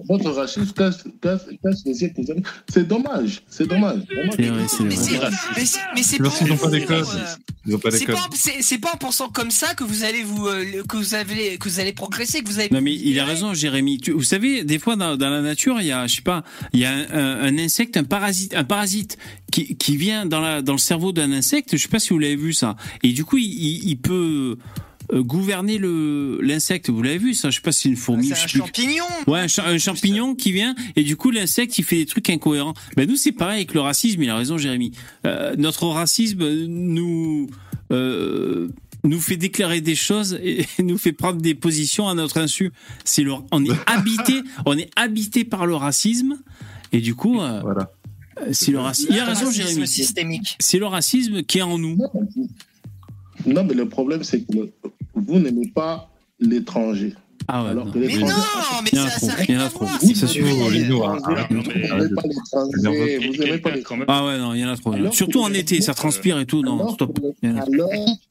Votre 0.09 0.31
racisme 0.31 0.71
cache, 0.73 0.95
cache, 1.21 1.41
cache 1.63 1.75
les 1.85 2.01
yeux. 2.01 2.11
C'est 2.71 2.87
dommage. 2.87 3.43
C'est 3.49 3.67
dommage. 3.67 3.99
Mais 4.83 4.95
c'est, 6.03 6.17
pas 8.05 8.15
euh, 8.15 8.51
c'est 8.61 8.77
pas 8.77 8.91
en 8.93 8.97
pensant 8.97 9.29
comme 9.29 9.51
ça 9.51 9.73
que 9.75 9.83
vous 9.83 10.03
allez 10.03 10.23
vous, 10.23 10.47
euh, 10.47 10.83
que 10.87 10.97
vous 10.97 11.10
avez, 11.15 11.57
que 11.57 11.67
vous 11.69 11.79
allez 11.79 11.93
progresser, 11.93 12.41
que 12.41 12.47
vous 12.49 12.59
allez. 12.59 12.69
Non 12.71 12.81
mais 12.81 12.93
il 12.93 13.19
a 13.19 13.25
raison, 13.25 13.53
Jérémy. 13.53 13.99
Tu- 13.99 14.11
vous 14.11 14.23
savez, 14.23 14.63
des 14.63 14.79
fois 14.79 14.95
dans, 14.95 15.17
dans 15.17 15.29
la 15.29 15.41
nature, 15.41 15.79
il 15.81 15.87
y 15.87 15.91
a, 15.91 16.07
je 16.07 16.15
sais 16.15 16.21
pas, 16.21 16.43
il 16.73 16.79
y 16.79 16.85
a 16.85 16.91
un, 16.91 17.01
un- 17.11 17.41
un 17.43 17.57
insecte, 17.57 17.97
un 17.97 18.03
parasite, 18.03 18.55
un 18.55 18.63
parasite 18.63 19.17
qui, 19.51 19.75
qui 19.75 19.97
vient 19.97 20.25
dans 20.25 20.39
la 20.39 20.61
dans 20.61 20.73
le 20.73 20.77
cerveau 20.79 21.11
d'un 21.11 21.31
insecte. 21.31 21.75
Je 21.75 21.81
sais 21.81 21.87
pas 21.89 21.99
si 21.99 22.09
vous 22.09 22.19
l'avez 22.19 22.35
vu 22.35 22.53
ça. 22.53 22.75
Et 23.03 23.11
du 23.13 23.25
coup, 23.25 23.37
il, 23.37 23.45
il- 23.45 23.89
il 23.89 23.97
peut 23.97 24.57
euh, 25.13 25.21
gouverner 25.23 25.77
le 25.77 26.39
l'insecte. 26.41 26.89
Vous 26.89 27.01
l'avez 27.01 27.17
vu 27.17 27.33
ça? 27.33 27.49
Je 27.49 27.55
sais 27.55 27.61
pas 27.61 27.71
si 27.71 27.81
c'est 27.83 27.89
une 27.89 27.97
fourmi. 27.97 28.27
C'est 28.27 28.35
je 28.35 28.43
un 28.43 28.47
plus. 28.47 28.59
champignon. 28.59 29.03
Ouais, 29.27 29.39
un, 29.41 29.47
cha- 29.47 29.67
un 29.67 29.77
champignon 29.77 30.35
qui 30.35 30.51
vient 30.53 30.73
et 30.95 31.03
du 31.03 31.15
coup 31.17 31.31
l'insecte 31.31 31.77
il 31.79 31.83
fait 31.83 31.97
des 31.97 32.05
trucs 32.05 32.29
incohérents. 32.29 32.73
Ben 32.95 33.09
nous 33.09 33.17
c'est 33.17 33.31
pareil 33.33 33.57
avec 33.57 33.73
le 33.73 33.81
racisme. 33.81 34.21
Il 34.23 34.29
a 34.29 34.37
raison, 34.37 34.57
Jérémy. 34.57 34.91
Euh, 35.25 35.55
notre 35.57 35.85
racisme 35.87 36.47
nous 36.67 37.49
euh, 37.91 38.69
nous 39.03 39.19
fait 39.19 39.37
déclarer 39.37 39.81
des 39.81 39.95
choses 39.95 40.39
et 40.43 40.65
nous 40.79 40.97
fait 40.97 41.11
prendre 41.13 41.41
des 41.41 41.55
positions 41.55 42.07
à 42.07 42.13
notre 42.13 42.37
insu. 42.39 42.71
C'est 43.03 43.23
le, 43.23 43.33
on 43.51 43.63
est 43.65 43.71
habité, 43.87 44.41
on 44.65 44.77
est 44.77 44.89
habité 44.95 45.43
par 45.43 45.65
le 45.65 45.75
racisme 45.75 46.37
et 46.91 47.01
du 47.01 47.15
coup 47.15 47.39
euh, 47.41 47.61
Voilà. 47.61 47.91
c'est 48.51 48.71
le 48.71 48.79
racisme. 48.79 49.09
Il 49.11 49.19
a 49.19 49.25
raison, 49.25 49.45
Racisme 49.45 49.67
Jérémy. 49.67 49.87
systémique. 49.87 50.55
C'est 50.59 50.77
le 50.79 50.85
racisme 50.85 51.43
qui 51.43 51.57
est 51.59 51.63
en 51.63 51.77
nous. 51.77 51.97
Non, 53.45 53.63
mais 53.63 53.73
le 53.73 53.89
problème, 53.89 54.23
c'est 54.23 54.41
que 54.41 54.53
le- 54.53 54.73
vous 55.15 55.39
n'aimez 55.39 55.67
pas 55.73 56.11
l'étranger. 56.39 57.13
Ah 57.53 57.63
ouais. 57.63 57.69
Alors 57.71 57.85
non. 57.85 57.91
que 57.91 57.97
Mais 57.99 58.07
non, 58.07 58.27
mais 58.83 58.89
Il 58.93 58.97
y 58.97 59.01
en 59.01 59.05
a 59.05 59.09
ça, 59.09 59.17
trop, 59.17 59.27
ça 59.27 59.33
rien 59.35 59.59
à 59.59 59.67
voir. 59.67 59.89
C'est 59.99 60.27
sûr. 60.27 60.45
Lino, 60.71 61.03
Vous 61.03 61.57
n'aimez 61.59 62.09
pas 62.09 62.21
n'aimez 63.45 63.57
pas 63.59 63.71
les. 63.71 63.83
Ah 64.07 64.25
ouais, 64.25 64.37
non, 64.37 64.53
il 64.53 64.61
y 64.61 64.65
en 64.65 64.69
a 64.69 64.77
trop. 64.77 64.93
Surtout 65.11 65.41
en 65.41 65.51
été, 65.53 65.81
ça 65.81 65.93
transpire 65.93 66.39
et 66.39 66.45
tout. 66.45 66.61
Non, 66.61 66.79
alors, 66.79 66.93
stop. 66.93 67.19
que- 67.19 67.47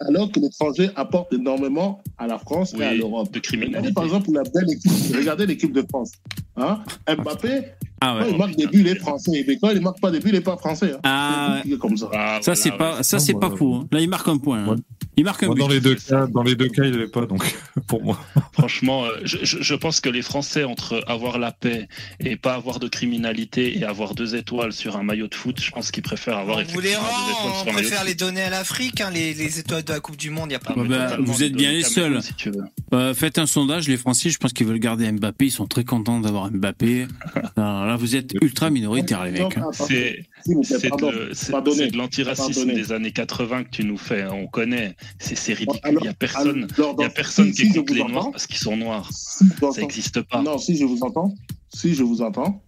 alors, 0.09 0.29
l'étranger 0.37 0.91
apporte 0.97 1.33
énormément 1.33 2.03
à 2.19 2.27
la 2.27 2.39
France 2.39 2.75
et 2.79 2.83
à 2.83 2.95
l'Europe. 2.95 3.31
de 3.31 3.39
Regardez 3.39 3.41
criminalité. 3.41 3.93
par 3.93 4.05
exemple 4.05 4.31
la 4.33 4.43
belle 4.43 4.71
équipe. 4.73 4.91
Regardez 5.17 5.47
l'équipe 5.47 5.73
de 5.73 5.85
France. 5.89 6.13
Hein 6.57 6.81
Mbappé, 7.07 7.63
Ah 8.01 8.17
quand 8.19 8.25
ouais. 8.25 8.31
il 8.33 8.37
marque 8.39 8.57
des 8.57 8.67
buts, 8.67 8.81
il 8.81 8.89
est 8.89 8.95
français. 8.97 9.45
Mais 9.47 9.57
quand 9.59 9.71
il 9.71 9.77
ne 9.77 9.81
marque 9.81 10.01
pas 10.01 10.11
des 10.11 10.21
buts, 10.21 10.29
il 10.31 10.35
n'est 10.35 10.41
pas 10.41 10.57
français. 10.57 10.93
Hein. 10.95 11.01
Ah 11.05 11.61
C'est 11.69 11.79
comme 11.79 11.97
ça. 11.97 12.09
Ah, 12.13 12.39
Ça 12.41 12.53
voilà, 12.53 12.61
c'est 12.61 12.71
ouais. 12.73 12.77
pas, 12.79 13.03
ça 13.03 13.19
c'est 13.19 13.33
Non, 13.35 13.39
pas 13.41 13.51
fou. 13.57 13.75
hein. 13.75 13.87
Là 13.93 14.01
il 14.01 14.09
marque 14.09 14.29
un 14.29 14.39
point. 14.39 14.65
hein. 14.65 14.77
Ouais. 15.17 15.21
Il 15.21 15.25
marque 15.25 15.43
un 15.43 15.47
Moi, 15.47 15.55
but. 15.55 15.61
dans 15.61 15.69
les 15.69 15.81
deux 15.81 15.95
cas, 15.95 16.27
dans 16.27 16.43
les 16.43 16.55
deux 16.55 16.69
cas, 16.69 16.85
il 16.85 16.93
l'avait 16.93 17.09
pas, 17.09 17.27
donc 17.27 17.45
pour 17.87 18.03
moi. 18.03 18.19
Franchement, 18.53 19.05
euh, 19.05 19.21
je, 19.25 19.75
pense 19.75 20.01
que 20.01 20.09
les 20.09 20.23
Français, 20.23 20.65
entre 20.65 21.03
avoir 21.07 21.39
la 21.39 21.53
paix 21.53 21.89
et 22.21 22.37
pas 22.37 22.55
avoir 22.55 22.79
de 22.79 22.89
criminalité 22.89 23.79
et 23.79 23.85
avoir 23.85 24.15
deux 24.15 24.35
étoiles 24.35 24.73
sur 24.73 24.97
un 24.97 25.03
maillot 25.03 25.29
de 25.29 25.35
foot, 25.35 25.61
je 25.61 25.71
pense 25.71 25.91
qu'ils 25.91 26.03
préfèrent 26.03 26.39
avoir 26.39 26.59
On 26.59 26.63
vous 26.63 26.81
les 26.81 26.89
deux 26.89 26.95
étoiles 26.95 27.05
on 27.45 27.63
sur 27.63 27.69
un 27.69 27.73
préfère 27.73 28.05
les 28.05 28.15
donner 28.15 28.43
à 28.43 28.51
l'Afrique, 28.51 29.01
hein, 29.01 29.11
les, 29.13 29.35
les 29.35 29.59
étoiles 29.59 29.85
de 29.85 29.93
la 29.93 30.01
Coupe 30.01 30.17
du 30.17 30.31
Monde, 30.31 30.47
il 30.47 30.49
n'y 30.51 30.55
a 30.55 30.59
pas 30.59 30.75
Ah, 30.77 30.85
bah, 30.85 31.17
vous 31.21 31.43
êtes 31.43 31.53
bien 31.53 31.73
les 31.73 31.83
seuls. 31.83 32.23
Si 32.23 32.35
tu 32.35 32.51
veux. 32.51 32.65
Euh, 32.93 33.15
faites 33.15 33.39
un 33.39 33.47
sondage, 33.47 33.89
les 33.89 33.97
Français, 33.97 34.31
je 34.31 34.39
pense 34.39 34.53
qu'ils 34.53 34.67
veulent 34.67 34.79
garder 34.79 35.11
Mbappé, 35.11 35.47
ils 35.47 35.51
sont 35.51 35.67
très 35.67 35.85
contents 35.85 36.21
d'avoir 36.21 36.51
Mbappé. 36.51 37.07
Alors 37.57 37.87
là, 37.87 37.97
vous 37.97 38.17
êtes 38.17 38.33
ultra 38.41 38.71
minoritaire, 38.71 39.25
les 39.25 39.33
mecs. 39.33 39.57
hein. 39.59 39.71
C'est 39.73 40.27
de, 40.47 41.97
l'antiracisme 41.97 42.73
des 42.73 42.93
années 42.93 43.13
80 43.13 43.65
que 43.65 43.71
tu 43.71 43.85
nous 43.85 43.99
fais. 43.99 44.27
On 44.27 44.47
connaît. 44.47 44.97
C'est 45.19 45.53
ridicule. 45.53 45.81
Alors- 45.83 46.03
Il 46.03 46.07
n'y 46.07 46.09
a 46.09 46.15
personne, 46.15 46.67
Alors, 46.77 46.95
il 46.99 47.03
y 47.03 47.05
a 47.05 47.11
personne 47.11 47.53
si- 47.53 47.63
qui 47.63 47.71
si 47.73 47.79
écoute 47.79 47.91
les 47.91 48.01
entends, 48.03 48.13
noirs 48.13 48.31
parce 48.33 48.47
qu'ils 48.47 48.59
sont 48.59 48.77
noirs. 48.77 49.11
si 49.13 49.45
Ça 49.73 49.81
n'existe 49.81 50.23
pas. 50.23 50.43
Non, 50.43 50.59
si 50.59 50.77
je 50.77 50.85
vous 50.85 50.99
entends, 51.03 51.35
si 51.75 51.95
je 51.95 52.03
vous 52.03 52.23
entends, 52.23 52.63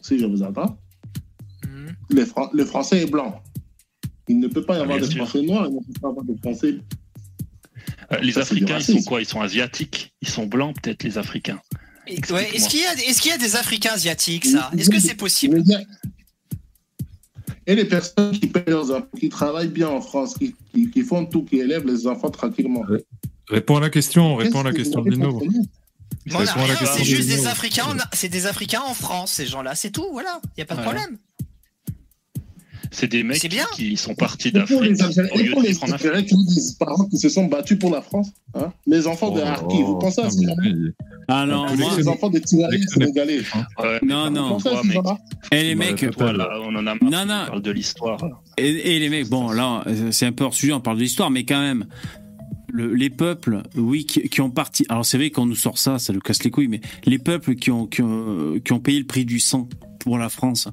si 0.00 0.18
je 0.18 0.24
vous 0.26 0.42
entends, 0.42 0.78
les 2.10 2.24
le 2.52 2.64
français 2.64 3.02
est 3.02 3.06
blanc. 3.10 3.42
Il 4.28 4.38
ne 4.40 4.48
peut 4.48 4.64
pas 4.64 4.74
y 4.78 4.80
avoir 4.80 4.98
bien 4.98 5.06
des 5.06 5.12
sûr. 5.12 5.26
Français 5.28 5.44
noirs, 5.46 5.66
il 5.68 5.74
ne 5.74 5.80
peut 5.80 6.00
pas 6.00 6.08
y 6.08 6.10
avoir 6.10 6.24
des 6.24 6.36
Français. 6.38 6.74
Euh, 8.12 8.18
les 8.20 8.32
Ça, 8.32 8.40
Africains, 8.40 8.78
ils 8.78 8.84
sont 8.84 9.02
quoi? 9.02 9.20
Ils 9.20 9.26
sont 9.26 9.40
asiatiques 9.40 10.14
Ils 10.22 10.28
sont 10.28 10.46
blancs, 10.46 10.76
peut-être, 10.80 11.02
les 11.04 11.18
Africains. 11.18 11.60
Ouais, 12.30 12.48
Est-ce 12.54 12.68
qu'il 12.70 12.80
y, 12.80 12.84
a- 12.86 12.94
est-ce 12.94 13.20
qu'il 13.20 13.30
y 13.30 13.34
a 13.34 13.38
des 13.38 13.54
Africains 13.56 13.92
asiatiques, 13.92 14.46
ça? 14.46 14.70
Est-ce 14.78 14.88
que 14.88 14.98
c'est 14.98 15.14
possible? 15.14 15.62
Et 17.68 17.74
les 17.74 17.84
personnes 17.84 18.32
qui 18.32 18.46
payent 18.48 18.64
leurs 18.66 18.90
impôts, 18.90 19.16
qui 19.18 19.28
travaillent 19.28 19.68
bien 19.68 19.88
en 19.88 20.00
France, 20.00 20.34
qui, 20.38 20.54
qui, 20.72 20.90
qui 20.90 21.02
font 21.02 21.26
tout, 21.26 21.44
qui 21.44 21.58
élèvent 21.60 21.86
les 21.86 22.06
enfants 22.06 22.30
tranquillement. 22.30 22.82
Réponds 23.48 23.76
à 23.76 23.80
la 23.80 23.90
question, 23.90 24.36
réponds 24.36 24.60
à 24.60 24.64
la 24.64 24.72
question 24.72 25.02
Lino. 25.04 25.38
c'est 26.26 27.04
juste 27.04 27.28
des 27.28 27.46
Africains, 27.46 27.84
en- 27.84 28.08
c'est 28.14 28.28
des 28.30 28.46
Africains 28.46 28.82
en 28.86 28.94
France, 28.94 29.32
ces 29.32 29.46
gens-là, 29.46 29.74
c'est 29.74 29.90
tout, 29.90 30.06
voilà, 30.12 30.40
il 30.44 30.50
n'y 30.58 30.62
a 30.62 30.66
pas 30.66 30.74
de 30.76 30.80
Ouais. 30.80 30.84
problème. 30.86 31.18
C'est 32.98 33.06
des 33.08 33.22
mecs 33.22 33.48
bien. 33.48 33.64
qui 33.74 33.96
sont 33.96 34.14
partis 34.14 34.48
les 34.50 34.60
d'Afrique 34.60 34.80
lieu 34.80 35.52
pour 35.52 35.62
de 35.62 35.68
les. 35.68 35.84
Algériens 35.92 36.22
qui 36.24 36.34
parents 36.78 37.06
qui 37.06 37.16
se 37.18 37.28
sont 37.28 37.44
battus 37.46 37.78
pour 37.78 37.90
la 37.92 38.02
France, 38.02 38.28
hein, 38.54 38.72
les 38.86 39.06
enfants 39.06 39.30
de 39.30 39.40
Harki, 39.40 39.82
vous 39.82 39.98
pensez 39.98 40.20
à 40.20 40.28
oui. 40.28 40.46
Ah 41.28 41.44
non, 41.46 41.66
les 41.66 41.76
moi, 41.76 41.90
Les 41.96 42.08
enfants 42.08 42.30
des 42.30 42.42
sénégalais. 42.44 43.40
Ouais, 43.82 43.98
non, 44.02 44.30
non. 44.30 44.58
Et 45.52 45.62
les 45.62 45.74
Bah, 45.74 45.84
mecs, 45.92 46.06
on 46.18 46.74
en 46.74 46.86
a 46.86 46.94
marre. 46.94 46.96
Non, 47.02 47.18
on 47.44 47.46
parle 47.48 47.62
de 47.62 47.70
l'histoire. 47.70 48.18
Et, 48.56 48.96
et 48.96 48.98
les 48.98 49.08
mecs, 49.08 49.28
bon, 49.28 49.50
là, 49.50 49.84
c'est 50.10 50.26
un 50.26 50.32
peu 50.32 50.44
hors 50.44 50.54
sujet, 50.54 50.72
on 50.72 50.80
parle 50.80 50.96
de 50.96 51.02
l'histoire, 51.02 51.30
mais 51.30 51.44
quand 51.44 51.60
même, 51.60 51.86
le- 52.72 52.94
les 52.94 53.10
peuples, 53.10 53.62
oui, 53.76 54.06
qui, 54.06 54.22
qui 54.28 54.40
ont 54.40 54.50
parti. 54.50 54.84
Alors, 54.88 55.04
c'est 55.06 55.18
vrai 55.18 55.30
qu'on 55.30 55.46
nous 55.46 55.54
sort 55.54 55.78
ça, 55.78 55.98
ça 55.98 56.12
nous 56.12 56.20
casse 56.20 56.42
les 56.44 56.50
couilles, 56.50 56.68
mais 56.68 56.80
les 57.04 57.18
peuples 57.18 57.54
qui 57.54 57.70
ont, 57.70 57.86
qui 57.86 58.02
ont, 58.02 58.58
qui 58.64 58.72
ont 58.72 58.80
payé 58.80 58.98
le 58.98 59.06
prix 59.06 59.24
du 59.24 59.38
sang 59.38 59.68
pour 60.00 60.16
la 60.18 60.28
France, 60.30 60.68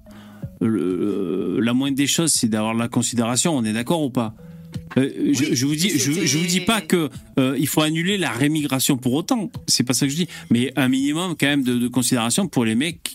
le- 0.62 1.60
la 1.62 1.74
moindre 1.74 1.96
des 1.98 2.08
choses, 2.08 2.32
c'est 2.32 2.48
d'avoir 2.50 2.74
la 2.74 2.88
considération. 2.88 3.56
On 3.56 3.64
est 3.64 3.74
d'accord 3.74 4.02
ou 4.04 4.10
pas? 4.10 4.34
Euh, 4.98 5.10
je, 5.34 5.46
Oui, 5.46 5.50
je 5.56 5.66
vous 5.66 5.76
dis, 5.76 5.90
je, 5.90 6.12
je 6.26 6.38
vous 6.38 6.46
dis 6.46 6.60
pas 6.62 6.82
que 6.82 7.10
euh, 7.40 7.56
il 7.58 7.68
faut 7.68 7.82
annuler 7.82 8.18
la 8.18 8.32
rémigration 8.32 8.98
pour 8.98 9.14
autant. 9.14 9.50
C'est 9.68 9.84
pas 9.84 9.94
ça 9.94 10.06
que 10.06 10.12
je 10.12 10.18
dis, 10.18 10.28
mais 10.50 10.72
un 10.76 10.90
minimum 10.90 11.36
quand 11.40 11.48
même 11.48 11.64
de, 11.64 11.76
de 11.76 11.88
considération 11.88 12.48
pour 12.48 12.66
les 12.66 12.76
mecs 12.76 13.14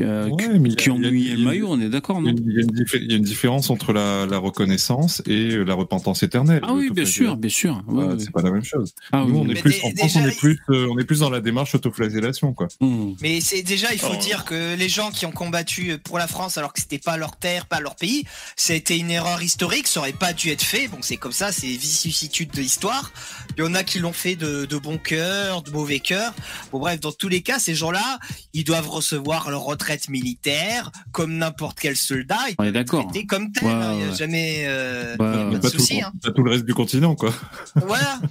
euh, 0.00 0.28
Ouais, 0.28 0.36
qui 0.76 0.88
le 0.90 1.36
maillot. 1.44 1.66
On 1.70 1.80
est 1.80 1.88
d'accord, 1.88 2.18
Il 2.20 2.26
y, 2.26 2.28
a 2.28 2.32
non 2.32 2.38
une, 2.38 2.50
il 2.50 2.54
y 2.54 2.58
a 2.58 2.62
une 2.62 2.70
diffé- 2.70 2.98
il 3.02 3.10
y 3.10 3.14
a 3.14 3.16
une 3.16 3.22
différence 3.24 3.70
entre 3.70 3.92
la, 3.92 4.26
la 4.26 4.38
reconnaissance 4.38 5.22
et 5.26 5.56
la 5.64 5.74
repentance 5.74 6.22
éternelle. 6.22 6.60
Ah 6.64 6.72
oui, 6.74 6.90
bien 6.90 7.04
sûr, 7.04 7.36
bien 7.36 7.50
sûr. 7.50 7.82
Ouais, 7.86 8.04
Ouais, 8.04 8.12
ouais. 8.12 8.18
C'est 8.18 8.30
pas 8.32 8.42
la 8.42 8.50
même 8.50 8.64
chose. 8.64 8.94
Ah 9.12 9.24
Nous, 9.26 9.34
oui. 9.34 9.40
on 9.44 9.50
est 9.50 9.54
Mais 9.54 9.60
plus 9.60 9.76
en 9.82 9.90
France, 9.90 10.12
on 10.16 10.20
déjà, 10.20 10.28
est 10.28 10.38
plus, 10.38 10.58
euh, 10.70 10.88
on 10.90 10.98
est 10.98 11.04
plus 11.04 11.20
dans 11.20 11.30
la 11.30 11.40
démarche 11.40 11.74
autoflagellation, 11.74 12.52
quoi. 12.52 12.68
Mmh. 12.80 13.12
Mais 13.22 13.40
c'est 13.40 13.62
déjà, 13.62 13.92
il 13.92 13.98
faut 13.98 14.12
Oh. 14.12 14.16
dire 14.22 14.44
que 14.44 14.76
les 14.76 14.88
gens 14.88 15.10
qui 15.10 15.26
ont 15.26 15.32
combattu 15.32 15.98
pour 16.04 16.18
la 16.18 16.26
France 16.26 16.58
alors 16.58 16.72
que 16.72 16.80
c'était 16.80 16.98
pas 16.98 17.16
leur 17.16 17.36
terre, 17.36 17.66
pas 17.66 17.80
leur 17.80 17.96
pays, 17.96 18.24
c'était 18.56 18.96
une 18.98 19.10
erreur 19.10 19.42
historique, 19.42 19.86
ça 19.86 20.00
aurait 20.00 20.12
pas 20.12 20.32
dû 20.32 20.50
être 20.50 20.62
fait. 20.62 20.88
Bon, 20.88 20.98
c'est 21.00 21.16
comme 21.16 21.32
ça, 21.32 21.52
c'est 21.52 21.66
vicissitude 21.66 22.50
de 22.52 22.60
l'histoire. 22.60 23.12
Il 23.56 23.64
y 23.64 23.66
en 23.66 23.74
a 23.74 23.82
qui 23.84 23.98
l'ont 23.98 24.12
fait 24.12 24.36
de, 24.36 24.64
de 24.64 24.76
bon 24.78 24.98
cœur, 24.98 25.62
de 25.62 25.70
mauvais 25.70 26.00
cœur. 26.00 26.32
Bon, 26.72 26.78
bref, 26.78 27.00
dans 27.00 27.12
tous 27.12 27.28
les 27.28 27.42
cas, 27.42 27.58
ces 27.58 27.74
gens-là, 27.74 28.18
ils 28.54 28.64
doivent 28.64 28.88
recevoir 28.88 29.35
leur 29.50 29.62
retraite 29.64 30.08
militaire 30.08 30.90
comme 31.12 31.36
n'importe 31.36 31.78
quel 31.80 31.96
soldat. 31.96 32.38
Ils 32.48 32.54
On 32.58 32.64
est 32.64 32.72
d'accord. 32.72 33.04
traités 33.08 33.26
comme 33.26 33.52
tel. 33.52 33.64
Ouais, 33.64 33.72
hein. 33.72 33.94
Il 34.00 34.10
a 34.10 34.14
jamais 34.14 34.64
euh, 34.66 35.16
pas 35.16 35.56
de 35.58 35.68
souci. 35.68 36.00
hein. 36.02 36.12
pas 36.22 36.30
tout 36.32 36.42
le 36.42 36.50
reste 36.50 36.64
du 36.64 36.74
continent, 36.74 37.14
quoi. 37.14 37.32
Voilà. 37.76 38.20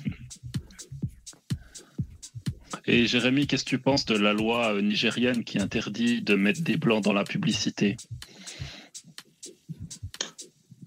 Et 2.88 3.08
Jérémy, 3.08 3.48
qu'est-ce 3.48 3.64
que 3.64 3.70
tu 3.70 3.80
penses 3.80 4.06
de 4.06 4.16
la 4.16 4.34
loi 4.34 4.74
euh, 4.76 4.82
nigérienne 4.82 5.44
qui 5.44 5.58
interdit 5.60 6.22
de 6.22 6.36
mettre 6.36 6.62
des 6.62 6.78
blancs 6.78 7.04
dans 7.04 7.14
la 7.14 7.24
publicité? 7.24 7.98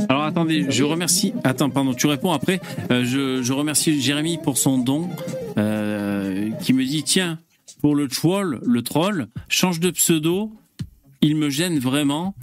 Alors 0.09 0.23
attendez, 0.23 0.67
je 0.71 0.85
remercie. 0.85 1.33
Attends, 1.43 1.71
pardon, 1.71 1.93
tu 1.93 2.07
réponds 2.07 2.31
après. 2.31 2.61
Euh, 2.93 3.05
je, 3.05 3.43
je 3.43 3.53
remercie 3.53 4.01
Jérémy 4.01 4.39
pour 4.39 4.57
son 4.57 4.79
don, 4.79 5.11
euh, 5.57 6.51
qui 6.63 6.73
me 6.73 6.85
dit 6.85 7.03
tiens, 7.03 7.41
pour 7.81 7.95
le 7.95 8.09
troll, 8.09 8.61
le 8.65 8.83
troll, 8.83 9.29
change 9.49 9.81
de 9.81 9.91
pseudo. 9.91 10.53
Il 11.21 11.37
me 11.37 11.51
gêne 11.51 11.79
vraiment. 11.79 12.35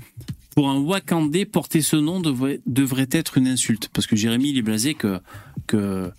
Pour 0.56 0.70
un 0.70 0.80
Wakandais, 0.80 1.46
porter 1.46 1.82
ce 1.82 1.98
nom 1.98 2.22
devrait, 2.22 2.62
être 3.12 3.38
une 3.38 3.48
insulte, 3.48 3.90
parce 3.94 4.08
que 4.08 4.16
Jérémy 4.16 4.52
il 4.52 4.58
est 4.58 4.62
blasé 4.62 4.94
que 4.94 6.12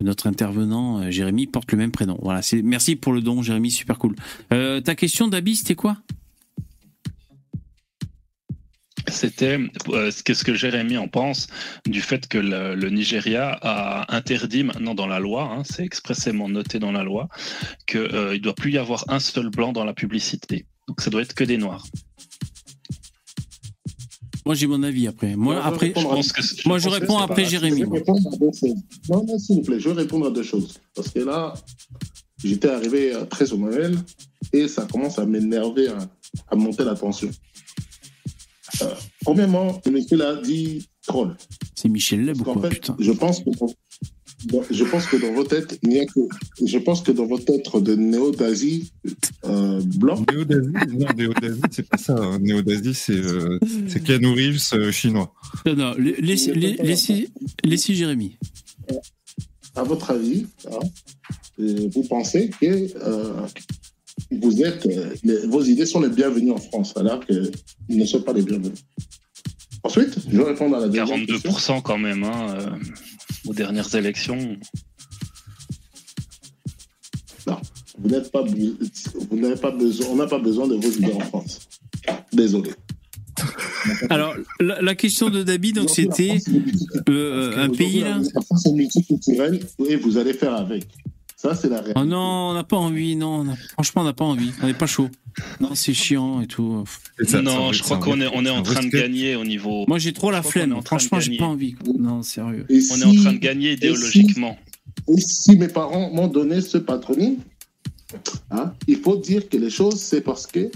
notre 0.00 0.26
intervenant 0.26 1.00
euh, 1.00 1.10
Jérémy 1.10 1.46
porte 1.46 1.72
le 1.72 1.78
même 1.78 1.90
prénom. 1.90 2.18
Voilà, 2.22 2.40
merci 2.62 2.96
pour 2.96 3.12
le 3.12 3.20
don, 3.20 3.42
Jérémy, 3.42 3.70
super 3.70 3.98
cool. 3.98 4.14
Euh, 4.52 4.80
ta 4.80 4.94
question 4.94 5.28
d'Abi, 5.28 5.56
c'était 5.56 5.74
quoi? 5.74 5.98
C'était 9.10 9.58
euh, 9.88 10.10
qu'est-ce 10.24 10.44
que 10.44 10.54
Jérémy 10.54 10.96
en 10.98 11.08
pense 11.08 11.46
du 11.86 12.00
fait 12.02 12.26
que 12.28 12.38
le, 12.38 12.74
le 12.74 12.90
Nigeria 12.90 13.58
a 13.62 14.14
interdit 14.16 14.64
maintenant 14.64 14.94
dans 14.94 15.06
la 15.06 15.18
loi, 15.20 15.50
hein, 15.52 15.62
c'est 15.64 15.84
expressément 15.84 16.48
noté 16.48 16.78
dans 16.78 16.92
la 16.92 17.02
loi, 17.04 17.28
qu'il 17.86 18.00
ne 18.02 18.36
doit 18.38 18.54
plus 18.54 18.72
y 18.72 18.78
avoir 18.78 19.04
un 19.08 19.18
seul 19.20 19.48
blanc 19.50 19.72
dans 19.72 19.84
la 19.84 19.94
publicité. 19.94 20.66
Donc 20.86 21.00
ça 21.00 21.10
doit 21.10 21.22
être 21.22 21.34
que 21.34 21.44
des 21.44 21.56
noirs. 21.58 21.86
Moi 24.46 24.54
j'ai 24.54 24.66
mon 24.66 24.82
avis 24.82 25.06
après. 25.06 25.36
Moi 25.36 25.62
après, 25.62 25.92
je 25.94 26.00
Je 26.00 26.06
pense 26.06 26.32
que 26.32 26.42
c'est- 26.42 26.64
moi 26.66 26.78
je 26.78 26.84
pense 26.84 26.94
que 26.96 27.00
réponds 27.00 27.18
après 27.18 27.42
pas- 27.42 27.48
Jérémy. 27.48 27.80
Je 27.80 27.84
moi. 27.84 27.92
vais 27.94 27.98
répondre 27.98 28.28
à 28.32 28.36
deux 28.36 28.50
choses. 28.58 28.74
Non, 29.10 29.24
non, 29.26 29.38
s'il 29.38 29.56
vous 29.56 29.62
plaît, 29.62 29.78
je 29.80 29.88
vais 29.90 29.94
répondre 30.02 30.26
à 30.26 30.30
deux 30.30 30.42
choses. 30.42 30.78
Parce 30.94 31.10
que 31.10 31.18
là, 31.18 31.52
j'étais 32.42 32.68
arrivé 32.68 33.14
euh, 33.14 33.24
très 33.26 33.52
au 33.52 33.58
Noël 33.58 33.94
et 34.54 34.66
ça 34.68 34.86
commence 34.90 35.18
à 35.18 35.26
m'énerver, 35.26 35.88
à, 35.88 35.98
à 36.50 36.56
monter 36.56 36.84
la 36.84 36.94
tension. 36.94 37.28
Euh, 38.82 38.86
premièrement, 39.22 39.80
monsieur 39.90 40.16
l'a 40.16 40.36
dit 40.36 40.86
troll. 41.06 41.36
C'est 41.74 41.88
Michel 41.88 42.24
Leb 42.24 42.40
ou 42.40 42.44
quoi 42.44 42.62
fait, 42.62 42.68
putain 42.70 42.96
je 42.98 43.12
pense 43.12 43.40
que 43.40 43.50
je 44.70 44.84
pense 44.84 45.06
que 45.06 45.16
dans 45.16 45.32
vos 45.32 45.42
têtes, 45.42 45.78
il 45.82 45.88
n'y 45.88 45.98
a 45.98 46.06
que 46.06 46.20
je 46.64 46.78
pense 46.78 47.02
que 47.02 47.10
dans 47.10 47.26
vos 47.26 47.38
têtes 47.38 47.74
de 47.76 47.96
néo 47.96 48.30
d'Asie 48.30 48.92
euh, 49.46 49.80
blanc, 49.96 50.24
Néo-Dasie, 50.30 50.70
non, 50.96 51.06
Néo-Dasie, 51.16 51.60
c'est 51.72 51.88
pas 51.88 51.96
ça. 51.98 52.14
hein. 52.16 52.38
Néo-Dasie, 52.38 52.94
c'est 52.94 53.16
euh, 53.16 53.58
c'est 53.88 54.00
Keanu 54.04 54.28
Reeves 54.28 54.60
euh, 54.74 54.92
chinois. 54.92 55.34
Non, 55.66 55.74
non, 55.74 55.94
la- 55.98 56.20
laissez, 56.20 56.54
la- 56.54 56.82
laissez, 56.84 57.28
laissez 57.64 57.94
Jérémy. 57.96 58.36
à 59.74 59.82
votre 59.82 60.10
avis, 60.12 60.46
hein, 60.70 60.78
euh, 61.60 61.88
vous 61.92 62.04
pensez 62.04 62.48
que 62.60 62.66
euh, 63.04 63.40
vous 64.30 64.62
êtes, 64.62 64.84
euh, 64.86 65.14
les- 65.24 65.46
vos 65.46 65.62
idées 65.62 65.86
sont 65.86 66.00
les 66.00 66.08
bienvenues 66.08 66.50
en 66.52 66.58
France, 66.58 66.94
alors 66.96 67.24
qu'ils 67.24 67.50
ne 67.88 68.04
sont 68.04 68.20
pas 68.22 68.32
les 68.32 68.42
bienvenues. 68.42 68.74
Ensuite, 69.84 70.16
je 70.30 70.36
vais 70.36 70.44
répondre 70.44 70.76
à 70.76 70.80
la 70.80 70.88
deuxième 70.88 71.24
question. 71.26 71.50
42% 71.50 71.82
quand 71.82 71.98
même 71.98 72.24
hein, 72.24 72.56
euh, 72.58 72.70
aux 73.46 73.54
dernières 73.54 73.94
élections. 73.94 74.56
Vous 78.00 78.08
n'êtes 78.10 78.30
pas, 78.30 78.42
vous 78.44 79.36
n'avez 79.36 79.56
pas 79.56 79.70
besoin, 79.72 80.06
on 80.10 80.16
n'a 80.16 80.26
pas 80.26 80.38
besoin 80.38 80.68
de 80.68 80.74
vos 80.76 80.90
idées 80.90 81.12
en 81.14 81.20
France. 81.20 81.60
Désolé. 82.32 82.70
Alors, 84.10 84.34
la, 84.60 84.80
la 84.82 84.94
question 84.94 85.30
de 85.30 85.42
Dabi, 85.42 85.72
donc 85.72 85.90
c'était 85.90 86.38
euh, 87.08 87.56
un 87.64 87.68
pays 87.70 88.00
là. 88.00 88.20
La 88.34 88.40
France 88.42 88.66
est 88.66 88.72
multiculturelle 88.72 89.60
et 89.88 89.96
vous 89.96 90.16
allez 90.18 90.34
faire 90.34 90.54
avec. 90.54 90.86
Ça, 91.40 91.54
c'est 91.54 91.68
la 91.68 91.76
réalité. 91.76 92.00
Oh 92.00 92.04
non, 92.04 92.50
on 92.50 92.54
n'a 92.54 92.64
pas 92.64 92.76
envie, 92.76 93.14
non. 93.14 93.42
on 93.42 93.48
a- 93.48 93.54
franchement, 93.54 94.02
on 94.02 94.04
n'a 94.04 94.12
pas 94.12 94.24
envie. 94.24 94.50
On 94.60 94.66
n'est 94.66 94.74
pas 94.74 94.88
chaud. 94.88 95.08
Non, 95.60 95.70
c'est 95.76 95.94
chiant 95.94 96.40
et 96.40 96.48
tout. 96.48 96.82
Et 97.22 97.26
ça- 97.26 97.40
non, 97.40 97.72
je 97.72 97.80
crois 97.84 97.98
qu'on 97.98 98.20
est, 98.20 98.26
on 98.34 98.44
est 98.44 98.50
en 98.50 98.60
train 98.64 98.82
de 98.82 98.88
gagner 98.88 99.36
au 99.36 99.44
niveau. 99.44 99.84
Moi, 99.86 100.00
j'ai 100.00 100.12
trop 100.12 100.32
la 100.32 100.42
flemme. 100.42 100.80
Franchement, 100.84 101.20
j'ai 101.20 101.36
pas 101.36 101.44
envie. 101.44 101.76
Non, 101.96 102.22
sérieux. 102.24 102.66
Et 102.68 102.78
On 102.78 102.80
si- 102.80 103.00
est 103.02 103.04
en 103.04 103.14
train 103.22 103.32
de 103.34 103.38
gagner 103.38 103.74
idéologiquement. 103.74 104.58
Et 105.06 105.20
si 105.20 105.56
mes 105.56 105.68
parents 105.68 106.10
m'ont 106.12 106.26
donné 106.26 106.60
ce 106.60 106.76
patronyme, 106.76 107.36
hein, 108.50 108.72
il 108.88 108.96
faut 108.98 109.16
dire 109.16 109.48
que 109.48 109.56
les 109.58 109.70
choses, 109.70 110.00
c'est 110.00 110.22
parce 110.22 110.44
que 110.44 110.72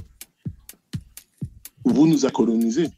vous 1.85 2.07
nous 2.07 2.25
avez 2.25 2.33
colonisés. 2.33 2.89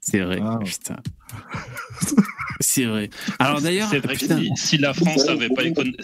C'est 0.00 0.20
vrai. 0.22 0.40
Ah. 0.42 0.58
Putain. 0.64 0.96
C'est 2.62 2.84
vrai. 2.84 3.08
Alors 3.38 3.62
d'ailleurs, 3.62 3.88
C'est 3.90 4.00
vrai 4.00 4.14
que 4.14 4.20
putain, 4.20 4.38
si, 4.38 4.50
si 4.56 4.76
la 4.78 4.92
France 4.92 5.26
n'avait 5.26 5.48
pas 5.48 5.62
écon- 5.64 5.94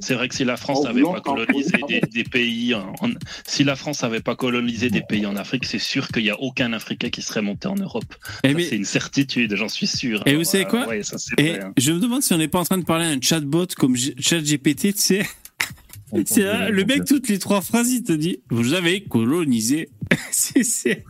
c'est 0.00 0.14
vrai 0.14 0.28
que 0.28 0.34
si 0.34 0.44
la 0.44 0.56
France 0.58 0.84
n'avait 0.84 1.00
pas 1.02 1.20
colonisé 1.22 1.72
des, 1.88 2.00
des 2.02 2.24
pays 2.24 2.74
en, 2.74 2.92
en- 3.00 3.10
si 3.46 3.64
la 3.64 3.76
France 3.76 4.02
n'avait 4.02 4.20
pas 4.20 4.36
colonisé 4.36 4.90
des 4.90 5.00
pays 5.00 5.24
en 5.24 5.36
Afrique, 5.36 5.64
c'est 5.64 5.78
sûr 5.78 6.08
qu'il 6.08 6.22
n'y 6.24 6.30
a 6.30 6.38
aucun 6.40 6.72
Africain 6.74 7.08
qui 7.08 7.22
serait 7.22 7.40
monté 7.42 7.66
en 7.68 7.76
Europe. 7.76 8.04
eh, 8.44 8.48
Ça, 8.48 8.54
mais- 8.54 8.64
C'est 8.64 8.76
une 8.76 8.84
certitude, 8.84 9.56
j'en 9.56 9.68
suis 9.68 9.86
sûr. 9.86 10.22
Et 10.26 10.30
Alors, 10.30 10.42
vous 10.42 10.50
savez 10.50 10.64
euh, 10.66 10.68
quoi? 10.68 10.86
ouais, 10.88 11.02
ça, 11.02 11.16
c'est 11.18 11.38
et 11.40 11.48
vrai, 11.50 11.60
hein. 11.62 11.72
je 11.78 11.92
me 11.92 11.98
demande 11.98 12.22
si 12.22 12.32
on 12.34 12.38
n'est 12.38 12.48
pas 12.48 12.60
en 12.60 12.64
train 12.64 12.78
de 12.78 12.84
parler 12.84 13.06
à 13.06 13.08
un 13.08 13.20
chatbot 13.20 13.66
comme 13.78 13.96
G- 13.96 14.14
ChatGPT, 14.18 14.92
tu 14.94 15.00
sais. 15.00 15.26
C'est 16.26 16.42
là, 16.42 16.68
le 16.68 16.84
mec, 16.84 17.06
toutes 17.06 17.28
les 17.30 17.38
trois 17.38 17.62
phrases, 17.62 17.90
il 17.90 18.02
te 18.02 18.12
dit 18.12 18.40
Vous 18.50 18.74
avez 18.74 19.02
colonisé. 19.02 19.88
c'est 20.30 20.62
c'est- 20.62 21.04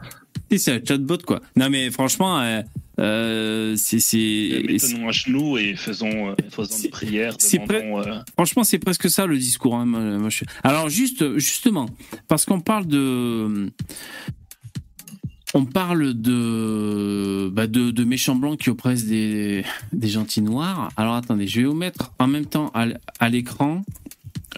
c'est 0.56 0.70
un 0.72 0.80
chatbot, 0.86 1.18
quoi. 1.26 1.40
Non, 1.56 1.70
mais 1.70 1.90
franchement, 1.90 2.38
euh, 2.40 2.62
euh, 3.02 3.74
c'est. 3.76 4.00
c'est- 4.00 4.62
Mettons-nous 4.66 5.08
à 5.08 5.12
genoux 5.12 5.58
et 5.58 5.74
faisons, 5.76 6.30
euh, 6.30 6.34
faisons 6.50 6.80
des 6.82 6.88
prières. 6.88 7.36
demandons, 7.36 8.00
euh, 8.00 8.20
Franchement, 8.34 8.64
c'est 8.64 8.78
presque 8.78 9.10
ça 9.10 9.26
le 9.26 9.36
discours. 9.36 9.74
hein, 9.74 9.84
moi, 9.84 10.00
moi, 10.18 10.30
je- 10.30 10.44
Alors, 10.62 10.88
juste, 10.88 11.36
justement, 11.38 11.86
parce 12.28 12.44
qu'on 12.44 12.60
parle 12.60 12.86
de. 12.86 13.70
on 15.54 15.64
parle 15.66 16.14
de, 16.14 17.50
bah 17.52 17.66
de, 17.66 17.90
de 17.90 18.04
méchants 18.04 18.36
blancs 18.36 18.58
qui 18.58 18.70
oppressent 18.70 19.04
des, 19.04 19.64
des 19.92 20.08
gentils 20.08 20.40
noirs. 20.40 20.90
Alors 20.96 21.14
attendez, 21.14 21.46
je 21.46 21.60
vais 21.60 21.66
vous 21.66 21.74
mettre 21.74 22.12
en 22.18 22.26
même 22.26 22.46
temps 22.46 22.72
à 23.18 23.28
l'écran 23.28 23.82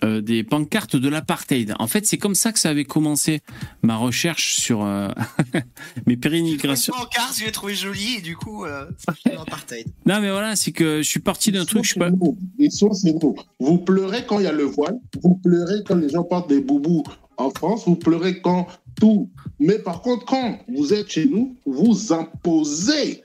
euh, 0.03 0.21
des 0.21 0.43
pancartes 0.43 0.97
de 0.97 1.09
l'apartheid. 1.09 1.75
En 1.79 1.87
fait, 1.87 2.07
c'est 2.07 2.19
comme 2.19 2.35
ça 2.35 2.53
que 2.53 2.59
ça 2.59 2.71
avait 2.71 2.85
commencé 2.85 3.41
ma 3.83 3.97
recherche 3.97 4.57
sur 4.57 4.85
euh, 4.85 5.09
mes 6.07 6.17
pérénigrations. 6.17 6.95
En 6.95 7.07
carte, 7.07 7.39
je 7.39 7.45
l'ai 7.45 7.53
trouvé 7.53 7.75
joli 7.75 8.17
et 8.19 8.21
du 8.21 8.37
coup, 8.37 8.65
euh, 8.65 8.87
ça 8.99 9.13
fait 9.13 9.37
un 9.37 9.43
apartheid. 9.43 9.87
Non, 10.07 10.21
mais 10.21 10.31
voilà, 10.31 10.57
c'est 10.57 10.73
que 10.73 10.99
je 10.99 11.09
suis 11.09 11.21
parti 11.21 11.53
d'un 11.53 11.65
truc, 11.65 11.85
je 11.85 11.93
sais 11.93 12.01
pas. 12.01 12.11
Les 12.59 12.71
sources, 12.71 13.03
c'est 13.03 13.13
nous. 13.13 13.35
Vous 13.61 13.79
pleurez 13.79 14.25
quand 14.27 14.39
il 14.39 14.45
y 14.45 14.49
a 14.49 14.53
le 14.53 14.65
voile, 14.65 14.99
vous 15.23 15.37
pleurez 15.37 15.83
quand 15.87 15.97
les 15.97 16.09
gens 16.09 16.25
portent 16.25 16.49
des 16.49 16.61
boubous 16.61 17.05
en 17.37 17.51
France, 17.51 17.85
vous 17.87 17.97
pleurez 17.97 18.41
quand 18.41 18.67
tout. 18.97 19.31
Mais 19.59 19.79
par 19.79 20.03
contre, 20.03 20.25
quand 20.25 20.59
vous 20.69 20.93
êtes 20.93 21.11
chez 21.11 21.27
nous, 21.27 21.57
vous 21.67 22.13
imposez 22.13 23.23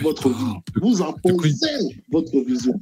votre 0.00 0.30
vie. 0.30 0.54
Vous 0.80 1.02
imposez 1.02 2.02
votre 2.10 2.38
vision. 2.40 2.80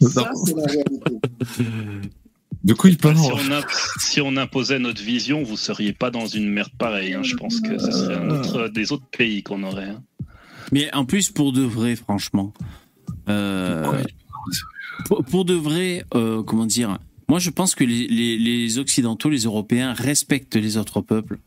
Ça, 0.00 0.30
c'est 0.44 0.54
la 0.54 0.64
réalité. 0.64 2.10
De 2.64 2.72
quoi 2.74 2.88
il 2.90 2.96
parle 2.96 3.16
Si 3.18 3.30
on, 3.30 3.50
imp- 3.52 3.66
si 3.98 4.20
on 4.22 4.36
imposait 4.36 4.78
notre 4.78 5.02
vision, 5.02 5.42
vous 5.42 5.56
seriez 5.58 5.92
pas 5.92 6.10
dans 6.10 6.26
une 6.26 6.48
merde 6.48 6.70
pareille. 6.78 7.12
hein. 7.14 7.22
Je 7.22 7.36
pense 7.36 7.60
que 7.60 7.78
ce 7.78 7.90
serait 7.92 8.16
un 8.16 8.30
autre, 8.30 8.68
des 8.68 8.90
autres 8.92 9.06
pays 9.16 9.42
qu'on 9.42 9.62
aurait. 9.62 9.90
hein. 9.90 10.02
Mais 10.72 10.92
en 10.94 11.04
plus, 11.04 11.30
pour 11.30 11.52
de 11.52 11.60
vrai, 11.62 11.94
franchement. 11.94 12.54
euh, 13.28 14.02
pour, 15.06 15.24
pour 15.24 15.44
de 15.44 15.54
vrai, 15.54 16.04
euh, 16.14 16.42
comment 16.42 16.64
dire 16.66 16.98
Moi, 17.28 17.38
je 17.38 17.50
pense 17.50 17.74
que 17.74 17.84
les, 17.84 18.06
les, 18.08 18.38
les 18.38 18.78
Occidentaux, 18.78 19.28
les 19.28 19.42
Européens 19.44 19.92
respectent 19.92 20.56
les 20.56 20.76
autres 20.78 21.02
peuples. 21.02 21.38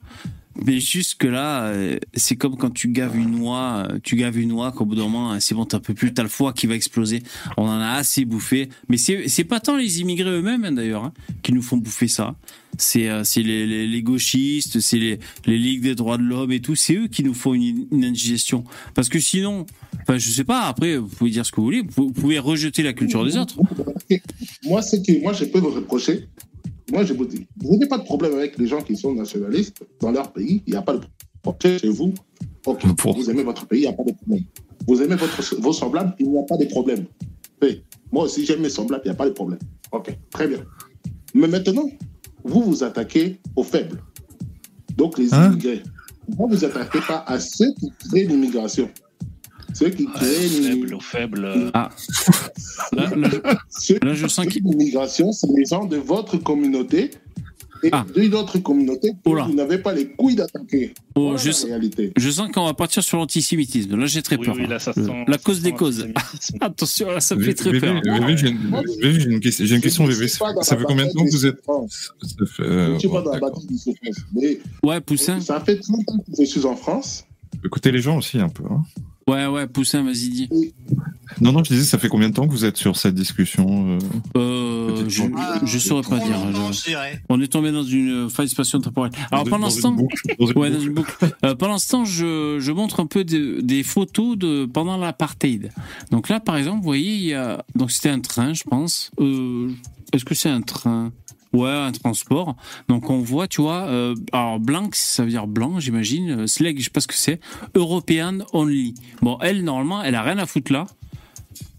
Mais 0.66 0.80
jusque 0.80 1.24
là, 1.24 1.66
euh, 1.66 1.98
c'est 2.16 2.36
comme 2.36 2.58
quand 2.58 2.72
tu 2.72 2.90
gaves 2.90 3.16
une 3.16 3.32
noix, 3.32 3.88
euh, 3.90 4.00
tu 4.04 4.16
gaves 4.16 4.38
une 4.38 4.50
noix 4.50 4.72
qu'au 4.72 4.86
bout 4.86 4.96
d'un 4.96 5.04
moment, 5.04 5.34
euh, 5.34 5.38
c'est 5.40 5.56
bon, 5.56 5.66
t'en 5.66 5.80
peux 5.80 5.94
plus, 5.94 6.14
t'as 6.14 6.24
le 6.24 6.30
foie 6.30 6.54
qui 6.54 6.68
va 6.68 6.76
exploser. 6.76 7.22
On 7.58 7.64
en 7.64 7.80
a 7.80 7.92
assez 7.92 8.26
bouffé. 8.26 8.70
Mais 8.90 8.98
c'est 8.98 9.44
pas 9.44 9.60
tant 9.60 9.78
les 9.78 10.02
immigrés 10.02 10.32
eux-mêmes 10.32 10.66
hein, 10.66 10.72
d'ailleurs 10.72 11.04
hein, 11.06 11.14
qui 11.44 11.54
nous 11.54 11.62
font 11.62 11.78
bouffer 11.78 12.08
ça. 12.08 12.36
C'est 12.80 13.10
euh, 13.10 13.24
les, 13.38 13.88
les, 13.88 14.02
gauchistes, 14.04 14.80
c'est 14.80 15.00
les, 15.00 15.20
les 15.46 15.58
ligues 15.58 15.82
des 15.82 15.96
droits 15.96 16.18
de 16.18 16.24
l'homme 16.24 16.52
et 16.52 16.60
tout. 16.60 16.76
C'est 16.76 16.96
eux 16.96 17.08
qui 17.08 17.24
nous 17.24 17.34
font 17.34 17.54
une, 17.54 17.88
une 17.92 18.06
indigestion. 18.06 18.64
Parce 18.94 19.10
que 19.10 19.20
sinon, 19.20 19.66
enfin, 20.02 20.18
je 20.18 20.30
sais 20.30 20.44
pas. 20.44 20.62
Après, 20.68 20.98
vous 20.98 21.08
pouvez 21.08 21.32
dire 21.32 21.46
ce 21.46 21.52
que 21.52 21.58
vous 21.58 21.64
voulez. 21.64 21.84
Vous 21.96 22.12
pouvez- 22.12 22.38
rejeter 22.38 22.84
la 22.84 22.94
culture 22.94 23.26
des 23.26 23.36
autres. 23.36 23.58
Moi, 24.64 24.82
c'est 24.82 25.04
que 25.06 25.22
moi, 25.22 25.34
je 25.34 25.46
peux 25.46 25.60
vous 25.60 25.72
reprocher. 25.72 26.28
Moi, 26.92 27.04
je 27.04 27.14
vous 27.14 27.26
dis, 27.26 27.46
vous 27.58 27.74
n'avez 27.74 27.88
pas 27.88 27.98
de 27.98 28.04
problème 28.04 28.34
avec 28.36 28.58
les 28.58 28.68
gens 28.68 28.82
qui 28.82 28.96
sont 28.96 29.14
nationalistes 29.14 29.84
dans 30.00 30.12
leur 30.12 30.32
pays. 30.32 30.64
Il 30.66 30.72
n'y 30.72 30.78
a 30.78 30.82
pas 30.82 30.94
de 30.94 31.00
problème. 31.44 31.80
Chez 31.80 31.90
vous, 31.90 32.14
ok, 32.66 32.96
Pour- 32.96 33.16
vous 33.18 33.30
aimez 33.30 33.44
votre 33.44 33.66
pays, 33.68 33.80
il 33.80 33.84
n'y 33.84 33.88
a 33.88 33.94
pas 33.94 34.04
de 34.04 34.12
problème. 34.12 34.44
Vous 34.88 35.02
aimez 35.02 35.16
votre, 35.16 35.56
vos 35.62 35.74
semblables, 35.74 36.14
il 36.20 36.30
n'y 36.30 36.38
a 36.38 36.44
pas 36.44 36.58
de 36.58 36.66
problème. 36.66 37.06
Moi 38.12 38.24
aussi, 38.24 38.46
j'aime 38.46 38.62
mes 38.62 38.70
semblables, 38.70 39.02
il 39.06 39.10
n'y 39.10 39.14
a 39.14 39.18
pas 39.18 39.26
de 39.28 39.34
problème. 39.34 39.60
Ok, 39.92 40.16
très 40.32 40.48
bien. 40.48 40.60
Mais 41.34 41.48
maintenant, 41.48 41.90
vous 42.44 42.62
vous 42.64 42.84
attaquez 42.84 43.40
aux 43.56 43.64
faibles. 43.64 44.02
Donc, 44.96 45.18
les 45.18 45.34
Hein 45.34 45.52
immigrés. 45.52 45.84
Vous 46.30 46.48
ne 46.50 46.56
vous 46.56 46.66
attaquez 46.66 47.00
pas 47.08 47.24
à 47.28 47.40
ceux 47.40 47.74
qui 47.80 47.90
créent 48.10 48.26
l'immigration. 48.28 48.90
Ceux 49.78 49.90
qui 49.90 50.06
Ouais, 50.06 50.12
créent 50.16 50.46
aux 50.46 50.50
faibles, 50.50 50.66
l'immigration. 50.90 50.98
aux 50.98 51.00
faibles. 51.02 51.46
euh, 51.46 51.72
Là, 52.94 53.16
là, 53.16 53.58
Ceux 53.70 54.00
Là, 54.02 54.14
je 54.14 54.28
sens 54.28 54.46
qu'il- 54.48 54.64
L'immigration, 54.64 55.32
c'est 55.32 55.48
les 55.56 55.66
gens 55.66 55.86
de 55.86 55.98
votre 55.98 56.38
communauté 56.38 57.12
et 57.84 57.90
Ah. 57.92 58.04
d'une 58.16 58.34
autre 58.34 58.58
communauté 58.58 59.12
que 59.12 59.16
Oh 59.26 59.36
vous 59.46 59.54
n'avez 59.54 59.78
pas 59.78 59.94
les 59.94 60.08
couilles 60.08 60.36
d'attaquer. 60.36 60.96
oh, 61.16 61.28
Voilà 61.30 61.38
je, 61.38 61.50
la 61.52 61.76
réalité. 61.76 62.12
je 62.18 62.30
sens 62.32 62.50
qu'on 62.52 62.66
va 62.66 62.74
partir 62.74 63.04
sur 63.04 63.20
l'antisémitisme. 63.20 63.96
Là, 63.96 64.08
j'ai 64.08 64.24
très 64.24 64.38
oui, 64.38 64.46
peur. 64.48 64.56
oui, 64.58 64.66
là. 64.68 64.80
sent- 64.80 64.94
la 65.28 65.38
cause 65.38 65.62
des 65.62 65.74
causes. 65.74 66.08
Attention, 66.62 67.12
là, 67.12 67.20
ça 67.20 67.36
me 67.36 67.44
fait 67.44 67.54
très 67.54 67.80
peur. 67.80 68.02
VV, 68.04 68.36
j'ai 68.38 68.48
une, 68.48 69.40
question, 69.40 69.66
une 69.66 69.82
question, 69.82 70.10
Je 70.10 70.40
dans 70.54 70.62
Ça 70.64 70.76
fait 70.76 70.84
combien 70.86 71.06
de 71.06 71.12
temps 71.12 71.24
que 71.24 71.30
vous 71.32 71.46
êtes 71.46 71.62
Ça 71.64 72.46
fait, 72.48 72.64
Je 72.64 72.64
euh, 72.64 72.94
ne 72.96 73.00
suis 73.00 73.08
pas 73.10 73.20
ouais, 73.20 73.24
dans 73.26 73.32
la 73.32 73.40
bataille 73.40 74.60
Ouais, 74.84 75.02
Poussin. 75.02 75.40
ça 75.40 75.60
fait 75.60 75.78
30 75.80 76.00
ans 76.10 76.18
que 76.18 76.32
je 76.40 76.46
suis 76.46 76.66
en 76.66 76.76
France. 76.76 77.26
Écoutez 77.64 77.92
les 77.92 78.02
gens 78.02 78.18
aussi 78.18 78.40
un 78.40 78.50
peu. 78.50 78.64
hein. 78.72 78.84
Ouais, 79.28 79.46
ouais, 79.46 79.68
Poussin, 79.68 80.04
vas-y, 80.04 80.30
dis. 80.30 80.50
Non, 81.42 81.52
non, 81.52 81.64
je 81.64 81.74
disais, 81.74 81.84
ça 81.84 82.00
fait 82.00 82.08
combien 82.08 82.30
de 82.30 82.34
temps 82.34 82.48
que 82.48 82.52
vous 82.52 82.64
êtes 82.66 82.78
sur 82.78 82.96
cette 82.96 83.14
discussion 83.14 83.98
euh, 83.98 84.00
Euh, 84.38 85.06
je, 85.10 85.24
je 85.66 85.78
saurais 85.78 86.02
pas 86.02 86.20
dire. 86.20 86.38
On 87.30 87.40
est 87.42 87.48
tombé 87.52 87.72
dans 87.72 87.84
une 87.84 88.30
faille 88.30 88.48
spatio-temporelle. 88.48 89.12
Alors, 89.32 89.44
pendant 89.44 89.70
une 89.70 89.82
Ouais, 90.56 90.70
dans 90.72 90.76
boucle 90.78 90.88
une 90.88 90.94
boucle. 90.94 91.36
Euh, 91.46 91.54
pendant 91.56 91.78
ce 91.78 91.90
temps, 91.90 92.06
je, 92.06 92.58
je 92.60 92.72
montre 92.72 93.02
un 93.02 93.06
peu 93.06 93.24
de- 93.26 93.60
des 93.62 93.84
photos 93.84 94.38
de 94.38 94.66
pendant 94.66 94.98
l'apartheid. 94.98 95.72
Donc 96.12 96.30
là, 96.30 96.40
par 96.40 96.56
exemple, 96.56 96.78
vous 96.78 96.84
voyez, 96.84 97.16
il 97.16 97.24
y 97.26 97.34
a 97.34 97.64
donc 97.76 97.92
c'était 97.92 98.10
un 98.10 98.20
train, 98.22 98.54
je 98.54 98.64
pense. 98.64 99.12
Euh, 99.20 99.70
Est-ce 100.14 100.24
que 100.26 100.34
c'est 100.36 100.50
un 100.50 100.62
train? 100.62 101.12
Ouais, 101.58 101.72
un 101.72 101.92
transport. 101.92 102.56
Donc 102.88 103.10
on 103.10 103.18
voit, 103.18 103.48
tu 103.48 103.62
vois, 103.62 103.88
euh, 103.88 104.14
alors 104.32 104.60
blanc, 104.60 104.90
ça 104.94 105.24
veut 105.24 105.32
dire 105.32 105.48
blanc, 105.48 105.80
j'imagine. 105.80 106.42
Euh, 106.42 106.48
Slag, 106.48 106.78
je 106.78 106.84
sais 106.84 106.90
pas 106.92 107.00
ce 107.00 107.08
que 107.08 107.16
c'est. 107.16 107.40
European 107.74 108.40
only. 108.54 108.94
Bon, 109.24 109.40
elle 109.42 109.64
normalement, 109.64 110.04
elle 110.04 110.14
a 110.14 110.22
rien 110.22 110.38
à 110.38 110.46
foutre 110.46 110.72
là. 110.72 110.86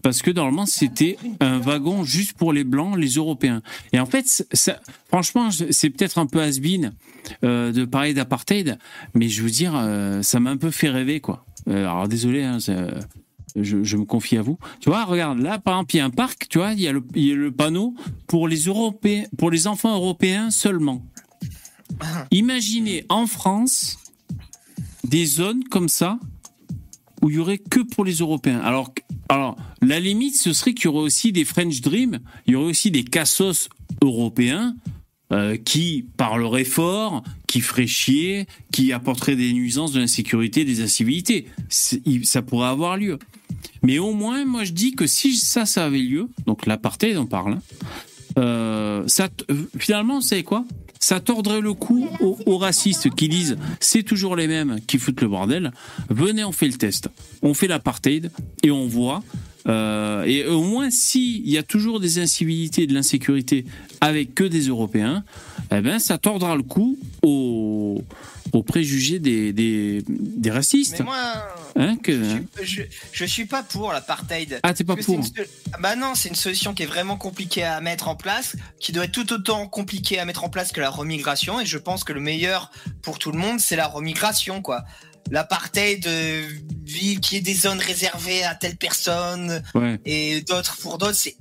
Parce 0.02 0.20
que 0.20 0.32
normalement, 0.32 0.66
c'était 0.66 1.16
un 1.38 1.58
wagon 1.58 2.02
juste 2.02 2.36
pour 2.36 2.52
les 2.52 2.64
blancs, 2.64 2.96
les 2.98 3.10
Européens. 3.10 3.62
Et 3.92 4.00
en 4.00 4.06
fait, 4.06 4.44
franchement, 5.06 5.50
c'est 5.52 5.90
peut-être 5.90 6.18
un 6.18 6.26
peu 6.26 6.40
has-been 6.40 6.92
euh, 7.44 7.70
de 7.70 7.84
parler 7.84 8.14
d'apartheid, 8.14 8.78
mais 9.14 9.28
je 9.28 9.42
veux 9.42 9.50
dire, 9.50 9.72
ça 10.22 10.40
m'a 10.40 10.50
un 10.50 10.56
peu 10.56 10.72
fait 10.72 10.88
rêver, 10.88 11.20
quoi. 11.20 11.44
Alors 11.68 12.08
désolé, 12.08 12.42
hein, 12.42 12.58
je, 13.62 13.96
me 13.96 14.04
confie 14.04 14.36
à 14.36 14.42
vous. 14.42 14.58
Tu 14.80 14.88
vois, 14.88 15.04
regarde, 15.04 15.38
là, 15.40 15.58
par 15.58 15.74
exemple, 15.74 15.94
il 15.94 15.98
y 15.98 16.00
a 16.00 16.04
un 16.04 16.10
parc, 16.10 16.48
tu 16.48 16.58
vois, 16.58 16.72
il 16.72 16.80
y 16.80 16.88
a 16.88 16.92
le, 16.92 17.50
panneau 17.50 17.94
pour 18.26 18.48
les 18.48 18.64
Européens, 18.64 19.24
pour 19.36 19.50
les 19.50 19.66
enfants 19.66 19.94
européens 19.94 20.50
seulement. 20.50 21.02
Imaginez 22.30 23.04
en 23.08 23.26
France 23.26 23.98
des 25.04 25.26
zones 25.26 25.64
comme 25.64 25.88
ça 25.88 26.18
où 27.22 27.30
il 27.30 27.36
y 27.36 27.38
aurait 27.38 27.58
que 27.58 27.80
pour 27.80 28.04
les 28.04 28.14
Européens. 28.14 28.60
Alors, 28.60 28.92
alors 29.28 29.56
la 29.82 29.98
limite, 29.98 30.36
ce 30.36 30.52
serait 30.52 30.74
qu'il 30.74 30.84
y 30.84 30.88
aurait 30.88 31.02
aussi 31.02 31.32
des 31.32 31.44
French 31.44 31.80
Dream, 31.80 32.20
il 32.46 32.52
y 32.52 32.56
aurait 32.56 32.70
aussi 32.70 32.90
des 32.90 33.04
cassos 33.04 33.68
européens 34.02 34.76
euh, 35.30 35.58
qui 35.58 36.06
parleraient 36.16 36.64
fort, 36.64 37.22
qui 37.46 37.60
feraient 37.60 37.86
chier, 37.86 38.46
qui 38.72 38.94
apporteraient 38.94 39.36
des 39.36 39.52
nuisances, 39.52 39.92
de 39.92 40.00
l'insécurité, 40.00 40.64
des 40.64 40.80
incivilités. 40.80 41.46
Ça 41.68 42.40
pourrait 42.40 42.68
avoir 42.68 42.96
lieu. 42.96 43.18
Mais 43.82 43.98
au 43.98 44.12
moins, 44.12 44.44
moi, 44.44 44.64
je 44.64 44.72
dis 44.72 44.92
que 44.92 45.06
si 45.06 45.36
ça, 45.36 45.66
ça 45.66 45.84
avait 45.84 45.98
lieu, 45.98 46.28
donc 46.46 46.66
l'apartheid, 46.66 47.16
on 47.16 47.26
parle, 47.26 47.54
hein, 47.54 47.62
euh, 48.38 49.04
ça, 49.06 49.28
euh, 49.50 49.54
finalement, 49.78 50.16
vous 50.16 50.26
savez 50.26 50.42
quoi? 50.44 50.64
Ça 51.00 51.20
tordrait 51.20 51.60
le 51.60 51.74
cou 51.74 52.08
aux, 52.20 52.38
aux 52.46 52.58
racistes 52.58 53.08
qui 53.14 53.28
disent 53.28 53.56
c'est 53.78 54.02
toujours 54.02 54.34
les 54.34 54.48
mêmes 54.48 54.78
qui 54.86 54.98
foutent 54.98 55.20
le 55.20 55.28
bordel. 55.28 55.72
Venez, 56.10 56.44
on 56.44 56.50
fait 56.52 56.66
le 56.66 56.74
test. 56.74 57.08
On 57.42 57.54
fait 57.54 57.68
l'apartheid 57.68 58.32
et 58.64 58.70
on 58.72 58.86
voit. 58.88 59.22
euh, 59.68 60.24
et 60.24 60.44
au 60.46 60.62
moins, 60.64 60.90
s'il 60.90 61.48
y 61.48 61.56
a 61.56 61.62
toujours 61.62 62.00
des 62.00 62.18
incivilités 62.18 62.82
et 62.82 62.86
de 62.88 62.94
l'insécurité 62.94 63.64
avec 64.00 64.34
que 64.34 64.44
des 64.44 64.66
Européens, 64.68 65.24
eh 65.70 65.80
ben, 65.80 65.98
ça 66.00 66.18
tordra 66.18 66.56
le 66.56 66.62
cou 66.64 66.98
aux, 67.22 68.02
aux 68.52 68.62
préjugés 68.62 69.18
des, 69.18 69.52
des, 69.52 70.02
des 70.08 70.50
racistes. 70.50 70.96
Mais 71.00 71.04
moi, 71.04 71.34
Hein, 71.76 71.96
que, 71.96 72.12
je, 72.24 72.28
suis- 72.30 72.64
je, 72.64 72.82
je 73.12 73.24
suis 73.24 73.44
pas 73.44 73.62
pour 73.62 73.92
l'apartheid. 73.92 74.58
Ah, 74.64 74.74
t'es 74.74 74.82
pas 74.84 74.96
pour 74.96 75.14
une 75.14 75.24
Ah 75.72 75.78
Bah 75.80 75.94
non, 75.96 76.14
c'est 76.16 76.28
une 76.28 76.34
solution 76.34 76.74
qui 76.74 76.82
est 76.82 76.86
vraiment 76.86 77.16
compliquée 77.16 77.62
à 77.62 77.80
mettre 77.80 78.08
en 78.08 78.16
place, 78.16 78.56
qui 78.80 78.90
doit 78.92 79.04
être 79.04 79.12
tout 79.12 79.32
autant 79.32 79.68
compliquée 79.68 80.18
à 80.18 80.24
mettre 80.24 80.42
en 80.42 80.48
place 80.48 80.72
que 80.72 80.80
la 80.80 80.90
remigration. 80.90 81.60
Et 81.60 81.66
je 81.66 81.78
pense 81.78 82.02
que 82.02 82.12
le 82.12 82.20
meilleur 82.20 82.72
pour 83.02 83.18
tout 83.20 83.30
le 83.30 83.38
monde, 83.38 83.60
c'est 83.60 83.76
la 83.76 83.86
remigration, 83.86 84.60
quoi. 84.60 84.84
L'apartheid, 85.30 86.06
euh, 86.06 86.48
qui 87.22 87.36
est 87.36 87.40
des 87.40 87.54
zones 87.54 87.78
réservées 87.80 88.44
à 88.44 88.54
telle 88.54 88.76
personne 88.76 89.62
Ouais. 89.74 90.00
et 90.06 90.40
d'autres 90.40 90.76
pour 90.78 90.96
d'autres, 90.98 91.14
c'est 91.14 91.36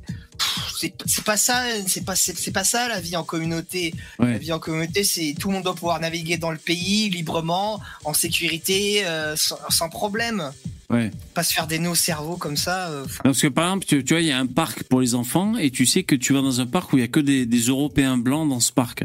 c'est 0.80 1.24
pas 1.24 1.38
ça, 1.38 1.64
c'est 1.88 2.06
pas 2.06 2.16
c'est 2.16 2.52
pas 2.52 2.64
ça 2.64 2.88
la 2.88 3.00
vie 3.00 3.16
en 3.16 3.24
communauté. 3.24 3.94
La 4.20 4.38
vie 4.38 4.52
en 4.54 4.60
communauté, 4.60 5.04
c'est 5.04 5.36
tout 5.40 5.48
le 5.50 5.56
monde 5.56 5.64
doit 5.64 5.76
pouvoir 5.76 6.00
naviguer 6.00 6.38
dans 6.38 6.52
le 6.52 6.58
pays 6.58 7.10
librement, 7.10 7.80
en 8.06 8.14
sécurité, 8.14 9.06
euh, 9.06 9.36
sans, 9.36 9.58
sans 9.70 9.90
problème. 9.90 10.52
Ouais. 10.90 11.12
Pas 11.34 11.44
se 11.44 11.54
faire 11.54 11.68
des 11.68 11.80
nœuds 11.80 11.90
au 11.90 11.96
cerveau 11.96 12.38
comme 12.38 12.56
ça. 12.56 12.88
euh, 12.90 13.06
Parce 13.24 13.42
que 13.42 13.48
par 13.48 13.66
exemple, 13.66 13.86
tu, 13.86 14.04
tu 14.06 14.14
vois, 14.14 14.22
il 14.22 14.28
y 14.28 14.32
a 14.32 14.40
un 14.40 14.46
parc 14.48 14.84
pour 14.84 15.02
les 15.02 15.16
enfants 15.16 15.58
et 15.58 15.70
tu 15.70 15.86
sais 15.86 16.04
que 16.04 16.16
tu 16.16 16.32
vas 16.34 16.42
dans 16.42 16.62
un 16.62 16.66
parc 16.66 16.94
où 16.94 16.98
il 16.98 17.02
y 17.02 17.04
a 17.04 17.10
que 17.10 17.20
des, 17.20 17.46
des 17.46 17.60
Européens 17.60 18.18
blancs 18.18 18.48
dans 18.48 18.62
ce 18.62 18.72
parc. 18.72 19.04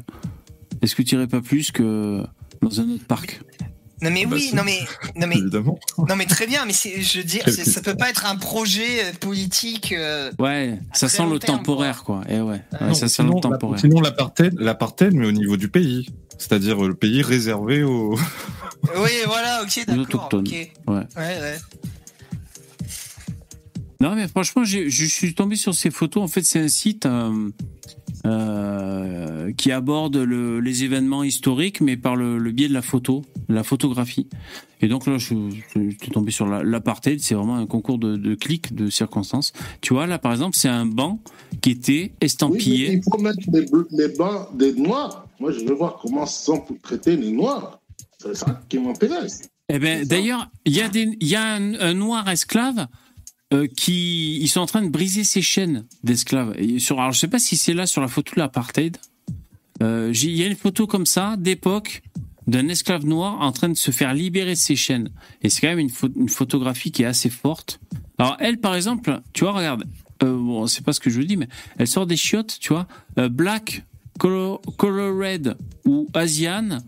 Est-ce 0.80 0.94
que 0.94 1.02
tu 1.02 1.16
irais 1.16 1.26
pas 1.26 1.40
plus 1.40 1.72
que 1.72 2.22
dans 2.60 2.80
un 2.80 2.88
autre 2.90 3.04
parc? 3.06 3.40
Non 4.02 4.10
mais 4.10 4.26
Bah, 4.26 4.32
oui, 4.34 4.48
si. 4.48 4.54
non 4.54 4.64
mais 4.64 4.80
non 5.16 5.26
mais 5.28 5.38
Évidemment. 5.38 5.78
non 6.08 6.16
mais 6.16 6.26
très 6.26 6.46
bien, 6.46 6.64
mais 6.66 6.72
c'est 6.72 7.00
je 7.00 7.18
veux 7.18 7.24
dire, 7.24 7.44
c'est- 7.46 7.64
ça 7.64 7.80
peut 7.80 7.94
pas 7.96 8.10
être 8.10 8.26
un 8.26 8.36
projet 8.36 9.04
euh, 9.04 9.12
politique. 9.20 9.92
euh, 9.96 10.30
Ouais, 10.38 10.78
ça 10.92 11.08
sent 11.08 11.24
le 11.30 11.38
terme, 11.38 11.58
temporaire, 11.58 12.02
quoi. 12.02 12.22
Et 12.28 12.40
ouais, 12.40 12.42
ouais, 12.42 12.60
Non, 12.80 12.94
ça 12.94 13.06
sent 13.08 13.22
sinon, 13.22 13.36
le 13.36 13.40
temporaire. 13.40 13.78
Sinon, 13.80 14.00
l'apartheid, 14.00 14.58
l'apartheid, 14.58 15.14
mais 15.14 15.26
au 15.26 15.32
niveau 15.32 15.56
du 15.56 15.68
pays. 15.68 16.08
C'est-à-dire 16.38 16.84
euh, 16.84 16.88
le 16.88 16.94
pays 16.94 17.22
réservé 17.22 17.84
aux, 17.84 18.16
Oui, 18.96 19.10
voilà, 19.26 19.62
ok, 19.62 19.84
d'accord. 19.86 20.28
Ouais. 20.34 20.66
Ouais, 20.88 21.06
ouais. 21.16 21.58
Non, 24.00 24.16
mais 24.16 24.26
franchement, 24.26 24.64
je 24.64 24.88
suis 25.06 25.34
tombé 25.34 25.54
sur 25.54 25.74
ces 25.74 25.90
photos. 25.92 26.24
En 26.24 26.28
fait, 26.28 26.42
c'est 26.42 26.58
un 26.58 26.66
site 26.68 27.06
euh, 27.06 27.50
euh, 28.26 29.52
qui 29.52 29.72
aborde 29.72 30.16
le- 30.16 30.60
les 30.60 30.84
événements 30.84 31.22
historiques, 31.24 31.80
mais 31.80 31.96
par 31.96 32.16
le, 32.16 32.38
le 32.38 32.50
biais 32.52 32.68
de 32.68 32.72
la 32.74 32.82
photo, 32.82 33.22
la 33.48 33.62
photographie. 33.64 34.28
Et 34.80 34.88
donc 34.88 35.06
là, 35.06 35.18
je, 35.18 35.34
je 35.74 35.90
suis 35.90 36.10
tombé 36.10 36.30
sur 36.32 36.46
la- 36.46 36.62
l'apartheid. 36.62 37.20
C'est 37.20 37.34
vraiment 37.34 37.56
un 37.56 37.66
concours 37.66 37.98
de, 37.98 38.16
de 38.16 38.34
clics, 38.34 38.74
de 38.74 38.90
circonstances. 38.90 39.52
Tu 39.80 39.94
vois, 39.94 40.06
là, 40.06 40.18
par 40.18 40.32
exemple, 40.32 40.56
c'est 40.56 40.68
un 40.68 40.86
banc 40.86 41.20
qui 41.60 41.70
était 41.70 41.92
Oui, 42.12 42.12
estampillé. 42.20 42.92
il 42.94 43.02
faut 43.02 43.18
mettre 43.18 43.38
les, 43.52 43.62
bl- 43.62 43.86
les 43.90 44.08
bancs 44.16 44.56
des 44.56 44.72
noirs. 44.74 45.26
Moi, 45.40 45.52
je 45.52 45.60
veux 45.64 45.74
voir 45.74 45.98
comment 46.00 46.26
sont 46.26 46.64
traités 46.82 47.16
les 47.16 47.32
noirs. 47.32 47.80
C'est 48.18 48.36
ça 48.36 48.60
qui 48.68 48.78
m'intéresse. 48.78 49.48
Eh 49.68 49.78
ben, 49.78 50.04
d'ailleurs, 50.04 50.48
il 50.64 50.74
y 50.76 50.80
a, 50.80 50.88
des, 50.88 51.08
il 51.20 51.28
y 51.28 51.34
a 51.36 51.44
un, 51.54 51.74
un 51.80 51.94
noir 51.94 52.28
esclave 52.28 52.86
euh, 53.52 53.66
qui 53.66 54.38
ils 54.40 54.48
sont 54.48 54.60
en 54.60 54.66
train 54.66 54.82
de 54.82 54.88
briser 54.88 55.24
ses 55.24 55.42
chaînes 55.42 55.84
d'esclaves. 56.04 56.56
Sur, 56.78 57.00
alors, 57.00 57.12
je 57.12 57.18
sais 57.18 57.28
pas 57.28 57.38
si 57.38 57.56
c'est 57.56 57.74
là 57.74 57.86
sur 57.86 58.00
la 58.00 58.08
photo 58.08 58.34
de 58.36 58.40
l'apartheid. 58.40 58.96
Euh, 59.82 60.12
Il 60.14 60.30
y 60.36 60.42
a 60.42 60.46
une 60.46 60.56
photo 60.56 60.86
comme 60.86 61.06
ça 61.06 61.36
d'époque 61.38 62.02
d'un 62.46 62.68
esclave 62.68 63.04
noir 63.06 63.40
en 63.40 63.52
train 63.52 63.68
de 63.68 63.76
se 63.76 63.90
faire 63.90 64.14
libérer 64.14 64.50
de 64.50 64.58
ses 64.58 64.76
chaînes. 64.76 65.10
Et 65.42 65.48
c'est 65.48 65.60
quand 65.60 65.68
même 65.68 65.78
une, 65.78 65.90
pho- 65.90 66.12
une 66.16 66.28
photographie 66.28 66.90
qui 66.90 67.02
est 67.02 67.06
assez 67.06 67.30
forte. 67.30 67.78
Alors 68.18 68.36
elle, 68.40 68.58
par 68.58 68.74
exemple, 68.74 69.20
tu 69.32 69.44
vois, 69.44 69.52
regarde, 69.52 69.84
euh, 70.22 70.36
bon, 70.36 70.66
c'est 70.66 70.84
pas 70.84 70.92
ce 70.92 71.00
que 71.00 71.10
je 71.10 71.20
dis, 71.22 71.36
mais 71.36 71.48
elle 71.78 71.86
sort 71.86 72.06
des 72.06 72.16
chiottes, 72.16 72.58
tu 72.60 72.72
vois, 72.72 72.86
euh, 73.18 73.28
black, 73.28 73.84
color, 74.18 74.60
color 74.76 75.16
red 75.16 75.56
ou 75.84 76.08
Asian. 76.14 76.78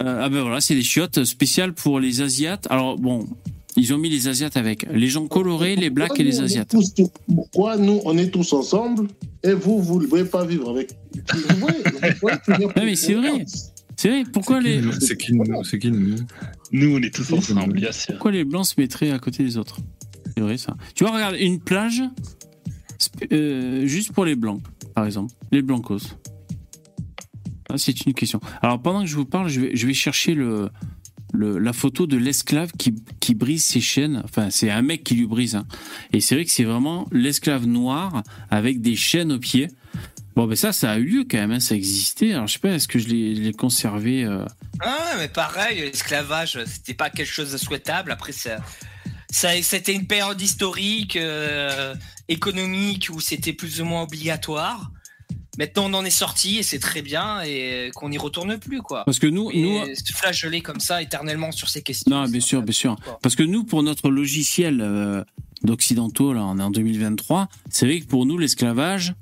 Ah 0.00 0.28
ben 0.28 0.42
voilà, 0.42 0.60
c'est 0.60 0.74
des 0.74 0.82
chiottes 0.82 1.24
spéciales 1.24 1.72
pour 1.72 1.98
les 1.98 2.20
Asiates. 2.20 2.66
Alors 2.68 2.98
bon, 2.98 3.26
ils 3.76 3.92
ont 3.92 3.98
mis 3.98 4.08
les 4.08 4.28
Asiates 4.28 4.56
avec 4.56 4.86
les 4.92 5.08
gens 5.08 5.26
colorés, 5.26 5.76
les 5.76 5.90
blacks 5.90 6.18
et 6.18 6.24
les 6.24 6.40
Asiates. 6.40 6.74
Pourquoi 7.26 7.76
nous, 7.76 8.00
on 8.04 8.16
est 8.18 8.28
tous 8.30 8.52
ensemble 8.52 9.08
et 9.42 9.52
vous, 9.52 9.80
vous 9.82 10.00
ne 10.00 10.06
voulez 10.06 10.24
pas 10.24 10.44
vivre 10.44 10.70
avec 10.70 10.92
Vous 11.14 11.56
voyez, 11.58 11.78
vous 11.84 12.18
voyez 12.20 12.38
qu'il 12.44 12.60
y 12.60 12.64
a- 12.64 12.84
mais 12.84 12.96
c'est 12.96 13.14
vrai. 13.14 13.44
C'est 13.96 14.08
vrai, 14.08 14.24
pourquoi 14.32 14.60
les, 14.60 14.80
C'est 15.00 15.16
qui 15.16 15.32
nous 15.34 15.44
C'est 15.64 15.78
qui 15.78 15.90
nous 15.90 16.16
Nous, 16.72 16.96
on 16.96 17.00
est 17.02 17.14
tous 17.14 17.32
ensemble, 17.32 17.74
bien 17.74 17.92
sûr. 17.92 18.14
pourquoi 18.14 18.32
les 18.32 18.44
blancs 18.44 18.66
se 18.66 18.74
mettraient 18.80 19.10
à 19.12 19.18
côté 19.18 19.44
des 19.44 19.56
autres 19.56 19.78
C'est 20.36 20.42
vrai 20.42 20.56
ça. 20.56 20.76
Tu 20.94 21.04
vois, 21.04 21.12
regarde, 21.14 21.36
une 21.38 21.60
plage 21.60 22.02
euh, 23.32 23.86
juste 23.86 24.12
pour 24.12 24.24
les 24.24 24.34
blancs, 24.34 24.60
par 24.94 25.04
exemple, 25.06 25.32
les 25.52 25.62
blancos. 25.62 26.16
Ah, 27.70 27.78
c'est 27.78 28.04
une 28.06 28.14
question. 28.14 28.40
Alors 28.62 28.80
pendant 28.80 29.02
que 29.02 29.06
je 29.08 29.16
vous 29.16 29.24
parle, 29.24 29.48
je 29.48 29.60
vais, 29.60 29.76
je 29.76 29.86
vais 29.86 29.94
chercher 29.94 30.34
le, 30.34 30.68
le- 31.34 31.58
la 31.58 31.72
photo 31.72 32.06
de 32.06 32.16
l'esclave 32.16 32.70
qui, 32.78 32.94
qui 33.20 33.34
brise 33.34 33.64
ses 33.64 33.80
chaînes. 33.80 34.22
Enfin, 34.24 34.48
c'est 34.50 34.70
un 34.70 34.82
mec 34.82 35.04
qui 35.04 35.14
lui 35.16 35.26
brise. 35.26 35.56
hein. 35.56 35.66
Et 36.12 36.20
c'est 36.20 36.34
vrai 36.36 36.44
que 36.44 36.50
c'est 36.50 36.64
vraiment 36.64 37.06
l'esclave 37.12 37.66
noir 37.66 38.22
avec 38.50 38.80
des 38.80 38.96
chaînes 38.96 39.32
aux 39.32 39.38
pieds. 39.38 39.68
Bon, 40.36 40.46
ben 40.46 40.56
ça, 40.56 40.72
ça 40.72 40.92
a 40.92 40.98
eu 40.98 41.04
lieu 41.04 41.24
quand 41.30 41.38
même. 41.38 41.52
hein, 41.52 41.60
ça 41.60 41.74
existait. 41.76 42.32
Alors 42.32 42.46
je 42.46 42.54
sais 42.54 42.58
pas, 42.58 42.70
est-ce 42.70 42.88
que 42.88 42.98
je 42.98 43.08
l'ai 43.08 43.52
conservé 43.52 44.24
euh, 44.24 44.44
Ah, 44.80 45.14
mais 45.18 45.28
pareil, 45.28 45.80
l'esclavage, 45.80 46.58
c'était 46.66 46.94
pas 46.94 47.10
quelque 47.10 47.30
chose 47.30 47.52
de 47.52 47.58
souhaitable. 47.58 48.10
Après, 48.10 48.32
ça, 48.32 48.56
ça, 49.30 49.50
c'était 49.62 49.92
une 49.94 50.06
période 50.06 50.40
historique, 50.40 51.16
euh, 51.16 51.94
économique, 52.28 53.08
où 53.12 53.20
c'était 53.20 53.52
plus 53.52 53.80
ou 53.80 53.84
moins 53.84 54.02
obligatoire. 54.02 54.90
Maintenant, 55.58 55.90
on 55.90 55.94
en 55.94 56.04
est 56.04 56.10
sorti 56.10 56.58
et 56.58 56.62
c'est 56.62 56.78
très 56.78 57.02
bien 57.02 57.42
et 57.42 57.90
qu'on 57.94 58.08
n'y 58.08 58.18
retourne 58.18 58.58
plus, 58.58 58.82
quoi. 58.82 59.04
Parce 59.04 59.18
que 59.18 59.26
nous, 59.26 59.50
nous, 59.54 59.84
Et 59.86 59.94
se 59.94 60.12
flageoler 60.12 60.60
comme 60.60 60.80
ça 60.80 61.02
éternellement 61.02 61.52
sur 61.52 61.68
ces 61.68 61.82
questions. 61.82 62.10
Non, 62.10 62.28
bien 62.28 62.40
sûr, 62.40 62.62
bien 62.62 62.72
sûr. 62.72 62.96
quoi. 63.04 63.18
Parce 63.22 63.36
que 63.36 63.42
nous, 63.42 63.64
pour 63.64 63.82
notre 63.82 64.10
logiciel 64.10 64.80
euh, 64.80 65.22
d'occidentaux, 65.62 66.32
là, 66.32 66.44
on 66.44 66.58
est 66.58 66.62
en 66.62 66.70
2023, 66.70 67.48
c'est 67.70 67.86
vrai 67.86 68.00
que 68.00 68.06
pour 68.06 68.26
nous, 68.26 68.36
l'esclavage, 68.38 69.14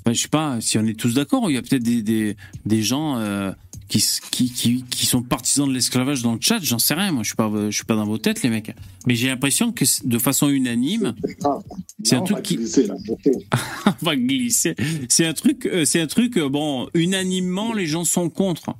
enfin, 0.00 0.12
je 0.12 0.20
sais 0.20 0.28
pas 0.28 0.60
si 0.60 0.78
on 0.78 0.86
est 0.86 0.98
tous 0.98 1.14
d'accord, 1.14 1.50
il 1.50 1.54
y 1.54 1.58
a 1.58 1.62
peut-être 1.62 1.82
des, 1.82 2.02
des, 2.02 2.36
des 2.64 2.82
gens 2.82 3.18
euh, 3.18 3.52
qui, 3.90 3.98
s- 3.98 4.20
qui, 4.30 4.50
qui, 4.50 4.84
qui 4.88 5.04
sont 5.04 5.20
partisans 5.22 5.68
de 5.68 5.74
l'esclavage 5.74 6.22
dans 6.22 6.32
le 6.32 6.38
chat, 6.40 6.60
j'en 6.62 6.78
sais 6.78 6.94
rien, 6.94 7.12
moi, 7.12 7.22
je 7.24 7.28
suis 7.28 7.36
pas, 7.36 7.50
je 7.68 7.74
suis 7.76 7.84
pas 7.84 7.96
dans 7.96 8.06
vos 8.06 8.16
têtes, 8.18 8.42
les 8.42 8.48
mecs. 8.48 8.72
Mais 9.06 9.14
j'ai 9.16 9.26
l'impression 9.28 9.72
que 9.72 9.84
de 10.04 10.18
façon 10.18 10.48
unanime, 10.48 11.14
C'est 12.04 12.16
un 12.16 12.20
on 12.20 12.24
truc 12.24 12.36
va 12.38 12.42
qui- 12.42 12.58
on 13.86 14.04
va 14.04 14.16
glisser. 14.16 14.74
C'est 15.08 15.26
un 15.26 15.32
truc, 15.34 15.66
euh, 15.66 15.84
c'est 15.84 16.00
un 16.00 16.06
truc, 16.06 16.38
euh, 16.38 16.48
bon, 16.48 16.88
unanimement, 16.94 17.72
les 17.74 17.86
gens 17.86 18.04
sont 18.04 18.30
contre. 18.30 18.74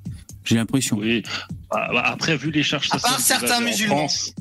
J'ai 0.45 0.55
l'impression. 0.57 0.97
Oui. 0.99 1.23
Ah, 1.71 1.89
bah, 1.93 2.03
Après, 2.07 2.37
vu 2.37 2.51
les 2.51 2.63
charges 2.63 2.89
À 2.93 2.99
part 2.99 3.21
certains 3.21 3.61
musulmans. 3.61 4.09
France, 4.09 4.33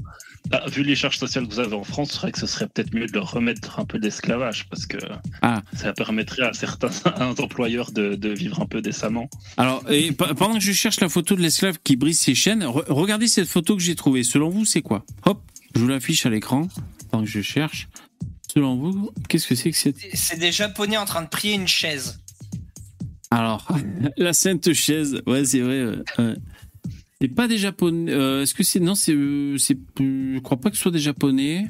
ah, 0.51 0.63
vu 0.69 0.83
les 0.83 0.95
charges 0.95 1.17
sociales 1.17 1.47
que 1.47 1.53
vous 1.53 1.59
avez 1.59 1.75
en 1.75 1.83
France, 1.83 2.11
c'est 2.11 2.17
vrai 2.19 2.31
que 2.31 2.39
ce 2.39 2.47
serait 2.47 2.67
peut-être 2.67 2.93
mieux 2.93 3.05
de 3.05 3.13
leur 3.13 3.31
remettre 3.31 3.79
un 3.79 3.85
peu 3.85 3.99
d'esclavage 3.99 4.67
parce 4.69 4.85
que 4.85 4.97
Ah. 5.41 5.61
ça 5.75 5.93
permettrait 5.93 6.43
à 6.43 6.53
certains 6.53 6.89
employeurs 7.39 7.91
de, 7.91 8.15
de 8.15 8.29
vivre 8.29 8.61
un 8.61 8.65
peu 8.65 8.81
décemment. 8.81 9.29
Alors, 9.57 9.83
et 9.91 10.11
pendant 10.11 10.55
que 10.55 10.59
je 10.59 10.71
cherche 10.71 10.99
la 10.99 11.09
photo 11.09 11.35
de 11.35 11.41
l'esclave 11.41 11.77
qui 11.83 11.95
brise 11.95 12.19
ses 12.19 12.35
chaînes, 12.35 12.63
re- 12.63 12.85
regardez 12.89 13.27
cette 13.27 13.47
photo 13.47 13.75
que 13.75 13.81
j'ai 13.81 13.95
trouvée. 13.95 14.23
Selon 14.23 14.49
vous, 14.49 14.65
c'est 14.65 14.81
quoi? 14.81 15.05
Hop, 15.25 15.41
je 15.75 15.79
vous 15.81 15.87
l'affiche 15.87 16.25
à 16.25 16.29
l'écran. 16.29 16.67
Pendant 17.11 17.23
que 17.23 17.29
je 17.29 17.41
cherche. 17.41 17.89
Selon 18.53 18.75
vous, 18.77 19.11
qu'est-ce 19.27 19.47
que 19.47 19.55
c'est 19.55 19.71
que 19.71 19.77
cette... 19.77 19.97
C'est 20.13 20.37
des 20.39 20.51
Japonais 20.51 20.97
en 20.97 21.05
train 21.05 21.21
de 21.21 21.27
prier 21.29 21.53
une 21.53 21.67
chaise. 21.67 22.19
Alors, 23.31 23.67
la 24.17 24.33
sainte 24.33 24.73
chaise. 24.73 25.21
Ouais, 25.27 25.45
c'est 25.45 25.59
vrai. 25.61 25.83
ouais. 26.17 26.33
C'est 27.21 27.27
pas 27.27 27.47
des 27.47 27.57
japonais. 27.57 28.11
euh, 28.11 28.43
Est-ce 28.43 28.53
que 28.53 28.63
c'est 28.63 28.79
non 28.79 28.95
C'est, 28.95 29.13
euh, 29.13 29.57
c'est. 29.57 29.77
Je 29.99 30.39
crois 30.39 30.57
pas 30.57 30.69
que 30.69 30.75
ce 30.77 30.81
soit 30.83 30.91
des 30.91 30.99
japonais. 30.99 31.69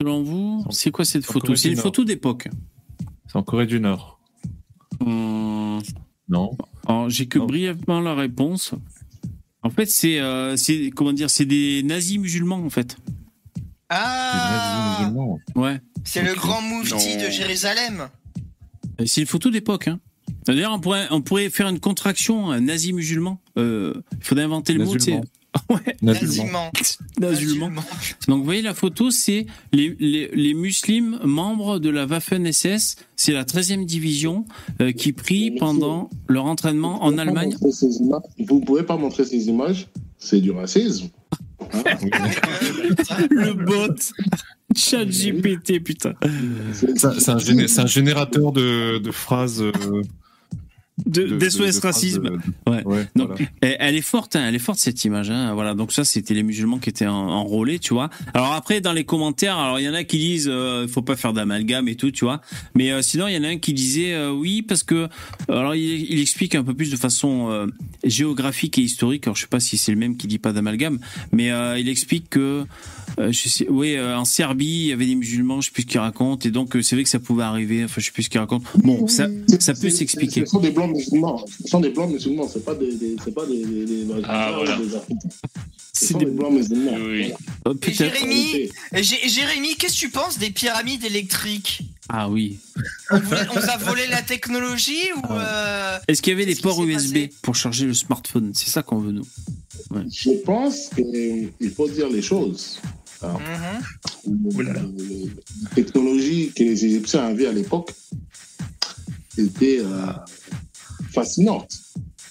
Selon 0.00 0.22
vous, 0.22 0.64
c'est 0.70 0.90
quoi 0.90 1.04
cette 1.04 1.24
photo? 1.24 1.54
C'est 1.56 1.68
une 1.68 1.74
Nord. 1.74 1.82
photo 1.84 2.04
d'époque. 2.04 2.48
C'est 3.26 3.36
en 3.36 3.42
Corée 3.42 3.66
du 3.66 3.80
Nord. 3.80 4.20
Hum, 5.00 5.80
Non 6.28 6.56
Alors, 6.86 7.10
j'ai 7.10 7.26
que 7.26 7.38
Non. 7.38 7.46
brièvement 7.46 8.00
la 8.00 8.14
réponse. 8.14 8.74
En 9.64 9.70
fait, 9.70 9.86
c'est, 9.86 10.20
euh, 10.20 10.56
c'est 10.56 10.90
comment 10.90 11.12
dire, 11.12 11.30
c'est 11.30 11.44
des 11.44 11.82
nazis 11.84 12.18
musulmans 12.18 12.56
en 12.64 12.70
fait. 12.70 12.96
C'est 13.56 13.62
Ah 13.90 14.98
nazis 14.98 15.06
musulmans. 15.06 15.38
Ouais. 15.56 15.80
C'est 16.04 16.22
le 16.22 16.34
grand 16.34 16.62
moufti 16.62 17.16
Non. 17.16 17.24
de 17.24 17.30
Jérusalem. 17.30 18.08
C'est 19.06 19.20
une 19.20 19.26
photo 19.26 19.50
d'époque. 19.50 19.88
Hein. 19.88 20.00
D'ailleurs, 20.46 20.72
on 20.72 20.80
pourrait, 20.80 21.06
on 21.10 21.20
pourrait 21.22 21.50
faire 21.50 21.68
une 21.68 21.80
contraction 21.80 22.50
un 22.50 22.60
nazi 22.60 22.92
musulman. 22.92 23.40
Euh, 23.58 23.94
il 24.18 24.24
faudrait 24.24 24.44
inventer 24.44 24.72
le 24.72 24.84
mot. 24.84 24.92
tu 24.94 25.00
sais. 25.00 25.20
Musulman. 26.02 26.70
ouais, 27.20 27.30
musulman. 27.30 27.82
Donc, 28.28 28.38
vous 28.38 28.44
voyez 28.44 28.62
la 28.62 28.74
photo, 28.74 29.10
c'est 29.10 29.46
les, 29.72 29.94
les, 30.00 30.28
les 30.34 30.54
musulmans 30.54 31.18
membres 31.24 31.78
de 31.78 31.90
la 31.90 32.06
Waffen-SS. 32.06 32.96
C'est 33.16 33.32
la 33.32 33.44
13e 33.44 33.84
division 33.84 34.46
euh, 34.80 34.92
qui 34.92 35.12
prient 35.12 35.52
pendant 35.58 36.08
leur 36.28 36.46
entraînement 36.46 37.02
en 37.04 37.18
Allemagne. 37.18 37.54
Vous 37.60 38.60
ne 38.60 38.64
pouvez 38.64 38.82
pas 38.82 38.96
montrer 38.96 39.24
ces 39.26 39.46
images, 39.48 39.88
c'est 40.18 40.40
du 40.40 40.50
racisme. 40.50 41.08
Le 43.30 43.52
bot. 43.52 43.94
Chat 44.74 45.04
GPT, 45.04 45.80
putain. 45.84 46.14
C'est- 46.72 47.04
un, 47.28 47.36
géné- 47.38 47.68
c'est 47.68 47.80
un 47.82 47.86
générateur 47.86 48.52
de, 48.52 48.98
de 48.98 49.10
phrases. 49.10 49.60
euh, 49.62 49.72
De, 51.06 51.22
de- 51.24 51.48
phrases 51.50 51.78
racisme. 51.80 52.22
de- 52.22 52.70
Ouais. 52.70 52.84
Ouais, 52.84 53.06
Donc, 53.16 53.28
voilà. 53.28 53.76
elle, 53.80 53.96
est 53.96 54.02
forte, 54.02 54.36
hein, 54.36 54.44
elle 54.46 54.54
est 54.54 54.58
forte 54.60 54.78
cette 54.78 55.02
image. 55.04 55.30
Hein, 55.30 55.54
voilà, 55.54 55.74
donc 55.74 55.90
ça 55.90 56.04
c'était 56.04 56.34
les 56.34 56.42
musulmans 56.42 56.78
qui 56.78 56.90
étaient 56.90 57.06
en- 57.06 57.14
enrôlés, 57.14 57.78
tu 57.78 57.94
vois. 57.94 58.10
Alors 58.34 58.52
après 58.52 58.80
dans 58.82 58.92
les 58.92 59.04
commentaires, 59.04 59.56
alors 59.58 59.80
il 59.80 59.84
y 59.84 59.88
en 59.88 59.94
a 59.94 60.04
qui 60.04 60.18
disent, 60.18 60.48
euh, 60.52 60.86
faut 60.86 61.00
pas 61.02 61.16
faire 61.16 61.32
d'amalgame 61.32 61.88
et 61.88 61.94
tout, 61.96 62.10
tu 62.10 62.24
vois. 62.26 62.40
Mais 62.74 62.92
euh, 62.92 63.00
sinon 63.02 63.26
il 63.26 63.34
y 63.34 63.38
en 63.38 63.42
a 63.44 63.48
un 63.48 63.56
qui 63.58 63.72
disait 63.72 64.12
euh, 64.12 64.30
oui 64.32 64.60
parce 64.62 64.82
que, 64.82 65.08
alors 65.48 65.74
il, 65.74 65.82
il 66.12 66.20
explique 66.20 66.54
un 66.54 66.62
peu 66.62 66.74
plus 66.74 66.90
de 66.90 66.96
façon 66.96 67.50
euh, 67.50 67.66
géographique 68.04 68.78
et 68.78 68.82
historique. 68.82 69.26
Alors 69.26 69.36
je 69.36 69.42
sais 69.42 69.46
pas 69.48 69.60
si 69.60 69.78
c'est 69.78 69.92
le 69.92 69.98
même 69.98 70.16
qui 70.18 70.26
dit 70.26 70.38
pas 70.38 70.52
d'amalgame, 70.52 70.98
mais 71.32 71.50
euh, 71.50 71.78
il 71.78 71.88
explique 71.88 72.28
que, 72.28 72.64
euh, 73.18 73.32
je 73.32 73.48
sais, 73.48 73.66
oui, 73.68 73.94
euh, 73.96 74.16
en 74.16 74.24
Serbie 74.24 74.66
il 74.66 74.86
y 74.86 74.92
avait 74.92 75.06
des 75.06 75.14
musulmans, 75.14 75.60
je 75.60 75.66
sais 75.66 75.72
plus 75.72 75.82
ce 75.82 75.86
qu'il 75.88 76.00
raconte, 76.00 76.46
et 76.46 76.50
donc 76.50 76.76
euh, 76.76 76.82
c'est 76.82 76.96
vrai 76.96 77.04
que 77.04 77.10
ça 77.10 77.18
pouvait 77.18 77.42
arriver. 77.44 77.84
Enfin 77.84 78.00
je 78.00 78.06
sais 78.06 78.12
plus 78.12 78.22
ce 78.24 78.30
qu'il 78.30 78.40
raconte. 78.40 78.64
Bon, 78.76 79.06
ça, 79.08 79.28
ça 79.60 79.74
peut 79.74 79.90
s'expliquer. 79.90 80.40
Ce 80.44 80.46
sont 80.52 80.60
des 80.60 80.70
blancs 80.70 80.90
musulmans. 80.94 81.44
Ce 81.62 81.68
sont 81.68 81.80
des 81.80 81.90
blancs 81.90 82.10
musulmans. 82.10 82.48
C'est 82.52 82.64
pas 82.64 82.74
des, 82.74 82.94
des- 82.94 83.16
c'est 83.24 83.34
pas 83.34 83.46
des, 83.46 83.64
des, 83.64 83.84
des 83.86 84.04
Maghrébins 84.04 84.28
Ah, 84.28 84.52
voilà. 84.56 84.78
C'est 85.92 86.12
sont 86.12 86.18
des- 86.18 86.24
des 86.24 86.30
blancs 86.30 86.52
musulmans. 86.52 86.96
Oui. 87.04 87.32
Oh. 87.66 87.74
Jérémy, 87.80 88.70
Jérémy, 88.94 89.76
qu'est-ce 89.76 89.94
que 89.94 89.98
tu 90.00 90.10
penses 90.10 90.38
des 90.38 90.50
pyramides 90.50 91.04
électriques? 91.04 91.82
Ah 92.08 92.28
oui. 92.28 92.58
on, 93.10 93.18
voulait- 93.20 93.40
on 93.50 93.60
nous 93.60 93.68
a 93.70 93.76
volé 93.76 94.02
la 94.08 94.22
technologie 94.22 94.98
ou 95.16 95.32
euh, 95.32 95.98
Est-ce 96.08 96.20
qu'il 96.22 96.32
y 96.32 96.36
avait 96.36 96.46
des 96.46 96.56
ports 96.60 96.82
USB 96.82 97.28
pour 97.42 97.54
charger 97.54 97.86
le 97.86 97.94
smartphone? 97.94 98.52
C'est 98.54 98.70
ça 98.70 98.82
qu'on 98.82 98.98
veut, 98.98 99.12
nous. 99.12 99.26
Je 100.10 100.30
pense 100.44 100.88
qu'il 100.94 101.70
faut 101.76 101.88
dire 101.88 102.08
les 102.08 102.22
choses. 102.22 102.80
Alors, 103.22 103.40
mhm. 103.40 104.62
La 104.62 105.70
technologie 105.74 106.52
que 106.54 106.62
les 106.62 106.84
Égyptiens 106.84 107.24
avaient 107.24 107.46
à 107.46 107.52
l'époque 107.52 107.92
était 109.38 109.78
euh, 109.80 110.06
fascinante. 111.12 111.70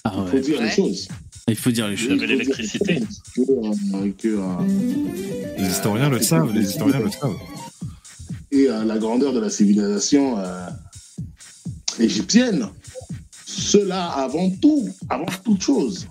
Ah 0.04 0.24
Il 0.24 0.30
faut 0.30 0.38
dire 0.38 0.58
Ouais. 0.58 0.64
les 0.66 0.70
choses. 0.70 1.08
Il 1.48 1.56
faut 1.56 1.70
dire 1.70 1.88
les 1.88 1.96
choses. 1.96 2.12
avez 2.12 2.26
l'électricité. 2.26 3.02
Euh, 3.38 3.72
euh, 4.24 4.58
Les 5.58 5.66
historiens 5.66 6.08
le 6.08 6.20
savent, 6.22 6.52
les 6.52 6.64
historiens 6.70 7.00
le 7.00 7.10
savent. 7.10 7.36
et 8.50 8.68
à 8.68 8.84
la 8.84 8.98
grandeur 8.98 9.32
de 9.32 9.40
la 9.40 9.50
civilisation 9.50 10.38
euh, 10.38 10.66
égyptienne. 11.98 12.68
Cela 13.46 14.06
avant 14.06 14.50
tout, 14.62 14.88
avant 15.10 15.26
toute 15.44 15.62
chose, 15.62 16.06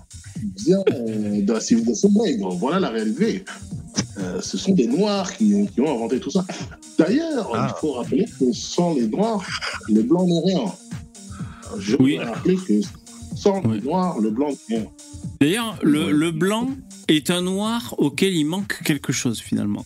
vient 0.64 0.82
euh, 0.92 1.40
de 1.42 1.52
la 1.52 1.60
civilisation 1.60 2.10
nègre. 2.10 2.50
Voilà 2.56 2.78
la 2.80 2.90
réalité. 2.90 3.44
Euh, 4.18 4.40
ce 4.40 4.58
sont 4.58 4.72
des 4.72 4.86
Noirs 4.86 5.34
qui, 5.36 5.66
qui 5.74 5.80
ont 5.80 5.94
inventé 5.94 6.20
tout 6.20 6.30
ça. 6.30 6.44
D'ailleurs, 6.98 7.50
Ah. 7.54 7.74
il 7.74 7.80
faut 7.80 7.92
rappeler 7.92 8.26
que 8.38 8.52
sans 8.52 8.94
les 8.94 9.06
Noirs, 9.08 9.44
le 9.88 10.02
blanc 10.02 10.26
n'est 10.26 10.40
rien. 10.54 10.64
Je 11.78 11.96
Oui. 11.98 12.18
veux 12.18 12.24
rappeler 12.24 12.56
que 12.56 12.80
sans 13.34 13.62
Oui. 13.64 13.76
les 13.78 13.80
Noirs, 13.82 14.18
le 14.20 14.30
blanc 14.30 14.48
n'est 14.68 14.76
rien. 14.76 14.86
D'ailleurs, 15.40 15.78
le, 15.82 16.12
le 16.12 16.30
blanc 16.30 16.68
est 17.08 17.30
un 17.30 17.42
noir 17.42 17.94
auquel 17.98 18.34
il 18.34 18.44
manque 18.44 18.80
quelque 18.84 19.12
chose 19.12 19.40
finalement. 19.40 19.84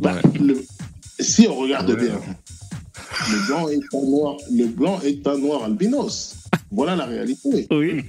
Bah, 0.00 0.16
le- 0.40 0.64
si 1.20 1.46
on 1.46 1.54
regarde 1.56 1.90
Ouais. 1.90 1.96
bien, 1.96 2.20
le 3.30 3.46
blanc 3.46 3.68
est 3.68 3.94
un 3.94 4.02
noir, 4.02 4.36
le 4.50 4.66
blanc 4.66 5.00
est 5.04 5.26
un 5.26 5.38
noir 5.38 5.64
albinos. 5.64 6.34
Voilà 6.70 6.96
la 6.96 7.06
réalité. 7.06 7.66
Oui. 7.70 8.02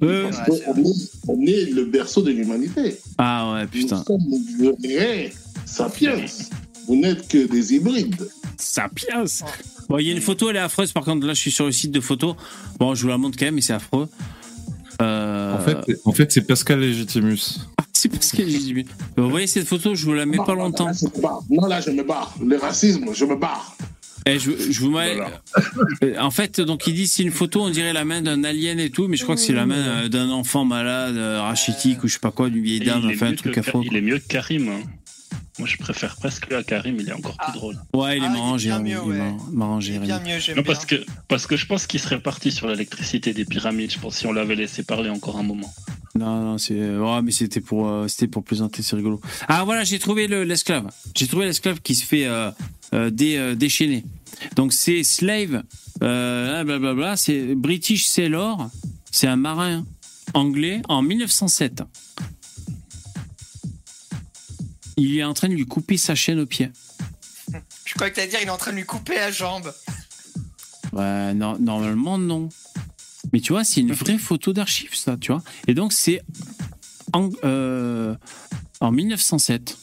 Parce 0.00 0.38
qu'on 0.46 0.76
est, 0.84 1.10
on 1.28 1.40
est 1.46 1.70
le 1.72 1.84
berceau 1.86 2.22
de 2.22 2.30
l'humanité. 2.30 2.96
ah 3.18 3.52
ouais, 3.54 3.66
putain. 3.66 4.04
Nous 4.08 4.18
sommes 4.20 4.78
des 4.80 4.96
vrais 4.96 5.32
sapiens. 5.64 6.24
Vous 6.86 6.96
n'êtes 6.96 7.26
que 7.28 7.46
des 7.48 7.74
hybrides. 7.74 8.28
Sapiens. 8.58 9.24
Bon, 9.88 9.98
il 9.98 10.06
y 10.06 10.10
a 10.10 10.14
une 10.14 10.20
photo, 10.20 10.50
elle 10.50 10.56
est 10.56 10.60
affreuse. 10.60 10.92
Par 10.92 11.04
contre, 11.04 11.26
là, 11.26 11.34
je 11.34 11.40
suis 11.40 11.50
sur 11.50 11.66
le 11.66 11.72
site 11.72 11.90
de 11.90 12.00
photos. 12.00 12.36
Bon, 12.78 12.94
je 12.94 13.02
vous 13.02 13.08
la 13.08 13.18
montre 13.18 13.36
quand 13.38 13.44
même, 13.46 13.56
mais 13.56 13.60
c'est 13.60 13.72
affreux. 13.72 14.08
Euh, 15.02 15.54
En 15.56 15.60
fait, 15.60 15.76
en 16.06 16.12
fait 16.12 16.32
c'est 16.32 16.40
Pascal 16.42 16.80
Légitimus. 16.80 17.58
c'est 17.92 18.08
parce 18.08 18.30
que 18.32 18.48
j'ai 18.48 18.58
dit. 18.58 18.84
Vous 19.16 19.28
voyez 19.28 19.46
cette 19.46 19.66
photo, 19.66 19.94
je 19.94 20.04
vous 20.06 20.14
la 20.14 20.24
mets 20.26 20.38
pas 20.38 20.54
longtemps. 20.54 20.86
Là, 21.20 21.68
là, 21.68 21.80
je 21.80 21.90
me 21.90 22.02
barre. 22.02 22.34
Le 22.42 22.56
racisme, 22.56 23.06
je 23.12 23.24
me 23.24 23.36
barre. 23.36 23.76
Eh, 24.28 24.38
je, 24.40 24.50
je 24.72 24.80
vous 24.80 24.90
mets. 24.90 25.14
Voilà. 25.14 25.40
Euh, 26.02 26.18
En 26.18 26.30
fait, 26.32 26.60
donc 26.60 26.86
il 26.88 26.94
dit 26.94 27.06
c'est 27.06 27.22
une 27.22 27.30
photo, 27.30 27.62
on 27.62 27.70
dirait 27.70 27.92
la 27.92 28.04
main 28.04 28.22
d'un 28.22 28.42
alien 28.44 28.80
et 28.80 28.90
tout, 28.90 29.06
mais 29.06 29.16
je 29.16 29.22
crois 29.22 29.36
que 29.36 29.40
c'est 29.40 29.52
la 29.52 29.66
main 29.66 29.76
euh, 30.04 30.08
d'un 30.08 30.30
enfant 30.30 30.64
malade, 30.64 31.16
euh, 31.16 31.40
rachitique 31.40 32.02
ou 32.02 32.08
je 32.08 32.14
sais 32.14 32.18
pas 32.18 32.32
quoi, 32.32 32.50
d'une 32.50 32.62
vieille 32.64 32.80
dame, 32.80 33.08
enfin 33.08 33.28
un 33.28 33.34
truc 33.34 33.54
que, 33.54 33.60
affreux. 33.60 33.82
il 33.88 33.96
est 33.96 34.00
mieux 34.00 34.18
que 34.18 34.26
Karim. 34.26 34.68
hein. 34.68 34.80
Moi, 35.58 35.66
je 35.66 35.76
préfère 35.78 36.16
presque 36.16 36.52
à 36.52 36.62
Karim, 36.62 36.96
il 37.00 37.08
est 37.08 37.12
encore 37.12 37.36
plus 37.36 37.46
Ah. 37.48 37.52
drôle. 37.52 37.78
Ouais, 37.94 38.18
il 38.18 38.22
est 38.22 38.26
Ah, 38.26 38.30
il 38.30 38.34
est 38.34 38.38
marrant, 38.38 38.48
bien 38.50 38.58
Jérémy. 38.58 38.90
mieux, 38.90 39.00
Il 39.06 39.12
est 39.14 39.18
marrant- 39.18 39.38
marrant, 39.52 39.78
bien 39.78 40.20
mieux, 40.20 40.38
j'aime 40.38 40.56
Non, 40.56 40.62
bien. 40.62 40.72
parce 40.74 40.84
que, 40.86 41.04
parce 41.28 41.46
que 41.46 41.56
je 41.56 41.66
pense 41.66 41.86
qu'il 41.86 42.00
serait 42.00 42.20
parti 42.20 42.52
sur 42.52 42.68
l'électricité 42.68 43.32
des 43.32 43.44
pyramides. 43.44 43.90
Je 43.90 43.98
pense 43.98 44.16
si 44.16 44.26
on 44.26 44.32
l'avait 44.32 44.54
laissé 44.56 44.82
parler 44.82 45.08
encore 45.10 45.38
un 45.38 45.42
moment. 45.42 45.72
Non, 46.14 46.40
non, 46.42 46.58
c'est. 46.58 46.74
Ouais, 46.96 47.22
mais 47.22 47.30
c'était 47.32 47.60
pour, 47.60 47.88
euh, 47.88 48.08
c'était 48.08 48.26
pour 48.26 48.42
plaisanter, 48.44 48.82
c'est 48.82 48.96
rigolo. 48.96 49.20
Ah, 49.48 49.64
voilà, 49.64 49.84
j'ai 49.84 49.98
trouvé 49.98 50.26
le- 50.26 50.44
l'esclave. 50.44 50.90
j'ai 51.16 51.26
trouvé 51.26 51.44
l'esclave 51.46 51.80
qui 51.82 51.94
se 51.94 52.04
fait 52.04 52.26
euh, 52.26 52.50
euh, 52.94 53.10
dé- 53.10 53.36
euh, 53.36 53.54
déchaîner. 53.54 54.04
Donc, 54.56 54.72
c'est 54.72 55.02
Slave, 55.02 55.62
euh, 56.02 56.64
blablabla, 56.64 57.16
c'est 57.16 57.54
British 57.54 58.06
Sailor, 58.06 58.68
c'est 59.10 59.26
un 59.26 59.36
marin 59.36 59.84
anglais 60.34 60.82
en 60.88 61.00
1907. 61.02 61.82
Il 64.96 65.18
est 65.18 65.24
en 65.24 65.34
train 65.34 65.48
de 65.48 65.54
lui 65.54 65.66
couper 65.66 65.96
sa 65.96 66.14
chaîne 66.14 66.40
au 66.40 66.46
pied. 66.46 66.70
Je 67.84 67.94
crois 67.94 68.10
que 68.10 68.16
t'allais 68.16 68.28
dire 68.28 68.38
il 68.42 68.48
est 68.48 68.50
en 68.50 68.56
train 68.56 68.72
de 68.72 68.76
lui 68.76 68.84
couper 68.84 69.14
la 69.16 69.30
jambe. 69.30 69.72
Ouais, 70.92 71.34
non, 71.34 71.58
normalement, 71.58 72.18
non. 72.18 72.48
Mais 73.32 73.40
tu 73.40 73.52
vois, 73.52 73.64
c'est 73.64 73.80
une 73.80 73.92
vraie 73.92 74.18
photo 74.30 74.52
d'archive, 74.52 74.94
ça, 74.94 75.16
tu 75.20 75.32
vois. 75.32 75.42
Et 75.66 75.74
donc, 75.74 75.92
c'est 75.92 76.22
en, 77.12 77.28
euh, 77.44 78.14
en 78.80 78.90
1907. 78.92 79.76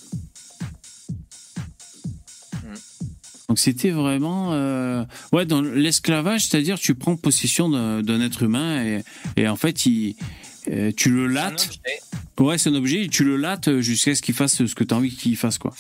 Donc, 3.49 3.59
c'était 3.59 3.91
vraiment. 3.91 4.53
euh, 4.53 5.05
ouais, 5.31 5.45
dans 5.45 5.61
l'esclavage, 5.61 6.47
c'est-à-dire, 6.47 6.79
tu 6.79 6.95
prends 6.95 7.15
possession 7.15 7.69
d'un 7.69 8.21
être 8.21 8.41
humain 8.43 8.83
et, 8.83 9.03
et 9.37 9.47
en 9.47 9.55
fait, 9.55 9.85
il, 9.85 10.15
euh, 10.71 10.91
tu 10.95 11.09
le 11.09 11.27
lattes. 11.27 11.69
Ouais, 12.39 12.57
c'est 12.57 12.69
un 12.69 12.75
objet, 12.75 13.03
et 13.05 13.09
tu 13.09 13.23
le 13.23 13.37
lattes 13.37 13.79
jusqu'à 13.79 14.15
ce 14.15 14.21
qu'il 14.21 14.33
fasse 14.33 14.65
ce 14.65 14.75
que 14.75 14.83
tu 14.83 14.93
as 14.93 14.97
envie 14.97 15.15
qu'il 15.15 15.37
fasse, 15.37 15.57
quoi. 15.57 15.71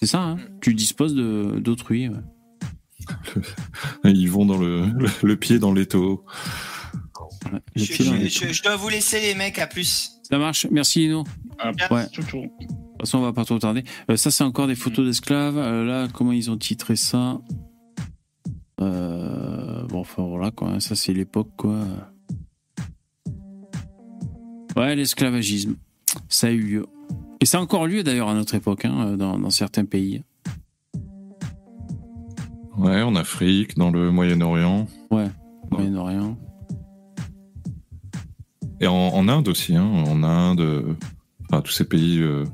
C'est 0.00 0.06
ça, 0.06 0.20
hein. 0.22 0.36
Tu 0.60 0.74
disposes 0.74 1.14
de- 1.14 1.58
d'autrui. 1.60 2.08
ouais. 2.08 2.16
Ils 4.04 4.30
vont 4.30 4.44
dans 4.46 4.58
le, 4.58 4.86
le, 4.86 5.08
le 5.22 5.36
pied 5.36 5.58
dans 5.58 5.72
l'étau. 5.72 6.24
Ouais, 7.52 7.58
le 7.74 7.82
Je, 7.82 7.92
pied 7.92 8.04
dans 8.04 8.12
je- 8.12 8.16
les- 8.18 8.28
je- 8.28 8.52
je 8.52 8.62
dois 8.62 8.76
vous 8.76 8.88
laisser 8.88 9.20
les 9.20 9.34
mecs, 9.34 9.58
à 9.58 9.66
plus. 9.66 10.10
Ça 10.28 10.38
marche. 10.38 10.66
Merci, 10.70 11.00
Lino. 11.00 11.24
Ah, 11.58 11.72
Ouais. 11.90 12.06
tout, 12.12 12.22
tout. 12.22 12.38
De 12.42 12.46
toute 12.66 13.00
façon, 13.00 13.18
on 13.18 13.22
va 13.22 13.32
pas 13.32 13.44
trop 13.44 13.58
tarder. 13.58 13.82
Euh, 14.10 14.16
ça, 14.16 14.30
c'est 14.30 14.44
encore 14.44 14.66
des 14.66 14.74
photos 14.74 15.06
d'esclaves. 15.06 15.56
Euh, 15.58 15.84
là, 15.84 16.08
comment 16.12 16.32
ils 16.32 16.50
ont 16.50 16.56
titré 16.58 16.96
ça? 16.96 17.40
Euh, 18.80 19.86
Bon, 19.88 20.00
enfin 20.00 20.22
voilà, 20.24 20.50
quoi. 20.50 20.68
hein, 20.70 20.80
Ça, 20.80 20.94
c'est 20.94 21.12
l'époque, 21.12 21.50
quoi. 21.56 21.84
Ouais, 24.76 24.94
l'esclavagisme. 24.94 25.76
Ça 26.28 26.48
a 26.48 26.50
eu 26.50 26.60
lieu. 26.60 26.86
Et 27.40 27.46
ça 27.46 27.58
a 27.58 27.60
encore 27.60 27.86
lieu, 27.86 28.02
d'ailleurs, 28.02 28.28
à 28.28 28.34
notre 28.34 28.54
époque, 28.54 28.84
hein, 28.84 29.16
dans, 29.16 29.38
dans 29.38 29.50
certains 29.50 29.84
pays. 29.84 30.22
Ouais, 32.76 33.02
en 33.02 33.14
Afrique, 33.16 33.76
dans 33.76 33.90
le 33.90 34.10
Moyen-Orient. 34.10 34.86
Moyen-Orient. 35.70 36.36
Et 38.80 38.86
en, 38.86 38.94
en 38.94 39.28
Inde 39.28 39.48
aussi, 39.48 39.76
hein, 39.76 39.84
en 39.84 40.22
Inde, 40.22 40.60
euh, 40.60 40.96
enfin, 41.50 41.60
tous 41.60 41.72
ces 41.72 41.84
pays 41.84 42.20
euh, 42.20 42.44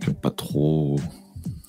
qui 0.00 0.10
ont 0.10 0.14
pas 0.14 0.30
trop. 0.30 0.98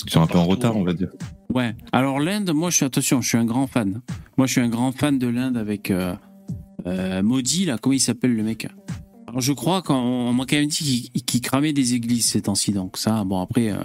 qui 0.06 0.12
sont 0.12 0.22
un 0.22 0.28
peu 0.28 0.38
en 0.38 0.46
retard, 0.46 0.76
on 0.76 0.84
va 0.84 0.94
dire. 0.94 1.10
Ouais. 1.54 1.76
Alors 1.92 2.20
l'Inde, 2.20 2.52
moi 2.54 2.70
je 2.70 2.78
suis 2.78 2.86
attention, 2.86 3.22
je 3.22 3.30
suis 3.30 3.38
un 3.38 3.46
grand 3.46 3.68
fan. 3.68 4.02
Moi 4.38 4.48
je 4.48 4.54
suis 4.54 4.62
un 4.62 4.70
grand 4.70 4.92
fan 4.92 5.20
de 5.20 5.28
l'Inde 5.28 5.56
avec 5.56 5.92
euh, 5.92 6.16
euh, 6.88 7.22
Modi 7.24 7.66
là, 7.66 7.78
comment 7.78 7.94
il 7.94 8.00
s'appelle 8.00 8.36
le 8.36 8.44
mec? 8.44 8.68
Je 9.38 9.54
crois 9.54 9.82
qu'on 9.82 10.34
m'a 10.34 10.46
quand 10.46 10.56
même 10.56 10.68
dit 10.68 11.12
qu'il 11.26 11.42
cramait 11.42 11.74
des 11.74 11.94
églises 11.96 12.26
ces 12.26 12.44
temps-ci, 12.44 12.72
donc 12.72 12.98
ça, 12.98 13.24
bon 13.24 13.42
après 13.42 13.72
euh, 13.72 13.78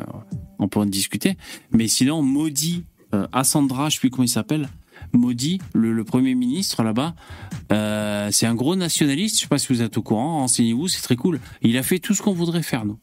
on 0.58 0.68
peut 0.68 0.80
en 0.80 0.86
discuter. 0.86 1.36
Mais 1.72 1.88
sinon 1.88 2.22
Modi, 2.22 2.84
euh, 3.14 3.26
Assandra, 3.32 3.88
je 3.88 3.94
sais 3.94 4.00
plus 4.00 4.10
comment 4.10 4.24
il 4.24 4.28
s'appelle. 4.28 4.68
Modi, 5.12 5.58
le, 5.74 6.04
premier 6.04 6.34
ministre 6.34 6.82
là-bas, 6.82 7.14
euh, 7.72 8.28
c'est 8.30 8.46
un 8.46 8.54
gros 8.54 8.76
nationaliste. 8.76 9.36
Je 9.36 9.42
sais 9.42 9.48
pas 9.48 9.58
si 9.58 9.68
vous 9.72 9.80
êtes 9.80 9.96
au 9.96 10.02
courant. 10.02 10.40
Renseignez-vous, 10.40 10.88
c'est 10.88 11.02
très 11.02 11.16
cool. 11.16 11.40
Il 11.62 11.78
a 11.78 11.82
fait 11.82 11.98
tout 11.98 12.14
ce 12.14 12.22
qu'on 12.22 12.32
voudrait 12.32 12.62
faire, 12.62 12.84
nous. 12.84 12.98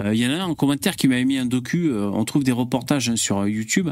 Euh, 0.00 0.14
Il 0.14 0.20
y 0.20 0.26
en 0.26 0.30
a 0.30 0.42
un 0.42 0.44
en 0.44 0.54
commentaire 0.54 0.94
qui 0.94 1.08
m'avait 1.08 1.24
mis 1.24 1.38
un 1.38 1.46
docu. 1.46 1.90
on 1.92 2.24
trouve 2.24 2.44
des 2.44 2.52
reportages 2.52 3.08
hein, 3.08 3.16
sur 3.16 3.46
YouTube. 3.48 3.90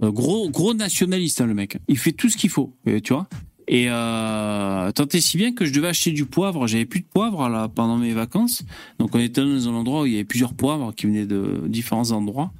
Gros, 0.00 0.48
gros 0.48 0.74
nationaliste, 0.74 1.40
hein, 1.40 1.46
le 1.46 1.54
mec. 1.54 1.78
Il 1.88 1.98
fait 1.98 2.12
tout 2.12 2.30
ce 2.30 2.36
qu'il 2.36 2.50
faut, 2.50 2.76
tu 3.02 3.12
vois. 3.12 3.28
Et 3.68 3.86
euh, 3.88 4.90
tant 4.92 5.06
et 5.06 5.20
si 5.20 5.36
bien 5.36 5.52
que 5.52 5.66
je 5.66 5.72
devais 5.72 5.88
acheter 5.88 6.10
du 6.10 6.24
poivre. 6.24 6.66
J'avais 6.66 6.86
plus 6.86 7.00
de 7.00 7.06
poivre 7.06 7.48
là 7.48 7.68
pendant 7.68 7.98
mes 7.98 8.14
vacances. 8.14 8.64
Donc 8.98 9.14
on 9.14 9.18
était 9.18 9.42
dans 9.42 9.68
un 9.68 9.74
endroit 9.74 10.02
où 10.02 10.06
il 10.06 10.12
y 10.12 10.14
avait 10.16 10.24
plusieurs 10.24 10.54
poivres 10.54 10.94
qui 10.94 11.06
venaient 11.06 11.26
de 11.26 11.62
différents 11.68 12.10
endroits. 12.10 12.50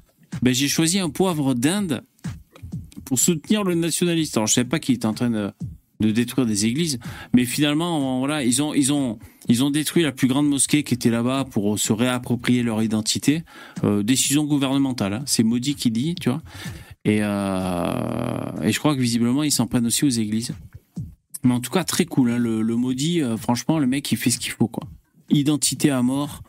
Ben 0.43 0.53
j'ai 0.53 0.67
choisi 0.67 0.99
un 0.99 1.09
poivre 1.09 1.55
d'Inde 1.55 2.03
pour 3.05 3.17
soutenir 3.17 3.63
le 3.63 3.73
nationaliste. 3.73 4.37
Alors 4.37 4.45
je 4.45 4.53
savais 4.53 4.69
pas 4.69 4.77
qu'il 4.77 4.95
était 4.95 5.07
en 5.07 5.13
train 5.13 5.31
de, 5.31 5.51
détruire 5.99 6.45
des 6.45 6.67
églises, 6.67 6.99
mais 7.33 7.43
finalement 7.43 8.19
voilà 8.19 8.43
ils 8.43 8.61
ont 8.61 8.73
ils 8.75 8.93
ont 8.93 9.17
ils 9.49 9.63
ont 9.63 9.71
détruit 9.71 10.03
la 10.03 10.11
plus 10.11 10.27
grande 10.27 10.47
mosquée 10.47 10.83
qui 10.83 10.93
était 10.93 11.09
là-bas 11.09 11.45
pour 11.49 11.79
se 11.79 11.91
réapproprier 11.91 12.61
leur 12.61 12.83
identité. 12.83 13.43
Euh, 13.83 14.03
décision 14.03 14.45
gouvernementale, 14.45 15.13
hein. 15.13 15.23
c'est 15.25 15.41
Modi 15.41 15.73
qui 15.73 15.89
dit, 15.89 16.13
tu 16.13 16.29
vois. 16.29 16.43
Et, 17.03 17.19
euh, 17.21 18.61
et 18.61 18.71
je 18.71 18.77
crois 18.77 18.95
que 18.95 19.01
visiblement 19.01 19.41
ils 19.41 19.51
s'en 19.51 19.65
prennent 19.65 19.87
aussi 19.87 20.05
aux 20.05 20.09
églises. 20.09 20.53
Mais 21.43 21.53
en 21.53 21.59
tout 21.59 21.71
cas 21.71 21.83
très 21.83 22.05
cool, 22.05 22.31
hein. 22.31 22.37
le, 22.37 22.61
le 22.61 22.75
Modi, 22.75 23.21
euh, 23.21 23.37
franchement 23.37 23.79
le 23.79 23.87
mec 23.87 24.11
il 24.11 24.17
fait 24.17 24.29
ce 24.29 24.39
qu'il 24.39 24.51
faut 24.51 24.67
quoi. 24.67 24.83
Identité 25.29 25.89
à 25.89 26.01
mort. 26.01 26.41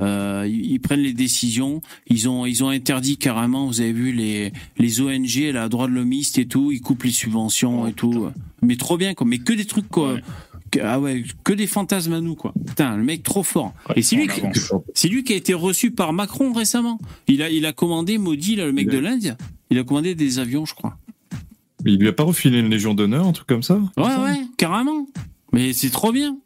Euh, 0.00 0.46
ils, 0.48 0.72
ils 0.72 0.78
prennent 0.80 1.00
les 1.00 1.12
décisions. 1.12 1.82
Ils 2.06 2.28
ont, 2.28 2.46
ils 2.46 2.62
ont 2.62 2.68
interdit 2.68 3.16
carrément. 3.16 3.66
Vous 3.66 3.80
avez 3.80 3.92
vu 3.92 4.12
les, 4.12 4.52
les 4.78 5.00
ONG, 5.00 5.50
la 5.52 5.68
droit 5.68 5.88
de 5.88 5.92
l'homiste 5.92 6.38
et 6.38 6.46
tout. 6.46 6.70
Ils 6.70 6.80
coupent 6.80 7.02
les 7.02 7.10
subventions 7.10 7.86
et 7.88 7.92
tout. 7.92 8.28
Mais 8.62 8.76
trop 8.76 8.96
bien 8.96 9.14
quoi. 9.14 9.26
Mais 9.26 9.38
que 9.38 9.52
des 9.52 9.64
trucs 9.64 9.88
quoi. 9.88 10.14
Ouais. 10.14 10.22
Que- 10.70 10.80
ah 10.82 11.00
ouais, 11.00 11.24
que 11.44 11.52
des 11.54 11.66
fantasmes 11.66 12.12
à 12.12 12.20
nous 12.20 12.34
quoi. 12.36 12.52
Putain, 12.66 12.96
le 12.96 13.02
mec 13.02 13.22
trop 13.22 13.42
fort. 13.42 13.72
Ouais, 13.88 13.94
et 13.98 14.02
c'est 14.02 14.16
lui, 14.16 14.28
qui, 14.28 14.40
c'est 14.94 15.08
lui 15.08 15.24
qui 15.24 15.32
a 15.32 15.36
été 15.36 15.54
reçu 15.54 15.90
par 15.90 16.12
Macron 16.12 16.52
récemment. 16.52 16.98
Il 17.26 17.42
a, 17.42 17.50
il 17.50 17.64
a 17.66 17.72
commandé, 17.72 18.18
maudit 18.18 18.54
là, 18.56 18.66
le 18.66 18.72
mec 18.72 18.86
Ouais. 18.88 18.92
de 18.94 18.98
l'Inde. 18.98 19.36
Il 19.70 19.78
a 19.78 19.84
commandé 19.84 20.14
des 20.14 20.38
avions, 20.38 20.64
je 20.66 20.74
crois. 20.74 20.96
Mais 21.84 21.92
il 21.92 22.00
lui 22.00 22.08
a 22.08 22.12
pas 22.12 22.24
refilé 22.24 22.58
une 22.58 22.70
Légion 22.70 22.94
d'honneur, 22.94 23.26
un 23.26 23.32
truc 23.32 23.46
comme 23.46 23.62
ça 23.62 23.80
Ouais, 23.96 24.16
ouais, 24.16 24.40
carrément. 24.56 25.06
Mais 25.52 25.72
c'est 25.72 25.90
trop 25.90 26.12
bien. 26.12 26.36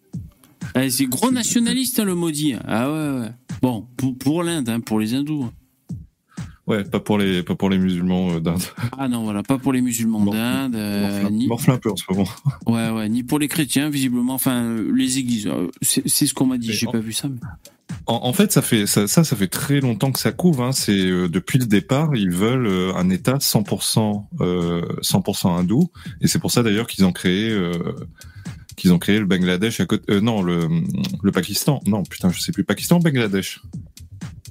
Eh, 0.74 0.90
c'est 0.90 1.06
gros 1.06 1.30
nationaliste, 1.30 1.98
hein, 2.00 2.04
le 2.04 2.14
maudit. 2.14 2.54
Ah 2.66 2.90
ouais, 2.90 3.20
ouais. 3.20 3.32
Bon, 3.62 3.86
pour, 3.96 4.16
pour 4.16 4.42
l'Inde, 4.42 4.68
hein, 4.68 4.80
pour 4.80 5.00
les 5.00 5.14
hindous. 5.14 5.48
Ouais, 6.68 6.84
pas 6.84 7.00
pour 7.00 7.18
les, 7.18 7.42
pas 7.42 7.56
pour 7.56 7.70
les 7.70 7.78
musulmans 7.78 8.34
euh, 8.34 8.40
d'Inde. 8.40 8.62
Ah 8.96 9.08
non, 9.08 9.24
voilà, 9.24 9.42
pas 9.42 9.58
pour 9.58 9.72
les 9.72 9.80
musulmans 9.80 10.24
d'Inde, 10.24 10.76
euh, 10.76 11.28
ni, 11.28 11.48
un 11.66 11.76
peu 11.78 11.90
en 11.90 11.96
ce 11.96 12.04
moment. 12.08 12.28
ouais, 12.66 12.90
ouais, 12.90 13.08
ni 13.08 13.24
pour 13.24 13.40
les 13.40 13.48
chrétiens, 13.48 13.90
visiblement. 13.90 14.34
Enfin, 14.34 14.76
les 14.94 15.18
églises. 15.18 15.48
euh, 15.48 15.68
C'est 15.82 16.06
ce 16.26 16.32
qu'on 16.34 16.46
m'a 16.46 16.58
dit. 16.58 16.72
J'ai 16.72 16.86
en- 16.86 16.92
pas 16.92 17.00
vu 17.00 17.12
ça. 17.12 17.28
mais- 17.28 17.40
En, 18.06 18.20
en 18.24 18.32
fait, 18.32 18.52
ça 18.52 18.62
fait 18.62 18.86
ça, 18.86 19.06
ça, 19.08 19.22
ça 19.24 19.36
fait 19.36 19.48
très 19.48 19.80
longtemps 19.80 20.12
que 20.12 20.20
ça 20.20 20.30
couvre. 20.32 20.62
Hein. 20.62 20.72
C'est 20.72 20.96
euh, 20.98 21.28
depuis 21.28 21.58
le 21.58 21.66
départ, 21.66 22.14
ils 22.14 22.30
veulent 22.30 22.66
euh, 22.66 22.94
un 22.94 23.10
État 23.10 23.38
100% 23.38 24.24
euh, 24.40 24.82
100% 25.02 25.58
hindou, 25.58 25.90
et 26.20 26.26
c'est 26.28 26.38
pour 26.38 26.50
ça 26.52 26.62
d'ailleurs 26.62 26.86
qu'ils 26.86 27.04
ont 27.04 27.12
créé 27.12 27.50
qu'ils 28.76 28.92
ont 28.92 28.98
créé 28.98 29.18
le 29.18 29.26
Bangladesh 29.26 29.80
à 29.80 29.86
côté. 29.86 30.10
euh, 30.12 30.20
non, 30.20 30.42
le 30.42 30.68
le 31.22 31.32
Pakistan. 31.32 31.80
Non, 31.86 32.02
putain, 32.04 32.30
je 32.30 32.40
sais 32.40 32.52
plus. 32.52 32.64
Pakistan, 32.64 32.96
ou 32.98 33.00
Bangladesh? 33.02 33.60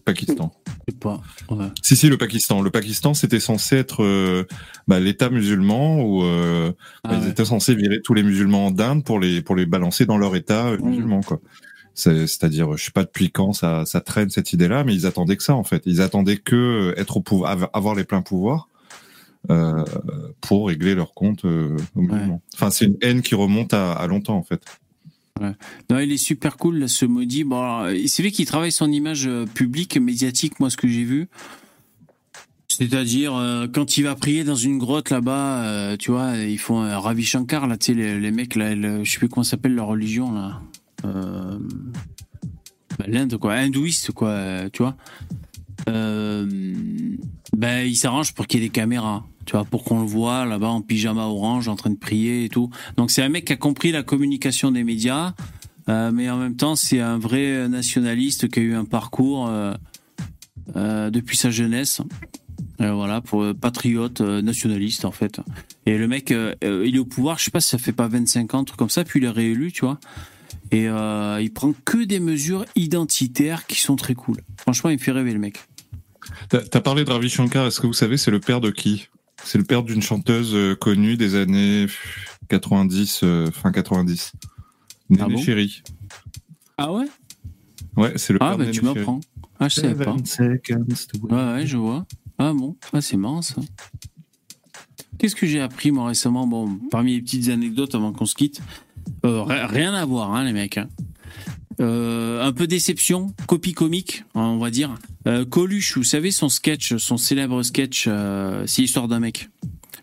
Pakistan. 0.03 0.51
Pas. 0.99 1.21
Ouais. 1.49 1.67
Si 1.81 1.95
si, 1.95 2.09
le 2.09 2.17
Pakistan. 2.17 2.61
Le 2.61 2.69
Pakistan, 2.69 3.13
c'était 3.13 3.39
censé 3.39 3.77
être 3.77 4.03
euh, 4.03 4.45
bah, 4.87 4.99
l'État 4.99 5.29
musulman 5.29 6.01
où 6.03 6.23
euh, 6.23 6.71
Ah 7.03 7.09
bah, 7.09 7.19
ils 7.21 7.29
étaient 7.29 7.45
censés 7.45 7.75
virer 7.75 8.01
tous 8.03 8.13
les 8.13 8.23
musulmans 8.23 8.71
d'Inde 8.71 9.03
pour 9.05 9.19
les 9.19 9.41
pour 9.41 9.55
les 9.55 9.65
balancer 9.65 10.05
dans 10.05 10.17
leur 10.17 10.35
État 10.35 10.67
euh, 10.67 10.77
Mmh. 10.77 10.89
musulman 10.89 11.21
quoi. 11.21 11.39
C'est-à-dire, 11.93 12.77
je 12.77 12.85
sais 12.85 12.91
pas 12.91 13.03
depuis 13.03 13.31
quand 13.31 13.51
ça, 13.53 13.85
ça 13.85 13.99
traîne 14.01 14.29
cette 14.29 14.53
idée-là, 14.53 14.83
mais 14.85 14.93
ils 14.95 15.05
attendaient 15.05 15.35
que 15.37 15.43
ça 15.43 15.55
en 15.55 15.63
fait. 15.63 15.83
Ils 15.85 16.01
attendaient 16.01 16.37
que 16.37 16.93
être 16.97 17.17
au 17.17 17.21
pouvoir, 17.21 17.51
av- 17.51 17.69
avoir 17.73 17.95
les 17.95 18.05
pleins 18.05 18.21
pouvoirs 18.21 18.69
euh, 19.49 19.83
pour 20.39 20.67
régler 20.67 20.95
leur 20.95 21.13
compte 21.13 21.45
euh. 21.45 21.75
Enfin, 22.53 22.69
c'est 22.69 22.85
une 22.85 22.97
haine 23.01 23.21
qui 23.21 23.35
remonte 23.35 23.73
à, 23.73 23.91
à 23.93 24.07
longtemps 24.07 24.37
en 24.37 24.43
fait. 24.43 24.61
Non, 25.89 25.99
il 25.99 26.11
est 26.11 26.17
super 26.17 26.57
cool, 26.57 26.87
ce 26.87 27.05
maudit. 27.05 27.43
Bon, 27.43 27.85
c'est 28.07 28.23
vrai 28.23 28.31
qu'il 28.31 28.45
travaille 28.45 28.71
son 28.71 28.91
image 28.91 29.27
euh, 29.27 29.45
publique, 29.45 29.97
médiatique, 29.97 30.59
moi, 30.59 30.69
ce 30.69 30.77
que 30.77 30.87
j'ai 30.87 31.03
vu. 31.03 31.27
C'est-à-dire, 32.67 33.35
euh, 33.35 33.67
quand 33.67 33.97
il 33.97 34.03
va 34.03 34.15
prier 34.15 34.43
dans 34.43 34.55
une 34.55 34.77
grotte 34.77 35.09
là-bas, 35.09 35.63
euh, 35.65 35.97
tu 35.97 36.11
vois, 36.11 36.37
ils 36.37 36.57
font 36.57 36.81
un 36.81 36.97
Ravi 36.97 37.23
Shankar, 37.25 37.67
là, 37.67 37.77
tu 37.77 37.87
sais, 37.87 37.93
les, 38.19 38.31
mecs, 38.31 38.55
là, 38.55 38.73
le- 38.75 39.03
je 39.03 39.11
sais 39.11 39.17
plus 39.19 39.29
comment 39.29 39.43
s'appelle 39.43 39.75
leur 39.75 39.87
religion, 39.87 40.31
là. 40.31 40.61
Bah, 41.03 43.05
L'Inde, 43.07 43.37
quoi, 43.37 43.53
hindouiste, 43.53 44.11
quoi, 44.11 44.69
tu 44.71 44.83
vois. 44.83 44.95
Euh, 45.89 46.45
ben, 47.55 47.85
il 47.85 47.95
s'arrange 47.95 48.33
pour 48.33 48.47
qu'il 48.47 48.59
y 48.59 48.63
ait 48.63 48.67
des 48.67 48.71
caméras, 48.71 49.23
tu 49.45 49.53
vois, 49.53 49.65
pour 49.65 49.83
qu'on 49.83 49.99
le 49.99 50.05
voit 50.05 50.45
là-bas 50.45 50.69
en 50.69 50.81
pyjama 50.81 51.25
orange, 51.25 51.67
en 51.67 51.75
train 51.75 51.89
de 51.89 51.97
prier 51.97 52.45
et 52.45 52.49
tout. 52.49 52.69
Donc 52.97 53.11
c'est 53.11 53.21
un 53.21 53.29
mec 53.29 53.45
qui 53.45 53.53
a 53.53 53.57
compris 53.57 53.91
la 53.91 54.03
communication 54.03 54.71
des 54.71 54.83
médias, 54.83 55.33
euh, 55.89 56.11
mais 56.11 56.29
en 56.29 56.37
même 56.37 56.55
temps 56.55 56.75
c'est 56.75 56.99
un 56.99 57.17
vrai 57.17 57.67
nationaliste 57.67 58.49
qui 58.49 58.59
a 58.59 58.63
eu 58.63 58.73
un 58.73 58.85
parcours 58.85 59.47
euh, 59.49 61.09
depuis 61.09 61.37
sa 61.37 61.51
jeunesse. 61.51 62.01
Voilà, 62.79 63.21
pour 63.21 63.45
patriote 63.53 64.21
nationaliste 64.21 65.05
en 65.05 65.11
fait. 65.11 65.39
Et 65.85 65.99
le 65.99 66.07
mec, 66.07 66.31
il 66.31 66.95
est 66.95 66.97
au 66.97 67.05
pouvoir, 67.05 67.37
je 67.37 67.43
sais 67.43 67.51
pas 67.51 67.61
si 67.61 67.69
ça 67.69 67.77
fait 67.77 67.91
pas 67.91 68.07
25 68.07 68.55
ans, 68.55 68.63
truc 68.63 68.79
comme 68.79 68.89
ça, 68.89 69.03
puis 69.03 69.19
il 69.19 69.25
est 69.25 69.29
réélu, 69.29 69.71
tu 69.71 69.81
vois. 69.81 69.99
Et 70.71 70.85
il 70.85 71.51
prend 71.53 71.73
que 71.85 72.03
des 72.03 72.19
mesures 72.19 72.65
identitaires 72.75 73.67
qui 73.67 73.79
sont 73.79 73.95
très 73.95 74.15
cool. 74.15 74.37
Franchement, 74.57 74.89
il 74.89 74.93
me 74.93 74.99
fait 74.99 75.11
rêver 75.11 75.33
le 75.33 75.37
mec. 75.37 75.59
T'as 76.49 76.59
as 76.73 76.81
parlé 76.81 77.03
de 77.05 77.09
Ravi 77.11 77.29
Shankar. 77.29 77.67
Est-ce 77.67 77.79
que 77.79 77.87
vous 77.87 77.93
savez, 77.93 78.17
c'est 78.17 78.31
le 78.31 78.39
père 78.39 78.61
de 78.61 78.69
qui? 78.71 79.07
C'est 79.43 79.57
le 79.57 79.63
père 79.63 79.83
d'une 79.83 80.01
chanteuse 80.01 80.53
euh, 80.53 80.75
connue 80.75 81.17
des 81.17 81.35
années 81.35 81.87
90, 82.49 83.21
euh, 83.23 83.51
fin 83.51 83.71
90. 83.71 84.33
Néné 85.09 85.23
Ah 85.23 85.29
bon? 85.29 85.37
Chéri. 85.37 85.81
Ah 86.77 86.93
ouais? 86.93 87.05
Ouais, 87.97 88.13
c'est 88.17 88.33
le 88.33 88.39
Ah 88.41 88.49
père 88.49 88.57
de 88.57 88.63
bah 88.63 88.65
Néné 88.65 88.77
tu 88.77 88.85
m'apprends. 88.85 89.19
Ah 89.59 89.67
je 89.67 89.75
savais 89.81 90.05
pas. 90.05 90.11
Ouais 91.29 91.53
ouais 91.53 91.65
je 91.67 91.77
vois. 91.77 92.05
Ah 92.37 92.53
bon, 92.53 92.75
ah 92.93 93.01
c'est 93.01 93.17
marrant 93.17 93.41
ça. 93.41 93.55
Qu'est-ce 95.17 95.35
que 95.35 95.45
j'ai 95.45 95.61
appris 95.61 95.91
moi 95.91 96.07
récemment? 96.07 96.47
Bon, 96.47 96.79
parmi 96.89 97.13
les 97.13 97.21
petites 97.21 97.49
anecdotes 97.49 97.93
avant 97.93 98.11
qu'on 98.11 98.25
se 98.25 98.33
quitte, 98.35 98.61
euh, 99.25 99.43
ri- 99.43 99.65
rien 99.65 99.93
à 99.93 100.03
voir 100.05 100.33
hein, 100.33 100.43
les 100.43 100.53
mecs. 100.53 100.77
hein. 100.77 100.89
Euh, 101.79 102.43
un 102.43 102.51
peu 102.51 102.67
déception, 102.67 103.33
copie 103.47 103.73
comique, 103.73 104.23
hein, 104.35 104.41
on 104.41 104.57
va 104.57 104.71
dire. 104.71 104.95
Euh, 105.27 105.45
Coluche, 105.45 105.97
vous 105.97 106.03
savez 106.03 106.31
son 106.31 106.49
sketch, 106.49 106.97
son 106.97 107.17
célèbre 107.17 107.63
sketch, 107.63 108.05
euh, 108.07 108.63
c'est 108.67 108.81
l'histoire 108.81 109.07
d'un 109.07 109.19
mec. 109.19 109.49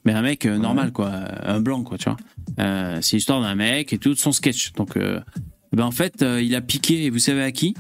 Mais 0.05 0.13
un 0.13 0.23
mec 0.23 0.47
normal 0.47 0.93
quoi, 0.93 1.11
un 1.11 1.61
blanc 1.61 1.83
quoi, 1.83 1.99
tu 1.99 2.09
vois. 2.09 2.17
C'est 3.03 3.17
l'histoire 3.17 3.43
d'un 3.43 3.55
mec 3.55 3.93
et 3.93 3.99
tout 3.99 4.15
son 4.15 4.33
sketch. 4.33 4.73
Donc, 4.73 4.97
ben 4.97 5.85
en 5.85 5.91
fait, 5.91 6.25
il 6.41 6.55
a 6.55 6.61
piqué. 6.63 7.05
Et 7.05 7.11
vous 7.11 7.19
savez 7.19 7.43
à 7.43 7.53
qui? 7.53 7.75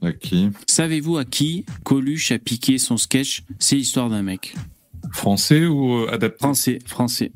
À 0.00 0.12
qui? 0.12 0.48
Savez-vous 0.66 1.18
à 1.18 1.24
qui 1.24 1.66
Coluche 1.84 2.32
a 2.32 2.38
piqué 2.38 2.78
son 2.78 2.96
sketch 2.96 3.42
C'est 3.58 3.76
l'histoire 3.76 4.08
d'un 4.08 4.22
mec? 4.22 4.54
Français 5.12 5.66
ou 5.66 6.06
adapté? 6.08 6.38
Français, 6.38 6.78
français. 6.86 7.32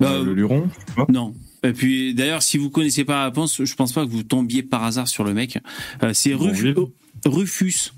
Le 0.00 0.32
Luron. 0.32 0.68
Non. 1.08 1.34
Et 1.64 1.72
puis 1.72 2.14
d'ailleurs, 2.14 2.42
si 2.42 2.58
vous 2.58 2.70
connaissez 2.70 3.04
pas 3.04 3.24
réponse, 3.24 3.64
je 3.64 3.74
pense 3.74 3.92
pas 3.92 4.04
que 4.04 4.10
vous 4.10 4.22
tombiez 4.22 4.62
par 4.62 4.84
hasard 4.84 5.08
sur 5.08 5.24
le 5.24 5.34
mec. 5.34 5.58
Euh, 6.02 6.12
c'est 6.12 6.34
Bon, 6.34 6.44
Rufus. 6.48 6.74
oh. 6.76 6.92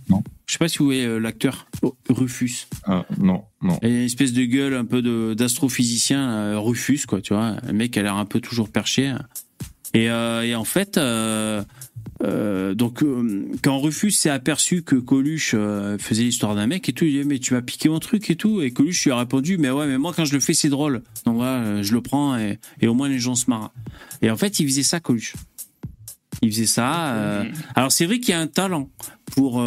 Non. 0.09 0.23
Je 0.47 0.53
sais 0.53 0.59
pas 0.59 0.69
si 0.69 0.79
vous 0.79 0.85
voyez 0.85 1.05
euh, 1.05 1.19
l'acteur. 1.19 1.67
Oh, 1.83 1.97
Rufus. 2.09 2.69
Ah, 2.85 3.05
non, 3.19 3.43
non. 3.63 3.77
Il 3.83 3.87
a 3.89 3.91
une 3.91 3.97
espèce 4.05 4.33
de 4.33 4.45
gueule 4.45 4.75
un 4.75 4.85
peu 4.85 5.03
de- 5.03 5.35
d'astrophysicien, 5.37 6.31
euh, 6.31 6.59
Rufus, 6.61 7.01
quoi, 7.09 7.21
tu 7.21 7.35
vois. 7.35 7.57
Un 7.67 7.73
mec 7.73 7.97
a 7.97 8.03
l'air 8.03 8.15
un 8.15 8.25
peu 8.25 8.41
toujours 8.41 8.69
perché. 8.71 9.13
Et, 9.95 10.09
euh, 10.11 10.43
et 10.45 10.55
en 10.55 10.65
fait, 10.65 10.97
euh, 12.23 12.75
donc, 12.75 13.03
euh, 13.03 13.47
quand 13.63 13.79
Rufus 13.79 14.13
s'est 14.13 14.31
aperçu 14.31 14.83
que 14.83 14.97
Coluche 14.97 15.53
euh, 15.55 15.99
faisait 15.99 16.23
l'histoire 16.23 16.55
d'un 16.55 16.67
mec 16.67 16.89
et 16.89 16.93
tout, 16.93 17.05
il 17.05 17.13
dit 17.13 17.29
Mais 17.29 17.39
tu 17.39 17.55
m'as 17.55 17.63
piqué 17.63 17.89
mon 17.89 17.99
truc 17.99 18.31
et 18.31 18.37
tout. 18.37 18.63
Et 18.63 18.71
Coluche 18.71 19.05
lui 19.05 19.11
a 19.13 19.19
répondu 19.19 19.59
Mais 19.59 19.71
ouais, 19.71 19.87
mais 19.87 19.99
moi, 19.99 20.13
quand 20.15 20.25
je 20.25 20.33
le 20.33 20.41
fais, 20.41 20.55
c'est 20.55 20.69
drôle. 20.69 21.03
Donc 21.25 21.37
voilà, 21.37 21.83
je 21.83 21.93
le 21.93 22.01
prends 22.01 22.37
et, 22.39 22.59
au 22.87 22.95
moins 22.95 23.09
les 23.09 23.19
gens 23.19 23.35
se 23.35 23.51
marrent. 23.51 23.73
Et 24.23 24.31
en 24.31 24.37
fait, 24.37 24.59
il 24.61 24.67
faisait 24.67 24.83
ça, 24.83 25.01
Coluche. 25.01 25.35
Il 26.43 26.51
faisait 26.51 26.67
ça. 26.67 27.45
alors 27.75 27.91
c'est 27.91 28.05
vrai 28.05 28.21
qu'il 28.21 28.31
y 28.31 28.35
a 28.35 28.41
un 28.41 28.47
talent 28.47 28.91
pour 29.33 29.65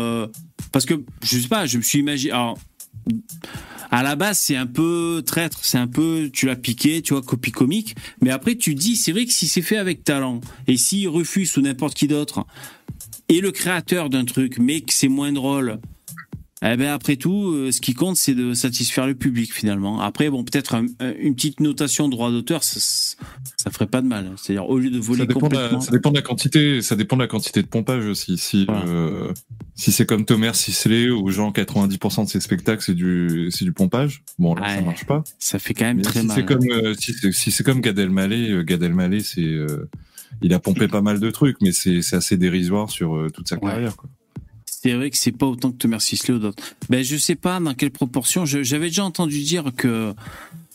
parce 0.71 0.85
que 0.85 1.03
je 1.23 1.39
sais 1.39 1.47
pas, 1.47 1.65
je 1.65 1.77
me 1.77 1.83
suis 1.83 1.99
imaginé. 1.99 2.31
Alors 2.31 2.59
à 3.91 4.03
la 4.03 4.15
base 4.15 4.39
c'est 4.39 4.55
un 4.55 4.67
peu 4.67 5.23
traître, 5.25 5.59
c'est 5.63 5.77
un 5.77 5.87
peu 5.87 6.29
tu 6.31 6.45
l'as 6.45 6.55
piqué, 6.55 7.01
tu 7.01 7.13
vois 7.13 7.21
copie 7.21 7.51
comique. 7.51 7.95
Mais 8.21 8.31
après 8.31 8.55
tu 8.55 8.75
dis 8.75 8.95
c'est 8.95 9.11
vrai 9.11 9.25
que 9.25 9.31
si 9.31 9.47
c'est 9.47 9.61
fait 9.61 9.77
avec 9.77 10.03
talent 10.03 10.41
et 10.67 10.77
si 10.77 11.07
refuse 11.07 11.57
ou 11.57 11.61
n'importe 11.61 11.95
qui 11.95 12.07
d'autre 12.07 12.45
est 13.29 13.41
le 13.41 13.51
créateur 13.51 14.09
d'un 14.09 14.25
truc, 14.25 14.57
mais 14.57 14.81
que 14.81 14.93
c'est 14.93 15.07
moins 15.07 15.31
drôle. 15.31 15.79
Eh 16.61 16.75
ben 16.75 16.87
après 16.87 17.15
tout, 17.15 17.53
euh, 17.53 17.71
ce 17.71 17.79
qui 17.79 17.93
compte, 17.93 18.17
c'est 18.17 18.35
de 18.35 18.53
satisfaire 18.53 19.07
le 19.07 19.15
public 19.15 19.53
finalement. 19.53 20.01
Après, 20.01 20.29
bon, 20.29 20.43
peut-être 20.43 20.75
un- 20.75 20.87
un- 20.99 21.13
une 21.17 21.33
petite 21.33 21.61
notation 21.61 22.09
droit 22.09 22.31
d'auteur, 22.31 22.65
ça, 22.65 22.81
ça 23.55 23.71
ferait 23.71 23.87
pas 23.87 24.01
de 24.01 24.07
mal. 24.07 24.33
C'est-à-dire 24.35 24.69
au 24.69 24.77
lieu 24.77 24.89
de 24.89 24.99
voler 24.99 25.21
Ça 25.21 25.25
dépend, 25.27 25.47
de 25.47 25.55
la, 25.55 25.61
complètement. 25.61 25.79
ça 25.81 25.91
dépend 25.91 26.09
de 26.11 26.15
la 26.17 26.21
quantité, 26.21 26.81
ça 26.81 26.97
dépend 26.97 27.15
de 27.15 27.21
la 27.21 27.27
quantité 27.29 27.61
de 27.61 27.67
pompage 27.67 28.05
aussi. 28.07 28.37
Si 28.37 28.65
Voilà. 28.65 28.83
euh, 28.87 29.31
si 29.75 29.93
c'est 29.93 30.05
comme 30.05 30.25
Thomas 30.25 30.51
Sisley 30.53 31.09
où 31.09 31.29
genre 31.29 31.53
90% 31.53 32.25
de 32.25 32.29
ses 32.29 32.41
spectacles 32.41 32.83
c'est 32.83 32.93
du 32.93 33.49
c'est 33.51 33.63
du 33.63 33.71
pompage, 33.71 34.23
bon 34.37 34.53
là 34.53 34.67
ça 34.67 34.79
Ouais. 34.79 34.85
marche 34.85 35.05
pas. 35.05 35.23
Ça 35.39 35.59
fait 35.59 35.73
quand 35.73 35.85
même 35.85 35.97
Mais 35.97 36.03
très 36.03 36.19
si 36.19 36.25
mal. 36.27 36.35
c'est 36.35 36.45
comme 36.45 36.69
euh, 36.71 36.93
si 36.99 37.13
c'est 37.13 37.31
si 37.31 37.51
c'est 37.51 37.63
comme 37.63 37.79
Gad 37.79 37.97
Elmaleh, 37.97 38.51
euh, 38.51 38.63
Gad 38.63 38.83
Elmaleh 38.83 39.21
c'est 39.21 39.39
euh, 39.45 39.87
il 40.41 40.53
a 40.53 40.59
pompé 40.59 40.89
pas 40.89 41.01
mal 41.01 41.21
de 41.21 41.31
trucs, 41.31 41.55
mais 41.61 41.71
c'est 41.71 42.01
c'est 42.01 42.17
assez 42.17 42.35
dérisoire 42.35 42.89
sur 42.89 43.27
toute 43.33 43.47
sa 43.47 43.55
Ouais. 43.55 43.61
carrière. 43.71 43.95
Quoi. 43.95 44.09
C'est 44.81 44.93
vrai 44.93 45.09
que 45.09 45.17
c'est 45.17 45.33
pas 45.33 45.45
autant 45.45 45.71
que 45.71 45.77
Thomas 45.77 45.99
Sisley 45.99 46.35
ou 46.35 46.39
d'autres. 46.39 46.63
Ben 46.89 47.03
je 47.03 47.17
sais 47.17 47.35
pas 47.35 47.59
dans 47.59 47.73
quelle 47.73 47.91
proportion. 47.91 48.45
J'avais 48.45 48.87
déjà 48.87 49.03
entendu 49.03 49.41
dire 49.41 49.71
que 49.75 50.13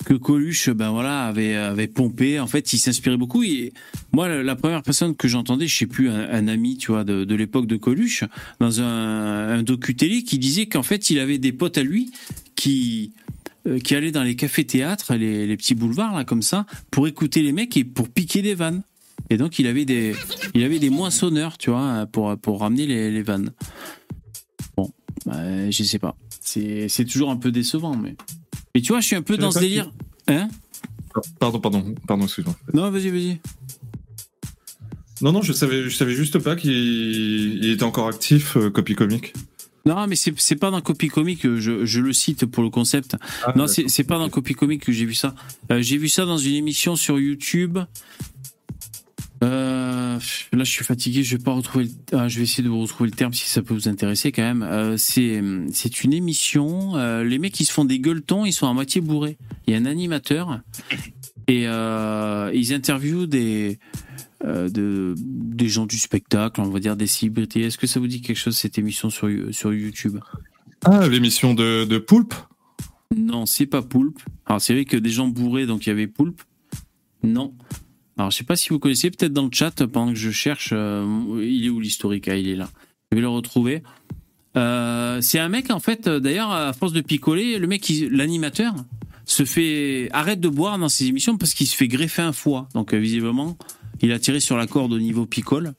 que 0.05 0.13
Coluche, 0.13 0.69
ben 0.69 0.91
voilà, 0.91 1.25
avait 1.27 1.55
avait 1.55 1.87
pompé. 1.87 2.39
En 2.39 2.47
fait, 2.47 2.75
il 2.75 2.79
s'inspirait 2.79 3.17
beaucoup. 3.17 3.43
Et 3.45 3.73
moi, 4.13 4.29
la- 4.29 4.57
première 4.57 4.83
personne 4.83 5.17
que 5.17 5.27
j'entendais, 5.27 5.67
je 5.67 5.75
sais 5.75 5.87
plus, 5.87 6.11
un, 6.11 6.49
ami, 6.49 6.77
tu 6.77 6.93
vois, 6.93 7.05
de, 7.05 7.25
de 7.25 7.35
l'époque 7.35 7.67
de 7.67 7.77
Coluche, 7.77 8.25
dans 8.61 8.83
un, 8.83 9.49
un 9.59 9.63
docu 9.63 9.95
télé, 9.95 10.23
qui 10.23 10.39
disait 10.39 10.67
qu'en 10.67 10.83
fait, 10.83 11.09
il 11.09 11.19
avait 11.19 11.39
des 11.39 11.53
potes 11.53 11.79
à 11.79 11.83
lui 11.83 12.11
qui 12.57 13.13
euh, 13.67 13.79
qui 13.79 13.95
allaient 13.95 14.13
dans 14.13 14.23
les 14.23 14.37
cafés-théâtres, 14.37 15.15
les, 15.15 15.47
les 15.47 15.57
petits 15.57 15.75
boulevards 15.75 16.15
là 16.15 16.25
comme 16.25 16.43
ça, 16.43 16.67
pour 16.91 17.09
écouter 17.09 17.41
les 17.41 17.53
mecs 17.53 17.75
et 17.79 17.85
pour 17.85 18.11
piquer 18.11 18.43
des 18.43 18.55
vannes. 18.55 18.83
Et 19.31 19.37
donc 19.37 19.59
il 19.59 19.67
avait 19.67 19.85
des 19.85 20.15
il 20.55 20.63
avait 20.65 20.79
des 20.79 20.91
moissonneurs, 20.91 21.59
tu 21.59 21.71
vois, 21.71 22.07
pour 22.13 22.37
pour 22.39 22.61
ramener 22.61 22.87
les, 22.87 23.11
les 23.11 23.23
vannes. 23.23 23.53
Bon, 24.77 24.91
bah, 25.27 25.71
je 25.71 25.83
sais 25.83 25.99
pas. 25.99 26.17
C'est 26.41 26.89
c'est 26.89 27.05
toujours 27.05 27.31
un 27.31 27.37
peu 27.37 27.51
décevant, 27.51 27.97
mais. 27.97 28.17
Mais 28.75 28.81
tu 28.81 28.93
vois, 28.93 29.01
je 29.01 29.07
suis 29.07 29.17
un 29.17 29.23
peu 29.23 29.37
dans 29.37 29.51
ce 29.51 29.61
délire. 29.61 29.91
Hein? 30.29 30.49
Pardon, 31.39 31.61
pardon, 31.61 31.95
pardon, 32.07 32.25
excuse-moi. 32.25 32.57
Non, 32.73 32.91
vas-y, 32.91 33.09
vas-y. 33.09 33.41
Non, 35.21 35.31
non, 35.31 35.43
je 35.43 35.53
savais, 35.53 35.85
je 35.85 35.97
savais 35.97 36.15
juste 36.15 36.39
pas 36.41 36.57
qu'il 36.57 36.73
il 36.73 37.71
était 37.71 37.85
encore 37.85 38.09
actif, 38.09 38.57
euh, 38.57 38.69
copie 38.71 38.97
comique. 38.97 39.33
Non, 39.87 40.07
mais 40.07 40.17
c'est 40.17 40.33
c'est 40.39 40.57
pas 40.57 40.71
dans 40.71 40.81
Copy 40.81 41.09
Comic 41.09 41.43
que 41.43 41.61
je, 41.61 41.85
je 41.85 42.01
le 42.01 42.13
cite 42.13 42.47
pour 42.47 42.63
le 42.63 42.71
concept. 42.71 43.17
Ah, 43.45 43.53
non, 43.55 43.67
c'est 43.67 43.89
c'est 43.89 44.05
pas 44.05 44.19
dans 44.19 44.31
Copy 44.31 44.55
Comic 44.55 44.83
que 44.83 44.93
j'ai 44.93 45.05
vu 45.05 45.15
ça. 45.15 45.35
Euh, 45.71 45.83
j'ai 45.83 45.99
vu 45.99 46.09
ça 46.09 46.25
dans 46.25 46.39
une 46.39 46.55
émission 46.55 46.97
sur 46.97 47.21
YouTube. 47.21 47.79
Euh, 49.45 50.19
là, 50.53 50.65
je 50.65 50.71
suis 50.71 50.85
fatigué. 50.85 51.23
Je 51.23 51.37
vais 51.37 51.43
pas 51.43 51.53
retrouver. 51.53 51.85
Le... 51.85 51.91
Ah, 52.19 52.29
je 52.29 52.39
vais 52.39 52.45
essayer 52.45 52.65
de 52.65 52.69
vous 52.69 52.81
retrouver 52.81 53.11
le 53.11 53.17
terme 53.17 53.33
si 53.33 53.49
ça 53.49 53.63
peut 53.63 53.75
vous 53.75 53.89
intéresser 53.89 54.33
quand 54.33 54.43
même. 54.43 54.63
Euh, 54.63 54.97
c'est 54.97 55.43
c'est 55.73 56.03
une 56.03 56.13
émission. 56.13 56.97
euh, 56.97 57.23
les 57.23 57.39
mecs 57.39 57.59
ils 57.61 57.65
se 57.67 57.73
font 57.73 57.85
des 57.85 58.01
gueuletons. 58.01 58.47
Ils 58.47 58.53
sont 58.53 58.67
à 58.69 58.73
moitié 58.73 59.01
bourrés. 59.01 59.37
Il 59.67 59.75
y 59.75 59.77
a 59.77 59.81
un 59.81 59.87
animateur 59.87 60.61
et 61.47 61.65
ils 61.65 62.75
interviewent 62.75 63.27
des 63.27 63.79
de, 64.45 65.15
des 65.17 65.69
gens 65.69 65.87
du 65.87 65.99
spectacle, 65.99 66.61
on 66.61 66.69
va 66.69 66.79
dire 66.79 66.97
des 66.97 67.07
célébrités. 67.07 67.63
Est-ce 67.63 67.79
que 67.79 67.87
ça 67.87 68.01
vous 68.01 68.09
dit 68.09 68.21
quelque 68.21 68.37
chose 68.39 68.57
cette 68.57 68.79
émission 68.79 69.11
sur 69.11 69.29
sur 69.53 69.73
YouTube? 69.73 70.19
Ah, 70.85 71.07
l'émission 71.09 71.55
de, 71.55 71.85
de 71.85 71.99
Poulpe? 71.99 72.35
Non, 73.17 73.47
c'est 73.47 73.67
pas 73.67 73.83
Poulpe. 73.83 74.21
Alors 74.47 74.61
c'est 74.61 74.75
vrai 74.75 74.85
que 74.85 74.97
des 74.97 75.11
gens 75.11 75.29
bourrés, 75.29 75.67
donc 75.67 75.87
il 75.87 75.91
y 75.91 75.93
avait 75.93 76.07
Poulpe? 76.07 76.43
Non. 77.23 77.55
Alors 78.17 78.31
je 78.31 78.37
sais 78.37 78.45
pas 78.45 78.57
si 78.57 78.69
vous 78.69 78.79
connaissez, 78.79 79.11
peut-être 79.11 79.33
dans 79.33 79.45
le 79.45 79.51
chat 79.53 79.87
pendant 79.87 80.13
que 80.13 80.19
je 80.19 80.31
cherche. 80.31 80.71
euh, 80.73 81.05
il 81.43 81.67
est 81.67 81.69
où 81.69 81.81
l'historique 81.81 82.29
Ah, 82.29 82.37
il 82.37 82.49
est 82.49 82.57
là. 82.57 82.69
Je 83.11 83.17
vais 83.17 83.21
le 83.23 83.29
retrouver. 83.29 83.83
Euh, 84.57 85.21
c'est 85.21 85.39
un 85.41 85.49
mec 85.49 85.71
en 85.71 85.81
fait. 85.81 86.07
euh, 86.07 86.21
D'ailleurs, 86.21 86.51
à 86.53 86.73
force 86.73 86.93
de 86.93 87.01
picoler, 87.01 87.59
le 87.59 87.67
mec, 87.67 87.91
l'animateur, 88.11 88.75
se 89.27 89.45
fait 89.45 90.09
arrête 90.13 90.39
de 90.41 90.49
boire 90.49 90.79
dans 90.79 90.89
ses 90.89 91.07
émissions 91.07 91.37
parce 91.39 91.55
qu'il 91.55 91.67
se 91.67 91.75
fait 91.77 91.89
greffer 91.89 92.23
un 92.23 92.33
foie. 92.33 92.69
Donc 92.75 92.95
visiblement, 92.95 93.57
il 94.01 94.13
a 94.13 94.19
tiré 94.19 94.39
sur 94.39 94.57
la 94.57 94.67
corde 94.67 94.93
au 94.93 94.99
niveau 94.99 95.27
picole. 95.27 95.75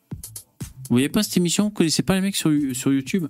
Vous 0.89 0.95
voyez 0.95 1.09
pas 1.09 1.23
cette 1.23 1.37
émission? 1.37 1.65
Vous 1.65 1.69
connaissez 1.71 2.03
pas 2.03 2.15
les 2.15 2.21
mecs 2.21 2.35
sur, 2.35 2.51
sur 2.73 2.91
YouTube? 2.91 3.27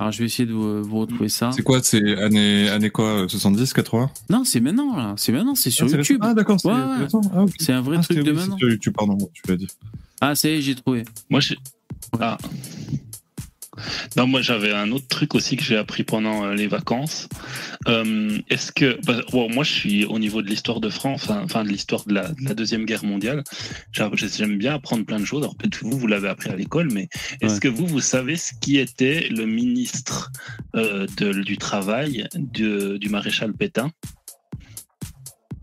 Alors 0.00 0.12
je 0.12 0.18
vais 0.20 0.24
essayer 0.24 0.46
de 0.46 0.52
vous, 0.54 0.82
vous 0.82 0.98
retrouver 1.00 1.28
ça. 1.28 1.52
C'est 1.52 1.60
quoi 1.62 1.82
C'est 1.82 2.16
année, 2.16 2.70
année 2.70 2.88
quoi 2.88 3.26
70, 3.28 3.74
80 3.74 4.10
Non, 4.30 4.44
c'est 4.44 4.60
maintenant 4.60 4.96
là. 4.96 5.12
C'est 5.18 5.30
maintenant. 5.30 5.54
C'est 5.54 5.70
sur 5.70 5.86
Ah, 5.92 5.94
YouTube. 5.94 6.20
Ah, 6.22 6.32
d'accord, 6.32 6.58
c'est 6.58 6.68
Ouais, 6.68 6.74
ouais. 6.74 7.06
Ah. 7.34 7.44
C'est 7.58 7.72
un 7.74 7.82
vrai 7.82 7.98
Ah, 8.00 8.02
truc 8.02 8.16
de 8.16 8.22
oui, 8.22 8.28
c'est 8.28 8.32
maintenant. 8.34 8.56
sur 8.56 8.70
YouTube, 8.70 8.94
pardon, 8.96 9.18
tu 9.34 9.42
l'as 9.46 9.56
dit. 9.56 9.68
Ah, 10.22 10.34
ça 10.34 10.48
y 10.48 10.52
est, 10.52 10.62
j'ai 10.62 10.74
trouvé. 10.74 11.04
Moi, 11.28 11.40
j'ai. 11.40 11.58
Ah. 12.18 12.38
Non, 14.16 14.26
moi 14.26 14.40
j'avais 14.42 14.72
un 14.72 14.90
autre 14.92 15.06
truc 15.08 15.34
aussi 15.34 15.56
que 15.56 15.62
j'ai 15.62 15.76
appris 15.76 16.04
pendant 16.04 16.44
euh, 16.44 16.54
les 16.54 16.66
vacances. 16.66 17.28
Euh, 17.88 18.38
Est-ce 18.48 18.72
que, 18.72 18.98
bah, 19.06 19.20
bon, 19.32 19.50
moi 19.52 19.64
je 19.64 19.72
suis 19.72 20.04
au 20.04 20.18
niveau 20.18 20.42
de 20.42 20.48
l'histoire 20.48 20.80
de 20.80 20.88
France, 20.90 21.22
enfin, 21.24 21.42
enfin, 21.44 21.64
de 21.64 21.68
l'histoire 21.68 22.04
de 22.06 22.14
la, 22.14 22.28
de 22.28 22.44
la 22.44 22.54
deuxième 22.54 22.84
guerre 22.84 23.04
mondiale. 23.04 23.42
J'a- 23.92 24.10
J'aime 24.14 24.58
bien 24.58 24.74
apprendre 24.74 25.04
plein 25.04 25.18
de 25.20 25.24
choses. 25.24 25.42
Alors 25.42 25.56
peut-être 25.56 25.78
que 25.80 25.84
vous 25.86 25.98
vous 25.98 26.06
l'avez 26.06 26.28
appris 26.28 26.50
à 26.50 26.56
l'école, 26.56 26.88
mais 26.92 27.08
est-ce 27.40 27.54
Ouais. 27.54 27.60
que 27.60 27.68
vous 27.68 27.86
vous 27.86 28.00
savez 28.00 28.36
ce 28.36 28.52
qui 28.60 28.78
était 28.78 29.28
le 29.30 29.46
ministre 29.46 30.30
euh, 30.76 31.06
de- 31.16 31.42
du 31.42 31.56
travail 31.58 32.28
de- 32.34 32.96
du 32.96 33.08
maréchal 33.08 33.52
Pétain? 33.52 33.90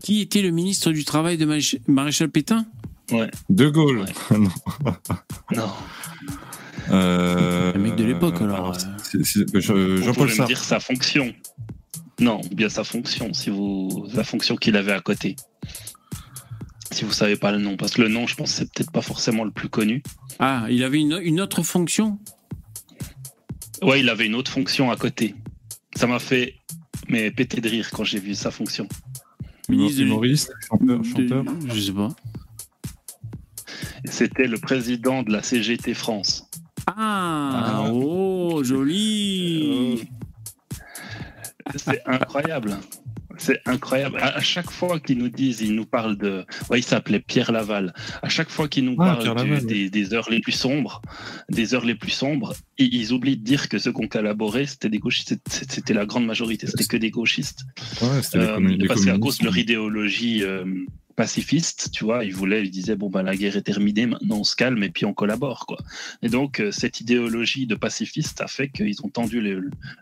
Qui 0.02 0.20
était 0.20 0.42
le 0.42 0.50
ministre 0.50 0.90
du 0.92 1.04
Travail 1.04 1.36
de 1.36 1.44
Maréch- 1.44 1.80
Maréchal 1.86 2.30
Pétain? 2.30 2.66
De 3.50 3.68
Gaulle. 3.68 4.00
Ouais. 4.00 4.38
non. 4.38 4.50
Non. 5.52 5.70
Euh, 6.90 7.72
Le 7.72 7.78
mec 7.80 7.96
de 7.96 8.04
l'époque, 8.04 8.40
alors, 8.40 8.72
euh. 9.14 10.00
Jean-Paul 10.00 10.30
Sartre. 10.30 10.48
dire 10.48 10.62
sa 10.64 10.80
fonction. 10.80 11.34
Non, 12.20 12.40
ou 12.50 12.54
bien 12.54 12.68
sa 12.68 12.82
fonction, 12.84 13.32
si 13.32 13.50
vous 13.50 14.06
la 14.12 14.24
fonction 14.24 14.56
qu'il 14.56 14.76
avait 14.76 14.92
à 14.92 15.00
côté. 15.00 15.36
Si 16.90 17.04
vous 17.04 17.12
savez 17.12 17.36
pas 17.36 17.52
le 17.52 17.58
nom, 17.58 17.76
parce 17.76 17.92
que 17.94 18.02
le 18.02 18.08
nom, 18.08 18.26
je 18.26 18.34
pense, 18.34 18.50
que 18.52 18.56
c'est 18.58 18.72
peut-être 18.72 18.90
pas 18.90 19.02
forcément 19.02 19.44
le 19.44 19.50
plus 19.52 19.68
connu. 19.68 20.02
Ah, 20.38 20.66
il 20.70 20.82
avait 20.82 20.98
une, 21.00 21.18
une 21.22 21.40
autre 21.40 21.62
fonction? 21.62 22.18
Ouais, 23.82 24.00
il 24.00 24.08
avait 24.08 24.26
une 24.26 24.34
autre 24.34 24.50
fonction 24.50 24.90
à 24.90 24.96
côté. 24.96 25.34
Ça 25.94 26.06
m'a 26.06 26.18
fait 26.18 26.54
mais 27.08 27.30
péter 27.30 27.60
de 27.60 27.68
rire 27.68 27.88
quand 27.92 28.04
j'ai 28.04 28.18
vu 28.18 28.34
sa 28.34 28.50
fonction. 28.50 28.88
Ministre 29.68 30.00
de- 30.00 30.06
Humoriste, 30.06 30.52
chanteur, 30.68 30.98
de- 30.98 31.04
chanteur. 31.04 31.44
Je 31.72 31.80
sais 31.80 31.92
pas. 31.92 32.08
C'était 34.04 34.46
le 34.46 34.58
président 34.58 35.22
de 35.22 35.30
la 35.32 35.42
CGT 35.42 35.94
France. 35.94 36.47
Ah, 37.00 37.84
Ah. 37.86 37.90
oh, 37.92 38.62
joli 38.64 40.02
C'est 41.76 42.02
incroyable. 42.06 42.76
C'est 43.40 43.60
incroyable. 43.66 44.18
À 44.20 44.40
chaque 44.40 44.68
fois 44.68 44.98
qu'ils 44.98 45.18
nous 45.18 45.28
disent, 45.28 45.60
ils 45.60 45.72
nous 45.72 45.84
parlent 45.86 46.18
de. 46.18 46.44
Ouais, 46.70 46.80
il 46.80 46.82
s'appelait 46.82 47.20
Pierre 47.20 47.52
Laval. 47.52 47.94
À 48.20 48.28
chaque 48.28 48.48
fois 48.50 48.66
qu'ils 48.66 48.84
nous 48.84 48.96
Ah, 48.98 49.04
parlent 49.14 49.22
Pierre 49.22 49.34
du- 49.36 49.44
Laval, 49.50 49.60
oui. 49.60 49.66
des, 49.66 49.90
des 49.90 50.12
heures 50.12 50.28
les 50.28 50.40
plus 50.40 50.50
sombres, 50.50 51.00
des 51.48 51.72
heures 51.72 51.84
les 51.84 51.94
plus 51.94 52.10
sombres, 52.10 52.54
ils, 52.78 52.92
ils 52.92 53.12
oublient 53.12 53.36
de 53.36 53.44
dire 53.44 53.68
que 53.68 53.78
ceux 53.78 53.92
qui 53.92 54.02
ont 54.02 54.08
collaboré, 54.08 54.66
c'était 54.66 54.88
des 54.90 54.98
gauchistes. 54.98 55.36
C'était- 55.48 55.94
la 55.94 56.04
grande 56.04 56.26
majorité. 56.26 56.66
C'était 56.66 56.86
que 56.86 56.96
des 56.96 57.10
gauchistes. 57.10 57.60
Ouais, 58.02 58.08
Euh, 58.34 58.76
des 58.76 58.88
parce 58.88 59.04
qu'à 59.04 59.16
cause 59.18 59.38
de 59.38 59.44
leur 59.44 59.56
idéologie 59.56 60.42
euh, 60.42 60.64
pacifiste, 61.18 61.90
tu 61.90 62.04
vois, 62.04 62.24
ils 62.24 62.32
voulaient, 62.32 62.62
ils 62.62 62.70
disaient 62.70 62.94
bon 62.94 63.10
bah 63.10 63.24
la 63.24 63.34
guerre 63.34 63.56
est 63.56 63.62
terminée, 63.62 64.06
maintenant 64.06 64.36
on 64.36 64.44
se 64.44 64.54
calme 64.54 64.84
et 64.84 64.88
puis 64.88 65.04
on 65.04 65.12
collabore 65.12 65.66
quoi. 65.66 65.78
Et 66.22 66.28
donc 66.28 66.60
euh, 66.60 66.70
cette 66.70 67.00
idéologie 67.00 67.66
de 67.66 67.74
pacifiste 67.74 68.40
a 68.40 68.46
fait 68.46 68.68
qu'ils 68.68 69.04
ont 69.04 69.08
tendu 69.08 69.42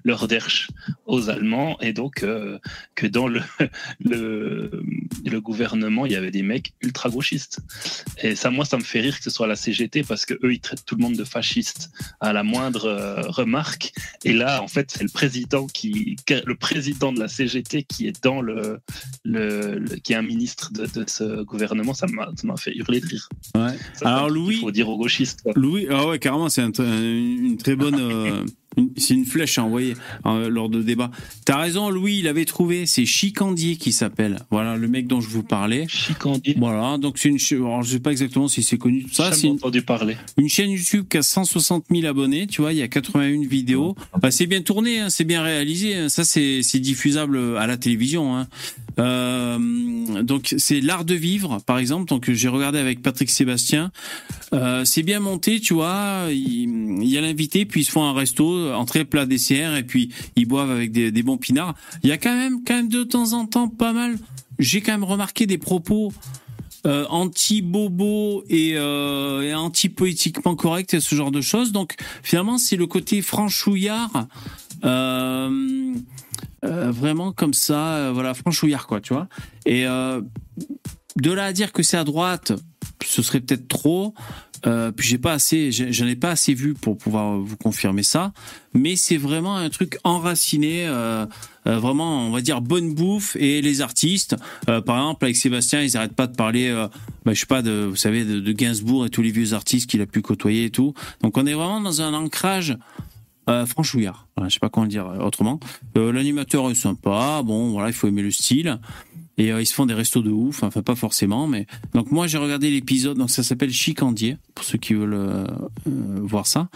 leur 0.04 0.28
derche 0.28 0.68
aux 1.06 1.30
Allemands 1.30 1.80
et 1.80 1.94
donc 1.94 2.22
euh, 2.22 2.58
que 2.94 3.06
dans 3.06 3.28
le, 3.28 3.40
le 4.00 5.40
gouvernement 5.40 6.04
il 6.04 6.12
y 6.12 6.16
avait 6.16 6.30
des 6.30 6.42
mecs 6.42 6.74
ultra 6.82 7.08
gauchistes. 7.08 7.60
Et 8.22 8.36
ça 8.36 8.50
moi 8.50 8.66
ça 8.66 8.76
me 8.76 8.82
fait 8.82 9.00
rire 9.00 9.16
que 9.16 9.24
ce 9.24 9.30
soit 9.30 9.46
la 9.46 9.56
CGT 9.56 10.02
parce 10.02 10.26
que 10.26 10.34
eux 10.44 10.52
ils 10.52 10.60
traitent 10.60 10.84
tout 10.84 10.96
le 10.96 11.02
monde 11.02 11.16
de 11.16 11.24
fasciste 11.24 11.92
à 12.20 12.34
la 12.34 12.42
moindre 12.42 12.84
euh, 12.84 13.22
remarque. 13.22 13.94
Et 14.26 14.34
là 14.34 14.62
en 14.62 14.68
fait 14.68 14.90
c'est 14.90 15.02
le 15.02 15.08
président 15.08 15.66
qui 15.66 16.16
le 16.28 16.56
président 16.56 17.10
de 17.10 17.20
la 17.20 17.28
CGT 17.28 17.84
qui 17.84 18.06
est 18.06 18.22
dans 18.22 18.42
le 18.42 18.82
qui 20.04 20.12
est 20.12 20.16
un 20.16 20.20
ministre 20.20 20.72
de 20.74 21.05
ce 21.06 21.42
gouvernement, 21.42 21.94
ça 21.94 22.06
m'a 22.06 22.56
fait 22.56 22.74
hurler 22.76 23.00
de 23.00 23.06
rire. 23.06 23.28
Ouais. 23.54 23.76
Ça, 23.94 24.08
Alors, 24.16 24.30
Louis- 24.30 24.54
qu'il 24.54 24.60
faut 24.60 24.70
dire 24.70 24.88
aux 24.88 24.96
gauchistes. 24.98 25.42
quoi. 25.42 25.52
Louis, 25.56 25.86
ah 25.90 26.06
ouais, 26.08 26.18
carrément, 26.18 26.48
c'est 26.48 26.62
un 26.62 26.70
une 26.80 27.56
très 27.56 27.76
bonne. 27.76 28.46
C'est 28.96 29.14
une 29.14 29.24
flèche 29.24 29.58
à 29.58 29.64
envoyer 29.64 29.94
euh, 30.26 30.48
lors 30.48 30.68
de 30.68 30.82
débat. 30.82 31.10
T'as 31.44 31.58
raison, 31.58 31.90
Louis, 31.90 32.18
il 32.18 32.28
avait 32.28 32.44
trouvé. 32.44 32.86
C'est 32.86 33.04
Chicandier 33.06 33.76
qui 33.76 33.92
s'appelle. 33.92 34.40
Voilà, 34.50 34.76
le 34.76 34.88
mec 34.88 35.06
dont 35.06 35.20
je 35.20 35.28
vous 35.28 35.42
parlais. 35.42 35.86
Chicandier. 35.88 36.54
Voilà, 36.58 36.98
donc 36.98 37.18
c'est 37.18 37.28
une. 37.28 37.38
Alors, 37.64 37.82
je 37.82 37.92
sais 37.92 38.00
pas 38.00 38.10
exactement 38.12 38.48
si 38.48 38.62
c'est 38.62 38.78
connu 38.78 39.04
tout 39.04 39.14
ça. 39.14 39.32
C'est 39.32 39.46
une, 39.46 39.54
entendu 39.54 39.82
parler. 39.82 40.16
une 40.38 40.48
chaîne 40.48 40.70
YouTube 40.70 41.06
qui 41.08 41.16
a 41.18 41.22
160 41.22 41.84
000 41.90 42.06
abonnés. 42.06 42.46
Tu 42.46 42.60
vois, 42.60 42.72
il 42.72 42.78
y 42.78 42.82
a 42.82 42.88
81 42.88 43.46
vidéos. 43.46 43.94
Bah, 44.20 44.30
c'est 44.30 44.46
bien 44.46 44.62
tourné, 44.62 45.00
hein, 45.00 45.10
c'est 45.10 45.24
bien 45.24 45.42
réalisé. 45.42 45.94
hein. 45.96 46.08
Ça, 46.08 46.24
c'est 46.24 46.62
c'est 46.62 46.80
diffusable 46.80 47.56
à 47.56 47.66
la 47.66 47.76
télévision. 47.76 48.36
Hein. 48.36 48.46
Euh, 48.98 49.58
donc, 50.22 50.54
c'est 50.56 50.80
l'art 50.80 51.04
de 51.04 51.14
vivre, 51.14 51.58
par 51.66 51.78
exemple. 51.78 52.08
Donc, 52.08 52.30
j'ai 52.30 52.48
regardé 52.48 52.78
avec 52.78 53.02
Patrick 53.02 53.30
Sébastien. 53.30 53.90
Euh, 54.52 54.84
c'est 54.84 55.02
bien 55.02 55.20
monté, 55.20 55.60
tu 55.60 55.74
vois. 55.74 56.26
Il, 56.30 57.02
il 57.02 57.08
y 57.08 57.18
a 57.18 57.20
l'invité, 57.20 57.64
puis 57.66 57.82
ils 57.82 57.84
se 57.84 57.90
font 57.90 58.04
un 58.04 58.12
resto, 58.12 58.65
entrée, 58.74 59.04
plat, 59.04 59.26
dessert, 59.26 59.76
et 59.76 59.82
puis 59.82 60.12
ils 60.36 60.46
boivent 60.46 60.70
avec 60.70 60.92
des, 60.92 61.22
bons 61.22 61.38
pinards. 61.38 61.74
Il 62.02 62.08
y 62.08 62.12
a 62.12 62.18
quand 62.18 62.34
même, 62.34 62.62
quand 62.64 62.74
même 62.74 62.88
de 62.88 63.04
temps 63.04 63.32
en 63.32 63.46
temps, 63.46 63.68
pas 63.68 63.92
mal. 63.92 64.18
J'ai 64.58 64.80
quand 64.80 64.92
même 64.92 65.04
remarqué 65.04 65.46
des 65.46 65.58
propos 65.58 66.12
euh, 66.86 67.04
anti-bobo 67.08 68.44
et, 68.48 68.74
euh, 68.76 69.54
anti-politiquement 69.54 70.54
correct 70.54 70.94
et 70.94 71.00
ce 71.00 71.14
genre 71.14 71.30
de 71.30 71.40
choses. 71.40 71.72
Donc 71.72 71.94
finalement, 72.22 72.58
c'est 72.58 72.76
le 72.76 72.86
côté 72.86 73.22
franchouillard, 73.22 74.28
euh, 74.84 75.94
vraiment 76.62 77.32
comme 77.32 77.54
ça, 77.54 78.12
voilà, 78.12 78.34
franchouillard 78.34 78.86
quoi, 78.86 79.00
tu 79.00 79.14
vois. 79.14 79.28
Et 79.64 79.84
de 81.16 81.32
là 81.32 81.46
à 81.46 81.52
dire 81.52 81.72
que 81.72 81.82
c'est 81.82 81.96
à 81.96 82.04
droite, 82.04 82.52
ce 83.04 83.22
serait 83.22 83.40
peut-être 83.40 83.68
trop. 83.68 84.14
Euh, 84.66 84.90
puis 84.90 85.06
j'ai 85.06 85.18
pas 85.18 85.32
assez, 85.32 85.70
j'en 85.70 86.06
ai 86.06 86.16
pas 86.16 86.30
assez 86.30 86.54
vu 86.54 86.74
pour 86.74 86.96
pouvoir 86.96 87.38
vous 87.38 87.56
confirmer 87.56 88.02
ça. 88.02 88.32
Mais 88.74 88.96
c'est 88.96 89.16
vraiment 89.16 89.56
un 89.56 89.68
truc 89.68 89.98
enraciné, 90.04 90.86
euh, 90.86 91.26
euh, 91.66 91.78
vraiment, 91.78 92.26
on 92.26 92.30
va 92.30 92.40
dire 92.40 92.60
bonne 92.60 92.94
bouffe 92.94 93.36
et 93.36 93.62
les 93.62 93.80
artistes. 93.80 94.36
Euh, 94.68 94.80
par 94.80 94.96
exemple, 94.96 95.24
avec 95.24 95.36
Sébastien, 95.36 95.82
ils 95.82 95.96
arrêtent 95.96 96.16
pas 96.16 96.26
de 96.26 96.34
parler, 96.34 96.68
euh, 96.68 96.88
bah, 97.24 97.32
je 97.32 97.40
sais 97.40 97.46
pas, 97.46 97.62
de, 97.62 97.84
vous 97.84 97.96
savez, 97.96 98.24
de, 98.24 98.52
Gainsbourg 98.52 99.06
et 99.06 99.10
tous 99.10 99.22
les 99.22 99.30
vieux 99.30 99.52
artistes 99.52 99.88
qu'il 99.88 100.00
a 100.00 100.06
pu 100.06 100.22
côtoyer 100.22 100.64
et 100.64 100.70
tout. 100.70 100.94
Donc 101.22 101.36
on 101.36 101.46
est 101.46 101.54
vraiment 101.54 101.80
dans 101.80 102.02
un 102.02 102.14
ancrage 102.14 102.76
euh, 103.48 103.66
franchouillard. 103.66 104.26
Voilà, 104.36 104.48
je 104.48 104.54
sais 104.54 104.60
pas 104.60 104.70
comment 104.70 104.84
le 104.84 104.90
dire 104.90 105.06
autrement. 105.20 105.60
L'animateur 105.94 106.70
est 106.70 106.74
sympa. 106.74 107.42
Bon, 107.44 107.70
voilà, 107.70 107.88
il 107.88 107.94
faut 107.94 108.08
aimer 108.08 108.22
le 108.22 108.30
style. 108.30 108.78
Et 109.38 109.52
euh, 109.52 109.60
ils 109.60 109.66
se 109.66 109.74
font 109.74 109.84
des 109.86 109.94
restos 109.94 110.22
de 110.22 110.30
ouf. 110.30 110.62
Enfin, 110.62 110.82
pas 110.82 110.94
forcément, 110.94 111.46
mais 111.46 111.66
donc 111.94 112.10
moi 112.10 112.26
j'ai 112.26 112.38
regardé 112.38 112.70
l'épisode. 112.70 113.18
Donc 113.18 113.30
ça 113.30 113.42
s'appelle 113.42 113.70
Chicandier 113.70 114.38
pour 114.54 114.64
ceux 114.64 114.78
qui 114.78 114.94
veulent 114.94 115.12
euh, 115.14 115.44
euh, 115.86 116.20
voir 116.22 116.46
ça. 116.46 116.68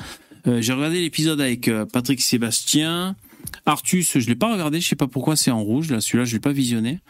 Euh, 0.47 0.61
j'ai 0.61 0.73
regardé 0.73 1.01
l'épisode 1.01 1.41
avec 1.41 1.71
Patrick 1.93 2.21
Sébastien. 2.21 3.17
Artus, 3.67 4.19
je 4.19 4.27
l'ai 4.27 4.35
pas 4.35 4.53
regardé. 4.53 4.81
Je 4.81 4.89
sais 4.89 4.97
pas 4.97 5.07
pourquoi 5.07 5.37
c'est 5.37 5.51
en 5.51 5.63
rouge. 5.63 5.91
Là, 5.91 6.01
celui-là, 6.01 6.25
je 6.25 6.35
l'ai 6.35 6.41
pas 6.41 6.53
visionné. 6.53 7.01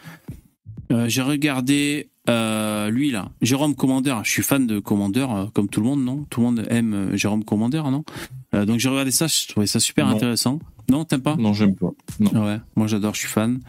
J'ai 1.07 1.21
regardé 1.21 2.09
lui 2.27 3.11
là, 3.11 3.29
Jérôme 3.41 3.75
Commandeur. 3.75 4.23
Je 4.25 4.31
suis 4.31 4.43
fan 4.43 4.67
de 4.67 4.79
Commandeur, 4.79 5.51
comme 5.53 5.69
tout 5.69 5.79
le 5.81 5.85
monde, 5.87 6.03
non? 6.03 6.25
Tout 6.29 6.41
le 6.41 6.45
monde 6.47 6.65
aime 6.69 7.11
Jérôme 7.15 7.43
Commandeur, 7.45 7.91
non? 7.91 8.03
Donc 8.53 8.79
j'ai 8.79 8.89
regardé 8.89 9.11
ça, 9.11 9.27
je 9.27 9.47
trouvais 9.47 9.67
ça 9.67 9.79
super 9.79 10.07
Non. 10.07 10.15
intéressant. 10.15 10.59
Non, 10.89 11.05
t'aimes 11.05 11.21
pas? 11.21 11.37
Non, 11.37 11.53
j'aime 11.53 11.75
pas. 11.75 11.91
Non. 12.19 12.45
Ouais, 12.45 12.57
moi 12.75 12.87
j'adore, 12.87 13.13
je 13.13 13.19
suis 13.19 13.29
fan. 13.29 13.61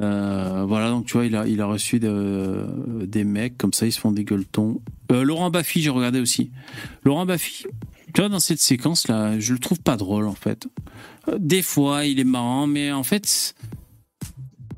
Euh, 0.00 0.64
voilà, 0.66 0.90
donc 0.90 1.06
tu 1.06 1.12
vois, 1.14 1.26
il 1.26 1.36
a, 1.36 1.46
il 1.46 1.60
a 1.60 1.66
reçu 1.66 1.98
de- 2.00 2.66
des 3.06 3.24
mecs 3.24 3.58
comme 3.58 3.72
ça, 3.72 3.86
ils 3.86 3.92
se 3.92 4.00
font 4.00 4.12
des 4.12 4.24
gueuletons. 4.24 4.80
Euh, 5.10 5.22
Laurent 5.22 5.50
Baffy, 5.50 5.82
j'ai 5.82 5.90
regardé 5.90 6.18
aussi. 6.20 6.50
Laurent 7.04 7.26
Baffy, 7.26 7.64
tu 8.14 8.20
vois, 8.20 8.28
dans 8.30 8.40
cette 8.40 8.60
séquence-là, 8.60 9.38
je 9.38 9.52
le 9.52 9.58
trouve 9.58 9.80
pas 9.80 9.96
drôle, 9.96 10.26
en 10.26 10.34
fait. 10.34 10.66
Euh, 11.28 11.36
Des 11.38 11.60
fois, 11.62 12.06
il 12.06 12.18
est 12.20 12.24
marrant, 12.24 12.66
mais 12.66 12.90
en 12.90 13.02
fait, 13.02 13.54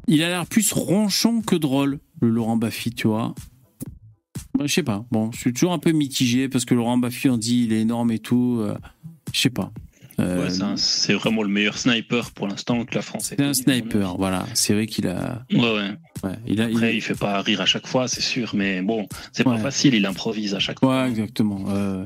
il 0.09 0.23
a 0.23 0.29
l'air 0.29 0.47
plus 0.47 0.73
ronchon 0.73 1.43
que 1.43 1.55
drôle, 1.57 2.01
le 2.21 2.29
Laurent 2.31 2.57
Baffy, 2.57 2.91
tu 2.91 3.07
vois. 3.07 3.35
Bah, 4.59 4.67
je 4.67 4.73
sais 4.73 4.83
pas. 4.83 5.05
Bon, 5.13 5.31
je 5.33 5.39
suis 5.39 5.53
toujours 5.53 5.73
un 5.73 5.79
peu 5.79 5.93
mitigé 5.93 6.49
parce 6.49 6.65
que 6.65 6.75
Laurent 6.75 6.99
Baffy, 6.99 7.29
on 7.29 7.37
dit 7.37 7.65
il 7.65 7.73
est 7.73 7.81
énorme 7.83 8.11
et 8.11 8.19
tout. 8.19 8.63
je 9.33 9.41
sais 9.41 9.51
pas. 9.51 9.73
Euh, 10.21 10.45
Ouais, 10.49 10.75
c'est 10.77 11.15
vraiment 11.15 11.43
le 11.43 11.49
meilleur 11.49 11.77
sniper 11.77 12.31
pour 12.31 12.47
l'instant 12.47 12.85
que 12.85 12.95
la 12.95 13.03
France 13.03 13.25
c'est 13.31 13.41
un 13.41 13.53
sniper, 13.55 14.17
voilà. 14.17 14.47
C'est 14.55 14.73
vrai 14.75 14.87
qu'il 14.87 15.07
a, 15.09 15.45
Ouais, 15.53 15.59
ouais. 15.61 15.91
ouais, 16.23 16.39
il 16.47 16.61
a, 16.61 16.69
il- 16.71 16.77
Après, 16.77 16.97
il 16.97 17.01
fait 17.01 17.15
pas 17.19 17.41
rire 17.43 17.61
à 17.61 17.67
chaque 17.67 17.87
fois, 17.87 18.07
c'est 18.09 18.21
sûr, 18.23 18.53
mais 18.55 18.81
bon, 18.83 19.09
c'est 19.33 19.45
pas 19.45 19.59
facile, 19.59 19.95
il 19.95 20.07
improvise 20.07 20.55
à 20.55 20.59
chaque 20.61 20.79
fois. 20.81 21.03
Ouais, 21.03 21.09
exactement. 21.11 21.65
Euh, 21.69 22.05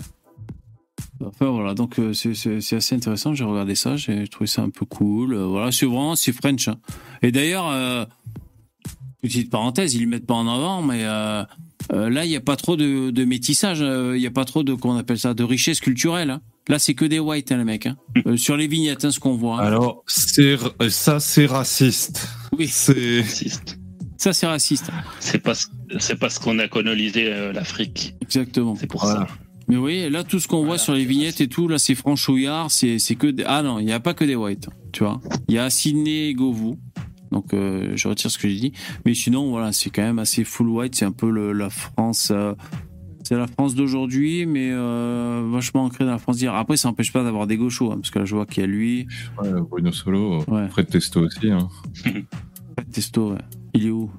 Enfin 1.25 1.47
voilà, 1.51 1.75
donc 1.75 1.99
euh, 1.99 2.12
c'est- 2.12 2.31
assez 2.75 2.95
intéressant. 2.95 3.35
J'ai 3.35 3.43
regardé 3.43 3.75
ça, 3.75 3.97
j'ai 3.97 4.28
trouvé 4.28 4.47
ça 4.47 4.62
un 4.62 4.70
peu 4.70 4.87
cool. 4.87 5.35
Euh, 5.35 5.47
voilà, 5.47 5.73
c'est 5.73 5.85
vraiment 5.85 6.15
c'est 6.15 6.31
French. 6.33 6.69
hein. 6.69 6.77
Et 7.23 7.33
d'ailleurs, 7.33 7.69
euh, 7.69 8.05
petite 9.20 9.51
parenthèse, 9.51 9.95
ils 9.97 10.03
le 10.03 10.07
mettent 10.09 10.27
pas 10.27 10.35
en 10.35 10.47
avant, 10.47 10.81
mais 10.81 11.01
euh, 11.05 11.43
euh, 11.93 12.09
là 12.09 12.25
il 12.25 12.31
y 12.31 12.37
a 12.37 12.41
pas 12.41 12.55
trop 12.55 12.77
de, 12.77 13.11
de 13.11 13.25
métissage, 13.25 13.78
euh, 13.83 14.17
il 14.17 14.23
y 14.23 14.27
a 14.28 14.31
pas 14.31 14.45
trop 14.45 14.62
de 14.62 14.75
qu'on 14.75 14.97
appelle 14.97 15.19
ça 15.19 15.35
de 15.35 15.43
richesse 15.43 15.81
culturelle. 15.81 16.31
hein. 16.31 16.41
Là 16.68 16.78
c'est 16.78 16.94
que 16.94 17.05
des 17.05 17.18
whites 17.18 17.50
hein, 17.52 17.56
les 17.58 17.64
mecs. 17.64 17.86
hein. 17.86 17.97
Euh, 18.26 18.36
sur 18.36 18.56
les 18.56 18.66
vignettes, 18.66 19.05
hein, 19.05 19.10
ce 19.10 19.20
qu'on 19.20 19.34
voit. 19.36 19.60
Alors, 19.62 20.02
c'est 20.06 20.56
euh, 20.82 20.90
ça, 20.90 21.20
c'est 21.20 21.47
raciste. 21.47 22.28
oui, 22.58 22.66
C'est 22.68 23.20
Raciste. 23.20 23.78
ça 24.16 24.32
c'est 24.32 24.47
raciste. 24.47 24.90
C'est 25.20 25.38
parce, 25.38 25.70
c'est 25.98 26.16
parce 26.18 26.38
qu'on 26.38 26.58
a 26.58 26.66
colonisé 26.68 27.32
euh, 27.32 27.52
l'Afrique, 27.52 28.14
Exactement. 28.22 28.74
c'est 28.76 28.86
pour 28.88 29.02
Voilà. 29.02 29.20
ça. 29.20 29.28
Mais 29.68 29.76
oui, 29.76 30.08
là, 30.10 30.24
tout 30.24 30.40
ce 30.40 30.48
qu'on 30.48 30.58
voit 30.58 30.66
Voilà, 30.66 30.78
sur 30.82 30.94
les 30.94 31.05
vignettes 31.05 31.40
et 31.42 31.48
tout, 31.48 31.68
là, 31.68 31.78
c'est 31.78 31.94
franchouillard, 31.94 32.70
c'est, 32.70 32.98
c'est 32.98 33.14
que 33.16 33.26
des... 33.26 33.44
Ah 33.47 33.62
non, 33.62 33.78
il 33.78 33.84
n'y 33.84 33.92
a 33.92 34.00
pas 34.00 34.14
que 34.14 34.24
des 34.24 34.34
whites, 34.34 34.68
tu 34.92 35.05
vois. 35.05 35.20
Il 35.48 35.55
y 35.55 35.58
a 35.58 35.68
Sydney 35.70 36.32
Govou, 36.34 36.78
donc 37.30 37.52
euh, 37.52 37.92
je 37.94 38.08
retire 38.08 38.30
ce 38.30 38.38
que 38.38 38.48
j'ai 38.48 38.56
dit. 38.58 38.72
Mais 39.05 39.12
sinon, 39.14 39.50
voilà, 39.50 39.72
c'est 39.72 39.90
quand 39.90 40.02
même 40.02 40.18
assez 40.18 40.42
full 40.44 40.68
white, 40.70 40.94
c'est 40.94 41.05
un 41.05 41.12
peu 41.12 41.30
le, 41.30 41.52
la 41.52 41.70
France... 41.70 42.32
euh, 43.32 43.34
c'est 43.34 43.36
la 43.36 43.47
France 43.47 43.74
d'aujourd'hui, 43.74 44.47
mais 44.47 44.70
euh, 44.73 45.48
vachement 45.52 45.84
ancré 45.84 46.05
dans 46.05 46.10
la 46.12 46.18
France 46.18 46.39
d'hier. 46.39 46.55
Après, 46.55 46.76
ça 46.76 46.89
n'empêche 46.89 47.12
pas 47.12 47.23
d'avoir 47.23 47.47
des 47.47 47.57
gauchos, 47.57 47.92
hein, 47.92 47.97
parce 47.97 48.10
que 48.10 48.18
là, 48.20 48.24
je 48.24 48.34
vois 48.34 48.47
qu'il 48.47 48.62
y 48.62 48.65
a 48.65 48.66
lui, 48.66 49.07
ouais, 49.42 49.50
Bruno 49.68 49.92
Solo, 49.92 50.44
Ouais. 50.48 50.68
Fred 50.68 50.89
Testo 50.89 51.20
aussi, 51.20 51.50
hein, 51.50 51.68
Testo, 52.92 53.32
ouais. 53.32 53.39
Il 53.74 53.86
est 53.86 53.90
où? 53.90 54.10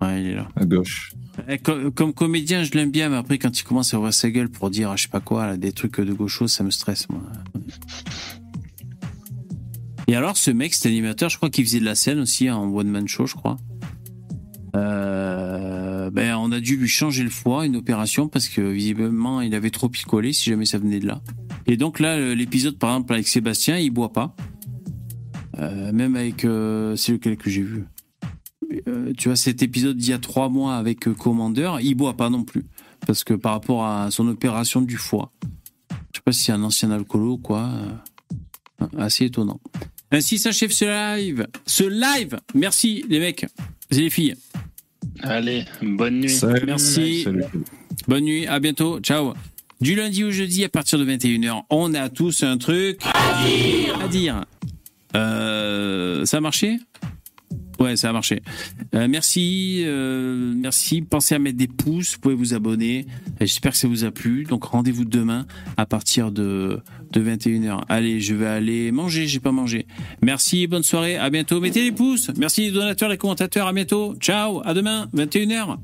Ouais, 0.00 0.20
il 0.22 0.26
est 0.28 0.34
là. 0.34 0.48
à 0.56 0.64
gauche. 0.64 1.12
Eh, 1.48 1.58
Comme, 1.58 1.90
comme 1.92 2.12
comédien, 2.14 2.62
je 2.62 2.72
l'aime 2.72 2.90
bien, 2.90 3.08
mais 3.08 3.16
après, 3.16 3.38
quand 3.38 3.58
il 3.58 3.62
commence 3.64 3.92
à 3.92 3.98
ouvrir 3.98 4.14
sa 4.14 4.30
gueule 4.30 4.48
pour 4.48 4.70
dire, 4.70 4.96
je 4.96 5.02
sais 5.02 5.08
pas 5.08 5.20
quoi, 5.20 5.46
là, 5.46 5.56
des 5.56 5.72
trucs 5.72 6.00
de 6.00 6.12
gauchos, 6.12 6.48
ça 6.48 6.64
me 6.64 6.70
stresse, 6.70 7.08
moi. 7.10 7.20
Et 10.08 10.14
alors, 10.14 10.36
ce 10.36 10.50
mec, 10.50 10.72
cet 10.72 10.86
animateur, 10.86 11.28
je 11.30 11.36
crois 11.36 11.50
qu'il 11.50 11.64
faisait 11.64 11.80
de 11.80 11.84
la 11.84 11.94
scène 11.96 12.20
aussi 12.20 12.48
en 12.50 12.64
one-man 12.72 13.08
show, 13.08 13.26
je 13.26 13.34
crois. 13.34 13.56
Euh, 14.76 15.85
ben, 16.10 16.36
on 16.36 16.52
a 16.52 16.60
dû 16.60 16.76
lui 16.76 16.88
changer 16.88 17.22
le 17.22 17.30
foie, 17.30 17.66
une 17.66 17.76
opération, 17.76 18.28
parce 18.28 18.48
que 18.48 18.60
visiblement, 18.60 19.40
il 19.40 19.54
avait 19.54 19.70
trop 19.70 19.88
picolé, 19.88 20.32
si 20.32 20.50
jamais 20.50 20.66
ça 20.66 20.78
venait 20.78 21.00
de 21.00 21.06
là. 21.06 21.22
Et 21.66 21.76
donc 21.76 22.00
là, 22.00 22.34
l'épisode, 22.34 22.78
par 22.78 22.90
exemple, 22.90 23.12
avec 23.14 23.28
Sébastien, 23.28 23.78
il 23.78 23.90
boit 23.90 24.12
pas. 24.12 24.34
Euh, 25.58 25.92
même 25.92 26.16
avec... 26.16 26.44
euh, 26.44 26.96
c'est 26.96 27.12
lequel 27.12 27.36
que 27.36 27.50
j'ai 27.50 27.62
vu? 27.62 27.84
Euh, 28.88 29.12
tu 29.16 29.28
vois, 29.28 29.36
cet 29.36 29.62
épisode 29.62 29.96
d'il 29.96 30.10
y 30.10 30.12
a 30.12 30.18
trois 30.18 30.48
mois 30.48 30.76
avec 30.76 31.06
euh, 31.08 31.14
Commander, 31.14 31.72
il 31.82 31.94
boit 31.94 32.16
pas 32.16 32.30
non 32.30 32.44
plus. 32.44 32.66
Parce 33.06 33.24
que 33.24 33.34
par 33.34 33.52
rapport 33.52 33.86
à 33.86 34.10
son 34.10 34.26
opération 34.28 34.82
du 34.82 34.96
foie. 34.96 35.32
Je 35.90 36.18
sais 36.18 36.22
pas 36.24 36.32
si 36.32 36.44
c'est 36.44 36.52
un 36.52 36.62
ancien 36.62 36.90
alcoolo 36.90 37.34
ou 37.34 37.38
quoi. 37.38 37.70
euh, 38.82 38.86
assez 38.98 39.26
étonnant. 39.26 39.60
Ainsi 40.10 40.38
s'achève 40.38 40.70
ce 40.70 40.84
live. 40.84 41.46
Ce 41.66 41.84
live. 41.84 42.38
Merci 42.54 43.04
les 43.08 43.20
mecs 43.20 43.46
et 43.90 44.00
les 44.00 44.10
filles. 44.10 44.34
Allez, 45.22 45.64
bonne 45.82 46.20
nuit. 46.20 46.28
Salut. 46.28 46.66
Merci. 46.66 47.22
Salut. 47.24 47.44
Bonne 48.08 48.24
nuit. 48.24 48.46
À 48.46 48.60
bientôt. 48.60 49.00
Ciao. 49.00 49.34
Du 49.80 49.94
lundi 49.94 50.24
au 50.24 50.30
jeudi 50.30 50.64
à 50.64 50.70
partir 50.70 50.98
de 50.98 51.04
21h, 51.04 51.64
on 51.68 51.92
a 51.92 52.08
tous 52.08 52.42
un 52.42 52.56
truc 52.56 53.02
à 53.04 54.08
dire. 54.08 54.46
Euh, 55.14 56.24
ça 56.24 56.38
a 56.38 56.40
marché? 56.40 56.78
Ouais, 57.78 57.94
ça 57.96 58.08
a 58.08 58.12
marché. 58.12 58.42
Euh, 58.94 59.06
merci, 59.06 59.82
euh, 59.84 60.54
merci. 60.56 61.02
Pensez 61.02 61.34
à 61.34 61.38
mettre 61.38 61.58
des 61.58 61.68
pouces. 61.68 62.14
Vous 62.14 62.20
pouvez 62.20 62.34
vous 62.34 62.54
abonner. 62.54 63.06
J'espère 63.38 63.72
que 63.72 63.78
ça 63.78 63.86
vous 63.86 64.04
a 64.04 64.10
plu. 64.10 64.44
Donc 64.44 64.64
rendez-vous 64.64 65.04
demain 65.04 65.46
à 65.76 65.84
partir 65.84 66.32
de 66.32 66.80
de 67.12 67.22
21h. 67.22 67.82
Allez, 67.88 68.20
je 68.20 68.34
vais 68.34 68.46
aller 68.46 68.92
manger. 68.92 69.26
J'ai 69.26 69.40
pas 69.40 69.52
mangé. 69.52 69.86
Merci. 70.22 70.66
Bonne 70.66 70.82
soirée. 70.82 71.16
À 71.16 71.30
bientôt. 71.30 71.60
Mettez 71.60 71.82
les 71.82 71.92
pouces. 71.92 72.30
Merci 72.36 72.62
les 72.62 72.70
donateurs, 72.72 73.08
les 73.08 73.18
commentateurs. 73.18 73.66
À 73.66 73.72
bientôt. 73.72 74.14
Ciao. 74.20 74.62
À 74.64 74.74
demain. 74.74 75.08
21h. 75.14 75.78